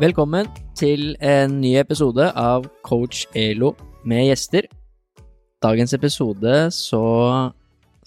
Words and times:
Velkommen 0.00 0.46
til 0.78 1.10
en 1.20 1.58
ny 1.60 1.74
episode 1.76 2.24
av 2.32 2.64
Coach 2.86 3.26
Elo 3.36 3.74
med 4.08 4.30
gjester. 4.30 4.64
Dagens 5.60 5.92
episode 5.92 6.54
så, 6.72 7.00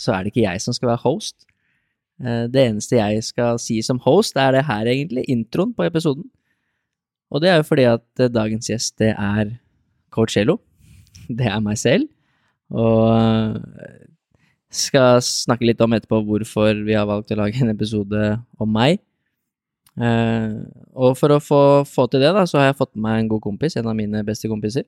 så 0.01 0.15
er 0.15 0.23
det 0.23 0.31
ikke 0.31 0.47
jeg 0.47 0.63
som 0.63 0.73
skal 0.73 0.89
være 0.89 1.03
host. 1.03 1.45
Eh, 2.17 2.47
Det 2.49 2.63
eneste 2.63 2.97
jeg 2.97 3.21
skal 3.27 3.61
si 3.61 3.77
som 3.85 4.01
host, 4.01 4.33
er 4.41 4.57
det 4.57 4.65
her 4.65 4.89
egentlig, 4.89 5.27
introen 5.29 5.75
på 5.77 5.85
episoden. 5.85 6.25
Og 7.29 7.45
det 7.45 7.51
er 7.51 7.61
jo 7.61 7.69
fordi 7.69 7.85
at 7.91 8.25
eh, 8.25 8.33
dagens 8.41 8.73
gjest, 8.73 8.97
det 8.97 9.13
er 9.13 9.53
Coach 10.09 10.37
Elo. 10.41 10.57
Det 11.29 11.45
er 11.45 11.61
meg 11.61 11.77
selv. 11.77 12.09
Og 12.73 13.13
eh, 13.21 14.01
skal 14.73 15.21
snakke 15.21 15.69
litt 15.69 15.85
om 15.85 15.93
etterpå 15.93 16.25
hvorfor 16.25 16.73
vi 16.89 16.97
har 16.97 17.05
valgt 17.05 17.37
å 17.37 17.43
lage 17.45 17.61
en 17.61 17.69
episode 17.69 18.39
om 18.57 18.79
meg. 18.81 18.97
Eh, 19.93 20.53
og 20.97 21.13
for 21.19 21.35
å 21.35 21.41
få, 21.43 21.61
få 21.85 22.07
til 22.09 22.23
det, 22.23 22.31
da, 22.33 22.47
så 22.49 22.59
har 22.59 22.71
jeg 22.71 22.79
fått 22.79 22.93
med 22.95 23.05
meg 23.05 23.21
en 23.21 23.31
god 23.35 23.43
kompis, 23.45 23.77
en 23.77 23.89
av 23.91 23.97
mine 23.97 24.23
beste 24.25 24.49
kompiser, 24.49 24.87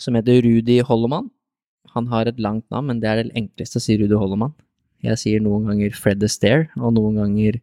som 0.00 0.16
heter 0.18 0.42
Rudi 0.44 0.80
Holloman. 0.84 1.30
Han 1.94 2.10
har 2.12 2.28
et 2.28 2.40
langt 2.42 2.66
navn, 2.72 2.90
men 2.90 3.00
det 3.00 3.08
er 3.08 3.22
det 3.22 3.36
enkleste 3.38 3.80
å 3.80 3.84
si 3.84 3.96
Rudi 4.00 4.18
Holloman. 4.18 4.52
Jeg 5.04 5.20
sier 5.20 5.44
noen 5.44 5.68
ganger 5.70 5.96
Fred 5.96 6.24
Astaire, 6.24 6.68
og 6.76 6.96
noen 6.96 7.20
ganger 7.20 7.60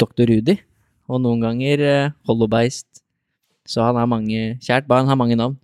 Dr. 0.00 0.28
Rudi, 0.30 0.56
og 1.10 1.20
noen 1.24 1.42
ganger 1.44 1.84
eh, 1.84 2.14
Hollobeist. 2.28 3.02
Så 3.68 3.84
han 3.84 3.98
har 4.00 4.08
mange 4.08 4.56
Kjært 4.64 4.88
barn 4.88 5.10
har 5.10 5.18
mange 5.20 5.36
navn. 5.38 5.58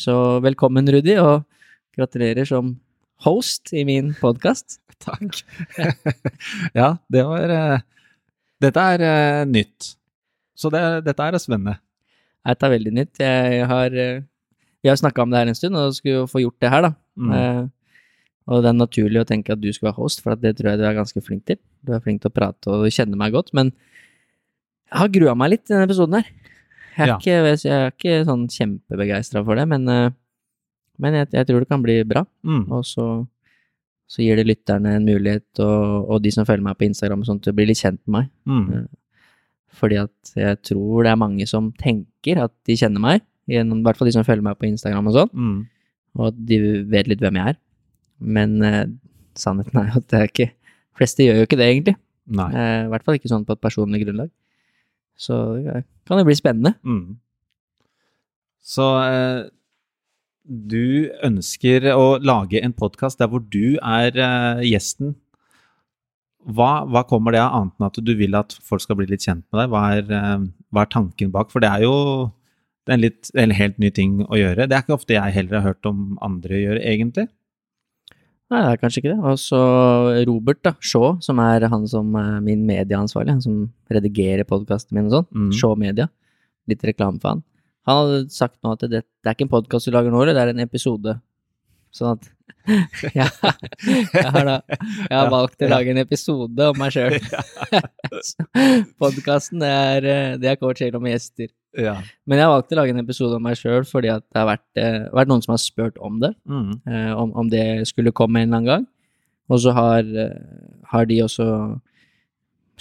Så 0.00 0.14
velkommen, 0.44 0.88
Rudi, 0.92 1.16
og 1.20 1.44
gratulerer 1.96 2.48
som 2.48 2.74
host 3.24 3.72
i 3.76 3.84
min 3.88 4.12
podkast. 4.20 4.80
Takk. 5.00 5.42
ja, 6.78 6.96
det 7.12 7.24
var 7.28 7.52
eh, 7.52 7.84
Dette 8.62 8.82
er 8.94 9.04
eh, 9.04 9.42
nytt. 9.48 9.92
Så 10.56 10.70
det, 10.72 10.82
dette 11.04 11.22
er 11.26 11.36
spennende. 11.42 11.76
Dette 12.46 12.66
er 12.68 12.72
veldig 12.76 12.92
nytt. 12.96 13.20
Jeg 13.20 13.66
har 13.68 13.92
eh, 13.92 14.22
Vi 14.84 14.88
har 14.88 14.96
snakka 15.00 15.24
om 15.24 15.32
det 15.32 15.40
her 15.42 15.50
en 15.50 15.58
stund, 15.58 15.76
og 15.76 15.94
skulle 15.96 16.22
jo 16.22 16.28
få 16.30 16.40
gjort 16.44 16.60
det 16.62 16.70
her, 16.72 16.86
da. 16.86 16.92
Mm. 17.18 17.32
Eh, 17.36 17.64
og 18.46 18.62
det 18.62 18.70
er 18.70 18.76
naturlig 18.78 19.18
å 19.24 19.26
tenke 19.26 19.56
at 19.56 19.58
du 19.60 19.68
skal 19.74 19.88
være 19.90 19.98
host, 19.98 20.20
for 20.22 20.38
det 20.38 20.52
tror 20.56 20.70
jeg 20.70 20.78
du 20.78 20.84
er 20.86 20.94
ganske 20.94 21.22
flink 21.26 21.42
til. 21.50 21.58
Du 21.82 21.90
er 21.96 22.02
flink 22.04 22.20
til 22.22 22.30
å 22.30 22.36
prate 22.36 22.70
og 22.70 22.84
du 22.86 22.92
kjenner 22.94 23.18
meg 23.18 23.34
godt, 23.34 23.50
men 23.58 23.72
jeg 24.86 25.00
har 25.00 25.10
grua 25.16 25.34
meg 25.34 25.50
litt 25.56 25.64
i 25.66 25.72
denne 25.74 25.88
episoden 25.88 26.20
her. 26.20 26.28
Jeg 26.96 27.02
er, 27.02 27.08
Ja. 27.10 27.16
ikke, 27.18 27.32
jeg 27.34 27.72
er 27.74 27.90
ikke 27.90 28.20
sånn 28.28 28.44
kjempebegeistra 28.48 29.42
for 29.44 29.58
det, 29.58 29.66
men, 29.68 29.88
eh, 29.90 30.14
men 31.02 31.18
jeg, 31.18 31.28
jeg 31.34 31.48
tror 31.50 31.64
det 31.64 31.68
kan 31.68 31.82
bli 31.82 31.96
bra. 32.08 32.22
Mm. 32.46 32.62
Og 32.72 32.86
så, 32.86 33.08
så 34.06 34.22
gir 34.22 34.38
det 34.38 34.46
lytterne 34.46 34.92
en 35.00 35.06
mulighet, 35.08 35.46
og, 35.64 36.10
og 36.14 36.20
de 36.22 36.30
som 36.34 36.46
følger 36.46 36.62
meg 36.62 36.76
på 36.78 36.86
Instagram 36.86 37.24
sånn, 37.26 37.40
til 37.42 37.52
å 37.52 37.56
bli 37.58 37.66
litt 37.66 37.80
kjent 37.80 37.98
med 38.06 38.14
meg. 38.16 38.28
Mm. 38.46 38.86
Fordi 39.76 39.96
at 40.00 40.30
jeg 40.38 40.60
tror 40.64 41.02
det 41.04 41.10
er 41.12 41.18
mange 41.20 41.46
som 41.50 41.72
tenker 41.80 42.38
at 42.44 42.52
de 42.68 42.76
kjenner 42.78 43.02
meg, 43.02 43.24
i 43.50 43.58
hvert 43.62 43.98
fall 43.98 44.08
de 44.08 44.14
som 44.14 44.24
følger 44.26 44.42
meg 44.46 44.56
på 44.58 44.66
Instagram 44.70 45.10
og 45.10 45.16
sånn, 45.18 45.32
Mm. 45.34 45.58
og 46.18 46.28
at 46.30 46.38
de 46.48 46.56
vet 46.90 47.10
litt 47.10 47.20
hvem 47.22 47.36
jeg 47.38 47.52
er. 47.54 47.58
Men 48.22 48.54
eh, 48.64 48.86
sannheten 49.36 49.76
er 49.82 49.90
jo 49.90 50.00
at 50.00 50.06
det 50.08 50.18
er 50.22 50.30
ikke 50.30 50.46
De 50.50 50.96
fleste 51.02 51.26
gjør 51.26 51.36
jo 51.42 51.44
ikke 51.50 51.58
det, 51.60 51.66
egentlig. 51.68 51.96
Nei. 52.32 52.46
Eh, 52.56 52.78
I 52.86 52.88
hvert 52.88 53.04
fall 53.04 53.18
ikke 53.18 53.28
sånn 53.28 53.44
på 53.44 53.52
et 53.52 53.60
personlig 53.60 54.00
grunnlag. 54.06 54.30
Så 55.20 55.36
det 55.60 55.82
kan 56.08 56.18
jo 56.22 56.24
bli 56.24 56.34
spennende. 56.38 56.72
Mm. 56.88 57.18
Så 58.64 58.86
eh, 59.04 59.42
du 60.46 61.10
ønsker 61.26 61.88
å 61.92 62.16
lage 62.22 62.62
en 62.62 62.74
podkast 62.76 63.20
der 63.20 63.30
hvor 63.32 63.42
du 63.42 63.76
er 63.82 64.16
uh, 64.16 64.62
gjesten. 64.64 65.14
Hva, 66.46 66.86
hva 66.86 67.02
kommer 67.10 67.34
det 67.34 67.42
av, 67.42 67.54
annet 67.58 67.74
enn 67.80 67.88
at 67.88 68.00
du 68.06 68.12
vil 68.18 68.36
at 68.38 68.54
folk 68.62 68.84
skal 68.84 69.00
bli 69.00 69.08
litt 69.10 69.26
kjent 69.26 69.42
med 69.50 69.64
deg? 69.64 69.72
Hva 69.72 69.84
er, 69.96 70.10
uh, 70.12 70.46
hva 70.70 70.84
er 70.86 70.92
tanken 70.92 71.32
bak? 71.34 71.50
For 71.50 71.64
det 71.64 71.72
er 71.72 71.86
jo 71.86 71.96
det 72.86 72.92
er 72.92 73.00
en, 73.00 73.02
litt, 73.02 73.32
en 73.34 73.54
helt 73.58 73.80
ny 73.82 73.90
ting 73.90 74.20
å 74.28 74.38
gjøre. 74.38 74.68
Det 74.70 74.76
er 74.76 74.84
ikke 74.84 74.94
ofte 74.94 75.16
jeg 75.16 75.34
heller 75.34 75.58
har 75.58 75.72
hørt 75.72 75.88
om 75.90 76.14
andre 76.22 76.60
gjøre, 76.60 76.84
egentlig. 76.86 77.26
Nei, 78.46 78.60
det 78.62 78.68
er 78.70 78.78
kanskje 78.78 79.00
ikke 79.02 79.10
det. 79.10 79.18
Og 79.26 79.40
så 79.42 79.60
Robert 80.28 80.60
da, 80.62 80.76
Shaw, 80.78 81.16
som 81.24 81.40
er 81.42 81.66
han 81.72 81.88
som 81.90 82.14
er 82.20 82.38
min 82.46 82.62
medieansvarlig, 82.68 83.34
han 83.34 83.42
som 83.42 83.56
redigerer 83.90 84.46
podkastene 84.46 85.00
mine 85.00 85.10
og 85.10 85.16
sånn. 85.16 85.26
Mm. 85.34 85.50
Shaw 85.58 85.74
Media. 85.82 86.06
Litt 86.70 86.86
reklame 86.86 87.18
for 87.18 87.34
han. 87.34 87.42
Han 87.86 87.98
hadde 88.00 88.30
sagt 88.34 88.58
nå 88.64 88.72
at 88.74 88.80
det, 88.90 89.02
det 89.04 89.30
er 89.30 89.34
ikke 89.36 89.46
en 89.46 89.52
podkast 89.52 89.86
du 89.86 89.92
lager 89.94 90.10
nå, 90.14 90.24
det 90.26 90.36
er 90.42 90.50
en 90.52 90.64
episode. 90.64 91.16
Sånn 91.94 92.16
at 92.16 92.32
ja, 93.14 93.28
jeg 94.12 94.30
har 94.34 94.44
da 94.48 94.56
jeg 94.66 95.14
har 95.14 95.28
valgt 95.30 95.62
å 95.62 95.68
lage 95.70 95.92
en 95.92 96.00
episode 96.02 96.66
om 96.72 96.78
meg 96.82 96.90
sjøl. 96.96 97.14
Podkasten, 99.00 99.60
det 99.62 99.70
er, 99.70 100.08
eh, 100.10 100.34
det 100.42 100.50
er 100.50 100.58
coach 100.60 100.82
Halo 100.82 101.00
med 101.02 101.14
gjester. 101.14 101.48
Ja. 101.78 101.94
Men 102.26 102.40
jeg 102.40 102.46
har 102.48 102.54
valgt 102.56 102.72
å 102.74 102.78
lage 102.80 102.94
en 102.94 103.02
episode 103.04 103.38
om 103.38 103.44
meg 103.46 103.58
sjøl 103.60 103.86
fordi 103.86 104.10
det 104.10 104.40
har 104.40 104.48
vært, 104.50 104.66
eh, 104.82 105.06
vært 105.14 105.30
noen 105.30 105.44
som 105.44 105.54
har 105.54 105.62
spurt 105.62 105.98
om 106.02 106.18
det 106.22 106.32
Mm. 106.48 106.80
eh, 106.88 107.12
om, 107.14 107.32
om 107.36 107.48
det 107.52 107.86
skulle 107.88 108.12
komme 108.12 108.42
en 108.42 108.48
eller 108.48 108.56
annen 108.58 108.70
gang. 108.72 108.86
Og 109.48 109.60
så 109.62 109.72
har, 109.76 110.00
eh, 110.02 110.82
har 110.90 111.06
de 111.06 111.20
også 111.22 111.80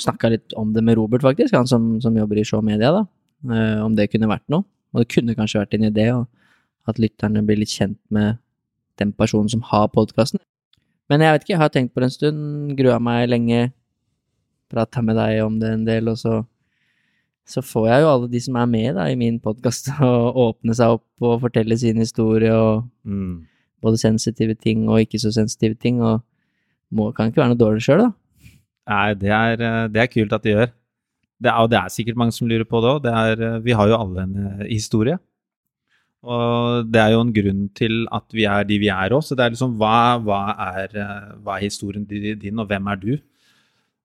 snakka 0.02 0.30
litt 0.34 0.54
om 0.58 0.74
det 0.74 0.84
med 0.84 0.98
Robert, 0.98 1.22
faktisk, 1.22 1.54
han 1.56 1.68
som, 1.68 2.02
som 2.02 2.16
jobber 2.18 2.38
i 2.42 2.44
Show 2.44 2.62
Media, 2.64 2.92
da. 2.92 3.06
Eh, 3.54 3.80
om 3.86 3.94
det 3.96 4.10
kunne 4.12 4.28
vært 4.32 4.48
noe. 4.50 4.66
Og 4.96 5.04
det 5.04 5.12
kunne 5.12 5.36
kanskje 5.36 5.60
vært 5.60 5.76
en 5.76 5.88
idé, 5.90 6.08
at 6.88 7.00
lytterne 7.02 7.44
blir 7.44 7.60
litt 7.60 7.74
kjent 7.76 8.00
med 8.14 8.38
den 9.02 9.12
personen 9.12 9.52
som 9.52 9.64
har 9.68 9.90
podkasten. 9.92 10.40
Men 11.12 11.22
jeg 11.22 11.36
vet 11.36 11.44
ikke, 11.44 11.54
jeg 11.54 11.62
har 11.62 11.72
tenkt 11.74 11.92
på 11.94 12.00
det 12.02 12.08
en 12.08 12.14
stund, 12.16 12.78
grua 12.80 12.96
meg 13.04 13.28
lenge, 13.30 13.74
prata 14.72 15.04
med 15.04 15.20
deg 15.20 15.42
om 15.44 15.60
det 15.60 15.74
en 15.76 15.84
del, 15.88 16.08
og 16.14 16.18
så 16.22 16.44
så 17.46 17.62
får 17.62 17.84
jeg 17.92 18.02
jo 18.02 18.08
alle 18.10 18.28
de 18.32 18.40
som 18.42 18.56
er 18.58 18.70
med 18.72 18.96
da, 18.98 19.04
i 19.06 19.18
min 19.20 19.36
podkast, 19.38 19.92
å 20.02 20.32
åpne 20.48 20.74
seg 20.74 20.96
opp 20.96 21.26
og 21.28 21.44
fortelle 21.44 21.78
sin 21.78 22.02
historie 22.02 22.54
og 22.54 22.88
Mm. 23.06 23.46
både 23.86 24.00
sensitive 24.02 24.56
ting 24.58 24.88
og 24.90 25.04
ikke 25.04 25.20
så 25.22 25.30
sensitive 25.30 25.76
ting, 25.78 26.00
og 26.02 26.24
må, 26.90 27.12
kan 27.14 27.30
ikke 27.30 27.44
være 27.44 27.52
noe 27.52 27.60
dårlig 27.60 27.84
sjøl, 27.86 28.02
da. 28.02 28.56
Nei, 28.90 29.14
det 29.14 29.30
er, 29.30 29.62
eh, 29.62 29.88
det 29.94 30.02
er 30.02 30.10
kult 30.10 30.34
at 30.34 30.42
de 30.42 30.56
gjør. 30.56 30.72
Det 31.42 31.52
er, 31.52 31.58
og 31.60 31.70
det 31.72 31.80
er 31.80 31.92
sikkert 31.92 32.20
mange 32.20 32.36
som 32.36 32.48
lurer 32.48 32.68
på 32.68 32.80
det 32.84 32.92
òg. 32.96 33.08
Vi 33.66 33.76
har 33.76 33.90
jo 33.92 33.98
alle 34.00 34.24
en 34.24 34.36
eh, 34.42 34.68
historie. 34.72 35.18
Og 36.26 36.88
det 36.90 37.02
er 37.02 37.12
jo 37.14 37.22
en 37.22 37.34
grunn 37.36 37.66
til 37.78 38.06
at 38.16 38.26
vi 38.34 38.48
er 38.50 38.66
de 38.66 38.80
vi 38.82 38.90
er 38.90 39.14
òg. 39.14 39.22
Så 39.26 39.38
det 39.38 39.46
er 39.46 39.54
liksom 39.54 39.76
hva, 39.82 40.18
hva, 40.26 40.42
er, 40.72 40.96
eh, 40.96 41.32
hva 41.44 41.58
er 41.58 41.68
historien 41.68 42.06
din, 42.08 42.60
og 42.60 42.70
hvem 42.72 42.88
er 42.94 43.02
du? 43.02 43.14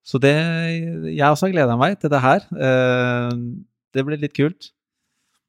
Så 0.04 0.18
det 0.20 0.32
Jeg 0.32 1.28
også 1.28 1.46
har 1.46 1.54
gleda 1.54 1.76
meg 1.76 1.98
til 2.00 2.10
det 2.12 2.20
her. 2.20 2.46
Eh, 2.56 3.36
Det 3.92 4.04
blir 4.06 4.20
litt 4.22 4.34
kult. 4.36 4.70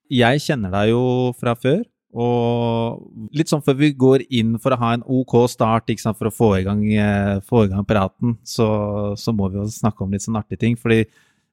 Jeg 0.10 0.42
kjenner 0.42 0.72
deg 0.74 0.90
jo 0.92 1.32
fra 1.38 1.54
før. 1.56 1.84
Og 2.12 3.30
litt 3.32 3.48
sånn 3.48 3.64
før 3.64 3.78
vi 3.80 3.92
går 3.96 4.26
inn 4.36 4.58
for 4.60 4.74
å 4.74 4.80
ha 4.82 4.90
en 4.98 5.04
OK 5.08 5.36
start, 5.48 5.92
sant, 6.02 6.18
for 6.18 6.28
å 6.28 6.34
få 6.34 6.50
i 6.60 6.64
gang, 6.66 6.82
eh, 6.92 7.40
få 7.48 7.66
i 7.66 7.70
gang 7.72 7.86
praten, 7.88 8.36
så, 8.44 9.16
så 9.16 9.32
må 9.32 9.48
vi 9.52 9.62
jo 9.62 9.68
snakke 9.72 10.04
om 10.04 10.12
litt 10.12 10.26
sånn 10.26 10.36
artige 10.36 10.60
ting. 10.60 10.76
Fordi 10.76 11.06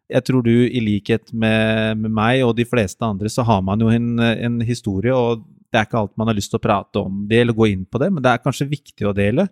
jeg 0.09 0.25
tror 0.25 0.45
du, 0.45 0.53
i 0.67 0.81
likhet 0.81 1.33
med, 1.37 1.99
med 2.01 2.13
meg 2.17 2.43
og 2.47 2.55
de 2.57 2.65
fleste 2.69 3.05
andre, 3.05 3.29
så 3.33 3.45
har 3.45 3.61
man 3.65 3.81
jo 3.85 3.91
en, 3.93 4.15
en 4.19 4.61
historie, 4.65 5.13
og 5.13 5.45
det 5.69 5.81
er 5.83 5.89
ikke 5.89 6.01
alt 6.01 6.15
man 6.17 6.31
har 6.31 6.39
lyst 6.39 6.53
til 6.53 6.61
å 6.61 6.65
prate 6.65 7.03
om 7.03 7.27
det 7.29 7.43
eller 7.43 7.57
gå 7.57 7.69
inn 7.69 7.85
på 7.85 8.01
det, 8.01 8.09
men 8.15 8.25
det 8.25 8.33
er 8.33 8.43
kanskje 8.45 8.71
viktig 8.71 9.09
å 9.09 9.15
dele. 9.17 9.49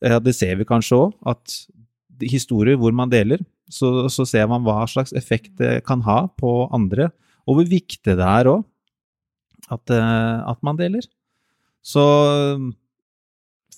Eh, 0.00 0.16
Det 0.24 0.34
ser 0.36 0.56
vi 0.56 0.68
kanskje 0.68 0.96
òg, 0.96 1.14
at 1.28 1.58
historier 2.24 2.80
hvor 2.80 2.92
man 2.96 3.12
deler, 3.12 3.44
så, 3.70 4.08
så 4.10 4.24
ser 4.26 4.48
man 4.50 4.64
hva 4.66 4.82
slags 4.90 5.12
effekt 5.16 5.52
det 5.60 5.82
kan 5.86 6.00
ha 6.08 6.24
på 6.40 6.68
andre, 6.74 7.10
og 7.46 7.60
hvor 7.60 7.68
viktig 7.68 8.16
det 8.16 8.24
er 8.24 8.48
òg 8.50 8.64
at, 9.70 9.92
eh, 9.92 10.36
at 10.50 10.64
man 10.66 10.80
deler. 10.80 11.04
Så 11.84 12.02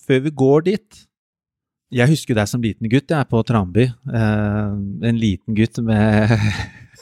før 0.07 0.23
vi 0.25 0.33
går 0.35 0.65
dit 0.71 1.03
Jeg 1.93 2.09
husker 2.09 2.37
deg 2.39 2.49
som 2.49 2.63
liten 2.65 2.89
gutt, 2.89 3.11
jeg 3.11 3.21
er 3.21 3.29
på 3.29 3.43
Tranby. 3.45 3.85
Eh, 3.91 4.77
en 5.09 5.19
liten 5.21 5.57
gutt 5.57 5.77
med, 5.85 6.31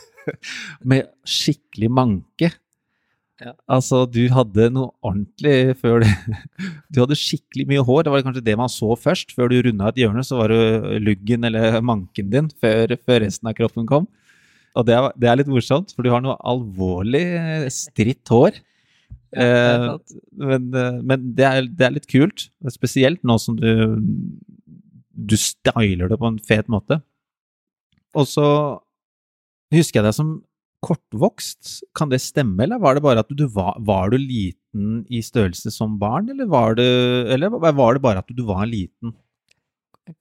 med 0.91 1.13
skikkelig 1.23 1.91
manke. 1.95 2.51
Ja. 3.41 3.55
Altså, 3.71 4.03
du 4.11 4.25
hadde 4.35 4.67
noe 4.75 4.91
ordentlig 5.01 5.79
før 5.81 6.03
det 6.03 6.11
Du 6.93 6.99
hadde 7.01 7.17
skikkelig 7.17 7.69
mye 7.71 7.85
hår. 7.87 8.03
Det 8.05 8.13
var 8.13 8.25
kanskje 8.27 8.45
det 8.51 8.57
man 8.59 8.73
så 8.73 8.97
først. 8.99 9.33
Før 9.37 9.53
du 9.53 9.61
runda 9.65 9.93
et 9.93 10.01
hjørne, 10.03 10.25
så 10.27 10.41
var 10.43 10.53
det 10.53 10.99
luggen 11.07 11.47
eller 11.49 11.79
manken 11.93 12.33
din 12.35 12.51
før, 12.61 12.97
før 13.07 13.23
resten 13.25 13.49
av 13.53 13.55
kroppen 13.61 13.87
kom. 13.89 14.11
Og 14.75 14.87
det 14.87 14.99
er, 14.99 15.07
det 15.19 15.31
er 15.31 15.39
litt 15.39 15.51
morsomt, 15.51 15.95
for 15.95 16.07
du 16.07 16.11
har 16.13 16.23
noe 16.23 16.37
alvorlig 16.47 17.25
stritt 17.75 18.27
hår. 18.31 18.59
Ja, 18.59 18.59
det 18.59 18.69
Eh, 19.31 19.83
men 20.35 20.73
eh, 20.75 20.97
men 21.07 21.27
det, 21.37 21.45
er, 21.47 21.67
det 21.67 21.87
er 21.87 21.95
litt 21.95 22.09
kult. 22.11 22.49
Spesielt 22.73 23.23
nå 23.27 23.37
som 23.39 23.55
du 23.59 23.69
Du 25.21 25.37
styler 25.37 26.09
det 26.09 26.19
på 26.21 26.29
en 26.31 26.39
fet 26.41 26.69
måte. 26.73 27.01
Og 28.17 28.27
så 28.27 28.47
husker 29.75 30.01
jeg 30.01 30.07
deg 30.09 30.17
som 30.17 30.31
kortvokst. 30.85 31.83
Kan 31.99 32.09
det 32.13 32.21
stemme, 32.25 32.63
eller 32.65 32.81
var 32.83 32.97
det 32.97 33.03
bare 33.05 33.23
at 33.25 33.29
du 33.37 33.45
var, 33.53 33.77
var 33.85 34.11
du 34.11 34.17
liten 34.19 35.03
i 35.13 35.21
størrelse 35.25 35.71
som 35.75 35.99
barn, 36.01 36.31
eller 36.33 36.49
var 36.51 36.75
det, 36.79 36.87
eller 37.35 37.53
var 37.59 37.95
det 37.99 38.03
bare 38.03 38.23
at 38.25 38.33
du 38.33 38.43
var 38.49 38.65
liten? 38.71 39.13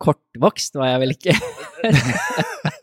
Kortvokst 0.03 0.75
var 0.77 0.91
jeg 0.91 0.99
vel 1.05 1.15
ikke. 1.15 1.33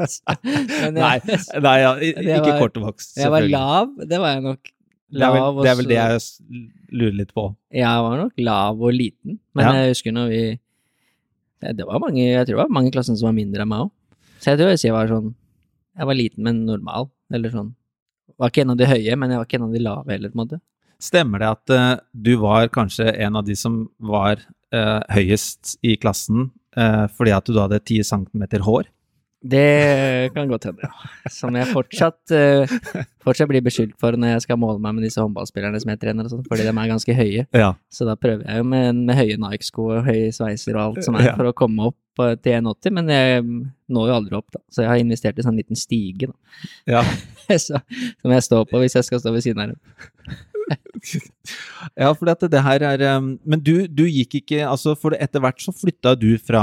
Men 0.07 0.97
Nei, 0.97 1.13
jeg, 1.21 1.43
nei 1.63 1.77
ja, 1.83 1.93
ikke 2.01 2.41
var- 2.41 2.61
kortvokst, 2.65 3.17
jeg 3.21 3.31
var 3.33 3.47
lav, 3.51 3.93
det 4.09 4.19
var 4.23 4.35
jeg 4.37 4.45
nok. 4.47 4.73
Det 5.17 5.23
er, 5.23 5.31
vel, 5.37 5.59
det 5.63 5.71
er 5.71 5.77
vel 5.79 5.87
det 5.87 5.97
jeg 5.97 6.63
lurer 6.99 7.15
litt 7.21 7.31
på. 7.37 7.45
Jeg 7.79 8.01
var 8.09 8.17
nok 8.25 8.41
lav 8.43 8.81
og 8.83 8.91
liten, 8.97 9.37
men 9.55 9.63
Ja. 9.69 9.73
jeg 9.85 9.93
husker 9.95 10.13
når 10.17 10.27
vi 10.33 10.41
det, 11.61 11.87
var 11.89 12.01
mange, 12.03 12.21
Jeg 12.21 12.47
tror 12.47 12.59
det 12.59 12.63
var 12.65 12.77
mange 12.77 12.91
i 12.91 12.95
klassen 12.95 13.17
som 13.19 13.31
var 13.31 13.37
mindre 13.37 13.65
enn 13.65 13.71
meg 13.71 13.87
òg. 13.87 13.93
Så 14.41 14.53
jeg 14.53 14.61
tror 14.61 14.73
jeg 14.75 14.95
var 14.95 15.11
sånn 15.11 15.31
Jeg 15.97 16.09
var 16.11 16.19
liten, 16.19 16.45
men 16.45 16.65
normal. 16.69 17.11
Eller 17.33 17.53
sånn 17.55 17.73
Var 18.37 18.53
ikke 18.53 18.67
en 18.67 18.75
av 18.75 18.81
de 18.81 18.89
høye, 18.91 19.17
men 19.17 19.33
jeg 19.33 19.41
var 19.41 19.49
ikke 19.49 19.61
en 19.61 19.69
av 19.69 19.77
de 19.77 19.85
lave 19.87 20.13
heller, 20.13 20.33
på 20.33 20.37
en 20.37 20.43
måte. 20.45 20.61
Stemmer 21.03 21.43
det 21.43 21.49
at 21.53 21.73
uh, 21.73 22.03
du 22.13 22.37
var 22.41 22.71
kanskje 22.73 23.11
en 23.13 23.37
av 23.37 23.45
de 23.45 23.57
som 23.57 23.83
var 24.01 24.41
uh, 24.75 25.01
høyest 25.13 25.77
i 25.85 25.97
klassen 26.01 26.51
uh, 26.77 27.05
fordi 27.13 27.35
at 27.37 27.49
du 27.49 27.59
hadde 27.61 27.83
10 27.83 28.07
cm 28.09 28.47
hår? 28.65 28.89
Det 29.53 30.33
kan 30.35 30.49
godt 30.51 30.65
hende, 30.69 30.87
ja. 30.89 31.11
Som 31.33 31.55
jeg 31.59 31.69
fortsatt, 31.71 32.19
uh, 32.35 33.03
fortsatt 33.25 33.51
blir 33.51 33.63
beskyldt 33.67 33.95
for 34.01 34.17
når 34.19 34.35
jeg 34.37 34.45
skal 34.47 34.59
måle 34.61 34.81
meg 34.83 34.97
med 34.97 35.07
disse 35.07 35.21
håndballspillerne 35.23 35.81
som 35.83 35.93
jeg 35.93 36.01
trener, 36.03 36.27
og 36.29 36.33
sånt, 36.35 36.49
fordi 36.51 36.67
de 36.67 36.73
er 36.73 36.91
ganske 36.93 37.17
høye. 37.19 37.45
Ja. 37.57 37.71
Så 37.93 38.09
da 38.09 38.17
prøver 38.21 38.45
jeg 38.49 38.63
jo 38.63 38.67
med, 38.73 39.03
med 39.07 39.19
høye 39.21 39.39
Nike-sko 39.43 39.89
og 39.99 40.09
høye 40.09 40.33
sveiser 40.35 40.77
og 40.79 40.83
alt 40.99 41.07
som 41.07 41.19
er, 41.21 41.31
Ja. 41.31 41.37
for 41.39 41.51
å 41.51 41.55
komme 41.57 41.91
opp 41.93 42.23
eh, 42.25 42.35
til 42.43 42.57
1,80, 42.59 42.95
men 42.97 43.13
jeg 43.13 43.47
når 43.93 44.11
jo 44.11 44.17
aldri 44.19 44.37
opp, 44.39 44.49
da. 44.55 44.63
Så 44.73 44.83
jeg 44.85 44.91
har 44.93 45.03
investert 45.03 45.39
i 45.39 45.47
sånn 45.47 45.59
liten 45.61 45.79
stige, 45.79 46.31
da. 46.33 46.37
ja. 46.99 47.05
Så, 47.63 47.79
som 47.79 48.33
jeg 48.35 48.43
står 48.43 48.65
på 48.73 48.81
hvis 48.83 48.97
jeg 48.99 49.07
skal 49.07 49.21
stå 49.23 49.31
ved 49.37 49.45
siden 49.47 49.63
av 49.63 49.75
dem. 49.77 50.39
Ja, 51.97 52.11
for 52.17 52.27
dette, 52.29 52.49
det 52.53 52.63
her 52.65 52.83
er 52.89 53.03
um, 53.19 53.33
Men 53.45 53.61
du, 53.65 53.87
du 53.89 54.05
gikk 54.09 54.39
ikke 54.41 54.63
altså 54.67 54.95
For 54.99 55.17
etter 55.19 55.43
hvert 55.45 55.61
så 55.63 55.75
flytta 55.77 56.15
du 56.19 56.31
fra, 56.43 56.63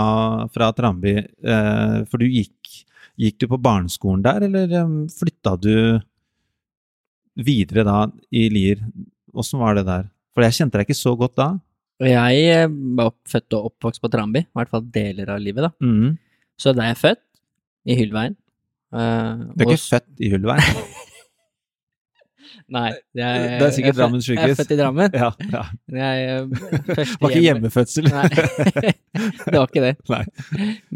fra 0.53 0.71
Tramby. 0.75 1.13
eh, 1.21 1.99
for 2.09 2.21
du 2.21 2.25
gikk 2.27 2.79
Gikk 3.19 3.37
du 3.43 3.47
på 3.51 3.59
barneskolen 3.61 4.23
der, 4.25 4.47
eller 4.47 4.71
um, 4.87 5.03
flytta 5.11 5.53
du 5.61 5.75
videre 7.37 7.83
da 7.85 7.97
i 8.33 8.47
Lier? 8.49 8.81
Åssen 9.37 9.61
var 9.61 9.77
det 9.77 9.83
der? 9.85 10.07
For 10.33 10.45
jeg 10.45 10.55
kjente 10.57 10.79
deg 10.79 10.87
ikke 10.87 10.97
så 10.97 11.13
godt 11.17 11.35
da. 11.37 11.47
Jeg 12.01 12.41
eh, 12.55 12.65
var 12.97 13.13
født 13.29 13.53
og 13.57 13.69
oppvokst 13.69 14.01
på 14.01 14.09
Tramby, 14.13 14.41
i 14.47 14.57
hvert 14.57 14.71
fall 14.73 14.81
deler 14.95 15.29
av 15.35 15.41
livet, 15.45 15.67
da. 15.67 15.71
Mm. 15.85 16.15
Så 16.57 16.73
da 16.73 16.87
er 16.87 16.95
jeg 16.95 17.01
født, 17.03 17.23
i 17.85 17.97
Hyllveien. 18.01 18.35
Uh, 18.93 19.45
Du 19.53 19.61
er 19.61 19.69
og 19.69 19.75
ikke 19.77 19.89
født 19.93 20.25
i 20.25 20.33
Hullveien? 20.33 20.83
Nei, 22.73 22.89
det 23.15 23.23
er, 23.23 23.43
Det 23.59 23.65
er 23.67 23.73
sikkert 23.75 23.97
Drammen 23.97 24.21
sykehus. 24.23 24.43
Jeg 24.43 24.53
er 24.53 24.59
født 24.59 24.71
i 24.73 24.77
Drammen. 24.79 25.15
ja, 25.17 25.29
ja. 25.53 25.63
Jeg, 25.97 26.25
eh, 26.29 27.07
Var 27.21 27.29
ikke 27.33 27.41
hjemmefødsel? 27.43 28.07
Nei, 28.13 28.27
det 29.51 29.55
var 29.57 29.67
ikke 29.67 29.83
det. 29.83 29.93
Nei. 30.09 30.21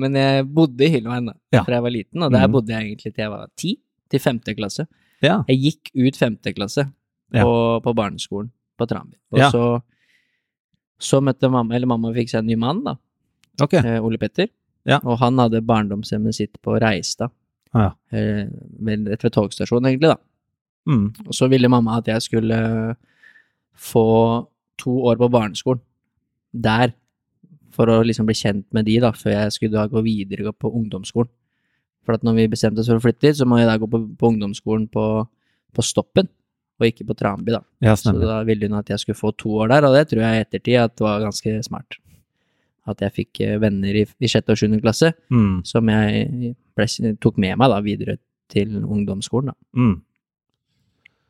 Men 0.04 0.18
jeg 0.20 0.46
bodde 0.60 0.86
i 0.88 0.92
Hylleveien 0.96 1.32
da, 1.32 1.36
Ja. 1.56 1.64
fra 1.64 1.78
jeg 1.80 1.86
var 1.88 1.94
liten, 1.96 2.24
og 2.24 2.32
der 2.36 2.48
mm. 2.48 2.56
bodde 2.58 2.74
jeg 2.76 2.88
egentlig 2.92 3.14
til 3.14 3.24
jeg 3.26 3.34
var 3.34 3.48
ti, 3.58 3.74
til 4.12 4.24
femte 4.24 4.56
klasse. 4.58 4.88
Ja. 5.26 5.40
Jeg 5.50 5.62
gikk 5.64 5.92
ut 6.08 6.20
femte 6.20 6.54
klasse 6.58 6.88
Ja. 7.34 7.44
på, 7.44 7.54
på 7.84 7.94
barneskolen 7.98 8.52
på 8.78 8.86
Tranby. 8.88 9.18
Og 9.34 9.42
så, 9.52 9.64
så 11.02 11.20
møtte 11.26 11.50
mamma, 11.52 11.76
eller 11.76 11.90
mamma 11.90 12.14
fikk 12.16 12.30
seg 12.32 12.44
en 12.44 12.52
ny 12.52 12.56
mann, 12.62 12.84
da, 12.86 12.96
Okay. 13.62 13.82
eh, 13.82 13.98
Ole 14.06 14.20
Petter. 14.22 14.48
Ja. 14.88 15.00
Og 15.04 15.18
han 15.20 15.40
hadde 15.42 15.60
barndomshjemmet 15.66 16.36
sitt 16.38 16.60
på 16.64 16.78
Reistad, 16.80 17.34
Ja. 17.76 17.90
eh, 18.14 18.46
rett 18.86 19.24
ved 19.26 19.34
togstasjonen 19.36 19.90
egentlig, 19.92 20.14
da. 20.14 20.18
Mm. 20.88 21.08
Og 21.28 21.34
så 21.36 21.50
ville 21.52 21.68
mamma 21.72 21.98
at 22.00 22.08
jeg 22.08 22.24
skulle 22.24 22.58
eh, 22.58 22.94
få 23.76 24.06
to 24.80 24.94
år 25.10 25.18
på 25.20 25.30
barneskolen 25.34 25.82
der, 26.54 26.94
for 27.76 27.92
å 27.92 28.00
liksom 28.06 28.26
bli 28.26 28.34
kjent 28.38 28.66
med 28.74 28.88
de, 28.88 28.96
da, 29.04 29.12
før 29.14 29.34
jeg 29.36 29.52
skulle 29.58 29.76
da 29.78 29.84
gå 29.92 30.02
videre 30.06 30.54
på 30.56 30.72
ungdomsskolen. 30.74 31.30
For 32.08 32.16
at 32.16 32.24
når 32.26 32.38
vi 32.40 32.46
bestemte 32.56 32.82
oss 32.82 32.88
for 32.90 32.98
å 32.98 33.04
flytte 33.04 33.28
dit, 33.28 33.36
så 33.38 33.46
må 33.46 33.60
jeg 33.60 33.68
da 33.70 33.76
gå 33.78 33.90
på, 33.92 34.00
på 34.18 34.30
ungdomsskolen 34.32 34.88
på, 34.90 35.04
på 35.76 35.84
Stoppen, 35.86 36.30
og 36.80 36.86
ikke 36.88 37.06
på 37.10 37.16
Tranby, 37.18 37.52
da. 37.58 37.62
Ja, 37.84 37.96
Så 37.98 38.14
da 38.18 38.40
ville 38.48 38.70
hun 38.70 38.78
at 38.80 38.90
jeg 38.94 39.02
skulle 39.02 39.18
få 39.20 39.32
to 39.38 39.52
år 39.62 39.70
der, 39.74 39.86
og 39.90 39.96
det 39.98 40.08
tror 40.10 40.24
jeg 40.24 40.40
i 40.40 40.44
ettertid 40.46 40.80
at 40.82 41.04
var 41.04 41.22
ganske 41.26 41.56
smart. 41.66 41.98
At 42.88 43.02
jeg 43.04 43.14
fikk 43.18 43.42
eh, 43.44 43.58
venner 43.62 43.98
i, 43.98 44.06
i 44.08 44.30
sjette 44.32 44.54
og 44.56 44.62
sjuende 44.62 44.80
klasse, 44.82 45.12
Mm. 45.34 45.60
som 45.68 45.90
jeg 45.92 46.54
ble, 46.78 46.88
tok 47.22 47.38
med 47.44 47.58
meg 47.60 47.74
da 47.74 47.82
videre 47.84 48.18
til 48.50 48.78
ungdomsskolen, 48.80 49.52
da. 49.52 49.58
Mm. 49.78 49.98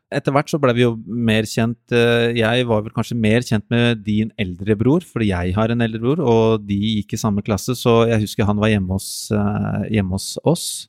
Etter 0.08 0.32
hvert 0.32 0.48
så 0.48 0.60
ble 0.64 0.72
vi 0.78 0.86
jo 0.86 0.94
mer 1.06 1.44
kjent. 1.44 1.80
eh, 1.92 2.32
Jeg 2.38 2.68
var 2.68 2.84
vel 2.86 2.94
kanskje 2.96 3.18
mer 3.20 3.44
kjent 3.44 3.66
med 3.70 4.04
din 4.06 4.32
eldre 4.40 4.78
bror, 4.80 5.04
fordi 5.04 5.34
jeg 5.34 5.56
har 5.58 5.70
en 5.70 5.84
eldre 5.84 6.00
bror, 6.00 6.22
og 6.24 6.68
de 6.68 6.78
gikk 6.78 7.14
i 7.14 7.20
samme 7.20 7.44
klasse, 7.44 7.76
så 7.76 8.08
jeg 8.08 8.24
husker 8.24 8.48
han 8.48 8.62
var 8.62 8.72
hjemme 8.72 8.96
hos, 8.96 9.32
eh, 9.32 9.90
hjemme 9.98 10.16
hos 10.16 10.38
oss. 10.48 10.88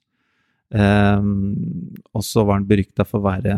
Um, 0.70 1.56
og 2.12 2.22
så 2.22 2.44
var 2.44 2.58
han 2.58 2.66
berykta 2.68 3.06
for 3.08 3.22
å 3.22 3.24
være 3.24 3.54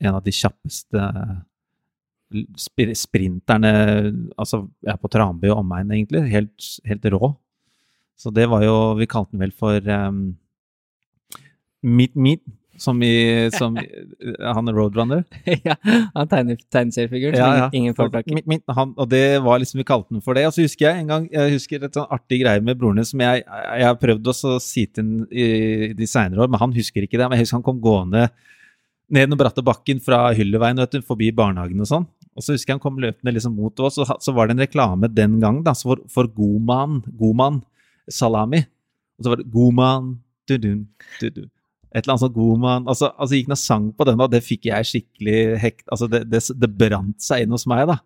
en 0.00 0.14
av 0.14 0.22
de 0.24 0.32
kjappeste 0.32 1.02
sprinterne 2.96 3.72
altså, 4.34 4.62
ja, 4.82 4.96
på 4.96 5.10
Tranby 5.12 5.50
og 5.52 5.60
omegn, 5.60 5.92
egentlig. 5.92 6.24
Helt, 6.32 6.70
helt 6.88 7.04
rå. 7.12 7.36
Så 8.16 8.32
det 8.32 8.48
var 8.48 8.64
jo 8.64 8.96
Vi 8.96 9.06
kalte 9.06 9.36
den 9.36 9.44
vel 9.44 9.52
for 9.52 9.76
um, 9.92 10.38
Meet 11.84 12.16
Meet, 12.16 12.42
som 12.82 13.00
i 13.02 13.10
som, 13.54 13.76
i- 13.78 14.34
Han 14.42 14.68
er 14.68 14.76
roadrunner. 14.76 15.24
ja, 15.68 15.74
han 16.14 16.28
tegner 16.30 16.56
tegneseriefiguren, 16.72 17.34
så 17.36 17.40
Ja, 17.44 17.56
ja. 17.62 17.68
ingen 17.72 17.94
får 17.96 18.10
tak 18.14 18.28
i. 18.28 18.42
Han, 18.76 18.94
og 18.96 19.08
det 19.12 19.22
var 19.44 19.58
liksom 19.62 19.78
Vi 19.80 19.86
kalte 19.88 20.12
den 20.14 20.22
for 20.24 20.34
det. 20.38 20.46
Og 20.48 20.52
så 20.56 20.62
husker 20.66 20.88
jeg 20.90 21.02
en 21.04 21.10
gang 21.12 21.28
Jeg 21.32 21.54
husker 21.56 21.84
et 21.88 21.96
sånn 21.96 22.10
artig 22.12 22.40
greie 22.42 22.60
med 22.64 22.78
broren 22.80 22.96
din 23.00 23.08
som 23.08 23.20
jeg, 23.24 23.44
jeg 23.46 23.86
har 23.88 23.96
prøvd 24.00 24.32
også 24.34 24.56
å 24.56 24.60
si 24.62 24.86
til 24.86 25.04
ham 25.04 25.24
i 25.30 25.92
de 25.96 26.06
seinere 26.10 26.44
år, 26.44 26.50
men 26.52 26.60
han 26.62 26.74
husker 26.76 27.02
ikke 27.06 27.18
det. 27.20 27.26
Men 27.28 27.38
jeg 27.38 27.46
husker 27.46 27.60
han 27.60 27.66
kom 27.70 27.80
gående 27.84 28.28
ned 29.08 29.28
den 29.30 29.38
bratte 29.38 29.62
bakken 29.62 30.00
fra 30.02 30.32
Hylleveien, 30.34 30.80
vet 30.82 30.96
du, 30.96 31.02
forbi 31.06 31.28
barnehagen 31.30 31.78
og 31.84 31.86
sånn. 31.86 32.06
Og 32.36 32.42
så 32.42 32.56
husker 32.56 32.72
jeg 32.72 32.80
han 32.80 32.82
kom 32.82 32.96
løpende 33.00 33.32
liksom 33.36 33.54
mot 33.54 33.78
oss, 33.86 34.00
og 34.02 34.10
så 34.20 34.32
var 34.34 34.48
det 34.50 34.56
en 34.56 34.64
reklame 34.64 35.06
den 35.14 35.36
gang 35.40 35.60
da, 35.64 35.72
for, 35.78 36.02
for 36.10 36.26
Goman, 36.34 36.98
Goman 37.16 37.60
salami. 38.10 38.64
Og 39.16 39.24
så 39.24 39.30
var 39.32 39.40
det 39.40 39.46
Goman 39.54 40.10
du-dun, 40.50 40.82
du-du. 41.22 41.46
Et 41.96 42.02
eller 42.02 42.12
annet 42.12 42.24
sånt 42.26 42.36
Goman 42.36 42.90
altså, 42.92 43.08
altså 43.16 43.38
gikk 43.38 43.46
han 43.48 43.56
og 43.56 43.62
sang 43.62 43.86
på 43.96 44.04
den, 44.04 44.20
og 44.20 44.28
det 44.28 44.42
fikk 44.44 44.66
jeg 44.68 44.88
skikkelig 44.90 45.38
hekt 45.62 45.86
Altså, 45.88 46.10
det, 46.12 46.26
det, 46.28 46.42
det 46.52 46.68
brant 46.76 47.24
seg 47.24 47.46
inn 47.46 47.54
hos 47.56 47.64
meg, 47.70 47.86
da. 47.88 48.02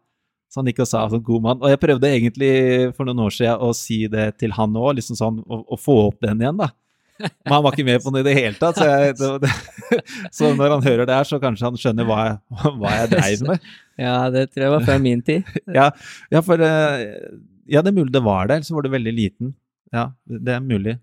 Så 0.50 0.60
han 0.60 0.70
gikk 0.70 0.82
og 0.84 0.90
sa 0.90 1.04
sånn 1.10 1.22
god 1.26 1.42
mann. 1.44 1.60
Og 1.62 1.70
jeg 1.70 1.78
prøvde 1.82 2.10
egentlig 2.10 2.52
for 2.96 3.06
noen 3.06 3.22
år 3.26 3.34
siden 3.34 3.62
å 3.62 3.70
si 3.76 4.04
det 4.10 4.32
til 4.42 4.54
han 4.56 4.78
òg, 4.78 4.96
liksom 4.98 5.18
sånn, 5.18 5.42
å, 5.46 5.60
å 5.62 5.78
få 5.78 5.96
opp 6.08 6.22
den 6.26 6.42
igjen, 6.42 6.58
da. 6.58 6.72
Men 7.20 7.52
han 7.52 7.62
var 7.66 7.76
ikke 7.76 7.86
med 7.86 8.02
på 8.02 8.12
det 8.14 8.22
i 8.22 8.26
det 8.26 8.34
hele 8.38 8.58
tatt. 8.58 8.80
Så, 8.80 8.86
jeg, 8.88 9.14
det, 9.44 9.52
så 10.36 10.50
når 10.56 10.74
han 10.76 10.86
hører 10.86 11.06
det 11.06 11.18
her, 11.18 11.28
så 11.28 11.38
kanskje 11.42 11.68
han 11.68 11.78
skjønner 11.78 12.08
hva 12.08 12.18
jeg, 12.24 12.40
hva 12.80 12.94
jeg 12.96 13.12
dreiv 13.12 13.44
med. 13.46 13.70
Ja, 14.00 14.16
det 14.32 14.46
tror 14.50 14.66
jeg 14.66 14.74
var 14.74 14.88
før 14.88 15.04
min 15.04 15.22
tid. 15.26 15.54
Ja, 15.78 15.90
ja, 16.32 16.42
for 16.46 16.62
eh, 16.64 17.04
Ja, 17.70 17.82
det 17.84 17.92
er 17.92 17.98
mulig 18.00 18.14
det 18.14 18.24
var 18.24 18.50
det, 18.50 18.62
så 18.66 18.74
var 18.74 18.86
du 18.86 18.90
veldig 18.94 19.14
liten. 19.14 19.54
Ja, 19.94 20.10
det 20.24 20.56
er 20.56 20.64
mulig. 20.64 20.96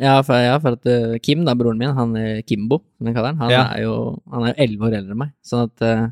Ja, 0.00 0.16
for, 0.24 0.38
ja, 0.40 0.56
for 0.62 0.78
at 0.78 0.88
uh, 0.88 1.18
Kim, 1.22 1.44
da, 1.46 1.54
broren 1.58 1.78
min, 1.80 1.92
han 1.96 2.14
er 2.16 2.40
Kimbo, 2.48 2.80
som 2.96 3.08
jeg 3.08 3.16
kaller 3.16 3.34
han, 3.34 3.42
han 3.44 3.52
Ja. 3.52 3.62
er 3.74 3.82
jo 3.84 3.94
han 4.32 4.48
er 4.48 4.58
elleve 4.64 4.88
år 4.88 4.96
eldre 4.98 5.12
enn 5.14 5.20
meg. 5.20 5.34
Sånn 5.44 5.68
at 5.68 5.84
uh, 5.84 6.08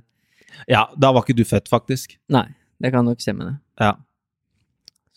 Ja, 0.68 0.84
da 1.00 1.12
var 1.14 1.24
ikke 1.24 1.38
du 1.38 1.46
født, 1.48 1.70
faktisk. 1.72 2.18
Nei, 2.28 2.46
det 2.82 2.92
kan 2.92 3.06
nok 3.08 3.22
stemme, 3.24 3.46
det. 3.48 3.56
Ja. 3.80 3.94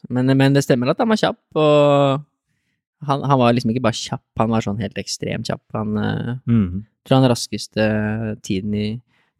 Men, 0.09 0.31
men 0.37 0.55
det 0.55 0.63
stemmer 0.65 0.91
at 0.91 0.99
han 0.99 1.11
var 1.11 1.19
kjapp, 1.19 1.41
og 1.59 2.23
han, 3.07 3.23
han 3.27 3.39
var 3.39 3.55
liksom 3.55 3.73
ikke 3.73 3.83
bare 3.83 3.99
kjapp, 3.99 4.25
han 4.39 4.51
var 4.51 4.65
sånn 4.65 4.81
helt 4.81 4.99
ekstremt 5.01 5.49
kjapp. 5.49 5.63
Han 5.75 5.97
uh, 5.99 6.35
mm. 6.47 6.83
tror 7.03 7.19
han 7.19 7.31
raskeste 7.31 7.87
tiden 8.47 8.77
i 8.79 8.87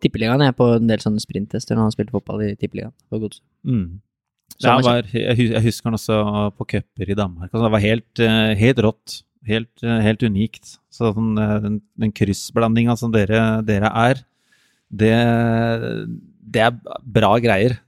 Tippeligaen 0.03 0.43
er 0.43 0.55
på 0.55 0.67
en 0.75 0.89
del 0.89 0.99
sånne 0.99 1.21
sprinttester 1.23 1.77
når 1.77 1.87
han 1.87 1.93
spilte 1.95 2.15
fotball 2.15 2.43
i 2.43 2.55
Tippeligaen 2.59 2.91
på 3.07 3.21
Godset. 3.23 3.43
Mm. 3.63 4.01
Var 4.61 5.07
jeg 5.11 5.61
husker 5.63 5.89
han 5.89 5.97
også 5.97 6.17
på 6.57 6.67
cuper 6.75 7.09
i 7.09 7.17
Danmark. 7.17 7.49
Altså, 7.51 7.63
det 7.65 7.71
var 7.73 7.83
helt, 7.83 8.19
eh, 8.21 8.53
helt 8.59 8.81
rått. 8.85 9.21
Helt, 9.47 9.83
eh, 9.83 9.99
helt 10.05 10.21
unikt. 10.23 10.77
Så 10.93 11.09
sånn, 11.15 11.33
eh, 11.41 11.55
den, 11.63 11.81
den 11.99 12.13
kryssblandinga 12.15 12.95
som 12.99 13.11
dere, 13.11 13.61
dere 13.67 13.89
er, 13.91 14.21
det, 14.93 15.11
det 16.53 16.61
er 16.63 16.77
bra 17.03 17.33
greier. 17.43 17.79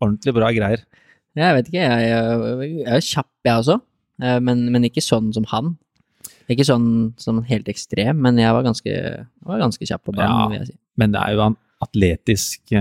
Ordentlig 0.00 0.34
bra 0.36 0.52
greier. 0.54 0.84
Jeg 1.36 1.56
vet 1.58 1.68
ikke, 1.68 1.82
jeg, 1.82 2.06
jeg, 2.08 2.70
jeg 2.80 2.94
er 2.96 3.04
kjapp 3.04 3.28
jeg 3.44 3.60
også, 3.60 3.74
men, 4.40 4.62
men 4.72 4.86
ikke 4.88 5.02
sånn 5.04 5.34
som 5.36 5.44
han. 5.50 5.74
Ikke 6.48 6.64
sånn 6.64 6.88
som 7.20 7.42
helt 7.44 7.68
ekstrem, 7.68 8.22
men 8.24 8.38
jeg 8.40 8.54
var 8.56 8.64
ganske, 8.64 8.88
jeg 8.88 9.48
var 9.50 9.60
ganske 9.60 9.84
kjapp 9.90 10.04
på 10.06 10.14
banen, 10.16 10.32
Ja. 10.32 10.46
vil 10.48 10.58
jeg 10.62 10.70
si. 10.70 10.76
Men 10.96 11.12
det 11.12 11.20
er 11.20 11.34
jo 11.36 11.42
en 11.44 11.58
atletisk, 11.84 12.72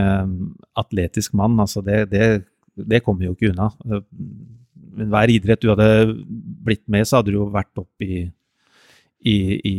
atletisk 0.79 1.35
mann, 1.35 1.59
altså 1.59 1.83
det, 1.83 2.05
det, 2.13 2.29
det 2.75 3.01
kommer 3.05 3.27
jo 3.27 3.35
ikke 3.35 3.51
unna. 3.53 3.69
Men 4.95 5.11
hver 5.11 5.31
idrett 5.33 5.63
du 5.63 5.69
hadde 5.71 5.89
blitt 6.65 6.83
med, 6.91 7.07
så 7.07 7.19
hadde 7.19 7.33
du 7.33 7.39
jo 7.39 7.49
vært 7.51 7.81
opp 7.81 8.05
i, 8.05 8.25
i, 9.25 9.35
i 9.59 9.75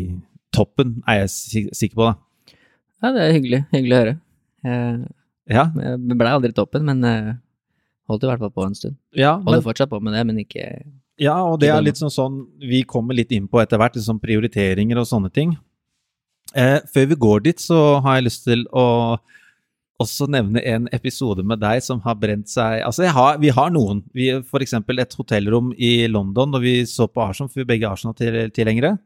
toppen, 0.55 0.99
er 1.09 1.25
jeg 1.25 1.71
sikker 1.77 1.97
på. 1.97 2.11
da. 2.11 2.57
Ja, 3.05 3.13
det 3.13 3.25
er 3.25 3.35
hyggelig, 3.37 3.63
hyggelig 3.75 3.97
å 3.97 4.03
høre. 4.05 4.19
Jeg, 4.67 5.09
Ja, 5.47 5.69
jeg 5.79 6.17
ble 6.19 6.31
aldri 6.33 6.51
toppen, 6.57 6.89
men 6.89 7.05
eh, 7.07 7.35
holdt 8.11 8.25
i 8.25 8.31
hvert 8.31 8.41
fall 8.43 8.55
på 8.55 8.65
en 8.67 8.75
stund. 8.75 8.97
ja, 9.15 9.37
Holder 9.37 9.61
men, 9.61 9.67
fortsatt 9.69 9.93
på 9.93 10.01
med 10.03 10.17
det, 10.17 10.25
men 10.27 10.41
ikke 10.43 10.65
ja, 11.17 11.37
og 11.49 11.61
det 11.63 11.71
er 11.73 11.81
litt 11.81 11.97
sånn 11.97 12.13
sånn 12.13 12.35
vi 12.61 12.83
kommer 12.85 13.17
litt 13.17 13.31
inn 13.33 13.47
på 13.49 13.61
etter 13.63 13.81
hvert, 13.81 13.95
liksom 13.97 14.19
prioriteringer 14.21 14.99
og 15.01 15.07
sånne 15.09 15.31
ting. 15.33 15.55
Eh, 16.53 16.81
før 16.93 17.07
vi 17.13 17.17
går 17.25 17.45
dit, 17.47 17.63
så 17.63 18.03
har 18.05 18.19
jeg 18.19 18.27
lyst 18.27 18.45
til 18.45 18.67
å 18.69 19.17
også 20.03 20.29
nevne 20.31 20.61
en 20.69 20.89
episode 20.95 21.45
med 21.47 21.61
deg 21.63 21.83
som 21.85 22.03
har 22.05 22.19
brent 22.21 22.51
seg 22.53 22.83
Altså, 22.85 23.07
har, 23.13 23.39
vi 23.43 23.53
har 23.55 23.71
noen. 23.73 24.03
Vi, 24.17 24.29
for 24.49 24.65
eksempel 24.65 25.01
et 25.01 25.15
hotellrom 25.17 25.73
i 25.77 26.09
London 26.11 26.53
da 26.53 26.61
vi 26.63 26.79
så 26.89 27.09
på 27.09 27.25
Arsenal, 27.25 27.51
for 27.53 27.63
vi 27.63 27.67
er 27.67 27.71
begge 27.75 27.89
Arsenal-tilhengere. 27.91 28.97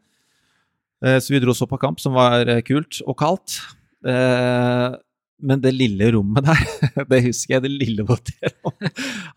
Eh, 1.04 1.20
så 1.22 1.34
vi 1.34 1.40
dro 1.42 1.54
og 1.54 1.58
så 1.58 1.68
på 1.70 1.78
kamp, 1.80 2.02
som 2.02 2.16
var 2.18 2.48
eh, 2.48 2.64
kult 2.66 3.00
og 3.06 3.16
kaldt. 3.20 3.60
Eh, 4.06 4.88
men 5.40 5.62
det 5.62 5.72
lille 5.72 6.10
rommet 6.12 6.44
der, 6.44 6.64
det 7.10 7.22
husker 7.24 7.56
jeg, 7.56 7.64
det 7.64 7.72
lille 7.72 8.04
hotellet. 8.04 8.90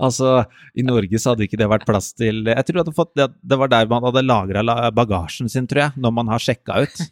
altså, 0.03 0.35
i 0.75 0.83
Norge 0.85 1.21
så 1.21 1.31
hadde 1.31 1.47
ikke 1.47 1.59
det 1.61 1.69
vært 1.71 1.87
plass 1.87 2.11
til 2.17 2.43
Jeg 2.49 2.67
tror 2.67 2.83
det, 3.15 3.29
det 3.39 3.59
var 3.61 3.71
der 3.71 3.87
man 3.91 4.09
hadde 4.09 4.25
lagra 4.25 4.89
bagasjen 4.91 5.51
sin, 5.51 5.69
tror 5.69 5.85
jeg, 5.85 6.01
når 6.03 6.17
man 6.17 6.33
har 6.33 6.43
sjekka 6.43 6.83
ut. 6.83 7.05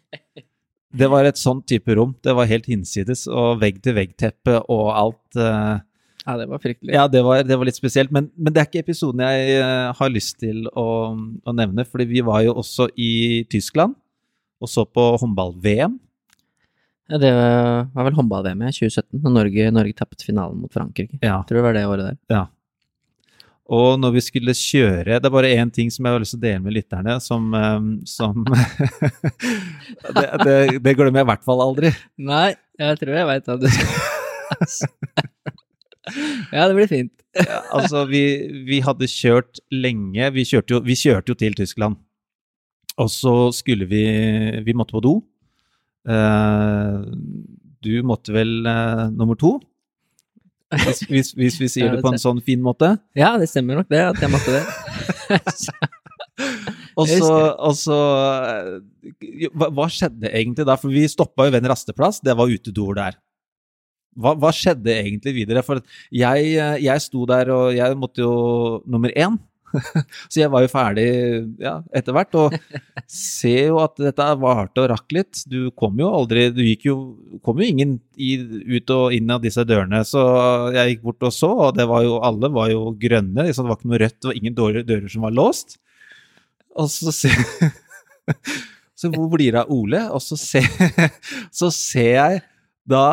Det 0.94 1.08
var 1.12 1.24
et 1.30 1.40
sånn 1.40 1.62
type 1.64 1.94
rom. 1.96 2.16
Det 2.24 2.34
var 2.36 2.50
helt 2.50 2.66
hinsides, 2.68 3.26
og 3.32 3.62
vegg-til-vegg-teppe 3.62 4.58
og 4.68 4.90
alt. 4.92 5.38
eh, 5.40 5.80
Ja, 6.28 6.36
det 6.38 6.46
var 6.52 6.60
fryktelig. 6.62 6.94
ja, 6.94 7.08
det 7.08 7.24
var, 7.26 7.44
det 7.44 7.58
var 7.58 7.66
litt 7.66 7.80
spesielt, 7.80 8.12
men, 8.12 8.28
men 8.38 8.54
det 8.54 8.62
er 8.62 8.68
ikke 8.70 8.84
episoden 8.84 9.24
jeg 9.26 9.56
eh, 9.58 9.92
har 9.98 10.10
lyst 10.14 10.38
til 10.44 10.68
å, 10.78 10.88
å 11.48 11.54
nevne, 11.56 11.86
fordi 11.88 12.06
vi 12.12 12.22
var 12.22 12.44
jo 12.46 12.54
også 12.62 12.90
i 13.00 13.44
Tyskland 13.50 13.96
og 14.62 14.70
så 14.70 14.84
på 14.86 15.02
håndball-VM. 15.18 15.96
Ja, 17.10 17.18
det 17.18 17.32
var 17.34 18.06
vel 18.06 18.14
håndball-VM 18.20 18.62
i 18.68 18.70
2017, 18.72 19.18
da 19.24 19.32
Norge, 19.34 19.72
Norge 19.74 19.96
tapte 19.98 20.24
finalen 20.28 20.62
mot 20.62 20.72
Frankrike. 20.72 21.18
Ja. 21.24 21.40
Jeg 21.42 21.48
tror 21.50 21.58
det 21.58 21.64
var 21.66 21.74
det 21.80 21.88
året 21.90 22.06
der. 22.12 22.20
Og 23.72 23.96
når 24.02 24.12
vi 24.18 24.22
skulle 24.26 24.54
kjøre 24.58 25.20
Det 25.22 25.28
er 25.28 25.34
bare 25.34 25.54
én 25.56 25.72
ting 25.72 25.92
som 25.94 26.06
jeg 26.06 26.16
har 26.16 26.24
lyst 26.24 26.36
til 26.36 26.42
å 26.42 26.44
dele 26.44 26.64
med 26.66 26.76
lytterne, 26.76 27.14
som, 27.24 27.54
eh, 27.56 27.80
som 28.10 28.44
det, 30.18 30.28
det, 30.44 30.58
det 30.84 30.96
glemmer 30.98 31.22
jeg 31.22 31.28
i 31.28 31.32
hvert 31.32 31.48
fall 31.48 31.64
aldri. 31.64 31.90
Nei, 32.20 32.50
jeg 32.82 33.00
tror 33.00 33.14
jeg 33.16 33.30
veit 33.32 33.48
hva 33.48 33.56
du 33.62 33.68
skal 33.72 33.90
Ja, 36.52 36.68
det 36.68 36.76
blir 36.76 36.90
fint. 36.90 37.14
Altså, 37.72 38.04
vi, 38.10 38.22
vi 38.68 38.82
hadde 38.84 39.08
kjørt 39.08 39.62
lenge. 39.72 40.32
Vi 40.36 40.44
kjørte, 40.50 40.76
jo, 40.76 40.80
vi 40.84 40.96
kjørte 41.00 41.32
jo 41.32 41.38
til 41.40 41.56
Tyskland. 41.56 41.96
Og 43.00 43.08
så 43.14 43.52
skulle 43.56 43.86
vi 43.88 44.04
Vi 44.66 44.74
måtte 44.76 44.98
på 44.98 45.04
do. 45.04 45.14
Uh, 46.02 47.06
du 47.86 48.02
måtte 48.04 48.34
vel 48.34 48.66
uh, 48.66 49.06
nummer 49.14 49.38
to? 49.40 49.60
Hvis, 50.72 51.02
hvis, 51.10 51.32
hvis 51.36 51.58
vi 51.60 51.68
sier 51.68 51.90
Ja, 51.90 51.96
det 51.98 52.04
på 52.06 52.14
en 52.14 52.22
sånn 52.22 52.40
fin 52.46 52.62
måte. 52.64 52.94
Ja, 53.18 53.34
det 53.40 53.50
stemmer 53.52 53.82
nok 53.82 53.90
det, 53.92 54.04
at 54.14 54.22
jeg 54.24 54.32
måtte 54.32 54.54
det. 54.56 54.64
Og 57.02 57.08
så, 57.78 57.98
eh, 58.48 59.50
hva, 59.52 59.70
hva 59.72 59.88
skjedde 59.92 60.32
egentlig 60.32 60.66
da? 60.68 60.78
For 60.80 60.94
vi 60.94 61.04
stoppa 61.12 61.48
jo 61.48 61.54
ved 61.54 61.64
en 61.64 61.72
rasteplass. 61.72 62.22
Det 62.24 62.36
var 62.38 62.52
utedoer 62.52 63.00
der. 63.00 63.20
Hva, 64.20 64.34
hva 64.40 64.52
skjedde 64.56 64.92
egentlig 64.92 65.36
videre? 65.40 65.64
For 65.66 65.84
jeg, 66.12 66.52
eh, 66.56 66.78
jeg 66.84 67.04
sto 67.04 67.26
der, 67.30 67.52
og 67.56 67.76
jeg 67.78 68.00
måtte 68.00 68.24
jo 68.24 68.34
nummer 68.86 69.14
én. 69.16 69.40
Så 70.32 70.42
jeg 70.42 70.52
var 70.54 70.64
jo 70.66 70.72
ferdig 70.72 71.08
ja, 71.62 71.78
etter 71.96 72.16
hvert, 72.16 72.38
og 72.40 72.56
ser 73.10 73.72
jo 73.72 73.80
at 73.84 74.00
dette 74.02 74.28
varte 74.42 74.84
og 74.84 74.90
rakk 74.94 75.16
litt. 75.16 75.44
Du 75.50 75.72
kom 75.78 76.00
jo 76.02 76.12
aldri 76.16 76.50
Du 76.56 76.62
gikk 76.66 76.88
jo 76.90 76.98
kom 77.46 77.62
jo 77.62 77.68
ingen 77.68 77.98
i, 78.16 78.36
ut 78.78 78.96
og 78.96 79.16
inn 79.16 79.32
av 79.34 79.44
disse 79.44 79.64
dørene, 79.68 80.04
så 80.08 80.24
jeg 80.76 80.96
gikk 80.96 81.06
bort 81.08 81.30
og 81.30 81.36
så, 81.36 81.52
og 81.68 81.78
det 81.78 81.88
var 81.90 82.06
jo 82.06 82.20
alle 82.26 82.52
var 82.54 82.72
jo 82.74 82.92
grønne, 83.00 83.48
så 83.52 83.64
det 83.64 83.72
var 83.72 83.80
ikke 83.80 83.92
noe 83.92 84.02
rødt, 84.04 84.20
det 84.20 84.32
var 84.32 84.42
ingen 84.42 84.58
dårlige 84.58 84.90
dører 84.90 85.14
som 85.14 85.26
var 85.26 85.36
låst. 85.38 85.80
Og 86.80 86.92
så 86.92 87.14
ser 87.16 87.40
Så 89.02 89.10
hvor 89.10 89.32
blir 89.34 89.56
det 89.56 89.64
av 89.64 89.72
Ole? 89.74 90.04
Og 90.14 90.22
så 90.22 90.38
ser, 90.38 90.68
så 91.60 91.72
ser 91.74 92.12
jeg 92.20 92.42
da 92.86 93.06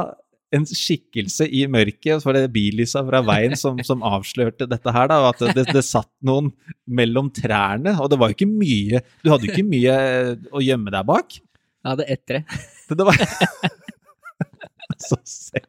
en 0.55 0.65
skikkelse 0.65 1.45
i 1.53 1.65
mørket, 1.69 2.15
og 2.15 2.23
så 2.23 2.31
var 2.31 2.39
det 2.39 2.53
billysa 2.55 3.03
fra 3.05 3.21
veien 3.27 3.57
som, 3.59 3.81
som 3.85 4.05
avslørte 4.07 4.69
dette 4.71 4.95
her, 4.95 5.11
da, 5.11 5.19
at 5.29 5.43
det, 5.57 5.67
det 5.75 5.85
satt 5.85 6.11
noen 6.25 6.51
mellom 6.89 7.29
trærne, 7.35 7.93
og 8.01 8.09
det 8.13 8.19
var 8.21 8.33
jo 8.33 8.39
ikke 8.39 8.49
mye 8.51 9.03
Du 9.21 9.31
hadde 9.33 9.49
jo 9.49 9.53
ikke 9.53 9.69
mye 9.69 9.99
å 10.49 10.65
gjemme 10.65 10.93
deg 10.95 11.09
bak. 11.09 11.37
Jeg 11.39 11.91
hadde 11.93 12.09
ett 12.15 12.25
tre. 12.29 12.43
Det, 12.89 12.97
det 12.99 13.07
var 13.09 13.21
Så 15.09 15.19
ser 15.29 15.67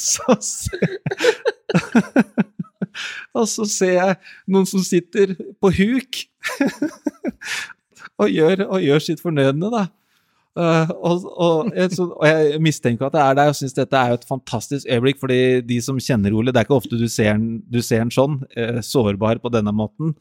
Så 0.00 0.34
ser 0.42 0.96
Og 3.36 3.46
så 3.48 3.66
ser 3.70 3.92
jeg 3.94 4.16
noen 4.50 4.66
som 4.68 4.82
sitter 4.84 5.36
på 5.62 5.70
huk 5.76 6.24
og 8.20 8.32
gjør, 8.32 8.64
og 8.66 8.82
gjør 8.84 9.04
sitt 9.04 9.22
fornødne, 9.22 9.70
da. 9.72 9.86
Eh, 10.58 10.90
og, 10.98 11.26
og, 11.30 11.70
jeg, 11.76 11.92
så, 11.94 12.08
og 12.10 12.26
jeg 12.26 12.60
mistenker 12.62 13.06
at 13.06 13.14
det 13.14 13.22
er 13.22 13.38
deg, 13.38 13.52
og 13.52 13.58
syns 13.58 13.76
dette 13.76 13.96
er 13.96 14.12
jo 14.12 14.18
et 14.18 14.28
fantastisk 14.28 14.88
øyeblikk, 14.90 15.20
fordi 15.22 15.40
de 15.66 15.80
som 15.84 16.00
kjenner 16.02 16.34
Ole, 16.34 16.50
det 16.50 16.62
er 16.62 16.66
ikke 16.68 16.80
ofte 16.80 16.98
du 16.98 17.06
ser 17.10 17.34
han, 17.36 17.48
du 17.70 17.80
ser 17.84 18.02
han 18.02 18.14
sånn, 18.14 18.40
eh, 18.58 18.80
sårbar 18.84 19.42
på 19.42 19.52
denne 19.54 19.74
måten. 19.76 20.16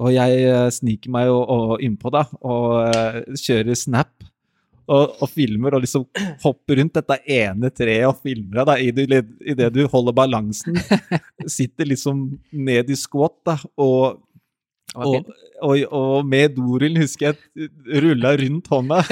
Og 0.00 0.14
jeg 0.14 0.44
eh, 0.46 0.68
sniker 0.72 1.12
meg 1.12 1.28
jo 1.28 1.40
og 1.42 1.82
innpå, 1.84 2.12
da, 2.14 2.26
og 2.46 3.40
kjører 3.40 3.78
snap. 3.78 4.12
Og, 4.92 5.12
og 5.22 5.28
filmer 5.30 5.76
og 5.76 5.84
liksom 5.84 6.02
hopper 6.42 6.80
rundt 6.80 6.96
dette 6.98 7.16
ene 7.30 7.68
treet 7.70 8.08
og 8.08 8.18
filmer 8.18 8.66
deg 8.66 8.80
i 8.82 9.04
det, 9.06 9.20
i 9.46 9.54
det 9.56 9.68
du 9.72 9.84
holder 9.88 10.16
balansen. 10.16 10.74
Sitter 11.56 11.86
liksom 11.86 12.24
ned 12.50 12.90
i 12.90 12.98
squat 12.98 13.36
da, 13.46 13.54
og 13.80 14.18
og, 14.94 15.28
og, 15.64 15.84
og 15.88 16.26
med 16.28 16.56
dorullen 16.56 17.00
husker 17.00 17.32
jeg 17.32 17.70
rulla 18.04 18.34
rundt 18.40 18.68
hånda. 18.72 19.02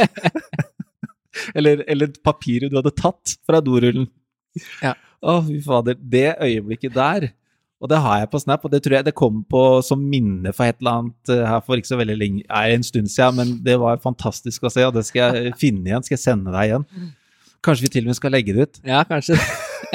eller, 1.59 1.85
eller 1.89 2.13
papiret 2.25 2.71
du 2.71 2.79
hadde 2.81 2.95
tatt 2.97 3.37
fra 3.47 3.63
dorullen. 3.65 4.09
Ja. 4.83 4.97
Å, 5.21 5.41
fy 5.47 5.61
fader. 5.65 5.99
Det 6.01 6.35
øyeblikket 6.41 6.97
der, 6.97 7.31
og 7.81 7.89
det 7.89 8.01
har 8.05 8.19
jeg 8.21 8.31
på 8.33 8.41
Snap, 8.43 8.65
og 8.65 8.73
det 8.73 8.83
tror 8.85 8.99
jeg 8.99 9.07
det 9.07 9.17
kom 9.17 9.41
på 9.49 9.63
som 9.85 10.03
minne 10.13 10.53
for 10.57 10.69
et 10.69 10.77
eller 10.83 10.99
annet 10.99 11.33
eh, 11.33 11.47
her 11.49 11.63
for 11.65 11.81
ikke 11.81 11.93
så 11.93 12.01
veldig 12.01 12.17
lenge, 12.21 12.43
nei, 12.45 12.67
en 12.75 12.85
stund 12.85 13.09
siden, 13.09 13.39
men 13.39 13.55
det 13.65 13.79
var 13.81 14.03
fantastisk 14.05 14.69
å 14.69 14.73
se, 14.73 14.85
og 14.85 14.93
det 14.97 15.07
skal 15.09 15.39
jeg 15.39 15.55
finne 15.63 15.89
igjen, 15.89 16.05
skal 16.05 16.19
jeg 16.19 16.25
sende 16.27 16.53
deg 16.53 16.69
igjen. 16.69 16.87
Kanskje 17.65 17.87
vi 17.87 17.93
til 17.93 18.07
og 18.07 18.13
med 18.13 18.21
skal 18.21 18.33
legge 18.37 18.57
det 18.57 18.67
ut? 18.67 18.83
Ja, 18.89 19.01
kanskje. 19.09 19.37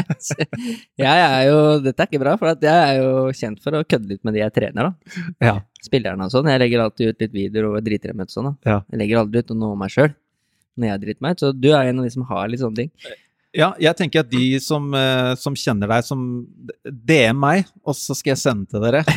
jeg 1.02 1.06
er 1.06 1.44
jo 1.48 1.60
Dette 1.86 2.04
er 2.04 2.10
ikke 2.10 2.22
bra, 2.22 2.36
for 2.42 2.66
jeg 2.66 2.90
er 2.90 3.00
jo 3.00 3.30
kjent 3.38 3.62
for 3.64 3.78
å 3.78 3.86
kødde 3.86 4.12
litt 4.12 4.26
med 4.26 4.36
de 4.38 4.42
jeg 4.44 4.54
trener, 4.54 4.90
da. 4.90 5.24
Ja. 5.46 5.56
Spillerne 5.86 6.26
og 6.28 6.34
sånn. 6.34 6.50
Jeg 6.50 6.62
legger 6.64 6.84
alltid 6.86 7.14
ut 7.14 7.22
litt 7.26 7.36
videoer 7.36 7.84
driter 7.86 8.12
dem 8.14 8.24
ut 8.26 8.34
sånn. 8.34 8.52
Ja. 8.66 8.80
Jeg 8.92 9.02
legger 9.04 9.22
aldri 9.24 9.44
ut 9.46 9.54
noe 9.56 9.76
om 9.76 9.80
meg 9.86 9.94
sjøl 9.94 10.14
når 10.76 10.90
jeg 10.90 11.02
driter 11.06 11.24
meg 11.24 11.38
ut, 11.38 11.40
så 11.46 11.54
du 11.56 11.70
er 11.72 11.88
en 11.88 12.02
av 12.02 12.04
de 12.04 12.12
som 12.12 12.26
har 12.28 12.50
litt 12.52 12.60
sånne 12.60 12.82
ting. 12.82 12.90
Ja, 13.56 13.70
jeg 13.80 13.96
tenker 13.96 14.26
at 14.26 14.28
de 14.28 14.58
som, 14.60 14.90
eh, 15.00 15.30
som 15.40 15.56
kjenner 15.56 15.88
deg, 15.88 16.04
som 16.04 16.26
DM 16.84 17.38
meg, 17.40 17.70
og 17.88 17.96
så 17.96 18.12
skal 18.18 18.34
jeg 18.34 18.42
sende 18.42 18.68
til 18.68 18.84
dere. 18.84 19.06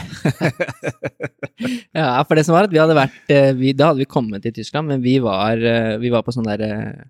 Ja, 1.91 2.23
for 2.23 2.39
det 2.39 2.45
som 2.47 2.55
var 2.55 2.69
at 2.69 2.73
vi 2.73 2.79
hadde 2.79 2.95
vært 2.95 3.33
eh, 3.35 3.51
vi, 3.59 3.73
Da 3.75 3.89
hadde 3.91 3.99
vi 4.05 4.07
kommet 4.07 4.45
til 4.45 4.53
Tyskland, 4.55 4.87
men 4.93 5.01
vi 5.03 5.17
var, 5.19 5.59
eh, 5.59 5.97
vi 5.99 6.11
var 6.15 6.23
på 6.23 6.31
sånn 6.35 6.47
der 6.47 6.63
eh, 6.63 7.01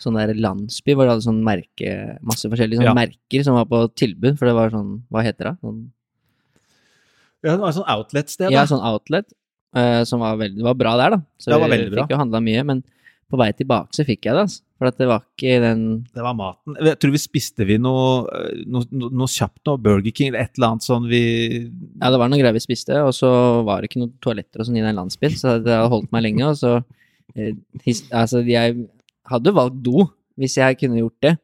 Sånn 0.00 0.16
der 0.16 0.32
landsby 0.36 0.92
hvor 0.96 1.04
det 1.04 1.12
hadde 1.14 1.24
sånn 1.26 1.42
merke 1.44 1.92
Masse 2.24 2.48
forskjellige 2.52 2.80
sånn 2.80 2.88
Ja. 2.90 2.96
merker 2.96 3.44
som 3.44 3.56
var 3.58 3.68
på 3.68 3.82
tilbud, 3.96 4.38
for 4.38 4.48
det 4.48 4.56
var 4.56 4.72
sånn 4.72 4.90
Hva 5.12 5.24
heter 5.26 5.50
det? 5.50 5.54
Sånn, 5.60 5.82
Ja, 7.46 7.54
det 7.54 7.62
var 7.62 7.70
et 7.72 7.78
sånt 7.78 7.90
outlet-sted, 7.94 8.50
ja, 8.52 8.66
sånn 8.66 8.82
outlet. 8.84 9.30
eh, 9.76 10.02
som 10.08 10.20
var 10.24 10.36
veldig 10.40 10.58
Det 10.58 10.66
var 10.66 10.74
bra 10.78 10.96
der, 10.98 11.16
da. 11.16 11.18
Så 11.38 11.50
Det 11.52 11.60
var 11.60 11.68
vi 11.70 11.76
veldig 11.76 11.90
bra. 11.94 12.04
fikk 12.06 12.14
jo 12.16 12.20
handla 12.24 12.40
mye. 12.42 12.62
Men 12.66 12.84
på 13.30 13.38
vei 13.40 13.48
tilbake 13.58 13.90
så 13.96 14.04
fikk 14.06 14.26
jeg 14.28 14.34
det, 14.36 14.42
altså. 14.46 14.62
For 14.78 14.90
det 14.92 15.06
var 15.08 15.22
ikke 15.24 15.54
den 15.62 15.80
Det 16.14 16.22
var 16.22 16.34
maten. 16.36 16.76
Jeg 16.84 16.98
tror 17.00 17.10
vi 17.14 17.18
spiste 17.22 17.64
vi 17.66 17.74
eh, 17.78 17.80
noe, 17.80 18.26
noe, 18.68 18.84
noe 18.92 19.26
kjapt 19.32 19.62
noe, 19.66 19.80
Burger 19.80 20.12
King 20.14 20.28
eller 20.30 20.44
et 20.44 20.52
eller 20.58 20.74
annet 20.74 20.84
sånn 20.86 21.08
vi 21.08 21.22
Ja, 22.02 22.10
det 22.12 22.18
var 22.20 22.28
noen 22.28 22.42
greier 22.42 22.52
vi 22.56 22.60
spiste, 22.60 22.98
og 23.02 23.14
så 23.16 23.30
var 23.64 23.80
det 23.80 23.88
ikke 23.90 24.02
noen 24.04 24.12
toaletter 24.20 24.60
og 24.60 24.68
sånn 24.68 24.76
i 24.76 24.84
den 24.84 24.98
landsbyen, 25.00 25.34
så 25.40 25.56
det 25.64 25.72
hadde 25.72 25.88
holdt 25.94 26.12
meg 26.12 26.26
lenge, 26.28 26.50
og 26.52 26.56
så 26.60 26.74
eh, 27.34 27.54
his, 27.86 28.04
Altså, 28.12 28.44
jeg 28.46 28.84
hadde 29.32 29.54
valgt 29.56 29.80
do 29.82 30.06
hvis 30.36 30.58
jeg 30.60 30.76
kunne 30.78 31.00
gjort 31.00 31.20
det, 31.24 31.34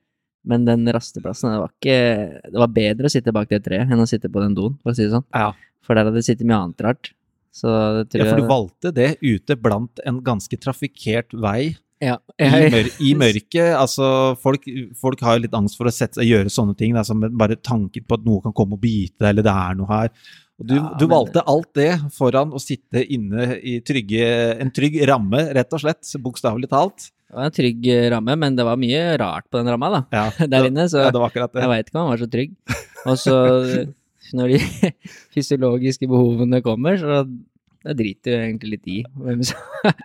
Men 0.45 0.65
den 0.67 0.87
rasteplassen, 0.91 1.53
det 1.55 1.61
var 1.63 1.71
ikke 1.71 1.99
Det 2.51 2.59
var 2.65 2.71
bedre 2.75 3.07
å 3.07 3.13
sitte 3.15 3.33
bak 3.35 3.49
det 3.53 3.61
treet 3.63 3.91
enn 3.93 4.03
å 4.03 4.09
sitte 4.11 4.31
på 4.33 4.43
den 4.43 4.57
doen, 4.59 4.75
for 4.83 4.91
å 4.91 4.97
si 4.97 5.05
det 5.07 5.13
sånn. 5.15 5.27
Ja. 5.35 5.53
For 5.83 5.95
der 5.95 6.09
hadde 6.09 6.19
det 6.19 6.27
sittet 6.27 6.47
mye 6.49 6.59
annet 6.65 6.83
rart. 6.83 7.13
Så 7.53 7.69
det 7.99 8.09
tror 8.11 8.25
ja, 8.25 8.33
for 8.33 8.41
du 8.41 8.49
valgte 8.49 8.93
det 8.97 9.09
ute 9.21 9.57
blant 9.61 10.01
en 10.09 10.23
ganske 10.25 10.57
trafikkert 10.57 11.35
vei 11.37 11.75
ja, 12.03 12.17
i, 12.41 12.47
mør 12.73 12.89
i 12.99 13.11
mørket. 13.15 13.75
Altså, 13.79 14.07
folk, 14.43 14.65
folk 14.99 15.21
har 15.23 15.37
jo 15.37 15.45
litt 15.45 15.55
angst 15.55 15.77
for 15.79 15.87
å 15.87 15.93
sette 15.95 16.25
gjøre 16.27 16.51
sånne 16.51 16.75
ting. 16.79 16.97
Da, 16.97 17.05
som 17.07 17.21
bare 17.39 17.59
tanken 17.61 18.07
på 18.09 18.19
at 18.19 18.25
noe 18.27 18.43
kan 18.43 18.55
komme 18.57 18.75
og 18.79 18.83
bite 18.83 19.21
deg, 19.21 19.29
eller 19.35 19.47
det 19.47 19.53
er 19.55 19.77
noe 19.79 19.91
her. 19.93 20.11
Og 20.59 20.67
du, 20.67 20.75
Ja, 20.81 20.89
du 20.99 21.05
men- 21.07 21.13
valgte 21.15 21.45
alt 21.47 21.71
det 21.79 21.91
foran 22.17 22.51
å 22.57 22.61
sitte 22.63 23.05
inne 23.07 23.59
i 23.63 23.77
trygge, 23.87 24.27
en 24.61 24.71
trygg 24.75 24.99
ramme, 25.07 25.45
rett 25.55 25.73
og 25.77 25.85
slett. 25.85 26.03
Bokstavelig 26.23 26.71
talt. 26.73 27.11
Det 27.33 27.39
var 27.41 27.49
en 27.49 27.55
trygg 27.57 27.87
eh, 27.89 28.07
ramme, 28.13 28.35
men 28.37 28.57
det 28.59 28.65
var 28.69 28.77
mye 28.77 29.03
rart 29.23 29.47
på 29.49 29.57
den 29.63 29.71
ramma, 29.73 29.89
da. 29.95 30.01
Ja, 30.13 30.47
Der 30.53 30.67
inne, 30.69 30.85
så 30.93 31.07
ja, 31.07 31.13
det 31.15 31.21
var 31.23 31.31
akkurat 31.33 31.55
det. 31.57 31.63
jeg 31.65 31.71
veit 31.73 31.89
ikke 31.89 31.97
om 31.97 32.03
han 32.05 32.11
var 32.13 32.21
så 32.21 32.29
trygg. 32.35 32.53
Og 33.09 33.17
så, 33.23 33.37
når 34.37 34.53
de 34.53 34.59
fysiologiske 35.35 36.09
behovene 36.11 36.61
kommer, 36.65 36.99
så 37.01 37.23
det 37.83 37.97
driter 37.99 38.37
jo 38.37 38.43
egentlig 38.45 38.75
litt 38.77 38.91
i 38.93 38.99
hvem 39.25 39.41
som, 39.49 39.97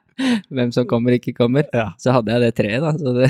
hvem 0.49 0.71
som 0.73 0.87
kommer 0.89 1.17
ikke 1.19 1.35
kommer. 1.37 1.67
Ja. 1.75 1.91
Så 2.01 2.15
hadde 2.15 2.31
jeg 2.33 2.45
det 2.47 2.53
treet, 2.57 2.81
da. 2.87 2.95
Så 2.97 3.13
det, 3.19 3.29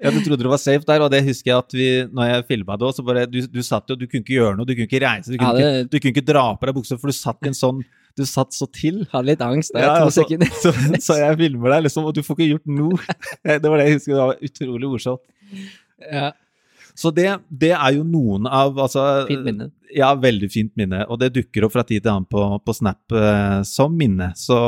Ja, 0.00 0.08
du 0.08 0.16
trodde 0.24 0.40
du 0.40 0.48
var 0.48 0.56
safe 0.56 0.80
der, 0.88 1.02
og 1.04 1.10
det 1.12 1.18
husker 1.26 1.50
jeg 1.52 1.60
at 1.60 1.74
vi, 1.76 1.88
når 2.08 2.30
jeg 2.30 2.44
filma 2.48 2.78
det 2.80 2.86
òg, 2.88 2.94
så 2.96 3.02
bare 3.04 3.26
du, 3.28 3.36
du 3.52 3.58
satt 3.60 3.84
jo, 3.92 3.98
du 4.00 4.06
kunne 4.08 4.24
ikke 4.24 4.38
gjøre 4.38 4.56
noe, 4.56 4.64
du 4.64 4.72
kunne 4.72 4.88
ikke 4.88 5.00
reise, 5.04 5.28
du 5.28 5.36
kunne, 5.36 5.50
Ja, 5.52 5.60
det- 5.60 5.82
ikke, 5.84 5.90
du 5.92 5.96
kunne 6.00 6.12
ikke 6.16 6.24
dra 6.30 6.44
på 6.56 6.70
deg 6.70 6.78
buksa, 6.78 6.96
for 6.96 7.12
du 7.12 7.16
satt 7.18 7.44
i 7.44 7.50
en 7.52 7.58
sånn 7.58 7.82
Du 8.18 8.24
satt 8.28 8.52
så 8.56 8.66
til. 8.74 9.02
hadde 9.12 9.28
litt 9.30 9.42
angst 9.44 9.74
der, 9.74 9.86
Ja, 9.86 9.96
to 10.04 10.10
så, 10.10 10.24
sekunder. 10.24 10.50
Så, 10.62 10.72
så 11.06 11.16
jeg 11.20 11.38
filmer 11.40 11.74
deg, 11.76 11.84
liksom, 11.88 12.06
og 12.10 12.14
du 12.16 12.22
får 12.26 12.38
ikke 12.38 12.50
gjort 12.54 12.70
noe. 12.80 13.18
Det 13.62 13.70
var 13.70 13.80
det 13.80 13.88
jeg 13.88 13.98
husker, 13.98 14.14
det 14.14 14.28
var 14.30 14.46
utrolig 14.50 14.90
morsomt. 14.94 15.22
Ja, 16.10 16.30
Så 16.98 17.10
det, 17.14 17.26
det 17.48 17.70
er 17.76 17.94
jo 17.96 18.02
noen 18.04 18.46
av 18.50 18.78
altså, 18.78 19.04
fint 19.28 19.46
minne. 19.46 19.70
Ja, 19.94 20.12
veldig 20.18 20.50
fint 20.52 20.72
minne. 20.78 21.04
Og 21.10 21.18
det 21.22 21.32
dukker 21.34 21.66
opp 21.66 21.74
fra 21.74 21.84
tid 21.86 22.02
til 22.04 22.12
annen 22.12 22.28
på, 22.30 22.42
på 22.64 22.74
Snap 22.76 23.14
eh, 23.16 23.60
som 23.66 23.94
minne. 23.96 24.32
Så 24.38 24.58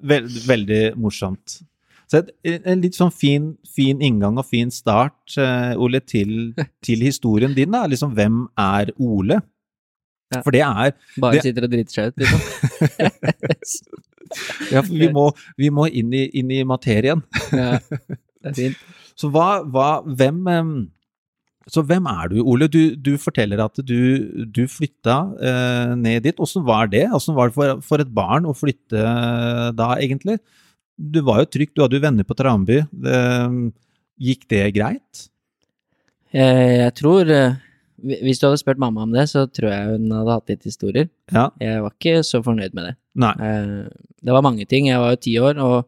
veld, 0.00 0.30
veldig 0.48 0.80
morsomt. 1.00 1.60
Så 2.10 2.22
et, 2.24 2.30
en 2.66 2.80
litt 2.82 2.96
sånn 2.98 3.12
fin, 3.14 3.52
fin 3.70 4.00
inngang 4.02 4.38
og 4.40 4.48
fin 4.48 4.72
start, 4.74 5.36
eh, 5.38 5.76
Ole, 5.78 6.00
til, 6.02 6.52
til 6.86 7.04
historien 7.06 7.54
din. 7.54 7.70
da, 7.76 7.84
liksom 7.90 8.16
Hvem 8.16 8.44
er 8.58 8.90
Ole? 8.98 9.38
Ja. 10.30 10.40
For 10.46 10.54
det 10.54 10.60
er 10.62 10.92
Bare 11.18 11.34
det- 11.38 11.42
sitter 11.48 11.66
og 11.66 11.72
driter 11.72 11.96
seg 11.96 12.12
ut, 12.12 12.22
liksom. 12.22 12.40
Ja, 14.70 14.78
for 14.86 14.94
vi 14.94 15.08
må, 15.10 15.24
vi 15.58 15.70
må 15.74 15.88
inn, 15.90 16.12
i, 16.14 16.28
inn 16.38 16.50
i 16.54 16.60
materien. 16.68 17.22
Ja, 17.50 17.78
det 17.82 18.52
er 18.52 18.56
fint. 18.58 18.84
Så 19.20 19.28
hva, 19.34 19.48
hva 19.68 19.88
hvem 20.06 20.38
em, 20.48 20.68
Så 21.68 21.82
hvem 21.84 22.06
er 22.08 22.30
du, 22.30 22.36
Ole? 22.48 22.68
Du, 22.72 22.94
du 22.96 23.10
forteller 23.20 23.60
at 23.64 23.76
du, 23.84 24.46
du 24.48 24.62
flytta 24.70 25.16
eh, 25.42 25.90
ned 25.98 26.22
dit. 26.28 26.38
Åssen 26.40 26.62
var 26.66 26.86
det? 26.94 27.02
Åssen 27.14 27.34
var 27.36 27.50
det 27.50 27.56
for, 27.58 27.82
for 27.84 28.00
et 28.04 28.14
barn 28.16 28.46
å 28.48 28.54
flytte 28.56 29.02
eh, 29.02 29.66
da, 29.76 29.90
egentlig? 29.98 30.38
Du 30.94 31.20
var 31.26 31.42
jo 31.42 31.50
trygg, 31.50 31.74
du 31.74 31.82
hadde 31.84 31.98
jo 31.98 32.04
venner 32.06 32.26
på 32.28 32.38
Tranby. 32.38 32.78
Eh, 32.86 33.58
gikk 34.30 34.46
det 34.54 34.62
greit? 34.78 35.26
Jeg, 36.30 36.70
jeg 36.84 36.94
tror 37.02 37.34
eh, 37.34 37.58
Hvis 38.02 38.38
du 38.40 38.46
hadde 38.48 38.58
spurt 38.60 38.78
mamma 38.80 39.02
om 39.02 39.12
det, 39.12 39.26
så 39.28 39.46
tror 39.50 39.70
jeg 39.70 39.86
hun 39.94 40.10
hadde 40.14 40.34
hatt 40.36 40.48
litt 40.48 40.62
historier. 40.64 41.08
Ja. 41.32 41.50
Jeg 41.60 41.82
var 41.84 41.92
ikke 41.98 42.20
så 42.24 42.40
fornøyd 42.44 42.74
med 42.74 42.84
det. 42.90 42.94
Nei. 43.20 43.32
Eh, 43.38 43.88
Det 44.22 44.32
var 44.32 44.42
mange 44.42 44.66
ting. 44.68 44.86
Jeg 44.88 44.98
var 45.00 45.10
jo 45.14 45.16
ti 45.16 45.34
år, 45.40 45.56
og 45.58 45.86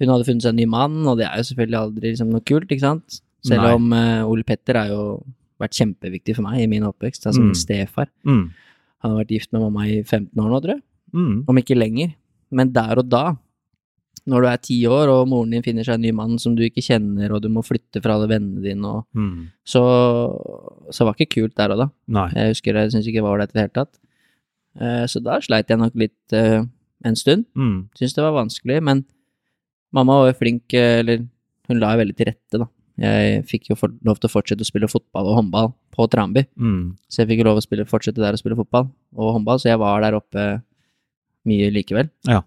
hun 0.00 0.08
hadde 0.10 0.24
funnet 0.26 0.42
seg 0.42 0.50
en 0.54 0.56
ny 0.56 0.66
mann, 0.66 1.06
og 1.06 1.18
det 1.18 1.26
er 1.26 1.36
jo 1.38 1.46
selvfølgelig 1.54 1.78
aldri 1.80 2.10
liksom 2.10 2.30
noe 2.34 2.40
kult, 2.42 2.68
ikke 2.70 2.80
sant? 2.82 3.20
Selv 3.44 3.62
Nei. 3.62 3.72
om 3.76 3.92
uh, 3.92 4.24
Ole 4.30 4.42
Petter 4.42 4.74
har 4.80 4.88
jo 4.88 5.22
vært 5.60 5.76
kjempeviktig 5.78 6.34
for 6.34 6.42
meg 6.48 6.62
i 6.62 6.66
min 6.66 6.82
oppvekst, 6.82 7.26
altså 7.26 7.40
Mm. 7.40 7.46
min 7.52 7.54
stefar. 7.54 8.08
Mm. 8.26 8.50
Han 9.04 9.10
har 9.12 9.18
vært 9.24 9.34
gift 9.36 9.52
med 9.52 9.60
mamma 9.62 9.86
i 9.86 10.02
15 10.02 10.32
år 10.40 10.48
nå, 10.50 10.60
tror 10.64 10.74
jeg. 10.74 10.82
Mm. 11.14 11.44
Om 11.48 11.56
ikke 11.60 11.76
lenger. 11.78 12.14
Men 12.50 12.72
der 12.72 12.98
og 12.98 13.08
da, 13.08 13.36
når 14.26 14.40
du 14.40 14.46
er 14.48 14.60
ti 14.64 14.76
år 14.88 15.10
og 15.12 15.26
moren 15.28 15.50
din 15.52 15.62
finner 15.62 15.84
seg 15.84 15.98
en 15.98 16.00
ny 16.06 16.10
mann 16.16 16.38
som 16.40 16.54
du 16.56 16.62
ikke 16.64 16.80
kjenner, 16.84 17.32
og 17.36 17.42
du 17.44 17.48
må 17.52 17.60
flytte 17.64 18.00
fra 18.00 18.14
alle 18.16 18.28
vennene 18.30 18.62
dine, 18.64 18.84
og 18.88 19.04
Mm. 19.14 19.50
så, 19.68 19.82
så 20.90 21.04
var 21.04 21.12
det 21.14 21.26
ikke 21.26 21.42
kult 21.42 21.54
der 21.58 21.74
og 21.74 21.78
da. 21.82 21.88
Nei. 22.08 22.28
Jeg 22.32 22.54
husker 22.54 22.74
jeg 22.80 22.92
syns 22.94 23.06
ikke 23.10 23.20
det 23.20 23.26
var 23.26 23.36
ålreit 23.36 23.52
i 23.52 23.58
det 23.58 23.64
hele 23.66 23.76
tatt. 23.80 23.98
Eh, 24.80 25.04
Så 25.06 25.20
da 25.22 25.36
sleit 25.44 25.68
jeg 25.68 25.78
nok 25.78 25.94
litt 25.94 26.32
eh, 26.32 26.62
en 27.04 27.16
stund. 27.20 27.44
Mm. 27.54 27.88
Syns 27.98 28.14
det 28.16 28.24
var 28.24 28.32
vanskelig, 28.38 28.80
men 28.82 29.04
mamma 29.92 30.22
var 30.22 30.32
jo 30.32 30.38
flink, 30.40 30.72
eh, 30.74 31.00
eller 31.02 31.26
hun 31.68 31.78
la 31.80 31.92
jo 31.94 32.00
veldig 32.04 32.16
til 32.16 32.26
rette, 32.32 32.58
da. 32.64 32.66
Jeg 32.96 33.44
fikk 33.50 33.68
jo 33.72 33.74
for, 33.76 33.90
lov 34.06 34.20
til 34.22 34.28
å 34.28 34.32
fortsette 34.32 34.62
å 34.62 34.68
spille 34.68 34.86
fotball 34.88 35.26
og 35.26 35.36
håndball 35.40 35.72
på 35.92 36.08
Tranby, 36.08 36.44
Mm. 36.56 36.96
så 37.10 37.22
jeg 37.22 37.28
fikk 37.28 37.38
jo 37.42 37.48
lov 37.50 37.58
å 37.58 37.62
spille, 37.66 37.84
fortsette 37.84 38.22
der 38.22 38.32
å 38.32 38.38
spille 38.38 38.56
fotball 38.56 38.88
og 39.16 39.32
håndball, 39.34 39.58
så 39.58 39.68
jeg 39.72 39.78
var 39.82 40.00
der 40.00 40.14
oppe 40.14 40.62
mye 41.44 41.70
likevel. 41.74 42.08
Ja. 42.26 42.40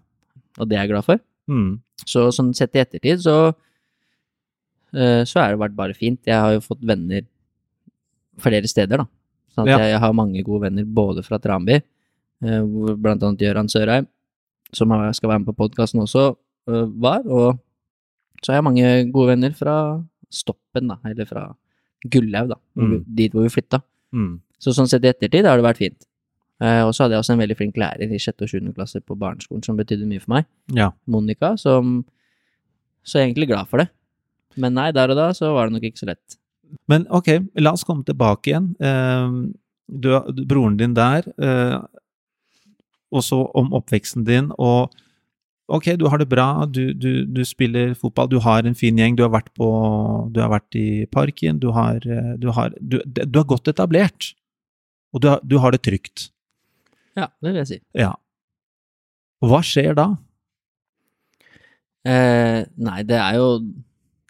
Og 0.58 0.68
det 0.68 0.76
er 0.78 0.86
jeg 0.86 0.90
glad 0.94 1.04
for. 1.04 1.20
Mm. 1.48 1.80
Så 2.06 2.28
sånn 2.34 2.54
sett 2.54 2.74
i 2.76 2.82
ettertid, 2.82 3.22
så 3.24 3.54
eh, 4.94 5.24
så 5.28 5.40
har 5.40 5.52
det 5.54 5.60
vært 5.62 5.76
bare 5.76 5.94
fint. 5.96 6.20
Jeg 6.26 6.38
har 6.40 6.52
jo 6.56 6.60
fått 6.64 6.84
venner 6.86 7.24
flere 8.40 8.68
steder, 8.70 9.02
da. 9.02 9.06
Sånn 9.54 9.66
at 9.66 9.72
Ja. 9.72 9.78
jeg, 9.78 9.90
jeg 9.94 10.00
har 10.00 10.12
mange 10.12 10.42
gode 10.46 10.62
venner 10.68 10.84
både 10.84 11.24
fra 11.24 11.38
Tranby, 11.38 11.80
eh, 12.44 12.60
hvor 12.62 12.96
blant 12.96 13.22
annet 13.22 13.40
Gøran 13.40 13.68
Sørheim, 13.68 14.06
som 14.72 14.88
skal 15.12 15.30
være 15.30 15.40
med 15.44 15.48
på 15.48 15.56
podkasten 15.56 16.00
også, 16.04 16.36
eh, 16.68 16.86
var. 17.00 17.20
Og 17.26 17.58
så 18.42 18.52
har 18.52 18.62
jeg 18.62 18.64
mange 18.64 19.12
gode 19.12 19.28
venner 19.34 19.50
fra 19.56 20.04
Stoppen, 20.30 20.88
da, 20.88 20.98
eller 21.04 21.24
fra 21.26 21.56
Gullaug, 22.08 22.48
da, 22.50 22.54
Mm. 22.76 23.04
dit 23.14 23.32
hvor 23.32 23.42
vi 23.42 23.48
flytta. 23.60 23.82
Mm. 24.14 24.40
Så 24.60 24.70
sånn 24.72 24.88
sett 24.88 25.04
i 25.04 25.08
ettertid 25.08 25.44
har 25.44 25.56
det 25.56 25.64
vært 25.64 25.78
fint. 25.78 26.04
Eh, 26.60 26.82
og 26.82 26.90
så 26.94 27.04
hadde 27.04 27.14
jeg 27.14 27.22
også 27.22 27.36
en 27.36 27.42
veldig 27.44 27.56
flink 27.58 27.76
lærer 27.78 28.10
i 28.10 28.18
sjette 28.18 28.42
og 28.46 28.50
sjuende 28.50 28.74
klasse 28.74 29.00
på 29.04 29.14
barneskolen 29.18 29.62
som 29.62 29.76
betydde 29.78 30.08
mye 30.10 30.22
for 30.24 30.34
meg. 30.38 30.48
Ja. 30.74 30.90
Monica, 31.06 31.54
som 31.56 32.04
Så 33.06 33.18
jeg 33.18 33.22
er 33.22 33.28
egentlig 33.30 33.48
glad 33.48 33.68
for 33.70 33.78
det. 33.80 33.88
Men 34.58 34.74
nei, 34.74 34.90
der 34.92 35.08
og 35.12 35.16
da 35.16 35.30
så 35.32 35.52
var 35.54 35.68
det 35.68 35.76
nok 35.76 35.84
ikke 35.86 36.02
så 36.02 36.08
lett. 36.10 36.36
Men 36.90 37.06
ok, 37.14 37.28
la 37.62 37.72
oss 37.72 37.84
komme 37.86 38.04
tilbake 38.04 38.50
igjen. 38.52 38.72
Eh, 38.80 39.54
Du, 39.88 40.10
broren 40.44 40.76
din 40.76 40.92
der, 40.92 41.24
eh, 41.40 41.78
og 43.10 43.22
så 43.24 43.38
om 43.56 43.70
oppveksten 43.72 44.26
din, 44.26 44.50
og 44.58 44.92
ok, 45.72 45.96
du 45.96 46.04
har 46.12 46.18
det 46.20 46.28
bra, 46.28 46.66
du, 46.68 46.92
du, 46.92 47.24
du 47.24 47.40
spiller 47.48 47.94
fotball, 47.96 48.28
du 48.28 48.36
har 48.44 48.66
en 48.68 48.74
fin 48.76 48.98
gjeng, 49.00 49.16
du 49.16 49.22
har 49.24 49.32
vært 49.32 49.48
på, 49.56 49.68
du 50.28 50.42
har 50.42 50.50
vært 50.52 50.76
i 50.76 51.06
parken, 51.08 51.56
du 51.58 51.70
har, 51.72 52.04
eh, 52.04 52.34
du 52.36 52.50
har, 52.52 52.74
du, 52.80 52.98
du 53.06 53.38
har 53.38 53.48
godt 53.48 53.68
etablert, 53.72 54.34
og 55.16 55.24
du 55.24 55.56
har 55.56 55.72
det 55.72 55.80
trygt. 55.88 56.28
Ja, 57.18 57.26
det 57.42 57.50
vil 57.52 57.60
jeg 57.62 57.68
si. 57.72 57.78
Ja. 57.98 58.12
Hva 59.44 59.60
skjer 59.66 59.94
da? 59.98 60.08
Eh, 62.08 62.62
nei, 62.78 63.00
det 63.08 63.18
er 63.18 63.36
jo 63.38 63.48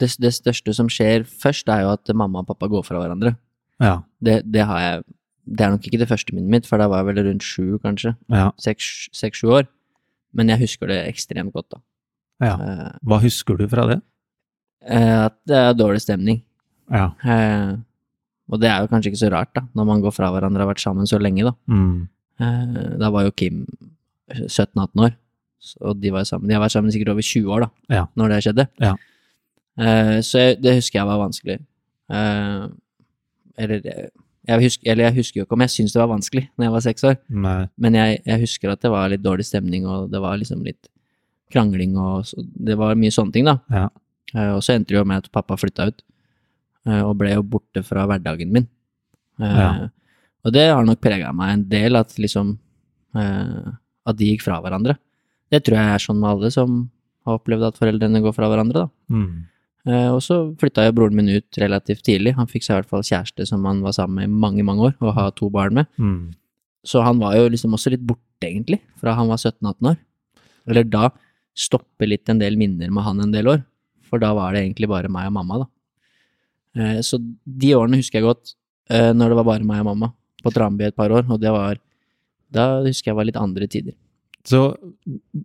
det, 0.00 0.08
det 0.22 0.32
største 0.36 0.72
som 0.76 0.88
skjer 0.92 1.24
først, 1.28 1.68
er 1.70 1.84
jo 1.84 1.92
at 1.94 2.10
mamma 2.16 2.42
og 2.42 2.48
pappa 2.50 2.68
går 2.70 2.84
fra 2.86 3.00
hverandre. 3.02 3.34
Ja, 3.82 4.00
Det, 4.24 4.40
det 4.50 4.64
har 4.66 4.80
jeg 4.82 5.04
Det 5.48 5.64
er 5.64 5.70
nok 5.70 5.84
ikke 5.86 5.98
det 6.00 6.08
første 6.10 6.34
minnet 6.34 6.50
mitt, 6.50 6.66
for 6.68 6.76
da 6.80 6.88
var 6.90 7.00
jeg 7.04 7.06
vel 7.14 7.24
rundt 7.28 7.44
sju, 7.46 7.78
kanskje. 7.80 8.10
ja, 8.28 8.50
Seks-sju 8.60 9.48
år. 9.54 9.68
Men 10.36 10.50
jeg 10.52 10.60
husker 10.60 10.90
det 10.90 10.98
ekstremt 11.08 11.54
godt, 11.54 11.70
da. 11.72 11.78
ja. 12.44 12.54
Eh, 12.60 12.90
Hva 13.08 13.20
husker 13.22 13.56
du 13.56 13.64
fra 13.68 13.86
det? 13.88 14.00
eh, 14.84 15.24
at 15.24 15.38
det 15.48 15.56
er 15.56 15.72
dårlig 15.78 16.02
stemning. 16.04 16.42
Ja. 16.92 17.06
Eh, 17.24 17.76
og 18.48 18.60
det 18.60 18.68
er 18.68 18.80
jo 18.84 18.90
kanskje 18.92 19.10
ikke 19.12 19.22
så 19.24 19.30
rart, 19.32 19.54
da, 19.56 19.62
når 19.74 19.84
man 19.88 20.00
går 20.04 20.12
fra 20.16 20.28
hverandre 20.32 20.60
og 20.62 20.66
har 20.68 20.74
vært 20.74 20.84
sammen 20.84 21.06
så 21.08 21.18
lenge, 21.20 21.44
da. 21.48 21.52
Mm. 21.68 22.08
Eh, 22.40 22.96
Da 22.98 23.10
var 23.10 23.24
jo 23.26 23.30
Kim 23.32 23.66
17-18 24.30 25.04
år, 25.06 25.14
og 25.80 26.00
de 26.00 26.10
var 26.14 26.24
sammen. 26.28 26.48
De 26.48 26.54
har 26.54 26.62
vært 26.62 26.74
sammen 26.76 26.92
sikkert 26.92 27.12
over 27.14 27.22
20 27.22 27.50
år, 27.54 27.60
da, 27.60 27.70
Ja. 27.96 28.06
når 28.16 28.28
det 28.28 28.42
skjedde. 28.44 28.68
Ja. 28.80 28.94
Eh, 29.78 30.20
Så 30.22 30.38
jeg, 30.38 30.60
det 30.62 30.74
husker 30.76 30.98
jeg 31.00 31.06
var 31.06 31.18
vanskelig. 31.28 31.58
Eh, 32.10 32.68
Eller 33.58 33.80
jeg 34.46 34.60
husker, 34.62 34.90
eller 34.90 35.04
jeg 35.04 35.14
husker 35.16 35.40
jo 35.40 35.44
ikke 35.44 35.52
om 35.52 35.60
jeg 35.60 35.68
syntes 35.70 35.92
det 35.92 35.98
var 36.00 36.08
vanskelig 36.14 36.48
når 36.56 36.64
jeg 36.64 36.72
var 36.72 36.80
seks 36.80 37.04
år, 37.04 37.16
Nei. 37.28 37.68
men 37.76 37.92
jeg, 37.94 38.22
jeg 38.24 38.40
husker 38.40 38.70
at 38.70 38.80
det 38.80 38.90
var 38.90 39.08
litt 39.10 39.20
dårlig 39.22 39.44
stemning, 39.44 39.84
og 39.84 40.10
det 40.12 40.20
var 40.22 40.38
liksom 40.38 40.62
litt 40.64 40.88
krangling, 41.50 41.96
og 41.98 42.24
så, 42.24 42.36
det 42.56 42.76
var 42.78 42.94
mye 42.94 43.10
sånne 43.10 43.32
ting, 43.32 43.44
da. 43.44 43.58
Ja. 43.68 43.88
Og 44.54 44.62
så 44.62 44.74
endte 44.76 44.88
det 44.94 44.96
jo 45.00 45.04
med 45.04 45.24
at 45.24 45.32
pappa 45.32 45.56
flytta 45.56 45.88
ut, 45.88 46.02
og 46.86 47.16
ble 47.18 47.34
jo 47.34 47.42
borte 47.42 47.82
fra 47.84 48.06
hverdagen 48.06 48.52
min. 48.52 48.68
Ja. 49.40 49.88
Og 50.46 50.54
det 50.54 50.68
har 50.70 50.84
nok 50.86 51.00
prega 51.02 51.32
meg 51.34 51.52
en 51.54 51.66
del, 51.70 51.98
at 51.98 52.14
liksom 52.20 52.54
eh, 53.18 53.68
At 54.08 54.16
de 54.16 54.30
gikk 54.32 54.44
fra 54.46 54.60
hverandre. 54.64 54.96
Det 55.52 55.62
tror 55.64 55.78
jeg 55.78 55.94
er 55.94 56.02
sånn 56.04 56.20
med 56.20 56.30
alle 56.30 56.50
som 56.54 56.80
har 57.26 57.38
opplevd 57.38 57.66
at 57.68 57.78
foreldrene 57.80 58.22
går 58.24 58.34
fra 58.36 58.48
hverandre, 58.48 58.86
da. 58.86 59.14
Mm. 59.14 59.30
Eh, 59.88 60.08
Og 60.14 60.20
så 60.24 60.38
flytta 60.60 60.86
jo 60.86 60.94
broren 60.96 61.16
min 61.16 61.28
ut 61.28 61.60
relativt 61.60 62.04
tidlig. 62.06 62.34
Han 62.38 62.48
fikk 62.48 62.64
seg 62.64 62.74
i 62.74 62.78
hvert 62.80 62.92
fall 62.92 63.04
kjæreste 63.04 63.46
som 63.48 63.64
han 63.68 63.82
var 63.84 63.96
sammen 63.96 64.22
med 64.22 64.28
i 64.28 64.40
mange, 64.46 64.64
mange 64.64 64.90
år, 64.90 64.94
og 65.02 65.16
har 65.16 65.32
to 65.36 65.50
barn 65.52 65.76
med. 65.80 65.88
Mm. 66.00 66.34
Så 66.88 67.02
han 67.04 67.20
var 67.20 67.36
jo 67.36 67.48
liksom 67.52 67.74
også 67.76 67.92
litt 67.92 68.04
borte, 68.06 68.24
egentlig, 68.46 68.78
fra 69.00 69.16
han 69.18 69.28
var 69.28 69.40
17-18 69.40 69.90
år. 69.92 69.98
Eller 70.68 70.84
da 70.88 71.08
stopper 71.58 72.06
litt 72.06 72.28
en 72.30 72.38
del 72.40 72.56
minner 72.60 72.92
med 72.94 73.04
han 73.04 73.20
en 73.24 73.34
del 73.34 73.48
år, 73.50 73.64
for 74.08 74.22
da 74.22 74.30
var 74.36 74.54
det 74.54 74.62
egentlig 74.62 74.88
bare 74.88 75.10
meg 75.12 75.26
og 75.28 75.34
mamma, 75.36 75.64
da. 75.64 75.68
Eh, 76.78 77.00
så 77.04 77.18
de 77.18 77.74
årene 77.76 77.98
husker 77.98 78.20
jeg 78.20 78.28
godt, 78.28 78.54
eh, 78.88 79.10
når 79.12 79.32
det 79.32 79.38
var 79.40 79.48
bare 79.48 79.66
meg 79.66 79.82
og 79.82 79.90
mamma 79.90 80.12
på 80.44 80.52
Tramby 80.54 80.88
et 80.88 80.96
par 80.96 81.12
år, 81.14 81.26
og 81.28 81.40
det 81.42 81.52
var 81.54 81.80
Da 82.48 82.80
husker 82.80 83.10
jeg 83.10 83.18
var 83.18 83.26
litt 83.28 83.36
andre 83.36 83.66
tider. 83.68 83.92
Så 84.48 84.72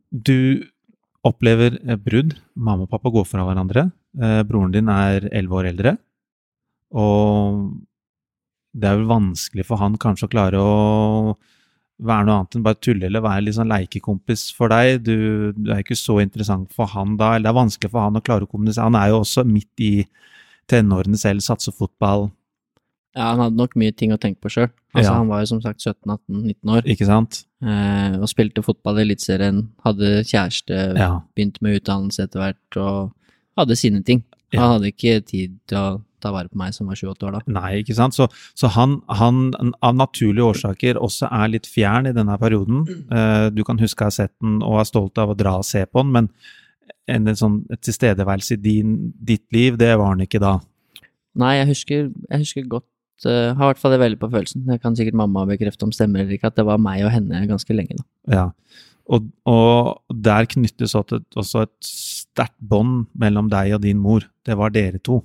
du 0.07 0.63
opplever 1.27 1.75
eh, 1.83 1.99
brudd. 1.99 2.37
Mamma 2.55 2.85
og 2.85 2.91
pappa 2.93 3.11
går 3.11 3.25
fra 3.27 3.43
hverandre. 3.43 3.89
Eh, 4.15 4.43
broren 4.47 4.71
din 4.71 4.91
er 4.91 5.27
elleve 5.31 5.59
år 5.59 5.67
eldre. 5.73 5.97
Og 6.95 7.73
det 8.73 8.89
er 8.89 9.01
vel 9.01 9.09
vanskelig 9.09 9.65
for 9.67 9.81
han 9.81 9.99
kanskje 10.01 10.29
å 10.29 10.31
klare 10.31 10.61
å 10.61 11.35
være 12.03 12.25
noe 12.25 12.39
annet 12.39 12.57
enn 12.57 12.63
bare 12.65 12.79
tulle 12.81 13.07
eller 13.07 13.23
være 13.23 13.45
litt 13.45 13.57
sånn 13.57 13.71
leikekompis 13.71 14.47
for 14.55 14.73
deg. 14.73 15.03
Du, 15.05 15.51
du 15.55 15.71
er 15.71 15.83
ikke 15.83 15.97
så 15.99 16.19
interessant 16.23 16.71
for 16.75 16.89
han 16.93 17.17
da, 17.19 17.35
eller 17.35 17.47
det 17.47 17.53
er 17.53 17.59
vanskelig 17.59 17.91
for 17.93 18.07
han 18.07 18.19
å 18.19 18.23
klare 18.25 18.47
å 18.47 18.49
kommunisere. 18.49 18.89
Han 18.89 18.99
er 18.99 19.11
jo 19.13 19.21
også 19.21 19.45
midt 19.47 19.83
i 19.83 19.93
tenårene 20.71 21.19
selv, 21.19 21.43
satser 21.45 21.75
fotball, 21.75 22.29
Ja, 23.15 23.27
han 23.31 23.39
hadde 23.43 23.59
nok 23.59 23.75
mye 23.77 23.93
ting 23.95 24.11
å 24.11 24.17
tenke 24.17 24.41
på 24.41 24.49
sjøl. 24.49 24.69
Altså, 24.95 25.09
Ja. 25.11 25.17
Han 25.19 25.27
var 25.29 25.41
jo 25.43 25.49
som 25.51 25.61
sagt 25.61 25.81
17-18-19 25.85 26.71
år 26.73 26.87
ikke 26.89 27.05
sant? 27.05 27.43
eh, 27.63 28.15
og 28.19 28.27
spilte 28.29 28.63
fotball 28.65 28.97
i 28.99 29.05
Eliteserien, 29.05 29.67
hadde 29.85 30.23
kjæreste, 30.25 30.97
Ja. 30.97 31.21
begynte 31.37 31.61
med 31.61 31.79
utdannelse 31.81 32.23
etter 32.25 32.39
hvert 32.41 32.77
og 32.77 33.13
hadde 33.57 33.75
sine 33.77 34.03
ting. 34.03 34.23
Ja. 34.51 34.61
Han 34.61 34.73
hadde 34.81 34.91
ikke 34.93 35.23
tid 35.25 35.59
til 35.67 35.77
å 35.77 36.01
ta 36.21 36.31
vare 36.31 36.47
på 36.49 36.55
meg 36.57 36.73
som 36.73 36.87
var 36.87 36.95
28 36.95 37.27
år 37.27 37.31
da. 37.33 37.39
Nei, 37.47 37.81
ikke 37.83 37.95
sant. 37.95 38.13
Så, 38.15 38.29
så 38.55 38.69
han, 38.71 39.01
han 39.09 39.51
av 39.83 39.95
naturlige 39.95 40.45
årsaker 40.53 40.95
også 41.01 41.27
er 41.31 41.49
litt 41.49 41.65
fjern 41.67 42.07
i 42.07 42.13
denne 42.13 42.37
perioden. 42.39 42.85
Eh, 43.11 43.49
du 43.51 43.63
kan 43.63 43.77
huske 43.77 44.01
å 44.05 44.09
ha 44.09 44.09
sett 44.11 44.31
den 44.41 44.61
og 44.63 44.79
er 44.79 44.85
stolt 44.89 45.17
av 45.19 45.29
å 45.33 45.37
dra 45.37 45.57
og 45.59 45.65
se 45.65 45.85
på 45.85 46.01
den, 46.01 46.11
men 46.13 46.29
en, 47.07 47.27
en 47.27 47.35
sånn 47.35 47.57
tilstedeværelse 47.81 48.55
i 48.55 48.61
din, 48.63 49.13
ditt 49.19 49.43
liv, 49.51 49.75
det 49.77 49.97
var 49.99 50.13
han 50.13 50.23
ikke 50.23 50.39
da. 50.39 50.59
Nei, 51.35 51.57
jeg 51.59 51.67
husker, 51.73 52.11
jeg 52.29 52.39
husker 52.45 52.67
godt 52.69 52.85
Har 53.29 53.67
i 53.67 53.71
hvert 53.71 53.81
fall 53.81 53.93
det 53.95 54.01
veldig 54.01 54.19
på 54.21 54.31
følelsen. 54.33 54.65
Jeg 54.69 54.81
kan 54.83 54.95
sikkert 54.97 55.17
mamma 55.19 55.45
bekrefte 55.49 55.87
om 55.87 55.93
stemmer 55.95 56.23
eller 56.23 56.35
ikke, 56.37 56.51
at 56.51 56.57
det 56.59 56.65
var 56.67 56.81
meg 56.81 57.05
og 57.07 57.13
henne 57.13 57.43
ganske 57.49 57.75
lenge, 57.75 57.99
da. 57.99 58.05
Ja. 58.33 58.47
Og, 59.11 59.27
og 59.49 60.19
der 60.25 60.47
knyttes 60.47 60.95
også 60.95 61.19
et, 61.19 61.27
også 61.39 61.65
et 61.65 61.87
sterkt 61.87 62.55
bånd 62.59 63.05
mellom 63.19 63.49
deg 63.51 63.75
og 63.75 63.83
din 63.83 63.99
mor. 63.99 64.25
Det 64.47 64.55
var 64.59 64.73
dere 64.75 65.01
to. 65.03 65.19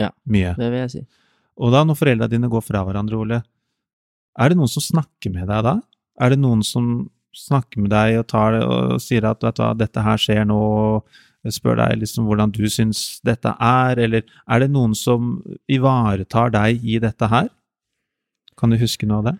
Ja. 0.00 0.10
Mye. 0.26 0.54
Det 0.58 0.68
vil 0.68 0.82
jeg 0.82 0.94
si. 0.96 1.02
Og 1.62 1.72
da, 1.74 1.82
når 1.86 1.98
foreldra 1.98 2.28
dine 2.30 2.50
går 2.50 2.64
fra 2.64 2.82
hverandre, 2.86 3.18
Ole, 3.20 3.40
er 4.40 4.50
det 4.50 4.58
noen 4.58 4.70
som 4.72 4.84
snakker 4.84 5.32
med 5.34 5.50
deg 5.50 5.66
da? 5.66 5.76
Er 6.22 6.32
det 6.32 6.40
noen 6.40 6.64
som 6.66 6.88
snakker 7.36 7.84
med 7.84 7.92
deg 7.92 8.18
og, 8.20 8.26
tar 8.28 8.56
det, 8.56 8.62
og 8.66 9.02
sier 9.02 9.26
at 9.28 9.44
vet 9.44 9.56
du 9.56 9.62
hva, 9.62 9.72
dette 9.76 10.04
her 10.04 10.20
skjer 10.20 10.44
nå, 10.48 10.58
og 10.58 11.22
spør 11.50 11.76
deg 11.80 11.98
liksom 11.98 12.26
hvordan 12.28 12.52
du 12.54 12.62
syns 12.70 13.18
dette 13.26 13.50
er, 13.58 13.98
eller 13.98 14.22
er 14.46 14.60
det 14.62 14.70
noen 14.70 14.94
som 14.94 15.40
ivaretar 15.66 16.52
deg 16.54 16.84
i 16.86 16.98
dette 17.02 17.26
her? 17.32 17.48
Kan 18.60 18.70
du 18.70 18.76
huske 18.78 19.08
noe 19.08 19.18
av 19.22 19.24
det? 19.32 19.34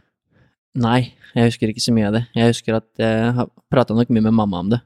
Nei, 0.83 1.12
jeg 1.37 1.51
husker 1.51 1.69
ikke 1.71 1.85
så 1.85 1.93
mye 1.95 2.09
av 2.09 2.15
det. 2.17 2.23
Jeg 2.35 2.49
husker 2.55 2.79
at 2.81 2.88
jeg 2.99 3.35
har 3.37 3.51
prata 3.71 3.95
nok 3.95 4.09
mye 4.11 4.25
med 4.25 4.35
mamma 4.35 4.62
om 4.65 4.71
det. 4.73 4.81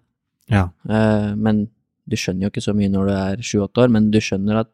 Ja. 0.51 0.67
Eh, 0.91 1.31
men 1.39 1.69
du 2.07 2.17
skjønner 2.19 2.47
jo 2.47 2.51
ikke 2.53 2.65
så 2.65 2.75
mye 2.77 2.91
når 2.93 3.07
du 3.09 3.13
er 3.15 3.41
sju-åtte 3.47 3.85
år, 3.87 3.93
men 3.95 4.11
du 4.11 4.19
skjønner 4.23 4.61
at 4.65 4.73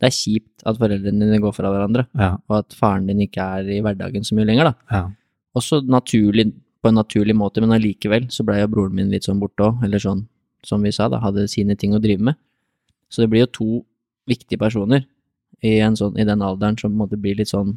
det 0.00 0.08
er 0.10 0.12
kjipt 0.16 0.64
at 0.68 0.76
foreldrene 0.80 1.24
dine 1.28 1.38
går 1.40 1.54
fra 1.56 1.70
hverandre, 1.72 2.06
Ja. 2.20 2.34
og 2.50 2.58
at 2.58 2.74
faren 2.76 3.06
din 3.08 3.22
ikke 3.24 3.40
er 3.60 3.68
i 3.72 3.80
hverdagen 3.80 4.24
så 4.26 4.34
mye 4.36 4.44
lenger, 4.48 4.72
da. 4.72 4.74
ja. 4.92 5.04
Også 5.56 5.78
naturlig, 5.88 6.50
på 6.84 6.88
en 6.90 6.98
naturlig 7.00 7.32
måte, 7.36 7.62
men 7.64 7.72
allikevel 7.72 8.26
så 8.28 8.44
blei 8.44 8.58
jo 8.60 8.68
broren 8.68 8.92
min 8.98 9.08
litt 9.10 9.24
sånn 9.24 9.40
borte 9.40 9.64
òg, 9.64 9.84
eller 9.86 9.98
sånn 10.02 10.26
som 10.66 10.82
vi 10.82 10.90
sa, 10.94 11.06
da, 11.12 11.20
hadde 11.22 11.46
sine 11.50 11.76
ting 11.78 11.94
å 11.94 12.00
drive 12.02 12.22
med. 12.32 12.36
Så 13.08 13.22
det 13.22 13.30
blir 13.30 13.44
jo 13.46 13.52
to 13.60 13.68
viktige 14.26 14.58
personer 14.58 15.04
i, 15.62 15.76
en 15.86 15.94
sånn, 15.96 16.16
i 16.18 16.24
den 16.26 16.42
alderen 16.42 16.76
som 16.80 16.94
måtte 16.98 17.16
bli 17.20 17.36
litt 17.38 17.52
sånn 17.52 17.76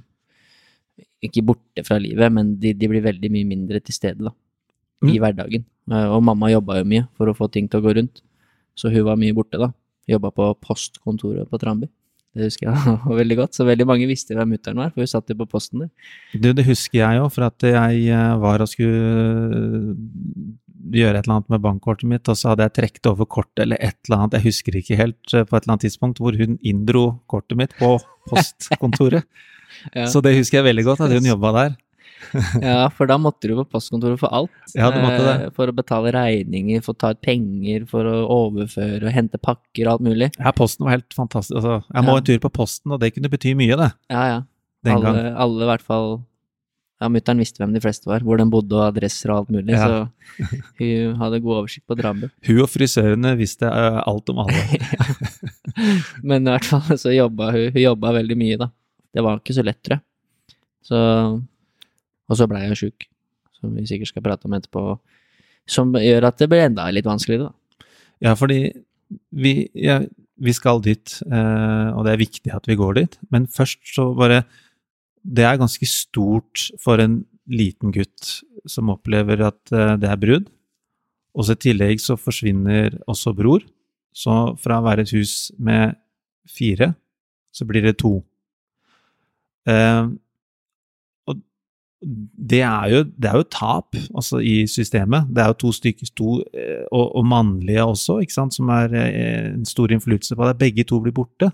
ikke 1.24 1.44
borte 1.46 1.84
fra 1.86 1.98
livet, 2.02 2.32
men 2.34 2.56
de, 2.60 2.72
de 2.76 2.88
blir 2.92 3.04
veldig 3.06 3.30
mye 3.32 3.48
mindre 3.48 3.80
til 3.84 3.96
stede 3.96 4.26
da, 4.30 4.34
i 5.06 5.14
Mm. 5.14 5.20
hverdagen. 5.24 5.64
Eh, 5.92 6.08
Og 6.16 6.24
mamma 6.24 6.50
jobba 6.52 6.80
jo 6.80 6.86
mye 6.88 7.06
for 7.16 7.28
å 7.32 7.36
få 7.38 7.48
ting 7.52 7.70
til 7.70 7.80
å 7.80 7.84
gå 7.86 7.94
rundt, 7.96 8.22
så 8.76 8.92
hun 8.92 9.06
var 9.08 9.16
mye 9.20 9.36
borte 9.36 9.60
da. 9.62 9.70
Jobba 10.10 10.32
på 10.34 10.50
postkontoret 10.64 11.48
på 11.50 11.60
Tranby. 11.62 11.88
Det 12.36 12.46
husker 12.50 12.68
jeg 12.70 12.76
veldig 13.22 13.38
godt, 13.40 13.54
så 13.58 13.66
veldig 13.68 13.88
mange 13.88 14.08
visste 14.10 14.36
hvem 14.38 14.52
mutter'n 14.56 14.76
var, 14.80 14.92
for 14.92 15.02
hun 15.04 15.08
satt 15.12 15.30
jo 15.32 15.36
på 15.40 15.48
posten 15.50 15.80
der. 15.86 15.90
Du, 16.34 16.52
det 16.54 16.66
husker 16.68 17.00
jeg 17.04 17.20
jo, 17.22 17.30
for 17.30 17.48
at 17.48 17.64
jeg 17.64 18.04
eh, 18.12 18.36
var 18.44 18.62
og 18.66 18.68
skulle 18.72 19.96
gjøre 20.94 21.20
et 21.20 21.26
eller 21.28 21.36
annet 21.40 21.50
med 21.50 21.62
bankkortet 21.62 22.08
mitt, 22.10 22.30
og 22.32 22.38
så 22.40 22.52
hadde 22.54 22.68
jeg 22.68 22.76
trukket 22.80 23.10
over 23.12 23.26
kortet 23.26 23.64
eller 23.66 23.78
et 23.84 23.98
eller 24.08 24.18
annet, 24.24 24.38
jeg 24.40 24.48
husker 24.50 24.78
ikke 24.80 24.98
helt, 25.00 25.34
eh, 25.34 25.44
på 25.44 25.56
et 25.58 25.64
eller 25.64 25.74
annet 25.76 25.86
tidspunkt, 25.88 26.20
hvor 26.24 26.38
hun 26.40 26.58
inndro 26.64 27.20
kortet 27.28 27.58
mitt 27.60 27.76
på 27.80 27.98
postkontoret. 28.32 29.24
Ja. 29.96 30.08
Så 30.10 30.20
det 30.26 30.32
husker 30.36 30.58
jeg 30.60 30.66
veldig 30.66 30.84
godt, 30.84 31.02
at 31.06 31.12
hun 31.14 31.28
jobba 31.30 31.52
der. 31.56 31.76
Ja, 32.66 32.90
for 32.92 33.08
da 33.08 33.16
måtte 33.22 33.48
du 33.48 33.54
på 33.56 33.64
postkontoret 33.78 34.20
for 34.20 34.34
alt. 34.36 34.52
Ja, 34.76 34.90
du 34.92 34.98
måtte 35.00 35.22
det. 35.24 35.36
Eh, 35.46 35.52
For 35.56 35.70
å 35.72 35.76
betale 35.78 36.12
regninger, 36.12 36.82
for 36.84 36.98
å 36.98 37.00
ta 37.00 37.12
ut 37.14 37.22
penger, 37.24 37.86
for 37.88 38.04
å 38.10 38.16
overføre 38.34 39.06
og 39.08 39.14
hente 39.16 39.40
pakker 39.40 39.86
og 39.86 39.92
alt 39.94 40.04
mulig. 40.10 40.32
Ja, 40.40 40.52
posten 40.58 40.84
var 40.88 40.98
helt 40.98 41.16
fantastisk. 41.16 41.56
Altså, 41.62 41.78
jeg 41.94 42.04
må 42.10 42.18
Ja. 42.18 42.18
en 42.18 42.28
tur 42.32 42.40
på 42.44 42.52
posten, 42.60 42.92
og 42.92 43.00
det 43.00 43.14
kunne 43.16 43.30
bety 43.32 43.54
mye, 43.56 43.78
det. 43.78 43.92
Ja, 44.12 44.24
ja. 44.34 44.40
Den 44.84 44.98
alle, 44.98 45.14
gang. 45.14 45.36
alle 45.46 45.64
i 45.64 45.70
hvert 45.70 45.82
fall 45.86 46.10
Ja, 47.00 47.08
mutter'n 47.08 47.40
visste 47.40 47.62
hvem 47.62 47.72
de 47.72 47.80
fleste 47.80 48.10
var, 48.10 48.20
hvor 48.28 48.36
de 48.42 48.44
bodde 48.52 48.76
og 48.76 48.90
adresser 48.90 49.32
og 49.32 49.38
alt 49.46 49.52
mulig, 49.56 49.72
Ja. 49.72 49.86
så 49.88 50.50
hun 50.82 51.14
hadde 51.22 51.40
god 51.46 51.62
oversikt 51.62 51.86
på 51.88 51.96
Drambu. 51.96 52.28
Hun 52.48 52.60
og 52.66 52.68
frisørene 52.68 53.32
visste 53.40 53.70
eh, 53.72 54.00
alt 54.04 54.30
om 54.34 54.42
alle. 54.44 54.66
Men 56.28 56.44
i 56.48 56.52
hvert 56.52 56.68
fall 56.68 57.00
så 57.00 57.14
jobba 57.16 57.52
hun, 57.56 57.70
hun 57.72 57.82
jobba 57.86 58.12
veldig 58.20 58.38
mye, 58.40 58.58
da. 58.60 58.68
Det 59.16 59.24
var 59.26 59.40
ikke 59.40 59.56
så 59.58 59.64
lett, 59.66 59.80
tror 59.86 59.98
jeg. 60.00 60.06
Så 60.90 61.00
Og 62.30 62.38
så 62.38 62.46
blei 62.52 62.66
jeg 62.68 62.78
sjuk, 62.78 63.08
som 63.58 63.72
vi 63.74 63.88
sikkert 63.90 64.12
skal 64.12 64.26
prate 64.26 64.46
om 64.46 64.54
etterpå, 64.54 64.84
som 65.70 65.96
gjør 65.98 66.28
at 66.30 66.38
det 66.42 66.48
blir 66.52 66.66
enda 66.68 66.86
litt 66.94 67.08
vanskeligere, 67.08 67.48
da. 67.50 67.88
Ja, 68.28 68.36
fordi 68.38 68.60
vi, 69.34 69.54
ja, 69.74 70.02
vi 70.40 70.54
skal 70.54 70.82
dit, 70.86 71.16
eh, 71.26 71.88
og 71.96 72.04
det 72.06 72.14
er 72.14 72.22
viktig 72.22 72.54
at 72.54 72.68
vi 72.70 72.76
går 72.80 73.00
dit. 73.00 73.18
Men 73.34 73.48
først 73.50 73.80
så 73.96 74.12
bare 74.18 74.44
Det 75.24 75.46
er 75.46 75.60
ganske 75.60 75.88
stort 75.90 76.70
for 76.82 77.02
en 77.02 77.24
liten 77.50 77.94
gutt 77.96 78.40
som 78.70 78.92
opplever 78.94 79.42
at 79.48 79.74
eh, 79.74 79.96
det 80.00 80.10
er 80.10 80.22
brudd. 80.22 80.48
Og 81.38 81.46
så 81.46 81.56
i 81.56 81.64
tillegg 81.68 82.02
så 82.04 82.18
forsvinner 82.20 82.98
også 83.10 83.34
bror. 83.38 83.64
Så 84.16 84.34
fra 84.60 84.80
å 84.80 84.86
være 84.86 85.06
et 85.06 85.14
hus 85.16 85.52
med 85.62 85.96
fire, 86.50 86.94
så 87.54 87.68
blir 87.70 87.86
det 87.86 88.00
to. 88.02 88.20
Eh, 89.70 90.10
og 91.30 91.44
det 92.02 92.62
er 92.66 92.92
jo, 92.94 93.04
det 93.14 93.30
er 93.30 93.38
jo 93.38 93.48
tap 93.52 93.98
altså, 94.16 94.42
i 94.42 94.64
systemet. 94.72 95.30
Det 95.30 95.44
er 95.44 95.54
jo 95.54 95.60
to 95.66 95.74
stykker, 95.76 96.12
to, 96.18 96.40
eh, 96.54 96.86
og, 96.90 97.06
og 97.20 97.28
mannlige 97.30 97.86
også, 97.86 98.20
ikke 98.24 98.38
sant, 98.40 98.58
som 98.58 98.72
er 98.74 98.96
eh, 98.98 99.50
en 99.54 99.68
stor 99.68 99.94
innflytelse 99.94 100.38
på 100.38 100.50
det. 100.50 100.60
Begge 100.62 100.88
to 100.90 101.02
blir 101.04 101.16
borte. 101.16 101.52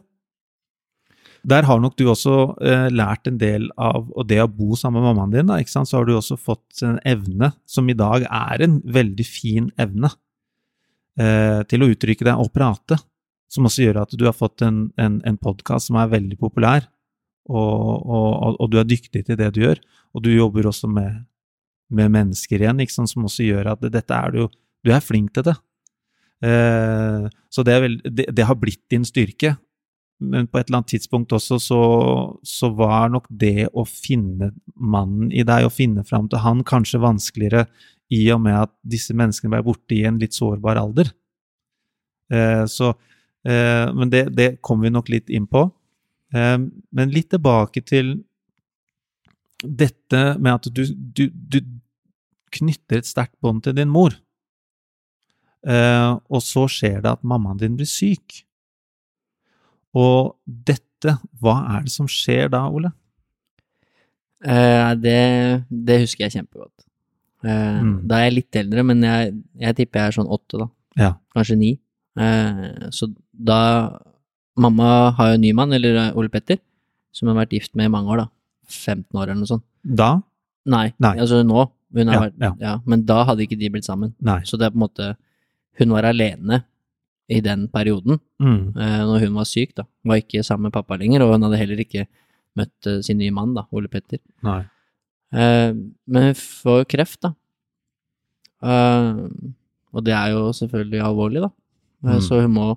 Der 1.45 1.65
har 1.67 1.81
nok 1.81 1.93
du 1.99 2.07
også 2.09 2.55
eh, 2.65 2.87
lært 2.89 3.27
en 3.29 3.37
del 3.37 3.67
av 3.77 4.07
og 4.09 4.25
det 4.29 4.39
å 4.41 4.49
bo 4.49 4.77
sammen 4.79 5.03
med 5.03 5.11
mammaen 5.11 5.33
din. 5.33 5.49
Da, 5.51 5.59
ikke 5.61 5.75
sant? 5.75 5.89
Så 5.89 5.99
har 5.99 6.07
du 6.07 6.15
også 6.15 6.39
fått 6.41 6.81
en 6.85 6.97
evne, 7.05 7.51
som 7.69 7.89
i 7.89 7.97
dag 7.97 8.25
er 8.25 8.63
en 8.65 8.79
veldig 8.81 9.25
fin 9.27 9.67
evne, 9.81 10.09
eh, 11.21 11.61
til 11.69 11.85
å 11.85 11.91
uttrykke 11.93 12.25
deg 12.25 12.41
og 12.41 12.49
prate. 12.55 12.97
Som 13.51 13.69
også 13.69 13.85
gjør 13.85 14.01
at 14.01 14.15
du 14.17 14.25
har 14.25 14.33
fått 14.33 14.65
en, 14.65 14.87
en, 14.97 15.19
en 15.21 15.37
podkast 15.37 15.91
som 15.91 15.99
er 16.01 16.09
veldig 16.15 16.39
populær, 16.41 16.89
og, 17.45 18.09
og, 18.09 18.57
og 18.57 18.71
du 18.73 18.79
er 18.81 18.89
dyktig 18.89 19.21
til 19.27 19.37
det 19.37 19.51
du 19.53 19.61
gjør. 19.61 19.83
Og 20.17 20.25
du 20.25 20.31
jobber 20.33 20.71
også 20.71 20.89
med, 20.89 21.27
med 21.93 22.09
mennesker 22.15 22.63
igjen, 22.63 22.81
ikke 22.81 22.95
sant? 22.95 23.11
som 23.13 23.27
også 23.29 23.45
gjør 23.45 23.75
at 23.75 23.85
dette 23.85 24.17
er 24.17 24.33
du 24.33 24.47
Du 24.85 24.91
er 24.93 25.01
flink 25.01 25.33
til 25.33 25.45
det. 25.47 25.55
Eh, 26.45 27.29
så 27.49 27.63
det, 27.65 27.73
er 27.73 27.81
vel, 27.81 27.95
det, 28.05 28.27
det 28.33 28.45
har 28.45 28.57
blitt 28.57 28.83
din 28.91 29.05
styrke. 29.05 29.55
Men 30.23 30.47
på 30.47 30.59
et 30.59 30.69
eller 30.69 30.79
annet 30.79 30.93
tidspunkt 30.93 31.33
også 31.35 31.57
så, 31.59 31.81
så 32.45 32.69
var 32.77 33.09
nok 33.11 33.27
det 33.29 33.67
å 33.75 33.83
finne 33.89 34.53
mannen 34.75 35.31
i 35.35 35.43
deg, 35.47 35.67
å 35.67 35.73
finne 35.73 36.05
fram 36.07 36.29
til 36.31 36.39
han, 36.43 36.63
kanskje 36.67 37.03
vanskeligere 37.03 37.65
i 38.15 38.21
og 38.31 38.43
med 38.45 38.55
at 38.61 38.71
disse 38.85 39.15
menneskene 39.17 39.51
ble 39.51 39.63
borte 39.65 39.97
i 39.97 40.05
en 40.07 40.19
litt 40.21 40.37
sårbar 40.37 40.79
alder. 40.79 41.09
Eh, 42.31 42.63
så, 42.71 42.93
eh, 43.43 43.91
men 43.91 44.13
det, 44.13 44.29
det 44.37 44.49
kommer 44.65 44.87
vi 44.87 44.95
nok 44.95 45.11
litt 45.11 45.33
inn 45.33 45.49
på. 45.51 45.65
Eh, 46.31 46.57
men 46.61 47.13
litt 47.13 47.33
tilbake 47.33 47.83
til 47.83 48.15
dette 49.65 50.21
med 50.37 50.53
at 50.53 50.69
du, 50.71 50.85
du, 50.95 51.27
du 51.27 51.59
knytter 52.55 53.01
et 53.01 53.09
sterkt 53.09 53.35
bånd 53.43 53.65
til 53.65 53.75
din 53.75 53.91
mor. 53.91 54.15
Eh, 55.65 56.11
og 56.29 56.43
så 56.45 56.67
skjer 56.69 57.01
det 57.01 57.15
at 57.17 57.25
mammaen 57.25 57.59
din 57.61 57.77
blir 57.77 57.89
syk. 57.89 58.44
Og 59.95 60.35
dette, 60.45 61.15
hva 61.41 61.55
er 61.77 61.85
det 61.87 61.93
som 61.93 62.07
skjer 62.11 62.49
da, 62.53 62.65
Ole? 62.69 62.91
Eh, 64.45 64.91
det, 65.01 65.19
det 65.69 65.99
husker 66.03 66.25
jeg 66.27 66.35
kjempegodt. 66.39 66.71
Eh, 67.45 67.81
Mm. 67.81 68.07
Da 68.09 68.17
er 68.19 68.23
jeg 68.29 68.35
litt 68.39 68.57
eldre, 68.57 68.83
men 68.89 69.03
jeg, 69.05 69.33
jeg 69.61 69.75
tipper 69.77 69.99
jeg 70.01 70.11
er 70.11 70.15
sånn 70.17 70.31
åtte, 70.33 70.57
da. 70.63 70.67
Ja. 70.97 71.09
Kanskje 71.35 71.57
ni. 71.59 71.71
Eh, 72.17 72.89
så 72.95 73.09
da 73.31 73.59
mamma 74.57 75.11
har 75.17 75.29
jo 75.33 75.37
en 75.37 75.43
ny 75.43 75.51
mann, 75.53 75.73
eller 75.75 75.99
eh, 76.07 76.17
Ole 76.17 76.31
Petter, 76.33 76.57
som 77.13 77.29
har 77.29 77.37
vært 77.43 77.53
gift 77.53 77.75
med 77.77 77.85
i 77.89 77.93
mange 77.93 78.09
år, 78.11 78.23
da. 78.23 78.27
15 78.71 79.05
år 79.13 79.27
eller 79.29 79.41
noe 79.43 79.51
sånt. 79.51 79.65
Da? 79.85 80.09
Nei, 80.65 80.87
Nei. 80.97 81.13
altså 81.21 81.43
nå. 81.45 81.67
Ja, 81.95 82.17
vært, 82.25 82.39
ja. 82.41 82.49
ja. 82.59 82.71
Men 82.89 83.05
da 83.07 83.21
hadde 83.29 83.45
ikke 83.45 83.59
de 83.61 83.69
blitt 83.71 83.85
sammen. 83.87 84.15
Nei. 84.25 84.39
Så 84.43 84.57
det 84.59 84.65
er 84.67 84.73
på 84.73 84.79
en 84.81 84.83
måte 84.87 85.11
Hun 85.79 85.91
var 85.93 86.03
alene 86.09 86.63
i 87.29 87.39
den 87.41 87.67
perioden, 87.73 88.19
Mm. 88.39 88.75
eh, 88.77 89.01
når 89.05 89.19
hun 89.25 89.33
var 89.35 89.45
syk, 89.49 89.73
da. 89.75 89.83
Var 90.05 90.21
ikke 90.21 90.43
sammen 90.45 90.63
med 90.69 90.73
pappa 90.73 90.95
lenger, 90.97 91.21
og 91.23 91.33
hun 91.33 91.41
hadde 91.43 91.57
heller 91.57 91.77
ikke 91.81 92.05
møtt 92.55 92.87
eh, 92.87 93.01
sin 93.01 93.17
nye 93.17 93.31
mann, 93.33 93.53
da, 93.55 93.63
Ole 93.73 93.87
Petter. 93.87 94.19
Nei. 94.43 94.59
Eh, 95.33 95.73
men 96.07 96.23
hun 96.29 96.33
får 96.37 96.83
jo 96.83 96.85
kreft, 96.85 97.21
da. 97.25 97.33
Eh, 98.63 99.13
og 99.95 100.03
det 100.05 100.13
er 100.13 100.33
jo 100.35 100.49
selvfølgelig 100.55 101.01
alvorlig, 101.05 101.41
da. 101.45 101.49
Mm. 102.05 102.21
Så 102.21 102.41
hun 102.43 102.53
må, 102.53 102.67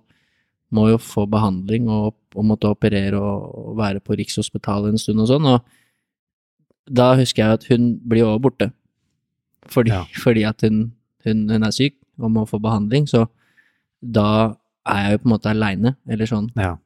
må 0.72 0.88
jo 0.92 0.98
få 1.02 1.26
behandling 1.28 1.88
og, 1.92 2.14
og 2.34 2.44
måtte 2.48 2.70
operere 2.70 3.18
og, 3.18 3.52
og 3.72 3.76
være 3.80 4.00
på 4.04 4.16
Rikshospitalet 4.18 4.94
en 4.94 4.98
stund 5.02 5.20
og 5.24 5.28
sånn. 5.30 5.48
Og 5.48 6.94
da 6.94 7.10
husker 7.18 7.42
jeg 7.44 7.58
at 7.58 7.66
hun 7.72 7.90
blir 8.08 8.24
også 8.24 8.42
borte. 8.46 8.70
Fordi, 9.68 9.90
Ja. 9.92 10.04
fordi 10.22 10.44
at 10.48 10.62
hun, 10.64 10.92
hun, 11.26 11.48
hun 11.50 11.62
er 11.66 11.74
syk 11.74 11.98
og 12.18 12.30
må 12.32 12.46
få 12.48 12.60
behandling. 12.62 13.04
Så 13.10 13.26
da 14.00 14.56
er 14.88 15.02
jeg 15.04 15.16
jo 15.16 15.22
på 15.22 15.28
en 15.28 15.34
måte 15.34 15.50
aleine, 15.52 15.94
eller 16.08 16.28
sånn. 16.28 16.48
Ja. 16.58 16.76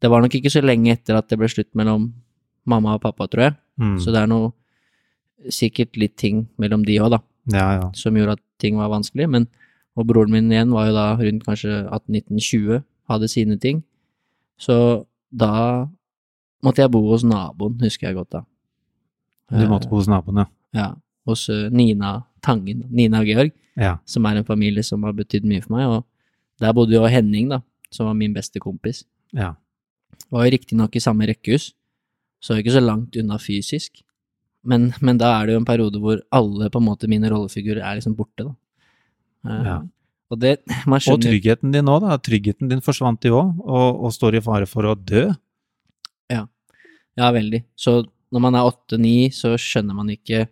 Det 0.00 0.08
var 0.08 0.22
nok 0.24 0.34
ikke 0.36 0.52
så 0.52 0.62
lenge 0.64 0.94
etter 0.94 1.18
at 1.18 1.28
det 1.28 1.38
ble 1.40 1.48
slutt 1.50 1.70
mellom 1.76 2.08
mamma 2.68 2.96
og 2.96 3.02
pappa, 3.04 3.26
tror 3.28 3.48
jeg. 3.48 3.56
Mm. 3.80 3.96
Så 4.00 4.14
det 4.14 4.22
er 4.22 4.30
noe 4.30 4.52
sikkert 5.52 5.96
litt 6.00 6.16
ting 6.20 6.44
mellom 6.60 6.84
de 6.86 6.98
òg, 7.00 7.16
da, 7.16 7.20
ja, 7.52 7.66
ja. 7.78 7.88
som 7.96 8.16
gjorde 8.16 8.38
at 8.38 8.44
ting 8.60 8.78
var 8.80 8.92
vanskelig. 8.92 9.28
Men, 9.32 9.48
og 9.98 10.08
broren 10.08 10.32
min 10.32 10.50
igjen 10.52 10.72
var 10.76 10.88
jo 10.88 10.96
da 10.96 11.06
rundt 11.20 11.46
kanskje 11.46 11.82
18-19-20, 11.88 12.84
hadde 13.10 13.30
sine 13.32 13.58
ting. 13.60 13.82
Så 14.60 14.76
da 15.30 15.88
måtte 16.64 16.84
jeg 16.84 16.92
bo 16.92 17.02
hos 17.08 17.24
naboen, 17.26 17.78
husker 17.80 18.10
jeg 18.10 18.20
godt 18.20 18.38
da. 18.38 18.42
Du 19.50 19.64
måtte 19.68 19.88
bo 19.90 19.98
hos 19.98 20.08
naboen, 20.10 20.44
ja. 20.44 20.50
Ja, 20.76 20.90
hos 21.30 21.46
Nina 21.72 22.18
Tangen, 22.44 22.84
Nina 22.90 23.20
og 23.22 23.26
Georg, 23.30 23.52
Ja. 23.78 23.96
som 24.04 24.26
er 24.26 24.36
en 24.40 24.44
familie 24.48 24.82
som 24.84 25.02
har 25.06 25.12
betydd 25.16 25.44
mye 25.48 25.62
for 25.64 25.76
meg. 25.76 25.86
Og 25.86 26.04
der 26.60 26.72
bodde 26.76 26.92
jo 26.96 27.06
Henning, 27.08 27.48
da, 27.52 27.60
som 27.90 28.06
var 28.10 28.14
min 28.14 28.34
beste 28.36 28.60
kompis. 28.60 29.04
ja. 29.34 29.54
Var 30.30 30.44
jo 30.44 30.50
riktignok 30.52 30.94
i 30.94 31.00
samme 31.00 31.26
rekkehus, 31.26 31.72
så 32.42 32.54
ikke 32.60 32.70
så 32.74 32.80
langt 32.84 33.16
unna 33.16 33.38
fysisk. 33.40 34.02
Men, 34.62 34.92
men 35.00 35.16
da 35.18 35.30
er 35.40 35.46
det 35.46 35.54
jo 35.54 35.60
en 35.62 35.64
periode 35.66 35.98
hvor 35.98 36.20
alle 36.30 36.68
på 36.70 36.78
en 36.78 36.84
måte 36.86 37.08
mine 37.08 37.30
rollefigurer 37.32 37.80
er 37.82 37.96
liksom 37.98 38.14
borte, 38.18 38.44
da. 38.44 38.54
Eh, 39.48 39.64
Ja. 39.64 39.78
Og 40.30 40.38
det 40.38 40.60
Man 40.86 41.00
Og 41.10 41.18
tryggheten 41.20 41.72
din 41.72 41.86
òg, 41.90 42.02
da. 42.04 42.16
Tryggheten 42.18 42.68
din 42.70 42.80
forsvant 42.80 43.24
jo 43.24 43.40
òg, 43.40 43.58
og, 43.66 44.04
og 44.04 44.12
står 44.12 44.36
i 44.36 44.40
fare 44.44 44.66
for 44.68 44.82
å 44.84 44.94
dø. 44.94 45.30
Ja, 47.18 47.32
veldig. 47.34 47.64
Så 47.76 48.04
når 48.32 48.40
man 48.40 48.54
er 48.54 48.68
åtte-ni, 48.68 49.30
så 49.34 49.56
skjønner 49.58 49.96
man 49.98 50.08
ikke 50.12 50.44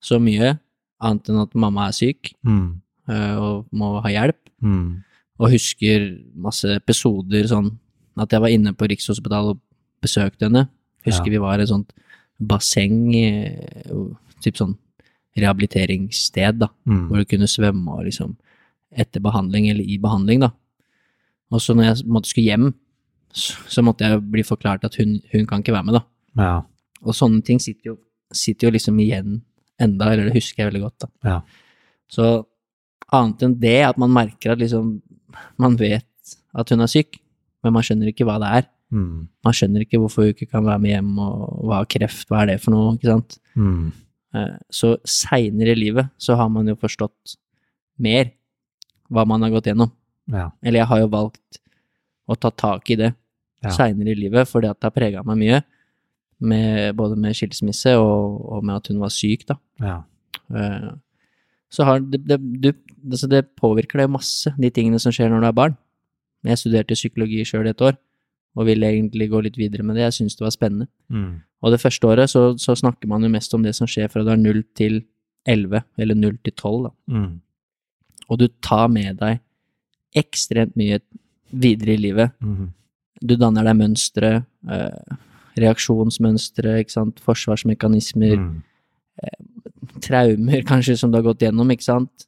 så 0.00 0.18
mye, 0.20 0.58
annet 1.00 1.28
enn 1.30 1.42
at 1.42 1.54
mamma 1.54 1.88
er 1.88 1.92
syk 1.96 2.32
Mm. 2.46 2.80
eh, 3.08 3.34
og 3.36 3.66
må 3.72 4.00
ha 4.02 4.08
hjelp. 4.08 4.38
Mm. 4.62 5.02
Og 5.40 5.50
husker 5.50 6.18
masse 6.36 6.64
episoder, 6.76 7.44
sånn 7.48 7.78
at 8.18 8.30
jeg 8.30 8.40
var 8.40 8.48
inne 8.52 8.72
på 8.76 8.88
Rikshospitalet 8.88 9.54
og 9.56 9.60
besøkte 10.02 10.48
henne. 10.48 10.68
Husker 11.06 11.26
Ja. 11.26 11.30
vi 11.32 11.38
var 11.38 11.58
i 11.58 11.62
et 11.62 11.68
sånt 11.68 11.92
basseng, 12.40 13.12
typ 14.42 14.56
sånn 14.56 14.76
rehabiliteringssted, 15.36 16.58
da, 16.58 16.68
Mm. 16.86 17.08
hvor 17.08 17.16
du 17.18 17.24
kunne 17.24 17.46
svømme 17.46 17.88
og 17.88 18.04
liksom 18.04 18.36
etter 18.92 19.20
behandling 19.20 19.70
eller 19.70 19.84
i 19.84 19.98
behandling, 19.98 20.40
da. 20.40 20.50
Og 21.52 21.60
så 21.60 21.74
når 21.74 21.84
jeg 21.96 22.06
måtte 22.06 22.26
skulle 22.26 22.46
hjem, 22.50 22.74
så, 23.32 23.56
så 23.68 23.82
måtte 23.82 24.00
jeg 24.00 24.20
bli 24.30 24.42
forklart 24.42 24.84
at 24.84 24.96
hun, 24.96 25.20
hun 25.32 25.46
kan 25.46 25.62
ikke 25.62 25.72
være 25.72 25.84
med, 25.84 25.94
da. 25.94 26.02
Ja. 26.36 26.62
Og 27.02 27.14
sånne 27.14 27.42
ting 27.44 27.58
sitter 27.58 27.82
jo, 27.92 27.98
sitter 28.32 28.68
jo 28.68 28.72
liksom 28.72 28.98
igjen 29.00 29.42
enda, 29.80 30.10
eller 30.12 30.28
det 30.28 30.36
husker 30.38 30.62
jeg 30.64 30.70
veldig 30.72 30.82
godt, 30.86 30.98
da. 31.06 31.08
Ja. 31.30 31.38
Så 32.10 32.26
annet 33.12 33.42
enn 33.46 33.56
det, 33.62 33.76
at 33.86 33.98
man 33.98 34.12
merker 34.14 34.52
at 34.54 34.60
liksom 34.62 34.98
man 35.62 35.76
vet 35.78 36.06
at 36.58 36.68
hun 36.72 36.82
er 36.82 36.90
syk, 36.90 37.20
men 37.62 37.74
man 37.76 37.84
skjønner 37.86 38.10
ikke 38.10 38.26
hva 38.26 38.38
det 38.42 38.50
er. 38.60 38.68
Mm. 38.90 39.28
Man 39.46 39.54
skjønner 39.54 39.84
ikke 39.84 40.00
hvorfor 40.02 40.26
hun 40.26 40.32
ikke 40.34 40.48
kan 40.50 40.64
være 40.66 40.82
med 40.82 40.90
hjem, 40.96 41.10
og 41.22 41.64
hva 41.68 41.80
er 41.84 41.90
kreft, 41.94 42.26
hva 42.30 42.42
er 42.42 42.52
det 42.52 42.58
for 42.64 42.74
noe, 42.74 42.96
ikke 42.98 43.10
sant. 43.12 43.38
Mm. 43.54 43.92
Eh, 44.34 44.56
Så 44.70 44.96
seinere 45.06 45.74
i 45.76 45.78
livet 45.78 46.10
så 46.18 46.36
har 46.38 46.50
man 46.50 46.66
jo 46.70 46.74
forstått 46.78 47.36
mer 47.98 48.32
hva 49.10 49.24
man 49.26 49.42
har 49.42 49.50
gått 49.54 49.70
gjennom. 49.70 49.90
Ja. 50.30 50.50
Eller 50.62 50.82
jeg 50.82 50.90
har 50.90 51.00
jo 51.04 51.10
valgt 51.12 51.60
å 52.30 52.36
ta 52.38 52.50
tak 52.50 52.90
i 52.90 52.96
det 52.96 53.14
Ja. 53.62 53.70
seinere 53.70 54.12
i 54.14 54.18
livet, 54.18 54.48
fordi 54.48 54.70
at 54.70 54.78
det 54.80 54.86
har 54.88 54.94
prega 54.96 55.22
meg 55.26 55.36
mye. 55.38 55.62
Med, 56.40 56.94
både 56.96 57.18
med 57.20 57.36
skilsmisse 57.36 57.92
og, 58.00 58.38
og 58.48 58.64
med 58.64 58.78
at 58.78 58.88
hun 58.88 59.00
var 59.02 59.12
syk, 59.12 59.42
da. 59.48 59.58
Ja. 59.84 59.98
Uh, 60.48 60.94
Så 61.70 61.84
har 61.86 62.00
det, 62.00 62.22
det, 62.26 62.38
du, 62.40 62.72
altså 63.06 63.28
det 63.30 63.44
påvirker 63.60 64.00
deg 64.00 64.10
masse, 64.10 64.50
de 64.58 64.70
tingene 64.74 64.98
som 64.98 65.14
skjer 65.14 65.30
når 65.30 65.44
du 65.44 65.48
er 65.50 65.58
barn. 65.58 65.76
Jeg 66.48 66.58
studerte 66.58 66.96
psykologi 66.98 67.44
sjøl 67.46 67.68
i 67.68 67.74
et 67.74 67.84
år, 67.84 67.94
og 68.58 68.66
ville 68.66 68.88
egentlig 68.88 69.28
gå 69.30 69.42
litt 69.44 69.58
videre 69.60 69.84
med 69.86 69.94
det. 69.98 70.08
Jeg 70.08 70.16
syntes 70.18 70.38
det 70.38 70.46
var 70.46 70.56
spennende. 70.56 70.88
Mm. 71.12 71.44
Og 71.62 71.74
det 71.74 71.80
første 71.82 72.08
året 72.08 72.32
så, 72.32 72.42
så 72.58 72.74
snakker 72.74 73.10
man 73.10 73.22
jo 73.22 73.30
mest 73.30 73.54
om 73.54 73.62
det 73.62 73.76
som 73.76 73.88
skjer 73.90 74.10
fra 74.10 74.24
du 74.26 74.32
er 74.32 74.40
0 74.40 74.64
til 74.74 75.02
11, 75.46 75.84
eller 76.00 76.18
0 76.18 76.40
til 76.44 76.56
12, 76.56 76.88
da. 76.88 76.92
Mm. 77.14 77.30
Og 78.30 78.40
du 78.40 78.46
tar 78.64 78.90
med 78.90 79.20
deg 79.20 79.40
ekstremt 80.18 80.74
mye 80.78 80.98
videre 81.50 81.94
i 81.94 82.02
livet. 82.02 82.34
Mm. 82.42 82.70
Du 83.22 83.36
danner 83.38 83.66
deg 83.66 83.78
mønstre, 83.78 84.32
eh, 84.70 85.16
reaksjonsmønstre, 85.58 86.78
ikke 86.84 86.90
sant, 86.90 87.20
forsvarsmekanismer, 87.20 88.36
Mm. 88.38 88.62
traumer 90.00 90.62
kanskje 90.64 90.96
som 90.98 91.10
du 91.10 91.18
har 91.18 91.22
gått 91.26 91.40
gjennom, 91.44 91.68
ikke 91.72 91.82
sant. 91.84 92.26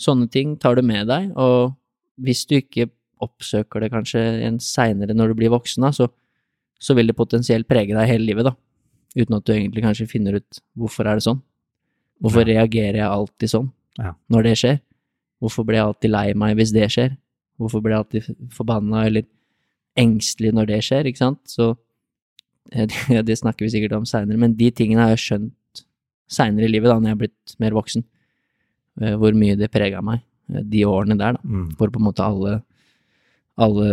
Sånne 0.00 0.28
ting 0.30 0.56
tar 0.56 0.74
du 0.74 0.82
med 0.82 1.06
deg, 1.06 1.32
og 1.36 1.74
hvis 2.20 2.46
du 2.46 2.56
ikke 2.58 2.88
oppsøker 3.22 3.80
det 3.80 3.92
kanskje 3.92 4.42
en 4.46 4.58
seinere 4.58 5.14
når 5.14 5.28
du 5.28 5.34
blir 5.34 5.50
voksen, 5.54 5.82
da, 5.86 5.90
så, 5.94 6.08
så 6.80 6.94
vil 6.96 7.06
det 7.06 7.16
potensielt 7.16 7.68
prege 7.70 7.94
deg 7.94 8.08
hele 8.10 8.26
livet, 8.26 8.44
da. 8.44 8.54
Uten 9.14 9.36
at 9.36 9.44
du 9.46 9.52
egentlig 9.54 9.84
kanskje 9.84 10.08
finner 10.10 10.40
ut 10.40 10.60
hvorfor 10.76 11.06
er 11.06 11.14
det 11.20 11.22
sånn. 11.28 11.40
Hvorfor 12.22 12.42
Ja. 12.48 12.54
reagerer 12.64 12.98
jeg 12.98 13.06
alltid 13.10 13.48
sånn 13.50 13.70
Ja. 13.98 14.14
når 14.30 14.42
det 14.42 14.56
skjer? 14.58 14.80
Hvorfor 15.40 15.64
blir 15.64 15.76
jeg 15.78 15.86
alltid 15.86 16.10
lei 16.10 16.32
meg 16.34 16.56
hvis 16.56 16.72
det 16.72 16.90
skjer? 16.90 17.16
Hvorfor 17.60 17.80
blir 17.82 17.94
jeg 17.94 18.02
alltid 18.24 18.50
forbanna 18.50 19.06
eller 19.06 19.22
engstelig 19.96 20.52
når 20.52 20.66
det 20.66 20.80
skjer, 20.82 21.04
ikke 21.06 21.18
sant? 21.22 21.38
Så 21.46 21.70
eh, 21.70 21.76
det, 23.28 23.36
snakker 23.38 23.66
vi 23.66 23.72
sikkert 23.74 23.98
om 23.98 24.06
seinere, 24.08 24.40
men 24.40 24.56
de 24.58 24.70
tingene 24.74 25.04
har 25.04 25.14
jeg 25.14 25.24
skjønt 25.24 25.84
seinere 26.30 26.68
i 26.68 26.72
livet, 26.72 26.90
da, 26.90 26.98
når 26.98 27.10
jeg 27.10 27.16
er 27.16 27.22
blitt 27.24 27.56
mer 27.62 27.76
voksen. 27.76 28.04
Eh, 29.00 29.16
Hvor 29.20 29.36
mye 29.36 29.58
det 29.60 29.70
prega 29.74 30.00
meg, 30.04 30.22
eh, 30.52 30.64
de 30.72 30.84
årene 30.88 31.18
der, 31.20 31.36
da. 31.36 31.44
Mm. 31.44 31.66
Hvor 31.78 31.92
på 31.92 32.00
en 32.00 32.06
måte 32.08 32.24
alle, 32.24 32.56
alle 33.60 33.90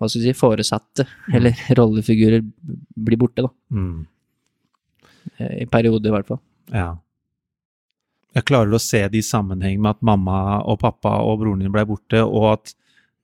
hva 0.00 0.08
skal 0.08 0.22
vi 0.22 0.30
si, 0.30 0.38
foresatte, 0.38 1.06
eller 1.36 1.60
rollefigurer, 1.78 2.42
blir 2.96 3.20
borte, 3.20 3.44
da. 3.46 3.52
Mm. 3.76 4.00
Eh, 5.36 5.54
I 5.66 5.70
perioder, 5.70 6.08
i 6.10 6.16
hvert 6.16 6.32
fall. 6.32 6.42
Ja. 6.72 6.90
Jeg 8.36 8.46
klarer 8.46 8.76
å 8.76 8.82
se 8.82 9.02
det 9.10 9.18
i 9.18 9.26
sammenheng 9.26 9.80
med 9.82 9.96
at 9.96 10.04
mamma 10.06 10.60
og 10.62 10.78
pappa 10.80 11.16
og 11.26 11.40
broren 11.42 11.64
din 11.64 11.72
ble 11.74 11.84
borte, 11.88 12.22
og 12.24 12.52
at 12.54 12.74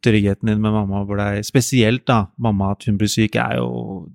tryggheten 0.04 0.46
din 0.50 0.60
med 0.60 0.72
mamma 0.74 1.04
blei 1.08 1.42
Spesielt 1.46 2.04
da, 2.06 2.26
mamma, 2.38 2.72
at 2.76 2.84
hun 2.86 2.98
blir 3.00 3.08
syk, 3.10 3.36
er 3.40 3.56
jo 3.58 4.08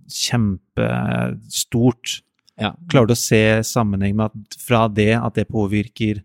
kjempestort. 0.81 2.21
Ja. 2.61 2.73
Klarer 2.91 3.07
du 3.09 3.15
å 3.15 3.19
se 3.19 3.41
sammenheng 3.65 4.15
med 4.19 4.29
at 4.29 4.57
fra 4.61 4.83
det 4.91 5.13
at 5.17 5.35
det 5.39 5.47
påvirker 5.49 6.21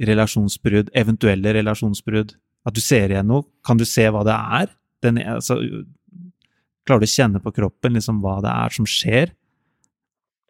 relasjonsbrudd, 0.00 0.90
eventuelle 0.96 1.54
relasjonsbrudd? 1.56 2.36
At 2.68 2.76
du 2.76 2.80
ser 2.84 3.10
igjen 3.12 3.26
noe? 3.30 3.46
Kan 3.66 3.80
du 3.80 3.86
se 3.88 4.04
hva 4.12 4.22
det 4.26 4.36
er? 4.36 4.70
Den, 5.04 5.18
altså, 5.32 5.56
klarer 6.86 7.00
du 7.04 7.08
å 7.08 7.14
kjenne 7.14 7.40
på 7.42 7.52
kroppen 7.56 7.96
liksom 7.96 8.20
hva 8.24 8.38
det 8.44 8.52
er 8.52 8.70
som 8.78 8.86
skjer? 8.88 9.34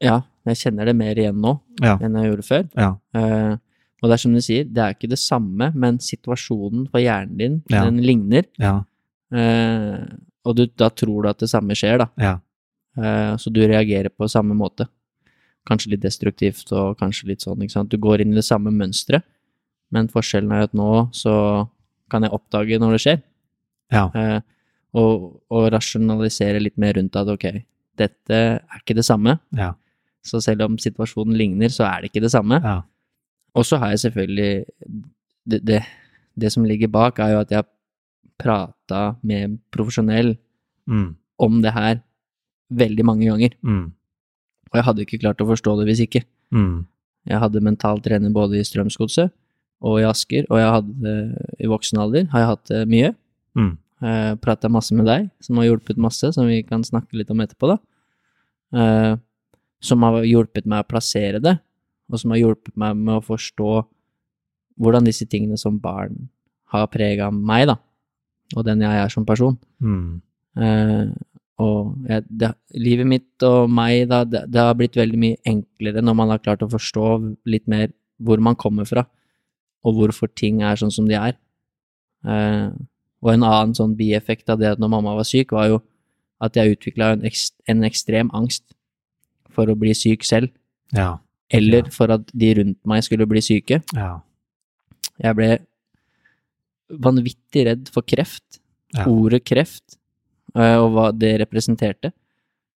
ja, 0.00 0.22
jeg 0.48 0.56
kjenner 0.56 0.88
det 0.88 0.94
mer 0.96 1.18
igjen 1.20 1.36
nå 1.44 1.50
Ja. 1.84 1.98
enn 2.00 2.14
jeg 2.16 2.30
gjorde 2.30 2.44
før. 2.46 2.62
Ja. 2.72 2.94
Eh, 3.12 3.56
og 4.02 4.08
det 4.08 4.14
er 4.16 4.22
som 4.22 4.32
du 4.34 4.40
sier, 4.40 4.64
det 4.64 4.78
er 4.82 4.94
ikke 4.94 5.10
det 5.12 5.18
samme, 5.20 5.72
men 5.74 5.98
situasjonen 6.00 6.86
for 6.90 7.00
hjernen 7.02 7.36
din, 7.36 7.62
Ja. 7.70 7.84
den 7.84 7.98
ligner. 8.02 8.44
Ja. 8.58 8.82
Eh, 9.32 10.06
og 10.44 10.56
du, 10.56 10.64
da 10.66 10.88
tror 10.90 11.22
du 11.22 11.28
at 11.28 11.38
det 11.42 11.50
samme 11.52 11.76
skjer, 11.76 11.98
da. 11.98 12.06
Ja. 12.18 12.38
Eh, 12.96 13.34
så 13.36 13.52
du 13.52 13.60
reagerer 13.60 14.08
på 14.10 14.28
samme 14.28 14.54
måte. 14.56 14.86
Kanskje 15.68 15.90
litt 15.92 16.00
destruktivt 16.02 16.72
og 16.72 16.96
kanskje 16.98 17.28
litt 17.28 17.44
sånn, 17.44 17.60
ikke 17.62 17.76
sant. 17.76 17.90
Du 17.92 17.98
går 18.00 18.22
inn 18.24 18.32
i 18.32 18.38
det 18.40 18.44
samme 18.46 18.72
mønsteret, 18.72 19.22
men 19.92 20.08
forskjellen 20.08 20.50
er 20.56 20.62
at 20.68 20.72
nå 20.74 21.10
så 21.12 21.68
kan 22.10 22.22
jeg 22.24 22.32
oppdage 22.32 22.78
når 22.80 22.96
det 22.96 23.00
skjer, 23.04 23.20
Ja. 23.92 24.06
eh, 24.14 24.40
og, 24.94 25.42
og 25.50 25.68
rasjonalisere 25.72 26.58
litt 26.62 26.78
mer 26.78 26.94
rundt 26.94 27.14
at 27.14 27.28
ok, 27.28 27.44
dette 28.00 28.30
er 28.34 28.80
ikke 28.80 28.96
det 28.96 29.04
samme. 29.04 29.36
Ja. 29.54 29.74
Så 30.24 30.40
selv 30.42 30.62
om 30.66 30.78
situasjonen 30.78 31.36
ligner, 31.36 31.68
så 31.70 31.84
er 31.86 32.00
det 32.02 32.10
ikke 32.10 32.22
det 32.24 32.32
samme. 32.32 32.60
ja. 32.64 32.80
Og 33.54 33.66
så 33.66 33.78
har 33.80 33.90
jeg 33.90 34.04
selvfølgelig 34.04 34.64
det, 35.50 35.60
det, 35.66 35.80
det 36.38 36.52
som 36.52 36.64
ligger 36.64 36.88
bak, 36.92 37.18
er 37.18 37.34
jo 37.34 37.40
at 37.40 37.50
jeg 37.50 37.62
har 37.62 37.68
prata 38.40 39.16
med 39.22 39.58
profesjonell 39.74 40.36
Mm. 40.90 41.14
om 41.38 41.60
det 41.62 41.70
her 41.72 42.00
veldig 42.70 43.04
mange 43.04 43.26
ganger. 43.28 43.52
Mm. 43.62 43.92
Og 44.70 44.74
jeg 44.74 44.84
hadde 44.84 45.04
ikke 45.04 45.20
klart 45.22 45.42
å 45.42 45.46
forstå 45.46 45.76
det 45.78 45.86
hvis 45.86 46.02
ikke. 46.02 46.24
Mm. 46.50 46.86
Jeg 47.30 47.38
hadde 47.38 47.62
mental 47.62 48.00
trener 48.02 48.32
både 48.34 48.58
i 48.58 48.64
Strømsgodset 48.66 49.30
og 49.86 50.00
i 50.00 50.06
Asker, 50.08 50.48
og 50.50 50.58
jeg 50.58 50.72
hadde 50.74 51.14
i 51.60 51.70
voksen 51.70 52.00
alder 52.02 52.26
har 52.32 52.42
jeg 52.42 52.50
hatt 52.50 52.72
det 52.72 52.82
mye. 52.90 53.12
Mm. 53.54 53.70
Prata 54.42 54.68
masse 54.72 54.96
med 54.96 55.06
deg, 55.06 55.30
som 55.44 55.60
har 55.60 55.68
hjulpet 55.68 56.00
masse, 56.00 56.32
som 56.34 56.48
vi 56.48 56.62
kan 56.66 56.82
snakke 56.82 57.20
litt 57.20 57.30
om 57.30 57.40
etterpå, 57.44 57.70
da. 57.70 57.78
Eh, 58.74 59.14
som 59.80 60.02
har 60.02 60.22
hjulpet 60.24 60.66
meg 60.66 60.84
å 60.84 60.88
plassere 60.90 61.40
det, 61.44 61.58
og 62.10 62.20
som 62.20 62.34
har 62.34 62.42
hjulpet 62.42 62.76
meg 62.80 62.98
med 62.98 63.18
å 63.18 63.24
forstå 63.24 63.70
hvordan 64.80 65.06
disse 65.06 65.26
tingene 65.28 65.58
som 65.60 65.78
barn 65.80 66.28
har 66.72 66.88
prega 66.90 67.28
meg, 67.34 67.66
da, 67.70 67.76
og 68.56 68.66
den 68.66 68.84
jeg 68.84 69.02
er 69.02 69.12
som 69.12 69.26
person. 69.28 69.58
Mm. 69.82 70.20
Eh, 70.60 71.10
og 71.60 72.08
jeg, 72.08 72.24
det, 72.40 72.52
livet 72.80 73.08
mitt 73.08 73.44
og 73.46 73.70
meg, 73.72 74.06
da, 74.10 74.22
det, 74.24 74.46
det 74.48 74.62
har 74.64 74.76
blitt 74.78 74.96
veldig 74.96 75.20
mye 75.20 75.40
enklere 75.48 76.02
når 76.04 76.16
man 76.16 76.32
har 76.32 76.42
klart 76.42 76.64
å 76.64 76.70
forstå 76.72 77.06
litt 77.50 77.66
mer 77.70 77.90
hvor 78.20 78.40
man 78.42 78.56
kommer 78.60 78.88
fra, 78.88 79.04
og 79.84 79.96
hvorfor 79.96 80.30
ting 80.36 80.62
er 80.64 80.80
sånn 80.80 80.92
som 80.92 81.08
de 81.08 81.16
er. 81.18 81.36
Eh, 82.24 82.68
og 83.20 83.32
en 83.34 83.44
annen 83.44 83.76
sånn 83.76 83.96
bieffekt 83.98 84.48
av 84.52 84.60
det 84.60 84.74
at 84.74 84.80
når 84.80 84.92
mamma 84.94 85.16
var 85.18 85.28
syk, 85.28 85.52
var 85.56 85.68
jo 85.68 85.80
at 86.40 86.56
jeg 86.56 86.76
utvikla 86.76 87.14
en, 87.14 87.24
ekst, 87.28 87.58
en 87.68 87.84
ekstrem 87.84 88.30
angst 88.36 88.64
for 89.52 89.68
å 89.68 89.76
bli 89.78 89.92
syk 89.96 90.24
selv, 90.24 90.54
Ja. 90.96 91.20
Eller 91.50 91.82
Ja. 91.84 91.90
for 91.90 92.10
at 92.14 92.26
de 92.32 92.54
rundt 92.54 92.78
meg 92.86 93.02
skulle 93.02 93.26
bli 93.26 93.40
syke. 93.42 93.82
Ja. 93.94 94.20
Jeg 95.22 95.36
ble 95.36 95.58
vanvittig 96.90 97.64
redd 97.66 97.88
for 97.92 98.02
kreft. 98.06 98.60
Ja. 98.94 99.04
Ordet 99.06 99.44
kreft, 99.46 99.96
eh, 100.56 100.76
og 100.80 100.90
hva 100.96 101.10
det 101.16 101.36
representerte. 101.44 102.12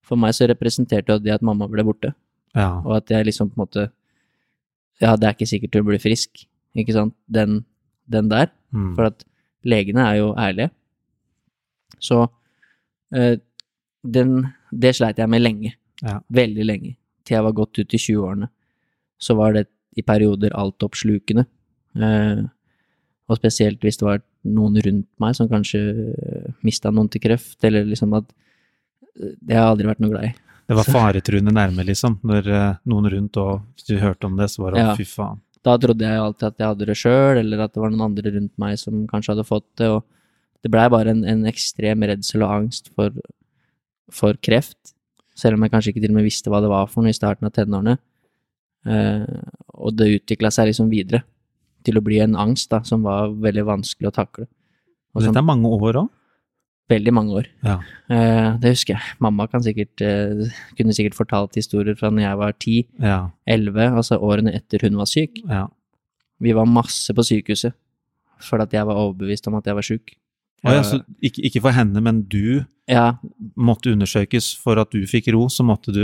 For 0.06 0.16
meg 0.20 0.36
så 0.38 0.46
representerte 0.52 1.16
det 1.24 1.34
at 1.34 1.42
mamma 1.42 1.68
ble 1.68 1.84
borte, 1.84 2.14
Ja. 2.56 2.82
og 2.86 2.98
at 2.98 3.08
jeg 3.10 3.26
liksom 3.26 3.50
på 3.50 3.54
en 3.58 3.66
måte 3.68 3.92
Ja, 5.02 5.16
det 5.18 5.24
er 5.28 5.34
ikke 5.34 5.48
sikkert 5.50 5.72
du 5.72 5.82
blir 5.84 5.98
frisk, 6.00 6.46
ikke 6.78 6.94
sant, 6.94 7.16
den, 7.28 7.66
den 8.08 8.30
der. 8.30 8.52
Mm. 8.72 8.96
For 8.96 9.06
at 9.06 9.24
legene 9.66 9.98
er 10.06 10.16
jo 10.20 10.36
ærlige. 10.38 10.70
Så 12.00 12.28
øh, 13.14 13.38
den, 14.06 14.54
det 14.72 14.96
sleit 14.96 15.18
jeg 15.18 15.28
med 15.30 15.42
lenge. 15.42 15.74
Ja. 16.04 16.20
Veldig 16.30 16.66
lenge. 16.66 16.96
Til 17.26 17.36
jeg 17.36 17.44
var 17.44 17.52
godt 17.54 17.80
ut 17.80 17.94
i 17.94 17.98
20-årene. 17.98 18.48
Så 19.24 19.38
var 19.40 19.56
det 19.56 19.68
i 19.96 20.04
perioder 20.06 20.54
altoppslukende. 20.58 21.46
Eh, 21.96 22.44
og 23.30 23.40
spesielt 23.40 23.84
hvis 23.84 24.00
det 24.02 24.08
var 24.08 24.24
noen 24.44 24.76
rundt 24.84 25.08
meg 25.24 25.36
som 25.38 25.48
kanskje 25.52 25.80
mista 26.66 26.92
noen 26.92 27.10
til 27.12 27.24
kreft, 27.24 27.60
eller 27.64 27.86
liksom 27.88 28.16
at 28.20 28.28
eh, 29.16 29.36
Det 29.40 29.56
har 29.56 29.68
jeg 29.68 29.72
aldri 29.76 29.92
vært 29.92 30.04
noe 30.04 30.14
glad 30.14 30.30
i. 30.32 30.34
Det 30.64 30.78
var 30.80 30.88
faretruende 30.88 31.54
nærme, 31.54 31.84
liksom, 31.86 32.18
når 32.26 32.48
eh, 32.50 32.70
noen 32.90 33.10
rundt 33.14 33.40
og 33.42 33.66
hvis 33.76 33.88
du 33.90 33.98
hørte 34.02 34.30
om 34.30 34.38
det, 34.40 34.50
så 34.52 34.64
var 34.64 34.76
det 34.76 34.84
Ja. 34.84 34.96
fy 34.96 35.06
faen. 35.08 35.42
Da 35.64 35.78
trodde 35.80 36.04
jeg 36.04 36.20
alltid 36.20 36.48
at 36.50 36.58
jeg 36.60 36.68
hadde 36.68 36.88
det 36.90 36.98
sjøl, 37.00 37.38
eller 37.40 37.62
at 37.64 37.74
det 37.74 37.82
var 37.84 37.92
noen 37.92 38.08
andre 38.10 38.32
rundt 38.36 38.58
meg 38.60 38.80
som 38.80 39.06
kanskje 39.08 39.32
hadde 39.32 39.48
fått 39.48 39.68
det, 39.80 39.88
og 39.88 40.04
det 40.64 40.72
blei 40.72 40.88
bare 40.92 41.12
en, 41.12 41.24
en 41.28 41.46
ekstrem 41.48 42.04
redsel 42.08 42.44
og 42.44 42.52
angst 42.58 42.90
for, 42.96 43.16
for 44.12 44.40
kreft, 44.44 44.96
selv 45.36 45.56
om 45.56 45.64
jeg 45.64 45.72
kanskje 45.72 45.94
ikke 45.94 46.04
til 46.04 46.12
og 46.12 46.18
med 46.20 46.28
visste 46.28 46.52
hva 46.52 46.60
det 46.64 46.72
var 46.72 46.90
for 46.92 47.04
noe 47.04 47.12
i 47.14 47.16
starten 47.16 47.48
av 47.48 47.56
tenårene. 47.56 47.96
Eh, 48.86 49.26
og 49.80 49.96
det 49.96 50.10
utvikla 50.22 50.52
seg 50.52 50.68
liksom 50.72 50.90
videre 50.92 51.24
til 51.84 51.98
å 52.00 52.04
bli 52.04 52.20
en 52.24 52.36
angst 52.40 52.70
da, 52.72 52.82
som 52.88 53.04
var 53.04 53.30
veldig 53.30 53.64
vanskelig 53.68 54.10
å 54.12 54.16
takle. 54.16 54.46
Og 55.14 55.22
Og 55.22 55.24
dette 55.28 55.38
er 55.42 55.48
mange 55.48 55.68
år 55.70 55.94
òg. 56.04 56.10
veldig 56.90 57.14
mange 57.14 57.32
år. 57.40 57.46
Ja. 57.64 57.78
Eh, 58.10 58.58
det 58.60 58.74
husker 58.76 58.94
jeg. 58.96 59.02
Mamma 59.20 59.48
kan 59.48 59.62
sikkert, 59.64 60.02
eh, 60.02 60.50
kunne 60.78 60.94
sikkert 60.94 61.16
fortalt 61.16 61.56
historier 61.56 61.96
fra 61.96 62.10
når 62.12 62.22
jeg 62.28 62.38
var 62.38 62.54
10, 62.54 62.88
Ja. 63.00 63.30
11, 63.48 63.96
altså 63.96 64.20
årene 64.20 64.54
etter 64.54 64.80
hun 64.82 64.96
var 64.98 65.06
syk. 65.06 65.40
ja. 65.48 65.68
Vi 66.42 66.52
var 66.52 66.66
masse 66.66 67.14
på 67.14 67.24
sykehuset 67.24 67.74
fordi 68.42 68.64
at 68.64 68.72
jeg 68.72 68.86
var 68.86 68.96
overbevist 68.96 69.48
om 69.48 69.56
at 69.56 69.64
jeg 69.64 69.76
var 69.76 69.82
sjuk. 69.82 70.16
Å 70.64 70.74
ja, 70.78 70.84
så 70.88 71.02
ikke, 71.22 71.42
ikke 71.50 71.62
for 71.66 71.76
henne, 71.76 72.00
men 72.04 72.22
du 72.32 72.64
ja. 72.88 73.18
måtte 73.60 73.92
undersøkes 73.92 74.52
for 74.62 74.80
at 74.80 74.92
du 74.96 75.02
fikk 75.10 75.28
ro, 75.36 75.48
så 75.52 75.66
måtte 75.68 75.92
du 75.96 76.04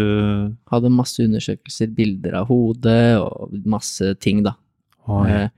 hadde 0.71 0.91
masse 0.91 1.23
undersøkelser, 1.23 1.93
bilder 1.95 2.35
av 2.41 2.49
hodet 2.51 3.19
og 3.23 3.53
masse 3.65 4.13
ting, 4.19 4.43
da. 4.43 4.55
Oi. 5.07 5.27
Eh, 5.31 5.49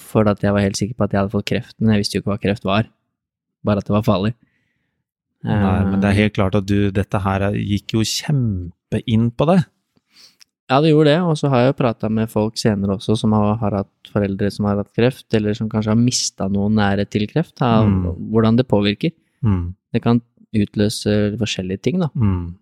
For 0.00 0.24
at 0.30 0.40
jeg 0.40 0.54
var 0.56 0.64
helt 0.64 0.78
sikker 0.80 0.96
på 0.96 1.04
at 1.04 1.12
jeg 1.12 1.20
hadde 1.20 1.34
fått 1.34 1.48
kreft, 1.50 1.74
men 1.80 1.92
jeg 1.92 2.00
visste 2.00 2.16
jo 2.16 2.22
ikke 2.22 2.32
hva 2.32 2.40
kreft 2.40 2.64
var. 2.64 2.86
Bare 3.62 3.82
at 3.82 3.90
det 3.90 3.92
var 3.92 4.06
farlig. 4.06 4.32
Nei, 5.44 5.84
men 5.90 6.00
det 6.00 6.08
er 6.08 6.14
Eh, 6.16 6.20
helt 6.24 6.34
klart 6.36 6.54
at 6.56 6.66
du, 6.68 6.90
dette 6.90 7.20
her 7.20 7.40
er- 7.50 7.56
gikk 7.60 7.92
jo 7.96 8.00
kjempe 8.04 9.02
inn 9.06 9.30
på 9.30 9.46
deg. 9.48 9.64
Ja, 10.70 10.78
det 10.80 10.92
gjorde 10.92 11.10
det, 11.10 11.18
og 11.26 11.34
så 11.38 11.48
har 11.50 11.64
jeg 11.64 11.72
jo 11.72 11.78
prata 11.80 12.08
med 12.08 12.30
folk 12.30 12.54
senere 12.60 12.94
også 12.94 13.16
som 13.18 13.32
har, 13.34 13.56
har 13.58 13.74
hatt 13.80 14.10
foreldre 14.12 14.50
som 14.54 14.68
har 14.70 14.76
hatt 14.78 14.92
kreft, 14.94 15.26
eller 15.34 15.56
som 15.58 15.68
kanskje 15.72 15.90
har 15.90 15.98
mista 15.98 16.46
noen 16.48 16.76
nære 16.78 17.08
til 17.10 17.26
kreft, 17.26 17.56
av 17.60 17.88
Mm. 17.88 18.04
hvordan 18.30 18.56
det 18.60 18.68
påvirker. 18.70 19.10
Mm. 19.42 19.74
Det 19.92 20.02
kan 20.02 20.20
utløse 20.54 21.36
forskjellige 21.40 21.82
ting, 21.82 21.98
da. 21.98 22.08
Mm. 22.14 22.54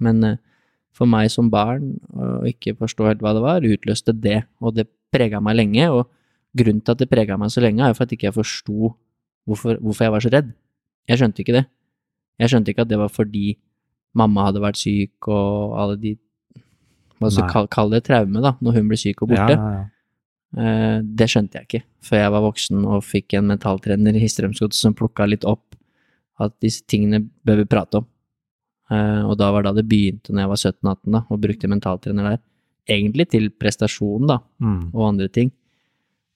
Men 0.00 0.24
eh, 0.24 0.36
for 0.96 1.06
meg 1.06 1.28
som 1.30 1.50
barn, 1.52 1.98
å 2.16 2.44
ikke 2.48 2.76
forstå 2.80 3.06
helt 3.10 3.20
hva 3.20 3.34
det 3.36 3.42
var, 3.44 3.60
utløste 3.60 4.12
det, 4.18 4.44
og 4.60 4.74
det 4.74 4.86
prega 5.12 5.40
meg 5.40 5.56
lenge. 5.56 5.90
Og 5.92 6.08
grunnen 6.56 6.80
til 6.82 6.92
at 6.92 6.98
det 6.98 7.10
prega 7.10 7.36
meg 7.38 7.50
så 7.52 7.60
lenge, 7.60 7.82
er 7.84 7.92
jo 7.92 7.98
for 7.98 8.04
at 8.08 8.12
ikke 8.16 8.28
jeg 8.30 8.36
forsto 8.36 8.94
hvorfor, 9.46 9.76
hvorfor 9.80 10.04
jeg 10.06 10.12
var 10.16 10.20
så 10.24 10.32
redd. 10.32 10.50
Jeg 11.08 11.18
skjønte 11.20 11.44
ikke 11.44 11.56
det. 11.60 11.66
Jeg 12.40 12.48
skjønte 12.50 12.72
ikke 12.72 12.82
at 12.82 12.88
det 12.88 12.98
var 12.98 13.08
fordi 13.12 13.58
mamma 14.16 14.48
hadde 14.48 14.60
vært 14.64 14.80
syk 14.80 15.28
og 15.28 15.76
alle 15.78 15.96
de 16.00 16.16
Skal 17.28 17.48
kall, 17.52 17.66
kall 17.68 17.90
det 17.90 18.04
traume, 18.04 18.40
da, 18.40 18.54
når 18.62 18.72
hun 18.78 18.88
ble 18.88 18.96
syk 18.96 19.20
og 19.22 19.28
borte. 19.28 19.56
ja, 19.56 19.72
ja. 19.76 19.86
Eh, 20.56 21.00
det 21.04 21.28
skjønte 21.30 21.60
jeg 21.60 21.66
ikke 21.68 21.82
før 22.02 22.16
jeg 22.18 22.30
var 22.32 22.40
voksen 22.42 22.84
og 22.84 23.04
fikk 23.04 23.34
en 23.38 23.46
mentaltrener 23.46 24.16
i 24.18 24.26
Strømsgodset 24.26 24.74
som 24.80 24.94
plukka 24.94 25.28
litt 25.28 25.44
opp 25.44 25.76
at 26.40 26.56
disse 26.64 26.82
tingene 26.88 27.28
bør 27.46 27.56
vi 27.60 27.64
prate 27.66 28.00
om. 28.00 28.06
Eh, 28.90 29.22
og 29.28 29.36
da 29.38 29.52
var 29.52 29.62
da 29.62 29.72
det 29.76 29.84
begynte, 29.86 30.32
når 30.32 30.40
jeg 30.40 30.48
var 30.48 30.56
17-18, 30.56 31.12
da, 31.12 31.20
og 31.30 31.40
brukte 31.40 31.68
mentaltrener 31.70 32.30
der. 32.30 32.38
Egentlig 32.88 33.28
til 33.30 33.50
prestasjon, 33.50 34.26
da, 34.26 34.38
Mm. 34.58 34.90
og 34.94 35.08
andre 35.12 35.28
ting. 35.28 35.52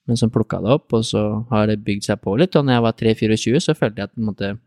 Men 0.07 0.15
som 0.15 0.29
plukka 0.29 0.61
det 0.61 0.69
opp, 0.71 0.93
og 0.93 1.01
så 1.03 1.45
har 1.49 1.65
det 1.67 1.83
bygd 1.83 2.03
seg 2.03 2.21
på 2.21 2.37
litt. 2.37 2.55
Og 2.55 2.63
når 2.63 2.73
jeg 2.73 2.81
var 2.83 2.93
3-24, 2.93 3.59
så 3.59 3.73
følte 3.75 3.97
jeg 3.97 4.03
at 4.03 4.13
på 4.15 4.19
en 4.21 4.25
måte 4.31 4.59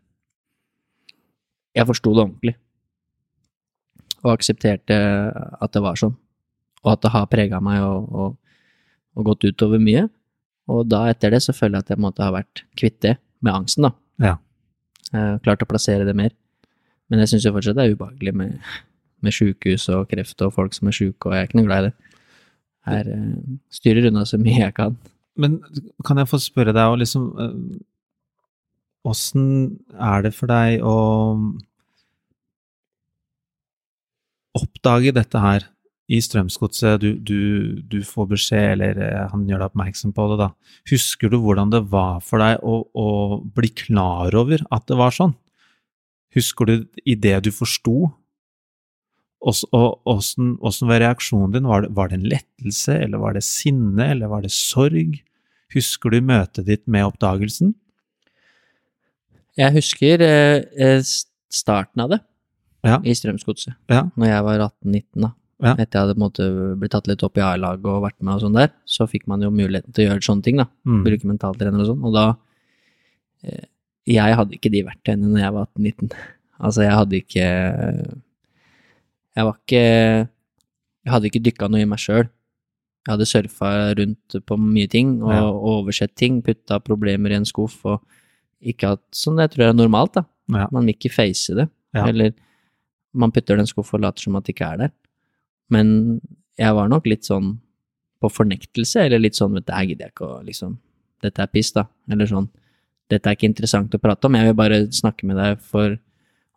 Jeg 1.75 1.85
forsto 1.87 2.13
det 2.13 2.23
ordentlig. 2.25 2.55
Og 4.25 4.33
aksepterte 4.33 4.97
at 5.35 5.73
det 5.75 5.83
var 5.83 5.99
sånn. 5.99 6.15
Og 6.83 6.93
at 6.93 7.03
det 7.03 7.11
har 7.13 7.29
prega 7.31 7.59
meg 7.63 7.83
og, 7.83 8.09
og, 8.11 8.35
og 9.15 9.31
gått 9.31 9.47
utover 9.49 9.81
mye. 9.83 10.07
Og 10.69 10.85
da, 10.87 11.05
etter 11.11 11.33
det, 11.33 11.41
så 11.43 11.55
føler 11.55 11.79
jeg 11.79 11.87
at 11.87 11.95
jeg 11.95 12.03
måte 12.03 12.23
har 12.23 12.35
vært 12.35 12.63
kvitt 12.77 12.99
det, 13.05 13.15
med 13.45 13.55
angsten, 13.55 13.87
da. 13.87 13.93
Ja. 14.21 14.35
Eh, 15.15 15.35
klart 15.45 15.63
å 15.63 15.69
plassere 15.69 16.05
det 16.05 16.15
mer. 16.17 16.35
Men 17.09 17.23
jeg 17.23 17.31
syns 17.31 17.47
jo 17.47 17.53
fortsatt 17.55 17.79
det 17.79 17.87
er 17.87 17.95
ubehagelig 17.95 18.35
med, 18.37 18.71
med 19.25 19.33
sjukehus 19.33 19.87
og 19.95 20.09
kreft 20.11 20.41
og 20.45 20.53
folk 20.53 20.75
som 20.77 20.91
er 20.91 20.95
sjuke, 20.95 21.25
og 21.25 21.35
jeg 21.35 21.41
er 21.41 21.49
ikke 21.49 21.59
noe 21.59 21.69
glad 21.69 21.87
i 21.87 21.89
det. 21.89 22.17
Jeg 22.89 23.15
eh, 23.15 23.55
styrer 23.79 24.09
unna 24.11 24.25
så 24.29 24.39
mye 24.41 24.59
jeg 24.61 24.75
kan. 24.77 24.99
Men 25.39 25.57
kan 26.05 26.19
jeg 26.21 26.29
få 26.29 26.41
spørre 26.43 26.75
deg, 26.75 26.85
og 26.91 27.01
liksom 27.03 27.31
eh, 27.39 27.55
Åssen 29.07 29.45
er 29.95 30.25
det 30.25 30.33
for 30.35 30.51
deg 30.51 30.81
å 30.83 30.95
oppdage 34.57 35.13
dette 35.15 35.41
her 35.41 35.67
i 36.09 36.19
Strømsgodset? 36.23 37.01
Du, 37.03 37.09
du, 37.21 37.81
du 37.85 37.99
får 38.05 38.29
beskjed, 38.33 38.71
eller 38.75 39.01
eh, 39.05 39.27
han 39.31 39.45
gjør 39.49 39.63
deg 39.63 39.71
oppmerksom 39.71 40.13
på 40.15 40.29
det, 40.31 40.39
da. 40.41 40.49
Husker 40.91 41.31
du 41.31 41.39
hvordan 41.43 41.73
det 41.73 41.83
var 41.91 42.23
for 42.25 42.41
deg 42.43 42.63
å, 42.65 42.81
å 42.93 43.09
bli 43.43 43.71
klar 43.85 44.35
over 44.37 44.63
at 44.73 44.87
det 44.89 44.97
var 44.99 45.15
sånn? 45.15 45.35
Husker 46.37 46.69
du 46.69 46.73
i 47.09 47.17
det 47.17 47.37
du 47.45 47.51
forsto? 47.53 48.11
Åssen 49.39 50.89
var 50.89 50.99
reaksjonen 51.01 51.53
din? 51.55 51.67
Var 51.69 51.85
det, 51.85 51.91
var 51.95 52.09
det 52.09 52.19
en 52.19 52.29
lettelse, 52.33 52.97
eller 53.05 53.21
var 53.21 53.37
det 53.37 53.45
sinne, 53.47 54.11
eller 54.11 54.31
var 54.31 54.43
det 54.43 54.51
sorg? 54.53 55.21
Husker 55.73 56.13
du 56.13 56.19
møtet 56.25 56.67
ditt 56.67 56.85
med 56.89 57.07
oppdagelsen? 57.07 57.75
Jeg 59.59 59.75
husker 59.75 60.21
eh, 60.23 60.65
eh, 60.79 61.01
starten 61.51 62.03
av 62.03 62.13
det 62.13 62.19
Ja. 62.83 62.97
i 63.03 63.11
Strømsgodset, 63.13 63.73
Ja. 63.89 64.05
når 64.17 64.25
jeg 64.27 64.43
var 64.43 64.59
18-19, 64.69 65.21
da. 65.21 65.33
Ja. 65.61 65.73
Etter 65.75 65.99
jeg 65.99 66.07
hadde 66.07 66.19
måte, 66.19 66.45
blitt 66.79 66.91
tatt 66.91 67.07
litt 67.07 67.21
opp 67.23 67.35
i 67.37 67.41
A-laget 67.43 67.83
og 67.85 68.03
vært 68.05 68.21
med 68.23 68.35
og 68.35 68.41
sånn 68.45 68.53
der, 68.55 68.69
så 68.87 69.03
fikk 69.11 69.27
man 69.27 69.41
jo 69.41 69.49
muligheten 69.51 69.91
til 69.93 70.05
å 70.07 70.13
gjøre 70.13 70.23
sånne 70.23 70.43
ting, 70.43 70.55
da. 70.61 70.65
Mm. 70.87 71.03
Bruke 71.03 71.27
mentaltrener 71.27 71.81
og 71.83 71.89
sånn. 71.91 72.05
Og 72.07 72.13
da 72.15 72.37
eh, 73.43 73.65
Jeg 74.07 74.33
hadde 74.39 74.55
ikke 74.55 74.71
de 74.71 74.83
verktøyene 74.87 75.27
når 75.27 75.39
jeg 75.43 75.53
var 75.53 75.67
18-19. 75.75 76.11
Altså, 76.59 76.81
jeg 76.83 76.91
hadde 76.91 77.15
ikke 77.15 77.45
Jeg 79.35 79.45
var 79.47 79.55
ikke 79.59 79.83
Jeg 81.05 81.13
hadde 81.13 81.29
ikke 81.29 81.43
dykka 81.45 81.69
noe 81.71 81.81
i 81.83 81.87
meg 81.89 81.99
sjøl. 82.01 82.27
Jeg 83.07 83.13
hadde 83.13 83.27
surfa 83.29 83.69
rundt 83.97 84.35
på 84.45 84.57
mye 84.59 84.89
ting 84.91 85.21
og, 85.23 85.31
Ja. 85.31 85.45
oversett 85.49 86.15
ting, 86.19 86.41
putta 86.43 86.79
problemer 86.83 87.31
i 87.31 87.35
en 87.39 87.45
skuff 87.47 87.79
og 87.85 88.01
ikke 88.61 88.89
hatt 88.95 89.05
sånn 89.15 89.39
jeg 89.39 89.51
tror 89.51 89.69
er 89.69 89.73
normalt, 89.73 90.13
da. 90.19 90.25
Ja. 90.51 90.67
Man 90.71 90.85
vil 90.85 90.95
ikke 90.95 91.13
face 91.13 91.55
det. 91.55 91.69
Ja. 91.95 92.05
Eller 92.07 92.33
man 93.13 93.31
putter 93.33 93.55
det 93.55 93.63
i 93.63 93.65
en 93.65 93.71
skuff 93.71 93.93
og 93.95 94.03
later 94.03 94.25
som 94.25 94.37
at 94.37 94.45
det 94.45 94.55
ikke 94.55 94.69
er 94.73 94.83
der. 94.83 94.93
Men 95.73 96.19
jeg 96.59 96.75
var 96.75 96.89
nok 96.91 97.07
litt 97.09 97.27
sånn 97.27 97.55
på 98.19 98.31
fornektelse, 98.31 99.05
eller 99.05 99.21
litt 99.21 99.37
sånn 99.37 99.55
vet 99.55 99.67
du, 99.67 99.73
her 99.73 99.87
gidder 99.87 100.07
jeg 100.07 100.15
ikke 100.15 100.27
å 100.27 100.39
liksom 100.45 100.77
Dette 101.19 101.41
er 101.43 101.49
piss, 101.51 101.73
da. 101.75 101.83
Eller 102.11 102.29
sånn 102.29 102.45
Dette 103.11 103.27
er 103.27 103.35
ikke 103.35 103.49
interessant 103.49 103.95
å 103.95 103.99
prate 103.99 104.27
om, 104.27 104.35
jeg 104.37 104.47
vil 104.47 104.55
bare 104.55 104.77
snakke 104.95 105.27
med 105.27 105.39
deg 105.39 105.59
for 105.59 105.97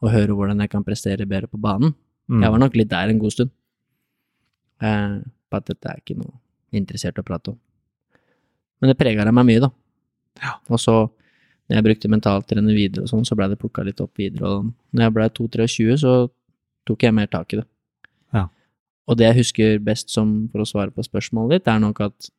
å 0.02 0.10
høre 0.10 0.34
hvordan 0.36 0.62
jeg 0.62 0.70
kan 0.70 0.84
prestere 0.86 1.26
bedre 1.26 1.48
på 1.50 1.60
banen. 1.62 1.94
Mm. 2.30 2.42
Jeg 2.42 2.52
var 2.54 2.60
nok 2.62 2.76
litt 2.78 2.90
der 2.90 3.10
en 3.10 3.20
god 3.22 3.34
stund. 3.34 3.52
Eh, 4.82 5.14
på 5.22 5.58
at 5.58 5.68
dette 5.70 5.88
er 5.88 6.00
ikke 6.02 6.18
noe 6.18 6.34
interessert 6.74 7.20
å 7.20 7.24
prate 7.26 7.54
om. 7.54 7.58
Men 8.82 8.90
det 8.90 8.98
prega 8.98 9.30
meg 9.30 9.46
mye, 9.46 9.62
da. 9.62 9.70
Ja. 10.42 10.56
Og 10.72 10.80
så, 10.82 10.96
når 11.68 11.78
jeg 11.78 11.86
brukte 11.86 12.10
mentaltrener 12.10 12.74
videre 12.74 13.06
og 13.06 13.12
sånn, 13.12 13.26
så 13.28 13.36
blei 13.38 13.48
det 13.52 13.60
plukka 13.60 13.84
litt 13.86 14.02
opp 14.02 14.18
videre. 14.18 14.48
Og 14.48 14.72
når 14.92 15.06
jeg 15.06 15.14
blei 15.16 15.28
2-23, 15.38 15.98
så 16.02 16.14
tok 16.88 17.06
jeg 17.06 17.14
mer 17.14 17.30
tak 17.30 17.54
i 17.54 17.60
det. 17.60 17.66
Ja. 18.34 18.46
Og 19.08 19.18
det 19.18 19.28
jeg 19.28 19.40
husker 19.42 19.78
best 19.84 20.12
som, 20.14 20.34
for 20.52 20.64
å 20.64 20.68
svare 20.68 20.94
på 20.94 21.04
spørsmålet 21.06 21.60
ditt, 21.60 21.70
er 21.72 21.82
nok 21.82 22.04
at 22.08 22.32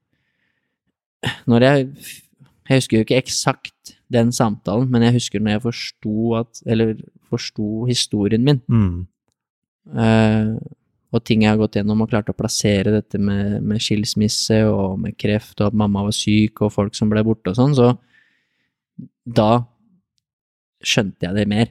når 1.48 1.62
jeg 1.70 1.90
Jeg 2.64 2.80
husker 2.80 2.98
jo 2.98 3.04
ikke 3.04 3.18
eksakt 3.20 3.92
den 4.12 4.32
samtalen, 4.32 4.88
men 4.92 5.04
jeg 5.04 5.14
husker 5.18 5.40
når 5.40 5.52
jeg 5.52 5.62
forsto 5.62 6.36
at 6.36 6.62
Eller 6.66 6.96
forsto 7.30 7.86
historien 7.86 8.44
min, 8.44 8.62
Mm. 8.68 9.08
Uh, 9.84 10.56
og 11.14 11.22
ting 11.28 11.44
jeg 11.44 11.52
har 11.52 11.60
gått 11.60 11.76
gjennom 11.78 12.02
og 12.02 12.10
klart 12.10 12.32
å 12.32 12.36
plassere 12.36 12.94
dette 12.96 13.20
med, 13.22 13.60
med 13.62 13.82
skilsmisse 13.84 14.64
og 14.66 14.98
med 15.04 15.18
kreft 15.20 15.60
og 15.62 15.70
at 15.70 15.78
mamma 15.78 16.06
var 16.08 16.16
syk 16.16 16.64
og 16.66 16.74
folk 16.74 16.98
som 16.98 17.12
ble 17.12 17.22
borte 17.26 17.52
og 17.52 17.60
sånn, 17.60 17.76
så 17.78 17.92
da 19.24 19.64
skjønte 20.84 21.28
jeg 21.28 21.38
det 21.38 21.46
mer 21.52 21.70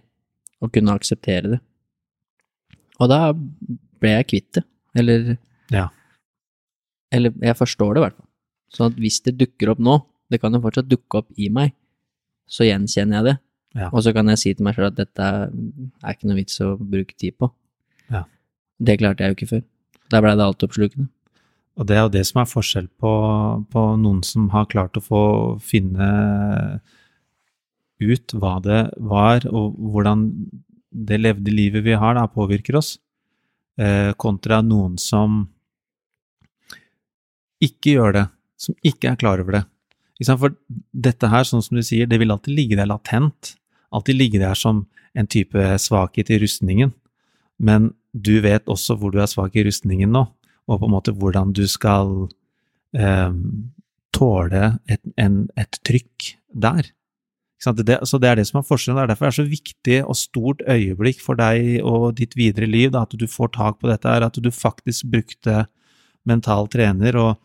og 0.62 0.70
kunne 0.74 0.94
akseptere 0.94 1.56
det. 1.56 1.60
Og 3.02 3.10
da 3.10 3.32
ble 3.34 4.14
jeg 4.16 4.28
kvitt 4.30 4.58
det. 4.58 4.64
Eller 4.98 5.36
Ja. 5.72 5.88
Eller 7.12 7.32
jeg 7.42 7.58
forstår 7.58 7.94
det 7.94 8.00
i 8.00 8.04
hvert 8.06 8.16
fall. 8.16 8.28
Så 8.72 8.88
hvis 8.96 9.20
det 9.24 9.36
dukker 9.40 9.72
opp 9.74 9.80
nå, 9.84 9.98
det 10.32 10.40
kan 10.40 10.54
jo 10.54 10.62
fortsatt 10.64 10.88
dukke 10.88 11.20
opp 11.20 11.32
i 11.36 11.50
meg, 11.52 11.74
så 12.48 12.64
gjenkjenner 12.64 13.18
jeg 13.18 13.26
det. 13.26 13.34
Ja. 13.76 13.88
Og 13.92 14.04
så 14.04 14.12
kan 14.16 14.28
jeg 14.28 14.40
si 14.40 14.52
til 14.54 14.64
meg 14.64 14.76
sjøl 14.76 14.90
at 14.90 14.96
dette 14.98 15.24
er 15.24 15.50
er 15.52 16.14
ikke 16.14 16.28
noe 16.28 16.38
vits 16.40 16.60
å 16.64 16.74
bruke 16.76 17.16
tid 17.16 17.36
på. 17.40 17.50
Ja. 18.12 18.24
Det 18.80 18.98
klarte 19.00 19.24
jeg 19.24 19.32
jo 19.32 19.38
ikke 19.38 19.50
før. 19.52 19.62
Der 20.12 20.24
blei 20.24 20.34
det 20.36 20.46
altoppslukende. 20.46 21.08
Og 21.80 21.86
det 21.88 21.96
er 21.96 22.02
jo 22.04 22.12
det 22.12 22.24
som 22.28 22.42
er 22.42 22.50
forskjell 22.50 22.88
på, 23.00 23.12
på 23.72 23.84
noen 24.00 24.20
som 24.28 24.50
har 24.52 24.68
klart 24.68 24.98
å 24.98 25.04
få 25.04 25.22
finne 25.64 26.08
ut 28.02 28.34
hva 28.36 28.58
det 28.64 28.82
var, 29.00 29.46
og 29.48 29.78
hvordan 29.78 30.26
det 30.92 31.18
levde 31.20 31.52
livet 31.54 31.84
vi 31.86 31.96
har, 31.98 32.14
da, 32.16 32.26
påvirker 32.28 32.76
oss, 32.78 32.96
eh, 33.80 34.12
kontra 34.20 34.60
noen 34.62 34.98
som 35.00 35.46
ikke 37.62 37.96
gjør 37.96 38.16
det, 38.16 38.26
som 38.60 38.76
ikke 38.86 39.12
er 39.12 39.20
klar 39.20 39.42
over 39.42 39.58
det. 39.58 39.64
For 40.22 40.54
dette 40.94 41.30
her, 41.32 41.46
sånn 41.48 41.64
som 41.64 41.78
du 41.78 41.82
sier, 41.82 42.06
det 42.06 42.20
vil 42.22 42.30
alltid 42.30 42.54
ligge 42.54 42.78
der 42.78 42.90
latent. 42.90 43.56
Alltid 43.92 44.18
ligge 44.18 44.38
der 44.42 44.54
som 44.58 44.84
en 45.18 45.26
type 45.26 45.58
svakhet 45.82 46.30
i 46.30 46.38
rustningen. 46.42 46.92
Men 47.58 47.90
du 48.12 48.40
vet 48.44 48.68
også 48.70 48.96
hvor 48.98 49.12
du 49.12 49.20
er 49.22 49.30
svak 49.30 49.56
i 49.56 49.64
rustningen 49.66 50.12
nå, 50.12 50.26
og 50.68 50.80
på 50.80 50.88
en 50.88 50.94
måte 50.94 51.14
hvordan 51.16 51.52
du 51.56 51.64
skal 51.70 52.28
eh, 52.94 53.34
tåle 54.14 54.64
et, 54.86 55.02
en, 55.16 55.46
et 55.58 55.80
trykk 55.86 56.34
der. 56.52 56.92
Det, 57.62 58.00
så 58.08 58.18
det 58.18 58.26
er 58.26 58.40
det 58.40 58.48
som 58.48 58.58
er 58.58 58.66
forskjellen. 58.66 58.98
Det 58.98 59.04
er 59.04 59.10
derfor 59.12 59.28
det 59.28 59.32
er 59.32 59.38
så 59.38 59.46
viktig 59.46 59.98
og 60.02 60.16
stort 60.18 60.64
øyeblikk 60.66 61.20
for 61.22 61.38
deg 61.38 61.78
og 61.86 62.16
ditt 62.18 62.34
videre 62.34 62.66
liv, 62.66 62.90
da, 62.90 63.04
at 63.06 63.14
du 63.14 63.28
får 63.30 63.52
tak 63.54 63.78
på 63.78 63.90
dette 63.90 64.08
her, 64.10 64.26
at 64.26 64.34
du 64.34 64.50
faktisk 64.50 65.06
brukte 65.12 65.66
mental 66.26 66.66
trener. 66.72 67.16
og 67.16 67.38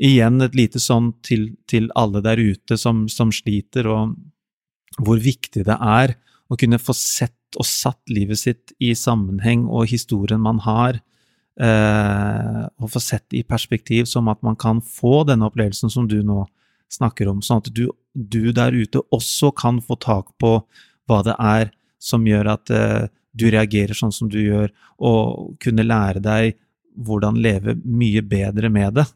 igjen 0.00 0.40
et 0.40 0.56
lite 0.56 0.80
sånn 0.80 1.12
til, 1.26 1.50
til 1.68 1.90
alle 1.98 2.22
der 2.24 2.40
ute 2.40 2.78
som, 2.80 3.04
som 3.12 3.32
sliter, 3.34 3.86
og 3.90 4.16
hvor 5.00 5.20
viktig 5.20 5.66
det 5.68 5.76
er 5.76 6.16
å 6.50 6.58
kunne 6.58 6.80
få 6.80 6.96
sett 6.96 7.36
og 7.58 7.66
satt 7.66 8.00
livet 8.10 8.40
sitt 8.40 8.72
i 8.82 8.94
sammenheng 8.96 9.66
og 9.68 9.90
historien 9.90 10.40
man 10.42 10.62
har, 10.64 11.00
eh, 11.60 12.62
og 12.80 12.92
få 12.94 13.02
sett 13.02 13.36
i 13.36 13.44
perspektiv 13.46 14.08
som 14.08 14.30
at 14.32 14.40
man 14.46 14.56
kan 14.56 14.80
få 14.80 15.24
denne 15.28 15.50
opplevelsen 15.50 15.92
som 15.92 16.08
du 16.08 16.20
nå 16.24 16.44
snakker 16.90 17.30
om, 17.30 17.42
sånn 17.44 17.62
at 17.62 17.70
du, 17.74 17.86
du 18.14 18.50
der 18.56 18.74
ute 18.74 19.02
også 19.14 19.52
kan 19.56 19.80
få 19.84 19.98
tak 20.00 20.32
på 20.42 20.56
hva 21.10 21.20
det 21.26 21.36
er 21.38 21.70
som 22.00 22.26
gjør 22.26 22.54
at 22.54 22.72
eh, 22.74 23.06
du 23.36 23.46
reagerer 23.52 23.94
sånn 23.94 24.14
som 24.14 24.30
du 24.30 24.40
gjør, 24.40 24.72
og 24.98 25.54
kunne 25.62 25.86
lære 25.86 26.22
deg 26.24 26.56
hvordan 27.00 27.38
leve 27.40 27.76
mye 27.84 28.22
bedre 28.26 28.70
med 28.72 28.98
det. 28.98 29.06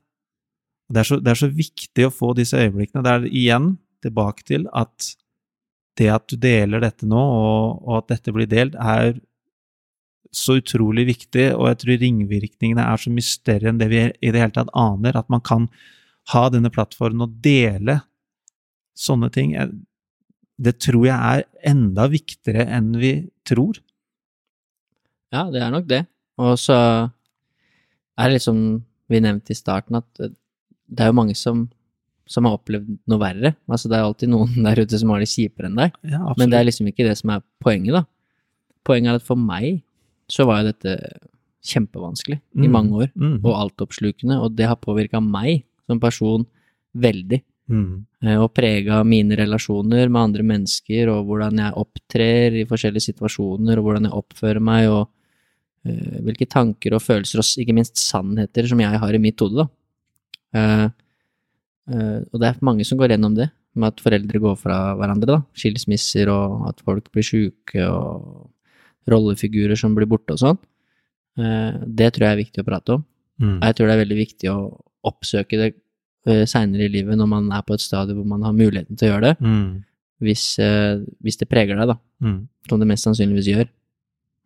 Det 0.93 1.01
er, 1.01 1.09
så, 1.09 1.19
det 1.19 1.33
er 1.33 1.41
så 1.41 1.51
viktig 1.51 2.07
å 2.07 2.15
få 2.15 2.33
disse 2.37 2.61
øyeblikkene. 2.61 3.03
Det 3.05 3.13
er 3.13 3.29
igjen 3.31 3.71
tilbake 4.05 4.45
til 4.47 4.67
at 4.77 5.15
det 5.99 6.11
at 6.11 6.27
du 6.31 6.37
deler 6.41 6.83
dette 6.83 7.07
nå, 7.09 7.19
og, 7.19 7.83
og 7.87 7.97
at 8.03 8.13
dette 8.17 8.35
blir 8.35 8.51
delt, 8.51 8.77
er 8.79 9.17
så 10.35 10.59
utrolig 10.59 11.07
viktig, 11.07 11.53
og 11.55 11.69
jeg 11.71 11.81
tror 11.81 12.01
ringvirkningene 12.03 12.87
er 12.91 13.01
så 13.01 13.13
mye 13.15 13.27
større 13.27 13.71
enn 13.71 13.79
det 13.79 13.89
vi 13.93 14.01
i 14.03 14.33
det 14.35 14.41
hele 14.43 14.55
tatt 14.55 14.73
aner. 14.75 15.15
At 15.19 15.31
man 15.31 15.43
kan 15.47 15.69
ha 16.33 16.45
denne 16.53 16.71
plattformen 16.73 17.27
og 17.27 17.35
dele 17.45 17.99
sånne 18.97 19.29
ting. 19.35 19.53
Det 20.57 20.77
tror 20.81 21.05
jeg 21.09 21.19
er 21.19 21.45
enda 21.73 22.07
viktigere 22.13 22.67
enn 22.77 22.93
vi 23.01 23.15
tror. 23.49 23.81
Ja, 25.35 25.49
det 25.51 25.63
er 25.65 25.73
nok 25.75 25.89
det. 25.91 26.05
Og 26.41 26.55
så 26.63 26.77
er 28.15 28.29
det 28.31 28.39
liksom 28.39 28.61
vi 29.11 29.21
nevnte 29.21 29.53
i 29.53 29.59
starten, 29.59 29.99
at 30.01 30.07
det 30.17 31.03
er 31.03 31.11
jo 31.11 31.17
mange 31.19 31.35
som, 31.37 31.67
som 32.31 32.47
har 32.49 32.57
opplevd 32.57 32.89
noe 33.11 33.21
verre. 33.21 33.53
Altså 33.69 33.91
det 33.91 33.99
er 33.99 34.07
alltid 34.07 34.33
noen 34.33 34.55
der 34.67 34.81
ute 34.81 35.01
som 35.01 35.13
har 35.13 35.21
det 35.23 35.31
kjipere 35.33 35.69
enn 35.69 35.81
deg. 35.83 35.99
Ja, 36.15 36.23
Men 36.39 36.53
det 36.53 36.61
er 36.61 36.69
liksom 36.71 36.89
ikke 36.91 37.07
det 37.09 37.19
som 37.21 37.35
er 37.35 37.45
poenget, 37.63 37.99
da. 37.99 38.05
Poenget 38.87 39.13
er 39.13 39.21
at 39.21 39.27
for 39.27 39.41
meg 39.41 39.83
så 40.33 40.47
var 40.49 40.63
jo 40.63 40.71
dette 40.73 40.97
kjempevanskelig 41.65 42.39
i 42.39 42.67
Mm. 42.67 42.73
mange 42.73 42.93
år, 42.93 43.11
mm. 43.17 43.39
og 43.45 43.55
altoppslukende, 43.57 44.37
og 44.41 44.53
det 44.57 44.67
har 44.69 44.77
påvirka 44.77 45.21
meg 45.25 45.65
som 45.89 46.01
person 46.03 46.47
veldig. 46.95 47.41
Mm. 47.71 48.05
eh, 48.27 48.37
Og 48.37 48.53
prega 48.53 49.01
mine 49.07 49.37
relasjoner 49.39 50.11
med 50.11 50.21
andre 50.21 50.45
mennesker, 50.47 51.09
og 51.13 51.29
hvordan 51.29 51.63
jeg 51.63 51.79
opptrer 51.81 52.59
i 52.61 52.67
forskjellige 52.69 53.09
situasjoner, 53.11 53.79
og 53.79 53.89
hvordan 53.89 54.09
jeg 54.09 54.19
oppfører 54.21 54.61
meg, 54.61 54.89
og 54.93 55.09
uh, 55.89 56.19
hvilke 56.27 56.49
tanker 56.51 56.97
og 56.97 57.03
følelser, 57.05 57.41
og 57.41 57.65
ikke 57.65 57.77
minst 57.77 58.01
sannheter, 58.01 58.69
som 58.69 58.81
jeg 58.81 59.01
har 59.01 59.17
i 59.17 59.23
mitt 59.23 59.41
hode, 59.41 59.65
da. 59.65 59.69
Uh, 60.55 60.87
uh, 61.91 62.21
og 62.31 62.41
det 62.41 62.51
er 62.51 62.65
mange 62.65 62.85
som 62.87 63.01
går 63.01 63.17
gjennom 63.17 63.37
det, 63.39 63.51
med 63.75 63.91
at 63.91 64.05
foreldre 64.05 64.39
går 64.45 64.61
fra 64.61 64.79
hverandre, 65.01 65.39
da. 65.39 65.41
Skilsmisser, 65.57 66.31
og 66.31 66.69
at 66.71 66.85
folk 66.85 67.11
blir 67.13 67.27
sjuke, 67.27 67.89
og 67.89 68.51
rollefigurer 69.11 69.77
som 69.77 69.97
blir 69.97 70.09
borte 70.09 70.33
og 70.33 70.41
sånn. 70.41 70.59
Det 71.37 72.07
tror 72.15 72.25
jeg 72.25 72.33
er 72.33 72.39
viktig 72.39 72.63
å 72.63 72.65
prate 72.65 72.95
om. 72.95 73.03
Mm. 73.43 73.59
Jeg 73.59 73.75
tror 73.77 73.91
det 73.91 73.93
er 73.93 74.01
veldig 74.01 74.17
viktig 74.17 74.49
å 74.49 74.59
oppsøke 75.05 75.59
det 75.61 75.71
uh, 76.29 76.45
seinere 76.49 76.87
i 76.89 76.93
livet 76.93 77.19
når 77.21 77.29
man 77.29 77.51
er 77.53 77.63
på 77.67 77.75
et 77.77 77.81
stadium 77.85 78.23
hvor 78.23 78.31
man 78.35 78.43
har 78.47 78.53
muligheten 78.57 78.97
til 78.97 79.09
å 79.09 79.13
gjøre 79.15 79.31
det, 79.31 79.35
Mm. 79.45 79.85
hvis, 80.25 80.45
uh, 80.59 81.05
hvis 81.23 81.37
det 81.41 81.49
preger 81.51 81.77
deg, 81.77 81.89
da. 81.93 81.99
Mm. 82.25 82.39
Som 82.69 82.81
det 82.81 82.89
mest 82.89 83.05
sannsynligvis 83.05 83.51
gjør. 83.53 83.69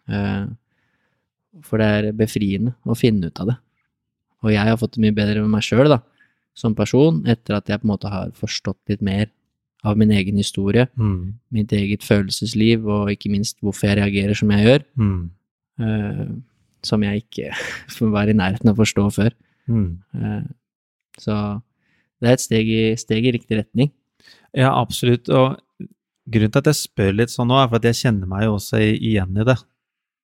Uh, 0.09 0.47
for 1.63 1.79
det 1.83 1.87
er 1.89 2.13
befriende 2.17 2.75
å 2.87 2.97
finne 2.99 3.31
ut 3.31 3.41
av 3.43 3.53
det. 3.53 3.57
Og 4.45 4.53
jeg 4.55 4.63
har 4.69 4.77
fått 4.79 4.95
det 4.95 5.03
mye 5.03 5.15
bedre 5.17 5.41
med 5.43 5.51
meg 5.57 5.65
sjøl, 5.67 5.89
da, 5.91 6.01
som 6.59 6.75
person, 6.75 7.23
etter 7.27 7.57
at 7.59 7.67
jeg 7.71 7.81
på 7.81 7.87
en 7.87 7.93
måte 7.95 8.11
har 8.11 8.31
forstått 8.39 8.79
litt 8.91 9.03
mer 9.03 9.27
av 9.87 9.97
min 9.99 10.11
egen 10.11 10.37
historie, 10.37 10.89
Mm. 10.99 11.35
mitt 11.55 11.71
eget 11.73 12.03
følelsesliv, 12.03 12.85
og 12.87 13.11
ikke 13.11 13.31
minst 13.31 13.59
hvorfor 13.63 13.87
jeg 13.89 13.99
reagerer 13.99 14.35
som 14.37 14.51
jeg 14.51 14.67
gjør, 14.67 14.85
Mm. 14.99 15.31
Uh, 15.79 16.27
som 16.83 17.03
jeg 17.03 17.23
ikke 17.23 17.53
var 18.15 18.27
i 18.29 18.33
nærheten 18.35 18.69
av 18.71 18.75
å 18.79 18.83
forstå 18.85 19.05
før. 19.15 19.31
Mm. 19.69 19.99
Eh, 20.15 20.43
Så 21.19 21.35
det 22.21 22.29
er 22.29 22.37
et 22.37 22.43
steg 22.43 22.69
i, 22.71 22.83
steg 22.99 23.27
i 23.27 23.33
riktig 23.35 23.59
retning. 23.59 23.91
Ja, 24.57 24.73
absolutt. 24.73 25.29
Og 25.29 25.59
grunnen 26.31 26.53
til 26.53 26.63
at 26.63 26.71
jeg 26.71 26.79
spør 26.79 27.17
litt 27.17 27.33
sånn 27.33 27.51
nå, 27.51 27.59
er 27.59 27.69
for 27.69 27.81
at 27.81 27.89
jeg 27.89 28.01
kjenner 28.03 28.31
meg 28.31 28.47
jo 28.47 28.57
også 28.57 28.81
igjen 28.83 29.37
i 29.39 29.47
det. 29.49 29.59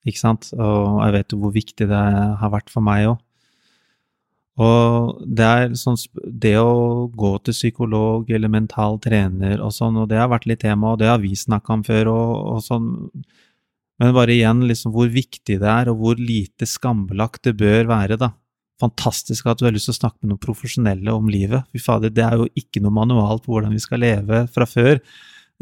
Ikke 0.05 0.21
sant? 0.21 0.51
Og 0.57 1.01
jeg 1.03 1.15
vet 1.17 1.33
jo 1.33 1.41
hvor 1.43 1.55
viktig 1.55 1.89
det 1.91 2.03
har 2.41 2.53
vært 2.53 2.73
for 2.73 2.85
meg 2.85 3.09
òg. 3.13 3.21
Og 4.55 5.23
det 5.27 5.43
er 5.45 5.73
sånn 5.75 5.97
Det 6.23 6.53
å 6.61 7.09
gå 7.11 7.31
til 7.43 7.57
psykolog 7.57 8.29
eller 8.31 8.53
mental 8.53 9.01
trener 9.03 9.59
og 9.59 9.73
sånn, 9.75 9.97
og 9.99 10.09
det 10.13 10.21
har 10.21 10.31
vært 10.31 10.47
litt 10.47 10.63
tema, 10.63 10.93
og 10.93 11.01
det 11.01 11.09
har 11.11 11.19
vi 11.19 11.33
snakka 11.35 11.75
om 11.75 11.83
før 11.83 12.13
og, 12.13 12.31
og 12.53 12.61
sånn. 12.63 12.87
Men 13.99 14.15
bare 14.15 14.35
igjen, 14.35 14.63
liksom 14.69 14.95
hvor 14.95 15.11
viktig 15.11 15.59
det 15.59 15.71
er, 15.71 15.91
og 15.91 15.99
hvor 16.03 16.21
lite 16.23 16.69
skambelagt 16.71 17.49
det 17.49 17.57
bør 17.59 17.91
være, 17.91 18.19
da. 18.21 18.31
Fantastisk 18.83 19.47
at 19.47 19.61
du 19.61 19.69
har 19.69 19.75
lyst 19.75 19.87
til 19.89 19.95
å 19.95 20.01
snakke 20.01 20.19
med 20.23 20.33
noen 20.33 20.43
profesjonelle 20.43 21.15
om 21.15 21.29
livet. 21.31 21.67
Fy 21.71 21.83
fader, 21.83 22.11
det 22.15 22.25
er 22.27 22.41
jo 22.41 22.49
ikke 22.59 22.83
noe 22.83 22.95
manual 22.95 23.39
på 23.43 23.55
hvordan 23.55 23.75
vi 23.75 23.83
skal 23.83 24.03
leve 24.03 24.45
fra 24.55 24.67
før. 24.69 24.99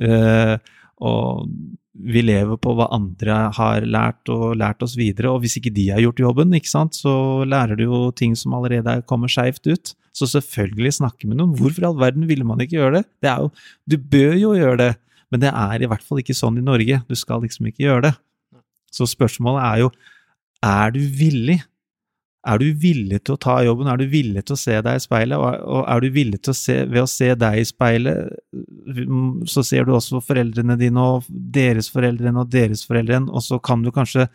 Uh, 0.00 0.56
og 1.02 1.48
vi 1.92 2.22
lever 2.24 2.56
på 2.62 2.72
hva 2.76 2.86
andre 2.94 3.36
har 3.52 3.84
lært 3.84 4.30
og 4.32 4.54
lært 4.56 4.80
oss 4.84 4.94
videre, 4.96 5.28
og 5.28 5.42
hvis 5.42 5.58
ikke 5.60 5.74
de 5.74 5.90
har 5.92 6.00
gjort 6.00 6.22
jobben, 6.22 6.54
ikke 6.56 6.70
sant, 6.70 6.96
så 6.96 7.44
lærer 7.44 7.76
du 7.76 7.84
jo 7.84 8.00
ting 8.16 8.36
som 8.38 8.54
allerede 8.56 9.02
kommer 9.08 9.30
skeivt 9.32 9.66
ut. 9.68 9.92
Så 10.16 10.28
selvfølgelig 10.28 10.94
snakke 11.00 11.28
med 11.28 11.38
noen. 11.40 11.52
Hvorfor 11.56 11.84
i 11.84 11.88
all 11.88 11.98
verden 12.00 12.24
ville 12.28 12.46
man 12.48 12.60
ikke 12.64 12.78
gjøre 12.78 13.00
det? 13.00 13.04
Det 13.24 13.30
er 13.32 13.44
jo, 13.44 13.52
Du 13.88 13.96
bør 13.98 14.34
jo 14.36 14.54
gjøre 14.56 14.78
det, 14.80 14.90
men 15.32 15.44
det 15.44 15.52
er 15.52 15.82
i 15.82 15.88
hvert 15.88 16.04
fall 16.04 16.20
ikke 16.20 16.36
sånn 16.36 16.60
i 16.60 16.64
Norge. 16.64 17.00
Du 17.08 17.16
skal 17.16 17.44
liksom 17.44 17.68
ikke 17.68 17.86
gjøre 17.86 18.06
det. 18.08 18.14
Så 18.92 19.08
spørsmålet 19.08 19.64
er 19.64 19.84
jo, 19.84 19.92
er 20.62 20.92
du 20.92 21.00
villig? 21.00 21.60
Er 22.42 22.58
du 22.58 22.72
villig 22.74 23.20
til 23.22 23.36
å 23.36 23.40
ta 23.40 23.60
jobben? 23.62 23.86
Er 23.86 24.00
du 24.00 24.08
villig 24.10 24.42
til 24.48 24.56
å 24.56 24.58
se 24.58 24.74
deg 24.82 24.98
i 24.98 25.02
speilet? 25.02 25.38
Og 25.38 25.84
er 25.86 26.02
du 26.02 26.08
villig 26.10 26.40
til 26.42 26.50
å 26.50 26.58
se 26.58 26.78
Ved 26.90 27.04
å 27.04 27.10
se 27.10 27.28
deg 27.38 27.58
i 27.60 27.66
speilet, 27.66 28.32
så 29.46 29.62
ser 29.66 29.86
du 29.86 29.92
også 29.94 30.18
foreldrene 30.26 30.74
dine 30.80 31.04
og 31.06 31.28
deres 31.28 31.90
foreldrene 31.92 32.42
og 32.42 32.50
deres 32.50 32.82
foreldre, 32.88 33.22
og 33.30 33.44
så 33.46 33.60
kan 33.62 33.84
du 33.84 33.92
kanskje 33.94 34.26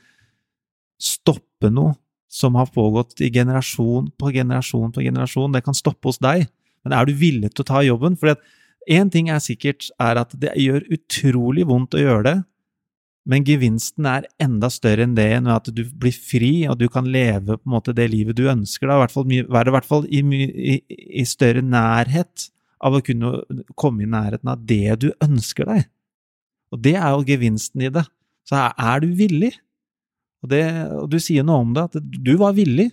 stoppe 0.97 1.69
noe 1.69 1.97
som 2.31 2.55
har 2.59 2.71
pågått 2.71 3.21
i 3.23 3.31
generasjon 3.33 4.09
på 4.19 4.31
generasjon 4.35 4.93
på 4.95 5.03
generasjon. 5.03 5.51
Det 5.55 5.63
kan 5.65 5.75
stoppe 5.77 6.09
hos 6.09 6.21
deg, 6.23 6.47
men 6.85 6.95
er 6.95 7.07
du 7.07 7.15
villig 7.17 7.51
til 7.53 7.65
å 7.65 7.71
ta 7.73 7.83
jobben? 7.83 8.15
For 8.19 8.35
én 8.87 9.11
ting 9.11 9.31
er 9.33 9.43
sikkert, 9.43 9.89
er 9.99 10.23
at 10.23 10.31
det 10.39 10.55
gjør 10.55 10.87
utrolig 10.95 11.67
vondt 11.67 11.97
å 11.97 12.03
gjøre 12.03 12.23
det, 12.27 12.37
men 13.27 13.43
gevinsten 13.43 14.07
er 14.07 14.27
enda 14.39 14.69
større 14.71 15.03
enn 15.03 15.15
det, 15.17 15.27
enn 15.35 15.49
at 15.51 15.67
du 15.75 15.81
blir 15.99 16.15
fri, 16.15 16.51
og 16.71 16.77
du 16.79 16.85
kan 16.91 17.09
leve 17.11 17.57
på 17.57 17.67
en 17.67 17.73
måte 17.73 17.95
det 17.95 18.07
livet 18.13 18.37
du 18.39 18.45
ønsker. 18.47 18.87
Da. 18.87 19.01
Være 19.03 19.71
i 19.71 19.75
hvert 19.75 19.87
fall 19.87 20.07
i, 20.07 20.21
i, 20.23 20.77
i, 20.87 21.25
større 21.27 21.63
nærhet 21.65 22.47
av 22.79 22.95
å 22.95 23.03
kunne 23.03 23.33
komme 23.75 24.05
i 24.05 24.09
nærheten 24.09 24.53
av 24.53 24.63
det 24.69 24.95
du 25.03 25.09
ønsker 25.23 25.67
deg. 25.67 25.89
Og 26.71 26.79
det 26.83 26.95
er 26.99 27.11
jo 27.11 27.27
gevinsten 27.27 27.83
i 27.83 27.91
det. 27.91 28.05
Så 28.47 28.61
er 28.63 29.03
du 29.03 29.11
villig? 29.19 29.51
Og, 30.45 30.51
det, 30.53 30.63
og 30.95 31.11
du 31.11 31.19
sier 31.19 31.43
noe 31.43 31.65
om 31.65 31.75
det, 31.75 31.87
at 31.89 31.99
du 31.99 32.33
var 32.39 32.55
villig. 32.55 32.89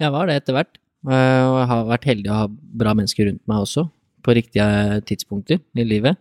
Jeg 0.00 0.14
var 0.14 0.30
det 0.30 0.40
etter 0.40 0.56
hvert. 0.56 0.78
Eh, 1.04 1.42
og 1.44 1.58
jeg 1.60 1.68
har 1.68 1.88
vært 1.90 2.08
heldig 2.08 2.32
å 2.32 2.38
ha 2.38 2.50
bra 2.80 2.96
mennesker 2.96 3.28
rundt 3.28 3.44
meg 3.50 3.66
også, 3.66 3.90
på 4.24 4.36
riktige 4.40 5.02
tidspunkter 5.04 5.60
i 5.60 5.84
livet. 5.84 6.16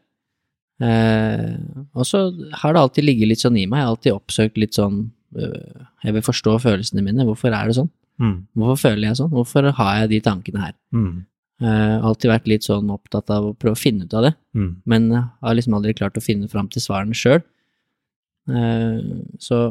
Eh, 0.83 1.51
og 1.93 2.07
så 2.09 2.25
har 2.61 2.73
det 2.73 2.81
alltid 2.81 3.05
ligget 3.07 3.29
litt 3.29 3.43
sånn 3.43 3.59
i 3.59 3.67
meg, 3.69 3.79
jeg 3.79 3.87
har 3.87 3.93
alltid 3.93 4.15
oppsøkt 4.15 4.57
litt 4.59 4.75
sånn 4.75 5.03
øh, 5.37 5.83
Jeg 6.03 6.15
vil 6.15 6.25
forstå 6.25 6.55
følelsene 6.63 7.03
mine, 7.05 7.27
hvorfor 7.27 7.53
er 7.53 7.69
det 7.69 7.77
sånn? 7.77 7.91
Mm. 8.21 8.35
Hvorfor 8.59 8.81
føler 8.89 9.07
jeg 9.07 9.19
sånn? 9.21 9.31
Hvorfor 9.33 9.69
har 9.77 10.01
jeg 10.01 10.11
de 10.11 10.19
tankene 10.25 10.65
her? 10.65 10.75
Mm. 10.95 11.13
Eh, 11.63 11.95
alltid 12.09 12.33
vært 12.33 12.49
litt 12.51 12.67
sånn 12.67 12.91
opptatt 12.93 13.31
av 13.33 13.51
å 13.51 13.55
prøve 13.55 13.77
å 13.77 13.79
finne 13.79 14.09
ut 14.09 14.17
av 14.17 14.27
det, 14.27 14.33
mm. 14.57 14.71
men 14.89 15.09
har 15.15 15.55
liksom 15.55 15.77
aldri 15.77 15.95
klart 15.97 16.19
å 16.19 16.25
finne 16.25 16.49
fram 16.51 16.67
til 16.73 16.83
svarene 16.83 17.17
sjøl. 17.17 17.41
Eh, 18.51 18.99
så 19.39 19.63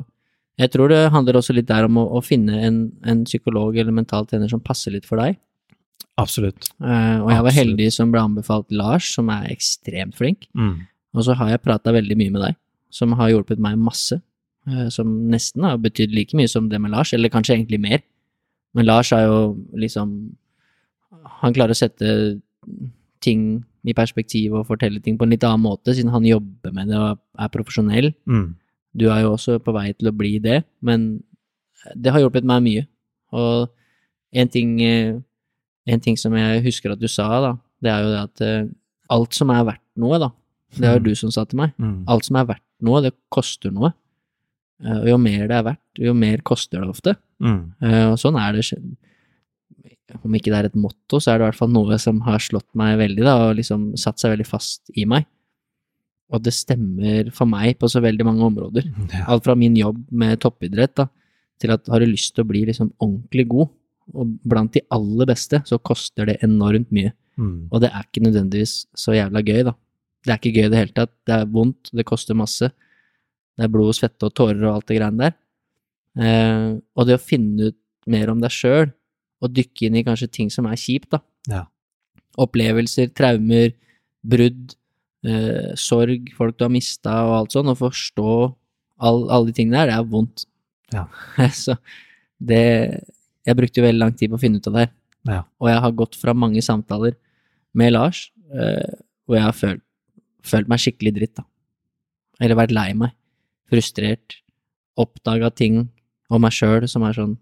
jeg 0.60 0.72
tror 0.72 0.92
det 0.92 1.00
handler 1.12 1.38
også 1.38 1.54
litt 1.56 1.68
der 1.70 1.88
om 1.88 1.98
å, 2.00 2.06
å 2.18 2.22
finne 2.24 2.60
en, 2.66 2.84
en, 3.08 3.24
psykolog 3.28 3.76
eller 3.76 3.94
mental 3.94 4.28
trener 4.28 4.50
som 4.52 4.62
passer 4.62 4.94
litt 4.94 5.08
for 5.08 5.20
deg. 5.22 5.38
Absolutt. 6.20 6.68
Eh, 6.84 7.18
og 7.22 7.30
jeg 7.32 7.44
var 7.46 7.56
heldig 7.56 7.88
som 7.94 8.12
ble 8.12 8.22
anbefalt 8.22 8.72
Lars, 8.74 9.08
som 9.16 9.30
er 9.32 9.48
ekstremt 9.52 10.18
flink. 10.18 10.46
Mm. 10.56 10.82
Og 11.12 11.26
så 11.26 11.36
har 11.36 11.52
jeg 11.52 11.64
prata 11.64 11.92
veldig 11.94 12.16
mye 12.18 12.34
med 12.34 12.44
deg, 12.46 12.60
som 12.92 13.12
har 13.18 13.32
hjulpet 13.32 13.60
meg 13.62 13.80
masse. 13.80 14.20
Eh, 14.68 14.88
som 14.94 15.10
nesten 15.30 15.66
har 15.66 15.80
betydd 15.82 16.14
like 16.14 16.36
mye 16.38 16.50
som 16.50 16.68
det 16.70 16.80
med 16.80 16.92
Lars, 16.94 17.12
eller 17.12 17.32
kanskje 17.32 17.56
egentlig 17.56 17.80
mer. 17.82 18.02
Men 18.74 18.86
Lars 18.86 19.10
har 19.10 19.26
jo 19.26 19.40
liksom 19.76 20.36
Han 21.42 21.52
klarer 21.54 21.70
å 21.70 21.78
sette 21.78 22.40
ting 23.22 23.62
i 23.86 23.94
perspektiv 23.94 24.54
og 24.56 24.66
fortelle 24.66 24.98
ting 25.02 25.14
på 25.18 25.26
en 25.26 25.30
litt 25.34 25.44
annen 25.46 25.62
måte, 25.62 25.94
siden 25.94 26.10
han 26.10 26.24
jobber 26.26 26.72
med 26.74 26.88
det 26.90 26.96
og 26.98 27.20
er 27.38 27.50
profesjonell. 27.52 28.08
Mm. 28.26 28.54
Du 28.98 29.06
er 29.10 29.20
jo 29.22 29.34
også 29.36 29.58
på 29.62 29.74
vei 29.76 29.92
til 29.92 30.10
å 30.10 30.14
bli 30.16 30.38
det, 30.42 30.62
men 30.80 31.22
det 31.94 32.10
har 32.14 32.22
hjulpet 32.22 32.46
meg 32.48 32.64
mye. 32.64 32.84
Og 33.38 33.70
en 34.32 34.48
ting, 34.48 34.80
eh, 34.82 35.14
en 35.86 36.00
ting 36.00 36.16
som 36.16 36.34
jeg 36.36 36.64
husker 36.64 36.92
at 36.92 37.00
du 37.00 37.08
sa, 37.08 37.28
da, 37.44 37.52
det 37.82 37.92
er 37.92 38.02
jo 38.02 38.12
det 38.12 38.22
at 38.22 38.44
eh, 38.46 38.70
alt 39.12 39.34
som 39.34 39.50
er 39.50 39.66
verdt 39.68 39.84
noe, 40.00 40.18
da, 40.22 40.30
det 40.80 40.88
jo 40.88 41.00
mm. 41.00 41.06
du 41.06 41.12
som 41.18 41.32
sa 41.34 41.44
til 41.48 41.60
meg. 41.60 41.74
Mm. 41.80 41.98
Alt 42.12 42.28
som 42.28 42.38
er 42.40 42.48
verdt 42.48 42.66
noe, 42.86 43.02
det 43.04 43.12
koster 43.32 43.74
noe. 43.74 43.92
Eh, 44.82 44.98
og 44.98 45.08
jo 45.12 45.18
mer 45.20 45.46
det 45.46 45.56
er 45.58 45.66
verdt, 45.66 46.02
jo 46.08 46.14
mer 46.16 46.42
koster 46.46 46.82
det 46.82 46.92
ofte. 46.92 47.16
Mm. 47.42 47.60
Eh, 47.82 48.06
og 48.10 48.18
sånn 48.20 48.38
er 48.40 48.58
det. 48.58 48.80
Om 50.22 50.34
ikke 50.36 50.52
det 50.52 50.58
er 50.58 50.70
et 50.70 50.78
motto, 50.78 51.20
så 51.20 51.32
er 51.32 51.38
det 51.38 51.46
i 51.46 51.48
hvert 51.50 51.60
fall 51.60 51.72
noe 51.72 51.98
som 52.02 52.20
har 52.26 52.42
slått 52.42 52.68
meg 52.78 52.98
veldig, 53.00 53.24
da, 53.24 53.36
og 53.46 53.56
liksom 53.60 53.92
satt 54.00 54.20
seg 54.20 54.34
veldig 54.34 54.48
fast 54.48 54.92
i 54.98 55.06
meg. 55.08 55.28
Og 56.32 56.40
det 56.44 56.54
stemmer 56.56 57.28
for 57.36 57.48
meg 57.48 57.76
på 57.80 57.90
så 57.92 58.00
veldig 58.04 58.26
mange 58.28 58.46
områder. 58.48 58.88
Ja. 59.12 59.26
Alt 59.34 59.44
fra 59.44 59.56
min 59.58 59.76
jobb 59.76 60.00
med 60.08 60.40
toppidrett 60.40 60.96
da, 60.96 61.08
til 61.60 61.72
at 61.74 61.88
har 61.92 62.00
du 62.02 62.08
lyst 62.08 62.34
til 62.34 62.44
å 62.44 62.48
bli 62.48 62.64
liksom 62.68 62.94
ordentlig 62.96 63.46
god, 63.50 63.72
og 64.18 64.30
blant 64.48 64.72
de 64.74 64.82
aller 64.92 65.28
beste, 65.30 65.60
så 65.68 65.78
koster 65.78 66.26
det 66.28 66.40
enormt 66.44 66.90
mye. 66.92 67.12
Mm. 67.38 67.68
Og 67.70 67.80
det 67.84 67.92
er 67.92 68.04
ikke 68.04 68.24
nødvendigvis 68.24 68.74
så 68.98 69.14
jævla 69.14 69.44
gøy, 69.44 69.62
da. 69.68 69.76
Det 70.22 70.30
er 70.32 70.38
ikke 70.38 70.54
gøy 70.54 70.66
i 70.66 70.72
det 70.72 70.80
hele 70.80 70.96
tatt. 70.96 71.12
Det 71.26 71.34
er 71.34 71.50
vondt, 71.50 71.90
det 71.92 72.06
koster 72.08 72.38
masse. 72.38 72.70
Det 73.58 73.66
er 73.66 73.72
blod, 73.72 73.94
svette 73.96 74.28
og 74.28 74.34
tårer 74.38 74.62
og 74.64 74.76
alt 74.76 74.88
det 74.90 74.98
greiene 74.98 75.26
der. 75.26 75.38
Eh, 76.22 76.68
og 76.96 77.08
det 77.08 77.18
å 77.18 77.22
finne 77.22 77.72
ut 77.72 77.78
mer 78.10 78.32
om 78.32 78.40
deg 78.42 78.52
sjøl, 78.54 78.90
og 79.42 79.54
dykke 79.54 79.88
inn 79.88 79.98
i 79.98 80.04
kanskje 80.06 80.30
ting 80.30 80.50
som 80.52 80.68
er 80.70 80.78
kjipt, 80.78 81.10
da. 81.14 81.22
Ja. 81.50 81.64
Opplevelser, 82.42 83.10
traumer, 83.16 83.74
brudd, 84.22 84.76
eh, 85.26 85.74
sorg, 85.78 86.30
folk 86.36 86.56
du 86.58 86.66
har 86.66 86.72
mista 86.72 87.16
og 87.26 87.36
alt 87.40 87.56
sånn, 87.56 87.70
og 87.72 87.80
forstå 87.80 88.32
all, 89.02 89.24
alle 89.28 89.50
de 89.50 89.56
tingene 89.58 89.82
der, 89.82 89.90
det 89.90 89.98
er 89.98 90.10
vondt. 90.14 90.46
Ja. 90.94 91.06
Så 91.64 91.78
det 92.42 92.62
Jeg 93.42 93.56
brukte 93.58 93.80
jo 93.80 93.86
veldig 93.86 93.98
lang 93.98 94.12
tid 94.14 94.30
på 94.30 94.36
å 94.38 94.42
finne 94.42 94.60
ut 94.60 94.66
av 94.70 94.76
det 94.76 94.82
her. 94.84 94.90
Ja. 95.26 95.40
Og 95.58 95.66
jeg 95.66 95.80
har 95.82 95.94
gått 95.98 96.14
fra 96.18 96.34
mange 96.34 96.62
samtaler 96.62 97.16
med 97.74 97.90
Lars, 97.90 98.28
eh, 98.54 99.00
hvor 99.26 99.34
jeg 99.34 99.46
har 99.48 99.56
følt 99.56 99.82
følt 100.46 100.70
meg 100.70 100.82
skikkelig 100.82 101.14
dritt, 101.16 101.34
da. 101.38 101.46
Eller 102.42 102.58
vært 102.58 102.74
lei 102.74 102.90
meg. 102.98 103.14
Frustrert. 103.70 104.38
Oppdaga 104.98 105.50
ting 105.54 105.86
om 106.32 106.42
meg 106.42 106.54
sjøl 106.54 106.84
som 106.90 107.04
er 107.06 107.16
sånn 107.16 107.36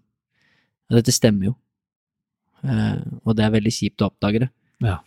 Ja, 0.89 0.97
dette 0.97 1.13
stemmer 1.15 1.51
jo. 1.51 1.53
Eh, 2.67 2.99
og 3.23 3.35
det 3.37 3.45
er 3.45 3.53
veldig 3.53 3.71
kjipt 3.73 4.03
å 4.03 4.09
oppdage 4.11 4.43
det. 4.43 4.49
Ja. 4.83 4.99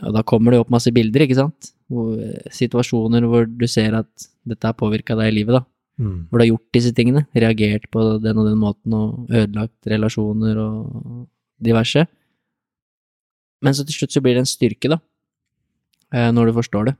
Og 0.00 0.14
da 0.16 0.22
kommer 0.24 0.52
det 0.52 0.60
opp 0.62 0.72
masse 0.72 0.92
bilder, 0.94 1.24
ikke 1.24 1.38
sant? 1.38 1.72
Hvor, 1.92 2.16
situasjoner 2.52 3.24
hvor 3.28 3.48
du 3.48 3.66
ser 3.68 3.96
at 3.98 4.26
dette 4.48 4.68
har 4.68 4.76
påvirka 4.76 5.16
deg 5.18 5.32
i 5.32 5.36
livet, 5.40 5.58
da. 5.58 5.64
Mm. 6.00 6.26
Hvor 6.28 6.40
du 6.40 6.44
har 6.44 6.50
gjort 6.50 6.76
disse 6.76 6.92
tingene. 6.96 7.24
Reagert 7.36 7.88
på 7.92 8.04
den 8.22 8.40
og 8.40 8.48
den 8.48 8.60
måten 8.60 8.96
og 8.96 9.32
ødelagt 9.32 9.88
relasjoner 9.92 10.60
og 10.62 11.24
diverse. 11.62 12.06
Men 13.62 13.76
så 13.76 13.86
til 13.86 14.00
slutt 14.00 14.16
så 14.16 14.22
blir 14.24 14.36
det 14.36 14.44
en 14.44 14.52
styrke, 14.52 14.90
da. 14.92 14.98
Eh, 16.12 16.30
når 16.34 16.50
du 16.50 16.58
forstår 16.60 16.90
det. 16.90 16.96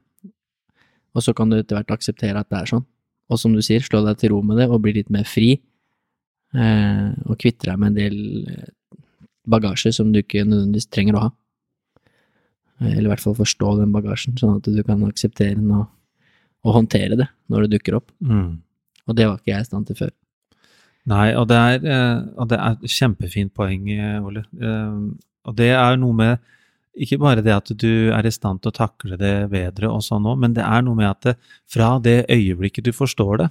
Og 1.12 1.24
så 1.24 1.34
kan 1.36 1.50
du 1.50 1.58
etter 1.58 1.76
hvert 1.76 1.92
akseptere 1.94 2.40
at 2.40 2.48
det 2.52 2.60
er 2.60 2.70
sånn. 2.72 2.86
Og 3.32 3.40
som 3.40 3.54
du 3.54 3.62
sier, 3.64 3.84
slå 3.84 4.02
deg 4.06 4.18
til 4.20 4.32
ro 4.34 4.40
med 4.44 4.60
det 4.60 4.68
og 4.68 4.82
bli 4.84 4.94
litt 4.98 5.12
mer 5.12 5.26
fri. 5.28 5.54
Eh, 6.52 7.08
og 7.28 7.38
kvitte 7.40 7.68
deg 7.68 7.78
med 7.80 7.92
en 7.92 7.98
del 7.98 8.16
eh, 8.52 8.98
bagasje 9.48 9.94
som 9.96 10.10
du 10.12 10.20
ikke 10.20 10.44
nødvendigvis 10.44 10.90
trenger 10.92 11.16
å 11.16 11.24
ha. 11.26 11.30
Eh, 12.82 12.90
eller 12.90 13.06
i 13.08 13.12
hvert 13.12 13.24
fall 13.24 13.38
forstå 13.38 13.76
den 13.80 13.94
bagasjen, 13.94 14.36
sånn 14.40 14.58
at 14.60 14.68
du 14.68 14.82
kan 14.86 15.04
akseptere 15.08 15.56
den 15.56 15.70
og, 15.72 15.86
og 16.66 16.76
håndtere 16.80 17.18
det 17.20 17.28
når 17.52 17.66
det 17.66 17.78
dukker 17.78 18.00
opp. 18.00 18.12
Mm. 18.20 18.60
Og 19.08 19.18
det 19.18 19.28
var 19.28 19.40
ikke 19.40 19.54
jeg 19.54 19.64
i 19.64 19.70
stand 19.70 19.88
til 19.88 20.00
før. 20.04 20.12
Nei, 21.10 21.28
og 21.34 21.48
det 21.50 21.58
er, 21.58 21.86
eh, 21.92 22.18
og 22.38 22.52
det 22.52 22.60
er 22.60 22.76
et 22.76 22.96
kjempefint 22.96 23.54
poeng, 23.56 23.88
Ole. 24.22 24.44
Og 25.42 25.56
det 25.58 25.72
er 25.74 25.96
noe 25.98 26.14
med 26.14 26.52
ikke 26.92 27.18
bare 27.22 27.44
det 27.44 27.54
at 27.54 27.70
du 27.80 28.12
er 28.12 28.26
i 28.26 28.32
stand 28.32 28.62
til 28.62 28.72
å 28.72 28.76
takle 28.76 29.16
det 29.20 29.48
bedre 29.52 29.88
og 29.92 30.02
sånn 30.04 30.26
òg, 30.28 30.40
men 30.42 30.56
det 30.56 30.64
er 30.66 30.84
noe 30.84 30.98
med 30.98 31.08
at 31.08 31.28
det, 31.28 31.36
fra 31.70 31.94
det 32.02 32.24
øyeblikket 32.32 32.88
du 32.88 32.92
forstår 32.96 33.44
det, 33.44 33.48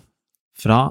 fra 0.61 0.81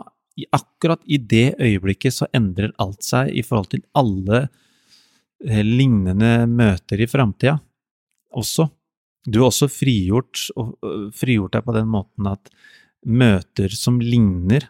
akkurat 0.57 1.03
i 1.05 1.21
det 1.21 1.61
øyeblikket 1.61 2.17
så 2.17 2.29
endrer 2.35 2.73
alt 2.83 3.05
seg 3.07 3.31
i 3.37 3.45
forhold 3.47 3.71
til 3.75 3.85
alle 3.99 4.47
eh, 4.47 5.63
lignende 5.63 6.49
møter 6.51 7.03
i 7.03 7.09
framtida 7.11 7.59
også. 8.35 8.71
Du 9.29 9.43
er 9.43 9.51
også 9.51 9.69
frigjort, 9.69 10.47
og, 10.57 10.75
frigjort 11.15 11.55
deg 11.55 11.67
på 11.67 11.77
den 11.77 11.91
måten 11.93 12.31
at 12.31 12.51
møter 13.05 13.73
som 13.73 13.97
ligner 14.01 14.67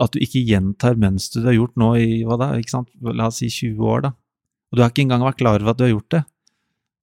At 0.00 0.14
du 0.14 0.18
ikke 0.22 0.40
gjentar 0.42 0.96
mønsteret 0.98 1.44
du 1.44 1.48
har 1.50 1.56
gjort 1.58 1.76
nå 1.78 1.88
i 2.00 2.22
hva 2.24 2.38
da, 2.40 2.46
ikke 2.56 2.72
sant? 2.72 2.88
la 3.02 3.28
oss 3.28 3.42
si 3.42 3.50
20 3.50 3.82
år, 3.84 4.06
da 4.06 4.12
og 4.70 4.78
du 4.78 4.84
har 4.84 4.92
ikke 4.92 5.02
engang 5.04 5.24
vært 5.26 5.40
klar 5.40 5.58
over 5.58 5.72
at 5.72 5.78
du 5.78 5.84
har 5.84 5.92
gjort 5.92 6.14
det. 6.14 6.22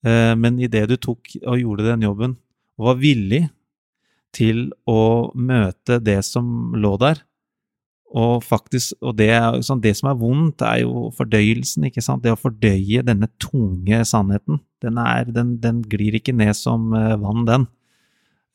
Eh, 0.06 0.34
men 0.38 0.60
idet 0.62 0.88
du 0.92 0.98
tok 1.02 1.34
og 1.44 1.62
gjorde 1.62 1.88
den 1.88 2.06
jobben, 2.06 2.36
og 2.78 2.92
var 2.92 3.00
villig 3.02 3.48
til 4.36 4.68
å 4.86 5.32
møte 5.34 5.98
det 6.04 6.20
som 6.28 6.76
lå 6.78 6.94
der, 7.02 7.24
og 8.16 8.44
faktisk, 8.46 8.96
og 9.04 9.18
det, 9.20 9.34
sånn, 9.68 9.82
det 9.84 9.92
som 10.00 10.08
er 10.12 10.20
vondt, 10.20 10.64
er 10.64 10.86
jo 10.86 11.10
fordøyelsen, 11.18 11.90
ikke 11.90 12.04
sant. 12.04 12.24
Det 12.24 12.32
å 12.32 12.40
fordøye 12.40 13.04
denne 13.04 13.28
tunge 13.44 14.00
sannheten. 14.08 14.62
Den, 14.84 15.00
er, 15.02 15.28
den, 15.36 15.58
den 15.60 15.82
glir 15.92 16.16
ikke 16.16 16.36
ned 16.36 16.56
som 16.56 16.94
eh, 16.96 17.18
vann, 17.20 17.44
den. 17.50 17.68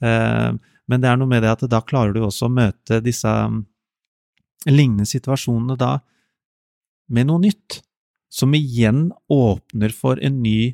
Eh, 0.01 0.57
men 0.89 1.05
det 1.05 1.11
er 1.11 1.21
noe 1.21 1.29
med 1.29 1.45
det 1.45 1.53
at 1.53 1.67
da 1.71 1.83
klarer 1.85 2.17
du 2.17 2.23
også 2.25 2.49
å 2.49 2.55
møte 2.55 3.03
disse 3.05 3.29
mm, 3.29 3.61
lignende 4.73 5.07
situasjonene 5.09 5.77
da 5.79 5.99
med 7.13 7.29
noe 7.29 7.45
nytt, 7.45 7.83
som 8.33 8.55
igjen 8.57 9.11
åpner 9.29 9.93
for 9.93 10.21
en 10.25 10.41
ny 10.41 10.73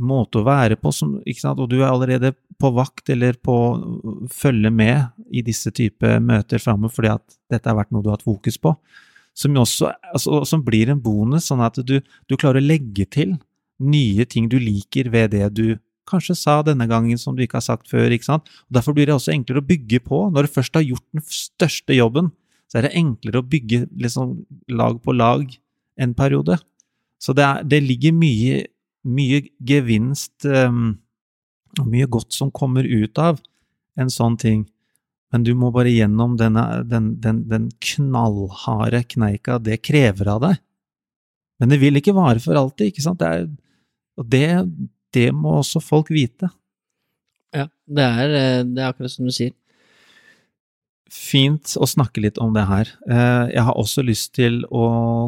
måte 0.00 0.40
å 0.40 0.46
være 0.46 0.78
på, 0.80 0.92
som, 0.94 1.18
og 1.20 1.64
du 1.70 1.78
er 1.82 1.90
allerede 1.90 2.32
på 2.60 2.70
vakt 2.72 3.10
eller 3.12 3.36
på 3.36 3.52
å 3.52 4.26
følge 4.32 4.70
med 4.72 5.12
i 5.30 5.42
disse 5.44 5.72
type 5.74 6.16
møter 6.22 6.62
framover 6.62 6.94
fordi 6.94 7.12
at 7.12 7.38
dette 7.52 7.68
har 7.68 7.78
vært 7.78 7.92
noe 7.92 8.04
du 8.04 8.10
har 8.10 8.18
hatt 8.18 8.26
fokus 8.26 8.58
på, 8.60 8.74
som, 9.36 9.56
også, 9.56 9.92
altså, 10.12 10.42
som 10.48 10.64
blir 10.64 10.92
en 10.92 11.00
bonus, 11.00 11.48
sånn 11.48 11.64
at 11.64 11.80
du, 11.84 11.98
du 12.00 12.36
klarer 12.36 12.60
å 12.60 12.66
legge 12.66 13.06
til 13.08 13.36
nye 13.82 14.26
ting 14.28 14.48
du 14.48 14.58
liker 14.62 15.10
ved 15.12 15.32
det 15.34 15.48
du 15.56 15.66
kanskje 16.08 16.36
sa 16.36 16.58
denne 16.66 16.86
gangen 16.90 17.18
som 17.20 17.36
du 17.36 17.44
ikke 17.44 17.58
har 17.60 17.66
sagt 17.66 17.90
før. 17.90 18.10
ikke 18.12 18.28
sant? 18.28 18.50
Og 18.68 18.76
Derfor 18.76 18.96
blir 18.96 19.08
det 19.08 19.16
også 19.16 19.32
enklere 19.34 19.62
å 19.62 19.66
bygge 19.66 20.02
på. 20.04 20.24
Når 20.34 20.46
du 20.46 20.54
først 20.56 20.76
har 20.76 20.84
gjort 20.86 21.04
den 21.14 21.24
største 21.26 21.96
jobben, 21.96 22.32
så 22.70 22.80
er 22.80 22.88
det 22.88 22.96
enklere 22.98 23.40
å 23.42 23.46
bygge 23.46 23.86
liksom 24.00 24.34
lag 24.72 24.98
på 25.04 25.14
lag 25.16 25.46
en 26.00 26.14
periode. 26.16 26.58
Så 27.22 27.34
det, 27.36 27.44
er, 27.46 27.66
det 27.68 27.82
ligger 27.84 28.16
mye, 28.16 28.62
mye 29.02 29.42
gevinst 29.66 30.46
um, 30.46 30.98
og 31.80 31.88
mye 31.88 32.08
godt 32.10 32.34
som 32.36 32.52
kommer 32.54 32.86
ut 32.86 33.18
av 33.18 33.40
en 33.98 34.12
sånn 34.12 34.36
ting. 34.40 34.66
Men 35.32 35.46
du 35.46 35.54
må 35.56 35.70
bare 35.72 35.92
gjennom 35.92 36.36
denne, 36.40 36.64
den, 36.88 37.14
den, 37.24 37.42
den 37.48 37.70
knallharde 37.80 39.02
kneika 39.14 39.56
det 39.62 39.80
krever 39.84 40.28
av 40.34 40.42
deg. 40.44 40.58
Men 41.60 41.72
det 41.72 41.78
vil 41.80 41.96
ikke 41.96 42.16
vare 42.16 42.42
for 42.42 42.58
alltid, 42.58 42.90
ikke 42.90 43.04
sant? 43.04 43.22
Det 43.22 43.30
er, 43.30 43.46
og 44.18 44.28
det, 44.28 44.46
det 45.14 45.28
må 45.36 45.56
også 45.60 45.80
folk 45.84 46.10
vite. 46.12 46.50
Ja, 47.52 47.68
det 47.86 48.04
er, 48.04 48.36
eh, 48.36 48.64
det 48.68 48.82
er 48.82 48.90
akkurat 48.90 49.12
som 49.12 49.28
du 49.28 49.32
sier. 49.34 49.54
Fint 51.12 51.74
å 51.76 51.84
snakke 51.88 52.22
litt 52.24 52.38
om 52.40 52.54
det 52.56 52.62
her. 52.64 52.88
Eh, 53.04 53.50
jeg 53.52 53.64
har 53.66 53.76
også 53.76 54.04
lyst 54.06 54.30
til 54.38 54.62
å 54.72 54.86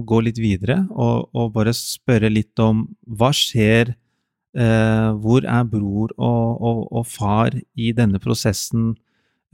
gå 0.08 0.22
litt 0.24 0.40
videre 0.40 0.78
og, 0.88 1.28
og 1.36 1.52
bare 1.52 1.74
spørre 1.76 2.30
litt 2.32 2.56
om 2.62 2.86
hva 3.04 3.28
skjer 3.36 3.92
eh, 3.92 5.10
Hvor 5.20 5.44
er 5.44 5.68
bror 5.68 6.14
og, 6.16 6.62
og, 6.64 6.80
og, 6.88 7.04
far 7.04 7.58
i 7.76 7.92
denne 7.92 8.20
prosessen 8.22 8.94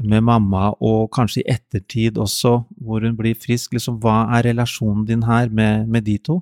med 0.00 0.22
mamma, 0.24 0.70
og 0.80 1.10
kanskje 1.12 1.42
i 1.42 1.50
ettertid 1.52 2.16
også, 2.16 2.54
hvor 2.80 3.02
hun 3.04 3.18
blir 3.18 3.34
frisk? 3.36 3.74
Liksom, 3.74 3.98
hva 4.00 4.22
er 4.38 4.46
relasjonen 4.48 5.04
din 5.08 5.26
her 5.26 5.50
med, 5.52 5.90
med 5.90 6.06
de 6.06 6.16
to? 6.24 6.38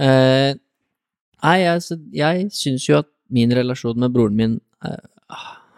Eh, 0.00 0.54
nei, 1.42 1.56
jeg, 1.60 1.98
jeg 2.14 2.46
syns 2.54 2.86
jo 2.88 3.02
at 3.02 3.10
min 3.28 3.52
relasjon 3.52 3.98
med 4.00 4.14
broren 4.14 4.38
min 4.38 4.60
eh, 4.86 5.02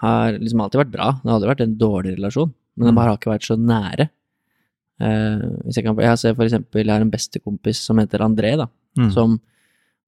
har 0.03 0.33
liksom 0.39 0.61
alltid 0.65 0.81
vært 0.83 0.93
bra. 0.97 1.09
Det 1.23 1.29
har 1.31 1.37
aldri 1.39 1.51
vært 1.53 1.65
en 1.67 1.77
dårlig 1.79 2.17
relasjon, 2.19 2.53
men 2.77 2.87
den 2.89 2.95
Mm. 2.95 2.99
bare 2.99 3.09
har 3.13 3.19
ikke 3.19 3.33
vært 3.33 3.47
så 3.49 3.57
nære. 3.59 4.09
Eh, 5.01 5.39
hvis 5.67 5.77
jeg 5.79 5.85
kan 5.85 5.97
Jeg 5.97 6.19
ser 6.19 6.35
for 6.35 6.45
eksempel, 6.45 6.85
jeg 6.85 6.93
har 6.95 7.01
en 7.01 7.11
bestekompis 7.11 7.77
som 7.83 7.99
heter 7.99 8.19
André, 8.21 8.57
da, 8.57 8.67
Mm. 8.99 9.11
som 9.13 9.41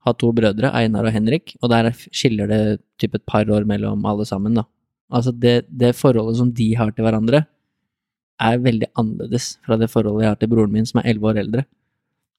har 0.05 0.13
to 0.15 0.33
brødre, 0.33 0.71
Einar 0.75 1.07
og 1.07 1.13
Henrik, 1.13 1.57
og 1.63 1.71
der 1.71 1.91
skiller 2.13 2.47
det 2.47 2.81
typ 2.99 3.15
et 3.15 3.25
par 3.27 3.45
år 3.47 3.65
mellom 3.65 4.05
alle 4.05 4.25
sammen, 4.25 4.55
da. 4.55 4.65
Altså, 5.11 5.33
det, 5.39 5.67
det 5.75 5.95
forholdet 5.97 6.37
som 6.37 6.51
de 6.53 6.75
har 6.75 6.91
til 6.91 7.05
hverandre, 7.05 7.47
er 8.41 8.59
veldig 8.59 8.87
annerledes 8.99 9.59
fra 9.65 9.77
det 9.79 9.89
forholdet 9.91 10.23
jeg 10.23 10.29
har 10.29 10.37
til 10.37 10.49
broren 10.49 10.73
min, 10.73 10.85
som 10.87 10.99
er 11.01 11.05
elleve 11.13 11.33
år 11.33 11.39
eldre. 11.39 11.65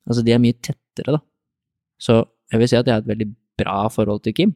Altså, 0.07 0.23
de 0.23 0.31
er 0.33 0.39
mye 0.39 0.53
tettere, 0.61 1.13
da. 1.13 1.19
Så 1.99 2.25
jeg 2.51 2.59
vil 2.59 2.67
si 2.67 2.75
at 2.75 2.85
jeg 2.85 2.93
har 2.93 3.01
et 3.01 3.07
veldig 3.17 3.33
bra 3.57 3.87
forhold 3.87 4.21
til 4.23 4.33
Kim, 4.33 4.55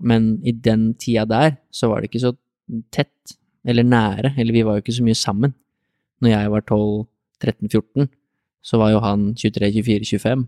men 0.00 0.40
i 0.44 0.52
den 0.52 0.94
tida 0.94 1.24
der 1.28 1.56
så 1.70 1.88
var 1.88 2.00
det 2.00 2.10
ikke 2.10 2.20
så 2.24 2.32
tett, 2.94 3.36
eller 3.64 3.82
nære, 3.84 4.34
eller 4.38 4.52
vi 4.52 4.62
var 4.66 4.78
jo 4.78 4.82
ikke 4.82 4.96
så 4.96 5.04
mye 5.04 5.14
sammen. 5.18 5.54
Når 6.22 6.30
jeg 6.30 6.50
var 6.50 6.60
12-13-14, 7.42 8.08
så 8.62 8.78
var 8.78 8.92
jo 8.94 9.00
han 9.02 9.32
23-24-25 9.38 10.46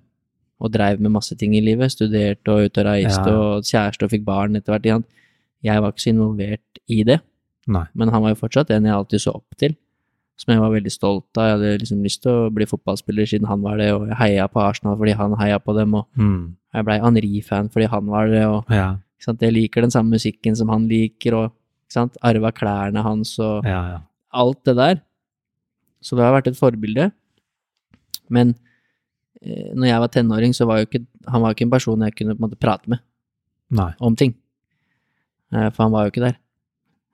og 0.65 0.71
dreiv 0.73 1.01
med 1.03 1.11
masse 1.11 1.35
ting 1.37 1.55
i 1.59 1.61
livet, 1.61 1.91
studerte 1.93 2.49
og 2.53 2.69
ute 2.69 2.81
og 2.81 2.87
reiste 2.87 3.27
Ja. 3.31 3.37
og 3.37 3.65
kjæreste 3.67 4.05
og 4.07 4.11
fikk 4.11 4.25
barn 4.25 4.55
etter 4.57 4.73
hvert. 4.79 5.05
Jeg 5.65 5.83
var 5.83 5.91
ikke 5.93 6.01
så 6.05 6.11
involvert 6.13 6.79
i 6.89 7.03
det, 7.03 7.21
Nei. 7.67 7.85
men 7.95 8.09
han 8.09 8.23
var 8.23 8.31
jo 8.31 8.39
fortsatt 8.47 8.71
en 8.71 8.85
jeg 8.85 8.95
alltid 8.95 9.21
så 9.21 9.35
opp 9.35 9.57
til, 9.59 9.75
som 10.39 10.53
jeg 10.53 10.61
var 10.61 10.71
veldig 10.71 10.93
stolt 10.93 11.27
av. 11.37 11.45
Jeg 11.45 11.59
hadde 11.59 11.79
liksom 11.83 12.03
lyst 12.03 12.23
til 12.23 12.31
å 12.31 12.51
bli 12.55 12.65
fotballspiller 12.67 13.27
siden 13.27 13.47
han 13.49 13.63
var 13.63 13.77
det, 13.79 13.91
og 13.93 14.07
jeg 14.09 14.17
heia 14.17 14.47
på 14.49 14.61
Arsenal 14.63 14.97
fordi 14.97 15.13
han 15.17 15.35
heia 15.39 15.59
på 15.59 15.75
dem, 15.77 15.95
og 15.95 16.07
Mm. 16.17 16.55
jeg 16.75 16.85
blei 16.85 16.99
Henri-fan 17.01 17.69
fordi 17.71 17.87
han 17.91 18.07
var 18.07 18.27
det, 18.29 18.45
og 18.47 18.65
Ja? 18.71 18.97
Jeg 19.33 19.55
liker 19.55 19.85
den 19.85 19.95
samme 19.95 20.17
musikken 20.19 20.57
som 20.59 20.69
han 20.73 20.89
liker, 20.91 21.37
og 21.39 21.53
ikke 21.87 21.97
sant? 21.97 22.19
arva 22.23 22.53
klærne 22.53 23.05
hans 23.05 23.37
og 23.43 23.67
ja, 23.69 23.81
ja. 23.95 23.99
alt 24.37 24.61
det 24.69 24.77
der. 24.77 25.01
Så 26.05 26.19
det 26.19 26.27
har 26.27 26.35
vært 26.37 26.51
et 26.51 26.59
forbilde. 26.59 27.09
Men 28.33 28.55
eh, 29.41 29.73
når 29.73 29.89
jeg 29.89 30.03
var 30.05 30.13
tenåring, 30.13 30.55
så 30.57 30.69
var 30.69 30.83
jo 30.83 30.89
ikke 30.89 31.05
han 31.31 31.45
var 31.45 31.55
ikke 31.55 31.65
en 31.69 31.73
person 31.73 32.05
jeg 32.05 32.17
kunne 32.19 32.37
på 32.37 32.43
en 32.43 32.47
måte 32.49 32.61
prate 32.61 32.91
med 32.93 33.01
Nei. 33.75 33.93
om 34.05 34.17
ting. 34.17 34.35
Eh, 35.55 35.69
for 35.71 35.87
han 35.87 35.95
var 35.95 36.07
jo 36.07 36.13
ikke 36.13 36.27
der 36.27 36.39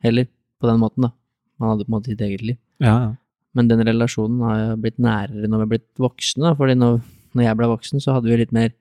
heller, 0.05 0.27
på 0.61 0.69
den 0.69 0.81
måten, 0.81 1.07
da. 1.07 1.13
Han 1.61 1.75
hadde 1.75 1.87
på 1.87 1.93
en 1.93 1.97
måte 1.99 2.13
sitt 2.13 2.23
eget 2.25 2.43
liv. 2.45 2.59
Ja, 2.83 2.95
ja. 2.95 3.11
Men 3.59 3.67
den 3.67 3.83
relasjonen 3.83 4.43
har 4.47 4.59
jo 4.61 4.77
blitt 4.85 5.01
nærere 5.03 5.49
når 5.51 5.63
vi 5.63 5.67
er 5.67 5.73
blitt 5.75 5.89
voksne, 6.01 6.49
da. 6.49 6.55
Fordi 6.59 6.77
når, 6.79 7.01
når 7.37 7.47
jeg 7.47 7.59
ble 7.59 7.69
voksen, 7.73 8.03
så 8.03 8.17
hadde 8.17 8.31
vi 8.31 8.39
litt 8.41 8.55
mer 8.57 8.73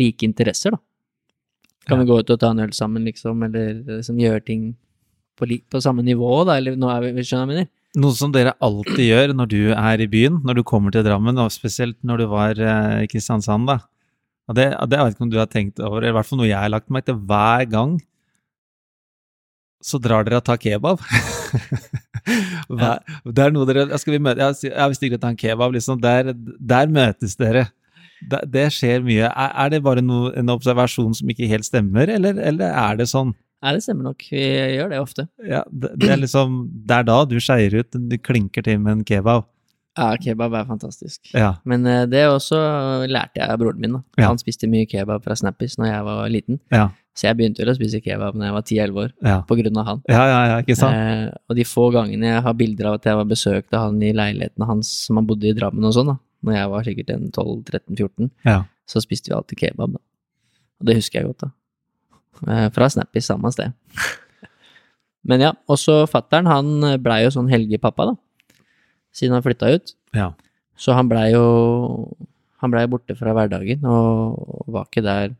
like 0.00 0.26
interesser, 0.26 0.74
da. 0.74 0.82
Kan 1.88 2.02
vi 2.02 2.08
gå 2.08 2.18
ut 2.20 2.30
og 2.30 2.40
ta 2.40 2.52
en 2.54 2.62
øl 2.62 2.72
sammen, 2.76 3.04
liksom, 3.08 3.42
eller 3.48 3.80
liksom 3.98 4.20
gjøre 4.22 4.44
ting 4.46 4.66
på, 5.38 5.48
på 5.70 5.80
samme 5.82 6.04
nivå, 6.06 6.30
da, 6.46 6.58
eller 6.60 6.76
nå 6.78 6.90
er 6.92 7.08
vi, 7.08 7.24
skjønner 7.26 7.46
jeg 7.46 7.52
mener? 7.52 7.70
Noe 8.02 8.16
som 8.16 8.32
dere 8.32 8.54
alltid 8.64 9.02
gjør 9.04 9.34
når 9.36 9.48
du 9.52 9.58
er 9.74 10.00
i 10.00 10.08
byen, 10.08 10.38
når 10.46 10.60
du 10.60 10.62
kommer 10.68 10.94
til 10.94 11.04
Drammen, 11.04 11.40
og 11.42 11.52
spesielt 11.52 11.98
når 12.06 12.22
du 12.22 12.26
var 12.30 12.60
eh, 12.62 13.02
i 13.04 13.10
Kristiansand, 13.10 13.68
da. 13.68 13.82
Og 14.48 14.56
det, 14.58 14.70
det 14.88 14.98
jeg 14.98 15.08
vet 15.08 15.16
ikke 15.16 15.26
om 15.26 15.34
du 15.34 15.40
har 15.40 15.50
tenkt 15.50 15.82
over, 15.82 16.06
i 16.06 16.14
hvert 16.14 16.28
fall 16.28 16.40
noe 16.40 16.48
jeg 16.48 16.58
har 16.58 16.72
lagt 16.72 16.90
meg 16.94 17.04
til 17.06 17.18
hver 17.18 17.66
gang, 17.70 17.98
så 19.82 19.98
drar 19.98 20.24
dere 20.26 20.38
og 20.38 20.46
tar 20.46 20.60
kebab. 20.62 21.02
Hver, 22.70 23.00
Det 23.26 23.42
er 23.42 23.50
noe 23.52 23.66
dere 23.66 23.98
Skal 23.98 24.14
vi 24.14 24.20
møte 24.22 24.40
Ja, 24.40 24.52
ja, 24.64 24.84
vi 24.88 24.94
stikker 24.96 25.18
og 25.18 25.24
tar 25.24 25.32
en 25.34 25.40
kebab, 25.40 25.72
liksom. 25.74 25.98
Der, 26.00 26.30
der 26.32 26.86
møtes 26.88 27.34
dere. 27.36 27.66
Det, 28.30 28.42
det 28.52 28.66
skjer 28.74 29.02
mye. 29.06 29.30
Er, 29.30 29.54
er 29.64 29.72
det 29.74 29.82
bare 29.84 30.02
no, 30.04 30.26
en 30.36 30.52
observasjon 30.54 31.14
som 31.18 31.32
ikke 31.32 31.48
helt 31.50 31.66
stemmer, 31.66 32.10
eller, 32.10 32.38
eller 32.38 32.70
er 32.70 33.00
det 33.00 33.08
sånn? 33.10 33.34
Nei, 33.62 33.76
det 33.76 33.84
stemmer 33.84 34.08
nok. 34.10 34.24
Vi 34.30 34.42
gjør 34.76 34.90
det 34.90 35.00
ofte. 35.02 35.28
Ja, 35.46 35.62
det, 35.70 35.92
det 36.02 36.08
er 36.10 36.18
liksom 36.18 36.62
Det 36.82 36.96
er 36.96 37.04
da 37.06 37.20
du 37.30 37.36
skeier 37.42 37.76
ut, 37.78 37.94
du 37.94 38.16
klinker 38.18 38.64
til 38.66 38.80
med 38.82 38.98
en 38.98 39.04
kebab. 39.06 39.46
Ja, 39.92 40.14
kebab 40.16 40.54
er 40.56 40.64
fantastisk. 40.66 41.20
Ja. 41.36 41.52
Men 41.68 41.84
eh, 41.86 42.06
det 42.08 42.24
også 42.30 42.58
lærte 43.06 43.42
jeg 43.42 43.52
av 43.52 43.60
broren 43.60 43.78
min. 43.82 43.98
da. 43.98 44.02
Ja. 44.18 44.30
Han 44.30 44.40
spiste 44.40 44.70
mye 44.72 44.88
kebab 44.88 45.22
fra 45.22 45.36
Snappis 45.36 45.76
når 45.78 45.90
jeg 45.90 46.06
var 46.08 46.32
liten. 46.32 46.58
Ja. 46.72 46.88
Så 47.12 47.26
jeg 47.28 47.36
begynte 47.36 47.60
vel 47.60 47.74
å 47.74 47.76
spise 47.76 48.00
kebab 48.00 48.38
når 48.40 48.46
jeg 48.48 48.54
var 48.56 48.64
10-11 48.64 49.00
år, 49.02 49.10
Ja, 49.28 49.36
på 49.44 49.56
grunn 49.58 49.78
av 49.82 49.88
han. 49.90 49.98
ja, 50.08 50.22
ja, 50.30 50.38
ja 50.48 50.60
ikke 50.64 50.78
sant? 50.80 50.96
Eh, 50.96 51.26
og 51.44 51.58
de 51.58 51.66
få 51.68 51.90
gangene 51.92 52.30
jeg 52.30 52.44
har 52.46 52.54
bilder 52.56 52.88
av 52.88 52.96
at 52.96 53.08
jeg 53.10 53.18
var 53.20 53.28
besøkt 53.28 53.76
av 53.76 53.90
han 53.90 53.98
i 54.00 54.14
leiligheten 54.16 54.64
hans 54.64 54.90
som 55.06 55.20
han 55.20 55.28
bodde 55.28 55.50
i 55.50 55.52
Drammen 55.56 55.84
og 55.84 55.92
sånn, 55.92 56.14
da, 56.14 56.16
når 56.42 56.56
jeg 56.56 56.70
var 56.72 56.82
sikkert 56.86 57.10
en 57.14 57.30
12-13-14, 57.30 58.30
Ja. 58.44 58.64
så 58.86 59.00
spiste 59.02 59.30
vi 59.30 59.36
alltid 59.36 59.58
kebab, 59.58 59.92
da. 59.94 60.00
Og 60.80 60.86
det 60.88 60.96
husker 60.98 61.20
jeg 61.20 61.26
godt, 61.30 61.44
da. 61.46 61.50
Eh, 62.52 62.68
fra 62.74 62.88
Snappis, 62.90 63.26
samme 63.30 63.52
sted. 63.54 63.72
Men 65.28 65.40
ja, 65.44 65.52
også 65.70 66.00
fattern, 66.10 66.48
han 66.50 66.80
blei 67.02 67.20
jo 67.24 67.30
sånn 67.30 67.50
helgepappa, 67.52 68.08
da, 68.10 68.16
siden 69.14 69.36
han 69.38 69.44
flytta 69.46 69.74
ut. 69.74 69.94
ja. 70.16 70.32
Så 70.82 70.94
han 70.96 71.06
blei 71.06 71.28
jo 71.34 71.42
Han 72.62 72.70
blei 72.72 72.86
borte 72.88 73.14
fra 73.14 73.34
hverdagen 73.36 73.84
og 73.84 74.64
var 74.72 74.86
ikke 74.88 75.02
der 75.04 75.34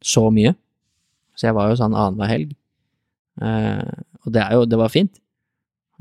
så 0.00 0.22
mye. 0.32 0.52
Så 1.34 1.48
jeg 1.48 1.54
var 1.56 1.68
jo 1.68 1.76
sånn 1.80 1.92
annenhver 1.96 2.28
helg. 2.30 2.50
Eh, 3.42 3.90
og 4.24 4.32
det 4.32 4.40
er 4.44 4.52
jo 4.54 4.64
Det 4.70 4.78
var 4.78 4.88
fint. 4.92 5.18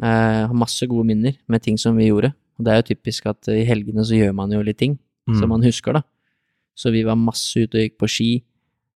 Eh, 0.03 0.45
har 0.47 0.53
masse 0.53 0.85
gode 0.87 1.07
minner 1.09 1.33
med 1.47 1.63
ting 1.63 1.77
som 1.79 1.97
vi 1.97 2.07
gjorde. 2.11 2.33
Og 2.59 2.65
det 2.67 2.71
er 2.73 2.81
jo 2.81 2.87
typisk 2.93 3.25
at 3.31 3.47
i 3.53 3.63
helgene 3.67 4.03
så 4.05 4.17
gjør 4.17 4.33
man 4.35 4.51
jo 4.51 4.61
litt 4.65 4.77
ting 4.81 4.97
Mm. 5.29 5.35
som 5.39 5.49
man 5.51 5.61
husker, 5.61 5.93
da. 5.93 6.01
Så 6.75 6.89
vi 6.91 7.03
var 7.05 7.15
masse 7.15 7.53
ute 7.59 7.77
og 7.77 7.83
gikk 7.83 7.97
på 8.01 8.07
ski. 8.09 8.29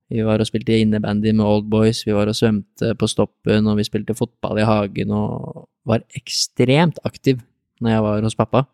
Vi 0.09 0.23
var 0.25 0.41
og 0.41 0.47
spilte 0.49 0.73
innebandy 0.81 1.33
med 1.35 1.45
Old 1.45 1.67
Boys, 1.69 2.05
vi 2.07 2.13
var 2.17 2.27
og 2.31 2.35
svømte 2.35 2.95
på 2.97 3.09
stoppen, 3.11 3.67
og 3.69 3.77
vi 3.77 3.85
spilte 3.85 4.15
fotball 4.17 4.59
i 4.63 4.65
hagen 4.65 5.11
og 5.13 5.69
var 5.85 6.01
ekstremt 6.17 6.99
aktiv 7.05 7.43
når 7.83 7.91
jeg 7.91 8.03
var 8.07 8.23
hos 8.23 8.35
pappa. 8.39 8.65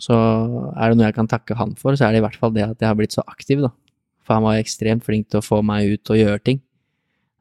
Så 0.00 0.16
er 0.16 0.88
det 0.90 0.96
noe 0.98 1.06
jeg 1.10 1.14
kan 1.18 1.28
takke 1.28 1.54
han 1.58 1.74
for, 1.78 1.92
så 1.94 2.08
er 2.08 2.12
det 2.16 2.22
i 2.22 2.24
hvert 2.26 2.38
fall 2.40 2.52
det 2.56 2.64
at 2.64 2.80
jeg 2.80 2.88
har 2.88 2.96
blitt 2.98 3.12
så 3.14 3.22
aktiv, 3.28 3.60
da. 3.62 3.70
For 4.24 4.34
han 4.38 4.42
var 4.46 4.58
ekstremt 4.58 5.04
flink 5.04 5.28
til 5.30 5.40
å 5.42 5.44
få 5.44 5.60
meg 5.62 5.92
ut 5.92 6.10
og 6.10 6.16
gjøre 6.18 6.42
ting. 6.46 6.60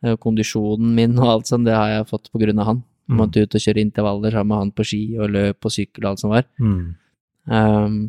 Eh, 0.04 0.16
Kondisjonen 0.20 0.94
min 0.96 1.18
og 1.20 1.28
alt 1.34 1.48
sånt, 1.50 1.66
det 1.66 1.74
har 1.76 1.90
jeg 1.94 2.10
fått 2.12 2.30
på 2.34 2.42
grunn 2.44 2.60
av 2.60 2.66
han. 2.74 2.84
Mm. 3.10 3.18
måtte 3.18 3.42
ut 3.42 3.56
og 3.58 3.64
kjøre 3.64 3.82
intervaller 3.82 4.36
sammen 4.36 4.54
med 4.54 4.64
han 4.64 4.72
på 4.78 4.86
ski 4.86 5.02
og 5.18 5.32
løp 5.34 5.66
og 5.66 5.74
sykkel 5.74 6.06
og 6.06 6.10
alt 6.12 6.22
som 6.22 6.34
var. 6.34 6.46
Mm. 6.62 6.82
Um, 7.50 8.00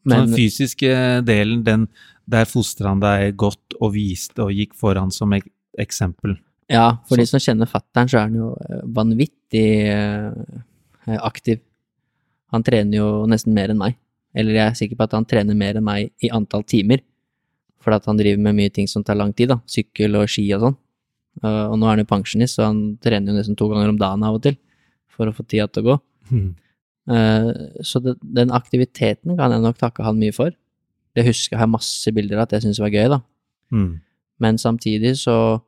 Så 0.00 0.08
men 0.10 0.26
den 0.26 0.34
fysiske 0.34 0.92
delen, 1.28 1.62
den, 1.62 1.88
der 2.26 2.48
fostra 2.48 2.88
han 2.88 3.02
deg 3.02 3.36
godt 3.38 3.76
og 3.80 3.92
viste 3.94 4.42
og 4.42 4.54
gikk 4.56 4.74
foran 4.74 5.12
som 5.14 5.32
ek 5.36 5.46
eksempel. 5.78 6.38
Ja, 6.70 7.00
for 7.08 7.18
de 7.18 7.26
som 7.26 7.42
kjenner 7.42 7.68
fattern, 7.68 8.08
så 8.08 8.20
er 8.20 8.28
han 8.28 8.36
jo 8.38 8.52
eh, 8.54 8.82
vanvittig 8.94 9.66
eh, 9.90 11.16
aktiv. 11.18 11.60
Han 12.54 12.62
trener 12.66 13.00
jo 13.00 13.08
nesten 13.30 13.54
mer 13.54 13.72
enn 13.72 13.80
meg. 13.80 13.96
Eller 14.34 14.54
jeg 14.54 14.64
er 14.64 14.76
sikker 14.78 14.98
på 14.98 15.08
at 15.08 15.16
han 15.18 15.26
trener 15.26 15.58
mer 15.58 15.78
enn 15.78 15.86
meg 15.86 16.12
i 16.22 16.30
antall 16.30 16.62
timer. 16.62 17.02
For 17.82 17.96
at 17.96 18.06
han 18.06 18.18
driver 18.20 18.42
med 18.44 18.58
mye 18.58 18.72
ting 18.74 18.86
som 18.90 19.02
tar 19.02 19.18
lang 19.18 19.32
tid, 19.34 19.50
da. 19.50 19.58
Sykkel 19.66 20.18
og 20.20 20.30
ski 20.30 20.46
og 20.54 20.66
sånn. 20.66 20.78
Eh, 21.44 21.66
Og 21.70 21.78
nå 21.78 21.86
er 21.86 21.94
han 21.96 22.02
jo 22.04 22.08
pensjonist, 22.10 22.58
så 22.58 22.68
han 22.68 22.80
trener 23.02 23.32
jo 23.32 23.38
nesten 23.38 23.56
to 23.56 23.68
ganger 23.70 23.92
om 23.92 24.00
dagen 24.00 24.24
av 24.26 24.38
og 24.38 24.42
til. 24.42 24.56
For 25.14 25.28
å 25.28 25.34
få 25.36 25.44
tida 25.46 25.66
til 25.68 25.82
å 25.84 25.88
gå. 25.90 25.96
Mm. 26.30 26.50
Så 27.82 27.98
den 28.22 28.52
aktiviteten 28.54 29.34
kan 29.36 29.50
jeg 29.50 29.62
nok 29.64 29.78
takke 29.80 30.04
han 30.06 30.20
mye 30.20 30.32
for. 30.32 30.52
Det 31.16 31.24
husker 31.26 31.56
jeg 31.56 31.60
har 31.64 31.70
masse 31.72 32.12
bilder 32.14 32.38
av 32.38 32.46
at 32.46 32.52
jeg 32.54 32.62
syns 32.68 32.78
var 32.80 32.92
gøy, 32.94 33.08
da. 33.10 33.18
Mm. 33.74 34.00
Men 34.38 34.60
samtidig 34.62 35.16
så 35.18 35.60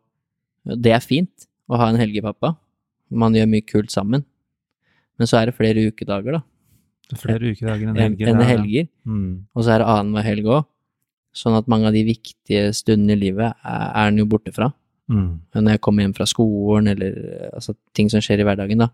Det 0.65 0.93
er 0.95 1.03
fint 1.03 1.49
å 1.69 1.77
ha 1.81 1.89
en 1.91 1.99
helgepappa. 1.99 2.53
Man 3.11 3.35
gjør 3.35 3.49
mye 3.51 3.67
kult 3.67 3.91
sammen. 3.91 4.23
Men 5.19 5.27
så 5.27 5.41
er 5.41 5.51
det 5.51 5.57
flere 5.57 5.83
ukedager, 5.91 6.39
da. 6.39 6.43
Det 7.11 7.17
er 7.19 7.23
flere 7.25 7.51
ukedager 7.51 7.89
enn 7.91 7.99
helger. 7.99 8.29
enn 8.29 8.39
ja, 8.39 8.45
ja. 8.45 8.51
helger. 8.53 8.87
Mm. 9.05 9.33
Og 9.57 9.65
så 9.65 9.75
er 9.75 9.83
det 9.83 9.89
annenhver 9.91 10.23
helg 10.29 10.47
òg. 10.47 10.69
Sånn 11.35 11.57
at 11.59 11.67
mange 11.67 11.89
av 11.91 11.97
de 11.97 12.05
viktige 12.07 12.71
stundene 12.77 13.17
i 13.17 13.21
livet 13.25 13.51
er, 13.65 13.89
han 13.97 14.21
jo 14.21 14.29
borte 14.31 14.53
fra. 14.55 14.71
Mm. 15.13 15.31
Når 15.55 15.75
jeg 15.75 15.83
kommer 15.85 16.07
hjem 16.07 16.15
fra 16.17 16.27
skolen, 16.29 16.89
eller 16.95 17.17
altså, 17.53 17.75
ting 17.97 18.09
som 18.13 18.23
skjer 18.25 18.41
i 18.41 18.47
hverdagen, 18.49 18.81
da. 18.81 18.89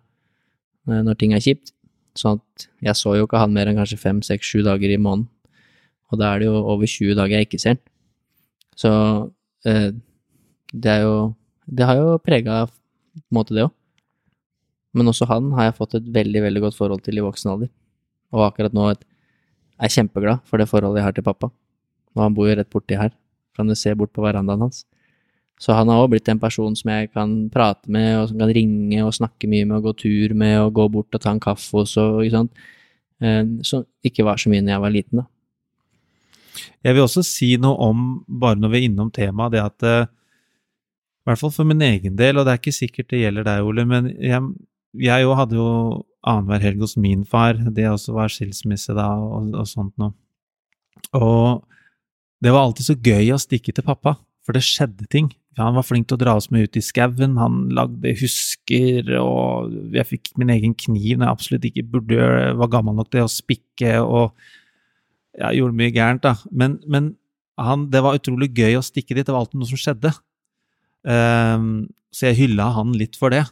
eh, 0.91 1.03
Når 1.07 1.19
ting 1.21 1.35
er 1.37 1.45
kjipt. 1.45 1.73
Sånn 2.19 2.41
at 2.41 2.69
jeg 2.83 2.99
så 2.99 3.14
jo 3.14 3.29
ikke 3.29 3.39
han 3.39 3.53
mer 3.55 3.71
enn 3.71 3.79
kanskje 3.79 4.01
fem, 4.01 4.23
seks, 4.27 4.49
sju 4.51 4.64
dager 4.66 4.91
i 4.91 4.99
måneden. 4.99 5.29
Og 6.11 6.19
da 6.19 6.33
er 6.33 6.41
det 6.43 6.49
jo 6.49 6.57
over 6.59 6.89
20 6.89 7.14
dager 7.19 7.37
jeg 7.39 7.47
ikke 7.47 7.61
ser 7.62 7.77
han. 7.77 7.83
Så 8.79 8.91
eh, 9.69 9.91
det 10.73 10.91
er 10.99 11.05
jo 11.05 11.35
Det 11.69 11.85
har 11.85 11.99
jo 11.99 12.16
prega 12.25 12.62
på 12.66 12.73
en 13.21 13.37
måte 13.37 13.53
det 13.55 13.66
òg. 13.66 13.73
Men 14.97 15.11
også 15.11 15.27
han 15.29 15.51
har 15.53 15.69
jeg 15.69 15.77
fått 15.77 15.99
et 15.99 16.07
veldig, 16.14 16.41
veldig 16.47 16.62
godt 16.64 16.79
forhold 16.79 17.03
til 17.05 17.19
i 17.21 17.25
voksen 17.25 17.51
alder. 17.53 17.69
Og 18.33 18.47
akkurat 18.47 18.73
nå 18.73 18.87
et, 18.89 19.03
er 19.79 19.91
jeg 19.91 19.99
kjempeglad 20.01 20.41
for 20.49 20.57
det 20.57 20.69
forholdet 20.71 21.03
jeg 21.03 21.07
har 21.07 21.16
til 21.19 21.27
pappa. 21.27 21.51
Og 22.16 22.23
han 22.25 22.35
bor 22.35 22.49
jo 22.49 22.57
rett 22.57 22.71
borti 22.73 22.97
her. 22.97 23.12
Kan 23.55 23.69
du 23.69 23.77
se 23.77 23.93
bort 23.95 24.14
på 24.16 24.25
verandaen 24.25 24.64
hans. 24.64 24.87
Så 25.59 25.75
han 25.75 25.91
har 25.91 26.01
også 26.01 26.13
blitt 26.13 26.29
en 26.31 26.41
person 26.41 26.77
som 26.79 26.91
jeg 26.93 27.11
kan 27.11 27.33
prate 27.51 27.91
med, 27.91 28.13
og 28.21 28.29
som 28.31 28.39
kan 28.39 28.53
ringe 28.55 29.01
og 29.03 29.17
snakke 29.17 29.51
mye 29.51 29.67
med, 29.67 29.81
og 29.81 29.89
gå 29.89 29.95
tur 30.05 30.35
med, 30.39 30.55
og 30.63 30.77
gå 30.77 30.87
bort 30.95 31.19
og 31.19 31.23
ta 31.25 31.33
en 31.35 31.43
kaffe 31.43 31.81
hos, 31.81 31.97
og 31.99 32.23
ikke 32.23 32.37
sant. 32.37 32.63
Eh, 33.19 33.43
Som 33.67 33.83
ikke 34.07 34.27
var 34.27 34.39
så 34.39 34.53
mye 34.53 34.63
når 34.63 34.77
jeg 34.77 34.85
var 34.85 34.95
liten, 34.95 35.23
da. 35.23 35.27
Jeg 36.87 36.95
vil 36.95 37.05
også 37.05 37.25
si 37.27 37.57
noe 37.61 37.75
om, 37.89 38.07
bare 38.27 38.59
når 38.59 38.71
vi 38.71 38.79
er 38.79 38.87
innom 38.89 39.11
temaet, 39.15 39.55
det 39.55 39.63
at 39.65 39.87
eh, 39.87 40.07
I 40.07 41.31
hvert 41.31 41.43
fall 41.43 41.53
for 41.53 41.69
min 41.69 41.83
egen 41.83 42.15
del, 42.17 42.39
og 42.39 42.47
det 42.47 42.55
er 42.55 42.61
ikke 42.63 42.73
sikkert 42.73 43.11
det 43.11 43.25
gjelder 43.25 43.45
deg, 43.51 43.67
Ole, 43.67 43.85
men 43.85 44.13
jeg, 44.15 44.39
jeg 44.97 45.35
hadde 45.41 45.59
jo 45.59 45.67
annenhver 46.23 46.63
helg 46.63 46.87
hos 46.87 46.97
min 46.97 47.25
far. 47.29 47.59
Det 47.75 47.85
også 47.91 48.15
var 48.17 48.33
skilsmisse 48.33 48.95
da, 48.97 49.11
og, 49.19 49.51
og 49.59 49.67
sånt 49.69 49.95
noe. 50.01 50.15
Og 51.19 51.65
det 52.43 52.55
var 52.55 52.65
alltid 52.65 52.89
så 52.89 52.97
gøy 52.97 53.35
å 53.35 53.41
stikke 53.43 53.75
til 53.75 53.87
pappa, 53.87 54.17
for 54.47 54.57
det 54.57 54.65
skjedde 54.67 55.09
ting. 55.11 55.29
Han 55.59 55.75
var 55.75 55.87
flink 55.87 56.07
til 56.07 56.19
å 56.19 56.21
dra 56.21 56.37
oss 56.39 56.51
med 56.55 56.69
ut 56.69 56.77
i 56.79 56.83
skauen, 56.85 57.39
han 57.41 57.65
lagde 57.75 58.13
husker, 58.21 59.09
og 59.19 59.73
jeg 59.97 60.07
fikk 60.07 60.31
min 60.39 60.53
egen 60.55 60.75
kniv 60.79 61.17
når 61.17 61.25
jeg 61.25 61.35
absolutt 61.35 61.67
ikke 61.67 61.87
burde 61.97 62.29
var 62.61 62.71
gammel 62.71 62.95
nok 62.99 63.11
til 63.11 63.25
å 63.25 63.33
spikke, 63.33 63.97
og 64.05 64.37
jeg 65.39 65.59
gjorde 65.59 65.79
mye 65.81 65.95
gærent, 65.95 66.23
da. 66.23 66.37
Men, 66.51 66.79
men 66.87 67.13
han, 67.59 67.89
det 67.91 68.05
var 68.05 68.19
utrolig 68.19 68.53
gøy 68.55 68.79
å 68.79 68.85
stikke 68.87 69.17
dit, 69.17 69.27
det 69.27 69.35
var 69.35 69.43
alltid 69.43 69.59
noe 69.59 69.71
som 69.71 69.81
skjedde. 69.81 70.13
Um, 71.03 71.89
så 72.15 72.31
jeg 72.31 72.43
hylla 72.45 72.69
han 72.77 72.95
litt 72.99 73.19
for 73.19 73.35
det. 73.35 73.45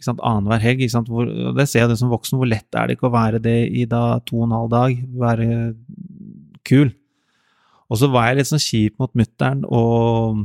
Ikke? 0.00 0.16
Annenhver 0.18 0.62
helg. 0.62 0.82
Ikke? 0.86 1.04
Hvor, 1.08 1.30
det 1.58 1.68
ser 1.70 1.84
jeg 1.84 1.92
det 1.92 1.98
som 2.00 2.10
voksen, 2.12 2.40
hvor 2.40 2.50
lett 2.50 2.78
er 2.78 2.88
det 2.88 2.98
ikke 2.98 3.08
å 3.10 3.14
være 3.14 3.42
det 3.42 3.58
i 3.70 3.86
da 3.88 4.18
to 4.26 4.40
og 4.40 4.48
en 4.48 4.56
halv 4.56 4.72
dag? 4.72 4.98
Være 5.22 5.48
kul. 6.68 6.92
Og 7.92 8.00
så 8.00 8.08
var 8.10 8.30
jeg 8.30 8.40
litt 8.40 8.50
sånn 8.50 8.62
kjip 8.62 8.98
mot 9.02 9.12
mutter'n 9.18 9.66
og 9.68 10.44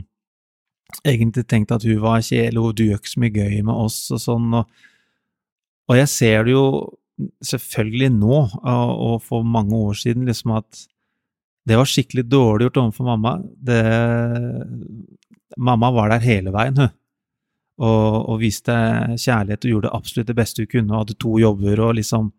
egentlig 1.03 1.47
tenkte 1.47 1.77
at 1.77 1.85
hun 1.87 1.99
var 2.03 2.23
kjedelig, 2.23 2.61
og 2.61 2.75
du 2.77 2.85
gjør 2.87 3.01
ikke 3.01 3.13
så 3.13 3.23
mye 3.23 3.35
gøy 3.35 3.57
med 3.65 3.73
oss 3.75 3.99
og 4.15 4.21
sånn. 4.23 4.53
Og, 4.59 4.85
og 5.91 5.99
jeg 5.99 6.11
ser 6.13 6.47
det 6.47 6.55
jo 6.55 6.67
selvfølgelig 7.45 8.11
nå, 8.13 8.37
og, 8.61 9.17
for 9.25 9.47
mange 9.47 9.75
år 9.75 9.97
siden, 9.97 10.27
liksom 10.29 10.53
at 10.59 10.85
det 11.67 11.75
var 11.75 11.89
skikkelig 11.89 12.23
dårlig 12.31 12.67
gjort 12.67 12.79
overfor 12.83 13.09
mamma. 13.09 13.33
Det, 13.43 13.81
mamma 15.59 15.91
var 15.91 16.13
der 16.13 16.23
hele 16.23 16.53
veien, 16.55 16.79
hun. 16.79 16.95
Og, 17.77 18.13
og 18.31 18.39
viste 18.41 18.73
kjærlighet 19.21 19.67
og 19.67 19.73
gjorde 19.73 19.93
absolutt 19.93 20.29
det 20.31 20.37
beste 20.37 20.63
hun 20.63 20.71
kunne, 20.71 20.93
og 20.93 21.03
hadde 21.03 21.19
to 21.21 21.35
jobber 21.37 21.83
og 21.85 21.99
liksom 21.99 22.31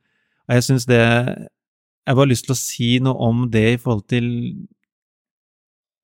Og 0.48 0.54
jeg 0.56 0.64
syns 0.64 0.86
det 0.88 0.98
Jeg 0.98 2.16
bare 2.16 2.26
lyst 2.26 2.48
til 2.48 2.54
å 2.56 2.58
si 2.58 2.88
noe 3.04 3.14
om 3.28 3.44
det 3.52 3.66
i 3.74 3.78
forhold 3.78 4.08
til 4.10 4.26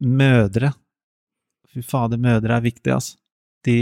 mødre. 0.05 0.71
Fy 1.75 1.83
fader, 1.83 2.21
mødre 2.23 2.57
er 2.57 2.65
viktig, 2.65 2.93
altså. 2.95 3.17
De, 3.65 3.75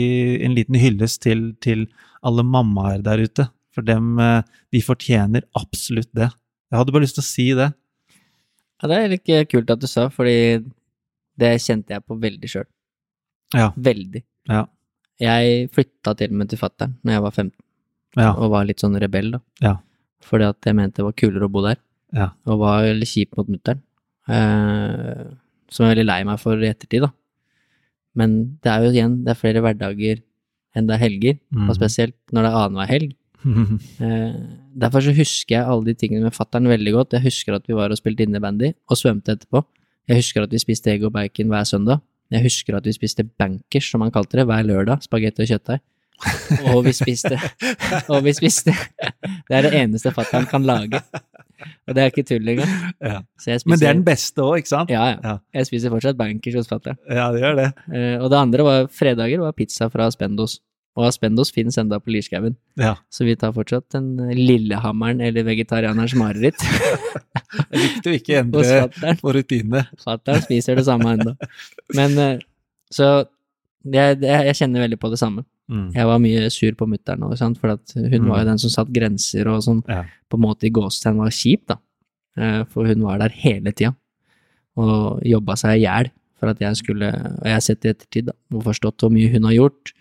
en 0.47 0.55
liten 0.55 0.77
hyllest 0.79 1.21
til, 1.25 1.53
til 1.61 1.87
alle 2.23 2.45
mammaer 2.47 3.03
der 3.03 3.23
ute. 3.27 3.49
For 3.75 3.83
dem, 3.85 4.15
eh, 4.23 4.43
de 4.73 4.81
fortjener 4.85 5.43
absolutt 5.59 6.11
det. 6.15 6.29
Jeg 6.71 6.79
hadde 6.79 6.93
bare 6.95 7.05
lyst 7.05 7.17
til 7.19 7.25
å 7.25 7.29
si 7.29 7.47
det. 7.59 7.71
Ja, 8.83 8.89
det 8.91 8.99
er 8.99 9.11
litt 9.13 9.33
kult 9.51 9.71
at 9.75 9.83
du 9.83 9.87
sa, 9.91 10.07
fordi 10.11 10.37
det 11.39 11.51
kjente 11.65 11.95
jeg 11.97 12.05
på 12.07 12.17
veldig 12.23 12.49
sjøl. 12.51 12.67
Ja. 13.55 13.69
Veldig. 13.77 14.23
Ja. 14.51 14.65
Jeg 15.23 15.69
flytta 15.75 16.15
til 16.19 16.33
og 16.33 16.39
med 16.41 16.51
til 16.51 16.59
fatter'n 16.61 16.95
når 17.05 17.13
jeg 17.17 17.23
var 17.27 17.35
15, 17.37 17.53
Ja. 18.19 18.31
og 18.35 18.51
var 18.53 18.65
litt 18.69 18.81
sånn 18.83 18.99
rebell, 19.01 19.31
da. 19.37 19.41
Ja. 19.63 19.77
Fordi 20.23 20.49
at 20.51 20.67
jeg 20.69 20.77
mente 20.79 21.01
det 21.01 21.05
var 21.07 21.13
kulere 21.19 21.47
å 21.49 21.53
bo 21.53 21.63
der, 21.67 21.77
Ja. 22.15 22.31
og 22.47 22.59
var 22.61 22.87
litt 22.95 23.09
kjip 23.09 23.37
mot 23.37 23.49
mutter'n. 23.49 23.81
Eh, 24.29 25.25
som 25.73 25.87
jeg 25.87 25.91
er 25.93 25.95
veldig 25.97 26.07
lei 26.07 26.23
meg 26.25 26.39
for 26.41 26.57
i 26.63 26.69
ettertid, 26.71 27.03
da. 27.07 27.11
Men 28.19 28.59
det 28.65 28.71
er 28.73 28.85
jo 28.85 28.93
igjen, 28.93 29.19
det 29.25 29.33
er 29.33 29.41
flere 29.41 29.63
hverdager 29.65 30.23
enn 30.77 30.89
det 30.89 30.97
er 30.97 31.03
helger, 31.03 31.37
mm. 31.53 31.69
og 31.69 31.77
spesielt 31.77 32.17
når 32.33 32.47
det 32.47 32.51
er 32.51 32.63
annenhver 32.63 32.95
helg. 32.97 33.19
Eh, 34.03 34.35
derfor 34.79 35.03
så 35.03 35.11
husker 35.15 35.57
jeg 35.57 35.67
alle 35.67 35.89
de 35.89 35.95
tingene 35.99 36.29
med 36.29 36.35
fattern 36.35 36.69
veldig 36.71 36.93
godt. 36.95 37.17
Jeg 37.17 37.27
husker 37.27 37.57
at 37.57 37.67
vi 37.67 37.75
var 37.75 37.91
og 37.91 37.99
spilte 37.99 38.23
innebandy 38.23 38.71
og 38.87 38.99
svømte 38.99 39.35
etterpå. 39.35 39.65
Jeg 40.09 40.21
husker 40.21 40.47
at 40.47 40.55
vi 40.55 40.61
spiste 40.63 40.93
egg 40.93 41.05
og 41.07 41.13
bacon 41.15 41.51
hver 41.51 41.67
søndag. 41.67 42.01
Jeg 42.33 42.47
husker 42.47 42.79
at 42.79 42.87
vi 42.87 42.95
spiste 42.95 43.27
bankers, 43.27 43.91
som 43.91 44.03
han 44.05 44.13
kalte 44.15 44.39
det, 44.39 44.47
hver 44.49 44.63
lørdag. 44.67 45.03
Spagetti 45.05 45.45
og 45.45 45.51
kjøttdeig. 45.51 45.83
Og 46.71 46.85
vi 46.87 46.93
spiste 46.95 47.35
Og 48.13 48.21
vi 48.23 48.35
spiste 48.37 48.75
Det 49.49 49.57
er 49.57 49.67
det 49.67 49.73
eneste 49.81 50.13
fattern 50.15 50.47
kan 50.51 50.63
lage. 50.67 51.01
Og 51.87 51.95
det 51.95 52.03
er 52.03 52.11
ikke 52.11 52.25
tull 52.27 52.49
engang. 52.55 52.71
Ja. 52.99 53.21
Så 53.39 53.53
jeg 53.53 53.63
spiser, 53.63 53.71
Men 53.71 53.81
det 53.81 53.89
er 53.89 53.97
den 53.97 54.05
beste 54.07 54.43
òg, 54.43 54.63
ikke 54.63 54.73
sant? 54.73 54.91
Ja, 54.91 55.05
ja. 55.13 55.19
Ja. 55.23 55.35
Jeg 55.61 55.69
spiser 55.69 55.93
fortsatt 55.95 56.19
bankers 56.19 56.57
hos 56.59 56.71
fattern. 56.71 56.99
Ja, 57.07 57.29
det 57.35 57.43
gjør 57.43 57.59
det. 57.59 57.69
Eh, 57.95 58.17
og 58.19 58.31
det 58.33 58.39
andre 58.41 58.67
var 58.67 58.89
fredager 58.91 59.43
var 59.45 59.55
pizza 59.55 59.87
fra 59.93 60.09
Spendos. 60.15 60.59
Og 60.99 61.07
Aspendos 61.09 61.53
finnes 61.55 61.79
enda 61.81 61.97
på 62.03 62.13
Lierskauen. 62.13 62.57
Ja. 62.77 62.97
Så 63.13 63.25
vi 63.25 63.37
tar 63.41 63.55
fortsatt 63.57 63.87
den 63.95 64.11
Lillehammeren 64.37 65.23
eller 65.25 65.47
vegetarianerens 65.47 66.17
mareritt. 66.19 66.61
Det 67.53 67.79
er 67.79 67.83
viktig 67.83 68.11
å 68.11 68.17
ikke 68.19 68.41
endre 68.43 69.15
på 69.21 69.33
rutinene. 69.37 69.87
Fatter'n 70.03 70.43
spiser 70.45 70.77
det 70.77 70.85
samme 70.89 71.15
ennå. 71.15 71.33
Men 71.97 72.19
eh, 72.21 72.45
så 72.93 73.09
jeg, 73.89 74.21
jeg 74.25 74.59
kjenner 74.59 74.85
veldig 74.85 75.01
på 75.01 75.11
det 75.13 75.21
samme. 75.21 75.47
Mm. 75.73 75.87
Jeg 75.97 76.09
var 76.11 76.19
mye 76.21 76.51
sur 76.53 76.75
på 76.77 76.87
mutter'n 76.91 77.23
òg, 77.25 77.57
for 77.57 77.73
at 77.73 77.95
hun 77.97 78.27
var 78.29 78.43
jo 78.43 78.49
den 78.51 78.59
som 78.61 78.73
satte 78.75 78.93
grenser 78.93 79.49
og 79.49 79.63
som 79.65 79.83
Ja. 79.89 80.03
på 80.29 80.37
en 80.37 80.45
måte 80.45 80.67
i 80.69 80.71
gåstegn 80.75 81.17
var 81.17 81.31
kjip, 81.33 81.65
da. 81.67 81.79
Eh, 82.37 82.65
For 82.69 82.85
hun 82.87 83.03
var 83.03 83.19
der 83.19 83.31
hele 83.31 83.73
tida 83.73 83.95
og 84.77 85.23
jobba 85.23 85.57
seg 85.57 85.79
i 85.79 85.85
hjel 85.85 86.11
for 86.41 86.49
at 86.49 86.59
jeg 86.59 86.77
skulle 86.77 87.09
Og 87.13 87.45
jeg 87.45 87.53
har 87.53 87.61
sett 87.61 87.85
i 87.85 87.91
ettertid 87.93 88.25
da, 88.27 88.33
og 88.55 88.65
forstått 88.65 88.99
hvor 89.05 89.13
mye 89.13 89.31
hun 89.33 89.45
har 89.45 89.53
gjort 89.53 89.93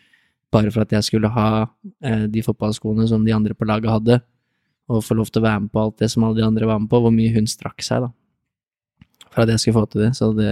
bare 0.52 0.72
for 0.72 0.82
at 0.82 0.92
jeg 0.92 1.04
skulle 1.04 1.30
ha 1.32 1.68
eh, 2.04 2.28
de 2.28 2.42
fotballskoene 2.44 3.08
som 3.08 3.24
de 3.26 3.32
andre 3.32 3.54
på 3.56 3.66
laget 3.66 3.90
hadde, 3.90 4.22
og 4.90 5.04
få 5.04 5.16
lov 5.16 5.30
til 5.32 5.42
å 5.42 5.46
være 5.48 5.62
med 5.62 5.72
på 5.72 5.80
alt 5.80 5.98
det 6.04 6.10
som 6.12 6.24
alle 6.24 6.36
de 6.36 6.44
andre 6.48 6.68
var 6.68 6.80
med 6.80 6.90
på, 6.92 7.00
hvor 7.00 7.12
mye 7.16 7.32
hun 7.34 7.48
strakk 7.48 7.80
seg, 7.82 8.02
da. 8.04 8.10
For 9.32 9.44
at 9.44 9.48
jeg 9.54 9.60
skulle 9.64 9.80
få 9.80 9.90
til 9.90 10.02
det. 10.02 10.12
Så 10.20 10.36
det 10.36 10.50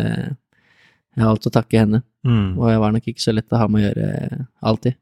Jeg 1.15 1.23
har 1.25 1.31
alt 1.33 1.47
å 1.47 1.51
takke 1.51 1.79
henne. 1.81 2.03
Mm. 2.23 2.57
Og 2.57 2.69
jeg 2.69 2.79
var 2.79 2.91
nok 2.95 3.07
ikke 3.11 3.19
så 3.23 3.33
lett 3.35 3.51
å 3.51 3.57
ha 3.59 3.67
med 3.67 3.81
å 3.83 3.87
gjøre 3.89 4.47
alltid. 4.63 4.95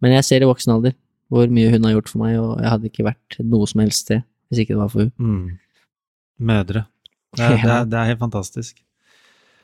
Men 0.00 0.12
jeg 0.16 0.24
ser 0.24 0.42
i 0.44 0.48
voksen 0.48 0.72
alder 0.74 0.94
hvor 1.30 1.46
mye 1.52 1.70
hun 1.70 1.84
har 1.86 1.92
gjort 1.94 2.08
for 2.10 2.18
meg, 2.24 2.38
og 2.40 2.58
jeg 2.60 2.70
hadde 2.72 2.88
ikke 2.90 3.04
vært 3.06 3.36
noe 3.46 3.66
som 3.70 3.80
helst 3.84 4.06
sted 4.06 4.22
hvis 4.50 4.64
ikke 4.64 4.74
det 4.74 4.80
var 4.80 4.88
for 4.90 5.04
hun. 5.06 5.12
Mm. 5.18 5.58
Mødre. 6.50 6.84
Det 7.36 7.44
er, 7.46 7.56
det, 7.66 7.70
er, 7.70 7.84
det 7.84 7.98
er 8.00 8.08
helt 8.10 8.18
fantastisk. 8.24 8.80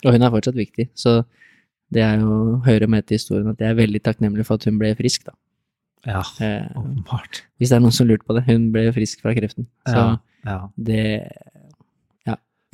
Og 0.05 0.13
hun 0.15 0.23
er 0.23 0.31
fortsatt 0.31 0.55
viktig, 0.55 0.89
så 0.95 1.23
det 1.91 2.03
er 2.03 2.21
jo 2.21 2.61
hører 2.67 2.87
med 2.91 3.07
til 3.07 3.17
historien 3.19 3.49
at 3.51 3.59
jeg 3.63 3.71
er 3.73 3.79
veldig 3.81 4.03
takknemlig 4.05 4.45
for 4.47 4.55
at 4.61 4.65
hun 4.69 4.79
ble 4.79 4.93
frisk, 4.99 5.25
da. 5.27 5.35
Ja, 6.07 6.21
Eh, 6.39 6.69
åpenbart. 6.79 7.41
hvis 7.59 7.73
det 7.73 7.77
er 7.77 7.83
noen 7.83 7.95
som 7.97 8.07
lurte 8.07 8.23
på 8.29 8.35
det. 8.37 8.45
Hun 8.47 8.69
ble 8.71 8.85
frisk 8.95 9.23
fra 9.25 9.33
kreften. 9.35 9.67
Så 9.89 9.97
Ja, 9.97 10.19
ja. 10.47 10.69
det 10.79 11.33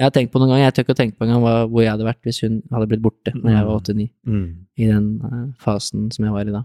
Jeg 0.00 0.06
har 0.08 0.10
tenkt 0.10 0.32
på 0.32 0.40
noen 0.40 0.48
ganger, 0.50 0.64
jeg 0.66 0.74
tør 0.74 0.84
ikke 0.86 0.94
å 0.96 0.98
tenke 0.98 1.16
på 1.20 1.24
engang 1.28 1.42
hvor 1.70 1.82
jeg 1.84 1.90
hadde 1.92 2.04
vært 2.08 2.22
hvis 2.26 2.40
hun 2.42 2.54
hadde 2.72 2.88
blitt 2.90 3.02
borte 3.04 3.32
når 3.36 3.50
jeg 3.52 3.64
var 3.68 3.72
Mm. 3.72 3.80
åtte-ni, 3.80 4.06
Mm. 4.26 4.66
i 4.76 4.86
den 4.88 5.06
eh, 5.22 5.52
fasen 5.62 6.10
som 6.12 6.24
jeg 6.24 6.32
var 6.32 6.48
i 6.48 6.50
da. 6.52 6.62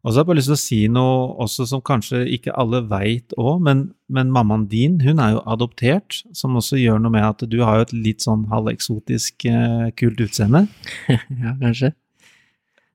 Og 0.00 0.12
så 0.14 0.16
har 0.16 0.22
jeg 0.22 0.28
bare 0.30 0.38
lyst 0.38 0.48
til 0.48 0.56
å 0.56 0.60
si 0.62 0.78
noe 0.88 1.16
også 1.44 1.66
som 1.68 1.82
kanskje 1.84 2.22
ikke 2.32 2.54
alle 2.56 2.78
veit 2.88 3.34
òg, 3.36 3.58
men, 3.66 3.82
men 4.08 4.30
mammaen 4.32 4.62
din 4.70 4.94
hun 5.04 5.20
er 5.20 5.34
jo 5.34 5.42
adoptert, 5.52 6.22
som 6.32 6.56
også 6.56 6.78
gjør 6.80 7.02
noe 7.04 7.12
med 7.12 7.26
at 7.26 7.44
du 7.52 7.58
har 7.60 7.76
jo 7.76 7.84
et 7.84 7.92
litt 8.08 8.24
sånn 8.24 8.46
halveksotisk 8.48 9.44
eh, 9.50 9.90
kult 10.00 10.22
utseende. 10.24 10.64
ja, 11.44 11.52
kanskje. 11.60 11.92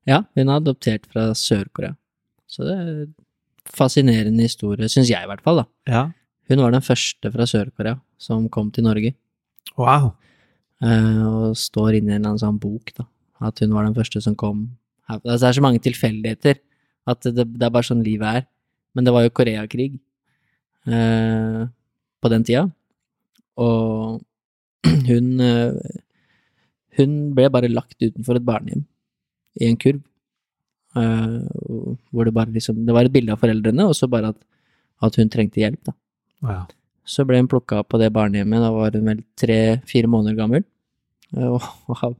Ja, 0.09 0.23
hun 0.33 0.49
er 0.49 0.57
adoptert 0.57 1.05
fra 1.13 1.27
Sør-Korea. 1.37 1.93
Så 2.49 2.65
det 2.65 2.73
er 2.73 2.89
en 3.05 3.13
fascinerende 3.69 4.45
historie, 4.45 4.89
syns 4.89 5.09
jeg 5.13 5.25
i 5.25 5.29
hvert 5.29 5.45
fall, 5.45 5.61
da. 5.61 5.69
Ja. 5.89 6.03
Hun 6.49 6.61
var 6.61 6.73
den 6.73 6.85
første 6.85 7.31
fra 7.33 7.45
Sør-Korea 7.49 7.99
som 8.21 8.49
kom 8.53 8.73
til 8.73 8.85
Norge, 8.89 9.13
Wow. 9.77 10.11
eh, 10.81 11.21
og 11.25 11.53
står 11.59 11.97
inne 11.99 12.13
i 12.13 12.15
en 12.15 12.21
eller 12.21 12.33
annen 12.33 12.41
sånn 12.41 12.59
bok, 12.61 12.93
da. 12.97 13.05
At 13.45 13.59
hun 13.61 13.73
var 13.75 13.85
den 13.85 13.97
første 13.97 14.21
som 14.23 14.37
kom 14.39 14.71
her. 15.09 15.19
Altså, 15.21 15.41
det 15.43 15.49
er 15.51 15.57
så 15.57 15.63
mange 15.65 15.81
tilfeldigheter 15.85 16.61
at 17.05 17.21
det, 17.29 17.45
det 17.45 17.65
er 17.67 17.73
bare 17.73 17.85
sånn 17.87 18.03
livet 18.05 18.41
er. 18.41 18.45
Men 18.95 19.05
det 19.05 19.13
var 19.13 19.25
jo 19.25 19.33
Koreakrig 19.35 19.91
eh, 20.87 21.61
på 22.21 22.31
den 22.31 22.45
tida, 22.47 22.65
og 23.61 24.21
hun 25.09 25.39
eh, 25.43 26.01
Hun 26.95 27.15
ble 27.35 27.49
bare 27.51 27.67
lagt 27.67 27.97
utenfor 27.99 28.37
et 28.39 28.45
barnehjem 28.47 28.85
i 29.59 29.67
en 29.67 29.75
kurv. 29.79 29.99
eh, 30.95 31.41
hvor 32.11 32.23
det 32.27 32.33
bare 32.35 32.53
liksom 32.55 32.85
Det 32.87 32.93
var 32.95 33.03
et 33.09 33.11
bilde 33.11 33.33
av 33.35 33.41
foreldrene, 33.41 33.83
og 33.89 33.95
så 33.99 34.07
bare 34.07 34.29
at, 34.31 34.37
at 35.03 35.15
hun 35.19 35.29
trengte 35.29 35.59
hjelp, 35.59 35.81
da. 35.89 35.93
Ja. 36.47 36.61
Så 37.05 37.25
ble 37.27 37.37
hun 37.41 37.49
plukka 37.51 37.81
opp 37.83 37.89
på 37.91 37.99
det 38.01 38.13
barnehjemmet, 38.15 38.63
da 38.63 38.71
var 38.71 38.95
hun 38.95 39.05
vel 39.11 39.19
tre-fire 39.37 40.07
måneder 40.07 40.37
gammel. 40.39 40.63
Eh, 41.35 41.49
Og, 41.51 41.61
og 41.91 42.15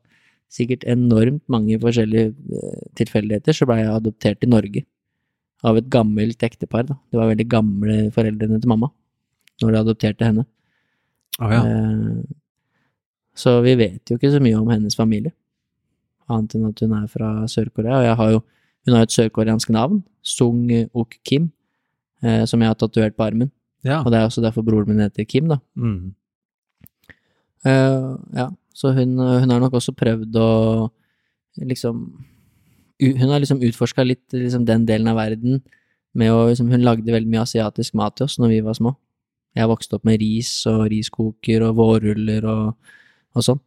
sikkert 0.56 0.86
enormt 0.88 1.44
mange 1.52 1.78
forskjellige 1.82 2.32
eh, 2.32 2.84
tilfeldigheter 3.00 3.56
så 3.58 3.68
ble 3.68 3.82
jeg 3.82 3.92
adoptert 3.92 4.40
til 4.42 4.52
Norge. 4.54 4.86
Av 5.66 5.78
et 5.80 5.88
gammelt 5.92 6.44
ektepar, 6.46 6.86
da. 6.88 6.96
Det 7.12 7.18
var 7.20 7.32
veldig 7.32 7.48
gamle 7.52 7.96
foreldrene 8.16 8.60
til 8.62 8.70
mamma 8.72 8.92
når 9.64 9.72
de 9.72 9.80
adopterte 9.80 10.28
henne. 10.28 10.44
Oh, 11.40 11.52
ja. 11.52 11.62
Eh, 11.64 12.24
Så 13.36 13.58
vi 13.66 13.74
vet 13.76 14.08
jo 14.08 14.16
ikke 14.16 14.32
så 14.32 14.40
mye 14.40 14.56
om 14.56 14.70
hennes 14.72 14.96
familie, 14.96 15.34
annet 16.32 16.54
enn 16.56 16.70
at 16.70 16.80
hun 16.80 16.94
er 16.96 17.08
fra 17.12 17.32
Sør-Korea. 17.52 17.98
Og 18.00 18.06
jeg 18.08 18.16
har 18.22 18.30
jo, 18.32 18.44
hun 18.88 18.96
har 18.96 19.04
et 19.04 19.16
sørkoreansk 19.16 19.74
navn, 19.76 20.04
Sung 20.24 20.70
Ok 20.94 21.18
Kim, 21.28 21.50
eh, 22.24 22.46
som 22.48 22.62
jeg 22.64 22.72
har 22.72 22.78
tatovert 22.80 23.18
på 23.18 23.26
armen. 23.28 23.52
ja. 23.84 24.00
Og 24.04 24.12
det 24.12 24.20
er 24.22 24.30
også 24.30 24.42
derfor 24.42 24.64
broren 24.64 24.88
min 24.88 25.04
heter 25.04 25.28
Kim, 25.28 25.50
da. 25.52 25.58
Mm. 25.76 26.14
Uh, 27.66 28.16
ja, 28.38 28.50
så 28.76 28.92
hun, 28.96 29.16
hun 29.20 29.52
har 29.54 29.62
nok 29.64 29.78
også 29.80 29.96
prøvd 29.96 30.36
å 30.42 30.50
liksom 31.64 32.02
Hun 33.00 33.30
har 33.30 33.40
liksom 33.40 33.62
utforska 33.64 34.04
litt 34.04 34.32
liksom 34.32 34.66
den 34.68 34.86
delen 34.88 35.08
av 35.12 35.18
verden 35.20 35.62
med 36.16 36.32
å 36.32 36.48
liksom 36.50 36.72
Hun 36.72 36.84
lagde 36.84 37.12
veldig 37.12 37.32
mye 37.32 37.44
asiatisk 37.44 37.96
mat 37.96 38.16
til 38.16 38.28
oss 38.28 38.38
når 38.40 38.54
vi 38.54 38.60
var 38.64 38.76
små. 38.76 38.96
Jeg 39.56 39.72
vokste 39.72 39.98
opp 39.98 40.06
med 40.08 40.20
ris 40.20 40.52
og 40.72 40.86
riskoker 40.92 41.64
og 41.64 41.78
vårruller 41.80 42.48
og, 42.52 42.96
og 43.36 43.48
sånn. 43.48 43.62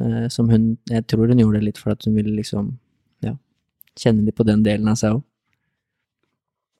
Eh, 0.00 0.26
som 0.32 0.50
hun 0.52 0.76
Jeg 0.90 1.06
tror 1.08 1.28
hun 1.32 1.40
gjorde 1.40 1.60
det 1.60 1.70
litt 1.70 1.80
for 1.80 1.92
at 1.92 2.04
hun 2.04 2.16
ville 2.16 2.34
liksom 2.36 2.74
ja, 3.24 3.36
kjenne 3.96 4.26
litt 4.26 4.36
på 4.36 4.44
den 4.48 4.64
delen 4.64 4.88
av 4.92 5.00
seg 5.00 5.16
òg. 5.16 5.24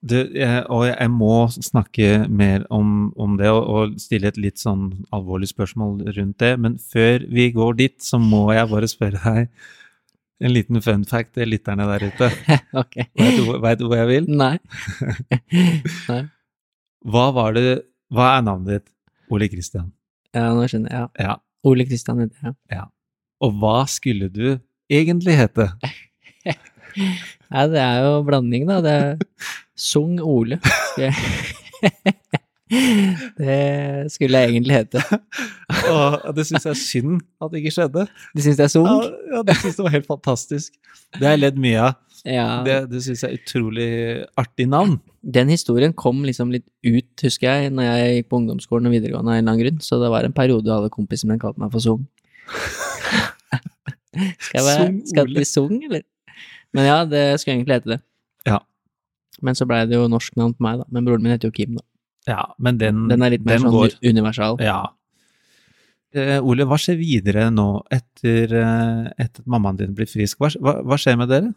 Du, 0.04 0.16
jeg, 0.36 0.66
og 0.70 0.84
jeg 0.86 1.10
må 1.10 1.46
snakke 1.50 2.26
mer 2.28 2.66
om, 2.70 3.08
om 3.16 3.38
det 3.40 3.48
og, 3.50 3.62
og 3.64 3.96
stille 4.00 4.28
et 4.28 4.36
litt 4.38 4.60
sånn 4.60 4.90
alvorlig 5.14 5.48
spørsmål 5.50 6.04
rundt 6.18 6.38
det, 6.42 6.52
men 6.62 6.76
før 6.78 7.24
vi 7.32 7.48
går 7.54 7.78
dit, 7.80 7.96
så 8.04 8.20
må 8.20 8.44
jeg 8.54 8.68
bare 8.70 8.90
spørre 8.92 9.22
deg 9.24 9.48
en 10.44 10.52
liten 10.52 10.82
fun 10.84 11.04
fact 11.08 11.32
til 11.38 11.48
lytterne 11.48 11.86
der 11.88 12.06
ute. 12.10 12.28
ok. 12.82 12.98
Vet 13.16 13.80
du, 13.80 13.86
hvor 13.88 13.96
jeg 13.96 14.08
vil? 14.10 14.28
Nei. 14.28 14.56
Nei. 16.12 16.22
Hva 17.06 17.28
var 17.34 17.54
det 17.56 17.66
Hva 18.12 18.36
er 18.36 18.44
navnet 18.46 18.76
ditt? 18.76 18.92
Ole 19.32 19.48
Kristian. 19.50 19.90
Ja, 20.36 20.50
nå 20.54 20.66
skjønner 20.70 20.92
jeg. 20.92 21.08
Ja. 21.18 21.32
Ja. 21.32 21.36
Ole 21.66 21.86
Kristian 21.88 22.20
heter 22.22 22.52
jeg. 22.70 22.84
Og 23.42 23.56
hva 23.58 23.80
skulle 23.90 24.28
du 24.30 24.58
egentlig 24.92 25.34
hete? 25.40 25.70
Nei, 27.50 27.64
det 27.72 27.80
er 27.82 28.04
jo 28.04 28.20
blanding, 28.26 28.68
da. 28.68 28.78
Det 28.84 28.92
er 28.92 29.16
Sung 29.76 30.20
Ole. 30.24 30.60
Det 32.66 34.10
skulle 34.10 34.40
jeg 34.40 34.50
egentlig 34.50 34.74
hete. 34.74 35.02
Og 36.26 36.32
det 36.34 36.46
syns 36.48 36.64
jeg 36.66 36.72
er 36.72 36.80
synd 36.80 37.20
at 37.42 37.52
det 37.52 37.60
ikke 37.60 37.74
skjedde. 37.76 38.06
Du 38.34 38.42
syns 38.42 38.58
det 38.58 38.64
er 38.64 38.72
Sung? 38.72 38.88
Ja, 38.88 39.12
ja 39.36 39.42
det 39.46 39.54
syns 39.60 39.78
jeg 39.78 39.86
var 39.86 39.94
helt 39.94 40.08
fantastisk. 40.08 40.72
Det 41.14 41.22
har 41.22 41.36
jeg 41.36 41.44
ledd 41.44 41.60
mye 41.62 41.84
av. 41.84 42.00
Ja. 42.26 42.46
Det, 42.66 42.78
det 42.90 43.04
syns 43.04 43.22
jeg 43.22 43.30
er 43.30 43.38
utrolig 43.38 43.90
artig 44.40 44.66
navn. 44.72 44.96
Den 45.22 45.52
historien 45.52 45.94
kom 45.94 46.24
liksom 46.26 46.50
litt 46.54 46.66
ut, 46.86 47.12
husker 47.22 47.46
jeg, 47.46 47.70
når 47.76 47.86
jeg 47.86 48.16
gikk 48.16 48.32
på 48.32 48.40
ungdomsskolen 48.40 48.90
og 48.90 48.96
videregående 48.96 49.30
av 49.30 49.36
en 49.36 49.44
eller 49.44 49.52
annen 49.52 49.62
grunn, 49.62 49.80
så 49.84 50.00
det 50.02 50.10
var 50.10 50.26
en 50.26 50.34
periode 50.34 50.74
alle 50.74 50.90
kompisene 50.92 51.34
mine 51.34 51.42
kalte 51.42 51.62
meg 51.62 51.70
for 51.74 51.84
Sung. 51.86 52.02
skal 54.42 54.58
jeg 54.58 54.66
være 54.66 54.90
skal 55.12 55.28
det 55.28 55.38
bli 55.38 55.46
Sung, 55.46 55.78
eller? 55.86 56.02
Men 56.74 56.90
ja, 56.90 56.98
det 57.08 57.24
skulle 57.40 57.60
egentlig 57.60 57.78
hete 57.78 57.94
det. 57.94 58.00
Ja. 58.48 58.58
Men 59.42 59.54
så 59.58 59.66
blei 59.68 59.82
det 59.88 59.96
jo 59.98 60.06
norsk 60.08 60.36
navn 60.38 60.54
på 60.56 60.64
meg, 60.64 60.78
da. 60.80 60.86
Men 60.90 61.04
broren 61.08 61.22
min 61.24 61.32
heter 61.34 61.50
jo 61.50 61.56
Kim, 61.56 61.74
da. 61.76 61.84
Ja, 62.26 62.42
men 62.58 62.78
den, 62.80 63.04
Den 63.08 63.22
er 63.22 63.30
litt 63.36 63.44
mer 63.46 63.60
sånn 63.62 63.70
går. 63.74 63.98
universal. 64.02 64.56
Ja. 64.64 64.80
Eh, 66.16 66.38
Ole, 66.42 66.64
hva 66.66 66.78
skjer 66.80 66.96
videre 66.98 67.50
nå 67.52 67.82
etter, 67.92 68.50
eh, 68.56 69.06
etter 69.18 69.42
at 69.44 69.46
mammaen 69.52 69.76
din 69.78 69.94
blir 69.94 70.08
frisk? 70.08 70.38
Hva, 70.40 70.50
hva, 70.82 70.96
skjer 70.98 71.18
med 71.20 71.28
dere? 71.30 71.52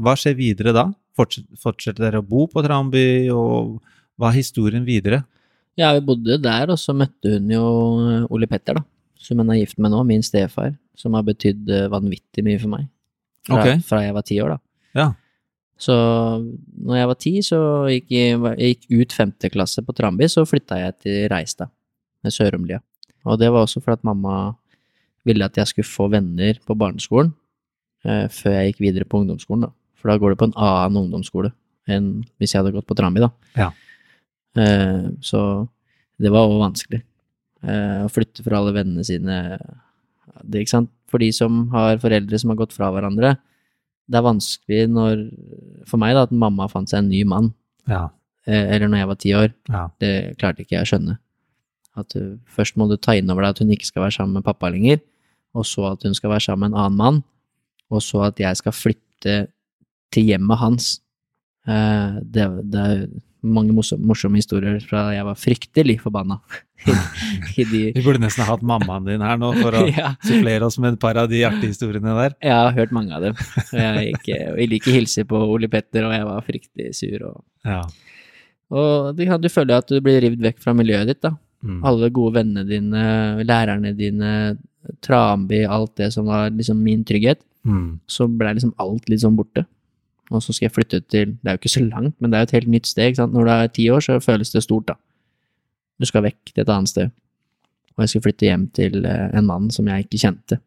Hva 0.00 0.14
skjer 0.18 0.34
videre 0.38 0.74
da? 0.74 0.86
Fortsetter, 1.16 1.56
fortsetter 1.60 2.06
dere 2.06 2.20
å 2.22 2.26
bo 2.26 2.46
på 2.50 2.62
Tramby, 2.64 3.04
og 3.34 3.78
hva 4.20 4.30
er 4.32 4.38
historien 4.40 4.84
videre? 4.86 5.22
Ja, 5.78 5.92
vi 5.96 6.02
bodde 6.04 6.40
der, 6.42 6.72
og 6.74 6.80
så 6.80 6.92
møtte 6.96 7.36
hun 7.38 7.48
jo 7.52 7.64
eh, 8.08 8.26
Ole 8.34 8.48
Petter, 8.50 8.80
da. 8.80 8.84
Som 9.20 9.38
hun 9.42 9.52
er 9.52 9.60
gift 9.62 9.78
med 9.78 9.92
nå, 9.92 10.02
min 10.08 10.24
stefar. 10.24 10.74
Som 10.98 11.14
har 11.16 11.24
betydd 11.24 11.68
eh, 11.70 11.88
vanvittig 11.92 12.44
mye 12.44 12.60
for 12.60 12.72
meg. 12.74 12.88
Fra, 13.46 13.60
Ok. 13.62 13.84
fra 13.86 14.02
jeg 14.04 14.16
var 14.16 14.26
ti 14.26 14.40
år, 14.42 14.56
da. 14.56 14.60
Ja. 15.00 15.08
Så 15.80 15.94
når 15.96 16.98
jeg 16.98 17.08
var 17.08 17.18
ti, 17.24 17.32
så 17.44 17.58
gikk 17.88 18.10
jeg, 18.12 18.36
jeg 18.36 18.74
gikk 18.74 19.00
ut 19.00 19.16
femte 19.16 19.50
klasse 19.52 19.82
på 19.84 19.94
Tramby, 19.96 20.28
så 20.28 20.44
flytta 20.48 20.76
jeg 20.82 20.96
til 21.06 21.18
Reistad, 21.32 21.72
med 22.24 22.34
Sørumlia. 22.36 22.82
Og 23.24 23.38
det 23.40 23.48
var 23.52 23.64
også 23.64 23.80
for 23.80 23.96
at 23.96 24.04
mamma 24.04 24.52
ville 25.28 25.44
at 25.44 25.56
jeg 25.56 25.68
skulle 25.70 25.88
få 25.88 26.08
venner 26.12 26.60
på 26.64 26.76
barneskolen 26.78 27.32
eh, 28.04 28.26
før 28.32 28.56
jeg 28.56 28.70
gikk 28.70 28.84
videre 28.86 29.08
på 29.08 29.20
ungdomsskolen, 29.22 29.68
da. 29.68 29.72
For 30.00 30.08
da 30.08 30.16
går 30.20 30.32
det 30.32 30.40
på 30.40 30.48
en 30.48 30.56
annen 30.56 31.02
ungdomsskole 31.02 31.52
enn 31.90 32.10
hvis 32.40 32.54
jeg 32.54 32.62
hadde 32.62 32.72
gått 32.76 32.88
på 32.88 32.96
Tramby, 32.96 33.24
da. 33.24 33.30
Ja. 33.58 33.70
Eh, 34.60 35.10
så 35.24 35.42
det 36.20 36.32
var 36.32 36.48
òg 36.48 36.60
vanskelig. 36.60 37.02
Eh, 37.64 38.00
å 38.04 38.12
flytte 38.12 38.44
fra 38.44 38.60
alle 38.60 38.74
vennene 38.76 39.04
sine. 39.06 39.36
Det, 40.40 40.62
ikke 40.62 40.76
sant? 40.76 40.92
For 41.10 41.20
de 41.22 41.30
som 41.34 41.66
har 41.74 42.00
foreldre 42.02 42.38
som 42.40 42.52
har 42.52 42.60
gått 42.60 42.76
fra 42.76 42.90
hverandre, 42.94 43.34
det 44.10 44.18
er 44.18 44.24
vanskelig 44.26 44.84
når, 44.90 45.20
for 45.86 46.02
meg 46.02 46.16
da, 46.18 46.24
at 46.26 46.32
mamma 46.34 46.66
fant 46.72 46.90
seg 46.90 47.04
en 47.04 47.10
ny 47.12 47.20
mann, 47.30 47.52
Ja. 47.88 48.08
eh, 48.46 48.74
eller 48.74 48.88
når 48.90 48.98
jeg 49.02 49.08
var 49.12 49.18
ti 49.22 49.34
år. 49.38 49.52
ja. 49.70 49.84
Det 50.02 50.12
klarte 50.40 50.64
ikke 50.64 50.76
jeg 50.78 50.82
å 50.86 50.90
skjønne. 50.90 51.18
At 51.96 52.08
du, 52.14 52.38
først 52.46 52.76
må 52.78 52.88
du 52.90 52.96
ta 52.96 53.14
inn 53.18 53.30
over 53.30 53.42
deg 53.46 53.50
at 53.54 53.58
hun 53.62 53.70
ikke 53.74 53.86
skal 53.86 54.02
være 54.06 54.16
sammen 54.18 54.34
med 54.38 54.44
pappa 54.46 54.70
lenger, 54.70 55.00
og 55.54 55.64
så 55.66 55.92
at 55.92 56.02
hun 56.06 56.14
skal 56.14 56.30
være 56.30 56.40
sammen 56.48 56.70
med 56.70 56.74
en 56.76 56.84
annen 56.84 56.98
mann, 56.98 57.22
og 57.90 58.02
så 58.02 58.22
at 58.28 58.38
jeg 58.38 58.56
skal 58.60 58.72
flytte 58.76 59.38
til 60.14 60.26
hjemmet 60.30 60.58
hans. 60.58 61.00
Eh, 61.66 62.18
det, 62.22 62.46
det 62.70 62.84
mange 63.42 63.72
morsomme, 63.72 64.36
historier 64.38 64.80
fra 64.84 65.10
jeg 65.14 65.24
var 65.24 65.38
fryktelig 65.38 65.96
forbanna. 66.02 66.38
I, 67.60 67.64
de, 67.68 67.80
Vi 67.96 68.02
burde 68.04 68.20
nesten 68.22 68.44
ha 68.46 68.54
hatt 68.54 68.62
mammaen 68.64 69.04
din 69.08 69.20
her 69.24 69.36
nå 69.40 69.50
for 69.58 69.76
å 69.76 69.82
ja, 70.00 70.14
supplere 70.24 70.64
oss 70.68 70.78
med 70.80 70.94
et 70.96 71.00
par 71.02 71.18
av 71.20 71.28
de 71.28 71.42
artige 71.44 71.74
historiene 71.74 72.14
der. 72.16 72.36
jeg 72.40 72.54
har 72.56 72.72
hørt 72.76 72.92
mange 72.96 73.12
av 73.16 73.26
dem. 73.26 73.34
Jeg 73.76 74.14
gikk, 74.14 74.30
ville 74.56 74.78
ikke 74.80 74.94
hilse 74.96 75.24
på 75.28 75.40
Ole 75.52 75.68
Petter, 75.72 76.06
og 76.08 76.14
jeg 76.16 76.28
var 76.30 76.46
fryktelig 76.46 76.94
sur. 77.00 77.26
Og, 77.32 77.42
Ja. 77.68 77.82
og 78.70 79.12
du, 79.18 79.24
du 79.26 79.48
føler 79.52 79.76
at 79.82 79.88
du 79.92 80.00
blir 80.04 80.20
revet 80.24 80.40
vekk 80.50 80.60
fra 80.64 80.72
miljøet 80.76 81.10
ditt, 81.12 81.22
da. 81.26 81.34
Mm. 81.60 81.82
alle 81.84 82.08
gode 82.08 82.38
vennene 82.38 82.62
dine, 82.64 83.00
lærerne 83.44 83.90
dine, 83.92 84.30
Tranby, 85.04 85.58
alt 85.68 85.92
det 86.00 86.06
som 86.14 86.24
var 86.30 86.48
liksom 86.56 86.78
min 86.82 87.02
trygghet, 87.04 87.42
Mm. 87.68 87.98
så 88.08 88.24
ble 88.24 88.54
liksom 88.56 88.70
alt 88.80 89.10
litt 89.12 89.20
sånn 89.20 89.34
borte. 89.36 89.66
Og 90.30 90.42
så 90.44 90.54
skal 90.54 90.68
jeg 90.68 90.74
flytte 90.76 91.00
til 91.10 91.34
Det 91.40 91.48
er 91.48 91.56
jo 91.56 91.60
ikke 91.60 91.72
så 91.72 91.82
langt, 91.82 92.14
men 92.20 92.30
det 92.30 92.38
er 92.38 92.44
jo 92.44 92.48
et 92.50 92.58
helt 92.60 92.72
nytt 92.76 92.86
sted. 92.86 93.10
ikke 93.10 93.22
sant? 93.22 93.34
Når 93.34 93.46
du 93.46 93.52
er 93.54 93.72
ti 93.74 93.88
år, 93.90 94.04
så 94.04 94.20
føles 94.22 94.52
det 94.54 94.62
stort, 94.62 94.86
da. 94.92 94.94
Du 96.00 96.06
skal 96.08 96.24
vekk 96.24 96.52
til 96.52 96.62
et 96.62 96.72
annet 96.72 96.92
sted. 96.92 97.10
Og 97.96 98.04
jeg 98.04 98.12
skulle 98.12 98.28
flytte 98.30 98.46
hjem 98.46 98.66
til 98.76 99.04
eh, 99.04 99.26
en 99.36 99.48
mann 99.48 99.68
som 99.74 99.88
jeg 99.90 100.06
ikke 100.06 100.20
kjente. 100.22 100.60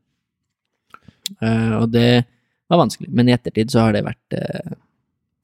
Eh, 1.39 1.75
og 1.79 1.87
det 1.93 2.25
var 2.69 2.83
vanskelig, 2.83 3.09
men 3.09 3.29
i 3.29 3.35
ettertid 3.35 3.71
så 3.73 3.87
har 3.87 3.95
det 3.95 4.03
vært 4.05 4.37
eh, 4.37 4.75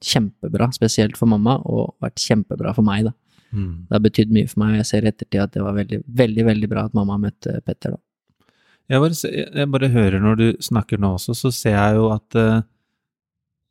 kjempebra, 0.04 0.70
spesielt 0.76 1.18
for 1.18 1.30
mamma, 1.30 1.56
og 1.64 1.96
vært 2.04 2.22
kjempebra 2.22 2.74
for 2.76 2.86
meg, 2.86 3.08
da. 3.08 3.16
Mm. 3.50 3.88
Det 3.88 3.96
har 3.96 4.04
betydd 4.04 4.34
mye 4.36 4.50
for 4.50 4.62
meg, 4.62 4.74
og 4.74 4.82
jeg 4.82 4.90
ser 4.92 5.06
i 5.06 5.10
ettertid 5.10 5.42
at 5.42 5.56
det 5.56 5.64
var 5.64 5.74
veldig, 5.74 6.04
veldig, 6.20 6.44
veldig 6.46 6.70
bra 6.70 6.86
at 6.86 6.94
mamma 6.94 7.18
møtte 7.18 7.56
Petter, 7.66 7.96
da. 7.96 8.02
Jeg 8.90 9.02
bare, 9.02 9.30
jeg 9.30 9.70
bare 9.70 9.88
hører 9.90 10.22
når 10.22 10.38
du 10.38 10.46
snakker 10.66 10.98
nå 10.98 11.12
også, 11.14 11.34
så 11.38 11.50
ser 11.54 11.76
jeg 11.76 11.98
jo 11.98 12.08
at 12.10 12.36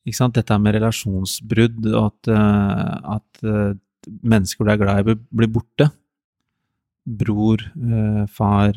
dette 0.05 0.57
med 0.59 0.75
relasjonsbrudd, 0.75 1.85
og 1.93 2.05
at, 2.11 2.27
eh, 2.27 3.15
at 3.15 3.43
eh, 3.43 3.73
mennesker 4.23 4.65
du 4.65 4.71
er 4.71 4.77
glad 4.77 5.07
i, 5.07 5.15
blir- 5.35 5.51
borte. 5.51 5.91
Bror, 7.05 7.57
eh, 7.61 8.25
far. 8.27 8.73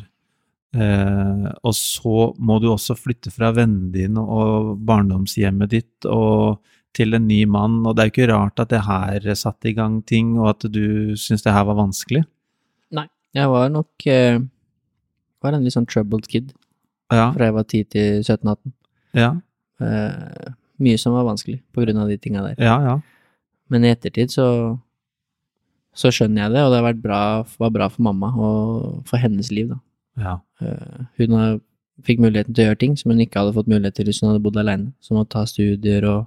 Og 0.73 1.73
så 1.77 2.33
må 2.41 2.55
du 2.59 2.65
også 2.71 2.95
flytte 2.97 3.29
fra 3.29 3.51
vennene 3.53 3.91
dine 3.93 4.17
og 4.17 4.79
barndomshjemmet 4.87 5.69
ditt 5.69 6.05
og 6.09 6.63
til 6.97 7.13
en 7.13 7.27
ny 7.27 7.43
mann, 7.45 7.85
og 7.85 7.95
det 7.95 8.01
er 8.01 8.07
jo 8.09 8.13
ikke 8.13 8.31
rart 8.33 8.59
at 8.59 8.69
det 8.69 8.79
her 8.81 9.35
satte 9.35 9.69
i 9.69 9.73
gang 9.77 9.99
ting, 10.05 10.31
og 10.39 10.49
at 10.49 10.65
du 10.73 11.13
syntes 11.15 11.43
det 11.45 11.53
her 11.53 11.63
var 11.65 11.75
vanskelig. 11.77 12.23
Nei, 12.91 13.05
Jeg 13.35 13.49
var 13.49 13.69
nok 13.69 13.87
var 15.43 15.53
en 15.53 15.63
litt 15.63 15.73
sånn 15.73 15.85
troubled 15.85 16.25
kid 16.27 16.53
Ja, 17.11 17.31
fra 17.33 17.45
jeg 17.45 17.53
var 17.53 17.63
10 17.69 17.83
til 17.93 18.23
17-18. 18.23 18.73
ja, 19.13 19.31
mye 20.81 20.99
som 21.01 21.13
var 21.13 21.27
vanskelig 21.27 21.59
på 21.73 21.83
grunn 21.83 21.99
av 22.01 22.09
de 22.09 22.17
tinga 22.17 22.45
der. 22.49 22.61
ja. 22.61 22.79
ja. 22.81 22.99
Men 23.71 23.85
i 23.87 23.93
ettertid 23.93 24.29
så 24.29 24.45
så 25.93 26.09
skjønner 26.13 26.47
jeg 26.47 26.53
det, 26.55 26.63
og 26.65 26.73
det 26.73 26.81
har 26.81 26.95
bra, 26.97 27.21
var 27.61 27.73
bra 27.73 27.87
for 27.93 28.05
mamma 28.07 28.31
og 28.33 29.03
for 29.09 29.21
hennes 29.21 29.51
liv, 29.53 29.69
da. 29.69 29.77
ja. 30.17 30.33
Eh, 30.61 31.05
hun 31.21 31.35
har, 31.37 31.59
fikk 32.03 32.23
muligheten 32.23 32.55
til 32.55 32.63
å 32.63 32.71
gjøre 32.71 32.79
ting 32.81 32.95
som 32.97 33.13
hun 33.13 33.21
ikke 33.21 33.37
hadde 33.37 33.53
fått 33.53 33.69
mulighet 33.69 33.99
til 33.99 34.07
hvis 34.09 34.23
hun 34.23 34.31
hadde 34.31 34.41
bodd 34.41 34.57
alene, 34.57 34.89
som 35.05 35.19
å 35.21 35.27
ta 35.29 35.45
studier 35.49 36.05
og 36.09 36.25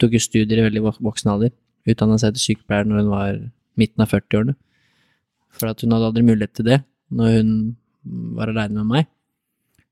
tok 0.00 0.16
jo 0.16 0.22
studier 0.24 0.62
i 0.62 0.64
veldig 0.64 0.82
voksen 1.04 1.32
alder. 1.34 1.52
Utdanna 1.86 2.16
seg 2.20 2.34
til 2.36 2.44
sykepleier 2.46 2.88
når 2.88 3.02
hun 3.02 3.10
var 3.12 3.42
midten 3.76 4.04
av 4.04 4.10
40-årene. 4.12 4.56
For 5.56 5.70
at 5.70 5.84
hun 5.84 5.92
hadde 5.92 6.08
aldri 6.10 6.24
mulighet 6.24 6.56
til 6.56 6.68
det 6.70 6.80
når 7.12 7.36
hun 7.36 7.50
var 8.40 8.52
aleine 8.52 8.80
med 8.80 8.88
meg. 8.94 9.10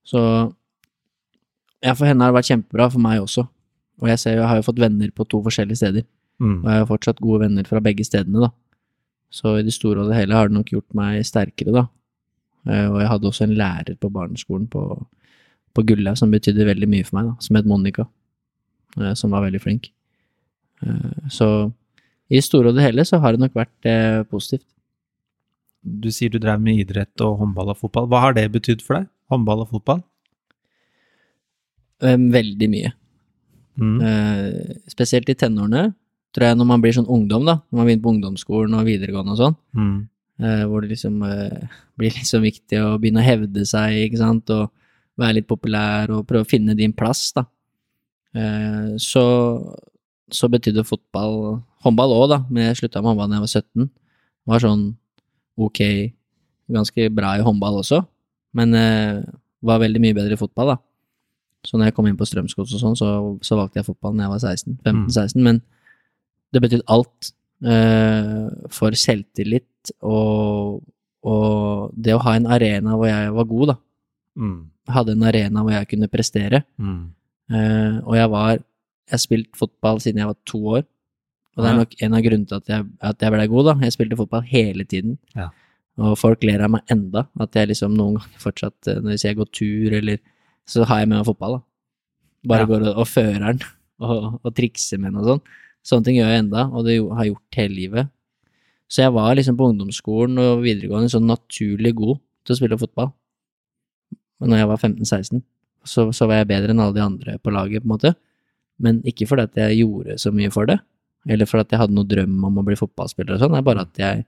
Så 0.05 0.21
ja, 1.85 1.93
for 1.93 2.09
henne 2.09 2.25
har 2.25 2.33
det 2.33 2.39
vært 2.41 2.51
kjempebra, 2.51 2.89
for 2.93 3.05
meg 3.05 3.21
også. 3.21 3.45
Og 4.03 4.09
jeg 4.11 4.19
ser 4.19 4.35
jo, 4.37 4.41
jeg 4.43 4.49
har 4.51 4.57
jo 4.61 4.67
fått 4.67 4.81
venner 4.83 5.11
på 5.15 5.27
to 5.31 5.41
forskjellige 5.45 5.77
steder. 5.81 6.05
Mm. 6.43 6.57
Og 6.65 6.69
jeg 6.71 6.81
har 6.83 6.89
fortsatt 6.91 7.21
gode 7.23 7.45
venner 7.45 7.65
fra 7.69 7.81
begge 7.85 8.05
stedene, 8.07 8.41
da. 8.49 8.51
Så 9.35 9.57
i 9.59 9.65
det 9.67 9.75
store 9.75 10.03
og 10.03 10.11
det 10.11 10.17
hele 10.19 10.35
har 10.35 10.49
det 10.51 10.57
nok 10.57 10.71
gjort 10.75 10.95
meg 10.99 11.23
sterkere, 11.27 11.73
da. 11.75 11.85
Eh, 12.67 12.89
Og 12.91 13.01
jeg 13.01 13.09
hadde 13.11 13.29
også 13.31 13.45
en 13.47 13.55
lærer 13.59 13.97
på 14.01 14.11
barneskolen 14.11 14.67
på, 14.71 14.83
på 15.75 15.83
Gullaug 15.87 16.17
som 16.19 16.31
betydde 16.31 16.67
veldig 16.67 16.89
mye 16.91 17.05
for 17.07 17.19
meg, 17.21 17.31
da, 17.31 17.35
som 17.45 17.57
het 17.59 17.67
Monica, 17.71 18.07
eh, 18.99 19.15
som 19.15 19.31
var 19.35 19.43
veldig 19.47 19.61
flink. 19.63 19.91
Eh, 20.83 21.29
Så 21.31 21.49
i 22.31 22.39
det 22.39 22.45
store 22.45 22.69
og 22.73 22.75
det 22.79 22.83
hele 22.87 23.05
så 23.05 23.21
har 23.21 23.33
det 23.33 23.41
nok 23.45 23.55
vært 23.55 23.85
eh, 23.91 24.23
positivt. 24.25 24.67
Du 25.85 26.09
sier 26.11 26.31
du 26.33 26.39
drev 26.41 26.59
med 26.65 26.81
idrett 26.81 27.21
og 27.21 27.39
håndball 27.43 27.71
og 27.75 27.77
fotball. 27.79 28.07
Hva 28.09 28.21
har 28.25 28.33
det 28.35 28.47
betydd 28.55 28.81
for 28.83 28.97
deg? 28.97 29.09
Håndball 29.31 29.61
og 29.67 29.71
fotball? 29.75 30.01
Eh, 32.03 32.17
Veldig 32.17 32.69
mye. 32.73 32.93
Mm. 33.81 34.01
Eh, 34.07 34.75
Spesielt 34.93 35.29
i 35.29 35.35
tenårene, 35.35 35.95
tror 36.35 36.49
jeg, 36.49 36.57
når 36.59 36.67
man 36.67 36.81
blir 36.83 36.93
sånn 36.95 37.09
ungdom, 37.11 37.45
da, 37.47 37.57
når 37.71 37.79
man 37.79 37.87
begynner 37.89 38.03
på 38.05 38.13
ungdomsskolen 38.15 38.75
og 38.79 38.87
videregående 38.87 39.35
og 39.35 39.39
sånn, 39.41 39.57
Mm. 39.75 40.09
eh, 40.41 40.65
hvor 40.67 40.81
det 40.83 40.91
liksom 40.91 41.23
eh, 41.27 41.67
blir 41.99 42.11
liksom 42.15 42.43
viktig 42.43 42.79
å 42.83 42.99
begynne 42.99 43.23
å 43.23 43.27
hevde 43.29 43.65
seg, 43.67 43.99
ikke 44.09 44.19
sant, 44.23 44.51
og 44.51 44.71
være 45.19 45.35
litt 45.41 45.47
populær 45.51 46.11
og 46.11 46.27
prøve 46.27 46.43
å 46.47 46.51
finne 46.51 46.75
din 46.75 46.93
plass, 46.93 47.33
da. 47.37 47.45
Eh, 48.35 48.95
så, 48.99 49.23
så 50.31 50.49
betydde 50.51 50.83
fotball, 50.87 51.61
håndball 51.85 52.15
òg, 52.17 52.29
da, 52.33 52.39
men 52.51 52.69
jeg 52.71 52.81
slutta 52.83 53.03
med 53.03 53.13
håndball 53.13 53.31
da 53.31 53.39
jeg 53.39 53.47
var 53.47 53.55
17, 53.55 53.91
var 54.51 54.65
sånn 54.65 54.85
ok, 55.57 55.81
ganske 56.75 57.07
bra 57.15 57.37
i 57.39 57.45
håndball 57.47 57.79
også, 57.83 58.01
men 58.59 58.75
eh, 58.75 59.23
var 59.63 59.79
veldig 59.83 60.01
mye 60.03 60.17
bedre 60.19 60.35
i 60.35 60.41
fotball, 60.41 60.75
da. 60.75 60.77
Så 61.65 61.79
når 61.79 61.89
jeg 61.89 61.97
kom 61.97 62.09
inn 62.09 62.19
på 62.19 62.27
Strømsgods 62.29 62.75
og 62.77 62.83
sånn, 62.83 62.99
så, 62.99 63.09
så 63.45 63.57
valgte 63.59 63.81
jeg 63.81 63.89
fotball 63.89 64.17
da 64.19 64.27
jeg 64.27 64.35
var 64.35 64.43
16, 64.43 64.77
15-16, 64.85 65.47
men 65.47 65.63
det 66.55 66.63
betydde 66.63 66.87
alt 66.93 67.31
eh, 67.65 68.45
for 68.73 68.97
selvtillit 68.99 69.95
og, 70.05 70.83
og 71.25 71.97
det 71.97 72.15
å 72.15 72.23
ha 72.25 72.37
en 72.39 72.49
arena 72.53 72.99
hvor 72.99 73.09
jeg 73.09 73.33
var 73.39 73.51
god, 73.51 73.73
da. 73.73 73.77
Mm. 74.45 74.59
Hadde 74.95 75.15
en 75.17 75.27
arena 75.31 75.65
hvor 75.65 75.75
jeg 75.75 75.91
kunne 75.95 76.11
prestere. 76.13 76.65
Mm. 76.77 77.03
Eh, 77.53 77.97
og 78.05 78.17
jeg 78.17 78.31
var 78.33 78.55
Jeg 79.05 79.19
har 79.19 79.21
spilt 79.21 79.57
fotball 79.57 79.99
siden 80.01 80.23
jeg 80.23 80.31
var 80.31 80.37
to 80.49 80.59
år. 80.79 80.85
Og 81.55 81.63
det 81.63 81.71
er 81.71 81.77
nok 81.77 81.93
en 82.03 82.15
av 82.17 82.23
grunnene 82.25 82.49
til 82.49 82.57
at 82.57 82.71
jeg, 82.73 82.87
at 83.05 83.21
jeg 83.21 83.33
ble 83.35 83.45
god, 83.53 83.67
da. 83.69 83.75
Jeg 83.85 83.95
spilte 83.95 84.17
fotball 84.17 84.47
hele 84.49 84.87
tiden. 84.89 85.19
Ja. 85.37 85.51
Og 86.01 86.17
folk 86.19 86.43
ler 86.43 86.65
av 86.65 86.73
meg 86.73 86.89
enda. 86.91 87.27
At 87.39 87.55
jeg 87.55 87.69
liksom 87.71 87.93
noen 87.95 88.17
ganger 88.17 88.41
fortsatt 88.43 88.89
eh, 88.91 89.03
Når 89.05 89.19
jeg 89.21 89.39
går 89.39 89.51
tur, 89.53 89.99
eller 90.01 90.23
Så 90.69 90.85
har 90.89 91.03
jeg 91.03 91.11
med 91.11 91.21
meg 91.21 91.29
fotball, 91.29 91.59
da. 91.59 91.63
Bare 92.49 92.65
Ja. 92.65 92.67
går 92.71 92.87
og, 92.89 92.99
og 93.03 93.07
fører 93.09 93.41
den, 93.45 93.61
og, 94.01 94.41
og 94.45 94.55
trikser 94.57 95.01
med 95.01 95.13
den 95.13 95.21
og 95.23 95.29
sånn. 95.29 95.43
Sånne 95.85 96.05
ting 96.07 96.17
gjør 96.17 96.31
jeg 96.33 96.45
enda, 96.45 96.67
og 96.73 96.85
det 96.87 96.99
har 97.01 97.25
jeg 97.25 97.35
gjort 97.35 97.59
hele 97.61 97.75
livet. 97.77 98.11
Så 98.89 99.03
jeg 99.03 99.13
var 99.13 99.35
liksom 99.37 99.57
på 99.59 99.69
ungdomsskolen 99.73 100.39
og 100.41 100.63
videregående 100.65 101.11
sånn 101.13 101.27
naturlig 101.29 101.95
god 101.97 102.19
til 102.45 102.55
å 102.55 102.59
spille 102.59 102.79
fotball. 102.81 103.11
Men 104.41 104.53
når 104.53 104.63
jeg 104.63 104.69
var 104.71 104.81
15-16, 104.81 105.43
så, 105.85 106.07
så 106.17 106.29
var 106.29 106.41
jeg 106.41 106.49
bedre 106.53 106.73
enn 106.73 106.81
alle 106.81 106.97
de 106.97 107.05
andre 107.05 107.37
på 107.45 107.53
laget, 107.53 107.83
på 107.85 107.89
en 107.89 107.95
måte. 107.95 108.15
Men 108.81 109.01
ikke 109.09 109.29
fordi 109.31 109.45
at 109.49 109.59
jeg 109.61 109.83
gjorde 109.85 110.17
så 110.21 110.33
mye 110.35 110.53
for 110.53 110.69
det, 110.69 110.79
eller 111.29 111.49
fordi 111.49 111.65
at 111.67 111.75
jeg 111.75 111.81
hadde 111.81 111.97
noen 111.97 112.09
drøm 112.11 112.39
om 112.49 112.61
å 112.61 112.65
bli 112.67 112.77
fotballspiller 112.77 113.37
og 113.37 113.43
sånn, 113.45 113.53
det 113.57 113.61
er 113.61 113.69
bare 113.69 113.85
at 113.87 114.01
jeg 114.01 114.25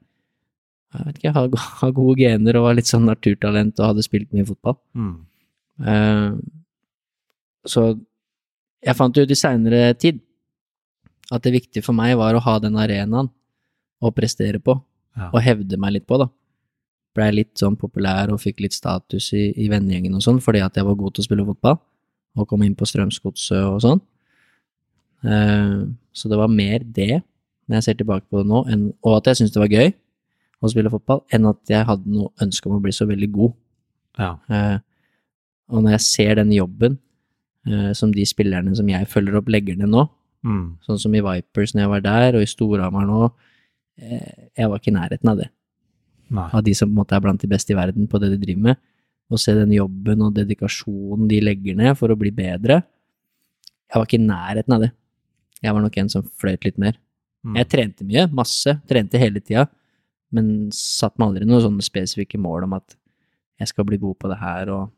jeg 0.97 1.07
vet 1.09 1.17
ikke, 1.19 1.33
har, 1.35 1.49
har 1.81 1.93
gode 1.97 2.17
gener 2.21 2.57
og 2.57 2.69
var 2.69 2.77
litt 2.79 2.89
sånn 2.89 3.09
naturtalent 3.09 3.81
og 3.81 3.91
hadde 3.91 4.05
spilt 4.07 4.31
mye 4.33 4.47
fotball. 4.49 4.77
Mm. 4.97 5.17
Eh, 5.85 6.31
så 7.67 7.83
jeg 8.87 8.97
fant 8.97 9.19
ut 9.19 9.31
i 9.31 9.37
seinere 9.39 9.91
tid 9.99 10.21
at 11.35 11.43
det 11.43 11.53
viktige 11.57 11.83
for 11.83 11.93
meg 11.97 12.15
var 12.17 12.37
å 12.39 12.43
ha 12.45 12.59
den 12.63 12.77
arenaen 12.79 13.29
å 14.01 14.13
prestere 14.15 14.61
på, 14.63 14.77
Ja. 15.17 15.31
og 15.33 15.41
hevde 15.43 15.79
meg 15.81 15.93
litt 15.97 16.07
på, 16.07 16.19
da. 16.21 16.29
Blei 17.17 17.31
litt 17.33 17.55
sånn 17.57 17.77
populær 17.81 18.31
og 18.31 18.39
fikk 18.43 18.61
litt 18.61 18.73
status 18.77 19.33
i, 19.33 19.49
i 19.57 19.69
vennegjengen 19.73 20.15
og 20.15 20.23
sånn, 20.23 20.41
fordi 20.45 20.61
at 20.63 20.75
jeg 20.77 20.85
var 20.85 20.95
god 20.95 21.15
til 21.17 21.23
å 21.23 21.27
spille 21.27 21.47
fotball, 21.49 21.79
og 22.37 22.49
kom 22.49 22.63
inn 22.63 22.75
på 22.77 22.85
Strømsgodset 22.87 23.65
og 23.65 23.81
sånn. 23.81 24.01
Eh, 25.25 25.87
så 26.13 26.29
det 26.31 26.39
var 26.39 26.49
mer 26.53 26.79
det, 26.85 27.23
når 27.67 27.79
jeg 27.81 27.87
ser 27.89 27.95
tilbake 28.03 28.29
på 28.31 28.43
det 28.43 28.47
nå, 28.51 28.61
enn, 28.71 28.85
og 29.03 29.17
at 29.17 29.31
jeg 29.33 29.41
syntes 29.41 29.55
det 29.57 29.63
var 29.65 29.73
gøy 29.73 29.89
å 30.63 30.71
spille 30.71 30.93
fotball, 30.93 31.23
enn 31.33 31.49
at 31.51 31.73
jeg 31.73 31.87
hadde 31.89 32.07
noe 32.13 32.31
ønske 32.45 32.69
om 32.71 32.77
å 32.79 32.83
bli 32.85 32.93
så 32.95 33.09
veldig 33.09 33.31
god. 33.35 33.57
Ja. 34.21 34.31
Og 35.73 35.83
når 35.83 35.97
jeg 35.97 36.05
ser 36.07 36.35
den 36.39 36.53
jobben 36.55 36.99
eh, 37.67 37.93
som 37.99 38.13
de 38.15 38.23
spillerne 38.29 38.75
som 38.79 38.89
jeg 38.89 39.09
følger 39.11 39.41
opp, 39.41 39.49
legger 39.53 39.77
ned 39.81 39.91
nå, 39.95 40.09
Mm. 40.47 40.77
sånn 40.87 40.99
som 41.01 41.15
i 41.17 41.21
Vipers 41.25 41.73
når 41.75 41.81
jeg 41.83 41.91
var 41.91 42.01
der, 42.05 42.37
og 42.37 42.43
i 42.45 42.47
Storhamar 42.47 43.07
nå, 43.09 43.33
eh, 43.99 44.51
jeg 44.57 44.69
var 44.71 44.79
ikke 44.79 44.93
i 44.93 44.95
nærheten 44.95 45.31
av 45.33 45.39
det. 45.41 45.49
Nei. 46.31 46.45
Av 46.53 46.63
de 46.63 46.75
som 46.75 46.87
på 46.89 46.93
en 46.93 47.01
måte 47.01 47.17
er 47.17 47.21
blant 47.25 47.41
de 47.41 47.49
beste 47.51 47.73
i 47.73 47.75
verden 47.79 48.07
på 48.07 48.21
det 48.21 48.31
de 48.31 48.39
driver 48.45 48.63
med. 48.69 48.77
Å 49.31 49.39
se 49.43 49.55
den 49.55 49.73
jobben 49.75 50.23
og 50.23 50.35
dedikasjonen 50.37 51.27
de 51.27 51.41
legger 51.41 51.75
ned 51.75 51.97
for 51.99 52.09
å 52.15 52.19
bli 52.19 52.31
bedre. 52.31 52.85
Jeg 53.91 53.99
var 53.99 54.07
ikke 54.07 54.21
i 54.21 54.27
nærheten 54.27 54.75
av 54.77 54.81
det. 54.85 54.93
Jeg 55.63 55.73
var 55.75 55.83
nok 55.83 55.97
en 55.99 56.09
som 56.09 56.23
fløyt 56.23 56.65
litt 56.69 56.79
mer. 56.79 56.95
Mm. 57.45 57.57
Jeg 57.57 57.69
trente 57.73 58.07
mye, 58.07 58.27
masse, 58.31 58.77
trente 58.87 59.19
hele 59.19 59.41
tida, 59.41 59.67
men 60.31 60.71
satt 60.71 61.19
meg 61.19 61.29
aldri 61.33 61.47
noen 61.49 61.63
sånne 61.65 61.83
spesifikke 61.83 62.39
mål 62.39 62.69
om 62.69 62.75
at 62.79 62.95
jeg 63.59 63.69
skal 63.73 63.85
bli 63.89 63.99
god 63.99 64.19
på 64.21 64.29
det 64.31 64.39
her 64.39 64.71
og 64.71 64.93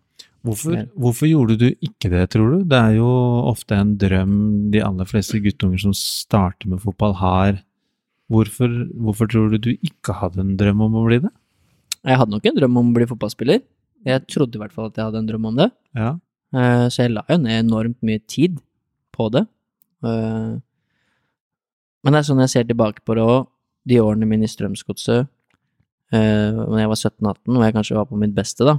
Hvorfor, 0.47 0.75
hvorfor 0.95 1.27
gjorde 1.29 1.57
du 1.59 1.67
ikke 1.83 2.09
det, 2.13 2.29
tror 2.31 2.53
du? 2.53 2.59
Det 2.71 2.79
er 2.79 2.93
jo 2.97 3.09
ofte 3.51 3.75
en 3.75 3.97
drøm 3.99 4.71
de 4.71 4.81
aller 4.87 5.05
fleste 5.11 5.41
guttunger 5.43 5.81
som 5.83 5.93
starter 5.97 6.71
med 6.71 6.81
fotball, 6.85 7.17
har. 7.19 7.59
Hvorfor, 8.31 8.71
hvorfor 8.95 9.29
tror 9.33 9.51
du 9.51 9.59
du 9.59 9.71
ikke 9.83 10.15
hadde 10.21 10.41
en 10.45 10.57
drøm 10.61 10.81
om 10.87 10.95
å 11.01 11.05
bli 11.09 11.19
det? 11.25 11.33
Jeg 12.05 12.21
hadde 12.21 12.31
nok 12.37 12.47
en 12.47 12.57
drøm 12.61 12.77
om 12.79 12.91
å 12.93 12.95
bli 12.95 13.09
fotballspiller. 13.11 13.61
Jeg 14.07 14.27
trodde 14.31 14.55
i 14.57 14.63
hvert 14.63 14.73
fall 14.73 14.87
at 14.93 14.97
jeg 15.01 15.09
hadde 15.09 15.19
en 15.25 15.29
drøm 15.29 15.49
om 15.51 15.57
det. 15.59 15.71
Ja. 15.99 16.13
Eh, 16.55 16.87
Så 16.89 17.03
jeg 17.03 17.13
la 17.17 17.25
jo 17.29 17.37
ned 17.43 17.65
enormt 17.67 17.99
mye 18.07 18.21
tid 18.27 18.61
på 19.13 19.31
det. 19.35 19.43
Eh, 20.05 20.55
Men 22.05 22.15
det 22.15 22.21
er 22.21 22.29
sånn 22.31 22.41
jeg 22.47 22.51
ser 22.55 22.65
tilbake 22.69 23.03
på 23.05 23.17
det 23.19 23.25
òg, 23.27 23.49
de 23.89 23.99
årene 24.01 24.25
mine 24.29 24.45
i 24.47 24.49
Strømsgodset, 24.49 25.27
når 26.13 26.71
da 26.71 26.79
jeg 26.79 26.89
var 26.89 27.01
17-18, 27.01 27.57
og 27.59 27.65
jeg 27.65 27.75
kanskje 27.75 27.97
var 27.99 28.07
på 28.07 28.17
mitt 28.21 28.35
beste, 28.37 28.65
da, 28.65 28.79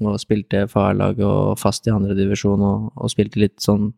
og 0.00 0.20
spilte 0.22 0.64
farlaget 0.72 1.24
og 1.26 1.58
fast 1.60 1.86
i 1.86 1.92
andredivisjon 1.92 2.62
og, 2.64 2.88
og 2.96 3.12
spilte 3.12 3.42
litt 3.42 3.60
sånn 3.60 3.90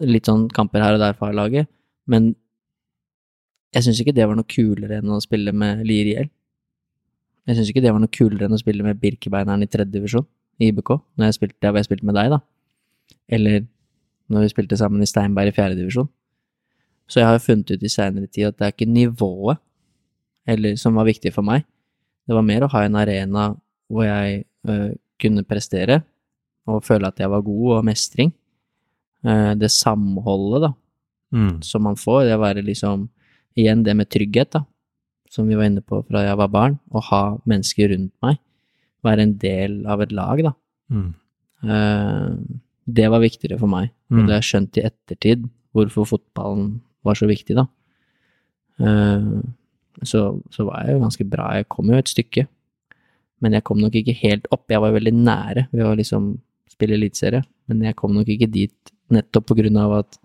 litt 0.00 0.28
sånn 0.28 0.46
kamper 0.56 0.80
her 0.80 0.96
og 0.96 1.02
der 1.02 1.16
for 1.18 1.28
A-laget, 1.28 1.68
men 2.08 2.30
jeg 3.76 3.84
syns 3.84 4.00
ikke 4.00 4.14
det 4.16 4.24
var 4.24 4.38
noe 4.38 4.48
kulere 4.48 5.02
enn 5.02 5.12
å 5.12 5.20
spille 5.20 5.52
med 5.52 5.82
Lier 5.84 6.08
IL. 6.14 6.30
Jeg 7.46 7.58
syns 7.58 7.70
ikke 7.70 7.82
det 7.84 7.92
var 7.92 8.00
noe 8.00 8.12
kulere 8.12 8.48
enn 8.48 8.56
å 8.56 8.60
spille 8.60 8.86
med 8.86 8.96
Birkebeineren 9.02 9.66
i 9.66 9.68
tredje 9.68 9.92
divisjon 9.98 10.24
i 10.56 10.70
IBK, 10.70 10.94
når 11.18 11.28
jeg 11.28 11.36
spilte, 11.36 11.72
jeg 11.76 11.88
spilte 11.88 12.08
med 12.08 12.16
deg, 12.16 12.32
da. 12.32 12.40
Eller 13.36 13.66
når 14.32 14.46
vi 14.46 14.52
spilte 14.54 14.78
sammen 14.80 15.04
i 15.04 15.10
Steinberg 15.10 15.52
i 15.52 15.54
fjerde 15.54 15.76
divisjon. 15.76 16.08
Så 17.06 17.20
jeg 17.20 17.28
har 17.28 17.42
funnet 17.42 17.70
ut 17.70 17.84
i 17.84 17.92
seinere 17.92 18.26
tid 18.26 18.48
at 18.48 18.56
det 18.58 18.66
er 18.66 18.74
ikke 18.74 18.88
nivået 18.90 19.60
eller 20.46 20.78
som 20.78 20.96
var 20.98 21.06
viktig 21.06 21.32
for 21.34 21.46
meg. 21.46 21.66
Det 22.26 22.34
var 22.34 22.46
mer 22.46 22.64
å 22.64 22.70
ha 22.72 22.84
en 22.86 22.98
arena 22.98 23.48
hvor 23.90 24.06
jeg 24.06 24.44
kunne 25.22 25.44
prestere 25.48 26.02
og 26.66 26.82
føle 26.84 27.06
at 27.08 27.18
jeg 27.22 27.30
var 27.30 27.42
god, 27.46 27.76
og 27.78 27.84
mestring. 27.86 28.32
Eh, 29.24 29.54
det 29.54 29.70
samholdet, 29.70 30.62
da, 30.68 30.72
Mm. 31.34 31.60
som 31.62 31.82
man 31.82 31.96
får, 31.98 32.24
det 32.24 32.36
å 32.36 32.40
være 32.40 32.62
liksom 32.64 33.08
Igjen 33.56 33.82
det 33.82 33.94
med 33.96 34.08
trygghet, 34.12 34.50
da, 34.52 34.60
som 35.30 35.46
vi 35.48 35.54
var 35.56 35.64
inne 35.64 35.80
på 35.80 36.02
fra 36.06 36.20
jeg 36.26 36.36
var 36.36 36.48
barn. 36.52 36.78
Å 36.92 37.00
ha 37.02 37.20
mennesker 37.48 37.88
rundt 37.88 38.12
meg. 38.22 38.36
Være 39.02 39.22
en 39.24 39.32
del 39.38 39.86
av 39.86 40.02
et 40.02 40.12
lag, 40.12 40.42
da. 40.44 40.52
Mm. 40.92 41.14
Eh, 41.64 42.36
det 42.86 43.08
var 43.10 43.20
viktigere 43.24 43.58
for 43.58 43.66
meg. 43.66 43.90
Og 44.10 44.18
Mm. 44.18 44.26
det 44.26 44.32
har 44.34 44.40
jeg 44.42 44.50
skjønt 44.52 44.76
i 44.76 44.84
ettertid, 44.90 45.48
hvorfor 45.74 46.04
fotballen 46.06 46.80
var 47.02 47.14
så 47.14 47.26
viktig, 47.26 47.56
da. 47.56 47.66
Eh, 48.78 49.40
så, 50.04 50.20
så 50.52 50.66
var 50.68 50.84
jeg 50.84 50.96
jo 50.98 51.00
ganske 51.06 51.24
bra. 51.30 51.54
Jeg 51.56 51.68
kom 51.72 51.86
jo 51.88 51.96
et 51.96 52.10
stykke. 52.12 52.46
Men 53.44 53.52
jeg 53.52 53.64
kom 53.68 53.78
nok 53.82 53.94
ikke 53.98 54.14
helt 54.16 54.46
opp. 54.54 54.64
Jeg 54.72 54.80
var 54.80 54.94
veldig 54.96 55.12
nære 55.14 55.66
ved 55.72 55.84
å 55.84 55.94
liksom 55.98 56.30
spille 56.72 56.96
eliteserie, 56.96 57.42
men 57.68 57.82
jeg 57.84 57.96
kom 57.96 58.14
nok 58.16 58.28
ikke 58.32 58.48
dit 58.52 58.92
nettopp 59.12 59.46
på 59.50 59.56
grunn 59.58 59.76
av 59.80 59.92
at 60.00 60.18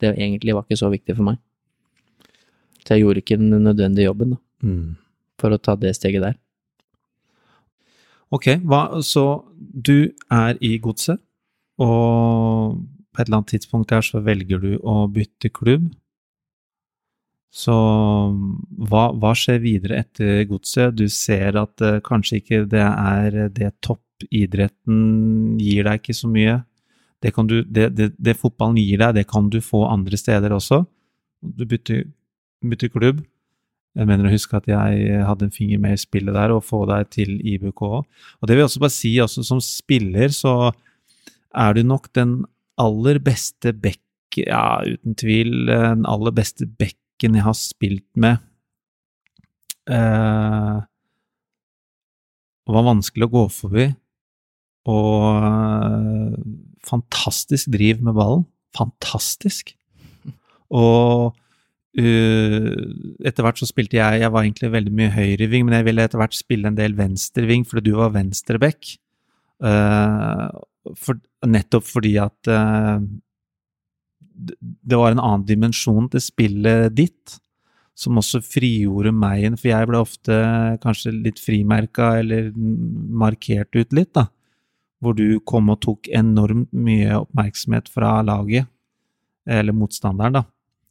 det 0.00 0.14
egentlig 0.16 0.54
var 0.56 0.64
ikke 0.64 0.78
så 0.80 0.90
viktig 0.92 1.16
for 1.16 1.26
meg. 1.30 1.38
Så 2.84 2.94
jeg 2.96 3.02
gjorde 3.04 3.20
ikke 3.22 3.36
den 3.40 3.50
nødvendige 3.64 4.08
jobben 4.08 4.30
da, 4.36 4.38
Mm. 4.62 4.96
for 5.40 5.50
å 5.50 5.58
ta 5.60 5.74
det 5.76 5.94
steget 5.96 6.22
der. 6.22 6.36
Ok, 8.30 8.46
hva, 8.62 9.00
så 9.02 9.42
du 9.58 10.12
er 10.30 10.56
i 10.62 10.78
godset, 10.78 11.18
og 11.80 12.76
på 13.10 13.18
et 13.20 13.26
eller 13.26 13.40
annet 13.40 13.52
tidspunkt 13.56 13.90
der 13.90 14.04
så 14.06 14.20
velger 14.22 14.60
du 14.62 14.78
å 14.78 15.08
bytte 15.12 15.50
klubb. 15.50 15.88
Så 17.50 17.74
hva, 18.90 19.08
hva 19.10 19.32
skjer 19.34 19.58
videre 19.62 20.04
etter 20.04 20.44
godset? 20.48 20.94
Du 20.94 21.08
ser 21.10 21.58
at 21.58 21.82
uh, 21.82 21.98
kanskje 22.06 22.38
ikke 22.38 22.62
det 22.70 22.84
er 22.86 23.48
det 23.50 23.72
toppidretten 23.82 25.58
gir 25.58 25.88
deg 25.88 25.98
ikke 25.98 26.16
så 26.16 26.30
mye. 26.30 26.60
Det, 27.20 27.34
du, 27.50 27.58
det, 27.66 27.90
det, 27.98 28.12
det 28.16 28.38
fotballen 28.38 28.78
gir 28.80 29.02
deg, 29.02 29.18
det 29.18 29.26
kan 29.28 29.50
du 29.52 29.58
få 29.64 29.82
andre 29.90 30.16
steder 30.16 30.54
også. 30.56 30.84
Du 31.42 31.66
bytter, 31.68 32.06
bytter 32.64 32.92
klubb. 32.94 33.24
Jeg 33.98 34.06
mener 34.06 34.28
å 34.28 34.32
huske 34.32 34.54
at 34.54 34.68
jeg 34.70 35.18
hadde 35.26 35.48
en 35.48 35.52
finger 35.52 35.80
med 35.82 35.96
i 35.96 36.00
spillet 36.00 36.36
der, 36.36 36.54
og 36.54 36.62
få 36.64 36.84
deg 36.88 37.10
til 37.10 37.34
IBK. 37.42 37.82
Og 37.82 38.46
det 38.46 38.54
vil 38.54 38.62
jeg 38.62 38.70
også 38.70 38.84
bare 38.84 38.94
si, 38.94 39.10
også 39.20 39.44
som 39.48 39.60
spiller 39.64 40.30
så 40.32 40.54
er 41.58 41.74
du 41.74 41.82
nok 41.82 42.06
den 42.14 42.38
aller 42.80 43.18
beste 43.20 43.74
bekk, 43.74 44.38
ja, 44.46 44.80
uten 44.86 45.18
tvil, 45.18 45.66
den 45.66 46.06
aller 46.08 46.32
beste 46.32 46.68
bekken 47.20 47.36
jeg 47.36 47.44
har 47.44 47.56
spilt 47.56 48.06
med. 48.16 48.38
Eh, 49.90 50.78
var 52.70 52.86
vanskelig 52.86 53.26
å 53.26 53.34
gå 53.34 53.42
forbi, 53.50 53.90
og 54.88 55.44
eh, 55.44 56.38
fantastisk 56.86 57.68
driv 57.74 58.00
med 58.00 58.16
ballen. 58.16 58.46
Fantastisk. 58.76 59.76
Og 60.70 61.36
Uh, 61.90 62.86
etter 63.26 63.42
hvert 63.42 63.58
så 63.58 63.66
spilte 63.66 63.96
jeg 63.98 64.20
Jeg 64.22 64.30
var 64.30 64.44
egentlig 64.44 64.68
veldig 64.70 64.92
mye 64.94 65.10
høyreving, 65.10 65.64
men 65.66 65.74
jeg 65.74 65.86
ville 65.88 66.04
etter 66.06 66.20
hvert 66.20 66.36
spille 66.38 66.70
en 66.70 66.76
del 66.78 66.94
venstreving 66.94 67.64
fordi 67.66 67.90
du 67.90 67.96
var 67.98 68.12
venstreback. 68.14 68.92
Uh, 69.58 70.54
for, 70.94 71.18
nettopp 71.42 71.88
fordi 71.90 72.12
at 72.22 72.46
uh, 72.46 73.02
det 74.34 74.98
var 74.98 75.12
en 75.12 75.22
annen 75.22 75.46
dimensjon 75.48 76.08
til 76.12 76.22
spillet 76.22 76.94
ditt, 76.96 77.38
som 78.00 78.16
også 78.20 78.40
frigjorde 78.44 79.12
meg 79.12 79.44
inn 79.44 79.56
for 79.60 79.68
jeg 79.68 79.88
ble 79.90 80.00
ofte 80.00 80.36
kanskje 80.80 81.12
litt 81.12 81.40
frimerka 81.42 82.14
eller 82.22 82.48
markert 82.54 83.76
ut 83.76 83.92
litt, 83.96 84.14
da. 84.16 84.28
Hvor 85.00 85.16
du 85.16 85.40
kom 85.48 85.70
og 85.72 85.80
tok 85.84 86.08
enormt 86.12 86.72
mye 86.76 87.22
oppmerksomhet 87.22 87.88
fra 87.92 88.18
laget, 88.24 88.68
eller 89.48 89.76
motstanderen, 89.76 90.40
da. 90.40 90.44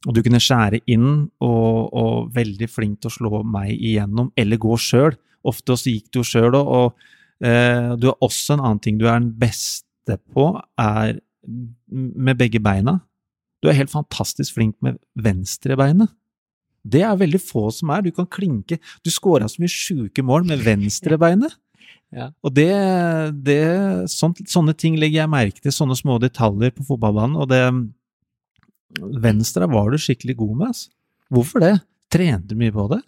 Og 0.08 0.16
du 0.16 0.22
kunne 0.24 0.40
skjære 0.40 0.80
inn, 0.90 1.26
og, 1.44 1.90
og 1.92 2.30
veldig 2.34 2.68
flink 2.72 3.02
til 3.02 3.10
å 3.10 3.16
slå 3.18 3.42
meg 3.46 3.74
igjennom, 3.74 4.30
eller 4.38 4.60
gå 4.60 4.78
sjøl. 4.80 5.16
Ofte 5.46 5.74
også 5.74 5.92
gikk 5.92 6.08
du 6.14 6.22
sjøl 6.26 6.56
òg, 6.56 6.70
og 6.78 7.46
eh, 7.46 7.92
du 8.00 8.08
har 8.10 8.24
også 8.24 8.56
en 8.56 8.64
annen 8.64 8.82
ting 8.82 8.98
du 9.00 9.06
er 9.06 9.18
den 9.20 9.32
beste 9.40 10.16
på, 10.32 10.52
er 10.80 11.20
med 11.90 12.40
begge 12.40 12.60
beina. 12.62 12.98
Du 13.60 13.68
er 13.68 13.76
helt 13.76 13.92
fantastisk 13.92 14.56
flink 14.56 14.76
med 14.84 14.98
venstrebeinet. 15.20 16.10
Det 16.80 17.02
er 17.04 17.18
veldig 17.20 17.40
få 17.44 17.66
som 17.76 17.92
er. 17.92 18.06
Du 18.06 18.12
kan 18.16 18.24
klinke 18.24 18.78
Du 19.04 19.10
scora 19.12 19.48
så 19.52 19.60
mye 19.60 19.72
sjuke 19.72 20.24
mål 20.24 20.48
med 20.50 20.64
venstrebeinet. 20.66 21.56
Ja. 22.10 22.24
Og 22.42 22.50
det, 22.50 22.66
det 23.46 23.60
sånt, 24.10 24.40
Sånne 24.50 24.72
ting 24.74 24.96
legger 24.98 25.20
jeg 25.20 25.30
merke 25.30 25.62
til, 25.62 25.70
sånne 25.70 25.94
små 25.94 26.16
detaljer 26.18 26.72
på 26.74 26.82
fotballbanen. 26.88 27.36
Og 27.38 27.46
det 27.46 27.60
Venstre 29.22 29.68
var 29.70 29.92
du 29.92 29.98
skikkelig 30.02 30.34
god 30.40 30.56
med, 30.56 30.72
altså. 30.72 30.90
Hvorfor 31.30 31.62
det? 31.62 31.76
Trente 32.10 32.50
du 32.50 32.58
mye 32.58 32.74
på 32.74 32.88
det? 32.90 32.98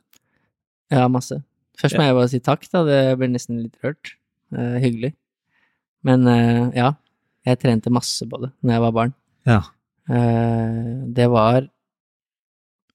Ja, 0.94 1.08
masse. 1.10 1.40
Først 1.82 1.98
må 1.98 2.06
jeg 2.06 2.14
bare 2.14 2.30
si 2.30 2.38
takk, 2.46 2.68
da. 2.70 2.84
Det 2.86 3.00
blir 3.18 3.32
nesten 3.32 3.58
litt 3.64 3.74
rørt. 3.82 4.14
Eh, 4.54 4.78
hyggelig. 4.84 5.12
Men 6.06 6.26
eh, 6.30 6.70
ja, 6.78 6.92
jeg 7.48 7.58
trente 7.62 7.90
masse 7.90 8.26
på 8.28 8.38
det 8.44 8.52
når 8.62 8.76
jeg 8.76 8.84
var 8.86 8.96
barn. 9.00 9.14
Ja. 9.48 9.60
Eh, 10.10 10.80
det 11.14 11.28
var 11.30 11.68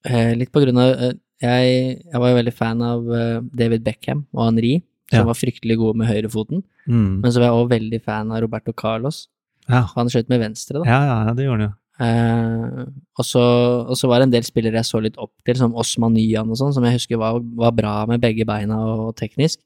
eh, 0.07 0.33
litt 0.37 0.51
på 0.53 0.63
grunn 0.63 0.81
av 0.81 0.91
eh, 0.95 1.13
jeg, 1.41 1.71
jeg 2.01 2.19
var 2.21 2.31
jo 2.31 2.37
veldig 2.39 2.53
fan 2.57 2.79
av 2.81 3.09
David 3.53 3.83
Beckham 3.85 4.23
og 4.33 4.47
Henri, 4.47 4.79
som 5.11 5.19
Ja. 5.21 5.25
var 5.29 5.37
fryktelig 5.37 5.77
gode 5.77 5.99
med 6.01 6.07
høyrefoten. 6.09 6.63
Mm. 6.89 7.21
Men 7.21 7.31
så 7.31 7.37
var 7.39 7.51
jeg 7.51 7.57
også 7.59 7.69
veldig 7.75 7.99
fan 8.03 8.31
av 8.33 8.41
Roberto 8.41 8.73
Carlos. 8.73 9.27
Ja. 9.69 9.83
Han 9.95 10.09
skjøt 10.09 10.29
med 10.31 10.39
venstre, 10.41 10.79
da. 10.81 10.87
ja, 10.89 11.25
ja, 11.27 11.33
det 11.37 11.45
gjorde 11.45 11.61
han 11.61 11.67
jo. 11.69 11.75
Eh, 11.99 12.85
og, 13.17 13.25
så, 13.25 13.43
og 13.89 13.95
så 13.97 14.09
var 14.09 14.19
det 14.21 14.27
en 14.27 14.33
del 14.35 14.43
spillere 14.45 14.77
jeg 14.81 14.85
så 14.89 14.99
litt 15.01 15.17
opp 15.21 15.33
til, 15.45 15.55
som 15.57 15.75
Osman 15.77 16.13
Nyan 16.17 16.49
og 16.49 16.57
sånn, 16.59 16.73
som 16.73 16.85
jeg 16.85 16.97
husker 16.97 17.17
var, 17.21 17.37
var 17.57 17.71
bra 17.77 17.93
med 18.09 18.21
begge 18.21 18.45
beina 18.49 18.77
og, 18.81 19.15
teknisk. 19.17 19.59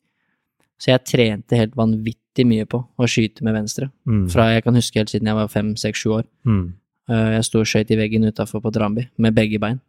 Så 0.82 0.92
jeg 0.92 1.04
trente 1.08 1.56
helt 1.60 1.76
vanvittig 1.78 2.44
mye 2.48 2.66
på 2.68 2.80
å 2.98 3.08
skyte 3.08 3.44
med 3.48 3.54
venstre. 3.56 3.92
Mm. 4.10 4.26
Fra 4.34 4.50
jeg 4.56 4.64
kan 4.66 4.76
huske 4.76 5.00
helt 5.00 5.12
siden 5.14 5.28
jeg 5.30 5.38
var 5.40 5.52
fem, 5.52 5.76
seks, 5.80 6.04
sju 6.04 6.16
år. 6.20 6.26
Mm. 6.48 6.74
Eh, 7.12 7.30
jeg 7.36 7.48
sto 7.48 7.62
og 7.62 7.68
skøyt 7.68 7.92
i 7.92 8.00
veggen 8.00 8.28
utafor 8.30 8.64
på 8.64 8.72
Drambi 8.74 9.08
med 9.22 9.36
begge 9.36 9.60
bein. 9.60 9.82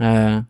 Eh, 0.00 0.42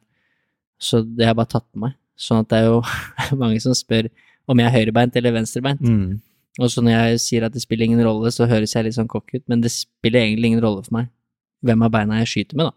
så 0.81 1.03
det 1.05 1.25
har 1.25 1.35
jeg 1.35 1.41
bare 1.41 1.55
tatt 1.55 1.69
med 1.73 1.87
meg. 1.87 1.97
Sånn 2.21 2.43
at 2.43 2.51
det 2.51 2.61
er 2.61 2.69
jo 2.69 2.83
mange 3.43 3.61
som 3.65 3.77
spør 3.77 4.11
om 4.51 4.61
jeg 4.61 4.69
er 4.69 4.77
høyrebeint 4.77 5.17
eller 5.17 5.37
venstrebeint. 5.39 5.81
Mm. 5.81 6.19
Og 6.61 6.73
så 6.73 6.83
når 6.85 6.97
jeg 6.97 7.23
sier 7.25 7.47
at 7.47 7.55
det 7.55 7.63
spiller 7.63 7.87
ingen 7.87 8.03
rolle, 8.05 8.33
så 8.35 8.49
høres 8.51 8.75
jeg 8.75 8.85
litt 8.85 8.99
sånn 8.99 9.09
cocky 9.09 9.41
ut, 9.41 9.47
men 9.49 9.63
det 9.65 9.73
spiller 9.73 10.25
egentlig 10.25 10.53
ingen 10.53 10.65
rolle 10.65 10.83
for 10.85 10.99
meg 10.99 11.11
hvem 11.65 11.85
av 11.85 11.93
beina 11.93 12.19
jeg 12.23 12.31
skyter 12.33 12.57
med, 12.57 12.71
da. 12.71 12.77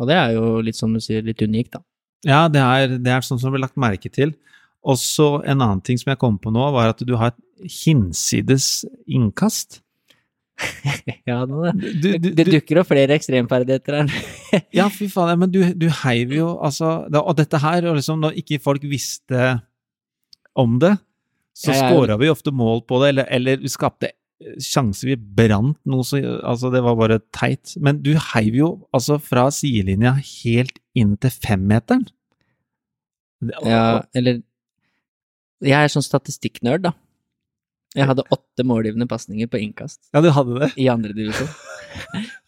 Og 0.00 0.08
det 0.08 0.16
er 0.16 0.30
jo 0.34 0.44
litt 0.64 0.78
som 0.78 0.92
du 0.96 0.98
sier, 1.04 1.22
litt 1.22 1.42
unikt, 1.44 1.76
da. 1.76 1.84
Ja, 2.24 2.40
det 2.48 2.62
er, 2.64 2.96
det 3.04 3.12
er 3.12 3.24
sånn 3.24 3.38
som 3.38 3.52
ble 3.52 3.60
lagt 3.60 3.76
merke 3.80 4.08
til. 4.10 4.32
Også 4.84 5.44
en 5.44 5.60
annen 5.60 5.82
ting 5.84 6.00
som 6.00 6.10
jeg 6.10 6.20
kom 6.20 6.38
på 6.40 6.52
nå, 6.52 6.64
var 6.74 6.94
at 6.94 7.04
du 7.04 7.12
har 7.20 7.32
et 7.32 7.68
hinsides 7.84 8.86
innkast. 9.04 9.83
ja, 11.28 11.40
Du, 11.46 12.08
du, 12.18 12.28
det 12.30 12.46
dukker 12.46 12.80
opp 12.82 12.90
flere 12.92 13.16
ekstremferdigheter 13.18 13.96
her. 14.00 14.12
ja, 14.78 14.88
fy 14.92 15.08
faen, 15.10 15.32
ja, 15.34 15.38
men 15.40 15.52
du, 15.52 15.60
du 15.74 15.88
heiv 16.04 16.34
jo 16.36 16.52
altså 16.62 16.96
da, 17.10 17.24
Og 17.24 17.36
dette 17.38 17.58
her, 17.58 17.88
og 17.90 17.98
liksom 17.98 18.22
når 18.22 18.38
ikke 18.44 18.62
folk 18.62 18.84
visste 18.86 19.56
om 20.54 20.78
det, 20.82 20.94
så 21.54 21.72
Ja, 21.72 21.78
er 21.78 21.90
scora 21.90 22.18
vi 22.18 22.30
ofte 22.30 22.54
mål 22.54 22.84
på 22.86 23.00
det, 23.02 23.14
eller, 23.14 23.26
eller 23.34 23.62
vi 23.62 23.70
skapte 23.70 24.10
sjanser, 24.62 25.12
vi 25.12 25.16
brant 25.16 25.78
noe 25.88 26.04
så 26.06 26.18
Altså, 26.42 26.70
det 26.74 26.82
var 26.84 26.98
bare 26.98 27.20
teit. 27.34 27.76
Men 27.80 28.02
du 28.04 28.14
heiv 28.32 28.58
jo 28.58 28.70
altså 28.94 29.18
fra 29.22 29.46
sidelinja 29.54 30.16
helt 30.18 30.78
inn 30.98 31.14
til 31.20 31.32
femmeteren. 31.34 32.06
Ja, 33.64 34.02
eller 34.16 34.42
Jeg 35.64 35.78
er 35.78 35.92
sånn 35.92 36.04
statistikknerd, 36.04 36.84
da. 36.88 36.92
Jeg 37.94 38.08
hadde 38.10 38.24
åtte 38.34 38.64
målgivende 38.66 39.06
pasninger 39.10 39.46
på 39.50 39.60
innkast 39.62 40.00
ja, 40.14 40.20
du 40.24 40.30
hadde 40.34 40.56
det? 40.64 40.70
i 40.82 40.88
andre 40.90 41.12
divisjon. 41.14 41.50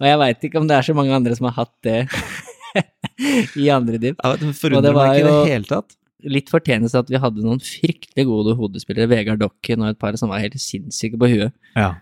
Og 0.01 0.06
jeg 0.09 0.18
veit 0.23 0.47
ikke 0.48 0.59
om 0.59 0.66
det 0.66 0.74
er 0.78 0.86
så 0.89 0.94
mange 0.98 1.14
andre 1.14 1.36
som 1.39 1.47
har 1.51 1.55
hatt 1.60 1.74
det 1.86 2.01
i 3.62 3.68
andrediv. 3.73 4.16
Ja, 4.23 4.32
det 4.40 4.51
forundrer 4.59 4.89
det 4.89 4.94
var 4.97 5.12
meg 5.12 5.20
ikke 5.20 5.28
i 5.28 5.36
det 5.36 5.52
hele 5.52 5.68
tatt. 5.70 5.94
litt 6.36 6.51
fortjeneste 6.51 6.98
at 7.05 7.12
vi 7.12 7.20
hadde 7.23 7.44
noen 7.44 7.60
fryktelig 7.62 8.27
gode 8.27 8.56
hodespillere, 8.59 9.09
Vegard 9.12 9.40
Dokken 9.44 9.85
og 9.85 9.93
et 9.94 10.01
par 10.02 10.16
som 10.18 10.32
var 10.32 10.43
helt 10.43 10.59
sinnssyke 10.60 11.18
på 11.20 11.31
huet. 11.31 11.55
Ja. 11.78 11.93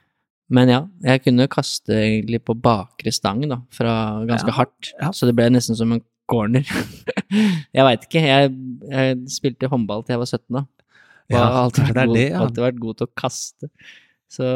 Men 0.55 0.69
ja, 0.73 0.81
jeg 1.05 1.23
kunne 1.25 1.47
kaste 1.53 1.95
egentlig 1.97 2.43
på 2.45 2.57
bakre 2.61 3.12
stang, 3.12 3.45
da, 3.49 3.61
fra 3.73 3.95
ganske 4.29 4.51
Ja, 4.53 4.57
hardt. 4.62 4.91
ja. 5.01 5.12
Så 5.16 5.29
det 5.29 5.37
ble 5.37 5.51
nesten 5.53 5.77
som 5.79 5.93
en 5.95 6.03
corner. 6.31 6.65
jeg 7.77 7.85
veit 7.85 8.05
ikke, 8.09 8.23
jeg, 8.25 8.53
jeg 8.89 9.16
spilte 9.33 9.69
håndball 9.73 10.05
til 10.05 10.15
jeg 10.16 10.23
var 10.25 10.31
17 10.33 10.59
da. 10.59 10.65
Og 11.32 11.38
har 11.38 11.59
alltid, 11.62 11.84
vært 11.88 11.94
det 11.96 12.06
god, 12.06 12.16
det, 12.16 12.24
ja. 12.28 12.40
alltid 12.42 12.66
vært 12.66 12.80
god 12.82 12.98
til 12.98 13.09
å 13.09 13.14
kaste. 13.16 13.70
Så 14.34 14.46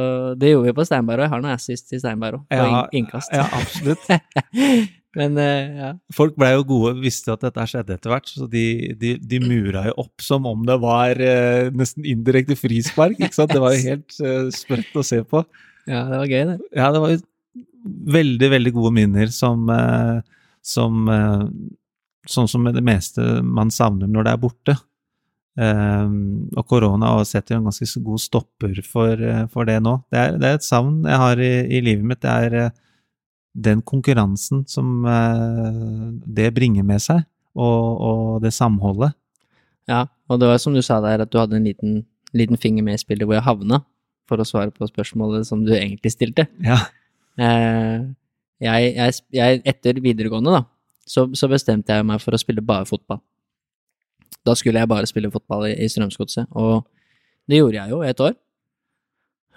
det 0.41 0.53
gjorde 0.53 0.69
vi 0.69 0.77
på 0.77 0.87
Steinberg, 0.89 1.21
og 1.21 1.27
jeg 1.27 1.33
har 1.33 1.43
noe 1.45 1.57
assist 1.57 1.93
i 1.95 2.01
Steinberg 2.03 2.41
òg, 2.41 2.47
på 2.51 2.59
Ja, 2.59 2.81
innkast. 2.99 3.35
Ja, 3.35 3.47
absolutt. 3.57 4.09
Men 5.19 5.39
eh, 5.41 5.79
ja. 5.81 5.93
Folk 6.15 6.37
blei 6.39 6.51
jo 6.53 6.67
gode, 6.69 6.93
visste 7.01 7.33
at 7.33 7.43
dette 7.47 7.65
skjedde 7.71 7.97
etter 7.97 8.13
hvert, 8.13 8.29
så 8.29 8.47
de, 8.51 8.65
de, 9.01 9.15
de 9.19 9.41
mura 9.43 9.87
jo 9.89 9.95
opp 10.05 10.23
som 10.23 10.47
om 10.51 10.67
det 10.69 10.77
var 10.83 11.23
eh, 11.25 11.71
nesten 11.75 12.07
indirekte 12.07 12.59
frispark. 12.59 13.17
ikke 13.17 13.35
sant? 13.35 13.55
Det 13.55 13.63
var 13.63 13.75
jo 13.75 13.87
helt 13.87 14.21
eh, 14.21 14.51
sprøtt 14.55 15.01
å 15.01 15.07
se 15.07 15.23
på. 15.25 15.43
ja, 15.89 16.05
det 16.11 16.21
var 16.21 16.29
gøy, 16.29 16.45
det. 16.53 16.59
Ja, 16.77 16.93
det 16.95 17.03
var 17.03 17.15
jo 17.15 17.23
veldig, 18.19 18.51
veldig 18.57 18.75
gode 18.77 18.95
minner 18.99 19.35
som, 19.35 19.69
eh, 19.73 20.17
som 20.65 21.13
eh, 21.13 21.45
Sånn 22.29 22.45
som 22.45 22.67
det 22.69 22.83
meste 22.85 23.23
man 23.41 23.71
savner 23.73 24.05
når 24.11 24.27
det 24.27 24.33
er 24.35 24.41
borte. 24.43 24.73
Eh, 25.59 26.11
og 26.55 26.67
korona 26.71 27.15
har 27.17 27.25
setter 27.27 27.57
jo 27.57 27.63
en 27.63 27.71
ganske 27.71 28.03
god 28.07 28.23
stopper 28.23 28.83
for, 28.87 29.15
eh, 29.19 29.47
for 29.51 29.67
det 29.67 29.81
nå. 29.83 29.97
Det 30.13 30.21
er, 30.21 30.37
det 30.39 30.51
er 30.51 30.61
et 30.61 30.67
savn 30.67 31.01
jeg 31.09 31.23
har 31.25 31.43
i, 31.43 31.55
i 31.79 31.81
livet 31.83 32.07
mitt. 32.07 32.23
Det 32.23 32.31
er 32.31 32.59
eh, 32.61 32.77
den 33.59 33.83
konkurransen 33.83 34.63
som 34.71 35.03
eh, 35.09 36.13
det 36.39 36.53
bringer 36.55 36.87
med 36.87 37.03
seg, 37.03 37.25
og, 37.59 38.05
og 38.11 38.45
det 38.45 38.55
samholdet. 38.55 39.17
Ja, 39.91 40.05
og 40.29 40.39
det 40.39 40.51
var 40.51 40.61
som 40.63 40.77
du 40.77 40.83
sa 40.85 41.01
der, 41.03 41.25
at 41.25 41.33
du 41.33 41.41
hadde 41.41 41.59
en 41.59 41.67
liten, 41.67 42.03
liten 42.37 42.61
finger 42.61 42.87
med 42.87 42.99
i 42.99 43.03
spillet 43.03 43.27
hvor 43.27 43.39
jeg 43.39 43.47
havna, 43.49 43.83
for 44.29 44.39
å 44.39 44.47
svare 44.47 44.71
på 44.71 44.87
spørsmålet 44.87 45.49
som 45.49 45.65
du 45.65 45.73
egentlig 45.75 46.13
stilte. 46.13 46.45
Ja. 46.63 46.77
Jeg, 47.39 48.91
jeg, 48.93 49.15
jeg, 49.33 49.63
etter 49.71 50.01
videregående, 50.05 50.59
da, 50.59 50.63
så, 51.09 51.25
så 51.33 51.49
bestemte 51.49 51.95
jeg 51.95 52.05
meg 52.07 52.21
for 52.21 52.37
å 52.37 52.41
spille 52.41 52.63
bare 52.65 52.87
fotball. 52.87 53.23
Da 54.47 54.55
skulle 54.57 54.81
jeg 54.81 54.91
bare 54.91 55.09
spille 55.09 55.31
fotball 55.33 55.69
i, 55.71 55.75
i 55.85 55.89
Strømsgodset, 55.91 56.49
og 56.57 56.87
det 57.49 57.61
gjorde 57.61 57.81
jeg 57.81 57.93
jo 57.95 58.03
et 58.05 58.21
år. 58.25 58.37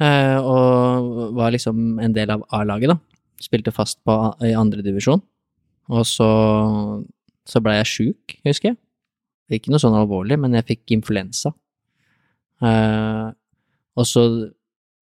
Eh, 0.01 0.37
og 0.39 1.35
var 1.37 1.53
liksom 1.53 1.99
en 2.01 2.15
del 2.15 2.31
av 2.33 2.45
A-laget, 2.55 2.93
da. 2.93 2.97
Spilte 3.41 3.73
fast 3.73 3.99
på, 4.05 4.15
i 4.45 4.53
andredivisjon. 4.57 5.21
Og 5.91 6.07
så, 6.07 6.29
så 7.47 7.61
blei 7.63 7.77
jeg 7.79 7.91
sjuk, 7.91 8.37
husker 8.47 8.71
jeg. 8.71 8.79
Ikke 9.51 9.73
noe 9.73 9.81
sånn 9.83 9.97
alvorlig, 9.97 10.37
men 10.39 10.55
jeg 10.55 10.67
fikk 10.69 10.95
influensa. 10.95 11.51
Eh, 12.63 13.27
og 13.99 14.07
så, 14.07 14.23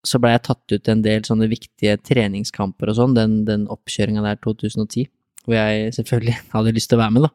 så 0.05 0.21
blei 0.21 0.35
jeg 0.35 0.45
tatt 0.45 0.75
ut 0.75 0.91
en 0.91 1.03
del 1.05 1.25
sånne 1.25 1.49
viktige 1.49 1.97
treningskamper 2.05 2.91
og 2.91 2.99
sånn, 2.99 3.17
den, 3.17 3.39
den 3.47 3.65
oppkjøringa 3.73 4.23
der 4.25 4.39
2010, 4.45 5.09
hvor 5.47 5.57
jeg 5.57 5.95
selvfølgelig 5.97 6.37
hadde 6.55 6.75
lyst 6.77 6.93
til 6.93 6.99
å 6.99 7.03
være 7.05 7.17
med, 7.17 7.27
da. 7.27 7.33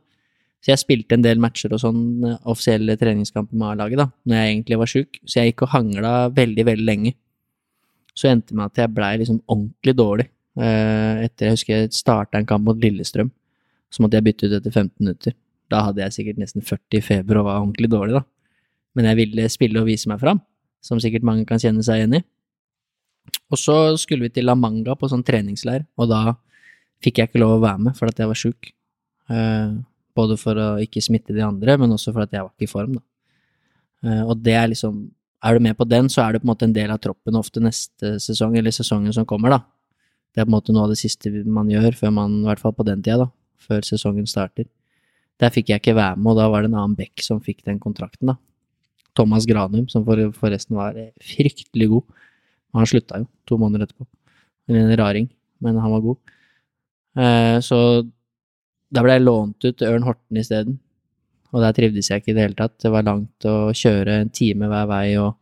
Så 0.63 0.71
jeg 0.71 0.79
spilte 0.79 1.17
en 1.17 1.25
del 1.25 1.41
matcher 1.43 1.73
og 1.75 1.81
sånn 1.83 2.03
eh, 2.29 2.39
offisielle 2.51 2.95
treningskamper 2.99 3.59
med 3.59 3.73
A-laget, 3.73 3.99
da, 3.99 4.07
når 4.29 4.39
jeg 4.39 4.53
egentlig 4.53 4.79
var 4.79 4.91
sjuk. 4.93 5.19
Så 5.27 5.41
jeg 5.41 5.53
gikk 5.53 5.67
og 5.67 5.73
hangla 5.75 6.13
veldig, 6.35 6.67
veldig 6.71 6.87
lenge. 6.87 7.15
Så 8.15 8.29
endte 8.31 8.53
det 8.53 8.61
med 8.61 8.71
at 8.71 8.83
jeg 8.83 8.95
blei 8.95 9.13
liksom 9.19 9.41
ordentlig 9.51 9.97
dårlig. 9.99 10.29
Eh, 10.63 11.25
etter 11.27 11.49
jeg 11.49 11.57
husker 11.57 11.75
jeg 11.75 11.97
starta 11.97 12.39
en 12.39 12.47
kamp 12.47 12.69
mot 12.69 12.79
Lillestrøm, 12.79 13.33
så 13.93 14.05
måtte 14.05 14.21
jeg 14.21 14.29
bytte 14.29 14.49
ut 14.49 14.57
etter 14.61 14.71
15 14.71 14.93
minutter. 15.03 15.37
Da 15.73 15.87
hadde 15.89 16.05
jeg 16.05 16.15
sikkert 16.19 16.41
nesten 16.43 16.65
40 16.65 17.01
i 17.01 17.05
feber 17.05 17.41
og 17.41 17.49
var 17.49 17.63
ordentlig 17.63 17.91
dårlig, 17.91 18.21
da. 18.21 18.25
Men 18.95 19.09
jeg 19.09 19.19
ville 19.23 19.49
spille 19.51 19.81
og 19.81 19.89
vise 19.89 20.11
meg 20.11 20.21
fram, 20.21 20.43
som 20.85 21.01
sikkert 21.03 21.25
mange 21.27 21.49
kan 21.49 21.61
kjenne 21.63 21.83
seg 21.85 22.03
igjen 22.03 22.21
i. 22.21 22.23
Og 23.53 23.59
så 23.61 23.77
skulle 24.01 24.29
vi 24.29 24.35
til 24.37 24.47
La 24.47 24.55
Manga 24.59 24.95
på 24.99 25.09
sånn 25.11 25.25
treningsleir, 25.27 25.87
og 25.99 26.11
da 26.13 26.37
fikk 27.03 27.19
jeg 27.19 27.31
ikke 27.31 27.43
lov 27.43 27.57
å 27.57 27.65
være 27.65 27.89
med 27.89 27.99
fordi 27.99 28.15
at 28.15 28.23
jeg 28.23 28.31
var 28.31 28.39
sjuk. 28.39 28.73
Eh, 30.13 30.17
både 30.17 30.37
for 30.37 30.55
å 30.55 30.69
ikke 30.81 31.03
smitte 31.03 31.35
de 31.35 31.43
andre, 31.43 31.79
men 31.79 31.93
også 31.93 32.13
for 32.13 32.23
at 32.23 32.33
jeg 32.33 32.43
var 32.43 32.53
ikke 32.53 32.69
i 32.69 32.71
form, 32.71 32.95
da. 32.99 33.03
Eh, 34.05 34.23
og 34.23 34.43
det 34.43 34.55
er 34.55 34.69
liksom 34.69 35.11
Er 35.45 35.55
du 35.55 35.61
med 35.61 35.77
på 35.77 35.89
den, 35.89 36.07
så 36.07 36.23
er 36.23 36.33
du 36.33 36.39
på 36.39 36.45
en 36.45 36.55
måte 36.55 36.63
en 36.63 36.73
del 36.73 36.89
av 36.89 37.01
troppen 37.03 37.35
ofte 37.35 37.59
neste 37.59 38.21
sesong, 38.23 38.57
eller 38.57 38.71
sesongen 38.71 39.13
som 39.13 39.27
kommer, 39.27 39.51
da. 39.51 39.59
Det 40.33 40.41
er 40.41 40.45
på 40.45 40.53
en 40.53 40.55
måte 40.55 40.73
noe 40.73 40.85
av 40.85 40.91
det 40.91 41.01
siste 41.01 41.29
man 41.45 41.67
gjør, 41.67 41.97
før 41.99 42.13
man, 42.15 42.37
i 42.45 42.47
hvert 42.47 42.61
fall 42.61 42.73
på 42.73 42.85
den 42.87 43.03
tida, 43.03 43.25
da, 43.25 43.27
før 43.59 43.83
sesongen 43.83 44.25
starter. 44.31 44.69
Der 45.41 45.51
fikk 45.51 45.71
jeg 45.71 45.83
ikke 45.83 45.97
være 45.97 46.15
med, 46.15 46.31
og 46.31 46.39
da 46.39 46.47
var 46.49 46.63
det 46.63 46.71
en 46.71 46.79
annen 46.79 46.95
Beck 46.95 47.19
som 47.27 47.41
fikk 47.43 47.65
den 47.67 47.81
kontrakten, 47.83 48.31
da. 48.31 48.37
Thomas 49.19 49.43
Granum, 49.45 49.89
som 49.91 50.07
forresten 50.07 50.79
var 50.79 50.95
fryktelig 51.19 51.89
god. 51.91 52.23
Han 52.79 52.87
slutta 52.87 53.19
jo 53.19 53.27
to 53.45 53.59
måneder 53.59 53.89
etterpå. 53.89 54.07
En 54.71 54.95
raring, 54.97 55.27
men 55.59 55.83
han 55.83 55.91
var 55.91 56.07
god. 56.07 56.19
Eh, 57.19 57.59
så 57.67 58.07
da 58.93 59.05
ble 59.05 59.17
jeg 59.17 59.25
lånt 59.25 59.65
ut 59.65 59.77
til 59.79 59.89
Ørn 59.89 60.05
Horten 60.07 60.41
isteden. 60.41 60.79
Og 61.53 61.61
der 61.65 61.75
trivdes 61.77 62.09
jeg 62.11 62.23
ikke 62.23 62.33
i 62.33 62.37
det 62.37 62.45
hele 62.47 62.57
tatt. 62.57 62.79
Det 62.81 62.93
var 62.93 63.05
langt 63.07 63.47
å 63.49 63.73
kjøre 63.77 64.21
en 64.23 64.31
time 64.33 64.69
hver 64.71 64.87
vei, 64.89 65.07
og 65.21 65.35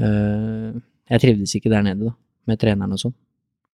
eh, 0.00 0.78
jeg 1.12 1.24
trivdes 1.24 1.56
ikke 1.56 1.72
der 1.72 1.84
nede, 1.84 2.08
da, 2.08 2.14
med 2.48 2.60
treneren 2.60 2.96
og 2.96 3.02
sånn. 3.02 3.16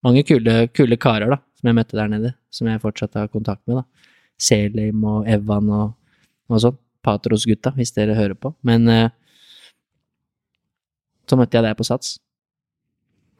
Mange 0.04 0.24
kule, 0.28 0.56
kule 0.76 0.98
karer, 1.00 1.32
da, 1.32 1.40
som 1.58 1.68
jeg 1.70 1.78
møtte 1.78 1.98
der 1.98 2.10
nede, 2.12 2.32
som 2.52 2.68
jeg 2.68 2.80
fortsatt 2.80 3.16
har 3.20 3.32
kontakt 3.32 3.64
med, 3.68 3.82
da. 3.82 4.10
Selim 4.40 5.04
og 5.08 5.28
Evan 5.30 5.68
og, 5.72 5.92
og 6.50 6.64
sånn. 6.64 6.80
Patros-gutta, 7.04 7.74
hvis 7.76 7.92
dere 7.92 8.14
hører 8.16 8.36
på. 8.40 8.54
Men 8.64 8.88
eh, 8.88 9.10
så 11.28 11.36
møtte 11.36 11.58
jeg 11.58 11.66
deg 11.66 11.76
på 11.76 11.84
Sats. 11.84 12.14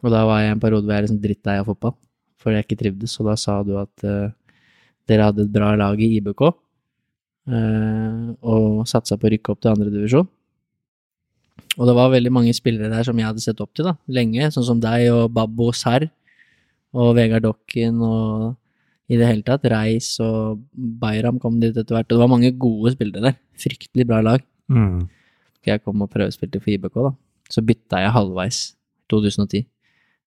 Og 0.04 0.12
da 0.12 0.20
var 0.28 0.42
jeg 0.42 0.52
en 0.52 0.60
periode 0.60 0.84
hvor 0.84 0.98
jeg 0.98 1.06
liksom 1.06 1.20
drittlei 1.22 1.54
av 1.62 1.70
fotball, 1.70 1.94
fordi 2.36 2.58
jeg 2.58 2.66
ikke 2.66 2.80
trivdes, 2.82 3.14
og 3.22 3.30
da 3.30 3.36
sa 3.40 3.54
du 3.64 3.72
at 3.80 4.04
eh, 4.04 4.34
dere 5.10 5.28
hadde 5.28 5.44
et 5.44 5.52
bra 5.52 5.74
lag 5.78 6.01
i 6.01 6.10
IBK, 6.18 6.43
eh, 7.51 8.24
og 8.40 8.89
satsa 8.90 9.18
på 9.18 9.28
å 9.28 9.35
rykke 9.35 9.55
opp 9.55 9.62
til 9.62 9.74
andredivisjon. 9.74 10.28
Og 11.74 11.89
det 11.89 11.94
var 11.97 12.12
veldig 12.12 12.32
mange 12.32 12.55
spillere 12.55 12.90
der 12.93 13.06
som 13.06 13.18
jeg 13.18 13.26
hadde 13.26 13.43
sett 13.43 13.60
opp 13.62 13.72
til 13.74 13.89
da, 13.89 13.97
lenge, 14.06 14.51
sånn 14.55 14.66
som 14.66 14.82
deg 14.82 15.09
og 15.12 15.32
Babbo 15.35 15.72
Sarr 15.74 16.06
og 16.94 17.16
Vegard 17.18 17.44
Dokken 17.47 17.98
og 18.05 18.55
i 19.10 19.18
det 19.20 19.28
hele 19.28 19.44
tatt. 19.47 19.66
Reis 19.68 20.14
og 20.24 20.62
Bayram 20.72 21.40
kom 21.43 21.59
dit 21.60 21.74
etter 21.74 21.97
hvert, 21.97 22.09
og 22.09 22.16
det 22.16 22.22
var 22.22 22.32
mange 22.32 22.52
gode 22.56 22.94
spillere 22.94 23.28
der. 23.28 23.36
Fryktelig 23.60 24.06
bra 24.09 24.22
lag. 24.24 24.44
Mm. 24.72 25.05
Jeg 25.66 25.82
kom 25.85 26.05
og 26.05 26.12
prøvespilte 26.12 26.60
for 26.62 26.72
IBK, 26.72 26.97
da. 27.09 27.12
Så 27.52 27.64
bytta 27.64 28.01
jeg 28.01 28.14
halvveis 28.14 28.60
2010. 29.12 29.66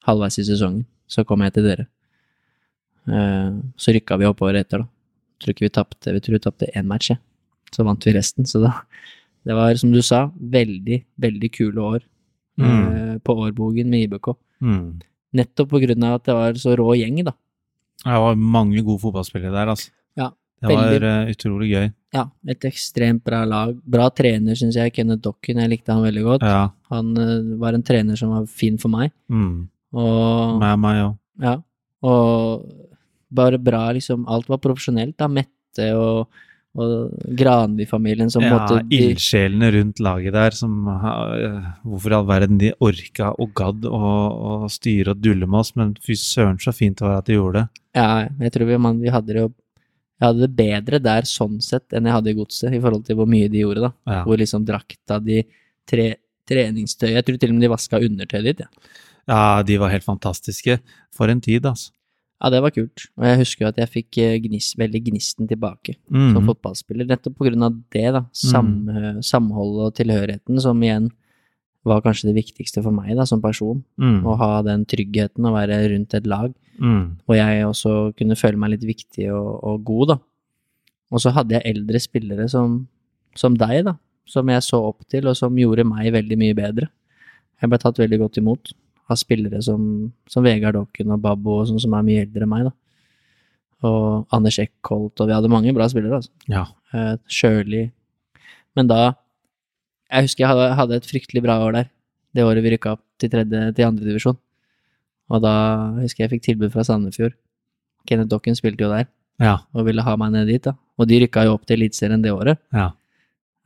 Halvveis 0.05 0.37
i 0.41 0.45
sesongen. 0.47 0.85
Så 1.09 1.23
kom 1.25 1.41
jeg 1.45 1.55
til 1.55 1.65
dere. 1.65 1.87
Eh, 3.07 3.51
Så 3.77 3.93
rykka 3.95 4.17
vi 4.19 4.25
oppover 4.27 4.55
etter, 4.59 4.79
da. 4.83 4.87
Tror 5.39 5.53
ikke 5.53 5.65
vi 5.67 5.69
tapte 5.69 6.11
Vi 6.13 6.19
tror 6.19 6.33
vi 6.37 6.39
tapte 6.43 6.71
én 6.75 6.85
match, 6.89 7.09
jeg. 7.11 7.19
Så 7.71 7.83
vant 7.85 8.03
vi 8.03 8.13
resten. 8.13 8.45
Så 8.45 8.61
da 8.63 8.73
Det 9.45 9.55
var, 9.55 9.75
som 9.79 9.91
du 9.93 10.01
sa, 10.01 10.27
veldig, 10.41 11.03
veldig 11.19 11.51
kule 11.53 11.79
år 11.79 12.01
eh, 12.59 13.17
på 13.23 13.35
årbogen 13.37 13.87
med 13.89 14.09
IBK. 14.09 14.33
Mm. 14.61 14.99
Nettopp 15.33 15.69
på 15.69 15.79
grunn 15.79 16.03
av 16.03 16.15
at 16.15 16.23
det 16.25 16.33
var 16.35 16.53
så 16.59 16.75
rå 16.75 16.95
gjeng, 16.97 17.23
da. 17.23 17.31
Det 18.03 18.17
var 18.23 18.35
mange 18.35 18.81
gode 18.83 18.99
fotballspillere 19.01 19.51
der, 19.53 19.67
altså. 19.71 19.89
Ja, 20.17 20.31
Det 20.61 20.67
var 20.75 20.89
veldig. 20.89 21.03
eh, 21.03 21.31
utrolig 21.35 21.69
gøy. 21.71 21.93
Ja, 22.13 22.25
et 22.47 22.59
ekstremt 22.65 23.23
bra 23.23 23.43
lag. 23.45 23.77
Bra 23.85 24.09
trener, 24.09 24.55
syns 24.55 24.75
jeg. 24.75 24.91
Kenneth 24.93 25.21
Dokken, 25.21 25.57
jeg 25.61 25.69
likte 25.69 25.93
han 25.93 26.03
veldig 26.03 26.23
godt. 26.23 26.41
Ja. 26.43 26.69
Han 26.89 27.13
var 27.59 27.73
en 27.73 27.83
trener 27.83 28.17
som 28.17 28.29
var 28.29 28.45
fin 28.47 28.77
for 28.77 28.89
meg. 28.89 29.11
Mm. 29.29 29.67
Og 29.93 30.59
Med 30.59 30.79
meg 30.79 31.03
òg. 31.05 31.17
Ja, 31.39 31.55
og 32.03 32.65
bare 33.29 33.59
bra, 33.59 33.91
liksom. 33.95 34.25
Alt 34.29 34.49
var 34.49 34.61
profesjonelt, 34.63 35.17
da. 35.19 35.27
Mette 35.31 35.87
og, 35.97 36.39
og 36.77 37.11
Granli-familien 37.37 38.31
som 38.31 38.45
Ja, 38.45 38.55
måtte 38.55 38.79
de, 38.81 38.99
ildsjelene 39.01 39.69
rundt 39.75 40.01
laget 40.03 40.35
der 40.35 40.55
som 40.55 40.87
eh, 40.93 41.69
Hvorfor 41.83 42.13
i 42.13 42.17
all 42.17 42.27
verden 42.29 42.59
de 42.61 42.73
orka 42.83 43.33
og 43.35 43.53
gadd 43.57 43.87
å, 43.89 44.67
styre 44.71 45.15
og 45.15 45.23
dulle 45.23 45.49
med 45.49 45.61
oss, 45.61 45.73
men 45.79 45.95
fy 46.03 46.17
søren 46.19 46.59
så 46.61 46.73
fint 46.75 46.99
det 46.99 47.07
var 47.07 47.21
at 47.21 47.29
de 47.29 47.37
gjorde 47.37 47.63
det. 47.63 47.83
Ja, 47.97 48.27
jeg 48.45 48.53
tror 48.53 48.69
vi, 48.69 48.77
man, 48.87 49.01
vi 49.01 49.13
hadde 49.13 49.33
det 49.33 49.47
Jeg 49.47 50.25
hadde 50.27 50.45
det 50.45 50.53
bedre 50.57 51.01
der 51.03 51.27
sånn 51.29 51.59
sett 51.63 51.93
enn 51.93 52.07
jeg 52.07 52.17
hadde 52.19 52.31
i 52.31 52.37
Godset, 52.37 52.71
i 52.73 52.81
forhold 52.83 53.05
til 53.07 53.19
hvor 53.19 53.29
mye 53.29 53.49
de 53.51 53.65
gjorde, 53.65 53.89
da. 53.89 53.91
Ja. 54.13 54.23
Hvor 54.27 54.39
liksom 54.39 54.65
drakta, 54.67 55.19
de 55.23 55.43
tre, 55.87 56.07
treningstøy 56.47 57.11
Jeg 57.11 57.27
tror 57.27 57.37
til 57.41 57.51
og 57.51 57.59
med 57.59 57.67
de 57.67 57.73
vaska 57.75 58.01
undertøyet 58.07 58.47
ditt, 58.49 58.65
ja. 58.65 58.95
ja, 59.27 59.43
de 59.67 59.77
var 59.81 59.93
helt 59.93 60.07
fantastiske. 60.07 60.79
For 61.17 61.29
en 61.33 61.41
tid, 61.43 61.65
altså. 61.65 61.91
Ja, 62.41 62.49
det 62.53 62.59
var 62.61 62.69
kult. 62.69 63.07
Og 63.17 63.23
jeg 63.25 63.37
husker 63.39 63.65
jo 63.65 63.69
at 63.71 63.77
jeg 63.81 63.89
fikk 63.89 64.17
gnist, 64.43 64.75
veldig 64.77 64.99
gnisten 65.07 65.47
tilbake 65.49 65.95
som 66.07 66.37
Mm. 66.43 66.45
fotballspiller, 66.51 67.07
nettopp 67.09 67.35
på 67.37 67.47
grunn 67.49 67.63
av 67.65 67.73
det, 67.91 68.11
da. 68.13 68.25
Sam, 68.31 68.85
Samholdet 69.25 69.85
og 69.87 69.95
tilhørigheten, 69.97 70.61
som 70.61 70.79
igjen 70.81 71.09
var 71.83 72.01
kanskje 72.01 72.29
det 72.33 72.35
viktigste 72.45 72.83
for 72.83 72.91
meg 72.91 73.15
da, 73.15 73.25
som 73.25 73.41
person. 73.41 73.83
Mm. 73.99 74.21
Å 74.23 74.37
ha 74.37 74.61
den 74.61 74.85
tryggheten, 74.85 75.41
å 75.47 75.53
være 75.55 75.89
rundt 75.89 76.13
et 76.13 76.27
lag, 76.27 76.53
Mm. 76.79 77.17
hvor 77.25 77.35
jeg 77.35 77.63
også 77.65 78.13
kunne 78.15 78.35
føle 78.37 78.57
meg 78.57 78.69
litt 78.71 78.85
viktig 78.85 79.31
og, 79.33 79.63
og 79.63 79.83
god, 79.83 80.07
da. 80.09 80.17
Og 81.11 81.19
så 81.19 81.31
hadde 81.33 81.55
jeg 81.57 81.75
eldre 81.75 81.99
spillere 81.99 82.47
som, 82.49 82.87
som 83.33 83.55
deg, 83.55 83.85
da, 83.85 83.95
som 84.27 84.45
jeg 84.47 84.61
så 84.61 84.77
opp 84.89 85.07
til, 85.09 85.25
og 85.27 85.35
som 85.35 85.55
gjorde 85.55 85.85
meg 85.87 86.11
veldig 86.13 86.37
mye 86.37 86.53
bedre. 86.53 86.89
Jeg 87.61 87.69
ble 87.71 87.77
tatt 87.79 87.97
veldig 87.97 88.19
godt 88.19 88.37
imot 88.37 88.73
av 89.07 89.19
spillere 89.19 89.61
som, 89.63 89.81
som 90.29 90.45
Vegard 90.45 90.75
Dokken 90.77 91.13
og 91.15 91.21
Babbo, 91.23 91.61
og 91.61 91.69
sånn 91.69 91.81
som 91.83 91.95
er 91.97 92.05
mye 92.07 92.25
eldre 92.25 92.45
enn 92.45 92.51
meg, 92.51 92.67
da. 92.67 92.73
Og 93.87 94.33
Anders 94.33 94.57
Eckholt, 94.59 95.19
og 95.21 95.29
vi 95.29 95.35
hadde 95.35 95.51
mange 95.53 95.73
bra 95.75 95.87
spillere, 95.91 96.19
altså. 96.19 96.33
Ja. 96.51 96.65
Eh, 96.93 97.15
Shirley. 97.29 97.91
Men 98.75 98.89
da 98.89 99.15
Jeg 100.07 100.23
husker 100.23 100.45
jeg 100.45 100.51
hadde, 100.53 100.67
hadde 100.79 100.97
et 101.01 101.07
fryktelig 101.09 101.41
bra 101.43 101.57
år 101.65 101.73
der. 101.75 101.87
Det 102.31 102.43
året 102.47 102.63
vi 102.63 102.69
rykka 102.71 102.93
opp 102.95 103.01
til 103.19 103.27
tredje, 103.33 103.73
til 103.75 103.83
andre 103.83 104.05
divisjon. 104.07 104.37
Og 105.27 105.41
da 105.43 105.51
husker 105.99 106.23
jeg 106.23 106.29
jeg 106.29 106.33
fikk 106.37 106.45
tilbud 106.45 106.71
fra 106.71 106.85
Sandefjord. 106.87 107.35
Kenneth 108.07 108.31
Dokken 108.31 108.55
spilte 108.55 108.85
jo 108.85 108.93
der. 108.93 109.09
Ja. 109.37 109.59
og 109.75 109.85
ville 109.85 110.01
ha 110.01 110.15
meg 110.17 110.31
ned 110.33 110.47
dit. 110.47 110.63
da. 110.63 110.73
Og 110.97 111.09
de 111.09 111.19
rykka 111.21 111.43
jo 111.45 111.57
opp 111.57 111.65
til 111.67 111.77
Eliteserien 111.77 112.23
det 112.23 112.31
året. 112.31 112.57
Ja. 112.73 112.91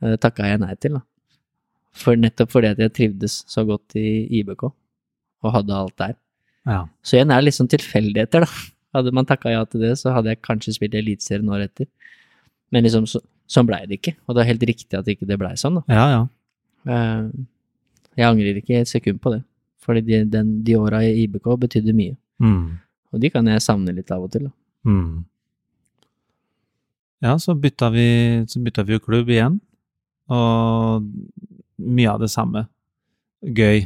Det 0.02 0.18
takka 0.20 0.50
jeg 0.50 0.60
nei 0.60 0.74
til, 0.74 0.98
da. 0.98 1.02
For 1.92 2.16
nettopp 2.16 2.50
fordi 2.52 2.72
at 2.72 2.80
jeg 2.82 2.92
trivdes 2.96 3.42
så 3.48 3.64
godt 3.68 3.96
i 4.00 4.24
IBK, 4.40 4.66
og 5.42 5.52
hadde 5.56 5.74
alt 5.76 5.96
der. 6.00 6.14
Ja. 6.68 6.80
Så 7.02 7.16
igjen 7.18 7.32
er 7.34 7.40
det 7.42 7.48
litt 7.50 7.58
sånn 7.58 7.70
tilfeldigheter, 7.72 8.46
da. 8.46 8.50
Hadde 8.92 9.12
man 9.16 9.24
takka 9.26 9.50
ja 9.50 9.62
til 9.64 9.80
det, 9.86 9.94
så 9.98 10.12
hadde 10.12 10.34
jeg 10.34 10.42
kanskje 10.44 10.74
spilt 10.76 10.94
Eliteserien 10.98 11.48
året 11.48 11.70
etter. 11.72 11.88
Men 12.72 12.84
liksom, 12.84 13.06
så, 13.08 13.22
sånn 13.50 13.66
blei 13.68 13.80
det 13.88 13.98
ikke. 14.00 14.14
Og 14.28 14.36
det 14.36 14.42
er 14.44 14.50
helt 14.52 14.66
riktig 14.68 14.98
at 14.98 15.08
ikke 15.08 15.26
det 15.28 15.38
blei 15.40 15.54
sånn, 15.60 15.80
da. 15.80 15.84
Ja, 15.88 16.04
ja. 16.12 16.22
Eh, 16.92 17.30
Jeg 18.20 18.28
angrer 18.28 18.58
ikke 18.60 18.82
et 18.82 18.90
sekund 18.90 19.22
på 19.24 19.32
det. 19.32 19.40
Fordi 19.82 20.02
de, 20.06 20.18
den, 20.28 20.50
de 20.62 20.76
åra 20.78 21.00
i 21.06 21.24
IBK 21.24 21.48
betydde 21.64 21.94
mye. 21.96 22.14
Mm. 22.44 22.78
Og 23.12 23.20
de 23.22 23.30
kan 23.32 23.48
jeg 23.48 23.64
savne 23.64 23.94
litt 23.96 24.12
av 24.14 24.26
og 24.26 24.30
til, 24.34 24.44
da. 24.50 24.52
Mm. 24.86 25.24
Ja, 27.22 27.36
så 27.38 27.54
bytta 27.54 27.88
vi, 27.94 28.06
så 28.50 28.60
bytta 28.62 28.82
vi 28.86 28.96
jo 28.96 29.02
klubb 29.02 29.28
igjen, 29.30 29.60
og 30.32 31.04
mye 31.78 32.10
av 32.10 32.22
det 32.22 32.30
samme. 32.32 32.64
Gøy. 33.42 33.84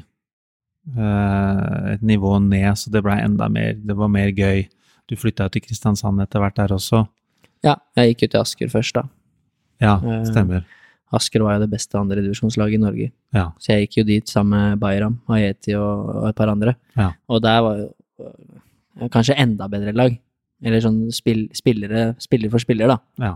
Eh, 0.95 1.93
et 1.97 2.03
nivå 2.07 2.37
ned, 2.43 2.69
så 2.79 2.93
det 2.95 3.03
blei 3.03 3.19
enda 3.25 3.49
mer, 3.51 3.75
det 3.75 3.97
var 3.99 4.11
mer 4.13 4.31
gøy. 4.31 4.67
Du 5.11 5.17
flytta 5.19 5.47
jo 5.49 5.55
til 5.57 5.65
Kristiansand 5.65 6.23
etter 6.23 6.43
hvert 6.43 6.59
der 6.59 6.75
også. 6.77 7.05
Ja, 7.67 7.75
jeg 7.99 8.13
gikk 8.15 8.27
jo 8.27 8.33
til 8.35 8.41
Asker 8.45 8.71
først, 8.71 8.95
da. 8.95 9.07
Ja, 9.83 9.97
Eh, 9.99 10.25
stemmer. 10.29 10.65
Asker 11.15 11.43
var 11.43 11.57
jo 11.57 11.65
det 11.65 11.71
beste 11.71 11.99
andredivisjonslaget 11.99 12.75
i 12.75 12.83
Norge. 12.83 13.13
Ja. 13.35 13.53
Så 13.59 13.73
jeg 13.73 13.87
gikk 13.87 13.99
jo 13.99 14.05
dit 14.09 14.29
sammen 14.29 14.59
med 14.73 14.81
Bayram, 14.83 15.21
Hayeti 15.29 15.75
og, 15.79 16.09
og 16.17 16.29
et 16.31 16.37
par 16.39 16.51
andre. 16.51 16.75
Ja. 16.97 17.13
Og 17.29 17.43
der 17.43 17.61
var 17.63 17.77
jo 17.79 17.91
øh, 18.21 19.09
kanskje 19.11 19.37
enda 19.39 19.69
bedre 19.71 19.93
lag. 19.95 20.17
Eller 20.65 20.81
sånn 20.81 21.13
spill, 21.13 21.49
spillere, 21.55 22.15
spiller 22.19 22.51
for 22.51 22.59
spiller, 22.63 22.89
da. 22.89 22.99
Ja. 23.23 23.35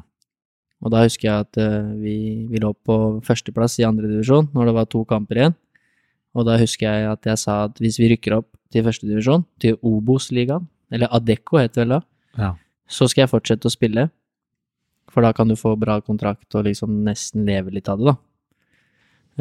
Og 0.80 0.90
da 0.94 1.02
husker 1.04 1.28
jeg 1.28 1.46
at 1.46 1.58
vi, 2.00 2.46
vi 2.48 2.58
lå 2.62 2.72
på 2.86 3.20
førsteplass 3.22 3.78
i 3.82 3.84
andredivisjon 3.84 4.48
når 4.54 4.70
det 4.70 4.74
var 4.78 4.86
to 4.88 5.02
kamper 5.04 5.36
igjen. 5.36 5.54
Og 6.38 6.46
da 6.46 6.56
husker 6.60 6.86
jeg 6.86 7.08
at 7.10 7.26
jeg 7.26 7.38
sa 7.42 7.64
at 7.66 7.78
hvis 7.82 7.98
vi 7.98 8.12
rykker 8.12 8.36
opp 8.38 8.48
til 8.70 8.84
førstedivisjon, 8.86 9.44
til 9.62 9.76
Obos-ligaen, 9.82 10.68
eller 10.94 11.10
Adecco 11.14 11.58
heter 11.58 11.82
det 11.82 11.86
vel 11.88 11.94
da, 11.96 12.00
Ja. 12.38 12.50
så 12.88 13.08
skal 13.10 13.22
jeg 13.24 13.30
fortsette 13.32 13.66
å 13.66 13.74
spille. 13.74 14.10
For 15.10 15.22
da 15.26 15.32
kan 15.34 15.48
du 15.48 15.56
få 15.58 15.76
bra 15.78 16.00
kontrakt 16.00 16.54
og 16.54 16.64
liksom 16.68 17.02
nesten 17.04 17.44
leve 17.46 17.70
litt 17.74 17.88
av 17.90 17.98
det, 17.98 18.12
da. 18.12 18.16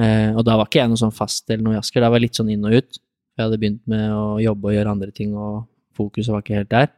Eh, 0.02 0.32
og 0.36 0.44
da 0.45 0.56
var 0.57 0.66
ikke 0.70 0.80
jeg 0.82 0.90
noe 0.90 0.98
sånn 1.02 1.14
fast 1.14 1.49
eller 1.52 1.64
noe 1.64 1.76
i 1.76 1.78
Asker, 1.82 2.02
da 2.02 2.10
var 2.10 2.18
jeg 2.20 2.30
litt 2.30 2.40
sånn 2.40 2.49
inn 2.53 2.66
og 2.66 2.74
ut. 2.74 2.99
Jeg 3.38 3.44
hadde 3.45 3.60
begynt 3.61 3.82
med 3.88 4.10
å 4.16 4.40
jobbe 4.41 4.70
og 4.72 4.74
gjøre 4.78 4.94
andre 4.95 5.11
ting, 5.16 5.36
og 5.38 5.68
fokuset 5.98 6.32
var 6.34 6.41
ikke 6.41 6.56
helt 6.57 6.70
der. 6.74 6.90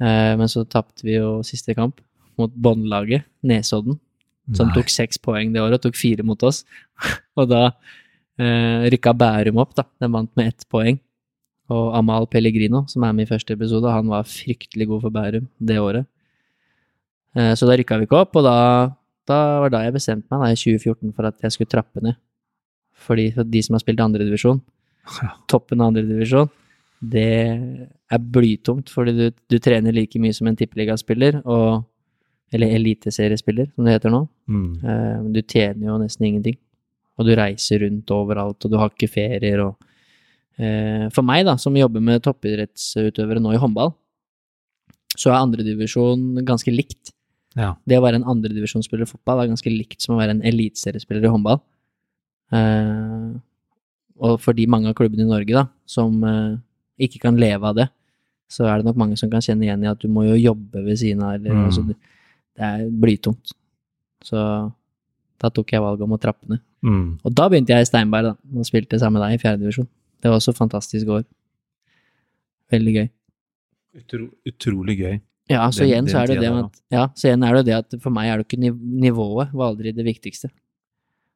Eh, 0.00 0.36
men 0.36 0.46
så 0.52 0.62
tapte 0.68 1.02
vi 1.06 1.16
jo 1.16 1.40
siste 1.46 1.74
kamp 1.74 2.00
mot 2.38 2.52
båndlaget, 2.52 3.24
Nesodden, 3.42 3.98
som 4.54 4.68
Nei. 4.68 4.74
tok 4.76 4.90
seks 4.92 5.18
poeng 5.18 5.52
det 5.54 5.62
året, 5.62 5.80
og 5.80 5.86
tok 5.88 5.96
fire 5.98 6.22
mot 6.26 6.42
oss. 6.46 6.64
og 7.38 7.48
da 7.50 7.70
eh, 8.38 8.86
rykka 8.92 9.12
Bærum 9.16 9.58
opp, 9.62 9.74
da. 9.78 9.84
Den 10.00 10.12
vant 10.12 10.30
med 10.36 10.52
ett 10.52 10.66
poeng. 10.72 10.98
Og 11.72 11.94
Amal 11.98 12.28
Pellegrino, 12.30 12.84
som 12.88 13.02
er 13.02 13.12
med 13.16 13.26
i 13.26 13.30
første 13.32 13.56
episode, 13.56 13.90
han 13.90 14.06
var 14.12 14.22
fryktelig 14.28 14.86
god 14.86 15.02
for 15.02 15.10
Bærum 15.14 15.48
det 15.58 15.78
året. 15.82 16.06
Eh, 17.36 17.52
så 17.58 17.66
da 17.68 17.76
rykka 17.76 17.98
vi 18.00 18.06
ikke 18.06 18.20
opp, 18.20 18.36
og 18.38 18.44
da, 18.46 18.56
da 19.28 19.40
var 19.64 19.72
da 19.74 19.82
jeg 19.84 19.96
bestemte 19.96 20.30
meg 20.30 20.44
da, 20.44 20.52
i 20.52 20.60
2014 20.60 21.12
for 21.16 21.26
at 21.28 21.42
jeg 21.42 21.52
skulle 21.56 21.72
trappe 21.72 22.02
ned. 22.04 22.16
Fordi 23.06 23.26
for 23.34 23.44
de 23.44 23.62
som 23.62 23.74
har 23.76 23.82
spilt 23.84 24.00
andredivisjon, 24.00 24.62
Ja. 25.22 25.28
toppen 25.46 25.80
av 25.80 25.92
andredivisjon, 25.92 26.48
det 27.02 27.26
er 28.10 28.18
blytungt, 28.18 28.88
fordi 28.90 29.12
du, 29.14 29.26
du 29.50 29.58
trener 29.62 29.92
like 29.94 30.18
mye 30.18 30.34
som 30.34 30.48
en 30.48 30.56
tippeligaspiller, 30.56 31.42
og 31.44 31.84
eller 32.54 32.72
eliteseriespiller, 32.78 33.68
som 33.74 33.84
det 33.84 33.96
heter 33.96 34.12
nå. 34.14 34.20
Mm. 34.48 34.66
Eh, 34.86 35.22
du 35.34 35.40
tjener 35.42 35.88
jo 35.90 35.98
nesten 35.98 36.26
ingenting. 36.28 36.56
Og 37.16 37.24
du 37.28 37.32
reiser 37.38 37.80
rundt 37.84 38.10
overalt, 38.12 38.64
og 38.64 38.70
du 38.72 38.76
har 38.76 38.90
ikke 38.92 39.08
ferier 39.08 39.62
og 39.64 39.76
eh, 40.60 41.06
For 41.14 41.24
meg, 41.24 41.46
da, 41.48 41.54
som 41.60 41.76
jobber 41.76 42.02
med 42.04 42.22
toppidrettsutøvere 42.26 43.40
nå 43.40 43.54
i 43.56 43.60
håndball, 43.60 43.94
så 45.16 45.30
er 45.32 45.38
andredivisjon 45.40 46.42
ganske 46.44 46.72
likt. 46.74 47.12
Ja. 47.56 47.70
Det 47.88 47.96
å 47.96 48.02
være 48.04 48.20
en 48.20 48.28
andredivisjonsspiller 48.28 49.06
i 49.06 49.08
fotball 49.08 49.40
er 49.40 49.48
ganske 49.54 49.72
likt 49.72 50.04
som 50.04 50.12
å 50.16 50.20
være 50.20 50.34
en 50.36 50.42
eliteseriespiller 50.44 51.24
i 51.24 51.32
håndball. 51.32 51.62
Eh, 52.52 53.30
og 54.16 54.40
for 54.40 54.56
de 54.56 54.66
mange 54.68 54.88
av 54.92 54.96
klubbene 54.96 55.24
i 55.24 55.28
Norge 55.30 55.56
da, 55.56 55.66
som 55.88 56.20
eh, 56.24 56.56
ikke 57.08 57.20
kan 57.24 57.36
leve 57.40 57.68
av 57.68 57.76
det, 57.80 57.88
så 58.52 58.68
er 58.70 58.78
det 58.78 58.86
nok 58.86 59.00
mange 59.00 59.16
som 59.18 59.30
kan 59.32 59.42
kjenne 59.42 59.64
igjen 59.66 59.82
i 59.84 59.88
at 59.90 60.00
du 60.04 60.06
må 60.12 60.22
jo 60.28 60.36
jobbe 60.38 60.84
ved 60.86 61.00
siden 61.00 61.24
av, 61.26 61.34
eller 61.34 61.56
Mm. 61.56 61.64
altså, 61.66 61.82
det, 61.88 61.96
det 62.56 62.64
er 62.68 62.84
blytungt. 63.02 63.52
Så 64.24 64.38
da 65.42 65.50
tok 65.50 65.72
jeg 65.72 65.80
valget 65.84 66.02
om 66.06 66.14
å 66.16 66.20
trappe 66.20 66.48
ned. 66.48 66.60
Mm. 66.86 67.18
Og 67.24 67.34
da 67.34 67.48
begynte 67.48 67.74
jeg 67.74 67.84
i 67.86 67.88
Steinberg, 67.90 68.22
da, 68.30 68.34
og 68.56 68.64
spilte 68.68 68.98
sammen 69.00 69.20
med 69.20 69.26
deg 69.28 69.38
i 69.38 69.42
fjerdedivisjon. 69.42 69.88
Det 70.22 70.30
var 70.30 70.38
også 70.40 70.54
fantastisk 70.56 71.06
år. 71.12 71.24
Veldig 72.72 72.94
gøy. 72.96 73.08
Utro, 74.00 74.28
utrolig 74.48 74.98
gøy. 75.00 75.20
Ja, 75.48 75.68
så 75.70 75.80
Den- 75.84 75.88
igjen 75.90 76.08
så 76.10 76.22
er 76.22 76.26
det 76.26 76.40
det 76.40 76.50
at, 76.50 76.80
ja, 76.90 77.06
så 77.14 77.28
igjen 77.28 77.44
er 77.46 77.54
det 77.54 77.66
det 77.66 77.74
at 77.74 78.00
for 78.02 78.10
meg 78.10 78.26
er 78.28 78.38
det 78.42 78.48
ikke 78.48 78.74
nivået 78.82 79.52
var 79.52 79.70
aldri 79.72 79.92
det 79.94 80.04
viktigste. 80.04 80.50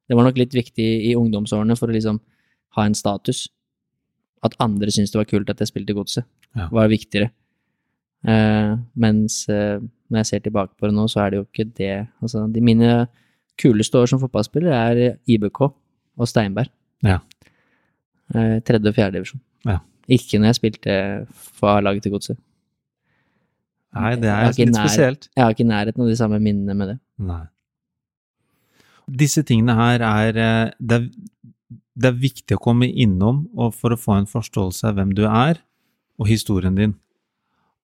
Det 0.09 0.17
var 0.17 0.25
nok 0.25 0.37
litt 0.37 0.51
viktig 0.51 0.87
i 1.07 1.15
ungdomsårene 1.15 1.79
for 1.79 1.87
å 1.87 1.93
liksom 1.95 2.19
ha 2.75 2.83
en 2.83 2.95
status. 2.95 3.49
At 4.43 4.57
andre 4.59 4.89
syntes 4.89 5.13
det 5.13 5.21
var 5.21 5.25
kult 5.27 5.51
at 5.51 5.59
jeg 5.59 5.69
spilte 5.69 5.95
Godset, 5.95 6.25
Ja. 6.57 6.69
var 6.69 6.89
viktigere. 6.89 7.31
Eh, 8.27 8.77
mens 8.97 9.49
eh, 9.49 9.79
når 10.11 10.19
jeg 10.19 10.27
ser 10.27 10.41
tilbake 10.41 10.71
på 10.77 10.89
det 10.89 10.95
nå, 10.95 11.05
så 11.09 11.25
er 11.27 11.31
det 11.31 11.37
jo 11.39 11.45
ikke 11.45 11.75
det. 11.75 12.09
Altså, 12.21 12.53
de 12.53 12.61
mine 12.61 13.09
kuleste 13.61 14.01
år 14.01 14.11
som 14.11 14.21
fotballspiller 14.23 14.73
er 14.75 15.03
IBK 15.31 15.61
og 15.69 16.29
Steinberg. 16.29 16.71
Ja. 17.07 17.19
Eh, 18.35 18.59
tredje 18.67 18.91
og 18.93 18.97
fjerde 18.97 19.19
divisjon. 19.19 19.41
Ja. 19.69 19.79
Ikke 20.11 20.41
når 20.41 20.51
jeg 20.53 20.59
spilte 20.61 20.97
for 21.59 21.77
A-laget 21.77 22.05
til 22.07 22.15
Godset. 22.17 22.39
Nei, 23.97 24.13
det 24.23 24.31
er 24.31 24.53
litt 24.55 24.71
nær- 24.75 24.87
spesielt. 24.87 25.29
Jeg 25.35 25.43
har 25.45 25.55
ikke 25.55 25.67
nærheten 25.67 26.05
av 26.05 26.11
de 26.13 26.19
samme 26.19 26.39
minnene 26.43 26.77
med 26.79 26.93
det. 26.93 26.99
Nei. 27.27 27.43
Disse 29.11 29.43
tingene 29.43 29.75
her 29.75 30.05
er 30.07 30.37
eh, 30.39 30.71
det, 30.79 31.01
er 31.01 31.79
det 32.01 32.11
er 32.13 32.21
viktig 32.23 32.55
å 32.57 32.63
komme 32.63 32.87
innom 32.87 33.49
og 33.59 33.75
for 33.75 33.93
å 33.95 33.99
få 33.99 34.21
en 34.21 34.29
forståelse 34.31 34.87
av 34.87 34.99
hvem 35.01 35.11
du 35.19 35.25
er, 35.27 35.59
og 36.21 36.29
historien 36.31 36.77
din. 36.79 36.95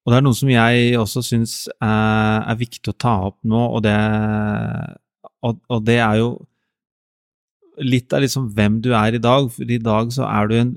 Og 0.07 0.12
det 0.12 0.20
er 0.20 0.23
noe 0.23 0.39
som 0.39 0.51
jeg 0.53 0.93
også 1.01 1.23
syns 1.27 1.55
er, 1.82 2.44
er 2.47 2.59
viktig 2.61 2.93
å 2.93 2.98
ta 3.03 3.15
opp 3.27 3.40
nå, 3.43 3.59
og 3.74 3.82
det, 3.82 3.97
og, 5.47 5.60
og 5.73 5.85
det 5.86 6.01
er 6.02 6.20
jo 6.20 6.31
litt 7.82 8.12
av 8.16 8.23
liksom 8.24 8.51
hvem 8.56 8.81
du 8.85 8.93
er 8.97 9.16
i 9.16 9.23
dag. 9.23 9.48
For 9.52 9.70
i 9.70 9.81
dag 9.82 10.12
så 10.14 10.27
er 10.28 10.51
du 10.51 10.56
en 10.59 10.74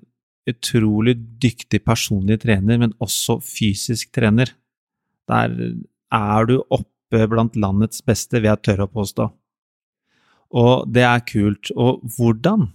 utrolig 0.50 1.16
dyktig 1.42 1.84
personlig 1.86 2.40
trener, 2.44 2.80
men 2.82 2.96
også 3.04 3.40
fysisk 3.46 4.14
trener. 4.16 4.52
Der 5.30 5.54
er 6.16 6.50
du 6.50 6.58
oppe 6.74 7.28
blant 7.30 7.58
landets 7.60 8.04
beste, 8.06 8.40
vil 8.40 8.52
jeg 8.52 8.66
tørre 8.66 8.88
å 8.88 8.94
påstå. 8.94 9.30
Og 10.60 10.90
det 10.90 11.06
er 11.06 11.26
kult. 11.30 11.72
Og 11.78 12.02
hvordan 12.18 12.72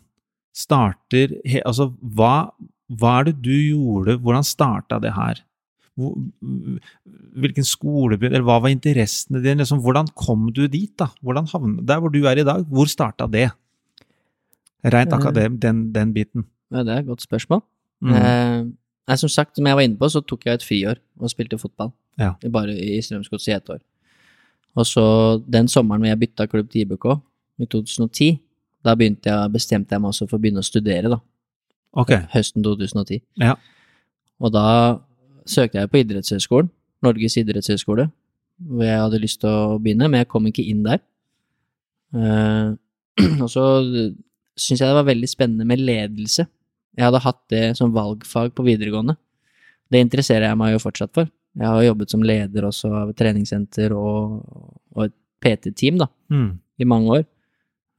starter 0.55 1.33
Altså, 1.67 1.89
hva, 2.15 2.55
hva 2.87 3.17
er 3.19 3.31
det 3.31 3.41
du 3.43 3.55
gjorde? 3.55 4.21
Hvordan 4.23 4.47
starta 4.47 5.01
det 5.03 5.15
her? 5.17 5.43
Hvor, 5.95 6.17
hvilken 7.39 7.63
skole 7.63 8.17
Eller 8.19 8.43
hva 8.43 8.57
var 8.59 8.73
interessene 8.73 9.39
dine? 9.45 9.61
Liksom, 9.63 9.79
hvordan 9.85 10.09
kom 10.19 10.49
du 10.53 10.65
dit, 10.67 10.91
da? 10.99 11.07
Hvordan 11.23 11.47
havnet 11.53 11.85
der 11.87 12.01
hvor 12.03 12.11
du 12.11 12.25
er 12.27 12.41
i 12.41 12.47
dag, 12.47 12.65
hvor 12.67 12.91
starta 12.91 13.29
det? 13.31 13.51
Rent 14.85 15.13
Eh. 15.13 15.17
akadem, 15.19 15.59
den, 15.61 15.93
den 15.95 16.13
biten. 16.13 16.45
Ja, 16.73 16.83
det 16.83 16.93
er 16.93 16.99
et 16.99 17.07
godt 17.07 17.23
spørsmål. 17.23 17.63
Mm. 18.03 18.15
Eh, 18.19 18.65
nei, 19.09 19.17
som 19.17 19.31
sagt, 19.33 19.55
som 19.57 19.67
jeg 19.67 19.77
var 19.79 19.87
inne 19.87 19.97
på, 19.97 20.09
så 20.11 20.21
tok 20.21 20.45
jeg 20.45 20.59
et 20.59 20.67
friår 20.67 20.99
og 21.21 21.31
spilte 21.31 21.59
fotball. 21.59 21.93
Ja. 22.19 22.35
Bare 22.51 22.75
i 22.75 22.99
Strømsgodset 23.01 23.49
i 23.49 23.57
ett 23.57 23.71
år. 23.71 23.81
Og 24.77 24.87
så 24.87 25.05
den 25.47 25.69
sommeren 25.71 26.03
hvor 26.03 26.11
jeg 26.11 26.21
bytta 26.21 26.47
klubb 26.51 26.69
til 26.71 26.83
IBK, 26.85 27.07
i 27.63 27.67
2010, 27.71 28.41
da 28.85 28.97
begynte 28.99 29.31
jeg, 29.31 29.53
bestemte 29.55 29.95
jeg 29.95 30.03
meg 30.03 30.11
også 30.11 30.27
for 30.29 30.37
å 30.37 30.43
begynne 30.43 30.61
å 30.61 30.67
studere, 30.67 31.09
da. 31.15 31.21
Okay. 31.95 32.27
Høsten 32.35 32.65
2010. 32.67 33.23
Ja. 33.41 33.55
Og 34.43 34.51
da 34.53 34.99
søkte 35.47 35.79
jeg 35.81 35.91
på 35.93 36.01
idrettshøyskolen, 36.03 36.71
Norges 37.05 37.37
idrettshøyskole, 37.41 38.07
hvor 38.65 38.85
jeg 38.87 39.01
hadde 39.03 39.21
lyst 39.21 39.41
til 39.43 39.51
å 39.51 39.79
begynne, 39.83 40.09
men 40.09 40.23
jeg 40.23 40.29
kom 40.31 40.47
ikke 40.49 40.65
inn 40.71 40.85
der. 40.87 41.01
Eh, 42.15 42.71
og 43.45 43.49
så 43.51 43.65
syns 44.55 44.81
jeg 44.81 44.87
det 44.89 44.97
var 44.97 45.09
veldig 45.09 45.29
spennende 45.31 45.67
med 45.69 45.83
ledelse. 45.83 46.47
Jeg 46.95 47.05
hadde 47.09 47.23
hatt 47.25 47.41
det 47.51 47.65
som 47.79 47.93
valgfag 47.95 48.53
på 48.55 48.65
videregående. 48.67 49.17
Det 49.91 50.01
interesserer 50.03 50.49
jeg 50.49 50.59
meg 50.61 50.75
jo 50.77 50.83
fortsatt 50.83 51.13
for. 51.15 51.29
Jeg 51.55 51.71
har 51.71 51.85
jobbet 51.87 52.11
som 52.11 52.23
leder 52.27 52.67
også 52.67 52.91
av 53.03 53.11
et 53.13 53.19
treningssenter 53.19 53.93
og, 53.95 54.41
og 54.95 55.05
et 55.09 55.15
PT-team 55.45 55.99
da, 56.01 56.09
Mm. 56.33 56.59
i 56.81 56.87
mange 56.89 57.11
år. 57.19 57.25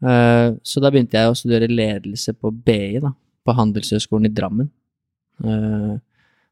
Uh, 0.03 0.57
Så 0.63 0.81
da 0.84 0.89
begynte 0.91 1.15
jeg 1.15 1.30
å 1.30 1.38
studere 1.38 1.69
ledelse 1.72 2.34
på 2.35 2.51
BI, 2.51 2.99
da, 3.03 3.13
på 3.45 3.53
Handelshøyskolen 3.55 4.27
i 4.27 4.34
Drammen. 4.34 4.67
Eh, 5.43 5.93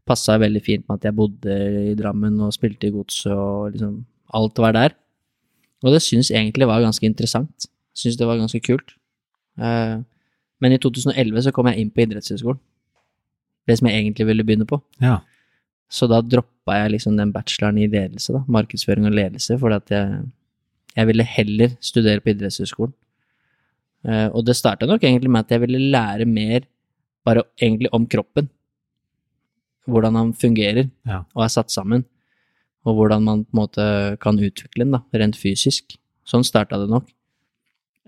passa 0.07 0.35
veldig 0.41 0.61
fint 0.63 0.87
med 0.87 0.99
at 0.99 1.07
jeg 1.07 1.15
bodde 1.17 1.57
i 1.91 1.93
Drammen 1.99 2.39
og 2.43 2.53
spilte 2.55 2.89
i 2.89 2.93
Godset 2.93 3.31
og 3.31 3.71
liksom 3.75 4.01
alt 4.33 4.59
var 4.59 4.75
der. 4.75 4.95
Og 5.83 5.93
det 5.93 6.01
syns 6.03 6.31
egentlig 6.31 6.67
var 6.67 6.83
ganske 6.83 7.05
interessant. 7.07 7.67
Syns 7.95 8.17
det 8.19 8.27
var 8.27 8.39
ganske 8.39 8.59
kult. 8.63 8.95
Eh, 9.59 9.99
men 10.63 10.75
i 10.75 10.79
2011 10.81 11.45
så 11.45 11.53
kom 11.55 11.69
jeg 11.69 11.83
inn 11.83 11.91
på 11.91 12.05
idrettshøyskolen. 12.05 12.61
Det 13.67 13.77
som 13.79 13.87
jeg 13.87 14.01
egentlig 14.01 14.27
ville 14.27 14.45
begynne 14.47 14.67
på. 14.67 14.79
Ja. 15.03 15.19
Så 15.91 16.07
da 16.11 16.19
droppa 16.23 16.79
jeg 16.81 16.95
liksom 16.95 17.19
den 17.19 17.31
bacheloren 17.35 17.79
i 17.79 17.87
ledelse, 17.87 18.33
da. 18.35 18.41
Markedsføring 18.51 19.07
og 19.07 19.15
ledelse, 19.15 19.57
fordi 19.59 19.77
at 19.77 19.93
jeg, 19.93 20.23
jeg 20.97 21.09
ville 21.11 21.27
heller 21.35 21.75
studere 21.83 22.23
på 22.23 22.33
idrettshøyskolen. 22.33 22.95
Eh, 24.07 24.27
og 24.31 24.43
det 24.47 24.57
starta 24.59 24.87
nok 24.89 25.03
egentlig 25.03 25.31
med 25.31 25.45
at 25.45 25.53
jeg 25.55 25.63
ville 25.63 25.79
lære 25.93 26.27
mer 26.27 26.67
bare 27.23 27.45
egentlig 27.61 27.91
om 27.95 28.07
kroppen. 28.07 28.49
Hvordan 29.89 30.15
han 30.15 30.33
fungerer 30.33 30.89
Ja. 31.05 31.23
og 31.35 31.43
er 31.43 31.51
satt 31.51 31.71
sammen. 31.71 32.05
Og 32.85 32.95
hvordan 32.95 33.23
man 33.23 33.43
på 33.45 33.51
en 33.53 33.59
måte 33.59 34.17
kan 34.19 34.37
utvikle 34.39 34.83
den, 34.85 34.91
da, 34.91 35.01
rent 35.13 35.35
fysisk. 35.35 35.97
Sånn 36.25 36.43
starta 36.43 36.77
det 36.79 36.89
nok. 36.89 37.07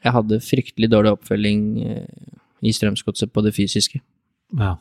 Jeg 0.03 0.11
hadde 0.14 0.39
fryktelig 0.43 0.89
dårlig 0.91 1.11
oppfølging 1.15 1.61
eh, 1.84 2.35
i 2.64 2.72
Strømsgodset 2.72 3.31
på 3.34 3.43
det 3.43 3.56
fysiske. 3.56 4.02
ja. 4.57 4.76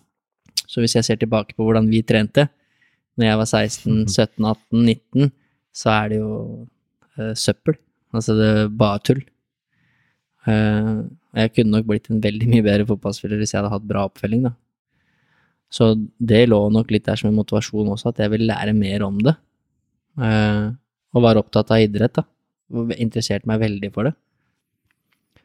Så 0.66 0.80
hvis 0.80 0.94
jeg 0.96 1.04
ser 1.04 1.16
tilbake 1.20 1.54
på 1.54 1.64
hvordan 1.66 1.90
vi 1.90 2.00
trente 2.02 2.48
når 3.18 3.26
jeg 3.26 3.38
var 3.38 3.46
16, 3.46 4.06
17, 4.08 4.44
18, 4.44 4.86
19, 5.20 5.32
så 5.74 5.90
er 5.90 6.08
det 6.08 6.18
jo 6.18 6.30
uh, 7.18 7.34
søppel. 7.38 7.76
Altså 8.14 8.34
det 8.38 8.48
er 8.48 8.72
bare 8.72 9.02
tull. 9.04 9.20
Uh, 10.48 11.04
jeg 11.34 11.52
kunne 11.54 11.76
nok 11.76 11.86
blitt 11.88 12.10
en 12.10 12.22
veldig 12.22 12.48
mye 12.50 12.64
bedre 12.64 12.86
fotballspiller 12.88 13.38
hvis 13.40 13.54
jeg 13.54 13.60
hadde 13.60 13.72
hatt 13.74 13.86
bra 13.86 14.06
oppfølging, 14.08 14.48
da. 14.48 14.54
Så 15.72 15.94
det 16.18 16.44
lå 16.48 16.60
nok 16.70 16.92
litt 16.94 17.06
der 17.08 17.18
som 17.18 17.30
en 17.30 17.38
motivasjon 17.38 17.92
også, 17.96 18.12
at 18.12 18.22
jeg 18.22 18.32
ville 18.34 18.50
lære 18.50 18.74
mer 18.76 19.04
om 19.06 19.18
det. 19.22 19.34
Eh, 20.22 20.68
og 21.14 21.24
var 21.24 21.40
opptatt 21.40 21.72
av 21.74 21.82
idrett, 21.82 22.20
da. 22.20 22.26
Og 22.74 22.94
Interesserte 22.98 23.48
meg 23.50 23.62
veldig 23.62 23.90
for 23.94 24.08
det. 24.08 24.14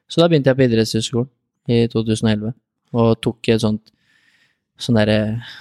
Så 0.10 0.22
da 0.22 0.30
begynte 0.30 0.52
jeg 0.52 0.58
på 0.58 0.66
idrettshøyskolen 0.66 1.30
i 1.70 1.84
2011, 1.92 2.54
og 2.98 3.10
tok 3.22 3.52
et 3.54 3.62
sånt 3.62 3.92
sånn 4.80 4.98
derre 4.98 5.20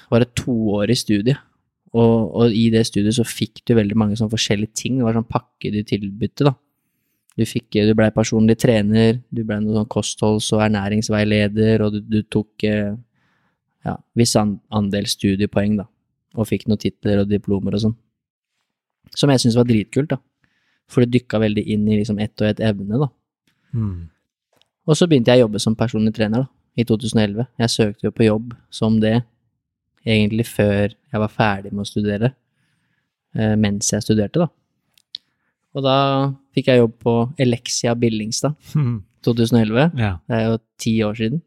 Var 0.08 0.22
det 0.22 0.34
toårig 0.38 0.96
studie? 0.96 1.34
Og, 1.96 2.14
og 2.36 2.54
i 2.54 2.68
det 2.72 2.84
studiet 2.86 3.16
så 3.16 3.24
fikk 3.26 3.64
du 3.66 3.74
veldig 3.76 3.96
mange 3.98 4.16
sånn 4.18 4.30
forskjellige 4.30 4.76
ting. 4.76 4.98
Det 4.98 5.06
var 5.06 5.16
sånn 5.16 5.28
pakke 5.28 5.72
de 5.72 5.82
tilbydte, 5.88 6.48
da. 6.48 6.54
Du 7.38 7.44
fikk 7.46 7.78
Du 7.86 7.94
blei 7.94 8.08
personlig 8.14 8.58
trener, 8.58 9.20
du 9.30 9.44
blei 9.44 9.60
noe 9.62 9.76
sånn 9.76 9.90
kostholds- 9.90 10.50
og 10.56 10.64
ernæringsveileder, 10.64 11.84
og 11.84 11.94
du, 11.94 12.00
du 12.02 12.22
tok 12.26 12.64
eh, 12.66 12.96
ja, 13.86 13.96
viss 14.18 14.34
andel 14.36 15.06
studiepoeng, 15.10 15.78
da. 15.80 15.86
Og 16.38 16.48
fikk 16.50 16.66
noen 16.68 16.80
titler 16.82 17.22
og 17.22 17.30
diplomer 17.30 17.76
og 17.76 17.84
sånn. 17.86 17.96
Som 19.16 19.32
jeg 19.32 19.42
syntes 19.42 19.58
var 19.58 19.68
dritkult, 19.68 20.12
da. 20.12 20.18
For 20.88 21.04
det 21.04 21.12
dykka 21.18 21.40
veldig 21.42 21.64
inn 21.68 21.88
i 21.88 21.98
liksom 22.00 22.20
ett 22.22 22.36
og 22.40 22.48
ett 22.48 22.62
evne, 22.64 23.00
da. 23.00 23.08
Mm. 23.76 24.08
Og 24.88 24.96
så 24.96 25.08
begynte 25.08 25.32
jeg 25.32 25.42
å 25.42 25.46
jobbe 25.46 25.60
som 25.60 25.76
personlig 25.76 26.14
trener, 26.16 26.46
da, 26.46 26.50
i 26.78 26.84
2011. 26.88 27.48
Jeg 27.60 27.74
søkte 27.74 28.08
jo 28.08 28.14
på 28.14 28.28
jobb 28.28 28.54
som 28.72 28.96
det 29.02 29.18
egentlig 30.08 30.46
før 30.48 30.94
jeg 30.94 31.20
var 31.20 31.32
ferdig 31.32 31.72
med 31.74 31.84
å 31.84 31.88
studere, 31.88 32.32
eh, 33.36 33.54
mens 33.60 33.90
jeg 33.92 34.04
studerte, 34.04 34.46
da. 34.46 34.48
Og 35.76 35.84
da 35.84 35.98
fikk 36.56 36.70
jeg 36.70 36.80
jobb 36.80 36.94
på 37.04 37.14
Elexia 37.38 37.92
Billingstad 37.98 38.56
2011. 39.26 39.92
ja. 39.98 40.14
Det 40.26 40.38
er 40.38 40.46
jo 40.46 40.58
ti 40.80 40.94
år 41.04 41.18
siden, 41.18 41.42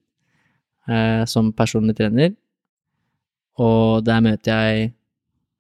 eh, 0.90 1.24
som 1.30 1.52
personlig 1.54 1.98
trener. 2.00 2.34
Og 3.62 4.04
der 4.06 4.22
møter 4.24 4.52
jeg 4.52 4.94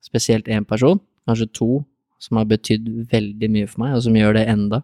spesielt 0.01 0.49
én 0.49 0.65
person, 0.65 0.99
kanskje 1.27 1.51
to, 1.53 1.69
som 2.21 2.37
har 2.37 2.47
betydd 2.49 2.87
veldig 3.11 3.49
mye 3.51 3.69
for 3.69 3.83
meg, 3.83 3.95
og 3.97 4.05
som 4.05 4.17
gjør 4.17 4.37
det 4.37 4.47
enda. 4.49 4.81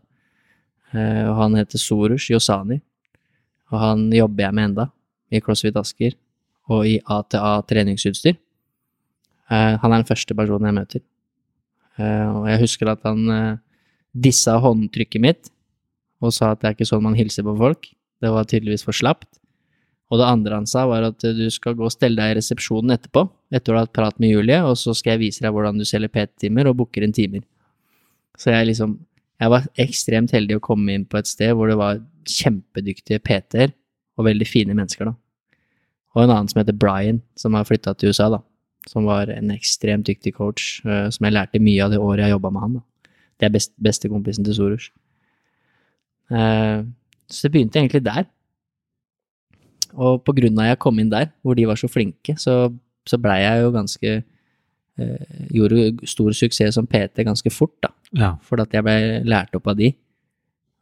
Eh, 0.93 1.23
og 1.27 1.35
han 1.41 1.57
heter 1.57 1.81
Sorush 1.81 2.31
Yosani, 2.33 2.79
og 3.71 3.81
han 3.81 4.07
jobber 4.13 4.47
jeg 4.47 4.57
med 4.57 4.71
enda, 4.71 4.89
i 5.31 5.41
CrossFit 5.43 5.77
Asker, 5.79 6.15
og 6.71 6.87
i 6.87 6.97
ATA 7.03 7.57
treningsutstyr. 7.67 8.37
Eh, 9.47 9.73
han 9.81 9.91
er 9.91 10.01
den 10.01 10.09
første 10.09 10.35
personen 10.35 10.69
jeg 10.69 10.77
møter. 10.77 11.03
Eh, 11.97 12.27
og 12.29 12.47
jeg 12.51 12.61
husker 12.63 12.91
at 12.91 13.03
han 13.07 13.29
eh, 13.33 13.59
dissa 14.13 14.57
håndtrykket 14.63 15.23
mitt, 15.23 15.51
og 16.23 16.33
sa 16.33 16.51
at 16.53 16.61
det 16.61 16.69
er 16.69 16.77
ikke 16.77 16.89
sånn 16.89 17.05
man 17.05 17.17
hilser 17.17 17.45
på 17.45 17.55
folk. 17.59 17.89
Det 18.21 18.31
var 18.33 18.47
tydeligvis 18.49 18.85
for 18.85 18.97
slapt. 18.97 19.29
Og 20.07 20.21
det 20.21 20.27
andre 20.27 20.61
han 20.61 20.67
sa, 20.69 20.85
var 20.87 21.03
at 21.09 21.19
du 21.19 21.47
skal 21.51 21.75
gå 21.75 21.83
og 21.83 21.91
stelle 21.91 22.19
deg 22.21 22.31
i 22.31 22.37
resepsjonen 22.37 22.95
etterpå, 22.95 23.25
etter 23.51 23.73
å 23.73 23.81
ha 23.81 23.83
hatt 23.83 23.95
prat 23.95 24.19
med 24.23 24.31
Julie, 24.31 24.59
og 24.63 24.77
så 24.79 24.95
skal 24.95 25.15
jeg 25.15 25.25
vise 25.25 25.43
deg 25.43 25.51
hvordan 25.55 25.79
du 25.79 25.83
selger 25.87 26.11
PT-timer 26.13 26.69
og 26.69 26.77
booker 26.79 27.03
inn 27.03 27.15
timer. 27.15 27.43
Så 28.37 28.53
jeg 28.53 28.73
liksom 28.73 28.99
Jeg 29.37 29.51
var 29.53 29.67
ekstremt 29.77 30.31
heldig 30.33 30.55
å 30.57 30.61
komme 30.65 30.95
inn 30.97 31.03
på 31.05 31.19
et 31.19 31.27
sted 31.29 31.51
hvor 31.53 31.69
det 31.69 31.75
var 31.77 31.99
kjempedyktige 32.25 33.21
PT-er 33.21 33.69
og 34.17 34.25
veldig 34.25 34.47
fine 34.49 34.73
mennesker, 34.73 35.11
da. 35.11 35.13
Og 36.15 36.23
en 36.23 36.31
annen 36.33 36.49
som 36.49 36.57
heter 36.57 36.73
Brian, 36.73 37.19
som 37.37 37.53
har 37.53 37.67
flytta 37.69 37.93
til 37.93 38.09
USA, 38.09 38.31
da. 38.33 38.39
Som 38.89 39.05
var 39.05 39.29
en 39.29 39.51
ekstremt 39.53 40.07
dyktig 40.09 40.33
coach, 40.39 40.79
eh, 40.89 41.11
som 41.13 41.27
jeg 41.27 41.35
lærte 41.35 41.61
mye 41.61 41.85
av 41.85 41.93
det 41.93 42.01
året 42.01 42.25
jeg 42.25 42.33
jobba 42.33 42.49
med 42.55 42.63
han, 42.63 42.79
da. 42.79 43.11
Det 43.37 43.45
er 43.45 43.53
best, 43.53 43.75
bestekompisen 43.77 44.47
til 44.47 44.57
Sorush. 44.57 44.89
Eh, 46.33 46.81
så 47.29 47.45
det 47.45 47.53
begynte 47.53 47.77
egentlig 47.77 48.01
der. 48.09 48.25
Og 49.95 50.23
på 50.25 50.33
grunn 50.35 50.59
av 50.59 50.71
jeg 50.71 50.79
kom 50.83 50.99
inn 50.99 51.09
der, 51.13 51.29
hvor 51.41 51.55
de 51.55 51.65
var 51.69 51.75
så 51.79 51.87
flinke, 51.91 52.35
så, 52.41 52.67
så 53.07 53.17
blei 53.21 53.39
jeg 53.43 53.61
jo 53.63 53.71
ganske 53.75 54.11
eh, 54.17 55.45
Gjorde 55.53 56.07
stor 56.09 56.31
suksess 56.35 56.75
som 56.75 56.87
PT 56.89 57.23
ganske 57.27 57.51
fort, 57.53 57.75
da. 57.85 57.89
ja. 58.17 58.31
Fordi 58.43 58.65
at 58.67 58.73
jeg 58.77 58.83
blei 58.87 58.99
lært 59.23 59.55
opp 59.55 59.67
av 59.71 59.77
de. 59.79 59.91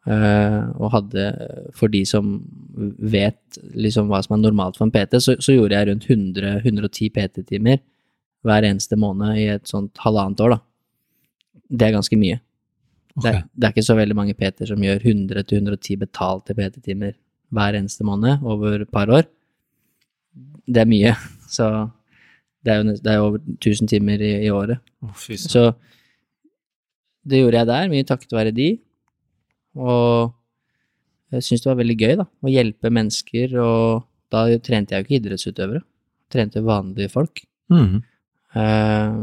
Eh, 0.05 0.61
og 0.77 0.91
hadde, 0.93 1.25
for 1.73 1.89
de 1.89 2.03
som 2.05 2.35
vet 3.01 3.57
liksom 3.73 4.07
hva 4.11 4.19
som 4.23 4.35
er 4.37 4.43
normalt 4.43 4.77
for 4.77 4.85
en 4.85 4.93
PT, 4.93 5.17
så, 5.23 5.35
så 5.41 5.55
gjorde 5.55 5.75
jeg 5.79 5.89
rundt 5.89 6.05
100-110 6.05 7.09
PT-timer 7.15 7.79
hver 8.45 8.67
eneste 8.67 8.93
måned 9.01 9.39
i 9.41 9.47
et 9.55 9.65
sånt 9.67 9.97
halvannet 10.03 10.43
år, 10.45 10.53
da. 10.53 10.59
Det 11.65 11.87
er 11.87 11.95
ganske 11.95 12.17
mye. 12.21 12.37
Det, 13.15 13.31
er- 13.31 13.45
det 13.55 13.65
er 13.65 13.73
ikke 13.73 13.85
så 13.87 13.95
veldig 13.97 14.15
mange 14.19 14.35
PT-er 14.37 14.69
som 14.69 14.83
gjør 14.85 15.01
100-110 15.01 15.97
betalte 16.03 16.53
PT-timer 16.53 17.15
hver 17.53 17.77
eneste 17.77 18.05
måned 18.07 18.43
over 18.43 18.81
et 18.81 18.91
par 18.91 19.11
år. 19.13 19.27
Det 20.65 20.81
er 20.81 20.89
mye, 20.89 21.13
så 21.51 21.89
det 22.65 22.73
er 22.73 22.81
jo, 22.81 22.95
det 22.97 23.11
er 23.11 23.21
over 23.21 23.43
1000 23.59 23.91
timer 23.91 24.21
i, 24.21 24.31
i 24.47 24.49
året. 24.53 24.81
Oh. 25.05 25.13
Så 25.37 25.69
det 27.25 27.41
gjorde 27.41 27.61
jeg 27.61 27.69
der, 27.69 27.91
mye 27.91 28.07
takket 28.07 28.33
være 28.33 28.53
de. 28.55 28.71
Og 29.77 30.33
jeg 31.33 31.45
syns 31.45 31.63
det 31.63 31.71
var 31.71 31.79
veldig 31.81 31.97
gøy, 31.99 32.15
da, 32.21 32.25
å 32.25 32.51
hjelpe 32.51 32.93
mennesker, 32.93 33.57
og 33.61 34.05
da 34.33 34.45
trente 34.63 34.95
jeg 34.95 35.03
jo 35.03 35.07
ikke 35.07 35.19
idrettsutøvere. 35.19 35.83
Trente 36.31 36.63
vanlige 36.65 37.13
folk. 37.13 37.43
Mm. 37.73 38.01
Eh, 38.55 39.17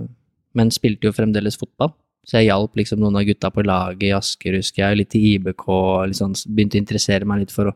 men 0.58 0.72
spilte 0.74 1.08
jo 1.08 1.16
fremdeles 1.16 1.58
fotball. 1.58 1.94
Så 2.26 2.38
jeg 2.38 2.52
hjalp 2.52 2.78
liksom 2.78 3.00
noen 3.02 3.18
av 3.18 3.26
gutta 3.26 3.50
på 3.50 3.64
laget 3.66 4.06
i 4.06 4.14
Asker, 4.14 4.58
husker 4.60 4.84
jeg, 4.84 5.00
litt 5.00 5.16
i 5.18 5.22
IBK, 5.32 5.66
liksom 6.12 6.36
begynte 6.54 6.78
å 6.78 6.82
interessere 6.84 7.26
meg 7.26 7.42
litt 7.42 7.54
for 7.54 7.72
å, 7.72 7.74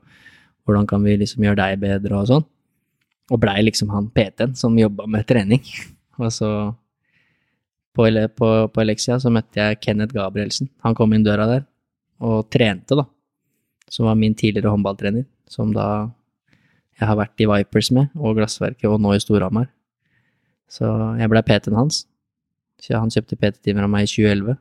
hvordan 0.66 0.88
kan 0.90 1.04
vi 1.06 1.16
liksom 1.20 1.46
gjøre 1.46 1.60
deg 1.62 1.80
bedre 1.82 2.18
og 2.18 2.28
sånn. 2.30 2.46
Og 3.32 3.40
blei 3.42 3.60
liksom 3.64 3.90
han 3.94 4.10
PT-en 4.14 4.54
som 4.58 4.76
jobba 4.78 5.06
med 5.10 5.26
trening. 5.26 5.62
Og 6.22 6.30
så 6.32 6.50
på, 7.96 8.06
på, 8.38 8.48
på 8.72 8.82
Elixia 8.82 9.18
så 9.20 9.32
møtte 9.32 9.60
jeg 9.60 9.80
Kenneth 9.82 10.14
Gabrielsen. 10.16 10.68
Han 10.84 10.94
kom 10.96 11.14
inn 11.16 11.24
døra 11.26 11.48
der 11.48 11.64
og 12.24 12.46
trente, 12.52 12.96
da. 12.96 13.04
Som 13.92 14.08
var 14.08 14.16
min 14.18 14.34
tidligere 14.34 14.72
håndballtrener, 14.72 15.26
som 15.52 15.72
da 15.74 16.08
jeg 16.96 17.08
har 17.10 17.18
vært 17.18 17.42
i 17.44 17.48
Vipers 17.48 17.90
med, 17.92 18.08
og 18.16 18.38
Glassverket, 18.38 18.88
og 18.88 19.00
nå 19.04 19.12
i 19.14 19.20
Storhamar. 19.20 19.68
Så 20.72 20.88
jeg 21.20 21.30
ble 21.30 21.42
PT-en 21.44 21.76
hans. 21.76 22.06
Så 22.82 22.96
han 22.96 23.12
kjøpte 23.12 23.36
PT-timer 23.36 23.84
av 23.84 23.92
meg 23.92 24.06
i 24.06 24.10
2011. 24.10 24.56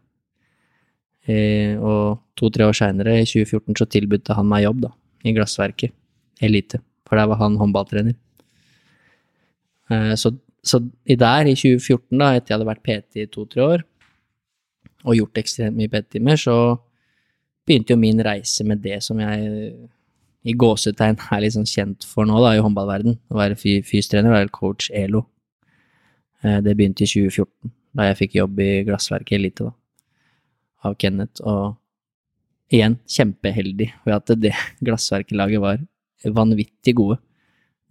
Eh, 1.32 1.80
og 1.80 2.19
to-tre 2.38 2.68
år 2.68 2.76
seinere, 2.77 3.15
i 3.22 3.26
2014, 3.26 3.80
så 3.80 3.88
tilbudte 3.90 4.36
han 4.38 4.48
meg 4.52 4.65
jobb, 4.68 4.84
da, 4.86 4.91
i 5.26 5.34
Glassverket. 5.36 5.94
Elite. 6.44 6.80
For 7.08 7.18
der 7.20 7.28
var 7.32 7.40
han 7.42 7.58
håndballtrener. 7.60 8.16
Eh, 9.92 10.14
så, 10.20 10.32
så 10.66 10.80
i 11.06 11.16
der, 11.20 11.48
i 11.50 11.56
2014, 11.58 12.18
da, 12.20 12.32
etter 12.36 12.54
jeg 12.54 12.58
hadde 12.60 12.70
vært 12.70 12.84
PT 12.86 13.22
i 13.24 13.28
to-tre 13.32 13.64
år, 13.66 13.84
og 15.06 15.14
gjort 15.20 15.38
ekstremt 15.38 15.78
mye 15.78 15.92
PT-timer, 15.94 16.40
så 16.42 16.56
begynte 17.66 17.94
jo 17.94 18.00
min 18.02 18.22
reise 18.26 18.66
med 18.66 18.82
det 18.82 19.00
som 19.06 19.20
jeg 19.22 19.76
i 20.46 20.54
gåsetegn 20.62 21.18
er 21.34 21.42
litt 21.42 21.56
sånn 21.56 21.66
kjent 21.70 22.06
for 22.06 22.26
nå, 22.30 22.38
da, 22.42 22.52
i 22.58 22.62
håndballverden. 22.62 23.16
Å 23.34 23.38
være 23.40 23.58
fy- 23.58 23.82
fystrener, 23.86 24.34
være 24.34 24.52
coach 24.54 24.90
ELO. 24.94 25.24
Eh, 26.44 26.60
Det 26.66 26.76
begynte 26.78 27.06
i 27.06 27.10
2014, 27.10 27.72
da 27.96 28.10
jeg 28.10 28.20
fikk 28.24 28.36
jobb 28.42 28.60
i 28.62 28.70
Glassverket 28.86 29.38
Elite, 29.40 29.70
da, 29.70 29.74
av 30.90 30.98
Kenneth. 31.02 31.42
Og 31.46 31.78
igjen, 32.74 32.98
kjempeheldig 33.10 33.92
ved 34.06 34.16
at 34.16 34.34
det 34.42 34.54
glassverkelaget 34.86 35.62
var 35.62 35.84
vanvittig 36.26 36.96
gode. 36.98 37.20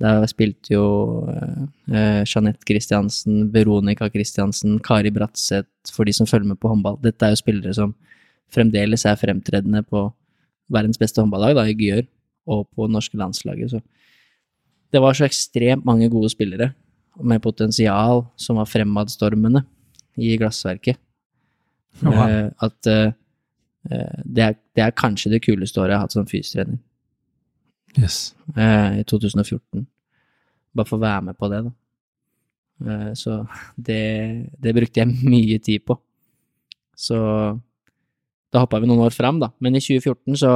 Der 0.02 0.24
spilte 0.26 0.74
jo 0.74 0.86
eh, 1.30 2.24
Jeanette 2.26 2.66
Christiansen, 2.66 3.46
Veronica 3.55 4.09
Christiansen, 4.10 4.80
Kari 4.82 5.12
Bratseth, 5.14 5.92
for 5.94 6.05
de 6.05 6.14
som 6.16 6.26
følger 6.26 6.51
med 6.51 6.59
på 6.59 6.72
håndball. 6.72 6.98
Dette 7.05 7.26
er 7.26 7.34
jo 7.34 7.42
spillere 7.44 7.74
som 7.76 7.94
fremdeles 8.55 9.06
er 9.06 9.18
fremtredende 9.20 9.84
på 9.86 10.09
verdens 10.72 10.98
beste 10.98 11.22
håndballag, 11.22 11.55
da, 11.55 11.66
i 11.68 11.76
Gyør, 11.78 12.06
og 12.51 12.66
på 12.74 12.88
norske 12.90 13.18
landslaget. 13.20 13.76
Så 13.76 13.80
det 14.94 15.02
var 15.02 15.16
så 15.16 15.28
ekstremt 15.28 15.86
mange 15.86 16.10
gode 16.10 16.30
spillere 16.32 16.72
med 17.22 17.42
potensial 17.42 18.24
som 18.40 18.59
var 18.59 18.68
fremadstormende 18.70 19.62
i 20.18 20.34
glassverket. 20.38 20.98
Wow. 22.02 22.14
Eh, 22.26 22.48
at 22.62 22.90
eh, 22.90 23.05
eh, 23.06 23.12
det, 23.90 24.43
er, 24.43 24.55
det 24.77 24.85
er 24.85 24.97
kanskje 24.97 25.35
det 25.35 25.43
kuleste 25.44 25.81
året 25.81 25.93
jeg 25.93 25.98
har 25.98 26.06
hatt 26.06 26.16
som 26.16 26.28
fysiotrener. 26.28 26.78
Yes. 27.98 28.35
eh, 28.56 29.01
i 29.01 29.05
2014. 29.06 29.85
Bare 30.74 30.89
for 30.89 30.98
å 30.98 31.05
være 31.05 31.27
med 31.28 31.39
på 31.39 31.51
det, 31.52 31.61
da. 31.66 31.74
Eh, 32.85 33.11
så 33.19 33.43
det, 33.77 34.01
det 34.59 34.74
brukte 34.74 35.05
jeg 35.05 35.12
mye 35.35 35.61
tid 35.62 35.85
på. 35.86 35.98
Så 36.97 37.19
da 38.55 38.62
hoppa 38.62 38.81
vi 38.81 38.89
noen 38.90 39.05
år 39.06 39.15
fram, 39.15 39.39
da. 39.43 39.52
Men 39.62 39.77
i 39.78 39.82
2014 39.85 40.40
så 40.43 40.55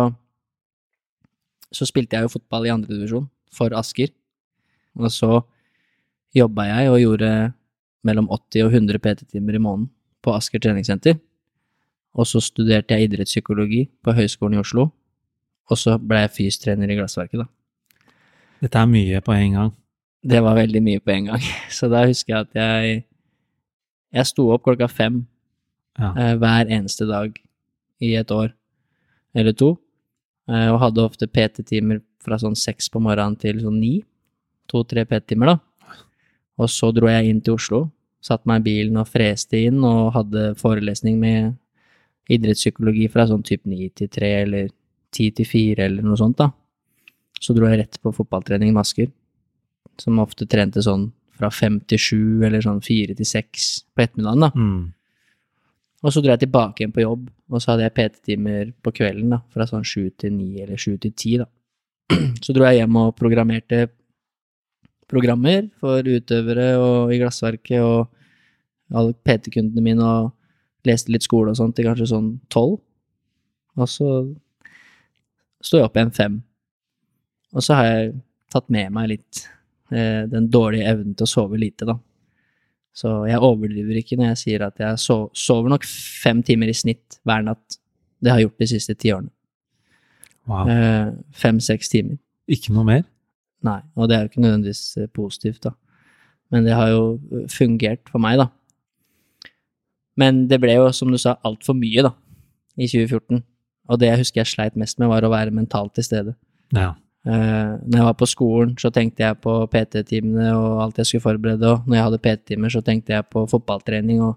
så 1.74 1.84
spilte 1.88 2.16
jeg 2.16 2.26
jo 2.26 2.32
fotball 2.32 2.66
i 2.66 2.72
andredivisjon 2.72 3.28
for 3.54 3.74
Asker. 3.76 4.12
Og 4.98 5.12
så 5.12 5.42
jobba 6.36 6.68
jeg 6.68 6.92
og 6.92 7.00
gjorde 7.02 7.30
mellom 8.08 8.28
80 8.32 8.64
og 8.64 8.76
100 8.76 9.02
PT-timer 9.04 9.58
i 9.58 9.62
måneden 9.62 9.88
på 10.24 10.34
Asker 10.36 10.62
treningssenter. 10.62 11.18
Og 12.18 12.26
så 12.26 12.40
studerte 12.42 12.96
jeg 12.96 13.08
idrettspsykologi 13.08 13.84
på 14.02 14.14
Høgskolen 14.16 14.58
i 14.58 14.62
Oslo. 14.62 14.88
Og 15.70 15.78
så 15.78 15.94
ble 16.00 16.24
jeg 16.24 16.34
fystrener 16.34 16.90
i 16.90 16.96
Glassverket, 16.98 17.44
da. 17.44 17.46
Dette 18.64 18.80
er 18.80 18.90
mye 18.90 19.20
på 19.22 19.34
en 19.36 19.52
gang. 19.54 19.72
Det 20.26 20.40
var 20.42 20.56
veldig 20.58 20.80
mye 20.82 21.00
på 21.04 21.12
en 21.14 21.28
gang. 21.30 21.44
Så 21.76 21.86
da 21.92 22.02
husker 22.08 22.34
jeg 22.34 22.46
at 22.48 22.58
jeg 22.58 23.04
Jeg 24.10 24.26
sto 24.26 24.48
opp 24.50 24.64
klokka 24.64 24.88
fem 24.88 25.26
Ja. 25.98 26.12
eh, 26.16 26.34
hver 26.40 26.70
eneste 26.72 27.04
dag 27.06 27.34
i 28.00 28.14
et 28.16 28.30
år 28.30 28.54
eller 29.34 29.52
to, 29.52 29.78
eh, 30.48 30.68
og 30.72 30.78
hadde 30.80 31.04
ofte 31.04 31.26
PT-timer 31.26 32.00
fra 32.24 32.38
sånn 32.40 32.56
seks 32.56 32.88
på 32.88 33.00
morgenen 33.02 33.36
til 33.38 33.60
sånn 33.60 33.78
ni. 33.78 34.02
To-tre 34.70 35.04
PT-timer, 35.04 35.46
da. 35.46 35.58
Og 36.58 36.70
så 36.72 36.88
dro 36.94 37.06
jeg 37.10 37.28
inn 37.28 37.40
til 37.44 37.54
Oslo, 37.58 37.90
satte 38.24 38.46
meg 38.48 38.62
i 38.62 38.66
bilen 38.70 38.96
og 38.96 39.06
freste 39.10 39.60
inn, 39.68 39.82
og 39.84 40.14
hadde 40.14 40.54
forelesning 40.58 41.18
med 41.20 41.56
idrettspsykologi 42.28 43.08
fra 43.12 43.26
sånn 43.28 43.44
type 43.46 43.68
9 43.68 43.88
til 43.96 44.10
3 44.12 44.32
eller 44.42 44.68
10 45.14 45.36
til 45.38 45.48
4 45.48 45.86
eller 45.86 46.04
noe 46.04 46.18
sånt, 46.20 46.38
da. 46.40 46.50
Så 47.40 47.54
dro 47.56 47.68
jeg 47.70 47.80
rett 47.80 48.00
på 48.02 48.12
fotballtrening 48.14 48.74
med 48.74 48.82
Asker, 48.82 49.10
som 50.00 50.20
ofte 50.22 50.46
trente 50.50 50.82
sånn 50.84 51.08
fra 51.38 51.50
fem 51.54 51.78
til 51.86 52.00
sju 52.02 52.22
eller 52.46 52.62
sånn 52.64 52.80
fire 52.82 53.14
til 53.18 53.28
seks 53.28 53.68
på 53.94 54.04
ettermiddagen, 54.04 54.48
da. 54.48 54.50
Mm. 54.54 54.80
Og 56.04 56.14
så 56.14 56.22
dro 56.22 56.30
jeg 56.34 56.44
tilbake 56.44 56.82
igjen 56.82 56.94
på 56.94 57.02
jobb, 57.02 57.28
og 57.50 57.62
så 57.62 57.72
hadde 57.72 57.86
jeg 57.86 57.94
PT-timer 57.96 58.72
på 58.84 58.92
kvelden, 58.94 59.32
da, 59.34 59.40
fra 59.54 59.66
sånn 59.66 59.86
sju 59.86 60.10
til 60.18 60.34
ni 60.34 60.60
eller 60.62 60.78
sju 60.78 60.96
til 61.02 61.14
ti, 61.14 61.38
da. 61.40 61.48
Så 62.44 62.54
dro 62.56 62.64
jeg 62.64 62.78
hjem 62.78 62.94
og 62.96 63.10
programmerte 63.18 63.82
programmer 65.08 65.66
for 65.80 66.04
utøvere 66.04 66.70
og 66.80 67.12
i 67.12 67.18
glassverket 67.20 67.82
og 67.84 68.08
alle 68.96 69.12
PT-kundene 69.26 69.84
mine, 69.84 70.04
og 70.04 70.30
leste 70.86 71.12
litt 71.12 71.26
skole 71.26 71.52
og 71.52 71.58
sånt 71.58 71.76
til 71.76 71.88
kanskje 71.88 72.10
sånn 72.12 72.32
tolv. 72.52 72.78
Og 73.78 73.90
så 73.90 74.08
sto 75.64 75.78
jeg 75.80 75.88
opp 75.88 75.96
igjen 75.98 76.14
fem. 76.14 76.36
Og 77.56 77.64
så 77.64 77.78
har 77.78 77.88
jeg 77.88 78.12
tatt 78.52 78.68
med 78.72 78.92
meg 78.94 79.10
litt 79.14 79.42
eh, 79.92 80.24
den 80.30 80.48
dårlige 80.52 80.88
evnen 80.90 81.16
til 81.16 81.26
å 81.26 81.30
sove 81.30 81.60
lite, 81.60 81.88
da. 81.88 81.96
Så 82.98 83.12
jeg 83.30 83.38
overdriver 83.44 84.00
ikke 84.00 84.16
når 84.18 84.32
jeg 84.32 84.40
sier 84.40 84.64
at 84.66 84.80
jeg 84.82 84.98
so 84.98 85.28
sover 85.36 85.70
nok 85.70 85.84
fem 85.86 86.40
timer 86.42 86.70
i 86.70 86.74
snitt 86.74 87.20
hver 87.28 87.44
natt. 87.46 87.78
Det 88.18 88.32
har 88.32 88.40
jeg 88.40 88.48
gjort 88.48 88.64
de 88.64 88.70
siste 88.72 88.96
ti 88.98 89.12
årene. 89.14 89.30
Wow. 90.48 90.70
Eh, 90.72 91.10
Fem-seks 91.36 91.92
timer. 91.92 92.18
Ikke 92.50 92.72
noe 92.74 92.86
mer? 92.88 93.04
Nei, 93.66 93.80
og 93.98 94.08
det 94.08 94.16
er 94.16 94.24
jo 94.24 94.32
ikke 94.32 94.42
nødvendigvis 94.42 94.82
positivt, 95.14 95.62
da. 95.66 95.74
Men 96.50 96.64
det 96.64 96.74
har 96.74 96.88
jo 96.90 97.02
fungert 97.52 98.08
for 98.08 98.22
meg, 98.22 98.38
da. 98.40 98.48
Men 100.18 100.46
det 100.50 100.58
ble 100.62 100.74
jo, 100.74 100.88
som 100.94 101.12
du 101.12 101.18
sa, 101.20 101.36
altfor 101.46 101.76
mye, 101.78 102.04
da, 102.08 102.12
i 102.76 102.88
2014. 102.90 103.42
Og 103.88 104.00
det 104.00 104.10
jeg 104.10 104.22
husker 104.22 104.42
jeg 104.42 104.52
sleit 104.52 104.78
mest 104.80 104.98
med, 105.00 105.10
var 105.12 105.24
å 105.24 105.32
være 105.32 105.54
mentalt 105.54 105.94
til 105.96 106.06
stede. 106.06 106.34
Ja. 106.74 106.92
Uh, 107.28 107.76
når 107.84 107.96
jeg 107.98 108.06
var 108.06 108.16
på 108.18 108.28
skolen, 108.30 108.74
så 108.80 108.90
tenkte 108.94 109.24
jeg 109.24 109.36
på 109.42 109.52
PT-timene 109.72 110.52
og 110.56 110.82
alt 110.84 111.00
jeg 111.00 111.10
skulle 111.10 111.24
forberede, 111.26 111.72
og 111.74 111.88
når 111.88 111.98
jeg 111.98 112.06
hadde 112.06 112.20
PT-timer, 112.24 112.72
så 112.72 112.82
tenkte 112.84 113.16
jeg 113.16 113.26
på 113.32 113.42
fotballtrening, 113.50 114.22
og 114.24 114.36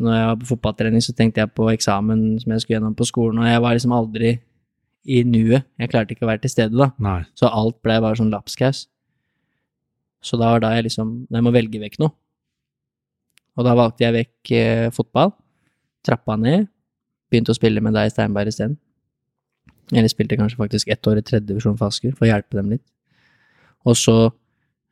når 0.00 0.16
jeg 0.16 0.28
var 0.30 0.38
på 0.40 0.48
fotballtrening, 0.50 1.04
så 1.04 1.14
tenkte 1.16 1.42
jeg 1.42 1.52
på 1.56 1.68
eksamen 1.72 2.24
som 2.42 2.54
jeg 2.54 2.64
skulle 2.64 2.78
gjennom 2.78 2.96
på 2.98 3.08
skolen, 3.08 3.42
og 3.42 3.50
jeg 3.50 3.62
var 3.64 3.76
liksom 3.76 3.94
aldri 3.96 4.32
i 5.04 5.22
nuet. 5.24 5.66
Jeg 5.80 5.92
klarte 5.92 6.14
ikke 6.14 6.26
å 6.26 6.30
være 6.30 6.44
til 6.44 6.52
stede, 6.52 6.76
da. 6.76 6.90
Nei. 7.00 7.20
Så 7.38 7.48
alt 7.48 7.78
ble 7.84 8.00
bare 8.02 8.18
sånn 8.18 8.32
lapskaus. 8.32 8.84
Så 10.24 10.36
da 10.40 10.50
var 10.52 10.60
da 10.60 10.74
jeg 10.76 10.84
liksom 10.90 11.12
Jeg 11.32 11.44
må 11.46 11.52
velge 11.54 11.80
vekk 11.80 11.96
noe. 12.02 12.12
Og 13.60 13.66
da 13.66 13.74
valgte 13.76 14.06
jeg 14.06 14.14
vekk 14.16 14.52
eh, 14.56 14.86
fotball. 14.96 15.34
Trappa 16.06 16.36
ned. 16.40 16.68
Begynte 17.30 17.52
å 17.52 17.58
spille 17.58 17.82
med 17.84 17.92
deg 17.96 18.08
i 18.08 18.12
Steinberg 18.14 18.48
isteden. 18.48 18.78
Eller 19.92 20.08
spilte 20.08 20.38
kanskje 20.38 20.56
faktisk 20.60 20.88
ett 20.94 21.06
år 21.10 21.18
i 21.20 21.24
tredje 21.26 21.48
divisjon 21.50 21.76
for 21.76 21.90
Asker, 21.90 22.14
for 22.16 22.24
å 22.24 22.30
hjelpe 22.30 22.56
dem 22.56 22.70
litt. 22.72 22.84
Og 23.84 23.96
så 23.98 24.14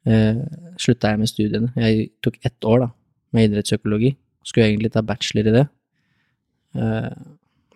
eh, 0.09 0.41
slutta 0.81 1.13
jeg 1.15 1.21
med 1.23 1.31
studiene. 1.31 1.71
Jeg 1.79 2.11
tok 2.25 2.37
ett 2.45 2.67
år 2.69 2.85
da, 2.85 2.89
med 3.37 3.49
idrettspsykologi. 3.49 4.13
Skulle 4.49 4.69
egentlig 4.71 4.91
ta 4.95 5.03
bachelor 5.07 5.49
i 5.51 5.55
det. 5.59 5.65
Eh, 6.79 7.11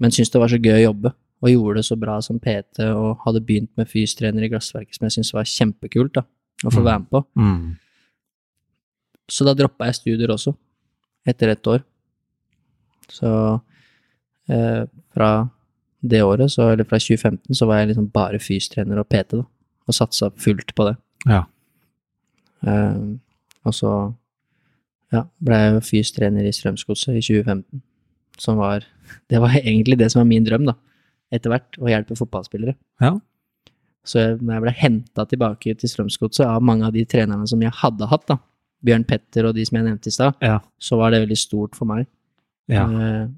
men 0.02 0.14
syntes 0.14 0.32
det 0.35 0.43
var 0.43 0.51
så 0.52 0.59
gøy 0.60 0.74
å 0.81 0.85
jobbe, 0.90 1.12
og 1.43 1.51
gjorde 1.52 1.78
det 1.81 1.86
så 1.89 1.97
bra 2.01 2.16
som 2.24 2.40
PT, 2.43 2.82
og 2.90 3.23
hadde 3.24 3.43
begynt 3.47 3.70
med 3.78 3.89
fystrener 3.90 4.44
i 4.47 4.51
Glassverket, 4.51 4.98
som 4.98 5.06
jeg 5.09 5.14
syntes 5.16 5.32
var 5.36 5.48
kjempekult 5.48 6.16
da, 6.19 6.24
å 6.66 6.70
få 6.74 6.81
Mm. 6.82 6.86
være 6.89 6.98
med 7.05 7.09
på. 7.14 7.23
Mm. 7.39 7.78
Så 9.31 9.47
da 9.47 9.55
droppa 9.55 9.86
jeg 9.89 9.94
studier 10.01 10.32
også, 10.35 10.55
etter 11.28 11.53
ett 11.53 11.66
år. 11.66 11.82
Så 13.12 13.31
eh, 14.49 14.85
fra 15.15 15.32
det 16.03 16.23
året, 16.23 16.51
så, 16.51 16.69
eller 16.73 16.86
fra 16.89 16.99
2015, 16.99 17.55
så 17.55 17.66
var 17.66 17.82
jeg 17.82 17.93
liksom 17.93 18.09
bare 18.15 18.40
fystrener 18.43 18.99
og 18.99 19.09
PT, 19.11 19.39
da. 19.39 19.47
Og 19.90 19.97
satsa 19.97 20.31
fullt 20.39 20.74
på 20.78 20.86
det. 20.89 20.97
Ja. 21.31 21.44
Eh, 22.66 23.03
og 23.66 23.74
så 23.77 23.93
ja, 25.12 25.27
ble 25.44 25.59
jeg 25.59 25.82
fystrener 25.86 26.47
i 26.47 26.55
Strømsgodset 26.55 27.19
i 27.19 27.24
2015. 27.24 27.82
Som 28.40 28.59
var 28.59 28.86
Det 29.28 29.40
var 29.40 29.53
egentlig 29.59 29.99
det 29.99 30.11
som 30.12 30.23
var 30.23 30.31
min 30.31 30.44
drøm, 30.44 30.65
da. 30.66 30.74
Etter 31.32 31.53
hvert. 31.53 31.77
Å 31.78 31.90
hjelpe 31.90 32.16
fotballspillere. 32.16 32.74
Ja. 33.03 33.19
Så 34.05 34.19
jeg, 34.19 34.39
når 34.40 34.55
jeg 34.57 34.62
ble 34.65 34.73
henta 34.81 35.27
tilbake 35.28 35.74
til 35.78 35.90
Strømsgodset 35.90 36.47
av 36.47 36.65
mange 36.65 36.89
av 36.89 36.97
de 36.97 37.05
trenerne 37.07 37.47
som 37.47 37.61
jeg 37.62 37.74
hadde 37.82 38.09
hatt, 38.11 38.24
da, 38.31 38.39
Bjørn 38.84 39.04
Petter 39.06 39.46
og 39.48 39.54
de 39.54 39.64
som 39.68 39.78
jeg 39.78 39.86
nevnte 39.86 40.10
i 40.10 40.14
stad, 40.14 40.34
Ja. 40.42 40.59
så 40.80 40.96
var 40.98 41.10
det 41.14 41.22
veldig 41.26 41.38
stort 41.38 41.76
for 41.78 41.86
meg. 41.86 42.06
ja. 42.68 42.86
Uh, 42.88 43.28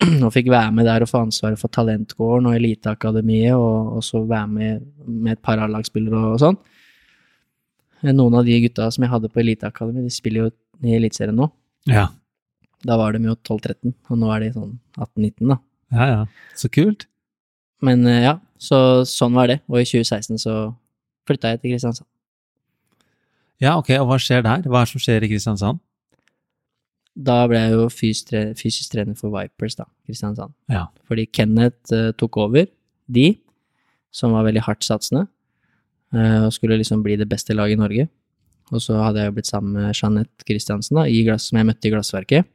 og 0.24 0.30
fikk 0.32 0.46
være 0.48 0.72
med 0.72 0.86
der 0.88 1.02
og 1.04 1.08
få 1.10 1.18
ansvaret 1.26 1.58
for 1.60 1.68
Talentgården 1.68 2.46
og 2.48 2.54
Eliteakademiet, 2.56 3.52
og 3.52 4.00
så 4.02 4.22
være 4.24 4.48
med 4.48 4.86
med 5.06 5.32
et 5.34 5.42
par 5.44 5.60
A-lagsspillere 5.60 6.22
og 6.32 6.38
sånn. 6.40 6.56
Eh, 8.02 8.12
Noen 8.16 8.38
av 8.38 8.46
de 8.46 8.56
gutta 8.64 8.86
som 8.92 9.04
jeg 9.04 9.12
hadde 9.12 9.28
på 9.28 9.42
Eliteakademiet, 9.42 10.06
de 10.08 10.14
spiller 10.14 10.46
jo 10.46 10.50
i 10.88 10.94
Eliteserien 10.96 11.36
nå. 11.36 11.50
Ja. 11.90 12.06
Da 12.88 12.96
var 12.96 13.12
de 13.12 13.20
jo 13.28 13.34
12-13, 13.44 13.92
og 14.08 14.18
nå 14.22 14.30
er 14.32 14.46
de 14.46 14.52
sånn 14.54 14.72
18-19, 14.96 15.50
da. 15.52 15.58
ja, 15.92 16.06
ja. 16.14 16.22
Så 16.56 16.70
kult. 16.72 17.04
Men 17.84 18.06
uh, 18.08 18.16
ja, 18.24 18.34
så 18.60 19.04
sånn 19.08 19.36
var 19.36 19.48
det. 19.52 19.58
Og 19.68 19.82
i 19.82 19.84
2016 19.84 20.40
så 20.40 20.54
flytta 21.28 21.52
jeg 21.52 21.60
til 21.60 21.74
Kristiansand. 21.74 22.08
Ja, 23.60 23.76
ok, 23.76 23.92
og 24.00 24.08
hva 24.08 24.16
skjer 24.20 24.44
der? 24.44 24.64
Hva 24.64 24.80
er 24.80 24.88
det 24.88 24.92
som 24.94 25.02
skjer 25.04 25.24
i 25.26 25.28
Kristiansand? 25.28 25.80
Da 27.20 27.42
ble 27.50 27.58
jeg 27.58 27.74
jo 27.74 27.88
fysisk 27.92 28.92
trener 28.92 29.16
for 29.18 29.32
Vipers, 29.34 29.76
da, 29.76 29.84
Kristiansand. 30.08 30.54
Ja. 30.72 30.86
Fordi 31.10 31.26
Kenneth 31.28 31.92
uh, 31.92 32.08
tok 32.16 32.38
over 32.40 32.70
de, 33.10 33.26
som 34.14 34.32
var 34.32 34.46
veldig 34.46 34.62
hardtsatsende, 34.64 35.26
uh, 36.16 36.46
og 36.46 36.54
skulle 36.56 36.78
liksom 36.80 37.02
bli 37.04 37.18
det 37.20 37.28
beste 37.28 37.56
laget 37.56 37.76
i 37.76 37.82
Norge. 37.82 38.06
Og 38.70 38.80
så 38.80 38.96
hadde 39.02 39.20
jeg 39.20 39.28
jo 39.28 39.34
blitt 39.36 39.50
sammen 39.50 39.74
med 39.76 39.92
Jeanette 39.92 40.46
Kristiansen, 40.48 40.96
da, 40.96 41.04
glass, 41.26 41.50
som 41.50 41.58
jeg 41.58 41.68
møtte 41.68 41.90
i 41.90 41.92
Glassverket. 41.92 42.48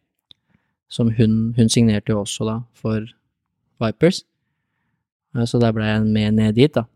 Som 0.90 1.12
hun, 1.18 1.54
hun 1.58 1.70
signerte 1.70 2.14
jo 2.14 2.22
også 2.22 2.48
da 2.48 2.56
for 2.80 3.06
Vipers. 3.84 4.24
Uh, 5.38 5.46
så 5.46 5.62
da 5.62 5.70
ble 5.76 5.86
jeg 5.86 6.08
med 6.08 6.40
ned 6.40 6.58
dit, 6.58 6.74
da, 6.74 6.88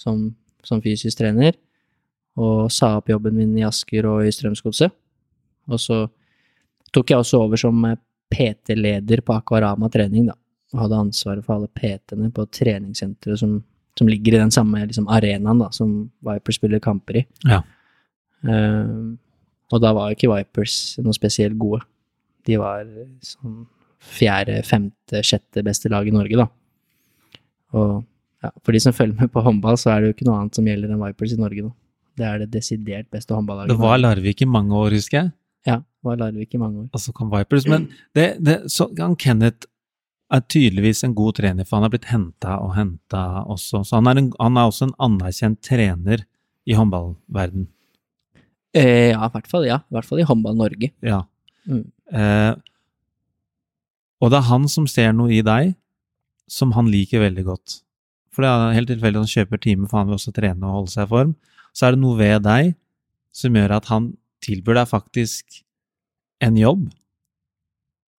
som, 0.00 0.30
som 0.64 0.80
fysisk 0.80 1.20
trener. 1.20 1.58
Og 2.40 2.70
sa 2.72 2.94
opp 2.98 3.10
jobben 3.12 3.36
min 3.36 3.56
i 3.58 3.66
Asker 3.66 4.06
og 4.08 4.22
i 4.24 4.32
Strømsgodset. 4.32 4.94
Og 5.68 5.80
så 5.80 6.06
tok 6.94 7.12
jeg 7.12 7.24
også 7.24 7.42
over 7.44 7.60
som 7.60 7.84
eh, 7.88 7.98
PT-leder 8.32 9.20
på 9.26 9.34
Akvarama 9.36 9.90
trening, 9.92 10.30
da. 10.30 10.38
Og 10.72 10.86
hadde 10.86 11.02
ansvaret 11.04 11.44
for 11.44 11.58
alle 11.58 11.68
PT-ene 11.68 12.30
på 12.32 12.46
treningssenteret 12.48 13.40
som 13.42 13.60
som 13.98 14.08
ligger 14.08 14.34
i 14.34 14.40
den 14.40 14.50
samme 14.50 14.80
liksom, 14.86 15.08
arenaen 15.12 15.60
da, 15.60 15.68
som 15.74 16.10
Vipers 16.24 16.58
spiller 16.60 16.80
kamper 16.82 17.22
i. 17.22 17.24
Ja. 17.48 17.60
Uh, 18.46 19.12
og 19.72 19.82
da 19.84 19.92
var 19.96 20.10
jo 20.10 20.18
ikke 20.18 20.30
Vipers 20.32 20.76
noe 21.02 21.16
spesielt 21.16 21.58
gode. 21.60 21.82
De 22.48 22.58
var 22.60 22.86
sånn 23.24 23.62
fjerde, 24.02 24.58
femte, 24.66 25.22
sjette 25.24 25.62
beste 25.64 25.92
lag 25.92 26.08
i 26.08 26.14
Norge, 26.14 26.40
da. 26.40 26.48
Og 27.78 28.00
ja, 28.42 28.50
for 28.64 28.74
de 28.74 28.80
som 28.82 28.96
følger 28.96 29.14
med 29.20 29.30
på 29.32 29.44
håndball, 29.44 29.78
så 29.78 29.92
er 29.92 30.00
det 30.00 30.10
jo 30.10 30.16
ikke 30.16 30.26
noe 30.26 30.40
annet 30.40 30.58
som 30.58 30.66
gjelder 30.66 30.90
enn 30.90 31.04
Vipers 31.04 31.36
i 31.36 31.40
Norge 31.40 31.68
nå. 31.68 31.70
Det 32.18 32.26
er 32.28 32.42
det 32.42 32.50
desidert 32.52 33.08
beste 33.12 33.34
håndballaget. 33.34 33.72
Det 33.72 33.80
var 33.80 34.00
Larvik 34.00 34.42
i 34.44 34.48
mange 34.48 34.76
år, 34.76 34.96
husker 34.98 35.18
jeg. 35.18 35.32
Ja, 35.68 35.76
det 35.80 36.08
var 36.08 36.18
Larvik 36.20 36.54
i 36.54 36.60
mange 36.60 36.84
år. 36.84 36.88
Og 36.92 37.02
så 37.02 37.14
kom 37.16 37.30
Vipers. 37.32 37.68
Men 37.70 37.88
det, 38.16 38.26
det, 38.44 38.58
så, 38.72 38.88
han 38.98 39.16
Kenneth 39.16 39.68
er 40.32 40.42
tydeligvis 40.48 41.04
en 41.06 41.14
god 41.16 41.36
trener, 41.38 41.68
for 41.68 41.78
han 41.78 41.86
har 41.86 41.92
blitt 41.92 42.08
henta 42.10 42.56
og 42.64 42.74
henta 42.76 43.22
også. 43.52 43.82
Så 43.84 43.98
han 43.98 44.08
er, 44.10 44.20
en, 44.20 44.32
han 44.40 44.58
er 44.58 44.70
også 44.70 44.88
en 44.88 44.96
anerkjent 45.08 45.60
trener 45.64 46.24
i 46.68 46.76
håndballverden. 46.78 47.68
Eh, 48.72 49.12
ja, 49.12 49.20
i 49.20 49.32
hvert 49.34 49.48
fall 49.50 49.66
ja. 49.68 49.82
I 49.84 49.96
hvert 49.96 50.08
fall 50.08 50.22
i 50.22 50.26
Håndball 50.26 50.56
Norge. 50.56 50.92
Ja. 51.04 51.22
Mm. 51.68 51.84
Eh, 52.12 52.52
og 54.22 54.30
det 54.32 54.38
er 54.38 54.48
han 54.48 54.68
som 54.70 54.86
ser 54.88 55.12
noe 55.16 55.32
i 55.34 55.42
deg 55.44 55.74
som 56.50 56.72
han 56.76 56.88
liker 56.90 57.24
veldig 57.24 57.44
godt. 57.48 57.80
For 58.32 58.44
det 58.44 58.50
er 58.50 58.76
helt 58.78 58.90
tilfeldig 58.92 59.20
at 59.20 59.26
han 59.26 59.34
kjøper 59.34 59.60
time, 59.60 59.88
for 59.88 60.00
han 60.00 60.08
vil 60.08 60.16
også 60.16 60.32
trene 60.36 60.68
og 60.68 60.78
holde 60.80 60.94
seg 60.94 61.04
i 61.04 61.10
form. 61.10 61.34
Så 61.72 61.88
er 61.88 61.94
det 61.94 62.02
noe 62.02 62.18
ved 62.18 62.44
deg 62.44 62.74
som 63.32 63.56
gjør 63.56 63.76
at 63.78 63.88
han 63.88 64.12
tilbyr 64.44 64.82
deg 64.82 64.90
faktisk 64.90 65.62
en 66.42 66.58
jobb. 66.58 66.88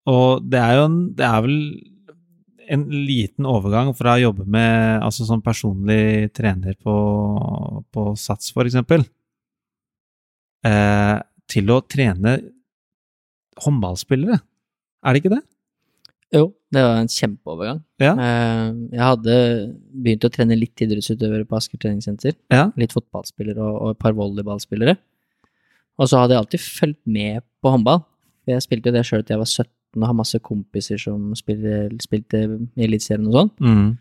Og 0.10 0.46
det 0.52 0.60
er 0.60 0.78
jo 0.80 0.86
en 0.90 1.02
Det 1.16 1.26
er 1.28 1.44
vel 1.46 1.58
en 2.74 2.86
liten 2.90 3.46
overgang 3.48 3.92
fra 3.96 4.16
å 4.16 4.24
jobbe 4.24 4.46
med 4.48 5.04
altså 5.04 5.28
som 5.28 5.42
personlig 5.44 6.32
trener 6.36 6.78
på, 6.80 6.96
på 7.92 8.06
Sats, 8.20 8.54
for 8.56 8.64
eksempel, 8.64 9.04
eh, 10.66 11.18
til 11.52 11.74
å 11.76 11.82
trene 11.84 12.38
håndballspillere. 13.64 14.40
Er 15.04 15.14
det 15.14 15.22
ikke 15.22 15.34
det? 15.36 15.44
Jo, 16.34 16.48
det 16.74 16.82
var 16.82 16.98
en 16.98 17.12
kjempeovergang. 17.12 17.80
Ja. 18.02 18.14
Eh, 18.18 18.70
jeg 18.96 19.04
hadde 19.04 19.36
begynt 19.94 20.26
å 20.26 20.32
trene 20.34 20.58
litt 20.58 20.82
idrettsutøvere 20.82 21.46
på 21.46 21.58
Asker 21.60 21.82
treningssenter. 21.82 22.34
Ja. 22.54 22.72
Litt 22.80 22.96
fotballspillere 22.96 23.62
og, 23.62 23.76
og 23.78 23.94
et 23.94 24.02
par 24.02 24.16
volleyballspillere. 24.18 24.98
Og 26.02 26.10
så 26.10 26.24
hadde 26.24 26.34
jeg 26.34 26.42
alltid 26.42 26.64
fulgt 26.66 27.04
med 27.06 27.44
på 27.62 27.74
håndball. 27.76 28.02
Jeg 28.50 28.66
spilte 28.66 28.90
jo 28.90 28.98
det 28.98 29.06
sjøl 29.08 29.22
til 29.22 29.36
jeg 29.36 29.44
var 29.44 29.52
17 29.52 29.70
og 30.02 30.08
har 30.10 30.18
masse 30.18 30.40
kompiser 30.42 30.98
som 30.98 31.36
spilte, 31.38 31.86
spilte 32.02 32.40
i 32.50 32.88
Eliteserien 32.88 33.30
og 33.30 33.38
sånn. 33.38 33.52
Mm. 33.62 33.92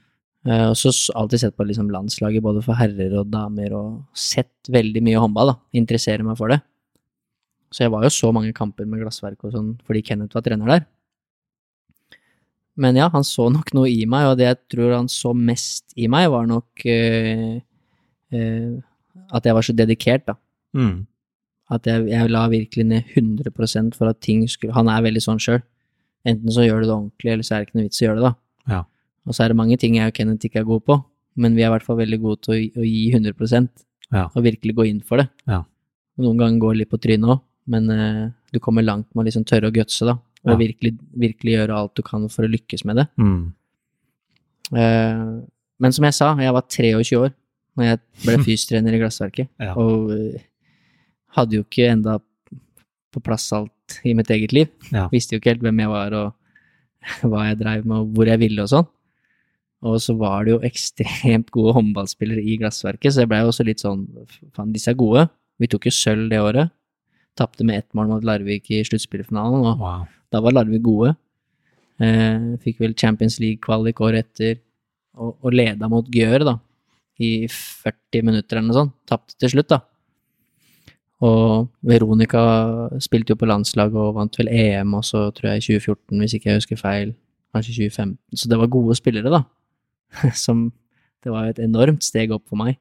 Eh, 0.48 0.64
og 0.70 0.76
så 0.78 0.90
alltid 1.20 1.44
sett 1.44 1.58
på 1.58 1.66
liksom 1.68 1.92
landslaget 1.92 2.42
både 2.42 2.64
for 2.64 2.78
herrer 2.80 3.12
og 3.20 3.28
damer, 3.30 3.76
og 3.76 4.00
sett 4.16 4.72
veldig 4.72 5.04
mye 5.04 5.20
håndball. 5.20 5.52
da, 5.52 5.58
Interesserer 5.78 6.24
meg 6.26 6.40
for 6.40 6.50
det. 6.52 6.62
Så 7.72 7.84
jeg 7.84 7.92
var 7.92 8.04
jo 8.04 8.12
så 8.12 8.32
mange 8.34 8.52
kamper 8.56 8.88
med 8.88 9.00
glassverk 9.00 9.44
og 9.44 9.54
sånn 9.54 9.70
fordi 9.86 10.02
Kenneth 10.04 10.36
var 10.36 10.44
trener 10.44 10.74
der. 10.74 10.88
Men 12.80 12.96
ja, 12.96 13.08
han 13.12 13.24
så 13.26 13.50
nok 13.52 13.72
noe 13.76 13.90
i 13.92 14.06
meg, 14.08 14.30
og 14.30 14.38
det 14.40 14.46
jeg 14.46 14.60
tror 14.72 14.94
han 14.96 15.08
så 15.12 15.34
mest 15.36 15.92
i 16.00 16.06
meg, 16.08 16.30
var 16.32 16.46
nok 16.48 16.84
eh, 16.88 17.58
eh, 18.32 18.70
at 19.32 19.44
jeg 19.48 19.56
var 19.58 19.66
så 19.66 19.74
dedikert, 19.76 20.24
da. 20.30 20.36
Mm. 20.76 21.02
At 21.72 21.86
jeg, 21.88 22.06
jeg 22.08 22.30
la 22.32 22.46
virkelig 22.52 22.86
ned 22.88 23.12
100% 23.16 23.96
for 23.96 24.08
at 24.08 24.20
ting 24.24 24.42
skulle 24.48 24.74
Han 24.76 24.88
er 24.92 25.04
veldig 25.04 25.22
sånn 25.24 25.40
sjøl. 25.40 25.60
Enten 26.28 26.52
så 26.54 26.64
gjør 26.64 26.82
du 26.82 26.88
det 26.88 26.94
ordentlig, 26.96 27.32
eller 27.32 27.46
så 27.46 27.54
er 27.54 27.62
det 27.62 27.68
ikke 27.68 27.78
noe 27.80 27.86
vits 27.88 28.00
i 28.00 28.04
å 28.04 28.08
gjøre 28.08 28.20
det, 28.20 28.28
da. 28.30 28.34
Ja. 28.72 28.80
Og 29.26 29.36
så 29.36 29.44
er 29.44 29.52
det 29.52 29.58
mange 29.58 29.78
ting 29.80 29.96
jeg 29.98 30.10
og 30.12 30.16
Kenneth 30.16 30.48
ikke 30.48 30.62
er 30.62 30.68
gode 30.68 30.84
på, 30.88 30.96
men 31.42 31.56
vi 31.56 31.64
er 31.64 31.70
i 31.70 31.74
hvert 31.74 31.86
fall 31.86 31.98
veldig 32.00 32.18
gode 32.22 32.42
til 32.46 32.54
å, 32.54 32.58
å 32.82 32.86
gi 32.86 33.04
100 33.12 33.68
Ja. 34.12 34.26
og 34.28 34.42
virkelig 34.44 34.74
gå 34.76 34.86
inn 34.90 35.00
for 35.04 35.22
det. 35.22 35.28
Ja. 35.48 35.62
Og 36.18 36.26
noen 36.26 36.40
ganger 36.40 36.60
går 36.60 36.74
det 36.74 36.80
litt 36.82 36.92
på 36.92 37.00
trynet 37.00 37.30
òg, 37.36 37.40
men 37.72 37.88
eh, 37.90 38.26
du 38.52 38.60
kommer 38.60 38.84
langt 38.84 39.08
med 39.14 39.24
å 39.24 39.26
liksom 39.28 39.46
tørre 39.48 39.70
å 39.70 39.74
gutse, 39.74 40.04
da. 40.08 40.18
Og 40.44 40.52
Ja. 40.54 40.56
virkelig, 40.58 40.96
virkelig 41.14 41.52
gjøre 41.54 41.76
alt 41.78 41.94
du 41.94 42.02
kan 42.02 42.24
for 42.28 42.42
å 42.44 42.50
lykkes 42.50 42.84
med 42.84 42.96
det. 42.98 43.06
Mm. 43.20 43.52
Eh, 44.72 45.22
men 45.82 45.92
som 45.94 46.04
jeg 46.06 46.14
sa, 46.16 46.32
jeg 46.40 46.54
var 46.56 46.64
23 46.68 47.18
år 47.20 47.32
når 47.78 47.86
jeg 47.88 48.00
ble 48.24 48.36
fystrener 48.48 48.96
i 48.96 49.00
Glassverket, 49.00 49.48
Ja. 49.62 49.74
og 49.78 50.10
eh, 50.12 50.42
hadde 51.36 51.56
jo 51.60 51.64
ikke 51.64 51.88
enda 51.92 52.18
på 53.12 53.20
plass 53.24 53.50
alt 53.56 54.00
i 54.08 54.14
mitt 54.16 54.30
eget 54.32 54.52
liv. 54.56 54.68
Ja. 54.92 55.06
Visste 55.12 55.36
jo 55.36 55.40
ikke 55.40 55.52
helt 55.54 55.62
hvem 55.66 55.78
jeg 55.84 55.88
var 55.92 56.12
og 56.16 56.34
hva 57.28 57.46
jeg 57.50 57.60
dreiv 57.62 57.86
med 57.86 57.96
og 58.02 58.12
hvor 58.16 58.26
jeg 58.30 58.40
ville 58.42 58.62
og 58.66 58.68
sånn. 58.72 58.88
Og 59.82 59.96
så 59.98 60.14
var 60.14 60.44
det 60.46 60.52
jo 60.54 60.60
ekstremt 60.62 61.48
gode 61.50 61.72
håndballspillere 61.74 62.42
i 62.46 62.54
Glassverket, 62.60 63.10
så 63.14 63.24
jeg 63.24 63.30
blei 63.32 63.40
jo 63.42 63.48
også 63.50 63.64
litt 63.66 63.80
sånn 63.82 64.04
Faen, 64.54 64.70
disse 64.74 64.92
er 64.92 64.98
gode. 64.98 65.24
Vi 65.58 65.66
tok 65.70 65.88
jo 65.88 65.94
sølv 65.94 66.28
det 66.30 66.38
året. 66.38 66.70
Tapte 67.38 67.64
med 67.64 67.78
ett 67.78 67.94
mål 67.96 68.10
mot 68.10 68.24
Larvik 68.24 68.70
i 68.70 68.82
sluttspillfinalen, 68.84 69.64
og 69.72 69.78
Wow. 69.80 70.02
da 70.32 70.40
var 70.44 70.52
Larvik 70.52 70.82
gode. 70.84 71.14
Eh, 72.02 72.56
fikk 72.64 72.80
vel 72.82 72.94
Champions 72.98 73.38
League-kvalik 73.40 74.00
året 74.04 74.26
etter, 74.26 74.58
og, 75.16 75.36
og 75.42 75.52
leda 75.52 75.88
mot 75.88 76.06
Gjør, 76.12 76.44
da, 76.44 76.54
i 77.20 77.46
40 77.48 78.22
minutter 78.26 78.56
eller 78.58 78.68
noe 78.68 78.78
sånt. 78.80 78.94
Tapte 79.08 79.36
til 79.38 79.52
slutt, 79.54 79.68
da. 79.72 79.80
Og 81.22 81.68
Veronica 81.86 82.40
spilte 83.04 83.30
jo 83.32 83.38
på 83.38 83.46
landslaget 83.46 83.94
og 83.94 84.16
vant 84.16 84.38
vel 84.40 84.48
EM 84.50 84.96
også, 84.98 85.28
tror 85.36 85.52
jeg, 85.52 85.62
i 85.62 85.66
2014, 85.78 86.18
hvis 86.18 86.34
ikke 86.38 86.50
jeg 86.50 86.58
husker 86.58 86.80
feil. 86.80 87.12
Kanskje 87.54 87.76
2015. 87.76 88.16
Så 88.34 88.48
det 88.50 88.58
var 88.58 88.66
gode 88.72 88.96
spillere, 88.98 89.30
da. 89.30 89.42
Som 90.44 90.72
Det 91.22 91.30
var 91.30 91.44
jo 91.46 91.50
et 91.54 91.60
enormt 91.62 92.02
steg 92.02 92.32
opp 92.34 92.42
for 92.50 92.58
meg. 92.58 92.80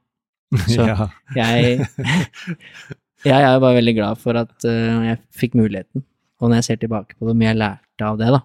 Så- 0.74 0.88
ja. 0.90 1.06
Jeg, 1.38 1.86
jeg 3.26 3.42
er 3.48 3.60
bare 3.62 3.78
veldig 3.78 3.94
glad 3.98 4.22
for 4.22 4.38
at 4.40 4.54
uh, 4.66 5.04
jeg 5.08 5.20
fikk 5.36 5.58
muligheten. 5.60 6.06
Og 6.42 6.50
når 6.50 6.62
jeg 6.62 6.68
ser 6.70 6.82
tilbake 6.82 7.14
på 7.14 7.22
det, 7.22 7.28
hvor 7.30 7.38
mye 7.38 7.52
jeg 7.52 7.60
lærte 7.62 8.08
av 8.08 8.18
det, 8.18 8.32
da. 8.34 8.42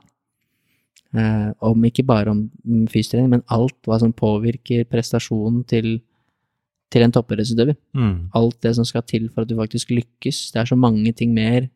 uh, 1.16 1.50
om 1.70 1.86
ikke 1.88 2.04
bare 2.06 2.32
om 2.34 2.42
fysiotrening, 2.92 3.30
men 3.32 3.46
alt 3.52 3.78
hva 3.88 4.00
som 4.02 4.12
påvirker 4.12 4.84
prestasjonen 4.90 5.62
til, 5.68 6.00
til 6.92 7.06
en 7.06 7.14
toppidrettsutøver. 7.14 7.78
Mm. 7.96 8.16
Alt 8.36 8.60
det 8.66 8.74
som 8.76 8.88
skal 8.88 9.06
til 9.08 9.30
for 9.30 9.44
at 9.44 9.52
du 9.52 9.56
faktisk 9.58 9.94
lykkes. 9.96 10.50
Det 10.52 10.60
er 10.62 10.72
så 10.72 10.78
mange 10.78 11.12
ting 11.16 11.32
mer 11.36 11.70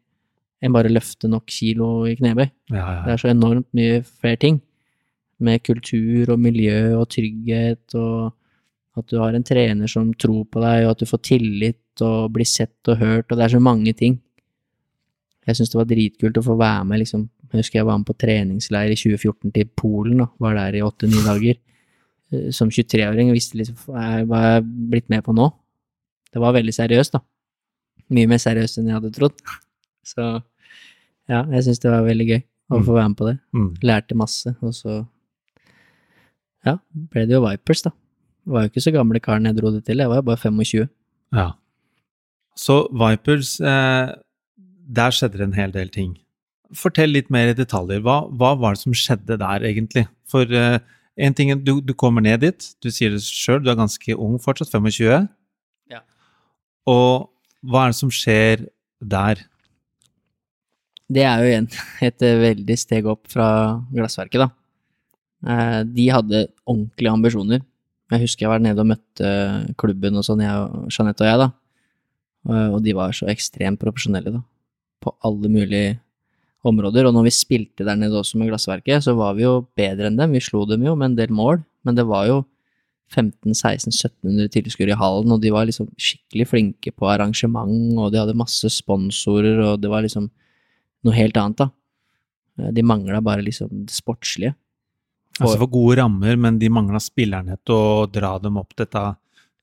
enn 0.60 0.74
bare 0.74 0.92
løfte 0.92 1.28
nok 1.30 1.46
kilo 1.48 2.04
i 2.04 2.18
knebøy. 2.18 2.50
ja, 2.68 2.84
Det 3.06 3.08
ja. 3.08 3.14
er 3.14 3.22
så 3.22 3.30
enormt 3.32 3.70
mye 3.72 4.02
flere 4.04 4.36
ting. 4.36 4.60
Med 5.40 5.62
kultur 5.64 6.34
og 6.34 6.42
miljø 6.42 6.98
og 6.98 7.08
trygghet 7.16 7.94
og 7.96 8.34
at 8.98 9.06
du 9.08 9.16
har 9.20 9.32
en 9.32 9.46
trener 9.46 9.88
som 9.88 10.10
tror 10.18 10.44
på 10.50 10.60
deg, 10.60 10.84
og 10.84 10.94
at 10.94 11.02
du 11.02 11.08
får 11.08 11.22
tillit 11.30 11.78
og 12.06 12.32
bli 12.34 12.44
sett 12.48 12.88
og 12.88 12.98
hørt, 12.98 13.30
og 13.32 13.38
det 13.38 13.44
er 13.46 13.54
så 13.56 13.60
mange 13.62 13.92
ting. 13.96 14.18
Jeg 15.46 15.56
syns 15.56 15.70
det 15.72 15.78
var 15.80 15.88
dritkult 15.90 16.36
å 16.38 16.44
få 16.44 16.56
være 16.60 16.84
med, 16.86 17.00
liksom. 17.02 17.28
Jeg 17.50 17.62
husker 17.64 17.78
jeg 17.80 17.86
var 17.88 17.98
med 17.98 18.06
på 18.06 18.14
treningsleir 18.20 18.92
i 18.92 18.98
2014 18.98 19.52
til 19.56 19.66
Polen, 19.76 20.18
da. 20.22 20.26
Var 20.38 20.54
der 20.54 20.76
i 20.78 20.82
åtte-ni 20.86 21.22
dager. 21.26 21.56
Eh, 22.32 22.50
Som 22.54 22.68
23-åring 22.70 23.30
og 23.32 23.34
visste 23.38 23.58
liksom 23.58 23.76
hva 23.88 24.04
jeg 24.20 24.28
er 24.30 24.60
blitt 24.62 25.08
med 25.10 25.24
på 25.26 25.34
nå. 25.34 25.48
Det 26.32 26.38
var 26.40 26.52
veldig 26.54 26.72
seriøst, 26.76 27.12
da. 27.16 27.20
Mye 28.14 28.28
mer 28.30 28.38
seriøst 28.38 28.78
enn 28.78 28.86
jeg 28.90 28.94
hadde 29.00 29.10
trodd. 29.16 29.34
Så 30.06 30.22
ja, 31.30 31.44
jeg 31.44 31.64
syns 31.66 31.80
det 31.82 31.90
var 31.90 32.06
veldig 32.06 32.26
gøy 32.28 32.42
å 32.70 32.78
Mm. 32.78 32.84
få 32.86 32.94
være 32.94 33.08
med 33.08 33.16
på 33.18 33.26
det. 33.26 33.38
Mm. 33.54 33.70
Lærte 33.82 34.14
masse, 34.14 34.54
og 34.62 34.70
så 34.74 35.06
ja, 36.66 36.76
ble 37.10 37.26
det 37.26 37.34
jo 37.34 37.42
Vipers, 37.46 37.82
da. 37.82 37.90
Det 38.44 38.52
var 38.54 38.62
jo 38.64 38.70
ikke 38.70 38.82
så 38.84 38.92
gamle 38.94 39.20
karen 39.22 39.44
jeg 39.48 39.56
dro 39.56 39.70
det 39.74 39.84
til, 39.86 39.98
jeg 39.98 40.08
var 40.10 40.20
jo 40.20 40.26
bare 40.28 40.36
25. 40.38 40.88
ja. 41.34 41.50
Så 42.58 42.82
Vipers, 42.92 43.58
eh, 43.60 44.14
der 44.90 45.14
skjedde 45.14 45.38
det 45.38 45.46
en 45.48 45.58
hel 45.58 45.74
del 45.74 45.92
ting. 45.92 46.16
Fortell 46.76 47.12
litt 47.14 47.30
mer 47.30 47.50
i 47.50 47.56
detaljer. 47.58 48.02
Hva, 48.04 48.22
hva 48.30 48.54
var 48.58 48.76
det 48.76 48.82
som 48.84 48.94
skjedde 48.94 49.38
der, 49.40 49.66
egentlig? 49.66 50.06
For 50.30 50.46
eh, 50.54 50.78
en 51.20 51.36
ting, 51.36 51.52
du, 51.64 51.78
du 51.82 51.94
kommer 51.98 52.24
ned 52.24 52.42
dit, 52.44 52.68
du 52.82 52.90
sier 52.92 53.14
det 53.14 53.22
sjøl, 53.26 53.62
du 53.64 53.70
er 53.72 53.78
ganske 53.78 54.16
ung 54.16 54.38
fortsatt, 54.42 54.70
25. 54.72 55.28
Ja. 55.90 56.02
Og 56.90 57.30
hva 57.66 57.86
er 57.86 57.94
det 57.94 58.00
som 58.00 58.12
skjer 58.14 58.66
der? 59.00 59.42
Det 61.10 61.24
er 61.26 61.42
jo 61.42 61.50
igjen 61.50 61.68
et 62.08 62.26
eh, 62.26 62.38
veldig 62.44 62.78
steg 62.78 63.08
opp 63.10 63.30
fra 63.32 63.48
glassverket, 63.92 64.46
da. 64.46 64.50
Eh, 65.46 65.80
De 65.88 66.06
hadde 66.12 66.46
ordentlige 66.64 67.16
ambisjoner. 67.16 67.64
Jeg 68.10 68.24
husker 68.24 68.46
jeg 68.46 68.50
var 68.50 68.62
nede 68.62 68.82
og 68.82 68.90
møtte 68.90 69.28
klubben 69.78 70.18
og 70.18 70.24
sånn, 70.26 70.42
jeg 70.42 70.86
Jeanette 70.90 71.22
og 71.22 71.28
jeg, 71.30 71.42
da. 71.44 71.50
Eh, 72.48 72.68
Og 72.72 72.82
de 72.82 72.94
var 72.96 73.12
så 73.12 73.28
ekstremt 73.28 73.80
profesjonelle, 73.80 74.32
da. 74.32 74.42
På 75.00 75.14
alle 75.24 75.48
mulige 75.48 75.98
områder. 76.64 77.06
Og 77.08 77.14
når 77.14 77.24
vi 77.24 77.30
spilte 77.30 77.84
der 77.84 77.96
nede 77.96 78.16
også 78.20 78.36
med 78.38 78.48
glassverket, 78.50 79.02
så 79.04 79.14
var 79.16 79.34
vi 79.34 79.42
jo 79.46 79.66
bedre 79.76 80.06
enn 80.10 80.16
dem. 80.16 80.32
Vi 80.32 80.40
slo 80.44 80.66
dem 80.68 80.82
jo 80.84 80.94
med 80.94 81.12
en 81.12 81.16
del 81.16 81.28
mål, 81.32 81.62
men 81.84 81.94
det 81.96 82.06
var 82.06 82.26
jo 82.28 82.44
1500-1600-1700 83.10 84.50
tilskuere 84.54 84.94
i 84.94 84.98
hallen, 84.98 85.32
og 85.34 85.40
de 85.42 85.50
var 85.50 85.66
liksom 85.66 85.88
skikkelig 85.98 86.46
flinke 86.50 86.92
på 86.94 87.08
arrangement, 87.10 87.98
og 87.98 88.12
de 88.12 88.20
hadde 88.20 88.36
masse 88.38 88.68
sponsorer, 88.70 89.58
og 89.64 89.80
det 89.82 89.90
var 89.90 90.04
liksom 90.04 90.28
noe 91.06 91.16
helt 91.16 91.38
annet, 91.40 91.56
da. 91.64 91.70
Eh, 92.60 92.70
De 92.76 92.82
mangla 92.82 93.20
bare 93.24 93.42
liksom 93.42 93.68
det 93.86 93.94
sportslige. 93.96 94.54
Altså 95.40 95.56
for 95.62 95.72
gode 95.72 95.96
rammer, 95.96 96.36
men 96.36 96.58
de 96.58 96.68
mangla 96.68 97.00
spillerne 97.00 97.56
til 97.64 97.74
å 97.74 98.06
dra 98.12 98.34
dem 98.38 98.58
opp 98.60 98.74
dette 98.76 99.16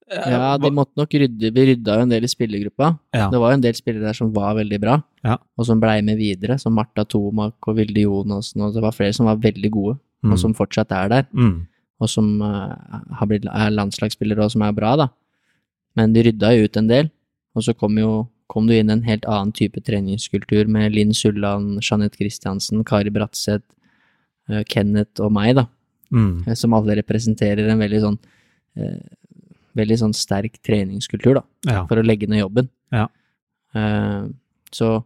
Ja, 0.08 0.58
de 0.58 0.70
måtte 0.72 0.96
nok 0.96 1.12
rydde 1.20 1.50
Vi 1.52 1.64
rydda 1.74 1.98
jo 1.98 2.06
en 2.06 2.12
del 2.14 2.24
i 2.24 2.30
spillergruppa. 2.32 2.94
ja. 3.14 3.30
Det 3.30 3.40
var 3.42 3.52
jo 3.52 3.58
en 3.58 3.64
del 3.66 3.74
spillere 3.76 4.08
der 4.08 4.14
som 4.16 4.32
var 4.34 4.56
veldig 4.56 4.80
bra, 4.80 5.04
Ja. 5.24 5.38
og 5.58 5.66
som 5.66 5.82
blei 5.82 6.02
med 6.02 6.18
videre, 6.18 6.58
som 6.60 6.74
Marta 6.74 7.04
Tomak 7.04 7.56
og 7.68 7.76
Vilde 7.76 8.02
Jonassen, 8.06 8.62
og 8.62 8.74
det 8.74 8.82
var 8.82 8.92
flere 8.96 9.14
som 9.14 9.26
var 9.26 9.36
veldig 9.38 9.72
gode, 9.72 9.98
Mm. 10.24 10.32
og 10.32 10.40
som 10.40 10.54
fortsatt 10.54 10.92
er 10.92 11.10
der, 11.10 11.28
mm. 11.34 11.68
og 12.02 12.10
som 12.10 12.42
uh, 12.42 12.74
har 13.20 13.28
blitt, 13.28 13.46
er 13.46 13.70
landslagsspillere 13.70 14.44
og 14.46 14.52
som 14.52 14.62
er 14.64 14.72
bra, 14.72 14.96
da. 14.96 15.10
Men 15.96 16.14
de 16.14 16.24
rydda 16.24 16.56
jo 16.58 16.64
ut 16.66 16.78
en 16.78 16.88
del, 16.88 17.12
og 17.56 17.64
så 17.64 17.76
kom 17.78 17.98
jo 17.98 18.28
kom 18.50 18.66
du 18.66 18.74
inn 18.74 18.90
en 18.90 19.04
helt 19.04 19.26
annen 19.28 19.52
type 19.52 19.76
treningskultur 19.84 20.68
med 20.70 20.94
Linn 20.96 21.12
Sulland, 21.14 21.82
Jeanette 21.84 22.16
Christiansen, 22.16 22.86
Kari 22.86 23.10
Bratseth, 23.12 23.66
uh, 24.50 24.64
Kenneth 24.64 25.20
og 25.22 25.34
meg, 25.34 25.56
da. 25.56 25.68
Mm. 26.12 26.48
eh, 26.48 26.54
som 26.56 26.74
alle 26.74 26.96
representerer 26.96 27.68
en 27.70 27.80
veldig 27.80 28.00
sånn 28.00 28.18
eh, 28.78 28.96
veldig 29.78 29.98
sånn 30.02 30.16
sterk 30.18 30.58
treningskultur, 30.66 31.40
da, 31.40 31.44
Ja. 31.70 31.86
for 31.88 31.98
å 32.02 32.06
legge 32.06 32.28
ned 32.30 32.42
jobben. 32.42 32.70
Ja. 32.92 33.08
Eh, 33.76 34.28
så 34.72 35.04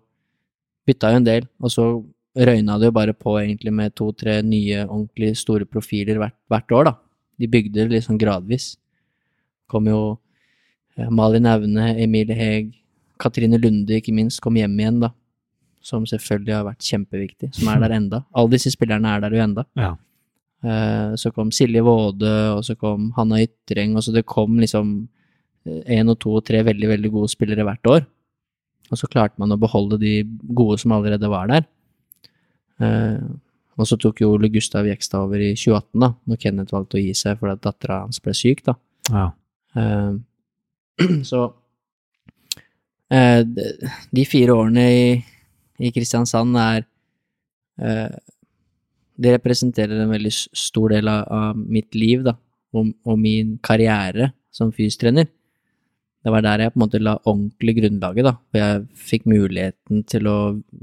bytta 0.88 1.12
jo 1.12 1.18
en 1.22 1.28
del, 1.28 1.48
og 1.62 1.70
så 1.70 1.86
røyna 2.36 2.80
det 2.80 2.88
jo 2.90 2.92
bare 2.96 3.14
på 3.14 3.36
egentlig 3.42 3.74
med 3.76 3.94
to-tre 3.96 4.42
nye 4.42 4.86
ordentlig 4.88 5.36
store 5.38 5.66
profiler 5.68 6.18
hvert, 6.22 6.36
hvert 6.50 6.72
år, 6.72 6.84
da. 6.86 6.96
De 7.40 7.48
bygde 7.48 7.74
det 7.88 7.90
liksom 7.92 8.18
gradvis. 8.22 8.78
Kom 9.70 9.86
jo 9.90 10.18
eh, 10.98 11.10
Malin 11.10 11.46
Aune, 11.46 11.96
Emilie 12.02 12.36
Heg, 12.36 12.74
Katrine 13.20 13.60
Lunde 13.62 13.98
ikke 14.00 14.14
minst, 14.14 14.42
kom 14.42 14.56
hjem 14.56 14.78
igjen, 14.80 15.00
da. 15.02 15.12
Som 15.82 16.04
selvfølgelig 16.06 16.54
har 16.54 16.64
vært 16.68 16.86
kjempeviktig, 16.86 17.54
som 17.58 17.68
er 17.74 17.80
der 17.82 17.96
enda. 18.00 18.24
Alle 18.34 18.50
disse 18.56 18.72
spillerne 18.74 19.16
er 19.18 19.22
der 19.22 19.36
jo 19.38 19.44
enda. 19.44 19.66
ja. 19.76 19.96
Eh, 20.64 21.16
Så 21.18 21.32
kom 21.34 21.50
Silje 21.52 21.82
Våde, 21.84 22.32
og 22.56 22.64
så 22.68 22.76
kom 22.78 23.12
Hanna 23.18 23.40
Ytreng, 23.42 23.96
og 23.98 24.04
så 24.06 24.14
det 24.14 24.26
kom 24.30 24.60
liksom 24.62 25.08
én 25.66 26.10
og 26.10 26.18
to 26.20 26.32
og 26.40 26.46
tre 26.46 26.64
veldig, 26.66 26.88
veldig 26.90 27.12
gode 27.14 27.30
spillere 27.30 27.64
hvert 27.66 27.86
år. 27.90 28.06
Og 28.92 28.98
så 28.98 29.08
klarte 29.08 29.38
man 29.40 29.52
å 29.54 29.60
beholde 29.62 29.98
de 30.02 30.24
gode 30.54 30.80
som 30.82 30.92
allerede 30.92 31.30
var 31.30 31.48
der. 31.48 31.66
Eh, 32.82 33.22
Og 33.80 33.88
så 33.88 33.96
tok 33.98 34.20
jo 34.22 34.34
Ole 34.36 34.50
Gustav 34.52 34.86
Jekstad 34.86 35.24
over 35.24 35.40
i 35.40 35.54
2018, 35.56 36.00
da, 36.02 36.10
når 36.28 36.38
Kenneth 36.42 36.74
valgte 36.76 36.98
å 37.00 37.02
gi 37.02 37.14
seg 37.18 37.40
fordi 37.40 37.54
at 37.56 37.62
dattera 37.64 38.02
hans 38.04 38.20
ble 38.20 38.34
syk, 38.36 38.62
da. 38.68 38.76
ja. 39.10 39.32
Eh, 39.76 40.18
Så 41.30 41.54
eh, 43.10 43.44
de- 44.12 44.26
fire 44.28 44.54
årene 44.54 44.84
i, 44.92 45.06
i 45.80 45.92
Kristiansand 45.96 46.58
er 46.62 46.84
eh, 47.82 48.12
Det 49.22 49.36
representerer 49.36 50.02
en 50.02 50.12
veldig 50.12 50.32
stor 50.34 50.96
del 50.96 51.10
av, 51.12 51.28
av 51.30 51.60
mitt 51.60 51.94
liv, 51.98 52.24
da, 52.26 52.36
og, 52.74 52.94
og 53.06 53.20
min 53.22 53.58
karriere 53.64 54.32
som 54.54 54.72
fystrener. 54.74 55.30
Det 56.22 56.30
var 56.34 56.44
der 56.46 56.66
jeg 56.66 56.74
på 56.74 56.78
en 56.78 56.84
måte 56.84 57.02
la 57.02 57.16
ordentlig 57.26 57.76
grunnlaget, 57.80 58.28
da, 58.28 58.36
hvor 58.38 58.62
jeg 58.62 58.84
fikk 59.10 59.28
muligheten 59.30 60.04
til 60.10 60.30
å 60.30 60.38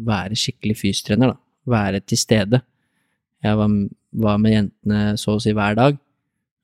være 0.07 0.39
skikkelig 0.39 0.79
fystrener, 0.81 1.35
da. 1.35 1.39
Være 1.69 2.01
til 2.01 2.19
stede. 2.19 2.63
Jeg 3.45 3.59
var, 3.59 3.75
var 4.25 4.39
med 4.43 4.55
jentene 4.55 5.17
så 5.21 5.37
å 5.37 5.43
si 5.43 5.53
hver 5.55 5.77
dag, 5.79 5.99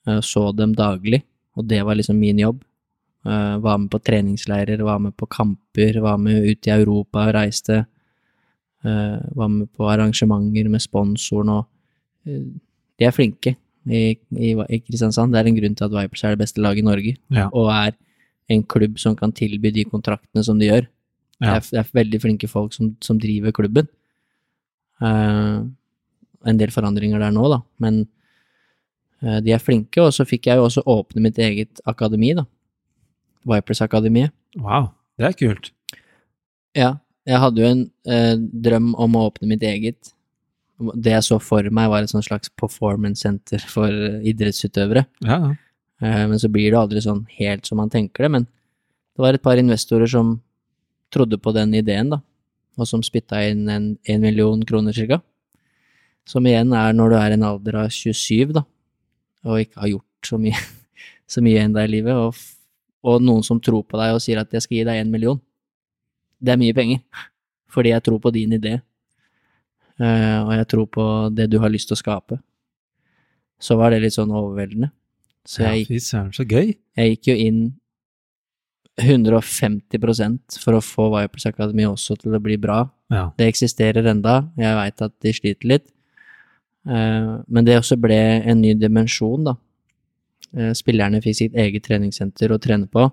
eh, 0.09 0.21
så 0.25 0.49
dem 0.57 0.75
daglig, 0.79 1.23
og 1.55 1.69
det 1.71 1.83
var 1.87 1.99
liksom 1.99 2.19
min 2.19 2.41
jobb. 2.43 2.63
Jeg 3.25 3.61
var 3.65 3.79
med 3.81 3.89
på 3.93 4.01
treningsleirer, 4.05 4.83
var 4.85 4.99
med 5.01 5.15
på 5.17 5.29
kamper, 5.31 6.01
var 6.05 6.19
med 6.21 6.45
ut 6.45 6.67
i 6.69 6.73
Europa 6.75 7.29
og 7.29 7.37
reiste. 7.39 7.85
Eh, 8.85 9.21
var 9.33 9.49
med 9.49 9.71
på 9.73 9.87
arrangementer 9.89 10.69
med 10.69 10.83
sponsoren 10.83 11.49
og 11.49 11.63
eh, 12.29 12.43
De 13.01 13.07
er 13.09 13.15
flinke 13.17 13.55
i, 13.89 14.03
i, 14.37 14.51
i 14.53 14.79
Kristiansand. 14.85 15.33
Det 15.33 15.41
er 15.41 15.49
en 15.49 15.57
grunn 15.57 15.77
til 15.77 15.87
at 15.87 15.95
Vipers 15.95 16.25
er 16.25 16.35
det 16.35 16.43
beste 16.45 16.61
laget 16.61 16.83
i 16.83 16.87
Norge, 16.87 17.15
Ja. 17.33 17.49
og 17.53 17.71
er 17.73 17.97
en 18.53 18.63
klubb 18.63 18.99
som 19.01 19.17
kan 19.17 19.33
tilby 19.33 19.73
de 19.73 19.85
kontraktene 19.89 20.45
som 20.45 20.59
de 20.61 20.69
gjør. 20.69 20.87
Det, 21.41 21.49
er, 21.49 21.65
det 21.73 21.81
er 21.81 21.91
veldig 21.97 22.21
flinke 22.23 22.49
folk 22.49 22.73
som, 22.77 22.93
som 23.03 23.19
driver 23.19 23.53
klubben. 23.57 23.89
Uh, 25.03 25.67
en 26.47 26.61
del 26.61 26.71
forandringer 26.71 27.19
der 27.19 27.33
nå, 27.35 27.49
da, 27.51 27.59
men 27.83 28.05
uh, 29.25 29.41
de 29.43 29.53
er 29.53 29.61
flinke, 29.65 30.01
og 30.01 30.13
så 30.15 30.25
fikk 30.29 30.47
jeg 30.47 30.61
jo 30.61 30.69
også 30.69 30.85
åpne 30.87 31.25
mitt 31.25 31.41
eget 31.43 31.83
akademi, 31.91 32.31
da. 32.39 32.45
Vipers-akademiet. 33.49 34.33
Wow, 34.57 34.93
det 35.19 35.33
er 35.33 35.37
kult. 35.41 35.73
Ja, 36.79 36.95
jeg 37.25 37.41
hadde 37.41 37.63
jo 37.63 37.71
en 37.71 37.85
eh, 38.11 38.35
drøm 38.37 38.93
om 39.01 39.17
å 39.17 39.27
åpne 39.31 39.49
mitt 39.49 39.65
eget. 39.65 40.13
Det 40.77 41.15
jeg 41.15 41.25
så 41.25 41.39
for 41.41 41.65
meg, 41.73 41.89
var 41.93 42.05
et 42.05 42.13
sånn 42.13 42.25
slags 42.25 42.51
performance 42.61 43.25
center 43.25 43.63
for 43.71 43.89
eh, 43.89 44.21
idrettsutøvere. 44.33 45.07
Ja, 45.25 45.39
ja. 45.39 45.55
Eh, 46.03 46.25
men 46.29 46.41
så 46.41 46.51
blir 46.53 46.73
det 46.73 46.81
aldri 46.81 47.01
sånn 47.05 47.25
helt 47.39 47.69
som 47.69 47.81
man 47.81 47.93
tenker 47.93 48.27
det. 48.27 48.33
Men 48.37 48.47
det 48.47 49.25
var 49.25 49.37
et 49.37 49.45
par 49.45 49.61
investorer 49.61 50.11
som 50.11 50.37
trodde 51.15 51.39
på 51.39 51.55
den 51.55 51.73
ideen, 51.79 52.11
da, 52.11 52.21
og 52.77 52.91
som 52.91 53.05
spytta 53.07 53.41
inn 53.47 53.69
en, 53.71 53.93
en 54.03 54.25
million 54.25 54.61
kroner 54.67 54.97
cirka. 54.97 55.21
Som 56.29 56.49
igjen 56.49 56.73
er 56.77 56.97
når 56.97 57.13
du 57.13 57.19
er 57.21 57.33
i 57.33 57.39
en 57.39 57.47
alder 57.47 57.79
av 57.85 57.93
27, 57.95 58.53
da, 58.57 58.65
og 59.47 59.63
ikke 59.63 59.81
har 59.81 59.93
gjort 59.95 60.29
så 60.29 60.41
mye, 60.41 60.61
så 61.33 61.45
mye 61.45 61.65
ennå 61.65 61.85
i 61.85 61.93
livet, 61.93 62.19
og, 62.19 62.37
og 63.07 63.25
noen 63.25 63.45
som 63.47 63.63
tror 63.63 63.85
på 63.87 64.01
deg 64.01 64.17
og 64.17 64.25
sier 64.25 64.43
at 64.43 64.53
jeg 64.53 64.67
skal 64.67 64.81
gi 64.81 64.87
deg 64.91 65.01
en 65.01 65.13
million. 65.15 65.41
Det 66.45 66.53
er 66.53 66.61
mye 66.61 66.75
penger, 66.77 67.01
fordi 67.73 67.93
jeg 67.95 68.05
tror 68.05 68.19
på 68.21 68.33
din 68.35 68.53
idé, 68.59 68.75
eh, 70.01 70.41
og 70.45 70.53
jeg 70.59 70.67
tror 70.69 70.87
på 70.93 71.07
det 71.35 71.47
du 71.53 71.59
har 71.63 71.73
lyst 71.73 71.89
til 71.89 71.97
å 71.97 72.03
skape. 72.03 72.39
Så 73.63 73.79
var 73.81 73.95
det 73.95 74.03
litt 74.03 74.17
sånn 74.17 74.33
overveldende. 74.35 74.91
Så 75.49 75.63
ja 75.65 75.73
jeg, 75.77 75.87
fy 75.89 75.99
søren, 76.01 76.33
så 76.37 76.45
gøy. 76.49 76.75
jeg 76.97 77.15
gikk 77.17 77.31
jo 77.33 77.35
inn 77.47 77.63
150% 79.01 80.59
for 80.63 80.77
å 80.79 80.83
få 80.85 81.09
Vipers 81.15 81.47
Academy 81.51 81.87
også 81.89 82.17
til 82.21 82.37
å 82.37 82.41
bli 82.43 82.57
bra. 82.61 82.85
Ja. 83.13 83.27
Det 83.39 83.49
eksisterer 83.51 84.07
enda, 84.11 84.37
jeg 84.61 84.77
veit 84.79 85.03
at 85.05 85.15
de 85.25 85.33
sliter 85.35 85.71
litt. 85.73 85.87
Eh, 86.87 87.31
Men 87.49 87.65
det 87.67 87.79
også 87.81 87.97
ble 88.01 88.19
en 88.45 88.61
ny 88.61 88.75
dimensjon, 88.79 89.45
da. 89.45 89.57
Eh, 90.57 90.73
Spillerne 90.77 91.23
fikk 91.25 91.37
sitt 91.41 91.55
eget 91.55 91.85
treningssenter 91.89 92.53
å 92.55 92.61
trene 92.61 92.87
på. 92.91 93.11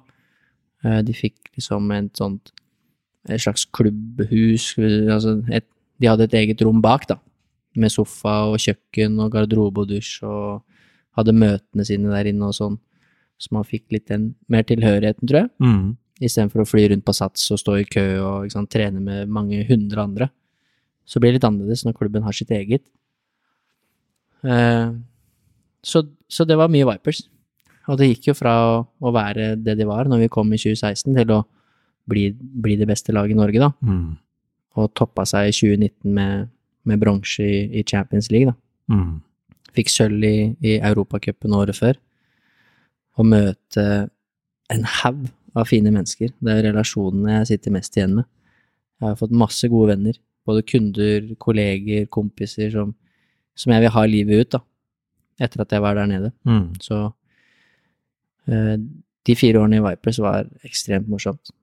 De 0.81 1.13
fikk 1.13 1.51
liksom 1.55 1.91
et 1.93 2.17
sånt 2.17 2.49
et 3.29 3.41
slags 3.43 3.65
klubbhus, 3.69 4.71
altså 4.79 5.37
et, 5.53 5.65
de 6.01 6.07
hadde 6.09 6.25
et 6.25 6.33
eget 6.39 6.61
rom 6.65 6.81
bak, 6.81 7.05
da. 7.09 7.19
Med 7.77 7.91
sofa 7.93 8.47
og 8.51 8.57
kjøkken 8.59 9.19
og 9.21 9.31
garderobe 9.35 9.83
og 9.83 9.91
dusj, 9.91 10.23
og 10.25 10.63
hadde 11.19 11.35
møtene 11.35 11.85
sine 11.85 12.09
der 12.11 12.31
inne 12.31 12.49
og 12.49 12.55
sånn. 12.57 12.79
Så 13.41 13.53
man 13.55 13.63
fikk 13.67 13.85
litt 13.93 14.07
den 14.09 14.31
mer 14.49 14.63
tilhørigheten, 14.63 15.27
tror 15.27 15.43
jeg 15.43 15.49
Mm. 15.61 15.97
istedenfor 16.21 16.61
å 16.61 16.67
fly 16.69 16.87
rundt 16.91 17.05
på 17.05 17.13
Sats 17.17 17.49
og 17.51 17.57
stå 17.57 17.79
i 17.79 17.85
kø 17.89 18.03
og 18.21 18.51
sant, 18.51 18.69
trene 18.69 18.99
med 19.01 19.29
mange 19.29 19.63
hundre 19.67 20.01
andre. 20.03 20.29
Så 21.05 21.19
blir 21.19 21.31
det 21.33 21.39
litt 21.41 21.47
annerledes 21.49 21.83
når 21.85 21.95
klubben 21.97 22.23
har 22.23 22.31
sitt 22.37 22.51
eget. 22.53 22.83
Eh, 24.43 24.91
så, 25.83 26.03
så 26.29 26.45
det 26.47 26.57
var 26.57 26.69
mye 26.71 26.85
Vipers. 26.91 27.23
Og 27.89 27.97
det 27.97 28.11
gikk 28.11 28.29
jo 28.31 28.35
fra 28.37 28.53
å, 28.67 28.75
å 29.01 29.11
være 29.13 29.55
det 29.57 29.75
de 29.79 29.87
var 29.89 30.05
når 30.09 30.25
vi 30.25 30.29
kom 30.33 30.51
i 30.53 30.59
2016, 30.61 31.15
til 31.17 31.33
å 31.33 31.41
bli, 32.11 32.27
bli 32.35 32.77
det 32.79 32.87
beste 32.89 33.15
laget 33.15 33.35
i 33.35 33.39
Norge, 33.39 33.63
da. 33.63 33.71
Mm. 33.87 34.15
Og 34.79 34.93
toppa 34.97 35.25
seg 35.27 35.49
i 35.49 35.55
2019 35.55 36.15
med, 36.15 36.47
med 36.87 37.01
bronse 37.01 37.43
i, 37.43 37.65
i 37.79 37.83
Champions 37.87 38.31
League, 38.33 38.51
da. 38.51 38.57
Mm. 38.91 39.19
Fikk 39.75 39.91
sølv 39.91 40.23
i, 40.27 40.35
i 40.67 40.79
Europacupen 40.79 41.55
året 41.55 41.77
før. 41.77 41.99
Å 43.19 43.27
møte 43.27 43.85
en 44.71 44.87
haug 44.99 45.29
av 45.57 45.67
fine 45.67 45.91
mennesker. 45.91 46.33
Det 46.39 46.53
er 46.53 46.67
relasjonene 46.69 47.39
jeg 47.39 47.53
sitter 47.53 47.75
mest 47.75 47.95
igjen 47.97 48.17
med. 48.19 48.27
Jeg 49.01 49.09
har 49.09 49.19
fått 49.19 49.35
masse 49.35 49.67
gode 49.71 49.95
venner. 49.95 50.19
Både 50.47 50.65
kunder, 50.67 51.31
kolleger, 51.41 52.07
kompiser 52.11 52.71
som, 52.73 52.93
som 53.57 53.73
jeg 53.73 53.83
vil 53.85 53.95
ha 53.95 54.03
livet 54.09 54.43
ut, 54.43 54.57
da. 54.57 54.61
Etter 55.41 55.63
at 55.63 55.73
jeg 55.73 55.83
var 55.83 55.97
der 55.97 56.09
nede. 56.09 56.31
Mm. 56.47 56.67
Så 56.83 56.99
eh, 58.51 58.75
de 59.27 59.37
fire 59.37 59.61
årene 59.61 59.79
i 59.79 59.85
Vipers 59.85 60.19
var 60.21 60.49
ekstremt 60.67 61.09
morsomt. 61.11 61.53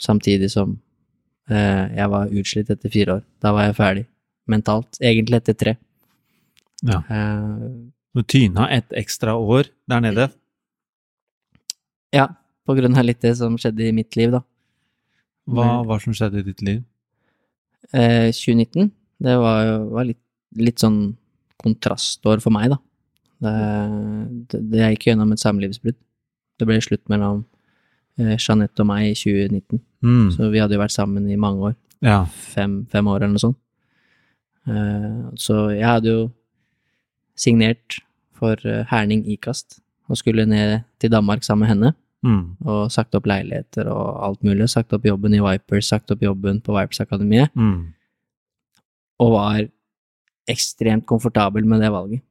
Samtidig 0.00 0.50
som 0.52 0.78
eh, 1.50 1.86
jeg 1.96 2.08
var 2.12 2.32
utslitt 2.42 2.70
etter 2.72 2.92
fire 2.92 3.18
år. 3.18 3.24
Da 3.42 3.52
var 3.56 3.68
jeg 3.68 3.76
ferdig. 3.78 4.04
Mentalt. 4.50 4.98
Egentlig 5.00 5.40
etter 5.42 5.56
tre. 5.60 5.76
Ja. 6.86 7.02
Eh, 7.06 7.70
Du 8.16 8.22
tyna 8.26 8.64
et 8.74 8.88
ekstra 8.98 9.36
år 9.38 9.68
der 9.86 10.00
nede. 10.02 10.30
Ja, 12.10 12.26
på 12.66 12.74
grunn 12.74 12.96
av 12.98 13.04
litt 13.06 13.20
det 13.22 13.36
som 13.38 13.54
skjedde 13.60 13.86
i 13.86 13.92
mitt 13.94 14.16
liv, 14.18 14.32
da. 14.34 14.40
Hva 15.50 15.82
var 15.86 16.02
som 16.02 16.14
skjedde 16.16 16.40
i 16.40 16.46
ditt 16.48 16.62
liv? 16.66 16.80
Eh, 17.94 18.30
2019, 18.34 18.90
det 19.22 19.36
var 19.38 19.84
var 19.90 20.08
litt, 20.08 20.20
litt 20.58 20.82
sånn 20.82 21.16
kontrastår 21.62 22.42
for 22.42 22.54
meg, 22.54 22.72
da. 22.74 22.78
Det, 23.40 23.54
det, 24.50 24.60
det 24.72 24.82
jeg 24.82 24.96
gikk 24.96 25.06
gjennom 25.10 25.30
et 25.32 25.42
samlivsbrudd. 25.42 25.96
Det 26.60 26.66
ble 26.68 26.80
slutt 26.84 27.06
mellom 27.08 27.44
Jeanette 28.36 28.82
og 28.82 28.88
meg 28.90 29.10
i 29.10 29.16
2019. 29.16 29.80
Mm. 30.04 30.28
Så 30.34 30.50
vi 30.52 30.60
hadde 30.62 30.76
jo 30.76 30.82
vært 30.82 30.96
sammen 30.96 31.28
i 31.30 31.38
mange 31.40 31.70
år. 31.70 31.74
Ja. 32.04 32.22
Fem, 32.54 32.84
fem 32.92 33.08
år 33.10 33.22
eller 33.22 33.34
noe 33.34 33.42
sånt. 33.42 33.58
Eh, 34.68 35.20
så 35.40 35.70
jeg 35.72 35.86
hadde 35.86 36.12
jo 36.12 36.22
signert 37.38 38.00
for 38.36 38.60
eh, 38.68 38.84
Herning 38.90 39.24
Ikast 39.30 39.80
og 40.10 40.18
skulle 40.20 40.46
ned 40.48 40.80
til 41.00 41.12
Danmark 41.12 41.44
sammen 41.46 41.66
med 41.66 41.72
henne. 41.74 41.92
Mm. 42.26 42.56
Og 42.68 42.90
sagt 42.92 43.14
opp 43.16 43.28
leiligheter 43.30 43.88
og 43.88 44.18
alt 44.26 44.42
mulig. 44.44 44.68
Sagt 44.68 44.92
opp 44.96 45.06
jobben 45.06 45.36
i 45.36 45.42
Vipers, 45.42 45.88
sagt 45.88 46.10
opp 46.12 46.24
jobben 46.24 46.60
på 46.64 46.74
Vipers 46.76 47.00
Akademiet. 47.04 47.54
Mm. 47.54 47.92
Og 49.20 49.32
var 49.36 49.62
ekstremt 50.50 51.06
komfortabel 51.08 51.64
med 51.68 51.80
det 51.84 51.92
valget. 51.94 52.24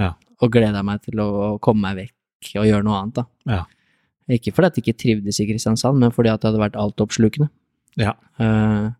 Ja. 0.00 0.14
Og 0.42 0.50
gleda 0.54 0.82
meg 0.86 1.02
til 1.04 1.20
å 1.22 1.58
komme 1.62 1.90
meg 1.90 2.06
vekk 2.06 2.56
og 2.58 2.66
gjøre 2.66 2.86
noe 2.86 2.98
annet, 2.98 3.20
da. 3.20 3.24
Ja. 3.52 3.62
Ikke 4.30 4.52
fordi 4.54 4.70
at 4.70 4.78
jeg 4.78 4.84
ikke 4.86 5.00
trivdes 5.02 5.40
i 5.42 5.46
Kristiansand, 5.48 5.98
men 5.98 6.14
fordi 6.14 6.30
at 6.30 6.42
det 6.42 6.50
hadde 6.50 6.62
vært 6.62 6.78
altoppslukende. 6.78 7.48
Ja. 7.98 8.14
Uh, 8.38 8.92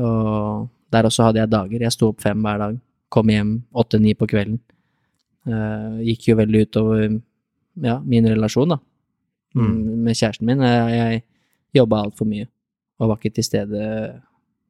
og 0.00 0.68
der 0.92 1.06
også 1.06 1.28
hadde 1.28 1.42
jeg 1.42 1.52
dager. 1.52 1.86
Jeg 1.86 1.94
sto 1.94 2.10
opp 2.10 2.22
fem 2.24 2.42
hver 2.42 2.58
dag. 2.60 2.78
Kom 3.10 3.30
hjem 3.30 3.56
åtte-ni 3.70 4.14
på 4.18 4.28
kvelden. 4.30 4.60
Uh, 5.48 6.02
gikk 6.04 6.30
jo 6.30 6.38
veldig 6.40 6.64
utover 6.66 7.04
ja, 7.80 7.98
min 8.04 8.28
relasjon, 8.28 8.74
da. 8.74 8.80
Mm. 9.56 10.04
Med 10.06 10.18
kjæresten 10.18 10.46
min. 10.46 10.62
Jeg, 10.66 10.98
jeg 10.98 11.22
jobba 11.80 12.04
altfor 12.04 12.28
mye. 12.28 12.48
Og 13.00 13.12
var 13.12 13.20
ikke 13.20 13.38
til 13.38 13.46
stede 13.46 13.82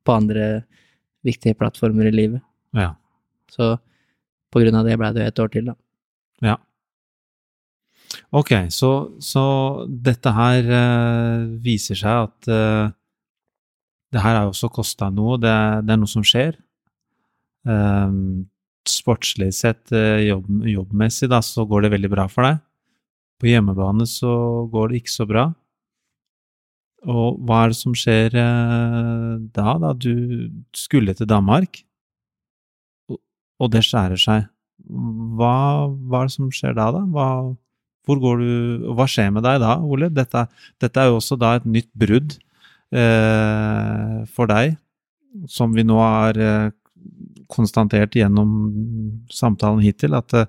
på 0.07 0.15
andre 0.15 0.63
viktige 1.27 1.57
plattformer 1.59 2.09
i 2.09 2.15
livet. 2.15 2.45
Ja. 2.77 2.95
Så 3.51 3.75
på 4.51 4.63
grunn 4.63 4.79
av 4.79 4.87
det 4.87 4.97
blei 4.99 5.13
det 5.15 5.25
jo 5.25 5.33
et 5.33 5.43
år 5.43 5.53
til, 5.53 5.71
da. 5.73 5.77
Ja. 6.45 6.57
Ok, 8.35 8.55
så, 8.75 8.91
så 9.23 9.45
dette 9.89 10.33
her 10.35 10.71
uh, 10.71 11.45
viser 11.63 11.99
seg 11.99 12.25
at 12.27 12.51
uh, 12.51 12.91
det 14.11 14.23
her 14.25 14.35
har 14.35 14.49
jo 14.49 14.55
også 14.55 14.73
kosta 14.75 15.11
noe. 15.15 15.39
Det, 15.39 15.55
det 15.87 15.95
er 15.95 16.01
noe 16.01 16.11
som 16.11 16.25
skjer. 16.27 16.59
Um, 17.69 18.49
sportslig 18.89 19.53
sett, 19.55 19.93
jobb, 19.93 20.49
jobbmessig, 20.67 21.29
da, 21.31 21.39
så 21.45 21.63
går 21.69 21.85
det 21.85 21.93
veldig 21.95 22.11
bra 22.11 22.25
for 22.33 22.49
deg. 22.49 22.59
På 23.41 23.49
hjemmebane 23.49 24.05
så 24.09 24.33
går 24.73 24.91
det 24.91 25.01
ikke 25.01 25.15
så 25.15 25.27
bra. 25.29 25.45
Og 27.09 27.39
hva 27.49 27.63
er 27.65 27.73
det 27.73 27.79
som 27.79 27.95
skjer 27.97 28.35
eh, 28.37 29.37
da, 29.57 29.77
da? 29.81 29.95
Du 29.97 30.51
skulle 30.77 31.15
til 31.17 31.29
Danmark, 31.29 31.81
og 33.61 33.73
det 33.73 33.85
skjærer 33.87 34.21
seg. 34.21 34.49
Hva, 34.91 35.89
hva 35.89 36.23
er 36.23 36.29
det 36.29 36.35
som 36.35 36.51
skjer 36.53 36.77
da, 36.77 36.91
da? 36.97 37.05
Hva, 37.09 37.29
hvor 38.09 38.21
går 38.23 38.41
du, 38.41 38.53
hva 38.97 39.07
skjer 39.11 39.33
med 39.35 39.45
deg 39.47 39.61
da, 39.63 39.77
Ole? 39.85 40.11
Dette, 40.15 40.47
dette 40.81 41.03
er 41.03 41.11
jo 41.11 41.19
også 41.19 41.39
da 41.41 41.55
et 41.59 41.67
nytt 41.69 41.91
brudd 41.99 42.37
eh, 42.97 44.21
for 44.33 44.51
deg, 44.51 44.79
som 45.51 45.75
vi 45.77 45.85
nå 45.87 45.99
har 46.01 46.41
eh, 46.41 46.71
konstatert 47.51 48.17
gjennom 48.19 48.55
samtalen 49.33 49.85
hittil, 49.85 50.17
at 50.19 50.35
eh, 50.37 50.49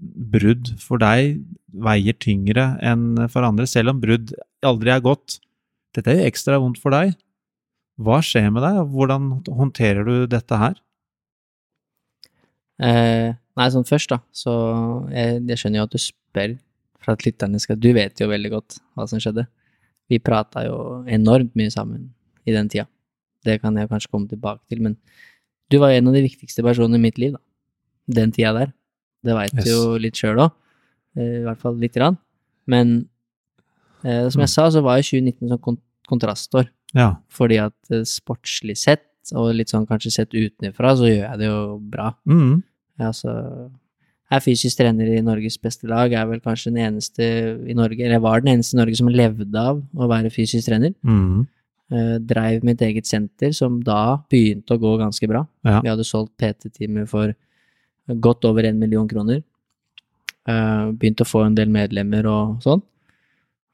brudd 0.00 0.74
for 0.80 1.00
deg 1.02 1.40
veier 1.70 2.16
tyngre 2.18 2.74
enn 2.84 3.26
for 3.30 3.46
andre, 3.46 3.66
selv 3.68 3.94
om 3.94 4.02
brudd 4.02 4.34
aldri 4.66 4.92
er 4.92 5.02
godt. 5.04 5.40
Dette 5.96 6.12
er 6.12 6.20
jo 6.20 6.30
ekstra 6.30 6.60
vondt 6.60 6.80
for 6.82 6.94
deg. 6.94 7.16
Hva 8.00 8.20
skjer 8.24 8.48
med 8.52 8.64
deg, 8.64 8.78
og 8.80 8.94
hvordan 8.94 9.28
håndterer 9.48 10.06
du 10.06 10.14
dette 10.30 10.60
her? 10.60 10.78
Eh, 12.80 13.28
nei, 13.60 13.68
sånn 13.74 13.84
først, 13.84 14.12
da, 14.12 14.22
så 14.32 14.52
jeg, 15.12 15.42
jeg 15.50 15.60
skjønner 15.60 15.82
jo 15.82 15.88
at 15.88 15.94
du 15.96 16.00
spør 16.00 16.19
for 17.00 17.14
at 17.14 17.24
lytterne 17.24 17.60
skal 17.60 17.78
Du 17.80 17.92
vet 17.96 18.20
jo 18.20 18.28
veldig 18.28 18.50
godt 18.52 18.78
hva 18.94 19.06
som 19.08 19.20
skjedde. 19.22 19.46
Vi 20.10 20.18
prata 20.18 20.64
jo 20.66 21.04
enormt 21.08 21.54
mye 21.58 21.70
sammen 21.72 22.10
i 22.46 22.52
den 22.52 22.68
tida. 22.68 22.86
Det 23.44 23.60
kan 23.62 23.76
jeg 23.78 23.88
kanskje 23.88 24.10
komme 24.12 24.28
tilbake 24.28 24.60
til, 24.68 24.82
men 24.84 24.96
du 25.70 25.78
var 25.78 25.94
en 25.94 26.08
av 26.10 26.16
de 26.16 26.24
viktigste 26.26 26.64
personene 26.66 26.98
i 26.98 27.04
mitt 27.06 27.18
liv, 27.18 27.32
da. 27.36 27.40
Den 28.10 28.32
tida 28.34 28.52
der. 28.56 28.72
Det 29.24 29.36
veit 29.36 29.54
Yes. 29.54 29.64
du 29.64 29.70
jo 29.70 29.98
litt 30.00 30.16
sjøl 30.18 30.40
òg, 30.40 30.50
i 31.20 31.44
hvert 31.44 31.60
fall 31.60 31.76
lite 31.78 32.00
grann. 32.00 32.18
Men 32.66 33.08
eh, 34.04 34.28
som 34.28 34.40
jeg 34.42 34.48
sa, 34.52 34.66
så 34.70 34.82
var 34.82 34.98
jo 35.00 35.06
2019 35.20 35.48
sånn 35.52 35.62
kont 35.62 35.80
kontrastår. 36.10 36.68
Ja. 36.96 37.14
Fordi 37.30 37.60
at 37.62 37.76
eh, 37.94 38.02
sportslig 38.08 38.76
sett, 38.80 39.06
og 39.36 39.52
litt 39.54 39.70
sånn 39.70 39.86
kanskje 39.86 40.10
sett 40.10 40.34
utenfra, 40.34 40.96
så 40.98 41.06
gjør 41.06 41.22
jeg 41.28 41.38
det 41.38 41.46
jo 41.46 41.78
bra. 41.92 42.10
Mm. 42.26 42.62
Ja, 42.98 43.12
så 43.14 43.30
er 44.30 44.42
fysisk 44.44 44.78
trener 44.78 45.08
i 45.10 45.22
Norges 45.26 45.58
beste 45.58 45.88
lag, 45.90 46.12
er 46.14 46.28
vel 46.30 46.42
kanskje 46.42 46.70
den 46.70 46.84
eneste 46.84 47.26
i 47.66 47.74
Norge, 47.74 48.04
eller 48.06 48.22
var 48.22 48.42
den 48.42 48.54
eneste 48.54 48.76
i 48.76 48.80
Norge 48.80 48.98
som 48.98 49.10
levde 49.10 49.62
av 49.62 49.80
å 49.80 50.10
være 50.10 50.30
fysisk 50.32 50.68
trener. 50.70 50.94
Mm. 51.02 51.46
Uh, 51.90 52.16
dreiv 52.22 52.62
mitt 52.66 52.82
eget 52.86 53.08
senter, 53.10 53.50
som 53.56 53.80
da 53.82 54.20
begynte 54.30 54.76
å 54.76 54.82
gå 54.82 54.94
ganske 55.00 55.26
bra. 55.30 55.42
Ja. 55.66 55.80
Vi 55.82 55.90
hadde 55.90 56.06
solgt 56.06 56.36
PT-timer 56.38 57.08
for 57.10 57.34
godt 58.22 58.46
over 58.46 58.68
en 58.68 58.78
million 58.78 59.08
kroner. 59.10 59.42
Uh, 60.46 60.94
begynte 60.94 61.26
å 61.26 61.30
få 61.30 61.44
en 61.48 61.58
del 61.58 61.72
medlemmer 61.72 62.28
og 62.30 62.62
sånn. 62.62 62.84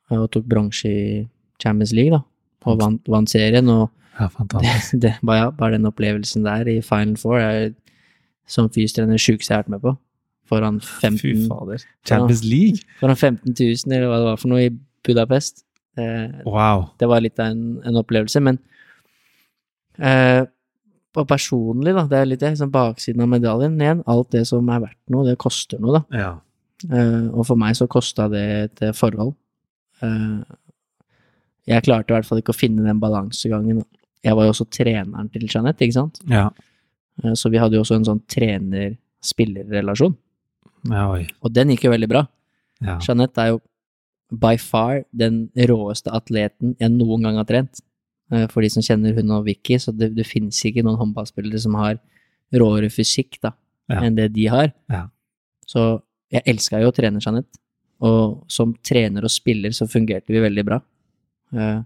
Uh, 0.08 0.22
Og 0.22 0.30
tok 0.32 0.48
bronse 0.48 0.88
i 0.88 1.26
Champions 1.62 1.92
League, 1.96 2.16
da. 2.16 2.24
Og 2.66 2.80
vant, 2.80 3.04
vant 3.12 3.28
serien. 3.30 3.68
Og 3.68 3.90
ja, 4.16 4.30
fantastisk. 4.32 4.96
det, 5.04 5.18
bare, 5.20 5.42
ja, 5.44 5.52
bare 5.52 5.76
den 5.76 5.88
opplevelsen 5.92 6.48
der 6.48 6.72
i 6.72 6.80
Final 6.80 7.20
Four 7.20 7.38
er 7.42 7.74
som 8.48 8.70
fystrener 8.72 9.20
sjukeste 9.20 9.52
jeg 9.52 9.58
har 9.58 9.66
vært 9.66 9.76
med 9.76 9.84
på. 9.84 9.96
Foran 10.46 10.80
15, 10.80 11.18
Fy 11.18 11.32
fader. 11.48 11.82
Champions 12.06 12.44
League? 12.44 12.78
foran 13.00 13.16
15 13.18 13.54
000, 13.58 13.92
eller 13.96 14.06
hva 14.10 14.18
det 14.22 14.28
var 14.30 14.36
for 14.42 14.48
noe, 14.52 14.66
i 14.68 14.70
Budapest. 15.06 15.64
Eh, 15.98 16.42
Wow. 16.44 16.90
det 17.00 17.08
var 17.08 17.20
litt 17.24 17.38
av 17.40 17.46
en, 17.54 17.80
en 17.84 17.96
opplevelse, 18.02 18.40
men 18.44 18.58
eh, 19.98 20.44
og 21.16 21.24
personlig, 21.30 21.94
da, 21.96 22.02
det 22.10 22.18
er 22.18 22.26
litt 22.28 22.42
liksom 22.44 22.68
baksiden 22.74 23.22
av 23.24 23.30
medaljen 23.32 23.78
igjen. 23.80 24.02
Alt 24.06 24.30
det 24.34 24.42
som 24.50 24.68
er 24.68 24.82
verdt 24.84 24.98
noe, 25.14 25.24
det 25.24 25.38
koster 25.40 25.80
noe, 25.80 25.96
da. 25.96 26.18
Ja. 26.20 26.32
Eh, 26.92 27.30
og 27.32 27.46
for 27.48 27.56
meg 27.56 27.72
så 27.78 27.86
kosta 27.88 28.26
det 28.28 28.42
et 28.66 28.82
eh, 28.84 28.92
forhold. 28.92 29.32
Eh, 30.04 30.42
jeg 31.72 31.82
klarte 31.88 32.12
i 32.12 32.14
hvert 32.18 32.28
fall 32.28 32.42
ikke 32.42 32.52
å 32.52 32.58
finne 32.60 32.84
den 32.84 33.00
balansegangen. 33.00 33.80
Jeg 34.22 34.36
var 34.36 34.44
jo 34.44 34.52
også 34.52 34.68
treneren 34.68 35.30
til 35.32 35.48
Jeanette, 35.48 35.82
ikke 35.88 35.96
sant? 35.96 36.20
Ja. 36.28 36.50
Eh, 37.24 37.32
Så 37.32 37.48
vi 37.50 37.56
hadde 37.62 37.78
jo 37.78 37.82
også 37.86 37.96
en 37.96 38.04
sånn 38.04 38.20
trener-spiller-relasjon, 38.28 40.14
oi. 40.92 41.26
og 41.42 41.52
den 41.52 41.68
gikk 41.68 41.84
jo 41.84 41.90
veldig 41.90 42.08
bra. 42.08 42.26
Ja. 42.82 42.98
Jeanette 43.00 43.38
er 43.38 43.48
jo 43.54 43.60
by 44.32 44.56
far 44.58 45.04
den 45.14 45.48
råeste 45.56 46.10
atleten 46.12 46.76
jeg 46.80 46.90
noen 46.90 47.22
gang 47.22 47.36
har 47.36 47.44
trent. 47.44 47.80
Eh, 48.32 48.46
For 48.48 48.60
de 48.62 48.68
som 48.70 48.82
kjenner 48.82 49.14
hun 49.14 49.30
og 49.30 49.44
Vicky, 49.46 49.78
så 49.78 49.92
det, 49.96 50.14
det 50.14 50.26
finnes 50.26 50.58
ikke 50.64 50.82
noen 50.84 50.98
håndballspillere 50.98 51.60
som 51.62 51.74
har 51.74 51.98
råere 52.52 52.90
fysikk 52.90 53.38
da, 53.40 53.52
Ja. 53.88 54.00
enn 54.02 54.16
det 54.16 54.32
de 54.34 54.46
har. 54.46 54.72
Ja. 54.90 55.08
Så 55.66 56.02
jeg 56.30 56.42
elska 56.46 56.80
jo 56.82 56.90
å 56.90 56.94
trene 56.94 57.20
Jeanette, 57.22 57.58
og 58.00 58.44
som 58.50 58.74
trener 58.84 59.22
og 59.24 59.30
spiller 59.30 59.70
så 59.70 59.86
fungerte 59.88 60.28
vi 60.34 60.40
veldig 60.42 60.64
bra. 60.64 60.80
Eh, 61.54 61.82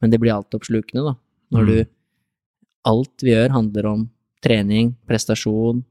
Men 0.00 0.10
det 0.10 0.20
blir 0.20 0.32
altoppslukende, 0.34 1.02
da. 1.04 1.14
Når 1.52 1.62
Mm. 1.62 1.66
du 1.66 1.84
Alt 2.84 3.22
vi 3.22 3.30
gjør, 3.32 3.50
handler 3.50 3.86
om 3.86 4.10
trening, 4.42 4.94
prestasjon, 5.08 5.82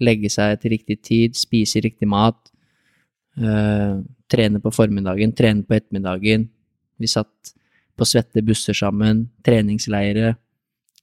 legge 0.00 0.30
seg 0.32 0.60
til 0.60 0.70
riktig 0.74 1.00
tid, 1.02 1.36
spise 1.38 1.80
riktig 1.84 2.08
mat, 2.08 2.38
øh, 3.38 4.02
trene 4.28 4.60
på 4.60 4.72
formiddagen, 4.74 5.32
trene 5.36 5.64
på 5.64 5.76
ettermiddagen. 5.78 6.48
Vi 6.98 7.06
satt 7.06 7.52
på 7.96 8.04
svette 8.04 8.42
busser 8.44 8.76
sammen, 8.76 9.30
treningsleire. 9.44 10.36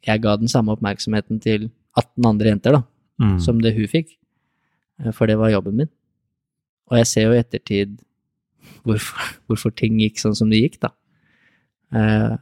Jeg 0.05 0.21
ga 0.21 0.35
den 0.37 0.47
samme 0.51 0.75
oppmerksomheten 0.75 1.39
til 1.41 1.71
18 1.97 2.25
andre 2.25 2.51
jenter, 2.53 2.71
da 2.79 2.83
Mm. 3.21 3.39
som 3.39 3.59
det 3.61 3.75
hun 3.75 3.87
fikk, 3.87 4.17
eh, 4.99 5.11
for 5.11 5.27
det 5.27 5.37
var 5.37 5.51
jobben 5.51 5.75
min. 5.75 5.89
Og 6.89 6.97
jeg 6.97 7.07
ser 7.07 7.21
jo 7.27 7.33
i 7.33 7.41
ettertid 7.43 7.99
hvorfor, 8.83 9.17
hvorfor 9.47 9.75
ting 9.75 9.99
gikk 9.99 10.17
sånn 10.17 10.35
som 10.35 10.49
det 10.49 10.61
gikk, 10.63 10.79
da. 10.81 10.89
Eh, 11.93 12.37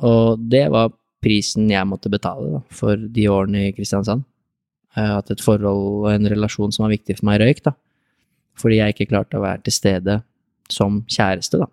og 0.00 0.48
det 0.50 0.70
var 0.70 0.92
prisen 1.22 1.70
jeg 1.70 1.86
måtte 1.86 2.10
betale 2.10 2.50
da, 2.56 2.60
for 2.70 2.96
de 2.96 3.28
årene 3.28 3.68
i 3.68 3.72
Kristiansand. 3.72 4.24
Eh, 4.96 5.12
at 5.16 5.30
et 5.30 5.40
forhold 5.44 5.66
og 5.70 6.08
en 6.12 6.26
relasjon 6.32 6.72
som 6.74 6.84
var 6.86 6.94
viktig 6.96 7.18
for 7.18 7.28
meg, 7.30 7.40
røyk, 7.42 7.62
da. 7.62 7.74
Fordi 8.58 8.80
jeg 8.80 8.94
ikke 8.94 9.10
klarte 9.12 9.38
å 9.38 9.44
være 9.44 9.62
til 9.66 9.72
stede 9.76 10.22
som 10.70 11.02
kjæreste, 11.10 11.60
da. 11.62 11.66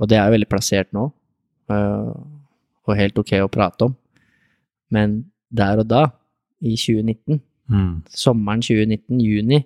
Og 0.00 0.08
det 0.08 0.16
er 0.18 0.28
jo 0.28 0.36
veldig 0.36 0.48
plassert 0.48 0.92
nå, 0.96 1.08
eh, 1.70 2.12
og 2.86 2.96
helt 2.96 3.18
ok 3.18 3.32
å 3.44 3.50
prate 3.52 3.88
om. 3.90 3.96
Men 4.90 5.24
der 5.50 5.78
og 5.82 5.88
da, 5.88 6.06
i 6.62 6.76
2019, 6.76 7.40
Mm. 7.70 8.02
sommeren 8.10 8.60
2019, 8.66 9.20
juni, 9.22 9.60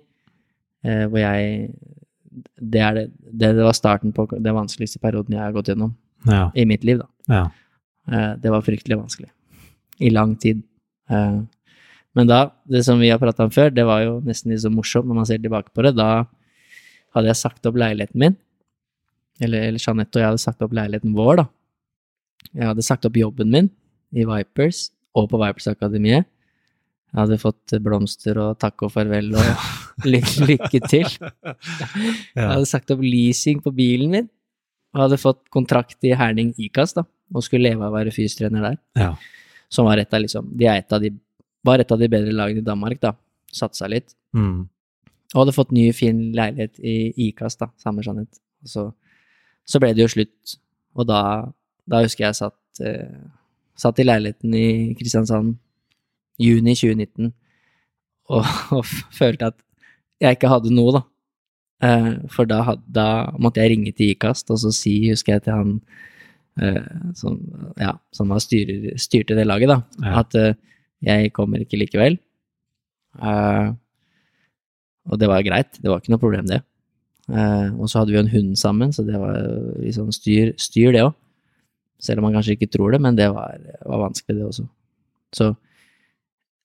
eh, 0.83 1.07
hvor 1.09 1.17
jeg 1.17 1.71
det, 2.61 2.79
er 2.81 2.93
det, 2.93 3.11
det, 3.31 3.55
var 3.63 3.73
starten 3.73 4.11
på 4.13 4.27
den 4.29 4.53
vanskeligste 4.53 4.99
perioden 4.99 5.33
jeg 5.33 5.41
har 5.41 5.51
gått 5.55 5.71
gjennom 5.71 5.95
Ja. 6.27 6.51
i 6.53 6.65
mitt 6.65 6.83
liv. 6.83 6.99
da. 6.99 7.07
Ja. 7.27 7.49
Eh, 8.11 8.35
det 8.35 8.51
var 8.51 8.61
fryktelig 8.61 8.97
vanskelig. 8.99 9.29
I 9.99 10.09
lang 10.11 10.35
tid. 10.35 10.61
Eh, 11.09 11.41
men 12.15 12.29
da, 12.29 12.39
det 12.71 12.85
som 12.87 13.01
vi 13.01 13.11
har 13.11 13.19
prata 13.19 13.43
om 13.45 13.51
før, 13.51 13.73
det 13.75 13.83
var 13.87 14.05
jo 14.05 14.17
nesten 14.23 14.53
litt 14.53 14.63
så 14.63 14.71
morsomt 14.71 15.07
når 15.09 15.17
man 15.19 15.27
ser 15.27 15.41
tilbake 15.43 15.73
på 15.75 15.83
det. 15.83 15.95
Da 15.97 16.25
hadde 17.15 17.31
jeg 17.31 17.41
sagt 17.41 17.67
opp 17.67 17.79
leiligheten 17.79 18.21
min. 18.21 18.37
Eller, 19.43 19.67
eller 19.67 19.83
Jeanette 19.83 20.15
og 20.15 20.23
jeg 20.23 20.31
hadde 20.31 20.43
sagt 20.45 20.63
opp 20.63 20.75
leiligheten 20.75 21.15
vår, 21.17 21.41
da. 21.41 21.45
Jeg 22.55 22.69
hadde 22.69 22.85
sagt 22.87 23.07
opp 23.07 23.17
jobben 23.19 23.51
min 23.51 23.67
i 24.15 24.23
Vipers 24.27 24.87
og 25.15 25.27
på 25.31 25.39
Vipers 25.41 25.67
Akademiet. 25.71 26.27
Jeg 27.15 27.21
hadde 27.21 27.39
fått 27.39 27.75
blomster 27.83 28.39
og 28.43 28.57
takk 28.59 28.87
og 28.87 28.91
farvel 28.91 29.29
og 29.39 29.67
lykke, 30.13 30.47
lykke 30.49 30.81
til. 30.87 31.07
Jeg 31.07 32.43
hadde 32.43 32.67
sagt 32.67 32.91
opp 32.91 33.03
leasing 33.03 33.61
på 33.63 33.71
bilen 33.75 34.11
min, 34.11 34.27
og 34.95 35.05
hadde 35.05 35.19
fått 35.19 35.45
kontrakt 35.53 36.03
i 36.07 36.11
Herning 36.15 36.53
Ikast, 36.59 36.99
da, 36.99 37.05
og 37.35 37.43
skulle 37.43 37.69
leve 37.69 37.83
av 37.83 37.93
å 37.93 37.95
være 37.95 38.15
fystrener 38.15 38.69
der. 38.69 38.79
Ja. 38.99 39.13
Som 39.71 39.87
var 39.87 39.99
et 39.99 40.11
av, 40.11 40.23
liksom, 40.23 40.51
de 40.55 40.67
er 40.67 40.83
et 40.83 40.95
av 40.95 41.03
de, 41.03 41.11
var 41.65 41.81
et 41.81 41.91
av 41.91 41.99
de 42.01 42.09
bedre 42.11 42.33
lagene 42.35 42.61
i 42.63 42.65
Danmark, 42.65 42.99
da. 43.03 43.13
Satsa 43.55 43.87
litt. 43.91 44.13
Mm. 44.35 44.67
Og 45.33 45.39
hadde 45.41 45.55
fått 45.55 45.73
ny, 45.75 45.89
fin 45.95 46.19
leilighet 46.35 46.79
i 46.79 46.95
Ikast, 47.27 47.59
da, 47.63 47.69
samme 47.81 48.03
sannhet. 48.05 48.39
Så, 48.65 48.89
så 49.67 49.81
ble 49.81 49.93
det 49.95 50.05
jo 50.05 50.11
slutt, 50.11 50.55
og 50.95 51.07
da, 51.09 51.19
da 51.89 52.03
husker 52.05 52.27
jeg 52.27 52.37
satt, 52.39 52.81
eh, 52.85 53.17
satt 53.77 53.99
i 53.99 54.05
leiligheten 54.07 54.53
i 54.57 54.67
Kristiansand 54.97 55.57
juni 56.41 56.73
2019 56.75 57.29
og, 58.33 58.47
og 58.77 58.85
følte 59.15 59.51
at 59.51 59.59
jeg 60.23 60.37
ikke 60.37 60.49
hadde 60.51 60.73
noe, 60.73 60.95
da. 60.95 61.03
Eh, 61.85 62.11
for 62.31 62.47
da, 62.49 62.61
had, 62.69 62.83
da 62.87 63.07
måtte 63.41 63.61
jeg 63.61 63.73
ringe 63.75 63.91
til 63.95 64.13
IKAST 64.15 64.53
og 64.55 64.61
så 64.63 64.71
si, 64.73 64.95
husker 65.11 65.35
jeg 65.35 65.45
til 65.45 65.57
han 65.57 65.73
eh, 66.63 66.85
som, 67.19 67.35
ja, 67.81 67.97
som 68.15 68.31
styrer, 68.39 68.95
styrte 69.01 69.35
det 69.37 69.45
laget, 69.47 69.73
da, 69.73 69.81
Ja. 70.05 70.21
at 70.23 70.39
eh, 70.39 70.55
jeg 71.03 71.33
kommer 71.35 71.63
ikke 71.63 71.79
likevel. 71.79 72.17
Uh, 73.19 73.75
og 75.11 75.19
det 75.21 75.29
var 75.29 75.43
greit, 75.45 75.77
det 75.81 75.91
var 75.91 76.01
ikke 76.01 76.13
noe 76.13 76.21
problem, 76.21 76.47
det. 76.49 76.61
Uh, 77.29 77.73
og 77.81 77.89
så 77.89 77.99
hadde 77.99 78.13
vi 78.13 78.19
jo 78.19 78.23
en 78.25 78.33
hund 78.33 78.55
sammen, 78.59 78.93
så 78.93 79.05
det 79.05 79.17
var 79.19 79.37
liksom 79.81 80.11
styr, 80.13 80.53
styr 80.61 80.95
det 80.95 81.05
òg. 81.05 81.13
Selv 82.01 82.19
om 82.19 82.27
man 82.27 82.35
kanskje 82.35 82.57
ikke 82.57 82.69
tror 82.73 82.93
det, 82.93 83.01
men 83.01 83.17
det 83.17 83.29
var, 83.33 83.55
var 83.85 84.03
vanskelig, 84.07 84.37
det 84.37 84.49
også. 84.49 84.65
Så, 85.35 85.51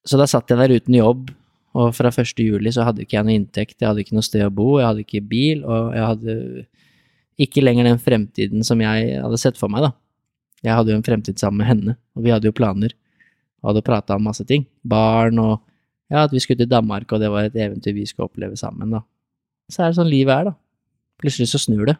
så 0.04 0.18
da 0.20 0.26
satt 0.28 0.50
jeg 0.50 0.58
der 0.58 0.74
uten 0.74 0.96
jobb, 0.98 1.30
og 1.78 1.92
fra 1.94 2.10
1. 2.10 2.34
juli 2.42 2.72
så 2.74 2.84
hadde 2.86 3.04
ikke 3.04 3.16
jeg 3.16 3.26
noe 3.26 3.38
inntekt, 3.38 3.76
jeg 3.78 3.86
hadde 3.86 4.02
ikke 4.02 4.16
noe 4.18 4.26
sted 4.26 4.42
å 4.42 4.52
bo, 4.52 4.72
jeg 4.80 4.88
hadde 4.88 5.04
ikke 5.04 5.22
bil, 5.30 5.62
og 5.62 5.92
jeg 5.94 6.06
hadde 6.08 6.36
ikke 7.40 7.62
lenger 7.62 7.86
den 7.86 8.00
fremtiden 8.02 8.66
som 8.66 8.82
jeg 8.82 9.20
hadde 9.22 9.38
sett 9.40 9.60
for 9.60 9.72
meg, 9.72 9.86
da. 9.86 9.92
Jeg 10.66 10.76
hadde 10.76 10.92
jo 10.92 10.98
en 10.98 11.06
fremtid 11.06 11.40
sammen 11.40 11.62
med 11.62 11.70
henne, 11.70 11.94
og 12.16 12.26
vi 12.26 12.34
hadde 12.34 12.50
jo 12.50 12.56
planer, 12.56 12.92
og 13.60 13.72
hadde 13.72 13.84
prata 13.86 14.16
om 14.16 14.24
masse 14.28 14.44
ting. 14.48 14.66
Barn 14.82 15.40
og 15.42 15.58
ja, 16.10 16.24
at 16.24 16.34
vi 16.34 16.42
skulle 16.42 16.58
til 16.58 16.70
Danmark, 16.70 17.12
og 17.12 17.22
det 17.22 17.30
var 17.30 17.46
et 17.46 17.56
eventyr 17.56 17.94
vi 17.94 18.06
skulle 18.08 18.26
oppleve 18.26 18.56
sammen, 18.58 18.90
da. 18.96 19.04
Så 19.70 19.84
er 19.84 19.92
det 19.92 19.98
sånn 20.00 20.10
livet 20.10 20.34
er, 20.34 20.48
da. 20.50 20.54
Plutselig 21.22 21.52
så 21.52 21.60
snur 21.62 21.86
det. 21.86 21.94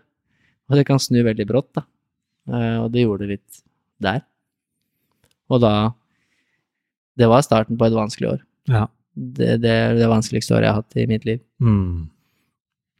Og 0.70 0.78
det 0.78 0.87
kan 0.89 0.99
snu 1.03 1.20
veldig 1.23 1.47
brått, 1.47 1.70
da. 1.78 1.85
Eh, 2.51 2.78
og 2.82 2.89
det 2.95 3.05
gjorde 3.05 3.27
det 3.27 3.37
litt 3.37 3.62
der. 4.03 4.24
Og 5.51 5.62
da 5.62 5.93
Det 7.20 7.27
var 7.28 7.43
starten 7.45 7.77
på 7.77 7.85
et 7.85 7.93
vanskelig 7.93 8.28
år. 8.31 8.39
Ja. 8.70 8.87
Det, 9.12 9.59
det 9.61 9.70
er 9.70 9.95
det 9.99 10.07
vanskeligste 10.09 10.55
året 10.55 10.65
jeg 10.65 10.73
har 10.73 10.78
hatt 10.81 10.97
i 10.97 11.05
mitt 11.11 11.27
liv. 11.28 11.41
Mm. 11.61 12.09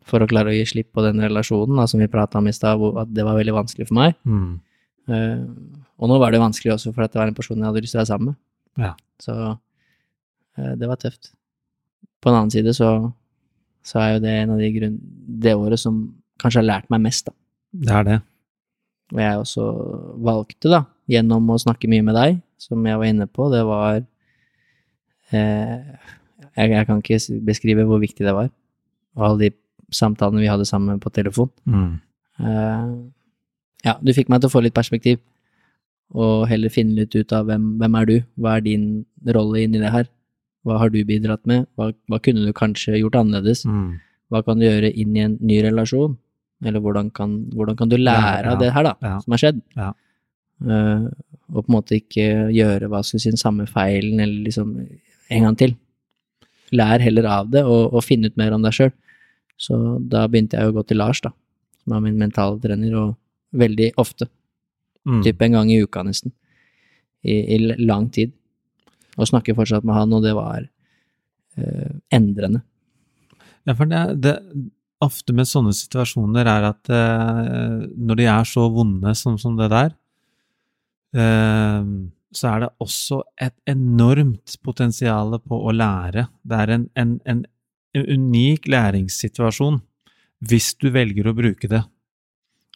For 0.05 0.21
å 0.21 0.29
klare 0.29 0.51
å 0.51 0.53
gi 0.53 0.67
slipp 0.69 0.91
på 0.93 1.05
den 1.07 1.23
relasjonen 1.23 1.79
da, 1.79 1.87
som 1.89 2.03
vi 2.03 2.11
prata 2.11 2.37
om 2.37 2.51
i 2.51 2.53
stad, 2.53 2.83
at 3.01 3.15
det 3.15 3.25
var 3.25 3.39
veldig 3.39 3.55
vanskelig 3.55 3.87
for 3.89 3.97
meg. 3.97 4.19
Mm. 4.29 4.59
Uh, 5.09 5.47
og 5.97 6.11
nå 6.11 6.19
var 6.21 6.35
det 6.35 6.43
vanskelig 6.43 6.75
også, 6.75 6.93
for 6.93 7.07
at 7.07 7.15
det 7.15 7.23
var 7.23 7.31
en 7.31 7.39
person 7.39 7.57
jeg 7.57 7.71
hadde 7.71 7.85
lyst 7.87 7.95
til 7.97 8.01
å 8.01 8.03
være 8.03 8.11
sammen 8.11 8.33
med. 8.33 8.41
Ja. 8.79 8.95
Så 9.23 9.35
eh, 10.59 10.75
det 10.79 10.89
var 10.89 11.01
tøft. 11.01 11.33
På 12.21 12.31
en 12.31 12.39
annen 12.43 12.53
side 12.53 12.75
så, 12.77 12.91
så 13.87 14.03
er 14.03 14.15
jo 14.15 14.25
det 14.25 14.35
en 14.37 14.55
av 14.57 14.63
de 14.63 14.71
grunn... 14.77 14.99
Det 15.41 15.55
året 15.57 15.81
som 15.81 16.03
kanskje 16.41 16.61
har 16.61 16.69
lært 16.69 16.91
meg 16.93 17.03
mest, 17.07 17.31
da. 17.31 17.37
Det 17.71 17.95
er 17.97 18.07
det. 18.07 18.19
Og 19.15 19.21
jeg 19.23 19.43
også 19.43 19.67
valgte, 20.23 20.71
da, 20.71 20.85
gjennom 21.11 21.49
å 21.51 21.59
snakke 21.61 21.91
mye 21.91 22.05
med 22.07 22.19
deg, 22.19 22.41
som 22.61 22.85
jeg 22.87 23.01
var 23.01 23.09
inne 23.09 23.27
på, 23.31 23.49
det 23.53 23.63
var 23.67 24.03
eh, 25.35 25.79
jeg, 26.57 26.71
jeg 26.75 26.87
kan 26.89 27.01
ikke 27.01 27.41
beskrive 27.47 27.87
hvor 27.89 28.03
viktig 28.03 28.27
det 28.27 28.35
var. 28.37 28.51
Og 29.19 29.27
alle 29.27 29.49
de 29.49 29.51
samtalene 29.95 30.43
vi 30.43 30.51
hadde 30.51 30.69
sammen 30.69 31.01
på 31.03 31.13
telefon. 31.15 31.51
Mm. 31.65 31.97
Eh, 32.41 32.93
ja, 33.87 33.97
du 34.03 34.13
fikk 34.15 34.31
meg 34.31 34.43
til 34.43 34.51
å 34.51 34.55
få 34.55 34.63
litt 34.65 34.77
perspektiv, 34.77 35.21
og 36.15 36.49
heller 36.51 36.73
finne 36.73 36.97
litt 36.99 37.15
ut 37.15 37.33
av 37.33 37.47
hvem, 37.47 37.77
hvem 37.79 37.95
er 38.01 38.07
du, 38.09 38.17
hva 38.41 38.57
er 38.59 38.65
din 38.67 38.87
rolle 39.37 39.63
inni 39.63 39.79
det 39.83 39.93
her, 39.95 40.09
hva 40.67 40.79
har 40.83 40.91
du 40.91 40.99
bidratt 41.07 41.45
med, 41.47 41.67
hva, 41.79 41.93
hva 42.11 42.19
kunne 42.21 42.45
du 42.47 42.53
kanskje 42.57 42.99
gjort 43.01 43.15
annerledes, 43.21 43.65
Mm. 43.65 43.99
hva 44.31 44.43
kan 44.45 44.59
du 44.59 44.67
gjøre 44.67 44.91
inn 44.95 45.17
i 45.17 45.21
en 45.25 45.39
ny 45.41 45.61
relasjon, 45.63 46.17
eller 46.65 46.81
hvordan 46.81 47.11
kan, 47.15 47.47
hvordan 47.55 47.77
kan 47.79 47.89
du 47.89 47.97
lære 47.97 48.43
Ja, 48.43 48.43
ja, 48.45 48.53
av 48.53 48.59
det 48.61 48.73
her 48.75 48.83
da, 48.85 48.95
ja. 49.03 49.19
som 49.21 49.33
har 49.33 49.39
skjedd, 49.45 49.63
Ja. 49.77 49.93
Eh, 50.61 51.07
og 51.55 51.65
på 51.65 51.69
en 51.71 51.75
måte 51.75 51.97
ikke 51.97 52.27
gjøre 52.53 52.89
hva 52.91 53.01
skal 53.03 53.17
vi 53.19 53.23
si, 53.23 53.31
den 53.31 53.41
samme 53.41 53.65
feilen, 53.67 54.21
eller 54.21 54.45
liksom 54.45 54.75
en 55.31 55.43
gang 55.47 55.57
til. 55.57 55.73
Lær 56.73 57.01
heller 57.03 57.25
av 57.27 57.49
det, 57.51 57.65
og, 57.65 57.95
og 57.95 58.05
finne 58.05 58.27
ut 58.31 58.37
mer 58.37 58.53
om 58.53 58.63
deg 58.63 58.73
sjøl. 58.77 58.93
Så 59.59 59.75
da 60.09 60.27
begynte 60.29 60.59
jeg 60.61 60.69
å 60.71 60.75
gå 60.77 60.85
til 60.87 61.01
Lars, 61.01 61.21
da, 61.25 61.33
som 61.83 61.97
er 61.97 62.05
min 62.05 62.19
mentale 62.21 62.61
trener, 62.63 62.95
og 62.95 63.17
veldig 63.57 63.93
ofte. 63.99 64.29
Mm. 65.11 65.23
Typ 65.27 65.43
en 65.43 65.57
gang 65.59 65.71
i 65.73 65.81
uka, 65.83 66.05
nesten. 66.07 66.33
I, 67.27 67.37
I 67.57 67.59
lang 67.83 68.09
tid. 68.15 68.33
Og 69.19 69.29
snakker 69.29 69.57
fortsatt 69.59 69.87
med 69.87 69.97
han, 69.99 70.13
og 70.17 70.23
det 70.25 70.35
var 70.39 70.63
eh, 70.63 71.97
endrende. 72.15 72.63
Ja, 73.69 73.75
for 73.75 73.91
det, 73.91 74.05
det 74.25 74.37
ofte 75.05 75.35
med 75.37 75.49
sånne 75.49 75.75
situasjoner 75.77 76.49
er 76.49 76.69
at 76.71 76.93
eh, 76.93 77.83
når 77.97 78.21
de 78.21 78.31
er 78.31 78.49
så 78.49 78.69
vonde 78.73 79.13
som, 79.19 79.37
som 79.41 79.59
det 79.59 79.71
der, 79.73 79.93
eh, 81.17 81.93
så 82.31 82.51
er 82.53 82.65
det 82.65 82.73
også 82.85 83.23
et 83.43 83.57
enormt 83.69 84.57
potensial 84.63 85.35
på 85.43 85.59
å 85.67 85.73
lære. 85.75 86.29
Det 86.47 86.61
er 86.63 86.75
en, 86.77 86.85
en, 86.95 87.17
en, 87.27 87.47
en 87.99 88.11
unik 88.17 88.69
læringssituasjon 88.71 89.81
hvis 90.49 90.73
du 90.81 90.89
velger 90.95 91.29
å 91.29 91.37
bruke 91.37 91.69
det. 91.69 91.83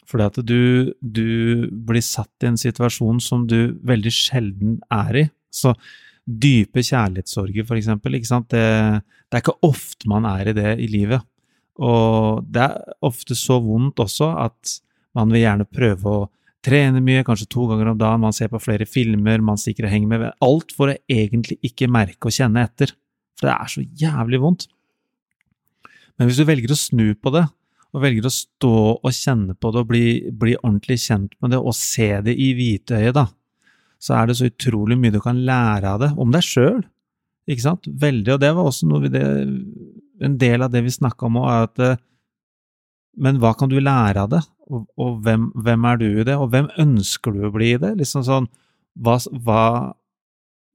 Fordi 0.09 0.27
at 0.29 0.39
du, 0.45 0.93
du 1.01 1.69
blir 1.87 2.03
satt 2.05 2.45
i 2.45 2.49
en 2.51 2.59
situasjon 2.59 3.21
som 3.23 3.45
du 3.49 3.75
veldig 3.85 4.13
sjelden 4.13 4.79
er 4.93 5.21
i. 5.23 5.25
Så 5.53 5.73
dype 6.25 6.81
kjærlighetssorger, 6.81 7.65
for 7.67 7.77
eksempel, 7.77 8.17
ikke 8.17 8.31
sant? 8.31 8.49
Det, 8.53 8.61
det 9.29 9.37
er 9.37 9.43
ikke 9.43 9.59
ofte 9.65 10.09
man 10.09 10.27
er 10.29 10.51
i 10.51 10.55
det 10.57 10.77
i 10.81 10.89
livet. 10.91 11.25
Og 11.81 12.45
det 12.49 12.63
er 12.63 12.95
ofte 13.05 13.35
så 13.37 13.59
vondt 13.63 13.99
også 14.01 14.31
at 14.45 14.77
man 15.15 15.31
vil 15.31 15.43
gjerne 15.43 15.67
prøve 15.67 16.11
å 16.11 16.23
trene 16.65 17.01
mye, 17.03 17.23
kanskje 17.25 17.49
to 17.51 17.67
ganger 17.69 17.91
om 17.91 17.99
dagen, 17.99 18.23
man 18.23 18.33
ser 18.33 18.49
på 18.49 18.61
flere 18.61 18.87
filmer, 18.89 19.43
man 19.43 19.59
stikker 19.61 19.85
og 19.85 19.93
henger 19.93 20.11
med 20.11 20.23
Alt 20.43 20.73
for 20.75 20.91
å 20.91 20.97
egentlig 21.11 21.59
ikke 21.65 21.91
merke 21.91 22.29
og 22.29 22.35
kjenne 22.35 22.63
etter. 22.65 22.95
For 23.37 23.49
det 23.49 23.55
er 23.55 23.71
så 23.71 23.83
jævlig 24.05 24.41
vondt. 24.41 24.65
Men 26.15 26.29
hvis 26.29 26.39
du 26.39 26.47
velger 26.47 26.71
å 26.71 26.79
snu 26.79 27.07
på 27.19 27.33
det, 27.35 27.43
og 27.95 28.03
velger 28.03 28.27
å 28.27 28.33
stå 28.33 28.75
og 28.97 29.13
kjenne 29.15 29.55
på 29.55 29.71
det 29.71 29.81
og 29.81 29.87
bli, 29.89 30.05
bli 30.35 30.57
ordentlig 30.59 30.97
kjent 31.05 31.35
med 31.39 31.53
det, 31.55 31.61
og 31.61 31.75
se 31.77 32.09
det 32.25 32.35
i 32.35 32.49
hvitøyet, 32.57 33.15
da, 33.15 33.29
så 34.03 34.17
er 34.17 34.27
det 34.27 34.35
så 34.39 34.49
utrolig 34.49 34.97
mye 34.99 35.15
du 35.15 35.21
kan 35.23 35.39
lære 35.47 35.93
av 35.95 36.01
det, 36.03 36.11
om 36.19 36.33
deg 36.33 36.43
sjøl. 36.43 36.81
Ikke 37.47 37.63
sant? 37.63 37.87
Veldig, 37.87 38.33
og 38.35 38.41
det 38.41 38.51
var 38.57 38.67
også 38.67 38.89
noe 38.89 39.05
vi 39.05 39.13
det, 39.13 39.23
en 40.25 40.35
del 40.41 40.65
av 40.65 40.73
det 40.73 40.81
vi 40.83 40.93
snakka 40.93 41.29
om 41.29 41.39
òg, 41.43 41.69
at 41.69 41.83
eh, 41.85 42.03
Men 43.15 43.37
hva 43.39 43.53
kan 43.55 43.69
du 43.71 43.77
lære 43.79 44.25
av 44.25 44.31
det, 44.33 44.41
og, 44.67 44.89
og 44.99 45.21
hvem, 45.23 45.47
hvem 45.63 45.85
er 45.87 45.99
du 46.01 46.07
i 46.09 46.25
det, 46.27 46.33
og 46.35 46.49
hvem 46.51 46.65
ønsker 46.83 47.31
du 47.31 47.45
å 47.47 47.51
bli 47.53 47.69
i 47.71 47.79
det? 47.79 47.93
Liksom 48.01 48.25
sånn, 48.27 48.49
hva, 48.99 49.15
hva, 49.45 49.61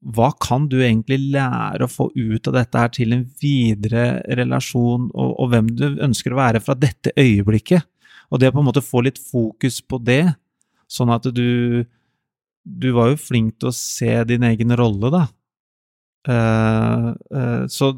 hva 0.01 0.31
kan 0.41 0.65
du 0.71 0.79
egentlig 0.81 1.19
lære 1.35 1.85
å 1.85 1.93
få 1.93 2.09
ut 2.15 2.49
av 2.49 2.57
dette 2.57 2.81
her 2.81 2.93
til 2.95 3.13
en 3.13 3.25
videre 3.43 4.05
relasjon, 4.39 5.11
og, 5.13 5.33
og 5.37 5.51
hvem 5.53 5.69
du 5.77 5.87
ønsker 6.01 6.33
å 6.33 6.41
være 6.41 6.63
fra 6.65 6.77
dette 6.79 7.13
øyeblikket? 7.21 7.85
Og 8.31 8.41
det 8.41 8.49
å 8.49 8.55
på 8.55 8.63
en 8.63 8.69
måte 8.71 8.85
få 8.85 9.03
litt 9.05 9.21
fokus 9.21 9.81
på 9.85 10.01
det, 10.03 10.25
sånn 10.91 11.13
at 11.15 11.29
du 11.35 11.85
Du 12.61 12.91
var 12.93 13.09
jo 13.09 13.17
flink 13.17 13.55
til 13.59 13.71
å 13.71 13.73
se 13.73 14.13
din 14.29 14.43
egen 14.45 14.75
rolle, 14.77 15.09
da. 15.11 15.23
Uh, 16.29 17.17
uh, 17.33 17.65
så 17.73 17.97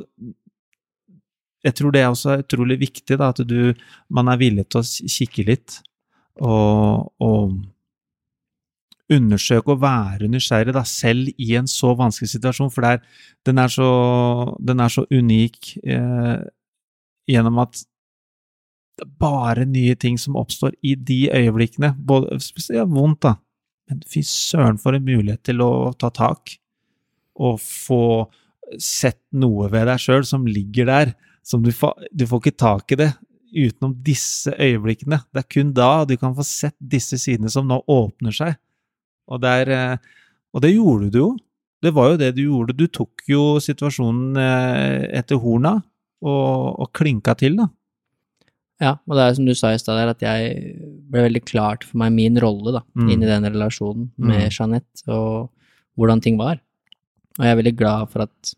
jeg 1.66 1.74
tror 1.74 1.90
det 1.90 2.02
er 2.02 2.12
også 2.12 2.36
utrolig 2.44 2.78
viktig, 2.78 3.16
da, 3.18 3.32
at 3.34 3.42
du, 3.42 3.74
man 4.08 4.30
er 4.30 4.38
villig 4.38 4.68
til 4.70 4.80
å 4.80 5.10
kikke 5.16 5.44
litt, 5.48 5.80
og, 6.38 7.10
og 7.18 7.58
undersøke 9.12 9.74
og 9.74 9.82
være 9.82 10.30
nysgjerrig, 10.30 10.74
da, 10.76 10.82
selv 10.88 11.30
i 11.36 11.52
en 11.58 11.68
så 11.70 11.92
vanskelig 11.98 12.32
situasjon, 12.32 12.72
for 12.72 12.86
er, 12.88 13.00
den, 13.46 13.60
er 13.62 13.72
så, 13.72 13.88
den 14.60 14.82
er 14.82 14.92
så 14.92 15.06
unik 15.12 15.76
eh, 15.84 16.44
gjennom 17.30 17.62
at 17.62 17.84
det 18.98 19.06
er 19.06 19.14
bare 19.22 19.64
nye 19.66 19.94
ting 19.96 20.18
som 20.20 20.36
oppstår 20.36 20.74
i 20.84 20.94
de 20.94 21.24
øyeblikkene. 21.32 21.94
Både, 21.96 22.36
spesielt 22.44 22.92
vondt, 22.92 23.22
da, 23.24 23.36
men 23.90 24.02
fy 24.08 24.22
søren 24.26 24.78
for 24.80 24.96
en 24.96 25.06
mulighet 25.06 25.42
til 25.48 25.64
å 25.64 25.92
ta 25.98 26.12
tak 26.14 26.56
og 27.42 27.58
få 27.62 28.04
sett 28.80 29.20
noe 29.36 29.68
ved 29.72 29.88
deg 29.88 30.00
sjøl 30.00 30.24
som 30.28 30.46
ligger 30.48 30.88
der, 30.88 31.14
som 31.44 31.64
du 31.64 31.72
får, 31.74 32.08
du 32.12 32.26
får 32.28 32.42
ikke 32.42 32.60
tak 32.62 32.94
i 32.94 33.00
det 33.00 33.10
utenom 33.52 33.94
disse 34.04 34.52
øyeblikkene. 34.56 35.18
Det 35.32 35.42
er 35.42 35.48
kun 35.50 35.72
da 35.76 36.04
du 36.08 36.14
kan 36.20 36.36
få 36.36 36.44
sett 36.46 36.76
disse 36.78 37.18
sidene 37.20 37.50
som 37.52 37.68
nå 37.68 37.82
åpner 37.90 38.34
seg. 38.36 38.56
Og, 39.28 39.40
det 39.42 39.52
er, 39.62 39.70
eh, 39.76 39.96
og 40.54 40.62
det 40.64 40.72
gjorde 40.74 41.10
du 41.14 41.18
jo. 41.18 41.30
det 41.82 41.92
var 41.94 42.10
jo 42.12 42.16
det 42.20 42.34
du 42.36 42.42
gjorde. 42.44 42.76
Du 42.78 42.86
tok 42.86 43.22
jo 43.28 43.58
situasjonen 43.62 44.36
eh, 44.38 45.06
etter 45.18 45.36
horna 45.42 45.76
og, 46.22 46.80
og 46.82 46.92
klinka 46.94 47.34
til, 47.38 47.56
da. 47.58 47.68
Ja, 48.82 48.96
og 49.06 49.14
det 49.14 49.22
er 49.28 49.34
som 49.38 49.46
du 49.46 49.54
sa 49.54 49.70
i 49.74 49.78
stad 49.78 50.08
at 50.10 50.22
jeg 50.24 50.54
ble 51.10 51.22
veldig 51.28 51.42
klart 51.46 51.84
for 51.86 51.98
meg 52.02 52.12
min 52.16 52.38
rolle 52.42 52.72
da, 52.78 52.82
Mm. 52.98 53.08
inn 53.14 53.22
i 53.22 53.28
den 53.30 53.44
relasjonen 53.46 54.08
med 54.18 54.40
Mm. 54.48 54.50
Jeanette, 54.50 55.04
og 55.08 55.50
hvordan 55.96 56.20
ting 56.22 56.36
var. 56.38 56.58
Og 57.38 57.44
jeg 57.46 57.52
er 57.52 57.60
veldig 57.62 57.76
glad 57.78 58.08
for 58.10 58.22
at, 58.26 58.54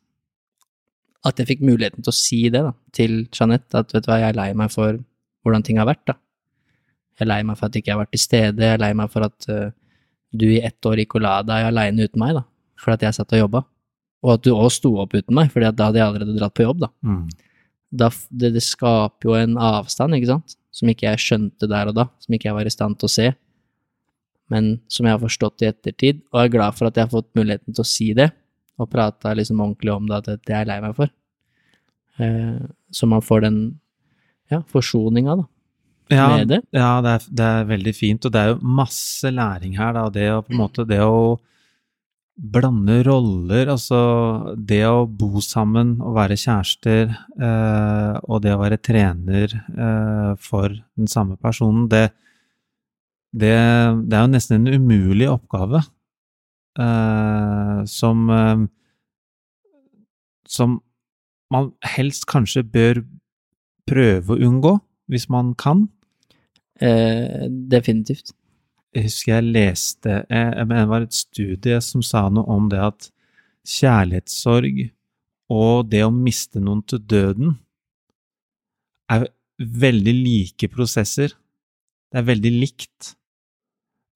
at 1.24 1.36
jeg 1.41 1.47
fikk 1.53 1.61
muligheten 1.65 2.03
til 2.03 2.11
å 2.12 2.16
si 2.16 2.41
det 2.49 2.62
da, 2.65 2.73
til 2.93 3.27
Jeanette, 3.32 3.74
at 3.85 3.93
vet 3.93 4.05
du 4.05 4.11
hva, 4.11 4.19
jeg 4.20 4.32
er 4.32 4.39
lei 4.41 4.53
meg 4.57 4.70
for 4.73 4.97
hvordan 5.45 5.62
ting 5.65 5.77
har 5.78 5.86
vært. 5.89 6.05
da. 6.07 6.15
Jeg 7.19 7.27
er 7.27 7.31
lei 7.31 7.43
meg 7.43 7.57
for 7.61 7.66
at 7.66 7.74
jeg 7.77 7.85
ikke 7.85 7.93
har 7.97 8.03
vært 8.05 8.12
til 8.16 8.24
stede, 8.24 8.65
jeg 8.65 8.74
er 8.78 8.82
lei 8.82 8.93
meg 8.97 9.11
for 9.12 9.28
at 9.28 9.49
eh, 9.53 9.70
du 10.35 10.48
i 10.51 10.61
ett 10.66 10.86
år 10.89 11.05
ikke 11.05 11.23
la 11.23 11.39
deg 11.47 11.69
aleine 11.69 12.09
uten 12.09 12.20
meg, 12.20 12.35
da, 12.39 12.44
for 12.81 12.94
at 12.94 13.05
jeg 13.06 13.16
satt 13.16 13.32
og 13.36 13.44
jobba. 13.44 13.65
Og 14.24 14.35
at 14.35 14.44
du 14.47 14.52
òg 14.55 14.70
sto 14.73 14.94
opp 15.02 15.15
uten 15.15 15.36
meg, 15.36 15.51
for 15.52 15.65
da 15.65 15.89
hadde 15.89 16.01
jeg 16.01 16.06
allerede 16.09 16.36
dratt 16.39 16.55
på 16.56 16.66
jobb, 16.66 16.85
da. 16.86 16.90
Da, 17.94 18.11
det, 18.31 18.55
det 18.56 18.65
skaper 18.66 19.28
jo 19.28 19.35
en 19.39 19.56
avstand, 19.61 20.16
ikke 20.16 20.32
sant, 20.32 20.56
som 20.74 20.90
ikke 20.90 21.06
jeg 21.06 21.23
skjønte 21.23 21.69
der 21.70 21.90
og 21.93 21.98
da, 22.01 22.09
som 22.24 22.35
ikke 22.35 22.48
jeg 22.48 22.56
var 22.56 22.66
i 22.66 22.73
stand 22.74 22.98
til 22.98 23.06
å 23.06 23.15
se, 23.15 23.28
men 24.52 24.73
som 24.93 25.06
jeg 25.06 25.15
har 25.15 25.23
forstått 25.23 25.62
i 25.62 25.69
ettertid, 25.70 26.24
og 26.32 26.40
er 26.43 26.52
glad 26.56 26.77
for 26.77 26.89
at 26.89 26.98
jeg 26.98 27.06
har 27.06 27.15
fått 27.15 27.31
muligheten 27.39 27.77
til 27.77 27.85
å 27.85 27.89
si 27.89 28.11
det, 28.16 28.32
og 28.81 28.90
prata 28.90 29.36
liksom 29.39 29.62
ordentlig 29.62 29.94
om 29.94 30.09
det, 30.11 30.19
at 30.19 30.43
det 30.43 30.55
er 30.55 30.65
jeg 30.65 30.70
lei 30.73 30.81
meg 30.82 30.97
for. 30.98 31.12
Eh, 32.19 32.65
så 32.90 33.06
man 33.11 33.23
får 33.23 33.47
den, 33.47 33.59
ja, 34.51 34.61
forsoninga, 34.73 35.39
da, 35.40 35.47
Ja, 36.13 36.29
med 36.37 36.49
det. 36.51 36.61
ja 36.77 37.01
det, 37.05 37.11
er, 37.17 37.27
det 37.41 37.45
er 37.49 37.65
veldig 37.71 37.95
fint, 37.97 38.25
og 38.29 38.33
det 38.35 38.41
er 38.43 38.53
jo 38.53 38.59
masse 38.77 39.31
læring 39.33 39.77
her, 39.79 39.93
da. 39.97 40.09
Det 40.13 40.27
å 40.35 40.43
på 40.45 40.53
en 40.53 40.61
måte 40.61 40.85
det 40.89 41.01
å 41.01 41.39
blande 42.35 42.97
roller, 43.07 43.69
altså 43.71 44.55
det 44.59 44.81
å 44.89 45.05
bo 45.07 45.39
sammen 45.45 45.95
og 46.03 46.17
være 46.17 46.35
kjærester, 46.41 47.13
eh, 47.39 48.15
og 48.27 48.43
det 48.43 48.53
å 48.57 48.59
være 48.61 48.81
trener 48.83 49.55
eh, 49.55 50.33
for 50.43 50.75
den 50.75 51.07
samme 51.11 51.37
personen, 51.39 51.87
det, 51.93 52.09
det, 53.31 53.55
det 53.55 54.19
er 54.19 54.27
jo 54.27 54.33
nesten 54.35 54.67
en 54.67 54.75
umulig 54.83 55.29
oppgave. 55.31 55.85
eh, 56.79 57.85
som 57.87 58.31
eh, 58.31 58.67
Som 60.47 60.81
man 61.51 61.71
helst 61.87 62.27
kanskje 62.27 62.63
bør 62.67 63.05
prøve 63.89 64.35
å 64.35 64.41
unngå, 64.43 64.75
hvis 65.09 65.29
man 65.31 65.55
kan. 65.55 65.87
Eh, 66.83 67.45
definitivt. 67.71 68.33
Jeg 68.95 69.09
husker 69.09 69.33
jeg 69.35 69.51
leste 69.55 70.21
eh, 70.31 70.51
jeg 70.55 70.69
Det 70.71 70.87
var 70.91 71.05
et 71.05 71.15
studie 71.15 71.81
som 71.83 72.03
sa 72.03 72.29
noe 72.31 72.47
om 72.51 72.69
det 72.71 72.81
at 72.83 73.11
kjærlighetssorg 73.65 74.85
og 75.55 75.89
det 75.91 76.03
å 76.05 76.13
miste 76.15 76.61
noen 76.63 76.83
til 76.89 77.01
døden 77.01 77.57
er 79.13 79.27
veldig 79.59 80.15
like 80.17 80.69
prosesser. 80.73 81.35
Det 82.11 82.21
er 82.21 82.27
veldig 82.27 82.53
likt. 82.55 83.15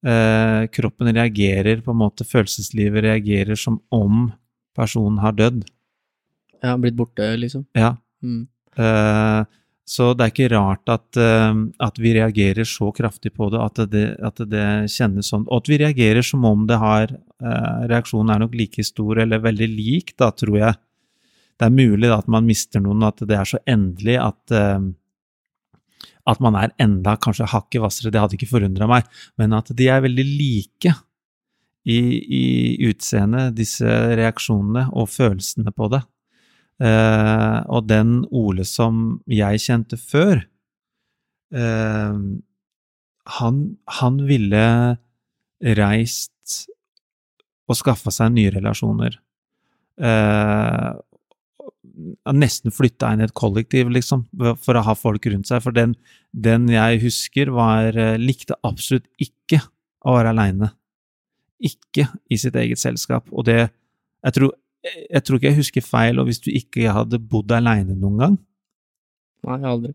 Eh, 0.05 0.67
kroppen 0.71 1.11
reagerer 1.15 1.83
på 1.83 1.93
en 1.93 2.01
måte, 2.01 2.27
følelseslivet 2.27 3.03
reagerer 3.03 3.59
som 3.59 3.79
om 3.93 4.29
personen 4.77 5.19
har 5.23 5.35
dødd. 5.37 5.65
Ja, 6.63 6.75
blitt 6.79 6.97
borte, 6.97 7.27
liksom. 7.39 7.65
Ja. 7.77 7.95
Mm. 8.23 8.47
Eh, 8.79 9.43
så 9.89 10.11
det 10.13 10.25
er 10.25 10.31
ikke 10.33 10.51
rart 10.53 10.91
at, 10.93 11.17
eh, 11.17 11.61
at 11.81 11.95
vi 11.97 12.13
reagerer 12.13 12.67
så 12.67 12.91
kraftig 12.93 13.31
på 13.33 13.47
det, 13.49 13.61
at 13.63 13.79
det, 13.89 14.03
at 14.21 14.41
det 14.51 14.65
kjennes 14.93 15.31
sånn. 15.31 15.47
Og 15.47 15.63
at 15.63 15.71
vi 15.71 15.79
reagerer 15.81 16.25
som 16.25 16.45
om 16.45 16.67
det 16.69 16.77
har 16.77 17.09
eh, 17.09 17.79
Reaksjonen 17.89 18.35
er 18.35 18.43
nok 18.43 18.53
like 18.59 18.85
stor, 18.85 19.17
eller 19.23 19.41
veldig 19.41 19.69
lik, 19.73 20.13
da, 20.21 20.29
tror 20.29 20.59
jeg. 20.59 20.77
Det 21.57 21.65
er 21.65 21.73
mulig 21.73 22.05
da, 22.05 22.19
at 22.21 22.29
man 22.29 22.45
mister 22.45 22.83
noen, 22.85 23.01
at 23.07 23.25
det 23.25 23.39
er 23.39 23.49
så 23.49 23.61
endelig 23.65 24.19
at 24.21 24.55
eh, 24.55 24.89
at 26.29 26.41
man 26.43 26.53
er 26.59 26.73
enda 26.77 27.15
kanskje 27.17 27.49
hakket 27.49 27.81
hvassere, 27.81 28.11
det 28.13 28.21
hadde 28.21 28.37
ikke 28.37 28.51
forundra 28.51 28.85
meg, 28.91 29.07
men 29.41 29.55
at 29.57 29.71
de 29.73 29.87
er 29.89 30.03
veldig 30.05 30.25
like 30.29 30.93
i, 31.89 31.97
i 31.97 32.43
utseendet, 32.91 33.55
disse 33.57 33.89
reaksjonene 34.19 34.91
og 34.93 35.09
følelsene 35.09 35.73
på 35.73 35.89
det. 35.95 36.03
Eh, 36.79 37.57
og 37.67 37.89
den 37.89 38.21
Ole 38.31 38.63
som 38.67 39.19
jeg 39.27 39.59
kjente 39.65 39.99
før, 39.99 40.45
eh, 41.51 42.21
han, 43.39 43.59
han 43.99 44.21
ville 44.29 44.63
reist 45.75 46.55
og 47.69 47.77
skaffa 47.77 48.13
seg 48.15 48.31
nye 48.33 48.53
relasjoner. 48.55 49.19
Eh, 49.99 50.89
nesten 52.31 52.71
flytta 52.71 53.11
inn 53.11 53.21
i 53.21 53.27
et 53.27 53.35
kollektiv, 53.35 53.91
liksom, 53.91 54.23
for 54.63 54.79
å 54.79 54.85
ha 54.87 54.95
folk 54.95 55.27
rundt 55.29 55.51
seg. 55.51 55.61
For 55.65 55.75
den, 55.75 55.97
den 56.31 56.69
jeg 56.71 57.03
husker, 57.03 57.51
var 57.53 57.97
likte 58.17 58.55
absolutt 58.63 59.09
ikke 59.19 59.59
å 60.07 60.15
være 60.15 60.31
aleine. 60.31 60.71
Ikke 61.59 62.07
i 62.31 62.39
sitt 62.39 62.55
eget 62.55 62.79
selskap. 62.79 63.27
Og 63.35 63.45
det 63.51 63.67
Jeg 64.19 64.35
tror, 64.35 64.51
jeg 64.85 65.21
tror 65.25 65.39
ikke 65.39 65.49
jeg 65.51 65.59
husker 65.59 65.83
feil, 65.85 66.19
og 66.21 66.29
hvis 66.29 66.39
du 66.43 66.49
ikke 66.55 66.91
hadde 66.95 67.19
bodd 67.19 67.51
aleine 67.51 67.95
noen 67.99 68.17
gang 68.21 68.37
Nei, 69.47 69.57
aldri. 69.63 69.93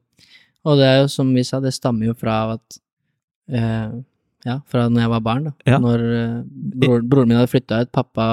Og 0.65 0.79
det 0.81 0.87
er 0.89 0.99
jo 1.03 1.09
som 1.13 1.29
vi 1.37 1.43
sa, 1.45 1.59
det 1.61 1.75
stammer 1.77 2.07
jo 2.09 2.15
fra 2.17 2.37
at 2.55 2.79
eh, 3.53 3.91
Ja, 4.45 4.59
fra 4.69 4.87
når 4.93 5.03
jeg 5.05 5.11
var 5.13 5.21
barn, 5.25 5.45
da. 5.51 5.53
Ja. 5.69 5.79
Når 5.81 6.05
eh, 6.09 6.39
bror, 6.81 7.03
broren 7.05 7.29
min 7.31 7.37
hadde 7.41 7.51
flytta 7.53 7.83
ut, 7.85 7.91
pappa 7.97 8.25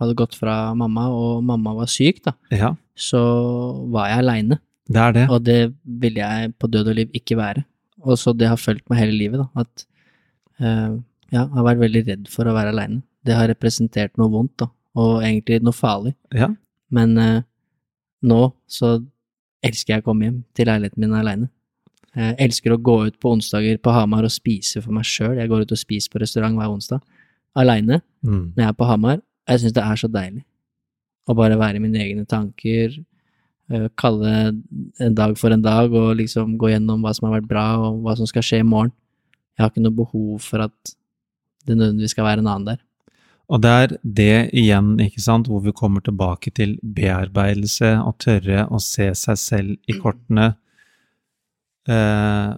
hadde 0.00 0.14
gått 0.18 0.34
fra 0.38 0.56
mamma, 0.78 1.08
og 1.14 1.42
mamma 1.46 1.74
var 1.78 1.90
syk, 1.90 2.22
da. 2.26 2.36
Ja, 2.54 2.72
Så 2.98 3.20
var 3.90 4.10
jeg 4.10 4.22
aleine, 4.24 4.58
det 4.90 5.02
er 5.02 5.12
det. 5.14 5.26
og 5.30 5.44
det 5.46 5.58
ville 5.84 6.22
jeg 6.22 6.54
på 6.58 6.70
død 6.70 6.90
og 6.90 6.98
liv 6.98 7.10
ikke 7.14 7.38
være. 7.38 7.62
Og 8.02 8.18
så 8.18 8.32
det 8.34 8.48
har 8.50 8.58
fulgt 8.58 8.86
meg 8.90 9.02
hele 9.02 9.14
livet, 9.18 9.42
da. 9.42 9.64
At 9.66 9.86
eh, 10.62 10.98
ja, 11.34 11.44
jeg 11.44 11.54
har 11.58 11.66
vært 11.66 11.82
veldig 11.86 12.04
redd 12.08 12.30
for 12.30 12.46
å 12.50 12.54
være 12.56 12.74
aleine. 12.74 13.02
Det 13.26 13.34
har 13.38 13.50
representert 13.50 14.14
noe 14.18 14.30
vondt, 14.32 14.56
da. 14.62 14.70
Og 14.98 15.20
egentlig 15.22 15.60
noe 15.62 15.76
farlig. 15.76 16.14
Ja. 16.34 16.48
Men 16.90 17.16
eh, 17.18 17.42
nå 18.26 18.40
så 18.66 18.96
elsker 19.62 19.94
jeg 19.94 20.02
å 20.02 20.08
komme 20.08 20.26
hjem 20.26 20.38
til 20.56 20.66
leiligheten 20.66 21.00
min 21.04 21.14
aleine. 21.14 21.50
Jeg 22.16 22.34
elsker 22.42 22.72
å 22.74 22.80
gå 22.82 22.94
ut 23.06 23.18
på 23.22 23.30
onsdager 23.36 23.76
på 23.78 23.92
Hamar 23.94 24.24
og 24.26 24.32
spise 24.34 24.80
for 24.82 24.90
meg 24.96 25.04
sjøl. 25.06 25.36
Jeg 25.38 25.46
går 25.52 25.62
ut 25.62 25.74
og 25.76 25.78
spiser 25.78 26.10
på 26.10 26.18
restaurant 26.18 26.56
hver 26.58 26.72
onsdag 26.72 27.00
aleine 27.54 28.00
Mm. 28.22 28.52
når 28.56 28.60
jeg 28.60 28.68
er 28.68 28.76
på 28.76 28.84
Hamar. 28.88 29.20
Jeg 29.48 29.60
syns 29.60 29.72
det 29.72 29.82
er 29.84 29.96
så 29.96 30.08
deilig 30.12 30.42
å 31.30 31.34
bare 31.38 31.56
være 31.56 31.76
i 31.78 31.80
mine 31.80 32.00
egne 32.02 32.26
tanker, 32.28 32.98
eh, 33.70 33.86
kalle 33.96 34.32
en 35.00 35.14
dag 35.14 35.38
for 35.38 35.50
en 35.54 35.62
dag 35.62 35.92
og 35.94 36.16
liksom 36.18 36.58
gå 36.58 36.68
gjennom 36.72 37.00
hva 37.00 37.14
som 37.14 37.28
har 37.30 37.40
vært 37.40 37.48
bra 37.48 37.64
og 37.78 38.02
hva 38.02 38.16
som 38.18 38.26
skal 38.26 38.42
skje 38.42 38.60
i 38.60 38.66
morgen. 38.66 38.92
Jeg 39.56 39.62
har 39.64 39.70
ikke 39.70 39.82
noe 39.86 39.96
behov 40.02 40.40
for 40.42 40.60
at 40.66 40.94
det 41.66 41.76
nødvendigvis 41.78 42.10
skal 42.16 42.24
være 42.26 42.42
en 42.42 42.50
annen 42.50 42.66
der. 42.72 42.80
Og 43.50 43.62
det 43.64 43.70
er 43.82 43.92
det 44.04 44.34
igjen, 44.54 44.94
ikke 45.02 45.22
sant, 45.24 45.48
hvor 45.50 45.62
vi 45.64 45.74
kommer 45.74 46.04
tilbake 46.06 46.52
til 46.54 46.76
bearbeidelse 46.82 47.96
og 48.04 48.18
tørre 48.22 48.68
å 48.70 48.78
se 48.82 49.10
seg 49.18 49.40
selv 49.42 49.90
i 49.90 49.96
kortene. 49.98 50.52
Eh, 51.90 52.52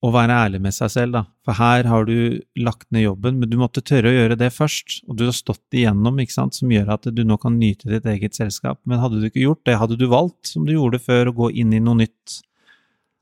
og 0.00 0.14
være 0.16 0.36
ærlig 0.46 0.62
med 0.64 0.72
seg 0.72 0.90
selv, 0.94 1.18
da. 1.18 1.22
For 1.44 1.60
her 1.60 1.86
har 1.90 2.06
du 2.08 2.40
lagt 2.58 2.86
ned 2.90 3.04
jobben, 3.04 3.36
men 3.38 3.50
du 3.52 3.58
måtte 3.60 3.84
tørre 3.84 4.10
å 4.10 4.16
gjøre 4.16 4.38
det 4.40 4.48
først. 4.54 5.02
Og 5.06 5.18
du 5.20 5.26
har 5.28 5.36
stått 5.36 5.76
igjennom, 5.76 6.18
ikke 6.22 6.38
sant, 6.38 6.56
som 6.56 6.72
gjør 6.72 6.94
at 6.96 7.10
du 7.12 7.20
nå 7.26 7.36
kan 7.42 7.58
nyte 7.60 7.90
ditt 7.92 8.08
eget 8.08 8.38
selskap. 8.38 8.80
Men 8.88 9.02
hadde 9.02 9.20
du 9.20 9.28
ikke 9.28 9.44
gjort 9.44 9.62
det, 9.68 9.76
hadde 9.78 10.00
du 10.00 10.06
valgt, 10.10 10.48
som 10.48 10.64
du 10.64 10.72
gjorde 10.72 11.02
før, 11.04 11.30
å 11.30 11.36
gå 11.42 11.50
inn 11.62 11.76
i 11.76 11.82
noe 11.84 12.00
nytt, 12.00 12.40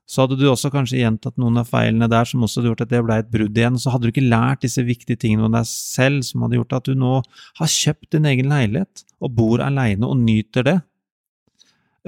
så 0.09 0.23
hadde 0.23 0.39
du 0.39 0.47
også 0.49 0.71
kanskje 0.73 1.03
gjentatt 1.03 1.35
noen 1.37 1.59
av 1.61 1.67
feilene 1.69 2.07
der 2.09 2.25
som 2.25 2.41
også 2.41 2.59
hadde 2.59 2.71
gjort 2.71 2.81
at 2.87 2.89
det 2.89 3.01
ble 3.05 3.17
et 3.21 3.29
brudd 3.29 3.57
igjen. 3.59 3.75
Så 3.77 3.91
hadde 3.93 4.07
du 4.07 4.13
ikke 4.13 4.25
lært 4.25 4.63
disse 4.65 4.81
viktige 4.81 5.19
tingene 5.21 5.45
om 5.45 5.53
deg 5.53 5.67
selv 5.69 6.23
som 6.25 6.41
hadde 6.41 6.57
gjort 6.57 6.73
at 6.79 6.89
du 6.89 6.95
nå 6.97 7.19
har 7.59 7.69
kjøpt 7.69 8.15
din 8.15 8.25
egen 8.25 8.49
leilighet 8.49 9.03
og 9.21 9.35
bor 9.37 9.61
aleine 9.61 10.09
og 10.09 10.17
nyter 10.17 10.65
det. 10.65 10.75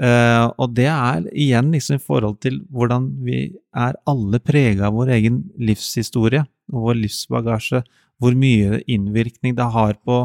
Uh, 0.02 0.48
og 0.58 0.72
det 0.74 0.88
er 0.90 1.28
igjen 1.30 1.70
liksom 1.70 2.00
i 2.00 2.02
forhold 2.02 2.40
til 2.42 2.58
hvordan 2.74 3.06
vi 3.22 3.44
er 3.76 3.98
alle 4.10 4.40
prega 4.42 4.88
av 4.88 4.96
vår 4.96 5.12
egen 5.20 5.42
livshistorie 5.62 6.42
og 6.72 6.88
vår 6.88 6.98
livsbagasje, 7.04 7.84
hvor 8.18 8.34
mye 8.38 8.80
innvirkning 8.90 9.54
det 9.58 9.72
har 9.78 9.98
på 10.02 10.24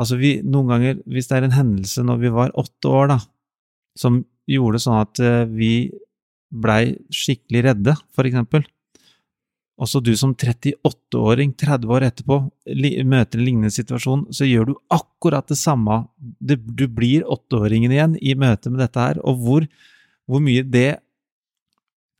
Altså, 0.00 0.16
vi, 0.16 0.38
noen 0.40 0.70
ganger, 0.70 0.94
hvis 1.04 1.26
det 1.28 1.34
er 1.36 1.44
en 1.44 1.52
hendelse 1.52 2.02
når 2.02 2.20
vi 2.22 2.30
var 2.32 2.54
åtte 2.58 2.88
år, 2.88 3.10
da, 3.10 3.18
som 4.00 4.22
gjorde 4.48 4.80
sånn 4.80 4.96
at 5.02 5.20
eh, 5.20 5.42
vi 5.52 5.72
blei 6.52 6.96
skikkelig 7.14 7.64
redde, 7.70 7.96
for 8.12 8.28
eksempel, 8.28 8.66
og 9.82 9.88
så 9.90 10.02
du 10.04 10.12
som 10.18 10.34
38-åring, 10.36 11.54
30 11.58 11.94
år 11.96 12.04
etterpå, 12.06 12.36
møter 13.08 13.40
en 13.40 13.46
lignende 13.46 13.72
situasjon, 13.72 14.28
så 14.30 14.46
gjør 14.46 14.68
du 14.68 14.74
akkurat 14.92 15.48
det 15.48 15.58
samme. 15.58 16.04
Du 16.38 16.84
blir 16.86 17.24
åtteåringen 17.26 17.94
igjen 17.94 18.14
i 18.20 18.36
møte 18.38 18.70
med 18.70 18.82
dette 18.84 19.00
her, 19.02 19.18
og 19.26 19.40
hvor, 19.42 19.66
hvor 20.30 20.44
mye 20.44 20.62
det 20.62 21.00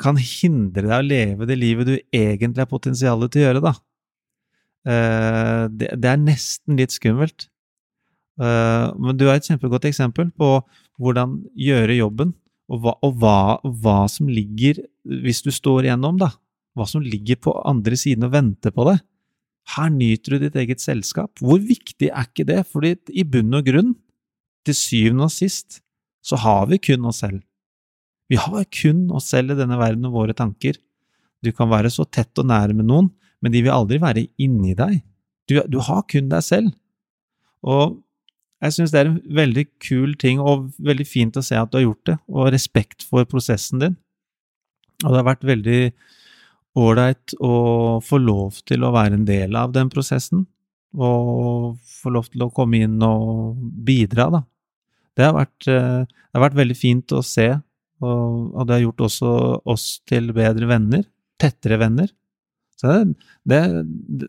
kan 0.02 0.18
hindre 0.18 0.88
deg 0.88 0.96
å 0.96 1.06
leve 1.06 1.46
det 1.46 1.58
livet 1.60 1.86
du 1.86 1.94
egentlig 2.10 2.64
har 2.64 2.72
potensialet 2.72 3.30
til 3.30 3.44
å 3.44 3.46
gjøre, 3.46 3.64
da. 3.68 3.74
Eh, 4.82 5.64
det, 5.70 5.92
det 6.02 6.10
er 6.10 6.22
nesten 6.24 6.80
litt 6.80 6.96
skummelt. 6.96 7.46
Eh, 8.42 8.86
men 8.96 9.18
du 9.20 9.28
er 9.28 9.36
et 9.36 9.46
kjempegodt 9.46 9.86
eksempel 9.92 10.32
på 10.34 10.56
hvordan 10.98 11.42
gjøre 11.58 12.00
jobben, 12.00 12.34
og 12.72 12.80
hva, 12.80 12.94
og 13.04 13.18
hva, 13.20 13.38
hva 13.82 13.98
som 14.08 14.30
ligger, 14.32 14.80
hvis 15.04 15.42
du 15.44 15.50
står 15.52 15.86
igjennom, 15.86 16.16
da, 16.20 16.30
hva 16.76 16.86
som 16.88 17.04
ligger 17.04 17.40
på 17.44 17.52
andre 17.68 17.98
siden 18.00 18.24
og 18.28 18.32
venter 18.32 18.72
på 18.72 18.86
deg. 18.88 19.02
Her 19.76 19.92
nyter 19.92 20.34
du 20.34 20.46
ditt 20.46 20.56
eget 20.58 20.82
selskap. 20.82 21.36
Hvor 21.42 21.60
viktig 21.62 22.08
er 22.08 22.26
ikke 22.26 22.46
det? 22.48 22.62
Fordi 22.72 22.96
i 23.12 23.26
bunn 23.28 23.52
og 23.58 23.68
grunn, 23.68 23.92
til 24.66 24.76
syvende 24.78 25.26
og 25.26 25.34
sist, 25.34 25.80
så 26.22 26.38
har 26.38 26.68
vi 26.70 26.78
kun 26.78 27.08
oss 27.10 27.20
selv. 27.22 27.42
Vi 28.30 28.38
har 28.40 28.64
kun 28.72 29.08
oss 29.12 29.28
selv 29.32 29.52
i 29.52 29.58
denne 29.58 29.76
verden 29.76 30.06
og 30.08 30.14
våre 30.16 30.36
tanker. 30.38 30.78
Du 31.42 31.50
kan 31.52 31.70
være 31.70 31.90
så 31.90 32.06
tett 32.06 32.38
og 32.38 32.46
nære 32.48 32.76
med 32.78 32.86
noen, 32.88 33.10
men 33.42 33.52
de 33.52 33.64
vil 33.64 33.74
aldri 33.74 33.98
være 34.00 34.28
inni 34.40 34.76
deg. 34.78 35.00
Du, 35.50 35.58
du 35.66 35.80
har 35.82 36.04
kun 36.08 36.30
deg 36.30 36.46
selv. 36.46 36.70
Og 37.66 37.98
jeg 38.62 38.74
syns 38.76 38.92
det 38.94 39.00
er 39.00 39.10
en 39.10 39.18
veldig 39.34 39.64
kul 39.82 40.14
ting, 40.20 40.40
og 40.40 40.70
veldig 40.82 41.06
fint 41.08 41.38
å 41.38 41.42
se 41.44 41.58
at 41.58 41.72
du 41.72 41.80
har 41.80 41.86
gjort 41.88 42.08
det, 42.12 42.16
og 42.30 42.50
respekt 42.54 43.02
for 43.08 43.26
prosessen 43.28 43.82
din. 43.82 43.96
Og 45.02 45.10
det 45.10 45.18
har 45.18 45.28
vært 45.32 45.48
veldig 45.48 45.80
ålreit 46.78 47.34
å 47.42 47.54
få 48.04 48.20
lov 48.22 48.62
til 48.68 48.86
å 48.86 48.92
være 48.94 49.18
en 49.18 49.26
del 49.28 49.58
av 49.58 49.74
den 49.74 49.90
prosessen, 49.92 50.46
og 50.92 51.80
få 51.88 52.12
lov 52.14 52.28
til 52.30 52.44
å 52.46 52.52
komme 52.54 52.84
inn 52.84 52.98
og 53.02 53.58
bidra, 53.58 54.28
da. 54.30 54.42
Det 55.16 55.26
har 55.26 55.34
vært, 55.36 55.68
eh, 55.68 56.04
det 56.06 56.38
har 56.38 56.44
vært 56.46 56.60
veldig 56.60 56.76
fint 56.78 57.12
å 57.12 57.22
se, 57.26 57.48
og, 58.02 58.52
og 58.54 58.66
det 58.66 58.76
har 58.76 58.84
gjort 58.86 59.06
også 59.08 59.32
oss 59.74 59.86
til 60.08 60.30
bedre 60.36 60.68
venner, 60.70 61.02
tettere 61.40 61.80
venner. 61.80 62.12
Så 62.78 62.90
det, 62.90 63.16
det, 63.46 63.60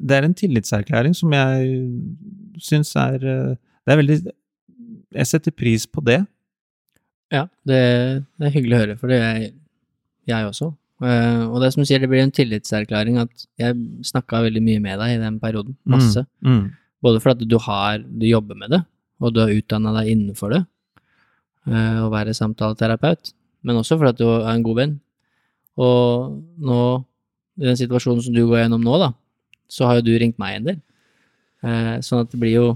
det 0.01 0.17
er 0.17 0.27
en 0.27 0.35
tillitserklæring 0.37 1.15
som 1.17 1.31
jeg 1.33 1.77
syns 2.61 2.91
er 2.99 3.23
eh, 3.29 3.53
Det 3.83 3.93
er 3.93 3.99
veldig 3.99 4.17
Jeg 5.13 5.29
setter 5.29 5.53
pris 5.55 5.85
på 5.85 6.01
det. 6.05 6.21
Ja, 7.33 7.47
det, 7.67 7.81
det 8.37 8.47
er 8.47 8.53
hyggelig 8.53 8.77
å 8.77 8.81
høre, 8.83 8.95
for 8.99 9.11
det 9.11 9.19
er 9.19 9.43
jeg 10.29 10.47
også. 10.47 10.71
Uh, 11.03 11.49
og 11.49 11.59
det 11.59 11.67
er 11.67 11.73
som 11.73 11.83
du 11.83 11.89
sier, 11.89 11.99
det 11.99 12.07
blir 12.11 12.21
en 12.23 12.31
tillitserklæring 12.31 13.17
at 13.19 13.45
jeg 13.59 13.75
snakka 14.07 14.43
veldig 14.45 14.61
mye 14.63 14.81
med 14.83 15.01
deg 15.01 15.15
i 15.15 15.21
den 15.21 15.39
perioden. 15.41 15.75
Masse. 15.89 16.23
Mm, 16.45 16.53
mm. 16.53 16.67
Både 17.03 17.19
fordi 17.19 17.47
du 17.49 17.57
har 17.59 17.99
Du 17.99 18.25
jobber 18.27 18.55
med 18.55 18.71
det, 18.71 18.83
og 19.19 19.33
du 19.33 19.41
har 19.41 19.51
utdanna 19.51 19.91
deg 19.97 20.13
innenfor 20.13 20.53
det, 20.53 20.61
uh, 21.67 22.05
å 22.05 22.11
være 22.13 22.37
samtaleterapeut, 22.37 23.33
men 23.63 23.81
også 23.81 23.97
fordi 23.99 24.23
du 24.23 24.29
er 24.29 24.53
en 24.53 24.63
god 24.63 24.79
venn. 24.79 24.95
Og 25.81 26.39
nå, 26.61 26.79
i 27.59 27.67
den 27.67 27.79
situasjonen 27.79 28.23
som 28.23 28.35
du 28.35 28.45
går 28.45 28.63
gjennom 28.63 28.85
nå, 28.85 28.97
da, 29.01 29.11
så 29.67 29.89
har 29.89 29.99
jo 29.99 30.07
du 30.07 30.13
ringt 30.21 30.39
meg 30.41 30.59
en 30.59 30.71
del. 30.71 30.81
Uh, 31.65 31.97
sånn 32.05 32.23
at 32.23 32.31
det 32.31 32.39
blir 32.39 32.55
jo 32.59 32.67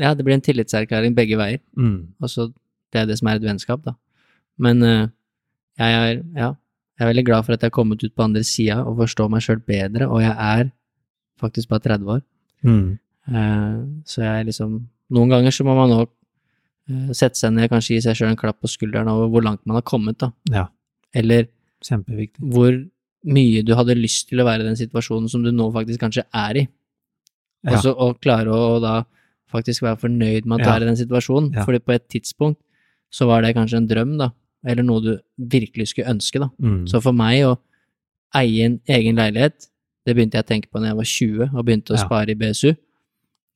Ja, 0.00 0.14
det 0.16 0.24
blir 0.24 0.34
en 0.34 0.44
tillitserklæring 0.44 1.14
begge 1.14 1.36
veier. 1.36 1.60
Mm. 1.76 2.14
så 2.26 2.48
det 2.92 3.02
er 3.02 3.06
det 3.06 3.18
som 3.20 3.28
er 3.30 3.38
et 3.38 3.44
vennskap, 3.46 3.84
da. 3.84 3.92
Men 4.58 4.80
jeg 4.82 5.92
er 5.94 6.22
Ja, 6.36 6.54
jeg 7.00 7.06
er 7.06 7.12
veldig 7.14 7.24
glad 7.24 7.44
for 7.46 7.54
at 7.54 7.62
jeg 7.62 7.70
har 7.70 7.76
kommet 7.76 8.02
ut 8.04 8.12
på 8.12 8.24
andre 8.26 8.42
sida 8.44 8.82
og 8.84 8.98
forstår 8.98 9.30
meg 9.32 9.40
sjøl 9.40 9.60
bedre, 9.64 10.08
og 10.08 10.20
jeg 10.20 10.34
er 10.36 10.70
faktisk 11.40 11.70
bare 11.70 11.80
30 11.86 12.10
år. 12.12 12.20
Mm. 12.62 12.98
Uh, 13.30 14.02
så 14.04 14.20
jeg 14.24 14.40
er 14.40 14.48
liksom 14.48 14.80
Noen 15.10 15.30
ganger 15.32 15.50
så 15.50 15.64
må 15.66 15.74
man 15.74 15.90
òg 15.90 16.04
uh, 16.06 17.08
sette 17.16 17.38
seg 17.40 17.54
ned, 17.56 17.66
kanskje 17.72 17.96
gi 17.96 18.02
seg 18.04 18.18
sjøl 18.18 18.28
en 18.30 18.38
klapp 18.38 18.60
på 18.62 18.68
skulderen 18.70 19.08
over 19.10 19.30
hvor 19.32 19.42
langt 19.42 19.64
man 19.66 19.78
har 19.80 19.86
kommet, 19.86 20.20
da. 20.20 20.28
Ja, 20.52 20.68
Eller 21.14 21.48
hvor 22.38 22.76
mye 23.24 23.62
du 23.64 23.72
hadde 23.74 23.96
lyst 23.96 24.28
til 24.28 24.42
å 24.42 24.46
være 24.46 24.62
i 24.62 24.68
den 24.68 24.76
situasjonen 24.78 25.28
som 25.32 25.42
du 25.42 25.50
nå 25.52 25.70
faktisk 25.72 26.02
kanskje 26.04 26.26
er 26.36 26.60
i. 26.60 26.66
Og 27.66 27.72
Ja. 27.72 27.80
så 27.80 27.94
å 27.96 28.12
klare 28.20 28.52
å 28.52 28.78
da 28.80 28.94
faktisk 29.50 29.82
være 29.82 29.98
fornøyd 30.00 30.46
med 30.46 30.60
at 30.60 30.64
du 30.64 30.70
Ja. 30.70 30.76
er 30.76 30.82
i 30.82 30.88
den 30.90 30.96
situasjonen. 31.00 31.52
Ja. 31.54 31.64
Fordi 31.64 31.78
på 31.84 31.92
et 31.94 32.08
tidspunkt 32.08 32.60
så 33.12 33.26
var 33.26 33.42
det 33.42 33.54
kanskje 33.56 33.76
en 33.78 33.88
drøm, 33.88 34.18
da. 34.18 34.30
Eller 34.64 34.82
noe 34.84 35.00
du 35.00 35.18
virkelig 35.38 35.88
skulle 35.88 36.08
ønske, 36.10 36.38
da. 36.38 36.48
Mm. 36.60 36.86
Så 36.88 37.00
for 37.02 37.12
meg 37.12 37.42
å 37.44 37.58
eie 38.34 38.64
en 38.66 38.80
egen 38.88 39.16
leilighet, 39.16 39.66
det 40.06 40.14
begynte 40.16 40.38
jeg 40.38 40.44
å 40.44 40.48
tenke 40.48 40.68
på 40.70 40.80
da 40.80 40.86
jeg 40.92 40.96
var 40.96 41.04
20 41.04 41.50
og 41.58 41.66
begynte 41.66 41.92
å 41.94 41.98
Ja. 41.98 42.04
spare 42.06 42.30
i 42.30 42.34
BSU. 42.34 42.76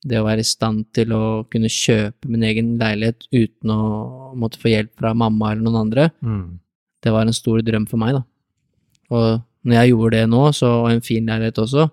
Det 0.05 0.17
å 0.19 0.25
være 0.25 0.39
i 0.39 0.43
stand 0.43 0.85
til 0.93 1.07
å 1.09 1.47
kunne 1.49 1.65
kjøpe 1.71 2.27
min 2.29 2.43
egen 2.43 2.77
leilighet 2.77 3.27
uten 3.33 3.69
å 3.71 4.35
måtte 4.35 4.57
få 4.61 4.69
hjelp 4.69 4.91
fra 4.99 5.13
mamma 5.15 5.51
eller 5.51 5.63
noen 5.63 5.81
andre, 5.91 6.11
Mm. 6.21 6.59
det 7.01 7.11
var 7.11 7.21
en 7.21 7.33
stor 7.33 7.61
drøm 7.61 7.87
for 7.87 7.97
meg, 7.97 8.13
da. 8.13 8.23
Og 9.11 9.41
når 9.65 9.73
jeg 9.73 9.89
gjorde 9.91 10.11
det 10.11 10.29
nå, 10.29 10.49
så, 10.53 10.83
og 10.83 10.91
en 10.91 11.01
fin 11.01 11.25
leilighet 11.25 11.55
også, 11.57 11.89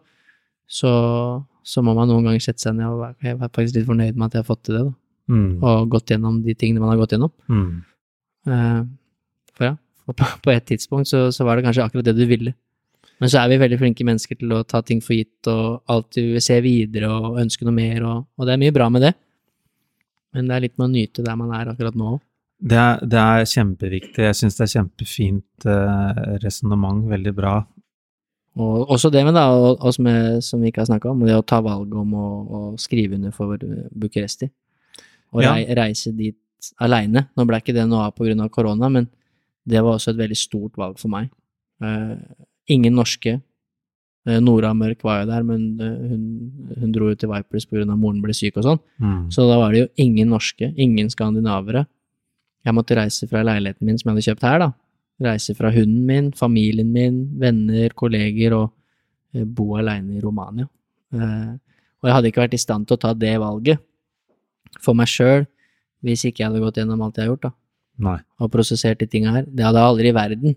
så, 0.68 1.44
så 1.62 1.82
må 1.84 1.94
man 1.94 2.10
noen 2.10 2.26
ganger 2.26 2.42
sette 2.42 2.64
seg 2.64 2.74
ned 2.78 2.88
og 2.88 3.00
være, 3.02 3.16
jeg 3.22 3.36
er 3.36 3.40
faktisk 3.44 3.78
litt 3.78 3.88
fornøyd 3.88 4.18
med 4.18 4.26
at 4.28 4.36
jeg 4.36 4.44
har 4.44 4.48
fått 4.48 4.64
til 4.66 4.78
det, 4.78 4.82
da. 4.88 4.94
Mm. 5.32 5.52
Og 5.62 5.88
gått 5.92 6.10
gjennom 6.10 6.40
de 6.44 6.54
tingene 6.58 6.82
man 6.82 6.90
har 6.92 7.00
gått 7.00 7.14
gjennom. 7.14 7.30
Mm. 7.48 7.70
Eh, 8.50 8.82
For 9.56 9.68
ja, 9.68 9.76
for 10.02 10.18
på, 10.18 10.26
på 10.42 10.52
et 10.52 10.66
tidspunkt 10.66 11.08
så, 11.08 11.28
så 11.34 11.46
var 11.46 11.56
det 11.56 11.66
kanskje 11.68 11.84
akkurat 11.86 12.08
det 12.10 12.16
du 12.18 12.24
ville. 12.26 12.54
Men 13.22 13.30
så 13.30 13.38
er 13.38 13.52
vi 13.52 13.60
veldig 13.62 13.78
flinke 13.78 14.04
mennesker 14.06 14.40
til 14.40 14.50
å 14.56 14.64
ta 14.66 14.80
ting 14.82 14.98
for 15.04 15.14
gitt 15.14 15.46
og 15.50 15.84
alltid 15.92 16.40
se 16.42 16.56
videre 16.64 17.06
og 17.12 17.38
ønske 17.38 17.62
noe 17.68 17.76
mer, 17.76 18.02
og, 18.02 18.24
og 18.34 18.48
det 18.48 18.56
er 18.56 18.62
mye 18.64 18.74
bra 18.74 18.88
med 18.90 19.06
det. 19.06 19.12
Men 20.34 20.48
det 20.48 20.56
er 20.56 20.64
litt 20.64 20.74
med 20.80 20.88
å 20.88 20.92
nyte 20.96 21.22
der 21.22 21.38
man 21.38 21.52
er 21.54 21.70
akkurat 21.70 21.94
nå. 21.98 22.16
Det, 22.62 22.78
er, 22.78 22.98
det 23.06 23.20
er 23.20 23.46
kjempeviktig. 23.52 24.24
Jeg 24.26 24.38
syns 24.38 24.58
det 24.58 24.64
er 24.66 24.72
kjempefint 24.76 25.66
eh, 25.70 26.20
resonnement. 26.42 27.02
Veldig 27.10 27.32
bra. 27.36 27.54
Og 28.60 28.88
også 28.92 29.10
det 29.10 29.24
med, 29.24 29.32
da, 29.34 29.46
og- 29.50 29.78
og 29.80 29.94
som, 29.94 30.04
jeg, 30.06 30.42
som 30.42 30.60
vi 30.60 30.70
ikke 30.70 30.82
har 30.82 30.86
snakka 30.90 31.10
om, 31.10 31.20
det 31.24 31.34
å 31.34 31.44
ta 31.46 31.60
valget 31.64 31.94
om 31.94 32.12
å, 32.12 32.26
å 32.50 32.78
skrive 32.78 33.14
under 33.14 33.30
for 33.32 33.56
Bucuresti. 33.96 34.50
Og 35.32 35.42
Ja. 35.42 35.54
rei, 35.54 35.64
reise 35.74 36.12
dit 36.14 36.36
aleine. 36.80 37.28
Nå 37.36 37.46
ble 37.46 37.56
ikke 37.56 37.72
det 37.74 37.88
noe 37.88 38.06
av 38.06 38.14
pga. 38.14 38.48
korona, 38.50 38.90
men 38.90 39.08
det 39.66 39.80
var 39.82 39.94
også 39.96 40.10
et 40.10 40.16
veldig 40.18 40.36
stort 40.36 40.76
valg 40.76 40.98
for 40.98 41.08
meg. 41.08 41.30
Uh, 41.82 42.16
ingen 42.68 42.94
norske. 42.94 43.40
Uh, 44.28 44.38
Nora 44.38 44.72
Mørk 44.74 45.02
var 45.02 45.24
jo 45.24 45.30
der, 45.32 45.42
men 45.42 45.80
uh, 45.80 46.08
hun, 46.08 46.52
hun 46.78 46.92
dro 46.92 47.08
jo 47.08 47.14
til 47.16 47.30
Vipers 47.30 47.64
pga. 47.66 47.86
moren 47.96 48.20
ble 48.22 48.32
syk 48.34 48.56
og 48.58 48.64
sånn. 48.64 48.80
Mm. 49.00 49.30
Så 49.32 49.48
da 49.48 49.56
var 49.58 49.72
det 49.72 49.80
jo 49.80 49.88
ingen 50.04 50.28
norske, 50.28 50.74
ingen 50.76 51.08
skandinavere. 51.08 51.86
Jeg 52.64 52.74
måtte 52.74 52.94
reise 52.94 53.26
fra 53.28 53.42
leiligheten 53.42 53.82
min 53.86 53.98
som 53.98 54.10
jeg 54.10 54.14
hadde 54.22 54.28
kjøpt 54.36 54.42
her, 54.46 54.58
da. 54.58 54.72
Reise 55.22 55.54
fra 55.54 55.70
hunden 55.74 56.06
min, 56.08 56.30
familien 56.36 56.88
min, 56.92 57.24
venner, 57.38 57.92
kolleger, 57.98 58.56
og 58.56 58.70
eh, 59.34 59.44
bo 59.44 59.76
aleine 59.78 60.16
i 60.16 60.22
Romania. 60.22 60.68
Eh, 61.14 61.52
og 62.02 62.08
jeg 62.08 62.16
hadde 62.16 62.30
ikke 62.32 62.44
vært 62.44 62.56
i 62.56 62.62
stand 62.62 62.88
til 62.88 62.98
å 62.98 63.02
ta 63.02 63.12
det 63.14 63.36
valget 63.38 63.82
for 64.82 64.96
meg 64.98 65.10
sjøl 65.10 65.44
hvis 66.02 66.24
ikke 66.26 66.42
jeg 66.42 66.50
hadde 66.50 66.62
gått 66.64 66.80
gjennom 66.80 67.02
alt 67.04 67.18
jeg 67.18 67.28
har 67.28 67.30
gjort, 67.30 67.44
da. 67.44 67.52
Nei. 68.02 68.18
Og 68.42 68.50
prosessert 68.50 68.98
de 68.98 69.06
tinga 69.06 69.34
her. 69.36 69.44
Det 69.46 69.62
hadde 69.62 69.78
jeg 69.78 69.92
aldri 69.92 70.08
i 70.10 70.16
verden. 70.16 70.56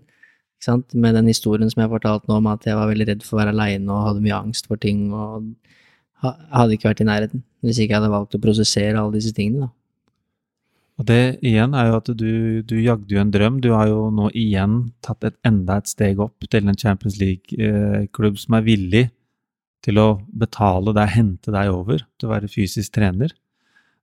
Ikke 0.56 0.66
sant? 0.66 0.96
Med 0.98 1.14
den 1.14 1.28
historien 1.30 1.70
som 1.70 1.78
jeg 1.78 1.86
har 1.86 1.92
fortalt 1.92 2.26
nå 2.26 2.40
om 2.40 2.48
at 2.50 2.66
jeg 2.66 2.74
var 2.74 2.90
veldig 2.90 3.06
redd 3.12 3.22
for 3.22 3.36
å 3.36 3.40
være 3.44 3.52
aleine 3.54 3.92
og 3.92 4.08
hadde 4.08 4.24
mye 4.24 4.40
angst 4.40 4.66
for 4.66 4.80
ting, 4.82 5.04
og 5.14 5.52
hadde 6.24 6.74
ikke 6.74 6.88
vært 6.90 7.04
i 7.04 7.06
nærheten 7.06 7.44
hvis 7.62 7.78
ikke 7.82 7.94
jeg 7.94 8.00
hadde 8.00 8.12
valgt 8.12 8.34
å 8.34 8.42
prosessere 8.42 8.98
alle 8.98 9.14
disse 9.18 9.34
tingene, 9.36 9.68
da. 9.68 9.72
Og 10.96 11.04
det 11.10 11.38
igjen 11.44 11.74
er 11.76 11.90
jo 11.90 11.98
at 11.98 12.08
du, 12.16 12.30
du 12.64 12.76
jagde 12.80 13.12
jo 13.12 13.20
en 13.20 13.32
drøm. 13.32 13.58
Du 13.60 13.68
har 13.74 13.90
jo 13.90 14.08
nå 14.14 14.30
igjen 14.32 14.78
tatt 15.04 15.26
et 15.28 15.36
enda 15.44 15.76
et 15.80 15.90
steg 15.90 16.22
opp 16.24 16.46
til 16.48 16.64
en 16.64 16.78
Champions 16.78 17.18
League-klubb 17.20 18.40
som 18.40 18.56
er 18.56 18.64
villig 18.64 19.04
til 19.84 20.00
å 20.00 20.08
betale 20.32 20.94
deg, 20.96 21.12
hente 21.14 21.52
deg 21.54 21.70
over 21.70 22.00
til 22.16 22.28
å 22.28 22.32
være 22.32 22.50
fysisk 22.50 22.96
trener. 22.96 23.34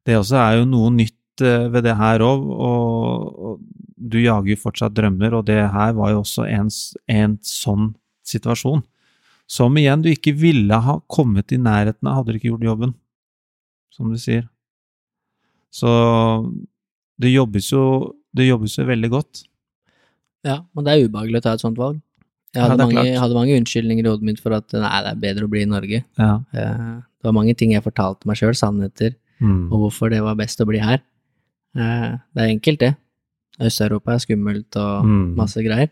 Det 0.06 0.16
også 0.20 0.38
er 0.40 0.60
jo 0.60 0.70
noe 0.70 0.92
nytt 0.94 1.44
eh, 1.44 1.68
ved 1.74 1.88
det 1.88 1.98
her 2.00 2.24
òg, 2.24 2.46
og 2.46 3.60
du 3.98 4.20
jager 4.22 4.54
jo 4.54 4.62
fortsatt 4.62 4.96
drømmer, 4.96 5.36
og 5.40 5.48
det 5.48 5.60
her 5.74 5.94
var 5.98 6.14
jo 6.14 6.22
også 6.22 6.46
en, 6.46 6.70
en 7.12 7.38
sånn 7.48 7.94
situasjon. 8.28 8.84
Som 9.50 9.76
igjen 9.80 10.04
du 10.04 10.12
ikke 10.12 10.36
ville 10.40 10.78
ha 10.86 10.98
kommet 11.12 11.52
i 11.56 11.60
nærheten 11.60 12.08
av, 12.08 12.22
hadde 12.22 12.36
du 12.36 12.40
ikke 12.40 12.54
gjort 12.54 12.70
jobben, 12.70 12.94
som 13.94 14.12
du 14.12 14.20
sier. 14.20 14.46
Så 15.74 15.90
det 17.20 17.32
jobbes 17.34 17.70
jo, 17.72 18.14
det 18.36 18.48
jobbes 18.48 18.78
jo 18.78 18.86
veldig 18.86 19.10
godt. 19.14 19.44
Ja, 20.44 20.62
men 20.76 20.84
det 20.86 20.94
er 20.96 21.08
ubehagelig 21.08 21.40
å 21.40 21.46
ta 21.46 21.54
et 21.54 21.62
sånt 21.64 21.78
valg. 21.80 22.02
Jeg 22.54 22.62
hadde, 22.62 22.84
er 22.84 22.90
mange, 22.94 23.18
hadde 23.18 23.34
mange 23.38 23.56
unnskyldninger 23.58 24.06
i 24.06 24.10
hodet 24.12 24.28
mitt 24.28 24.40
for 24.44 24.54
at 24.54 24.70
nei, 24.78 25.02
det 25.02 25.12
er 25.14 25.22
bedre 25.22 25.48
å 25.48 25.50
bli 25.50 25.62
i 25.64 25.70
Norge. 25.70 26.04
Ja. 26.20 26.34
Eh, 26.54 27.02
Det 27.24 27.30
var 27.30 27.34
mange 27.38 27.56
ting 27.56 27.72
jeg 27.72 27.82
fortalte 27.86 28.26
meg 28.28 28.36
sjøl, 28.38 28.54
sannheter, 28.56 29.16
Mm. 29.42 29.72
og 29.74 29.80
hvorfor 29.90 30.10
det 30.12 30.22
var 30.22 30.36
best 30.36 30.60
å 30.62 30.66
bli 30.68 30.78
her. 30.80 31.00
Eh, 31.76 32.18
Det 32.36 32.42
er 32.44 32.50
enkelt, 32.54 32.80
det. 32.80 32.96
Øst-Europa 33.60 34.14
er 34.14 34.20
skummelt 34.20 34.76
og 34.76 35.06
Mm. 35.06 35.36
masse 35.36 35.58
greier. 35.64 35.90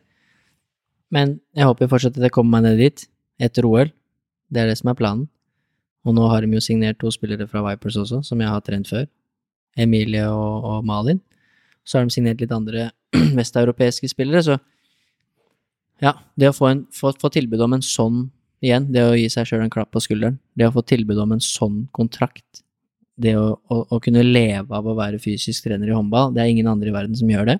Men 1.12 1.40
jeg 1.56 1.66
håper 1.66 1.88
fortsatt 1.88 2.18
at 2.18 2.24
jeg 2.24 2.32
kommer 2.32 2.62
meg 2.62 2.64
ned 2.64 2.78
dit 2.78 3.08
etter 3.40 3.66
OL. 3.66 3.92
Det 4.52 4.60
er 4.62 4.68
det 4.68 4.78
som 4.78 4.90
er 4.90 4.96
planen. 4.96 5.28
Og 6.06 6.16
nå 6.16 6.30
har 6.30 6.42
de 6.42 6.48
jo 6.48 6.60
signert 6.60 7.00
to 7.00 7.08
spillere 7.12 7.48
fra 7.48 7.62
Vipers 7.62 7.96
også, 7.98 8.24
som 8.26 8.40
jeg 8.40 8.48
har 8.50 8.62
trent 8.62 8.88
før. 8.88 9.08
Emilie 9.80 10.26
og, 10.28 10.68
og 10.68 10.86
Malin. 10.88 11.22
Så 11.84 11.98
har 11.98 12.06
de 12.06 12.14
signert 12.14 12.42
litt 12.44 12.54
andre 12.56 12.90
vesteuropeiske 13.40 14.10
spillere, 14.12 14.44
så 14.46 14.60
ja, 16.02 16.16
det 16.40 16.50
å 16.50 16.56
få, 16.56 16.70
en, 16.72 16.86
få, 16.96 17.12
få 17.22 17.30
tilbud 17.34 17.62
om 17.62 17.78
en 17.78 17.86
sånn 17.86 18.24
igjen, 18.62 18.88
det 18.94 19.04
å 19.06 19.18
gi 19.18 19.28
seg 19.30 19.48
sjøl 19.50 19.64
en 19.66 19.74
klapp 19.74 19.92
på 19.94 20.02
skulderen, 20.02 20.40
det 20.58 20.68
å 20.68 20.74
få 20.74 20.84
tilbud 20.86 21.20
om 21.22 21.36
en 21.36 21.44
sånn 21.44 21.84
kontrakt, 21.94 22.64
det 23.22 23.36
å, 23.38 23.52
å, 23.54 23.78
å 23.94 24.00
kunne 24.02 24.24
leve 24.26 24.74
av 24.78 24.88
å 24.88 24.96
være 24.98 25.22
fysisk 25.22 25.68
trener 25.68 25.90
i 25.92 25.96
håndball, 25.96 26.34
det 26.34 26.44
er 26.44 26.54
ingen 26.54 26.70
andre 26.72 26.90
i 26.90 26.96
verden 26.96 27.18
som 27.18 27.30
gjør 27.30 27.54
det. 27.54 27.60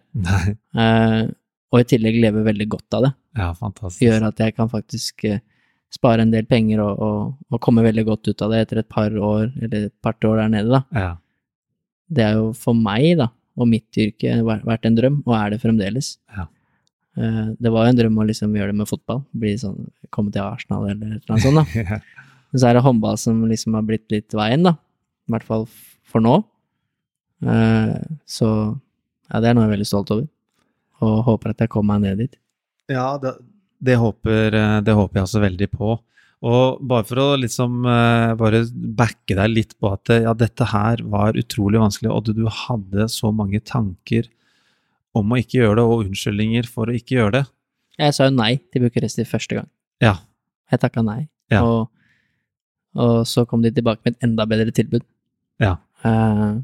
Eh, 0.82 1.24
og 1.72 1.80
i 1.80 1.88
tillegg 1.88 2.18
leve 2.20 2.44
veldig 2.44 2.68
godt 2.72 2.98
av 2.98 3.06
det. 3.06 3.12
Ja, 3.38 3.50
fantastisk. 3.56 4.02
Gjør 4.04 4.26
at 4.28 4.42
jeg 4.44 4.56
kan 4.58 4.70
faktisk 4.72 5.26
eh, 5.30 5.42
spare 5.92 6.26
en 6.26 6.32
del 6.34 6.48
penger 6.50 6.82
og, 6.84 7.04
og, 7.06 7.34
og 7.52 7.62
komme 7.64 7.86
veldig 7.86 8.06
godt 8.08 8.32
ut 8.32 8.44
av 8.46 8.54
det 8.54 8.64
etter 8.66 8.82
et 8.82 8.90
par 8.92 9.14
år, 9.14 9.52
eller 9.62 9.88
et 9.90 9.96
par 10.04 10.18
år 10.28 10.42
der 10.44 10.52
nede, 10.56 10.80
da. 10.80 10.82
Ja. 10.96 11.12
Det 12.12 12.24
er 12.26 12.34
jo 12.40 12.50
for 12.58 12.76
meg, 12.76 13.14
da, 13.22 13.30
og 13.58 13.70
mitt 13.72 13.98
yrke, 14.00 14.38
vært 14.68 14.88
en 14.90 14.98
drøm, 14.98 15.22
og 15.26 15.36
er 15.38 15.54
det 15.54 15.62
fremdeles. 15.64 16.18
Ja. 16.36 16.48
Eh, 17.18 17.48
Det 17.60 17.72
var 17.72 17.86
jo 17.88 17.94
en 17.94 18.00
drøm 18.02 18.20
å 18.20 18.28
liksom 18.28 18.56
gjøre 18.56 18.72
det 18.74 18.80
med 18.82 18.90
fotball, 18.90 19.24
bli 19.32 19.54
sånn, 19.60 19.88
komme 20.12 20.32
til 20.32 20.44
Arsenal 20.44 20.90
eller 20.90 21.16
et 21.18 21.24
eller 21.24 21.38
annet 21.38 21.48
sånt, 21.48 21.62
da. 21.62 22.00
Men 22.52 22.60
så 22.60 22.68
er 22.68 22.76
det 22.76 22.84
håndball 22.84 23.18
som 23.18 23.46
liksom 23.48 23.76
har 23.80 23.86
blitt 23.88 24.10
litt 24.12 24.36
veien, 24.36 24.64
da. 24.68 24.76
I 25.28 25.32
hvert 25.36 25.48
fall 25.48 25.68
for 26.12 26.20
nå. 26.24 26.42
Eh, 27.48 27.96
Så 28.28 28.48
ja, 29.32 29.40
det 29.40 29.50
er 29.50 29.56
noe 29.56 29.64
jeg 29.66 29.72
er 29.72 29.76
veldig 29.78 29.88
stolt 29.88 30.12
over. 30.12 30.28
Og 31.02 31.24
håper 31.26 31.54
at 31.56 31.64
jeg 31.64 31.72
kommer 31.74 31.96
meg 31.98 32.10
ned 32.10 32.26
dit. 32.26 32.36
Ja, 32.92 33.16
det, 33.18 33.38
det, 33.82 33.96
håper, 33.98 34.52
eh, 34.54 34.80
det 34.86 34.94
håper 34.98 35.22
jeg 35.22 35.28
også 35.30 35.42
veldig 35.46 35.70
på. 35.72 35.96
Og 36.42 36.80
bare 36.90 37.06
for 37.06 37.22
å 37.22 37.28
liksom 37.38 37.84
uh, 37.86 38.34
bare 38.40 38.64
backe 38.74 39.36
deg 39.38 39.52
litt 39.52 39.76
på 39.78 39.92
at 39.94 40.10
eh, 40.10 40.24
ja, 40.26 40.34
dette 40.34 40.66
her 40.72 41.04
var 41.06 41.38
utrolig 41.38 41.78
vanskelig, 41.82 42.10
og 42.10 42.26
du, 42.26 42.34
du 42.34 42.48
hadde 42.50 43.06
så 43.14 43.30
mange 43.36 43.62
tanker 43.62 44.26
om 45.18 45.30
å 45.30 45.38
ikke 45.38 45.60
gjøre 45.60 45.78
det, 45.78 45.86
og 45.86 46.08
unnskyldninger 46.08 46.70
for 46.72 46.90
å 46.90 46.96
ikke 46.98 47.20
gjøre 47.20 47.36
det. 47.36 47.44
Jeg 48.02 48.18
sa 48.18 48.26
jo 48.26 48.34
nei 48.34 48.56
til 48.74 48.88
Bucuresti 48.88 49.28
første 49.30 49.60
gang. 49.60 49.70
Ja. 50.02 50.16
Jeg 50.74 50.82
takka 50.82 51.04
nei. 51.06 51.28
Ja. 51.54 51.62
Og, 51.62 51.92
og 52.98 53.22
så 53.30 53.46
kom 53.46 53.62
de 53.62 53.74
tilbake 53.76 54.02
med 54.08 54.16
et 54.16 54.26
enda 54.26 54.48
bedre 54.50 54.74
tilbud. 54.74 55.06
Ja. 55.62 55.76
Uh, 56.02 56.64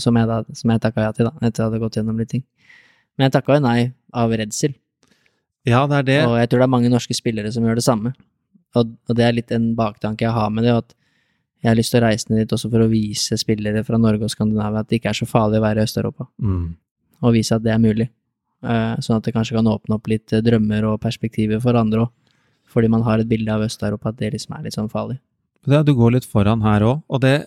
som 0.00 0.16
jeg, 0.16 0.30
da, 0.30 0.40
som 0.56 0.72
jeg 0.72 0.80
takka 0.80 1.04
ja 1.04 1.12
til, 1.12 1.28
da, 1.28 1.36
etter 1.42 1.50
at 1.50 1.58
jeg 1.58 1.68
hadde 1.68 1.84
gått 1.84 2.00
gjennom 2.00 2.22
litt 2.22 2.32
ting. 2.32 2.46
Men 3.18 3.28
jeg 3.28 3.36
takka 3.36 3.58
jo 3.58 3.66
nei 3.66 3.78
av 4.16 4.32
redsel. 4.40 4.78
Ja, 5.68 5.84
det 5.90 6.00
er 6.00 6.06
det. 6.08 6.20
Og 6.30 6.38
jeg 6.40 6.48
tror 6.48 6.62
det 6.62 6.70
er 6.70 6.76
mange 6.80 6.90
norske 6.90 7.14
spillere 7.18 7.52
som 7.52 7.66
gjør 7.66 7.76
det 7.78 7.84
samme. 7.84 8.14
Og, 8.74 8.92
og 9.08 9.16
det 9.18 9.24
er 9.26 9.32
litt 9.36 9.50
en 9.52 9.74
baktanke 9.76 10.24
jeg 10.24 10.32
har 10.32 10.50
med 10.50 10.64
det, 10.64 10.72
at 10.72 10.94
jeg 11.62 11.70
har 11.70 11.76
lyst 11.78 11.92
til 11.94 12.00
å 12.02 12.06
reise 12.06 12.30
ned 12.30 12.38
dit 12.42 12.52
også 12.56 12.70
for 12.72 12.82
å 12.82 12.88
vise 12.90 13.36
spillere 13.38 13.84
fra 13.86 13.98
Norge 14.00 14.24
og 14.26 14.30
Skandinavia 14.32 14.80
at 14.82 14.88
det 14.90 14.98
ikke 15.00 15.10
er 15.12 15.18
så 15.20 15.26
farlig 15.28 15.60
å 15.60 15.64
være 15.66 15.82
i 15.82 15.84
Øst-Europa, 15.86 16.26
Mm. 16.42 16.74
og 17.22 17.32
vise 17.36 17.54
at 17.54 17.62
det 17.62 17.72
er 17.72 17.78
mulig. 17.78 18.08
Eh, 18.64 18.96
sånn 19.02 19.16
at 19.18 19.24
det 19.24 19.34
kanskje 19.34 19.54
kan 19.58 19.66
åpne 19.66 19.94
opp 19.94 20.06
litt 20.08 20.32
eh, 20.32 20.40
drømmer 20.42 20.84
og 20.92 21.00
perspektiver 21.00 21.60
for 21.62 21.74
andre 21.78 22.06
òg. 22.06 22.10
Fordi 22.72 22.88
man 22.88 23.02
har 23.02 23.18
et 23.20 23.28
bilde 23.28 23.50
av 23.52 23.60
Øst-Europa 23.66 24.08
at 24.08 24.16
det 24.18 24.32
liksom 24.32 24.56
er 24.58 24.62
litt 24.64 24.74
sånn 24.74 24.88
farlig. 24.90 25.18
Ja, 25.66 25.82
du 25.82 25.92
går 25.94 26.12
litt 26.16 26.24
foran 26.26 26.62
her 26.62 26.80
òg, 26.80 27.02
og, 27.08 27.20
det- 27.20 27.46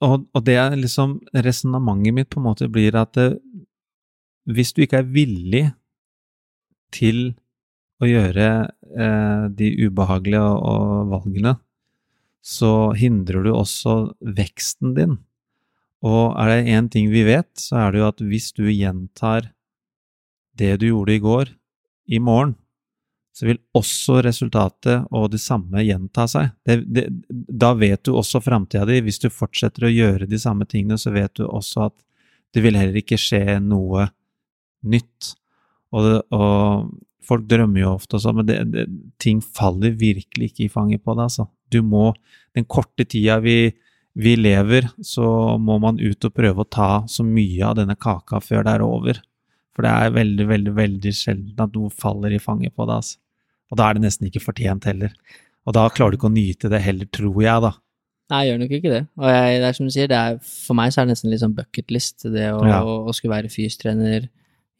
og, 0.00 0.26
og 0.34 0.44
det 0.44 0.56
er 0.56 0.70
liksom 0.76 1.20
Resonnementet 1.34 2.14
mitt 2.14 2.30
på 2.30 2.40
en 2.40 2.46
måte 2.48 2.70
blir 2.72 2.94
at 2.98 3.12
det, 3.12 3.38
hvis 4.50 4.72
du 4.74 4.82
ikke 4.82 4.98
er 4.98 5.10
villig 5.12 5.74
til 6.92 7.34
å 8.02 8.08
gjøre 8.08 8.48
eh, 8.66 9.44
de 9.54 9.68
ubehagelige 9.86 10.42
og, 10.42 10.64
og 10.72 11.12
valgene, 11.12 11.56
så 12.42 12.90
hindrer 12.98 13.46
du 13.46 13.52
også 13.54 13.96
veksten 14.36 14.96
din. 14.98 15.20
Og 16.02 16.34
er 16.34 16.50
det 16.50 16.74
én 16.74 16.88
ting 16.90 17.12
vi 17.12 17.22
vet, 17.26 17.50
så 17.58 17.84
er 17.84 17.92
det 17.92 18.02
jo 18.02 18.08
at 18.08 18.24
hvis 18.26 18.50
du 18.56 18.64
gjentar 18.66 19.52
det 20.58 20.74
du 20.82 20.88
gjorde 20.90 21.14
i 21.14 21.22
går, 21.22 21.52
i 22.12 22.18
morgen, 22.18 22.56
så 23.32 23.46
vil 23.48 23.60
også 23.78 24.18
resultatet 24.26 25.06
og 25.14 25.30
det 25.32 25.40
samme 25.40 25.80
gjenta 25.86 26.26
seg. 26.28 26.50
Det, 26.66 26.82
det, 26.92 27.06
da 27.30 27.72
vet 27.78 28.02
du 28.04 28.12
også 28.18 28.42
framtida 28.44 28.84
di. 28.88 28.98
Hvis 29.06 29.22
du 29.22 29.30
fortsetter 29.32 29.86
å 29.88 29.92
gjøre 29.92 30.28
de 30.28 30.40
samme 30.42 30.66
tingene, 30.68 30.98
så 31.00 31.14
vet 31.14 31.32
du 31.38 31.46
også 31.46 31.86
at 31.86 31.96
det 32.52 32.64
vil 32.66 32.76
heller 32.76 32.98
ikke 33.00 33.16
skje 33.20 33.56
noe 33.64 34.10
nytt. 34.84 35.32
Og, 35.94 36.04
det, 36.04 36.18
og 36.36 36.92
folk 37.26 37.46
drømmer 37.50 37.80
jo 37.84 37.94
ofte 37.96 38.16
også, 38.18 38.32
men 38.36 38.46
det, 38.48 38.58
det, 38.72 38.84
ting 39.22 39.40
faller 39.42 39.94
virkelig 39.98 40.50
ikke 40.52 40.64
i 40.66 40.72
fanget 40.72 41.02
på 41.04 41.14
deg, 41.16 41.28
altså. 41.30 41.48
Du 41.72 41.80
må 41.82 42.12
Den 42.54 42.66
korte 42.68 43.06
tida 43.08 43.38
vi, 43.40 43.72
vi 44.14 44.34
lever, 44.36 44.90
så 45.00 45.56
må 45.56 45.78
man 45.80 45.96
ut 46.02 46.26
og 46.28 46.34
prøve 46.36 46.60
å 46.60 46.68
ta 46.68 46.88
så 47.08 47.24
mye 47.24 47.62
av 47.64 47.78
denne 47.78 47.96
kaka 47.96 48.42
før 48.44 48.66
det 48.66 48.74
er 48.74 48.82
over. 48.84 49.20
For 49.72 49.86
det 49.86 49.92
er 49.94 50.12
veldig, 50.12 50.46
veldig, 50.50 50.74
veldig 50.76 51.12
sjelden 51.16 51.62
at 51.64 51.72
noe 51.72 51.88
faller 51.88 52.34
i 52.36 52.42
fanget 52.42 52.74
på 52.76 52.84
deg, 52.84 52.98
altså. 53.00 53.16
Og 53.72 53.78
da 53.80 53.86
er 53.88 53.96
det 53.96 54.02
nesten 54.04 54.28
ikke 54.28 54.42
fortjent 54.44 54.84
heller. 54.84 55.14
Og 55.64 55.72
da 55.72 55.86
klarer 55.88 56.12
du 56.12 56.18
ikke 56.18 56.28
å 56.28 56.34
nyte 56.34 56.68
det 56.68 56.82
heller, 56.84 57.08
tror 57.08 57.38
jeg, 57.40 57.62
da. 57.64 57.70
Nei, 58.32 58.42
jeg 58.44 58.50
gjør 58.52 58.60
nok 58.62 58.74
ikke 58.76 58.92
det. 58.92 59.00
Og 59.20 59.26
jeg, 59.32 59.56
det 59.62 59.66
er 59.70 59.76
som 59.78 59.88
du 59.88 59.92
sier, 59.94 60.10
det 60.12 60.18
er, 60.18 60.36
for 60.44 60.76
meg 60.78 60.92
så 60.92 61.00
er 61.00 61.08
det 61.08 61.14
nesten 61.14 61.32
litt 61.32 61.40
sånn 61.42 61.56
bucketlist, 61.56 62.26
det 62.36 62.50
å, 62.52 62.60
Ja. 62.68 62.82
å, 62.84 62.98
å 63.08 63.14
skulle 63.16 63.32
være 63.38 63.50
fystrener 63.52 64.28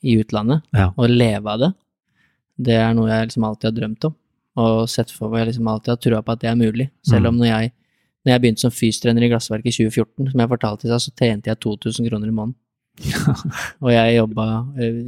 i 0.05 0.19
utlandet, 0.21 0.65
Ja. 0.77 0.91
og 0.93 1.09
leve 1.09 1.49
av 1.57 1.59
det. 1.65 1.73
Det 2.63 2.79
er 2.79 2.93
noe 2.97 3.11
jeg 3.11 3.29
liksom 3.29 3.47
alltid 3.49 3.69
har 3.71 3.77
drømt 3.77 4.09
om, 4.09 4.17
og 4.63 4.89
sett 4.91 5.13
for 5.15 5.33
meg 5.33 5.49
liksom 5.49 5.69
alltid 5.71 5.95
har 5.95 6.01
trua 6.07 6.23
på 6.25 6.35
at 6.35 6.43
det 6.43 6.51
er 6.51 6.59
mulig. 6.59 6.89
Selv 7.07 7.31
om 7.31 7.39
når 7.41 7.51
jeg, 7.51 7.73
når 8.23 8.35
jeg 8.35 8.43
begynte 8.45 8.65
som 8.65 8.75
fystrener 8.75 9.27
i 9.27 9.31
Glassverket 9.33 9.73
i 9.73 9.77
2014, 9.89 10.33
som 10.33 10.43
jeg 10.45 10.53
fortalte 10.55 10.87
i 10.87 10.91
stad, 10.91 11.05
så 11.05 11.15
tjente 11.19 11.53
jeg 11.53 11.61
2000 11.67 12.11
kroner 12.11 12.33
i 12.33 12.37
måneden. 12.37 12.59
og 13.85 13.89
jeg 13.93 14.17
jobba 14.19 14.47
eh, 14.79 14.99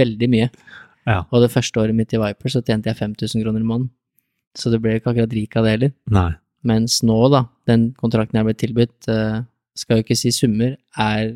veldig 0.00 0.30
mye. 0.32 0.48
Ja. 1.06 1.20
Og 1.30 1.44
det 1.44 1.52
første 1.52 1.80
året 1.80 1.96
mitt 1.96 2.14
i 2.16 2.20
Viper 2.20 2.52
så 2.52 2.62
tjente 2.64 2.90
jeg 2.90 2.98
5000 2.98 3.44
kroner 3.44 3.62
i 3.62 3.68
måneden. 3.68 3.92
Så 4.58 4.70
det 4.70 4.80
ble 4.82 4.96
ikke 4.98 5.12
akkurat 5.12 5.34
rik 5.34 5.56
av 5.58 5.66
det 5.66 5.76
heller. 5.76 5.94
Nei. 6.14 6.30
Mens 6.64 7.02
nå, 7.04 7.16
da, 7.32 7.44
den 7.68 7.90
kontrakten 8.00 8.38
jeg 8.40 8.48
ble 8.48 8.56
tilbudt, 8.56 9.08
eh, 9.12 9.42
skal 9.76 9.98
jo 9.98 10.04
ikke 10.06 10.16
si 10.16 10.32
summer, 10.32 10.76
er 11.00 11.34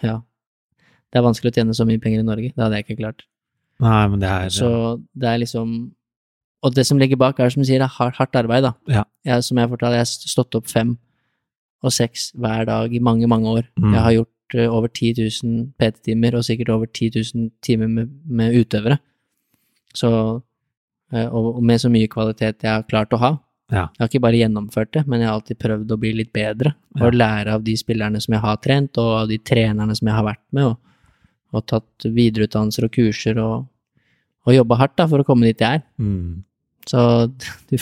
ja, 0.00 0.20
det 1.10 1.18
er 1.18 1.26
vanskelig 1.26 1.50
å 1.50 1.56
tjene 1.58 1.74
så 1.76 1.86
mye 1.88 2.00
penger 2.02 2.22
i 2.22 2.26
Norge. 2.26 2.52
Det 2.54 2.62
hadde 2.62 2.78
jeg 2.78 2.86
ikke 2.86 3.00
klart. 3.02 3.24
Nei, 3.80 4.08
men 4.12 4.20
det 4.20 4.28
er 4.28 4.50
Så 4.52 4.68
det 5.16 5.28
er 5.30 5.38
liksom 5.40 5.70
Og 6.62 6.74
det 6.76 6.84
som 6.86 6.98
ligger 7.00 7.16
bak, 7.16 7.38
er 7.40 7.48
som 7.48 7.62
du 7.62 7.66
sier, 7.66 7.80
det 7.80 7.88
er 7.88 8.10
hardt, 8.12 8.36
arbeid, 8.36 8.62
da. 8.66 8.72
Ja. 8.88 9.04
Jeg, 9.24 9.44
som 9.46 9.56
jeg 9.56 9.68
fortalte, 9.70 9.96
jeg 9.96 10.04
har 10.04 10.10
stått 10.34 10.54
opp 10.58 10.66
fem 10.68 10.98
og 11.82 11.92
seks 11.96 12.32
hver 12.36 12.66
dag 12.68 12.92
i 12.92 13.00
mange, 13.00 13.24
mange 13.26 13.48
år. 13.48 13.62
Mm. 13.80 13.94
Jeg 13.94 14.02
har 14.04 14.12
gjort 14.12 14.54
eh, 14.58 14.68
over 14.68 14.88
10 14.92 15.14
000 15.16 15.62
PT-timer, 15.80 16.36
og 16.36 16.44
sikkert 16.44 16.68
over 16.74 16.84
10 16.92 17.08
000 17.34 17.48
timer 17.64 17.88
med, 17.88 18.10
med 18.28 18.52
utøvere. 18.60 18.98
Så 19.96 20.10
eh, 21.14 21.24
og, 21.32 21.56
og 21.56 21.62
med 21.64 21.80
så 21.80 21.88
mye 21.88 22.10
kvalitet 22.12 22.60
jeg 22.66 22.70
har 22.74 22.84
klart 22.90 23.16
å 23.16 23.22
ha. 23.22 23.32
Ja. 23.70 23.86
Jeg 23.96 24.02
har 24.02 24.10
ikke 24.10 24.24
bare 24.26 24.42
gjennomført 24.42 24.92
det, 24.98 25.06
men 25.08 25.22
jeg 25.22 25.30
har 25.30 25.38
alltid 25.38 25.60
prøvd 25.62 25.92
å 25.94 26.00
bli 26.02 26.12
litt 26.20 26.32
bedre. 26.34 26.74
Og 27.00 27.08
Ja. 27.08 27.16
lære 27.22 27.56
av 27.56 27.64
de 27.64 27.76
spillerne 27.80 28.20
som 28.20 28.34
jeg 28.36 28.42
har 28.44 28.56
trent, 28.60 28.98
og 28.98 29.22
av 29.22 29.28
de 29.30 29.38
trenerne 29.38 29.96
som 29.96 30.08
jeg 30.10 30.16
har 30.18 30.26
vært 30.26 30.44
med, 30.52 30.64
og, 30.74 30.78
og 31.54 31.66
tatt 31.70 32.06
videreutdannelser 32.06 32.86
og 32.86 32.94
kurser, 32.94 33.40
og, 33.42 33.66
og 34.46 34.54
jobba 34.54 34.78
hardt 34.82 34.98
da, 35.00 35.08
for 35.10 35.22
å 35.22 35.26
komme 35.26 35.48
dit 35.50 35.60
jeg 35.60 35.80
er. 35.80 35.86
mm. 36.00 36.46
Så 36.88 37.00
du, 37.70 37.76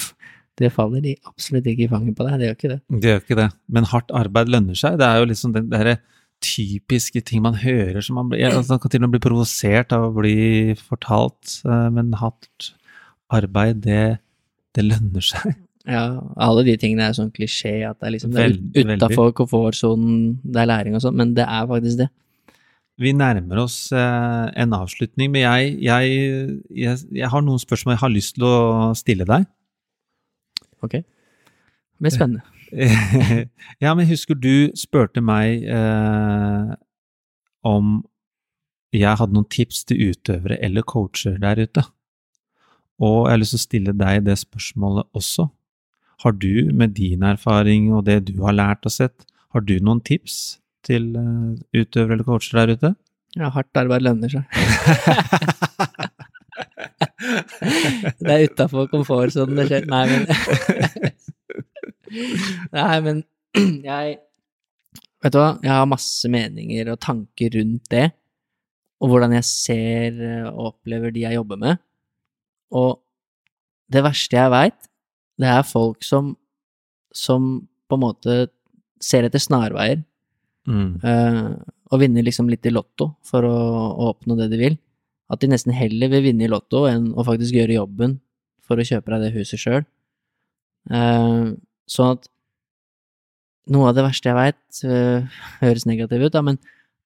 det 0.59 0.73
faller 0.74 1.03
de 1.05 1.15
absolutt 1.28 1.69
ikke 1.70 1.86
i 1.86 1.90
fanget 1.90 2.16
på 2.19 2.27
deg, 2.27 2.40
det 2.40 2.49
gjør 2.49 2.57
ikke 2.57 2.70
det. 2.73 2.78
Det 2.90 3.12
gjør 3.12 3.20
ikke 3.23 3.40
det. 3.40 3.51
Men 3.77 3.86
hardt 3.93 4.15
arbeid 4.16 4.51
lønner 4.53 4.78
seg. 4.78 4.99
Det 5.01 5.07
er 5.07 5.20
jo 5.20 5.28
liksom 5.31 5.55
den 5.55 5.69
derre 5.70 5.99
typiske 6.45 7.23
ting 7.27 7.43
man 7.43 7.57
hører 7.59 7.99
som 8.05 8.19
man 8.19 8.28
blir 8.31 8.47
altså, 8.47 8.77
Man 8.77 8.82
kan 8.82 8.93
til 8.93 9.01
og 9.01 9.09
med 9.09 9.16
bli 9.16 9.23
provosert 9.24 9.95
av 9.95 10.09
å 10.09 10.12
bli 10.15 10.74
fortalt, 10.78 11.57
eh, 11.66 11.89
men 11.95 12.12
hardt 12.19 12.73
arbeid, 13.35 13.82
det, 13.85 14.19
det 14.77 14.86
lønner 14.86 15.24
seg. 15.24 15.57
Ja, 15.89 16.05
alle 16.36 16.65
de 16.66 16.77
tingene 16.81 17.09
er 17.09 17.16
sånn 17.16 17.32
klisjé, 17.32 17.81
at 17.89 17.99
det 17.99 18.09
er 18.09 18.15
liksom 18.15 18.35
utafor 18.93 19.32
komfortsonen, 19.36 20.39
det 20.45 20.62
er 20.62 20.69
læring 20.69 20.97
og 20.99 21.05
sånn, 21.05 21.16
men 21.16 21.32
det 21.36 21.47
er 21.49 21.69
faktisk 21.70 22.03
det. 22.03 22.09
Vi 22.99 23.12
nærmer 23.15 23.62
oss 23.62 23.93
eh, 23.95 24.45
en 24.59 24.75
avslutning, 24.75 25.31
men 25.31 25.45
jeg, 25.45 25.75
jeg, 25.87 26.59
jeg, 26.75 27.03
jeg 27.15 27.31
har 27.31 27.45
noen 27.47 27.61
spørsmål 27.62 27.95
jeg 27.95 28.03
har 28.03 28.15
lyst 28.15 28.35
til 28.35 28.47
å 28.49 28.57
stille 28.99 29.27
deg. 29.29 29.47
Ok? 30.83 30.99
Det 30.99 32.03
blir 32.03 32.15
spennende. 32.15 32.43
ja, 33.85 33.95
men 33.95 34.09
husker 34.11 34.37
du 34.37 34.70
spurte 34.77 35.23
meg 35.25 35.62
eh, 35.65 36.75
om 37.66 38.01
jeg 38.95 39.20
hadde 39.20 39.37
noen 39.37 39.49
tips 39.53 39.85
til 39.89 40.11
utøvere 40.11 40.59
eller 40.65 40.83
coacher 40.83 41.39
der 41.41 41.62
ute. 41.62 41.85
Og 42.99 43.29
jeg 43.29 43.35
har 43.37 43.43
lyst 43.45 43.55
til 43.55 43.62
å 43.62 43.66
stille 43.69 43.95
deg 43.95 44.25
det 44.27 44.41
spørsmålet 44.43 45.07
også. 45.16 45.47
Har 46.25 46.35
du, 46.35 46.73
med 46.75 46.97
din 46.99 47.23
erfaring 47.23 47.93
og 47.95 48.09
det 48.09 48.25
du 48.27 48.41
har 48.43 48.57
lært 48.57 48.89
og 48.89 48.95
sett, 48.95 49.29
har 49.55 49.62
du 49.62 49.77
noen 49.79 50.03
tips 50.03 50.59
til 50.89 51.10
eh, 51.19 51.52
utøvere 51.77 52.16
eller 52.16 52.27
coacher 52.27 52.60
der 52.60 52.74
ute? 52.77 52.90
Ja, 53.36 53.51
hardt 53.55 53.77
arbeid 53.78 54.02
lønner 54.06 54.31
seg. 54.32 54.44
det 58.24 58.32
er 58.32 58.47
utafor 58.48 58.89
komfortsonen 58.90 59.59
det 59.60 59.66
skjer. 59.69 59.85
Nei, 59.90 60.05
men 60.10 60.23
Nei, 62.78 62.97
men 63.05 63.16
jeg 63.85 64.16
Vet 65.19 65.35
du 65.35 65.40
hva, 65.40 65.59
jeg 65.65 65.74
har 65.74 65.86
masse 65.90 66.28
meninger 66.31 66.93
og 66.93 67.01
tanker 67.02 67.51
rundt 67.56 67.89
det, 67.90 68.05
og 69.02 69.10
hvordan 69.10 69.32
jeg 69.35 69.47
ser 69.48 70.20
og 70.52 70.60
opplever 70.69 71.10
de 71.10 71.24
jeg 71.24 71.35
jobber 71.35 71.59
med. 71.59 71.81
Og 72.70 73.01
det 73.90 74.05
verste 74.06 74.39
jeg 74.39 74.52
veit, 74.55 74.78
det 75.43 75.51
er 75.51 75.66
folk 75.66 76.06
som 76.06 76.36
som 77.15 77.48
på 77.89 77.97
en 77.97 78.05
måte 78.05 78.36
ser 79.02 79.27
etter 79.27 79.43
snarveier 79.43 80.02
Mm. 80.69 80.89
eh, 81.01 81.43
og 81.89 82.03
vinner 82.03 82.27
liksom 82.27 82.51
litt 82.53 82.66
i 82.69 82.73
lotto 82.74 83.15
for 83.24 83.47
å, 83.49 83.59
å 83.97 84.11
oppnå 84.12 84.36
det 84.39 84.51
de 84.53 84.61
vil. 84.61 84.78
At 85.32 85.43
de 85.43 85.51
nesten 85.51 85.74
heller 85.77 86.11
vil 86.12 86.27
vinne 86.28 86.47
i 86.47 86.51
lotto 86.51 86.85
enn 86.89 87.11
å 87.16 87.24
faktisk 87.24 87.57
gjøre 87.57 87.78
jobben 87.78 88.19
for 88.65 88.81
å 88.81 88.85
kjøpe 88.85 89.12
deg 89.15 89.24
det 89.24 89.36
huset 89.36 89.61
sjøl. 89.61 89.86
Uh, 90.89 91.57
sånn 91.89 92.16
at 92.16 92.28
noe 93.73 93.90
av 93.90 93.97
det 93.97 94.05
verste 94.05 94.31
jeg 94.31 94.39
veit, 94.39 94.82
høres 95.62 95.89
negativt 95.89 96.28
ut, 96.28 96.35
da, 96.36 96.45
men 96.45 96.61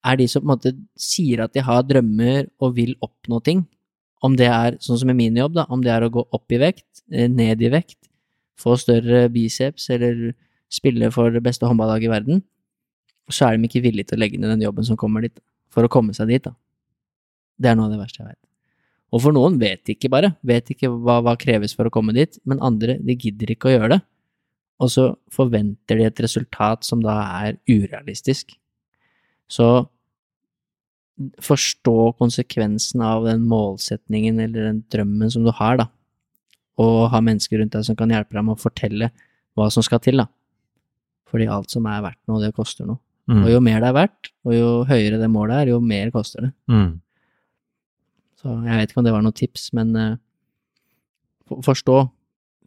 er 0.07 0.19
de 0.19 0.27
som 0.31 0.43
på 0.43 0.47
en 0.47 0.53
måte 0.55 0.73
sier 0.99 1.45
at 1.45 1.55
de 1.55 1.63
har 1.63 1.83
drømmer 1.87 2.49
og 2.63 2.77
vil 2.79 2.95
oppnå 3.03 3.41
ting. 3.47 3.65
Om 4.23 4.37
det 4.39 4.49
er, 4.51 4.79
sånn 4.83 5.01
som 5.01 5.11
i 5.11 5.19
min 5.19 5.39
jobb, 5.39 5.57
da, 5.59 5.67
om 5.71 5.83
det 5.83 5.91
er 5.95 6.07
å 6.07 6.13
gå 6.15 6.23
opp 6.35 6.55
i 6.55 6.61
vekt, 6.63 7.05
eh, 7.11 7.29
ned 7.31 7.63
i 7.63 7.71
vekt, 7.73 7.99
få 8.59 8.77
større 8.79 9.27
biceps 9.33 9.89
eller 9.91 10.35
spille 10.73 11.11
for 11.15 11.35
det 11.35 11.43
beste 11.45 11.67
håndballaget 11.67 12.07
i 12.07 12.13
verden, 12.13 12.43
så 13.31 13.49
er 13.49 13.57
de 13.57 13.69
ikke 13.69 13.85
villige 13.85 14.11
til 14.11 14.19
å 14.19 14.23
legge 14.25 14.41
ned 14.41 14.51
den 14.55 14.65
jobben 14.65 14.87
som 14.87 14.99
kommer 14.99 15.25
dit, 15.25 15.37
for 15.73 15.87
å 15.87 15.91
komme 15.93 16.15
seg 16.17 16.33
dit, 16.33 16.43
da. 16.45 16.55
Det 17.63 17.71
er 17.71 17.77
noe 17.79 17.87
av 17.87 17.95
det 17.95 18.01
verste 18.01 18.23
jeg 18.23 18.33
veit. 18.33 18.41
Og 19.13 19.21
for 19.21 19.37
noen 19.37 19.59
vet 19.61 19.83
de 19.85 19.95
ikke 19.95 20.11
bare, 20.13 20.33
vet 20.47 20.73
ikke 20.73 20.89
hva, 20.89 21.19
hva 21.25 21.37
kreves 21.39 21.77
for 21.77 21.89
å 21.89 21.93
komme 21.93 22.15
dit, 22.17 22.39
men 22.49 22.63
andre, 22.65 22.97
de 23.05 23.17
gidder 23.17 23.53
ikke 23.53 23.69
å 23.69 23.75
gjøre 23.75 23.91
det. 23.95 24.01
Og 24.83 24.91
så 24.91 25.05
forventer 25.31 26.01
de 26.01 26.07
et 26.09 26.23
resultat 26.25 26.87
som 26.87 27.03
da 27.05 27.19
er 27.45 27.59
urealistisk. 27.71 28.57
Så 29.53 29.69
forstå 31.45 31.97
konsekvensen 32.19 33.05
av 33.05 33.29
den 33.29 33.45
målsetningen 33.51 34.41
eller 34.41 34.71
den 34.71 34.81
drømmen 34.91 35.31
som 35.31 35.45
du 35.45 35.53
har, 35.55 35.77
da. 35.85 35.91
Og 36.81 37.11
ha 37.13 37.21
mennesker 37.21 37.61
rundt 37.61 37.77
deg 37.77 37.85
som 37.87 37.99
kan 37.99 38.11
hjelpe 38.11 38.35
deg 38.35 38.47
med 38.49 38.57
å 38.57 38.63
fortelle 38.63 39.13
hva 39.59 39.69
som 39.71 39.85
skal 39.85 40.01
til, 40.03 40.25
da. 40.25 40.27
Fordi 41.29 41.49
alt 41.53 41.73
som 41.73 41.87
er 41.89 42.01
verdt 42.05 42.21
noe, 42.29 42.41
det 42.41 42.55
koster 42.57 42.89
noe. 42.89 43.01
Mm. 43.31 43.45
Og 43.45 43.51
jo 43.53 43.61
mer 43.63 43.79
det 43.81 43.89
er 43.93 43.95
verdt, 44.01 44.31
og 44.45 44.55
jo 44.57 44.69
høyere 44.89 45.19
det 45.21 45.29
målet 45.31 45.61
er, 45.63 45.71
jo 45.75 45.81
mer 45.81 46.11
koster 46.15 46.49
det. 46.49 46.53
Mm. 46.73 47.01
Så 48.43 48.57
jeg 48.67 48.81
vet 48.81 48.91
ikke 48.91 48.99
om 49.03 49.07
det 49.07 49.13
var 49.15 49.23
noe 49.23 49.37
tips, 49.39 49.69
men 49.79 49.93
uh, 49.95 50.17
forstå. 51.63 52.01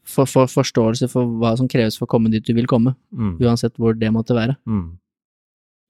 For, 0.05 0.29
for, 0.29 0.45
forståelse 0.45 1.07
for 1.09 1.25
hva 1.41 1.55
som 1.57 1.65
kreves 1.67 1.95
for 1.97 2.05
å 2.05 2.11
komme 2.13 2.29
dit 2.29 2.45
du 2.45 2.51
vil 2.53 2.67
komme, 2.69 2.91
Mm. 3.11 3.39
uansett 3.41 3.73
hvor 3.81 3.95
det 3.97 4.11
måtte 4.13 4.35
være. 4.37 4.53
Mm. 4.69 4.99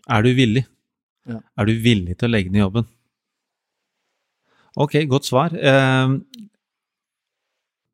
Er 0.08 0.24
du 0.24 0.30
villig? 0.38 0.64
Ja. 1.28 1.42
Er 1.60 1.66
du 1.68 1.74
villig 1.84 2.16
til 2.18 2.30
å 2.30 2.32
legge 2.32 2.54
ned 2.54 2.62
jobben? 2.64 2.86
Ok, 4.80 4.96
godt 5.12 5.28
svar. 5.28 5.52
Uh, 5.52 6.16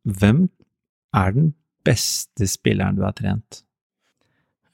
hvem 0.05 0.43
er 1.17 1.33
den 1.35 1.51
beste 1.85 2.47
spilleren 2.49 2.97
du 2.97 3.03
har 3.05 3.13
trent? 3.17 3.63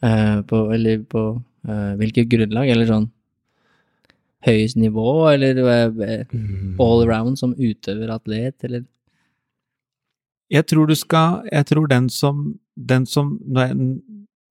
Uh, 0.03 0.43
på, 0.47 0.65
eller 0.75 0.99
på 1.09 1.23
hvilket 1.67 2.29
grunnlag, 2.31 2.69
eller 2.71 2.89
sånn 2.89 3.07
høyest 4.45 4.77
nivå, 4.79 5.07
eller 5.31 5.57
eh, 6.05 6.35
all 6.79 7.03
around 7.05 7.39
som 7.39 7.55
utøver, 7.57 8.11
atlet, 8.13 8.55
eller 8.67 8.85
Jeg 10.49 10.63
tror 10.69 10.87
du 10.87 10.95
skal 10.95 11.41
Jeg 11.51 11.65
tror 11.67 11.89
den 11.91 12.09
som, 12.09 12.59
den 12.75 13.05
som 13.05 13.39
når, 13.43 13.67
jeg, 13.67 13.89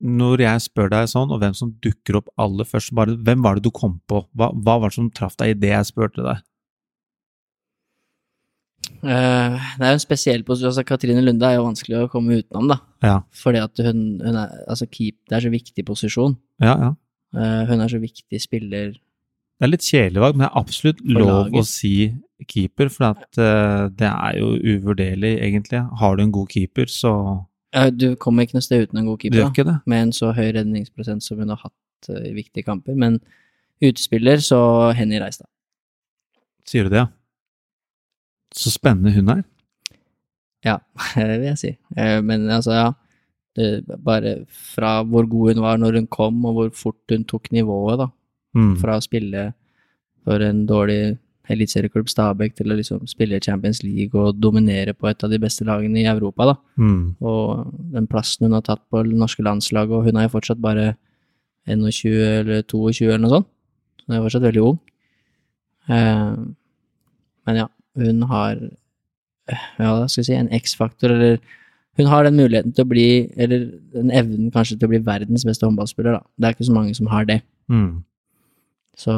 når 0.00 0.42
jeg 0.44 0.66
spør 0.66 0.90
deg 0.92 1.08
sånn, 1.12 1.30
og 1.32 1.40
hvem 1.40 1.54
som 1.56 1.72
dukker 1.84 2.20
opp 2.20 2.28
aller 2.36 2.68
først, 2.68 2.94
bare 2.94 3.16
hvem 3.16 3.46
var 3.46 3.56
det 3.56 3.64
du 3.64 3.70
kom 3.70 4.00
på? 4.08 4.26
Hva, 4.34 4.50
hva 4.52 4.80
var 4.82 4.92
det 4.92 4.98
som 4.98 5.10
traff 5.10 5.38
deg 5.40 5.54
i 5.54 5.60
det 5.62 5.72
jeg 5.72 5.90
spurte 5.92 6.26
deg? 6.26 6.44
Uh, 9.02 9.56
Det 9.76 9.84
er 9.84 9.92
jo 9.92 9.96
en 9.96 10.02
spesiell 10.02 10.44
posisjon. 10.46 10.70
Altså, 10.70 10.84
Katrine 10.86 11.22
Lunde 11.22 11.46
er 11.46 11.58
jo 11.58 11.66
vanskelig 11.66 11.98
å 12.00 12.10
komme 12.10 12.40
utenom, 12.40 12.68
da. 12.70 12.80
Ja. 13.04 13.16
Fordi 13.34 13.60
at 13.62 13.82
hun, 13.86 14.04
hun 14.22 14.38
er 14.40 14.54
Altså, 14.66 14.86
keep 14.90 15.18
Det 15.28 15.36
er 15.36 15.44
så 15.46 15.52
viktig 15.52 15.84
posisjon. 15.86 16.36
Ja, 16.62 16.74
ja. 16.80 16.94
Eh, 17.36 17.62
hun 17.68 17.82
er 17.84 17.90
så 17.92 18.00
viktig 18.00 18.40
spiller 18.40 18.94
Det 18.96 19.64
er 19.66 19.72
litt 19.72 19.84
kjedelig 19.84 20.22
valg, 20.22 20.36
men 20.36 20.46
det 20.46 20.48
er 20.50 20.60
absolutt 20.60 21.02
lov 21.04 21.52
å 21.56 21.62
si 21.64 22.12
keeper, 22.48 22.90
for 22.92 23.14
at, 23.14 23.26
uh, 23.40 23.88
det 23.88 24.08
er 24.10 24.36
jo 24.36 24.50
uvurderlig, 24.60 25.38
egentlig. 25.40 25.80
Har 26.00 26.16
du 26.16 26.22
en 26.26 26.32
god 26.34 26.50
keeper, 26.52 26.90
så 26.92 27.12
ja, 27.72 27.88
Du 27.90 28.14
kommer 28.20 28.44
ikke 28.44 28.58
noe 28.58 28.66
sted 28.66 28.84
uten 28.84 29.00
en 29.00 29.08
god 29.08 29.22
keeper, 29.22 29.64
da. 29.64 29.78
med 29.88 30.02
en 30.02 30.12
så 30.12 30.34
høy 30.36 30.50
redningsprosent 30.58 31.24
som 31.24 31.40
hun 31.40 31.54
har 31.54 31.62
hatt 31.64 32.10
uh, 32.12 32.20
i 32.20 32.34
viktige 32.36 32.66
kamper. 32.68 32.94
Men 33.00 33.16
utespiller, 33.80 34.44
så 34.44 34.92
Henny 34.96 35.20
Reistad. 35.20 35.48
Sier 36.68 36.84
du 36.84 36.92
det, 36.92 37.06
ja? 37.06 37.08
Så 38.56 38.72
spennende 38.74 39.12
hun 39.16 39.32
er. 39.32 39.42
Ja, 40.64 40.78
det 41.16 41.40
vil 41.40 41.48
jeg 41.54 41.62
si. 41.62 41.74
Uh, 41.96 42.20
Men 42.20 42.48
altså, 42.50 42.76
ja. 42.76 42.92
Det, 43.56 43.68
bare 44.04 44.38
fra 44.52 44.98
hvor 45.08 45.24
god 45.24 45.54
hun 45.54 45.62
var 45.64 45.78
når 45.80 46.00
hun 46.00 46.08
kom, 46.12 46.42
og 46.44 46.58
hvor 46.58 46.72
fort 46.76 47.14
hun 47.14 47.24
tok 47.24 47.48
nivået, 47.56 48.02
da. 48.02 48.10
Mm. 48.56 48.74
Fra 48.80 48.98
å 48.98 49.04
spille 49.04 49.46
for 50.26 50.42
en 50.44 50.64
dårlig 50.68 51.16
eliteserieklubb, 51.52 52.08
Stabæk, 52.10 52.56
til 52.58 52.72
å 52.72 52.76
liksom 52.78 53.04
spille 53.10 53.40
Champions 53.42 53.82
League 53.84 54.18
og 54.18 54.38
dominere 54.42 54.94
på 54.96 55.08
et 55.10 55.22
av 55.22 55.30
de 55.30 55.38
beste 55.40 55.66
lagene 55.66 56.02
i 56.02 56.08
Europa, 56.10 56.50
da. 56.50 56.56
Mm. 56.82 57.16
Og 57.22 57.74
den 57.94 58.08
plassen 58.10 58.48
hun 58.48 58.56
har 58.56 58.64
tatt 58.66 58.82
på 58.90 59.04
det 59.06 59.14
norske 59.16 59.44
landslaget, 59.46 59.94
og 59.94 60.08
hun 60.08 60.18
er 60.18 60.26
jo 60.26 60.34
fortsatt 60.34 60.62
bare 60.62 60.94
21 61.70 62.16
eller 62.40 62.66
22 62.66 63.08
eller 63.10 63.22
noe 63.24 63.34
sånt. 63.36 63.50
Så 64.00 64.08
hun 64.08 64.16
er 64.18 64.24
fortsatt 64.26 64.46
veldig 64.46 64.64
ung. 64.64 64.80
Eh, 65.86 66.34
men 67.46 67.60
ja, 67.62 67.68
hun 68.02 68.26
har 68.30 68.58
eh, 68.58 69.64
ja, 69.78 69.92
hva 69.92 70.08
skal 70.10 70.22
jeg 70.22 70.28
si, 70.30 70.38
en 70.38 70.52
X-faktor, 70.60 71.14
eller 71.14 71.38
hun 71.96 72.10
har 72.10 72.26
den 72.26 72.36
muligheten 72.36 72.74
til 72.76 72.84
å 72.84 72.90
bli, 72.90 73.08
eller 73.36 73.66
den 73.94 74.12
evnen 74.14 74.50
kanskje 74.54 74.76
til 74.76 74.88
å 74.88 74.92
bli 74.94 75.02
verdens 75.06 75.46
beste 75.48 75.66
håndballspiller, 75.66 76.18
da. 76.18 76.22
Det 76.36 76.48
er 76.48 76.56
ikke 76.56 76.68
så 76.68 76.76
mange 76.76 76.96
som 76.98 77.08
har 77.12 77.28
det. 77.28 77.40
Mm. 77.72 78.04
Så 78.96 79.14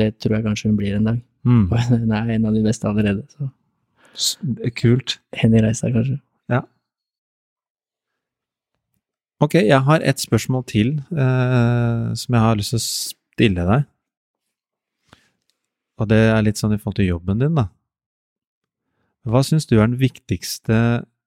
det 0.00 0.14
tror 0.18 0.38
jeg 0.38 0.46
kanskje 0.48 0.70
hun 0.70 0.78
blir 0.80 0.96
en 0.96 1.10
dag. 1.12 1.22
Mm. 1.44 1.66
Og 1.68 1.86
hun 1.92 2.16
er 2.16 2.34
en 2.36 2.50
av 2.50 2.56
de 2.56 2.64
beste 2.66 2.88
allerede, 2.88 3.24
så 3.36 3.50
Kult. 4.74 5.20
Henny 5.38 5.60
Reistad, 5.62 5.92
kanskje. 5.94 6.18
Ok, 9.40 9.54
jeg 9.54 9.80
har 9.86 10.02
et 10.04 10.20
spørsmål 10.20 10.64
til 10.68 10.88
eh, 11.16 12.08
som 12.12 12.34
jeg 12.34 12.42
har 12.44 12.58
lyst 12.58 12.74
til 12.74 12.80
å 12.80 12.84
stille 12.84 13.64
deg. 13.70 13.86
Og 16.00 16.08
det 16.10 16.18
er 16.28 16.44
litt 16.44 16.60
sånn 16.60 16.74
i 16.76 16.80
forhold 16.80 16.98
til 16.98 17.08
jobben 17.08 17.40
din, 17.40 17.56
da. 17.56 17.70
Hva 19.24 19.40
syns 19.44 19.64
du 19.68 19.78
er 19.78 19.86
den 19.86 20.00
viktigste 20.00 20.76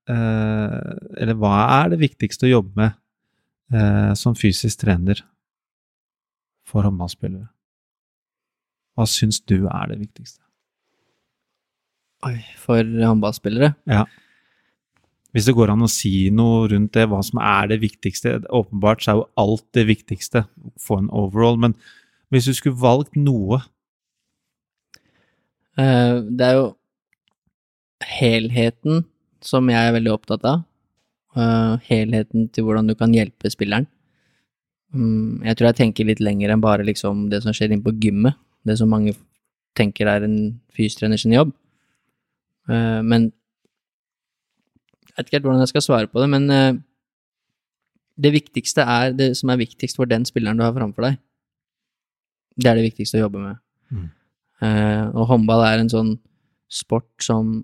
Eller 0.09 1.37
hva 1.39 1.53
er 1.79 1.93
det 1.93 2.01
viktigste 2.01 2.47
å 2.49 2.53
jobbe 2.57 2.75
med 2.75 2.95
eh, 3.75 4.11
som 4.19 4.35
fysisk 4.35 4.81
trener 4.83 5.21
for 6.67 6.83
håndballspillere? 6.83 7.47
Hva 8.97 9.07
syns 9.09 9.39
du 9.47 9.63
er 9.63 9.93
det 9.93 10.01
viktigste? 10.03 10.41
Oi, 12.27 12.37
for 12.59 12.83
håndballspillere. 12.83 13.73
Hvis 15.33 15.47
det 15.49 15.55
går 15.57 15.71
an 15.73 15.83
å 15.83 15.89
si 15.89 16.29
noe 16.29 16.67
rundt 16.69 16.93
det, 16.93 17.07
hva 17.09 17.23
som 17.25 17.39
er 17.41 17.71
det 17.71 17.79
viktigste 17.81 18.35
Åpenbart 18.53 19.01
så 19.01 19.11
er 19.11 19.17
jo 19.17 19.29
alt 19.41 19.65
det 19.73 19.87
viktigste, 19.89 20.43
få 20.79 20.99
en 21.01 21.09
overall, 21.09 21.57
men 21.57 21.73
hvis 22.29 22.45
du 22.51 22.53
skulle 22.57 22.79
valgt 22.79 23.17
noe 23.19 23.63
Eh, 25.73 26.21
Det 26.21 26.45
er 26.45 26.53
jo 26.59 26.67
helheten 28.05 29.05
som 29.45 29.67
jeg 29.71 29.89
er 29.89 29.95
veldig 29.95 30.13
opptatt 30.13 30.45
av. 30.47 30.63
Uh, 31.33 31.81
Helheten 31.87 32.47
til 32.53 32.67
hvordan 32.67 32.89
du 32.89 32.95
kan 32.97 33.13
hjelpe 33.15 33.49
spilleren. 33.51 33.87
Um, 34.93 35.41
Jeg 35.43 35.57
tror 35.57 35.71
jeg 35.71 35.79
tenker 35.81 36.05
litt 36.05 36.21
lenger 36.21 36.53
enn 36.53 36.61
bare 36.61 36.85
liksom 36.85 37.27
det 37.31 37.41
som 37.43 37.55
skjer 37.55 37.73
inne 37.73 37.85
på 37.85 37.95
gymmet. 37.97 38.37
Det 38.63 38.77
som 38.79 38.91
mange 38.93 39.15
tenker 39.77 40.07
er 40.07 40.23
en 40.27 40.61
fystrener 40.75 41.17
sin 41.17 41.33
jobb. 41.33 41.53
Uh, 42.69 43.01
Men 43.01 43.31
jeg 45.13 45.17
vet 45.17 45.27
ikke 45.27 45.37
helt 45.37 45.47
hvordan 45.49 45.61
jeg 45.65 45.73
skal 45.73 45.85
svare 45.85 46.09
på 46.09 46.21
det, 46.21 46.29
men 46.29 46.49
uh, 46.49 46.73
det 48.17 48.31
viktigste 48.33 48.85
er 48.85 49.13
det 49.17 49.33
som 49.37 49.49
er 49.49 49.61
viktigst 49.61 49.97
for 49.97 50.09
den 50.09 50.25
spilleren 50.25 50.57
du 50.57 50.63
har 50.65 50.73
framfor 50.73 51.09
deg. 51.09 51.19
Det 52.57 52.69
er 52.69 52.77
det 52.77 52.87
viktigste 52.91 53.17
å 53.17 53.25
jobbe 53.25 53.41
med. 53.41 53.61
Mm. 53.89 54.09
Og 55.17 55.23
håndball 55.31 55.63
er 55.65 55.81
en 55.81 55.89
sånn 55.89 56.11
sport 56.69 57.25
som 57.25 57.63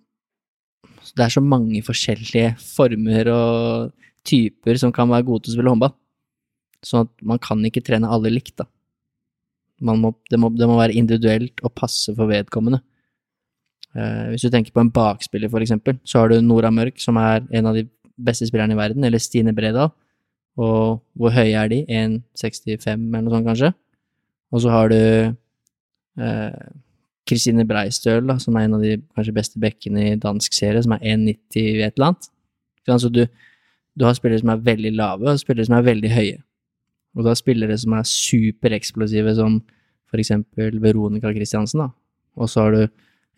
Det 1.16 1.26
er 1.26 1.34
så 1.34 1.42
mange 1.44 1.82
forskjellige 1.86 2.54
former 2.62 3.32
og 3.34 3.94
typer 4.28 4.80
som 4.80 4.94
kan 4.96 5.10
være 5.10 5.26
gode 5.28 5.46
til 5.46 5.54
å 5.54 5.58
spille 5.58 5.74
håndball. 5.74 5.96
Sånn 6.86 7.08
at 7.08 7.26
man 7.28 7.42
kan 7.44 7.64
ikke 7.68 7.84
trene 7.86 8.10
alle 8.10 8.32
likt, 8.32 8.56
da. 8.62 8.68
Må, 9.80 10.12
det, 10.28 10.40
må, 10.40 10.50
det 10.52 10.68
må 10.68 10.76
være 10.76 10.96
individuelt 11.00 11.62
og 11.64 11.74
passe 11.76 12.12
for 12.16 12.28
vedkommende. 12.32 12.82
Eh, 13.96 14.26
hvis 14.34 14.44
du 14.46 14.52
tenker 14.52 14.76
på 14.76 14.84
en 14.84 14.92
bakspiller, 14.94 15.50
for 15.52 15.64
eksempel, 15.64 15.98
så 16.04 16.22
har 16.22 16.32
du 16.32 16.42
Nora 16.44 16.72
Mørk, 16.74 17.00
som 17.02 17.18
er 17.22 17.46
en 17.56 17.70
av 17.72 17.78
de 17.78 17.86
beste 18.20 18.48
spillerne 18.50 18.76
i 18.76 18.80
verden, 18.80 19.06
eller 19.08 19.24
Stine 19.24 19.56
Bredal. 19.56 19.94
Og 20.60 21.00
hvor 21.16 21.32
høye 21.32 21.56
er 21.56 21.72
de? 21.72 21.84
1,65 21.88 22.92
eller 22.92 23.24
noe 23.24 23.34
sånt, 23.34 23.48
kanskje? 23.48 23.72
Og 24.52 24.64
så 24.64 24.74
har 24.74 24.92
du 24.92 25.00
eh, 25.00 26.60
Kristine 27.30 27.66
Breistøl, 27.68 28.26
da, 28.28 28.40
som 28.42 28.58
er 28.58 28.68
en 28.68 28.78
av 28.80 28.84
de 28.84 28.98
kanskje 29.16 29.36
beste 29.36 29.62
bekkene 29.62 30.08
i 30.12 30.20
dansk 30.20 30.56
serie, 30.56 30.82
som 30.84 30.96
er 30.96 31.06
1,90 31.16 31.60
i 31.62 31.82
et 31.86 31.98
eller 31.98 32.12
annet. 32.12 32.30
Så 32.90 33.12
du, 33.14 33.24
du 33.94 34.06
har 34.08 34.16
spillere 34.18 34.42
som 34.42 34.54
er 34.54 34.64
veldig 34.66 34.94
lave, 34.98 35.30
og 35.30 35.42
spillere 35.42 35.68
som 35.68 35.78
er 35.78 35.86
veldig 35.86 36.14
høye. 36.14 36.40
Og 37.16 37.26
du 37.26 37.30
har 37.30 37.38
spillere 37.38 37.78
som 37.78 37.94
er 37.98 38.08
supereksplosive, 38.08 39.36
som 39.38 39.60
for 40.10 40.22
eksempel 40.22 40.80
Veronica 40.82 41.32
Christiansen, 41.36 41.86
da. 41.86 41.90
Og 42.40 42.50
så 42.50 42.66
har 42.66 42.76
du 42.76 42.82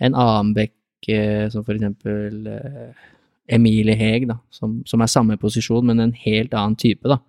en 0.02 0.16
annen 0.16 0.54
bekk, 0.56 0.76
eh, 1.10 1.48
som 1.52 1.66
for 1.66 1.76
eksempel 1.76 2.48
eh, 2.48 3.10
Emilie 3.52 3.98
Heg, 3.98 4.28
da, 4.30 4.38
som, 4.54 4.80
som 4.88 5.02
er 5.04 5.12
samme 5.12 5.38
posisjon, 5.42 5.86
men 5.88 6.00
en 6.00 6.16
helt 6.24 6.54
annen 6.56 6.78
type, 6.80 7.08
da. 7.10 7.20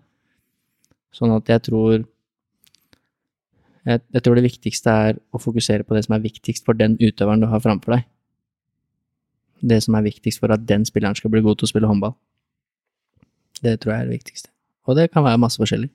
Sånn 1.12 1.34
at 1.34 1.50
jeg 1.50 1.66
tror 1.68 2.04
jeg, 3.86 4.02
jeg 4.14 4.22
tror 4.22 4.38
det 4.38 4.44
viktigste 4.46 4.96
er 5.08 5.16
å 5.34 5.40
fokusere 5.42 5.86
på 5.86 5.96
det 5.96 6.04
som 6.06 6.16
er 6.16 6.24
viktigst 6.24 6.66
for 6.66 6.78
den 6.78 6.94
utøveren 7.00 7.42
du 7.42 7.48
har 7.50 7.62
framfor 7.64 7.96
deg. 7.96 8.04
Det 9.62 9.78
som 9.84 9.96
er 9.98 10.06
viktigst 10.06 10.42
for 10.42 10.54
at 10.54 10.62
den 10.66 10.86
spilleren 10.86 11.18
skal 11.18 11.32
bli 11.32 11.42
god 11.42 11.58
til 11.58 11.68
å 11.68 11.72
spille 11.72 11.90
håndball. 11.90 12.14
Det 13.62 13.76
tror 13.82 13.94
jeg 13.94 14.04
er 14.04 14.10
det 14.10 14.18
viktigste. 14.18 14.50
Og 14.90 14.98
det 14.98 15.10
kan 15.12 15.24
være 15.26 15.40
masse 15.42 15.60
forskjellig. 15.62 15.90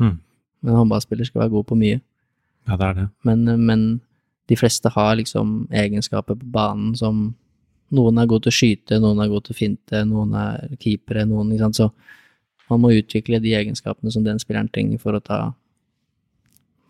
Mm. 0.00 0.16
Men 0.64 0.78
håndballspiller 0.80 1.28
skal 1.28 1.44
være 1.44 1.54
god 1.56 1.66
på 1.68 1.78
mye. 1.78 2.00
Ja, 2.66 2.76
det 2.76 2.86
er 2.86 2.94
det. 3.00 3.08
Men, 3.28 3.44
men 3.68 3.82
de 4.48 4.56
fleste 4.56 4.90
har 4.92 5.16
liksom 5.18 5.66
egenskaper 5.72 6.38
på 6.38 6.52
banen 6.52 6.94
som 6.98 7.34
Noen 7.94 8.16
er 8.18 8.26
god 8.26 8.42
til 8.42 8.50
å 8.50 8.56
skyte, 8.56 8.96
noen 8.98 9.20
er 9.22 9.28
god 9.30 9.44
til 9.46 9.54
å 9.54 9.56
finte, 9.60 10.00
noen 10.10 10.32
er 10.34 10.72
keepere, 10.82 11.22
noen 11.22 11.52
ikke 11.54 11.68
sant. 11.68 11.78
Så 11.78 12.72
man 12.72 12.80
må 12.82 12.90
utvikle 12.96 13.38
de 13.38 13.52
egenskapene 13.54 14.10
som 14.10 14.24
den 14.26 14.40
spilleren 14.42 14.66
trenger 14.74 14.98
for 14.98 15.14
å 15.14 15.22
ta 15.22 15.38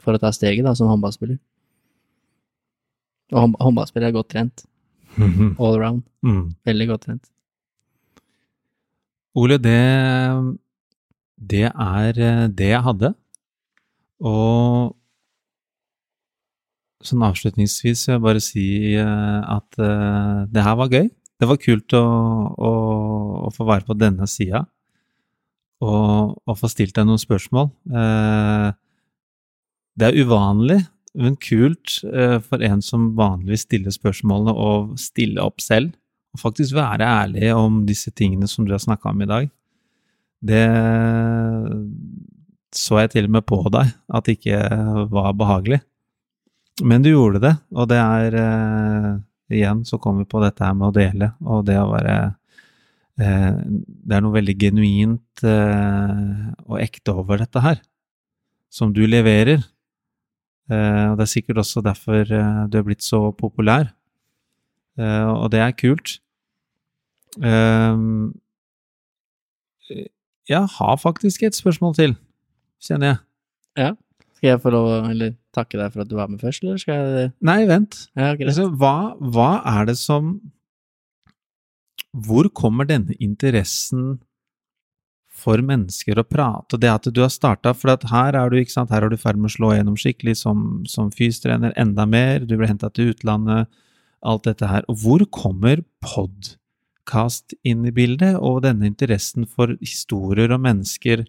for 0.07 0.17
å 0.17 0.23
ta 0.23 0.31
steget 0.35 0.67
da, 0.67 0.75
som 0.79 0.91
håndballspiller. 0.91 1.39
Og 3.35 3.41
hånd, 3.43 3.57
håndballspiller 3.59 4.11
er 4.11 4.15
godt 4.15 4.31
trent. 4.35 4.67
All 5.59 5.75
around. 5.75 6.05
Mm. 6.23 6.55
Veldig 6.69 6.87
godt 6.93 7.09
trent. 7.09 7.25
Ole, 9.37 9.59
det, 9.61 9.81
det 11.37 11.67
er 11.69 12.21
det 12.49 12.71
jeg 12.71 12.85
hadde. 12.87 13.13
Og 14.25 14.95
sånn 17.05 17.27
avslutningsvis 17.27 18.07
vil 18.07 18.15
jeg 18.17 18.25
bare 18.25 18.43
si 18.43 18.69
eh, 18.99 19.41
at 19.53 19.77
uh, 19.79 20.47
det 20.51 20.65
her 20.65 20.79
var 20.81 20.91
gøy. 20.91 21.11
Det 21.37 21.51
var 21.51 21.61
kult 21.61 21.93
å, 21.95 22.07
å, 22.57 22.71
å 23.47 23.53
få 23.53 23.67
være 23.69 23.85
på 23.87 23.99
denne 23.99 24.27
sida 24.31 24.65
og, 25.85 26.37
og 26.47 26.57
få 26.57 26.71
stilt 26.73 26.97
deg 26.97 27.05
noen 27.09 27.21
spørsmål. 27.21 27.69
Eh, 27.93 28.69
det 29.97 30.11
er 30.11 30.19
uvanlig, 30.27 30.81
men 31.17 31.37
kult 31.41 32.01
eh, 32.13 32.37
for 32.45 32.63
en 32.65 32.83
som 32.85 33.09
vanligvis 33.17 33.65
stiller 33.65 33.95
spørsmålene, 33.95 34.53
å 34.53 34.97
stille 35.01 35.41
opp 35.41 35.63
selv. 35.65 35.95
Og 36.37 36.43
faktisk 36.43 36.77
være 36.77 37.07
ærlig 37.09 37.53
om 37.57 37.85
disse 37.89 38.13
tingene 38.13 38.49
som 38.51 38.67
du 38.67 38.75
har 38.75 38.83
snakka 38.83 39.15
om 39.15 39.23
i 39.25 39.31
dag. 39.31 39.47
Det 40.47 40.65
så 42.77 42.99
jeg 43.01 43.15
til 43.15 43.29
og 43.31 43.37
med 43.39 43.45
på 43.49 43.63
deg 43.73 43.89
at 43.89 44.27
det 44.27 44.37
ikke 44.37 44.59
var 45.09 45.31
behagelig. 45.39 45.79
Men 46.85 47.01
du 47.01 47.09
gjorde 47.09 47.41
det, 47.41 47.55
og 47.73 47.89
det 47.89 48.03
er 48.03 48.37
eh, 48.43 49.15
Igjen 49.57 49.85
så 49.87 49.95
kommer 50.03 50.25
vi 50.25 50.33
på 50.33 50.41
dette 50.43 50.65
her 50.67 50.73
med 50.75 50.89
å 50.89 50.95
dele, 50.95 51.29
og 51.47 51.61
det 51.69 51.77
å 51.79 51.87
være 51.93 52.15
eh, 53.23 53.61
Det 53.63 54.17
er 54.17 54.25
noe 54.25 54.35
veldig 54.35 54.57
genuint 54.59 55.45
og 55.47 56.81
ekte 56.83 57.15
over 57.15 57.39
dette 57.41 57.63
her, 57.63 57.79
som 58.69 58.91
du 58.93 59.05
leverer. 59.07 59.63
Eh, 60.67 61.05
og 61.11 61.19
det 61.19 61.27
er 61.27 61.31
sikkert 61.31 61.61
også 61.63 61.83
derfor 61.85 62.25
eh, 62.27 62.65
du 62.71 62.79
er 62.79 62.87
blitt 62.87 63.05
så 63.07 63.29
populær, 63.37 63.93
Eh, 64.97 65.29
og 65.29 65.51
det 65.53 65.61
er 65.61 65.75
kult. 65.77 66.19
Jeg 70.49 70.63
har 70.79 70.97
faktisk 70.97 71.43
et 71.43 71.59
spørsmål 71.59 71.95
til, 71.99 72.17
kjenner 72.81 73.07
jeg. 73.07 73.19
Ja. 73.77 73.91
Skal 74.37 74.49
jeg 74.55 74.63
få 74.63 74.73
lov 74.73 74.89
å 74.89 75.29
takke 75.57 75.77
deg 75.81 75.93
for 75.93 76.05
at 76.05 76.09
du 76.09 76.17
var 76.17 76.29
med 76.33 76.41
først, 76.41 76.65
eller 76.65 76.81
skal 76.81 76.97
jeg 76.97 77.31
Nei, 77.45 77.63
vent. 77.69 78.07
Ja. 78.17 78.35
Altså, 78.37 78.71
hva, 78.73 79.17
hva 79.21 79.51
er 79.69 79.89
det 79.89 79.99
som 80.01 80.39
Hvor 82.13 82.49
kommer 82.49 82.89
denne 82.89 83.13
interessen 83.21 84.19
for 85.47 85.63
mennesker 85.63 86.19
å 86.19 86.27
prate, 86.27 86.79
det 86.83 86.91
at 86.91 87.07
du 87.15 87.23
har 87.23 87.31
starta 87.31 87.73
For 87.77 87.95
her 88.11 88.37
er 88.39 88.51
du 88.51 88.59
ikke 88.59 88.75
sant, 88.75 88.91
her 88.91 89.07
er 89.07 89.15
i 89.15 89.21
ferd 89.21 89.39
med 89.39 89.53
å 89.53 89.55
slå 89.55 89.73
gjennom 89.77 89.99
skikkelig 90.01 90.37
som, 90.43 90.65
som 90.91 91.13
fystrener, 91.15 91.75
enda 91.79 92.07
mer, 92.11 92.43
du 92.43 92.57
ble 92.59 92.71
henta 92.71 92.91
til 92.91 93.13
utlandet, 93.15 93.71
alt 94.27 94.47
dette 94.49 94.67
her. 94.67 94.87
Og 94.91 94.99
hvor 95.05 95.23
kommer 95.31 95.85
podkast 96.03 97.55
inn 97.63 97.87
i 97.87 97.95
bildet, 97.95 98.41
og 98.41 98.65
denne 98.67 98.89
interessen 98.91 99.47
for 99.47 99.77
historier 99.79 100.51
og 100.57 100.65
mennesker, 100.67 101.27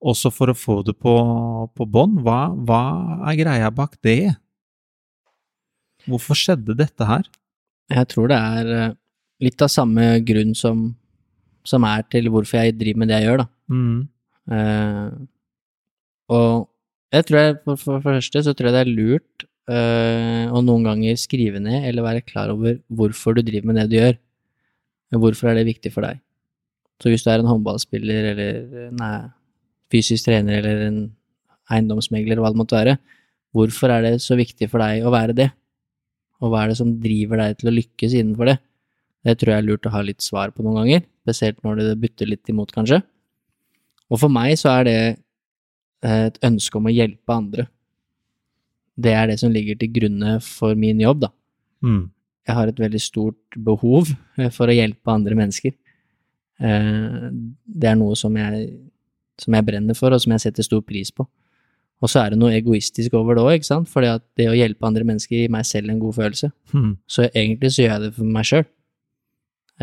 også 0.00 0.30
for 0.32 0.52
å 0.52 0.56
få 0.56 0.78
det 0.86 0.94
på, 1.02 1.16
på 1.76 1.88
bånd? 1.90 2.22
Hva, 2.24 2.52
hva 2.54 2.84
er 3.28 3.40
greia 3.42 3.74
bak 3.74 3.98
det? 4.06 4.36
Hvorfor 6.08 6.38
skjedde 6.38 6.78
dette 6.78 7.04
her? 7.04 7.26
Jeg 7.90 8.06
tror 8.12 8.30
det 8.30 8.38
er 8.38 8.72
eh, 8.76 8.96
litt 9.44 9.60
av 9.64 9.72
samme 9.72 10.12
grunn 10.24 10.54
som, 10.56 10.92
som 11.66 11.84
er 11.88 12.06
til 12.12 12.30
hvorfor 12.32 12.60
jeg 12.60 12.78
driver 12.78 13.02
med 13.02 13.10
det 13.10 13.20
jeg 13.20 13.28
gjør, 13.28 13.42
da. 13.42 13.48
Mm. 13.70 14.00
Uh, 14.50 15.10
og 16.30 16.50
jeg 17.10 17.26
tror 17.26 17.40
jeg, 17.40 17.54
for, 17.64 17.76
for, 17.76 18.00
for 18.00 18.16
første 18.16 18.42
så 18.46 18.54
tror 18.54 18.70
jeg 18.70 18.76
det 18.76 18.82
er 18.84 18.94
lurt 18.94 19.46
uh, 19.70 20.46
å 20.54 20.62
noen 20.64 20.86
ganger 20.86 21.18
skrive 21.20 21.62
ned 21.62 21.86
eller 21.88 22.06
være 22.06 22.26
klar 22.26 22.52
over 22.54 22.78
hvorfor 22.88 23.36
du 23.36 23.42
driver 23.46 23.70
med 23.70 23.80
det 23.82 23.86
du 23.90 23.96
gjør. 23.98 24.18
Hvorfor 25.20 25.50
er 25.50 25.58
det 25.58 25.70
viktig 25.70 25.90
for 25.94 26.06
deg? 26.06 26.20
Så 27.00 27.10
hvis 27.10 27.24
du 27.24 27.30
er 27.32 27.40
en 27.40 27.48
håndballspiller 27.48 28.28
eller 28.34 28.58
en 28.90 29.00
eh, 29.02 29.30
fysisk 29.90 30.28
trener 30.28 30.60
eller 30.60 30.82
en 30.84 30.98
eiendomsmegler, 31.72 32.38
hva 32.38 32.50
det 32.52 32.60
måtte 32.60 32.76
være, 32.76 32.98
hvorfor 33.56 33.94
er 33.94 34.04
det 34.04 34.12
så 34.22 34.36
viktig 34.38 34.68
for 34.70 34.84
deg 34.84 35.06
å 35.06 35.12
være 35.14 35.36
det? 35.38 35.48
Og 36.44 36.52
hva 36.52 36.64
er 36.64 36.72
det 36.72 36.78
som 36.78 36.92
driver 37.00 37.40
deg 37.40 37.56
til 37.58 37.70
å 37.70 37.74
lykkes 37.74 38.16
innenfor 38.20 38.52
det? 38.52 38.58
Det 39.26 39.36
tror 39.40 39.54
jeg 39.54 39.62
er 39.62 39.66
lurt 39.66 39.88
å 39.88 39.94
ha 39.96 40.04
litt 40.04 40.24
svar 40.24 40.52
på 40.54 40.64
noen 40.64 40.82
ganger, 40.82 41.02
spesielt 41.30 41.62
når 41.66 41.80
det 41.80 41.98
butter 42.02 42.28
litt 42.28 42.48
imot, 42.50 42.72
kanskje. 42.74 43.00
Og 44.10 44.18
for 44.18 44.32
meg 44.32 44.56
så 44.58 44.72
er 44.80 44.86
det 44.88 44.96
eh, 46.02 46.24
et 46.26 46.40
ønske 46.46 46.78
om 46.78 46.88
å 46.90 46.94
hjelpe 46.94 47.34
andre. 47.34 47.68
Det 49.00 49.12
er 49.16 49.30
det 49.30 49.38
som 49.40 49.52
ligger 49.54 49.78
til 49.80 49.92
grunne 49.94 50.38
for 50.44 50.74
min 50.78 51.00
jobb, 51.00 51.22
da. 51.26 51.30
Mm. 51.86 52.08
Jeg 52.48 52.56
har 52.56 52.70
et 52.70 52.80
veldig 52.82 53.00
stort 53.00 53.58
behov 53.70 54.10
eh, 54.38 54.50
for 54.52 54.68
å 54.68 54.74
hjelpe 54.74 55.14
andre 55.14 55.38
mennesker. 55.38 55.76
Eh, 56.60 57.28
Det 57.64 57.92
er 57.92 58.00
noe 58.00 58.18
som 58.18 58.34
jeg, 58.36 58.66
som 59.40 59.54
jeg 59.56 59.68
brenner 59.68 59.96
for, 59.96 60.12
og 60.12 60.20
som 60.24 60.34
jeg 60.34 60.44
setter 60.48 60.66
stor 60.66 60.82
pris 60.82 61.12
på. 61.14 61.28
Og 62.00 62.08
så 62.08 62.22
er 62.22 62.32
det 62.32 62.40
noe 62.40 62.54
egoistisk 62.56 63.14
over 63.18 63.36
det 63.36 63.44
òg, 63.44 63.54
ikke 63.58 63.68
sant, 63.68 63.88
fordi 63.92 64.08
at 64.08 64.24
det 64.40 64.48
å 64.48 64.56
hjelpe 64.56 64.88
andre 64.88 65.04
mennesker 65.04 65.36
gir 65.36 65.50
meg 65.52 65.66
selv 65.68 65.92
en 65.92 66.00
god 66.00 66.16
følelse. 66.16 66.48
Mm. 66.72 66.94
Så 67.04 67.26
egentlig 67.28 67.74
så 67.74 67.84
gjør 67.84 67.92
jeg 67.92 68.04
det 68.06 68.12
for 68.16 68.30
meg 68.36 68.48
sjøl, 68.48 68.64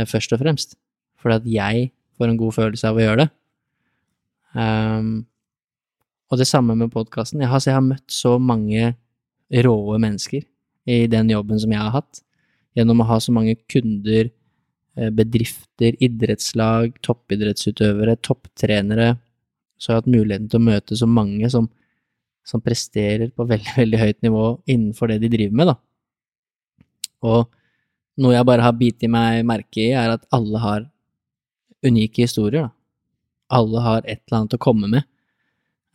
først 0.09 0.33
og 0.33 0.41
fremst. 0.41 0.73
Fordi 1.21 1.39
at 1.39 1.49
jeg 1.49 1.89
får 2.17 2.31
en 2.31 2.39
god 2.39 2.55
følelse 2.55 2.89
av 2.89 2.99
å 2.99 3.03
gjøre 3.03 3.23
det. 3.23 3.29
Um, 4.57 5.11
og 6.31 6.41
det 6.41 6.47
samme 6.49 6.75
med 6.75 6.91
podkasten. 6.91 7.41
Jeg, 7.43 7.51
jeg 7.67 7.77
har 7.77 7.85
møtt 7.85 8.11
så 8.11 8.35
mange 8.41 8.93
råe 9.63 9.99
mennesker 10.01 10.43
i 10.87 11.05
den 11.11 11.31
jobben 11.31 11.59
som 11.59 11.71
jeg 11.71 11.83
har 11.83 11.93
hatt, 11.95 12.21
gjennom 12.77 13.03
å 13.03 13.07
ha 13.09 13.19
så 13.23 13.33
mange 13.35 13.55
kunder, 13.71 14.29
eh, 14.97 15.11
bedrifter, 15.15 15.95
idrettslag, 16.03 16.97
toppidrettsutøvere, 17.05 18.17
topptrenere. 18.23 19.15
Så 19.77 19.89
jeg 19.89 19.95
har 19.95 20.01
hatt 20.01 20.11
muligheten 20.11 20.49
til 20.51 20.61
å 20.61 20.67
møte 20.67 20.99
så 20.99 21.07
mange 21.09 21.49
som, 21.53 21.69
som 22.47 22.63
presterer 22.63 23.31
på 23.31 23.47
veldig, 23.47 23.75
veldig 23.81 24.01
høyt 24.03 24.21
nivå 24.27 24.45
innenfor 24.67 25.13
det 25.13 25.21
de 25.23 25.31
driver 25.33 25.61
med, 25.61 25.73
da. 25.73 25.77
Og 27.27 27.47
noe 28.21 28.35
jeg 28.35 28.47
bare 28.49 28.65
har 28.65 28.77
bitt 28.77 29.03
i 29.05 29.11
meg 29.11 29.43
merke 29.47 29.81
i, 29.83 29.91
er 29.95 30.15
at 30.15 30.27
alle 30.35 30.61
har 30.61 30.87
unike 31.85 32.25
historier, 32.25 32.67
da. 32.67 32.73
Alle 33.57 33.83
har 33.83 34.01
et 34.03 34.21
eller 34.25 34.41
annet 34.41 34.57
å 34.57 34.61
komme 34.61 34.89
med. 34.91 35.05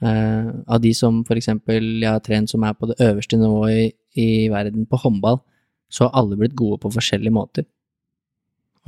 Eh, 0.02 0.48
av 0.66 0.80
de 0.82 0.90
som 0.96 1.20
for 1.26 1.38
eksempel 1.38 1.84
jeg 2.02 2.10
har 2.10 2.22
trent 2.24 2.50
som 2.50 2.64
er 2.66 2.74
på 2.74 2.88
det 2.90 2.98
øverste 3.04 3.38
nivået 3.38 3.76
i, 3.78 3.90
i 4.18 4.48
verden 4.50 4.86
på 4.88 4.98
håndball, 4.98 5.38
så 5.92 6.06
har 6.06 6.16
alle 6.22 6.38
blitt 6.40 6.56
gode 6.58 6.80
på 6.82 6.90
forskjellige 6.94 7.34
måter. 7.34 7.66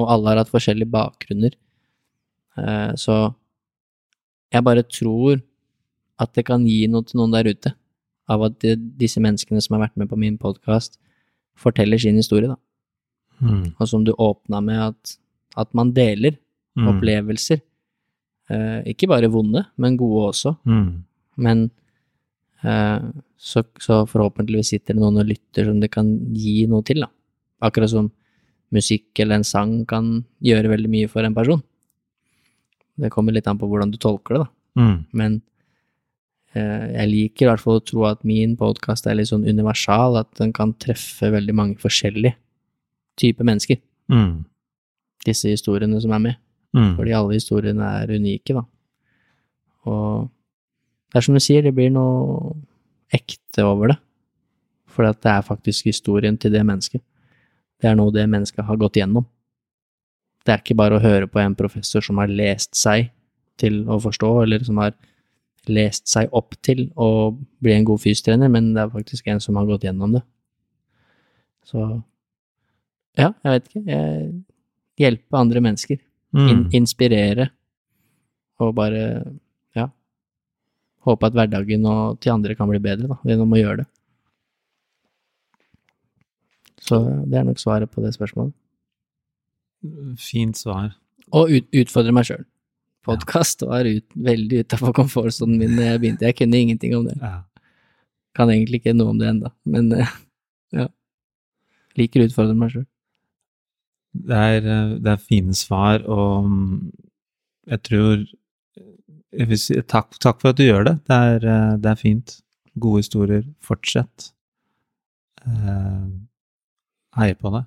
Og 0.01 0.11
alle 0.11 0.33
har 0.33 0.41
hatt 0.43 0.53
forskjellige 0.53 0.91
bakgrunner. 0.91 1.55
Eh, 2.59 2.93
så 2.99 3.35
jeg 4.55 4.67
bare 4.67 4.87
tror 4.87 5.43
at 6.23 6.35
det 6.35 6.47
kan 6.47 6.65
gi 6.67 6.85
noe 6.91 7.07
til 7.07 7.21
noen 7.21 7.35
der 7.35 7.51
ute, 7.51 7.75
av 8.31 8.47
at 8.47 8.57
de, 8.63 8.75
disse 8.99 9.21
menneskene 9.21 9.61
som 9.63 9.77
har 9.77 9.87
vært 9.87 9.99
med 10.01 10.09
på 10.11 10.19
min 10.19 10.39
podkast, 10.41 10.97
forteller 11.59 12.01
sin 12.01 12.19
historie, 12.19 12.51
da. 12.51 12.59
Mm. 13.45 13.75
Og 13.79 13.89
som 13.91 14.05
du 14.07 14.15
åpna 14.15 14.63
med, 14.65 14.81
at, 14.95 15.17
at 15.61 15.71
man 15.77 15.93
deler 15.95 16.39
Mm. 16.77 16.89
opplevelser. 16.91 17.61
Eh, 18.51 18.81
ikke 18.93 19.07
bare 19.09 19.29
vonde, 19.31 19.65
men 19.79 19.97
gode 19.97 20.25
også. 20.33 20.57
Mm. 20.67 21.05
Men 21.37 21.71
eh, 22.65 23.01
så, 23.39 23.63
så 23.79 24.01
forhåpentligvis 24.11 24.73
sitter 24.75 24.95
det 24.97 25.01
noen 25.03 25.21
og 25.23 25.29
lytter 25.31 25.69
som 25.71 25.79
det 25.81 25.91
kan 25.95 26.09
gi 26.35 26.67
noe 26.71 26.83
til, 26.87 27.05
da. 27.05 27.11
Akkurat 27.65 27.93
som 27.93 28.11
musikk 28.75 29.21
eller 29.23 29.39
en 29.39 29.47
sang 29.47 29.85
kan 29.87 30.25
gjøre 30.43 30.73
veldig 30.73 30.91
mye 30.91 31.09
for 31.13 31.23
en 31.23 31.35
person. 31.37 31.63
Det 32.99 33.11
kommer 33.15 33.35
litt 33.35 33.47
an 33.51 33.59
på 33.59 33.69
hvordan 33.71 33.91
du 33.95 33.99
tolker 34.03 34.35
det, 34.39 34.45
da. 34.45 34.51
Mm. 34.83 34.97
Men 35.15 35.37
eh, 36.55 36.87
jeg 36.99 37.11
liker 37.13 37.47
i 37.47 37.51
hvert 37.53 37.63
fall 37.63 37.79
å 37.81 37.85
tro 37.87 38.05
at 38.11 38.25
min 38.27 38.57
podkast 38.59 39.07
er 39.07 39.15
litt 39.19 39.31
sånn 39.31 39.47
universal, 39.47 40.19
at 40.21 40.31
den 40.41 40.53
kan 40.55 40.75
treffe 40.83 41.31
veldig 41.35 41.55
mange 41.55 41.79
forskjellige 41.83 42.35
typer 43.21 43.47
mennesker, 43.47 43.79
Mm. 44.11 44.43
disse 45.25 45.49
historiene 45.49 45.97
som 46.03 46.13
er 46.13 46.19
med. 46.21 46.37
Mm. 46.75 46.95
Fordi 46.99 47.15
alle 47.15 47.37
historiene 47.39 47.91
er 48.01 48.15
unike, 48.17 48.57
da. 48.57 48.65
Og 49.91 50.31
det 51.13 51.21
er 51.21 51.27
som 51.27 51.37
du 51.37 51.43
sier, 51.43 51.63
det 51.63 51.75
blir 51.77 51.93
noe 51.95 52.55
ekte 53.15 53.67
over 53.67 53.93
det. 53.93 53.99
For 54.91 55.07
det 55.07 55.31
er 55.31 55.47
faktisk 55.47 55.87
historien 55.91 56.39
til 56.39 56.55
det 56.55 56.65
mennesket. 56.67 57.03
Det 57.83 57.91
er 57.91 57.97
noe 57.99 58.15
det 58.15 58.27
mennesket 58.31 58.67
har 58.67 58.79
gått 58.81 58.99
gjennom. 58.99 59.27
Det 60.45 60.53
er 60.53 60.63
ikke 60.63 60.77
bare 60.79 60.99
å 60.99 61.03
høre 61.03 61.29
på 61.31 61.41
en 61.41 61.57
professor 61.57 62.05
som 62.05 62.19
har 62.21 62.31
lest 62.31 62.75
seg 62.77 63.11
til 63.61 63.85
å 63.89 64.01
forstå, 64.03 64.31
eller 64.43 64.65
som 64.67 64.81
har 64.83 64.95
lest 65.71 66.11
seg 66.11 66.33
opp 66.37 66.57
til 66.67 66.89
å 67.01 67.33
bli 67.65 67.73
en 67.73 67.87
god 67.89 68.03
fystrener, 68.03 68.51
men 68.53 68.73
det 68.75 68.83
er 68.83 68.93
faktisk 68.93 69.31
en 69.31 69.41
som 69.41 69.57
har 69.57 69.69
gått 69.69 69.87
gjennom 69.87 70.19
det. 70.19 70.25
Så 71.65 71.81
ja, 73.17 73.31
jeg 73.31 73.55
vet 73.55 73.71
ikke. 73.71 73.85
Jeg 73.89 74.35
hjelper 75.01 75.41
andre 75.41 75.63
mennesker 75.65 76.03
in 76.35 76.65
Mm. 76.65 76.71
inspirere 76.75 77.51
og 78.59 78.75
bare 78.75 79.03
ja 79.77 79.89
håpe 81.07 81.27
at 81.27 81.33
hverdagen 81.37 81.87
og 81.87 82.19
til 82.21 82.33
andre 82.33 82.55
kan 82.59 82.69
bli 82.69 82.79
bedre 82.83 83.09
da, 83.09 83.17
gjennom 83.25 83.53
å 83.55 83.61
gjøre 83.61 83.77
det. 83.83 83.87
Så 86.85 86.99
det 87.31 87.39
er 87.39 87.45
nok 87.49 87.59
svaret 87.63 87.91
på 87.91 88.03
det 88.05 88.13
spørsmålet. 88.17 88.53
Fint 90.21 90.57
svar. 90.59 90.93
Og 91.33 91.51
ut, 91.51 91.67
utfordre 91.73 92.13
meg 92.13 92.27
sjøl. 92.29 92.45
Podkast 93.05 93.63
var 93.69 93.85
ut, 93.89 94.05
veldig 94.17 94.63
utafor 94.65 94.95
komfortsonen 94.97 95.59
min 95.61 95.77
da 95.77 95.91
jeg 95.93 96.01
begynte. 96.03 96.25
Jeg 96.29 96.37
kunne 96.39 96.61
ingenting 96.61 96.95
om 96.97 97.05
det. 97.09 97.17
Ja. 97.21 97.43
Kan 98.37 98.49
egentlig 98.53 98.81
ikke 98.83 98.95
noe 98.97 99.13
om 99.13 99.19
det 99.21 99.29
enda, 99.29 99.53
men 99.69 99.93
eh, 99.93 100.13
ja. 100.73 100.89
Liker 102.01 102.25
å 102.25 102.29
utfordre 102.29 102.57
meg 102.59 102.73
sjøl. 102.73 102.87
Det 104.15 104.39
er, 104.39 104.67
eh, 104.71 104.95
det 105.03 105.13
er 105.13 105.21
fine 105.21 105.55
svar, 105.55 106.05
og 106.07 106.47
mm, 106.47 106.93
jeg 107.67 107.83
tror 107.89 108.25
jeg 109.35 109.59
si, 109.59 109.77
takk, 109.91 110.15
takk 110.23 110.41
for 110.43 110.53
at 110.53 110.59
du 110.59 110.65
gjør 110.67 110.87
det. 110.87 110.95
Det 111.09 111.17
er, 111.17 111.47
eh, 111.51 111.77
det 111.83 111.91
er 111.91 112.01
fint. 112.01 112.37
Gode 112.79 113.03
historier. 113.03 113.43
Fortsett. 113.63 114.31
Eh, 115.47 116.05
heier 117.19 117.39
på 117.39 117.53
deg. 117.55 117.67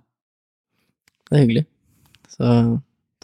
Det 1.28 1.36
er 1.36 1.44
hyggelig. 1.44 1.66
Så 2.32 2.52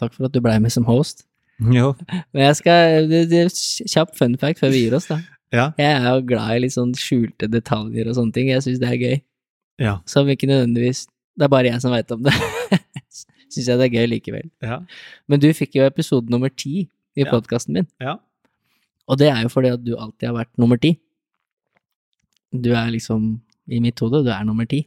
takk 0.00 0.16
for 0.16 0.28
at 0.28 0.34
du 0.34 0.42
blei 0.44 0.58
med 0.60 0.74
som 0.74 0.88
host. 0.88 1.26
Jo. 1.74 1.92
Men 2.34 2.48
jeg 2.48 2.56
skal 2.58 3.04
det, 3.06 3.20
det, 3.30 3.44
Kjapp 3.86 4.16
fun 4.18 4.32
fact 4.40 4.58
før 4.58 4.72
vi 4.74 4.80
gir 4.82 4.96
oss, 4.96 5.06
da. 5.06 5.20
Ja. 5.54 5.68
Jeg 5.78 6.00
er 6.00 6.08
jo 6.08 6.24
glad 6.26 6.56
i 6.56 6.64
litt 6.64 6.74
sånn 6.74 6.96
skjulte 6.98 7.46
detaljer 7.46 8.08
og 8.10 8.16
sånne 8.18 8.34
ting. 8.34 8.48
Jeg 8.50 8.64
syns 8.64 8.80
det 8.82 8.88
er 8.90 8.98
gøy. 8.98 9.14
Ja. 9.78 9.92
Som 10.10 10.30
ikke 10.32 10.48
nødvendigvis 10.50 11.04
Det 11.34 11.46
er 11.46 11.50
bare 11.52 11.70
jeg 11.72 11.82
som 11.82 11.94
veit 11.94 12.10
om 12.14 12.22
det. 12.22 12.34
syns 13.54 13.70
jeg 13.70 13.78
det 13.80 13.86
er 13.88 13.94
gøy 13.94 14.06
likevel. 14.10 14.50
Ja. 14.64 14.80
Men 15.30 15.42
du 15.42 15.48
fikk 15.56 15.76
jo 15.78 15.86
episode 15.86 16.32
nummer 16.32 16.50
ti 16.50 16.88
i 17.14 17.22
Ja. 17.24 17.30
podkasten 17.30 17.74
min. 17.78 17.86
ja. 18.00 18.18
Og 19.06 19.18
det 19.20 19.28
er 19.28 19.42
jo 19.44 19.50
fordi 19.52 19.68
at 19.68 19.82
du 19.84 19.92
alltid 20.00 20.30
har 20.30 20.34
vært 20.34 20.56
nummer 20.56 20.78
ti. 20.80 20.94
Du 22.54 22.70
er 22.72 22.88
liksom, 22.88 23.40
i 23.68 23.78
mitt 23.78 24.00
hode, 24.00 24.22
du 24.24 24.30
er 24.32 24.44
nummer 24.48 24.64
ti. 24.64 24.86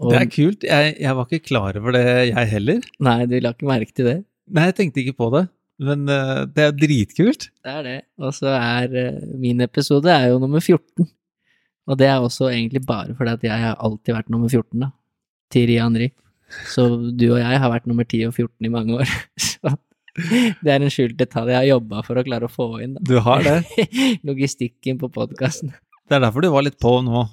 Og, 0.00 0.10
Det 0.10 0.18
er 0.18 0.26
kult. 0.26 0.64
Jeg, 0.66 0.96
jeg 0.98 1.14
var 1.14 1.28
ikke 1.28 1.46
klar 1.46 1.78
over 1.78 1.92
det, 1.94 2.02
jeg 2.32 2.48
heller. 2.50 2.80
Nei, 2.98 3.26
du 3.30 3.38
la 3.38 3.52
ikke 3.54 3.68
merke 3.70 3.94
til 3.94 4.08
det. 4.10 4.16
Nei, 4.50 4.64
jeg 4.66 4.74
tenkte 4.80 5.04
ikke 5.04 5.14
på 5.22 5.30
det. 5.30 5.44
Men 5.78 6.02
uh, 6.10 6.42
det 6.50 6.64
er 6.64 6.74
dritkult. 6.74 7.48
Det 7.62 7.70
er 7.70 7.82
det. 7.86 8.00
Og 8.18 8.34
så 8.34 8.50
er 8.50 8.90
uh, 9.14 9.38
min 9.38 9.62
episode 9.62 10.10
er 10.10 10.32
jo 10.32 10.42
nummer 10.42 10.58
14. 10.58 11.06
Og 11.86 11.98
det 12.00 12.08
er 12.10 12.18
også 12.18 12.50
egentlig 12.50 12.82
bare 12.84 13.14
fordi 13.14 13.30
at 13.30 13.46
jeg 13.46 13.62
har 13.62 13.78
alltid 13.78 14.14
vært 14.16 14.30
nummer 14.34 14.50
14, 14.50 14.80
da. 14.80 14.90
Thierry 15.52 15.78
Henry. 15.80 16.10
Så 16.70 16.86
du 17.16 17.26
og 17.32 17.40
jeg 17.40 17.60
har 17.60 17.72
vært 17.72 17.88
nummer 17.90 18.06
10 18.06 18.28
og 18.28 18.36
14 18.36 18.68
i 18.68 18.72
mange 18.72 19.00
år. 19.00 19.14
Så 19.48 19.74
det 20.14 20.70
er 20.70 20.78
en 20.78 20.92
skjult 20.92 21.16
detalj 21.18 21.50
jeg 21.50 21.58
har 21.58 21.70
jobba 21.72 22.04
for 22.06 22.20
å 22.20 22.22
klare 22.26 22.46
å 22.46 22.52
få 22.52 22.68
inn, 22.84 22.94
da. 22.94 23.02
Du 23.08 23.16
har 23.24 23.42
det. 23.42 23.56
Logistikken 24.28 25.00
på 25.00 25.10
podkasten. 25.14 25.72
Det 26.04 26.18
er 26.18 26.22
derfor 26.26 26.44
du 26.44 26.50
var 26.52 26.66
litt 26.66 26.76
på 26.78 26.92
nå. 27.02 27.24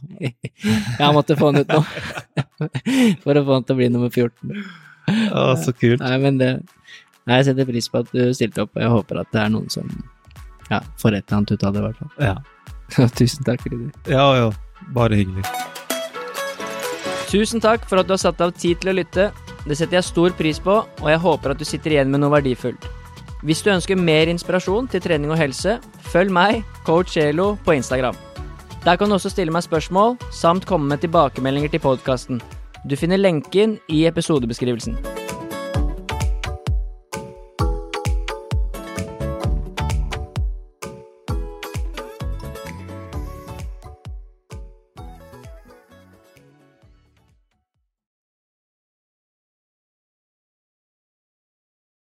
Jeg 1.02 1.12
måtte 1.14 1.36
få 1.36 1.52
den 1.52 1.66
ut 1.66 1.74
nå. 1.76 1.82
For 3.20 3.36
å 3.36 3.44
få 3.44 3.58
den 3.58 3.68
til 3.68 3.76
å 3.76 3.80
bli 3.82 3.90
nummer 3.92 4.14
14. 4.14 4.56
Å, 5.12 5.44
så 5.60 5.74
kult. 5.76 6.00
Nei, 6.02 6.16
men 6.24 6.40
det 6.40 6.54
Nei, 7.30 7.36
jeg 7.38 7.52
setter 7.52 7.68
pris 7.70 7.86
på 7.92 8.00
at 8.02 8.08
du 8.16 8.32
stilte 8.34 8.64
opp, 8.64 8.72
og 8.74 8.82
jeg 8.82 8.90
håper 8.90 9.20
at 9.22 9.30
det 9.36 9.44
er 9.44 9.52
noen 9.54 9.68
som 9.70 9.92
ja, 10.72 10.80
får 10.98 11.20
et 11.20 11.28
eller 11.28 11.38
annet 11.38 11.54
ut 11.54 11.68
av 11.68 11.76
det, 11.76 11.84
i 11.84 11.86
hvert 11.86 12.00
fall. 12.02 12.10
Ja. 12.26 13.06
Tusen 13.20 13.46
takk, 13.46 13.68
Rudi. 13.70 13.92
ja, 14.10 14.26
ja. 14.40 14.50
Bare 14.96 15.20
hyggelig. 15.20 15.46
Tusen 17.32 17.62
takk 17.64 17.86
for 17.88 18.02
at 18.02 18.10
du 18.10 18.12
har 18.12 18.20
satt 18.20 18.42
av 18.44 18.52
tid 18.52 18.82
til 18.82 18.92
å 18.92 18.96
lytte. 18.98 19.30
Det 19.64 19.78
setter 19.80 20.02
jeg 20.02 20.08
stor 20.10 20.34
pris 20.36 20.60
på, 20.60 20.82
og 20.84 21.08
jeg 21.08 21.22
håper 21.24 21.54
at 21.54 21.62
du 21.62 21.64
sitter 21.68 21.96
igjen 21.96 22.12
med 22.12 22.20
noe 22.20 22.34
verdifullt. 22.34 22.90
Hvis 23.48 23.64
du 23.64 23.72
ønsker 23.72 23.96
mer 23.96 24.28
inspirasjon 24.28 24.90
til 24.92 25.02
trening 25.02 25.32
og 25.32 25.40
helse, 25.40 25.78
følg 26.12 26.34
meg, 26.36 26.60
coach 26.86 27.16
Elo, 27.22 27.54
på 27.64 27.78
Instagram. 27.80 28.20
Der 28.84 29.00
kan 29.00 29.08
du 29.08 29.16
også 29.16 29.32
stille 29.32 29.54
meg 29.54 29.64
spørsmål, 29.64 30.18
samt 30.36 30.68
komme 30.68 30.92
med 30.92 31.06
tilbakemeldinger 31.06 31.72
til 31.72 31.86
podkasten. 31.88 32.44
Du 32.84 32.98
finner 33.00 33.22
lenken 33.22 33.80
i 33.88 34.04
episodebeskrivelsen. 34.10 35.00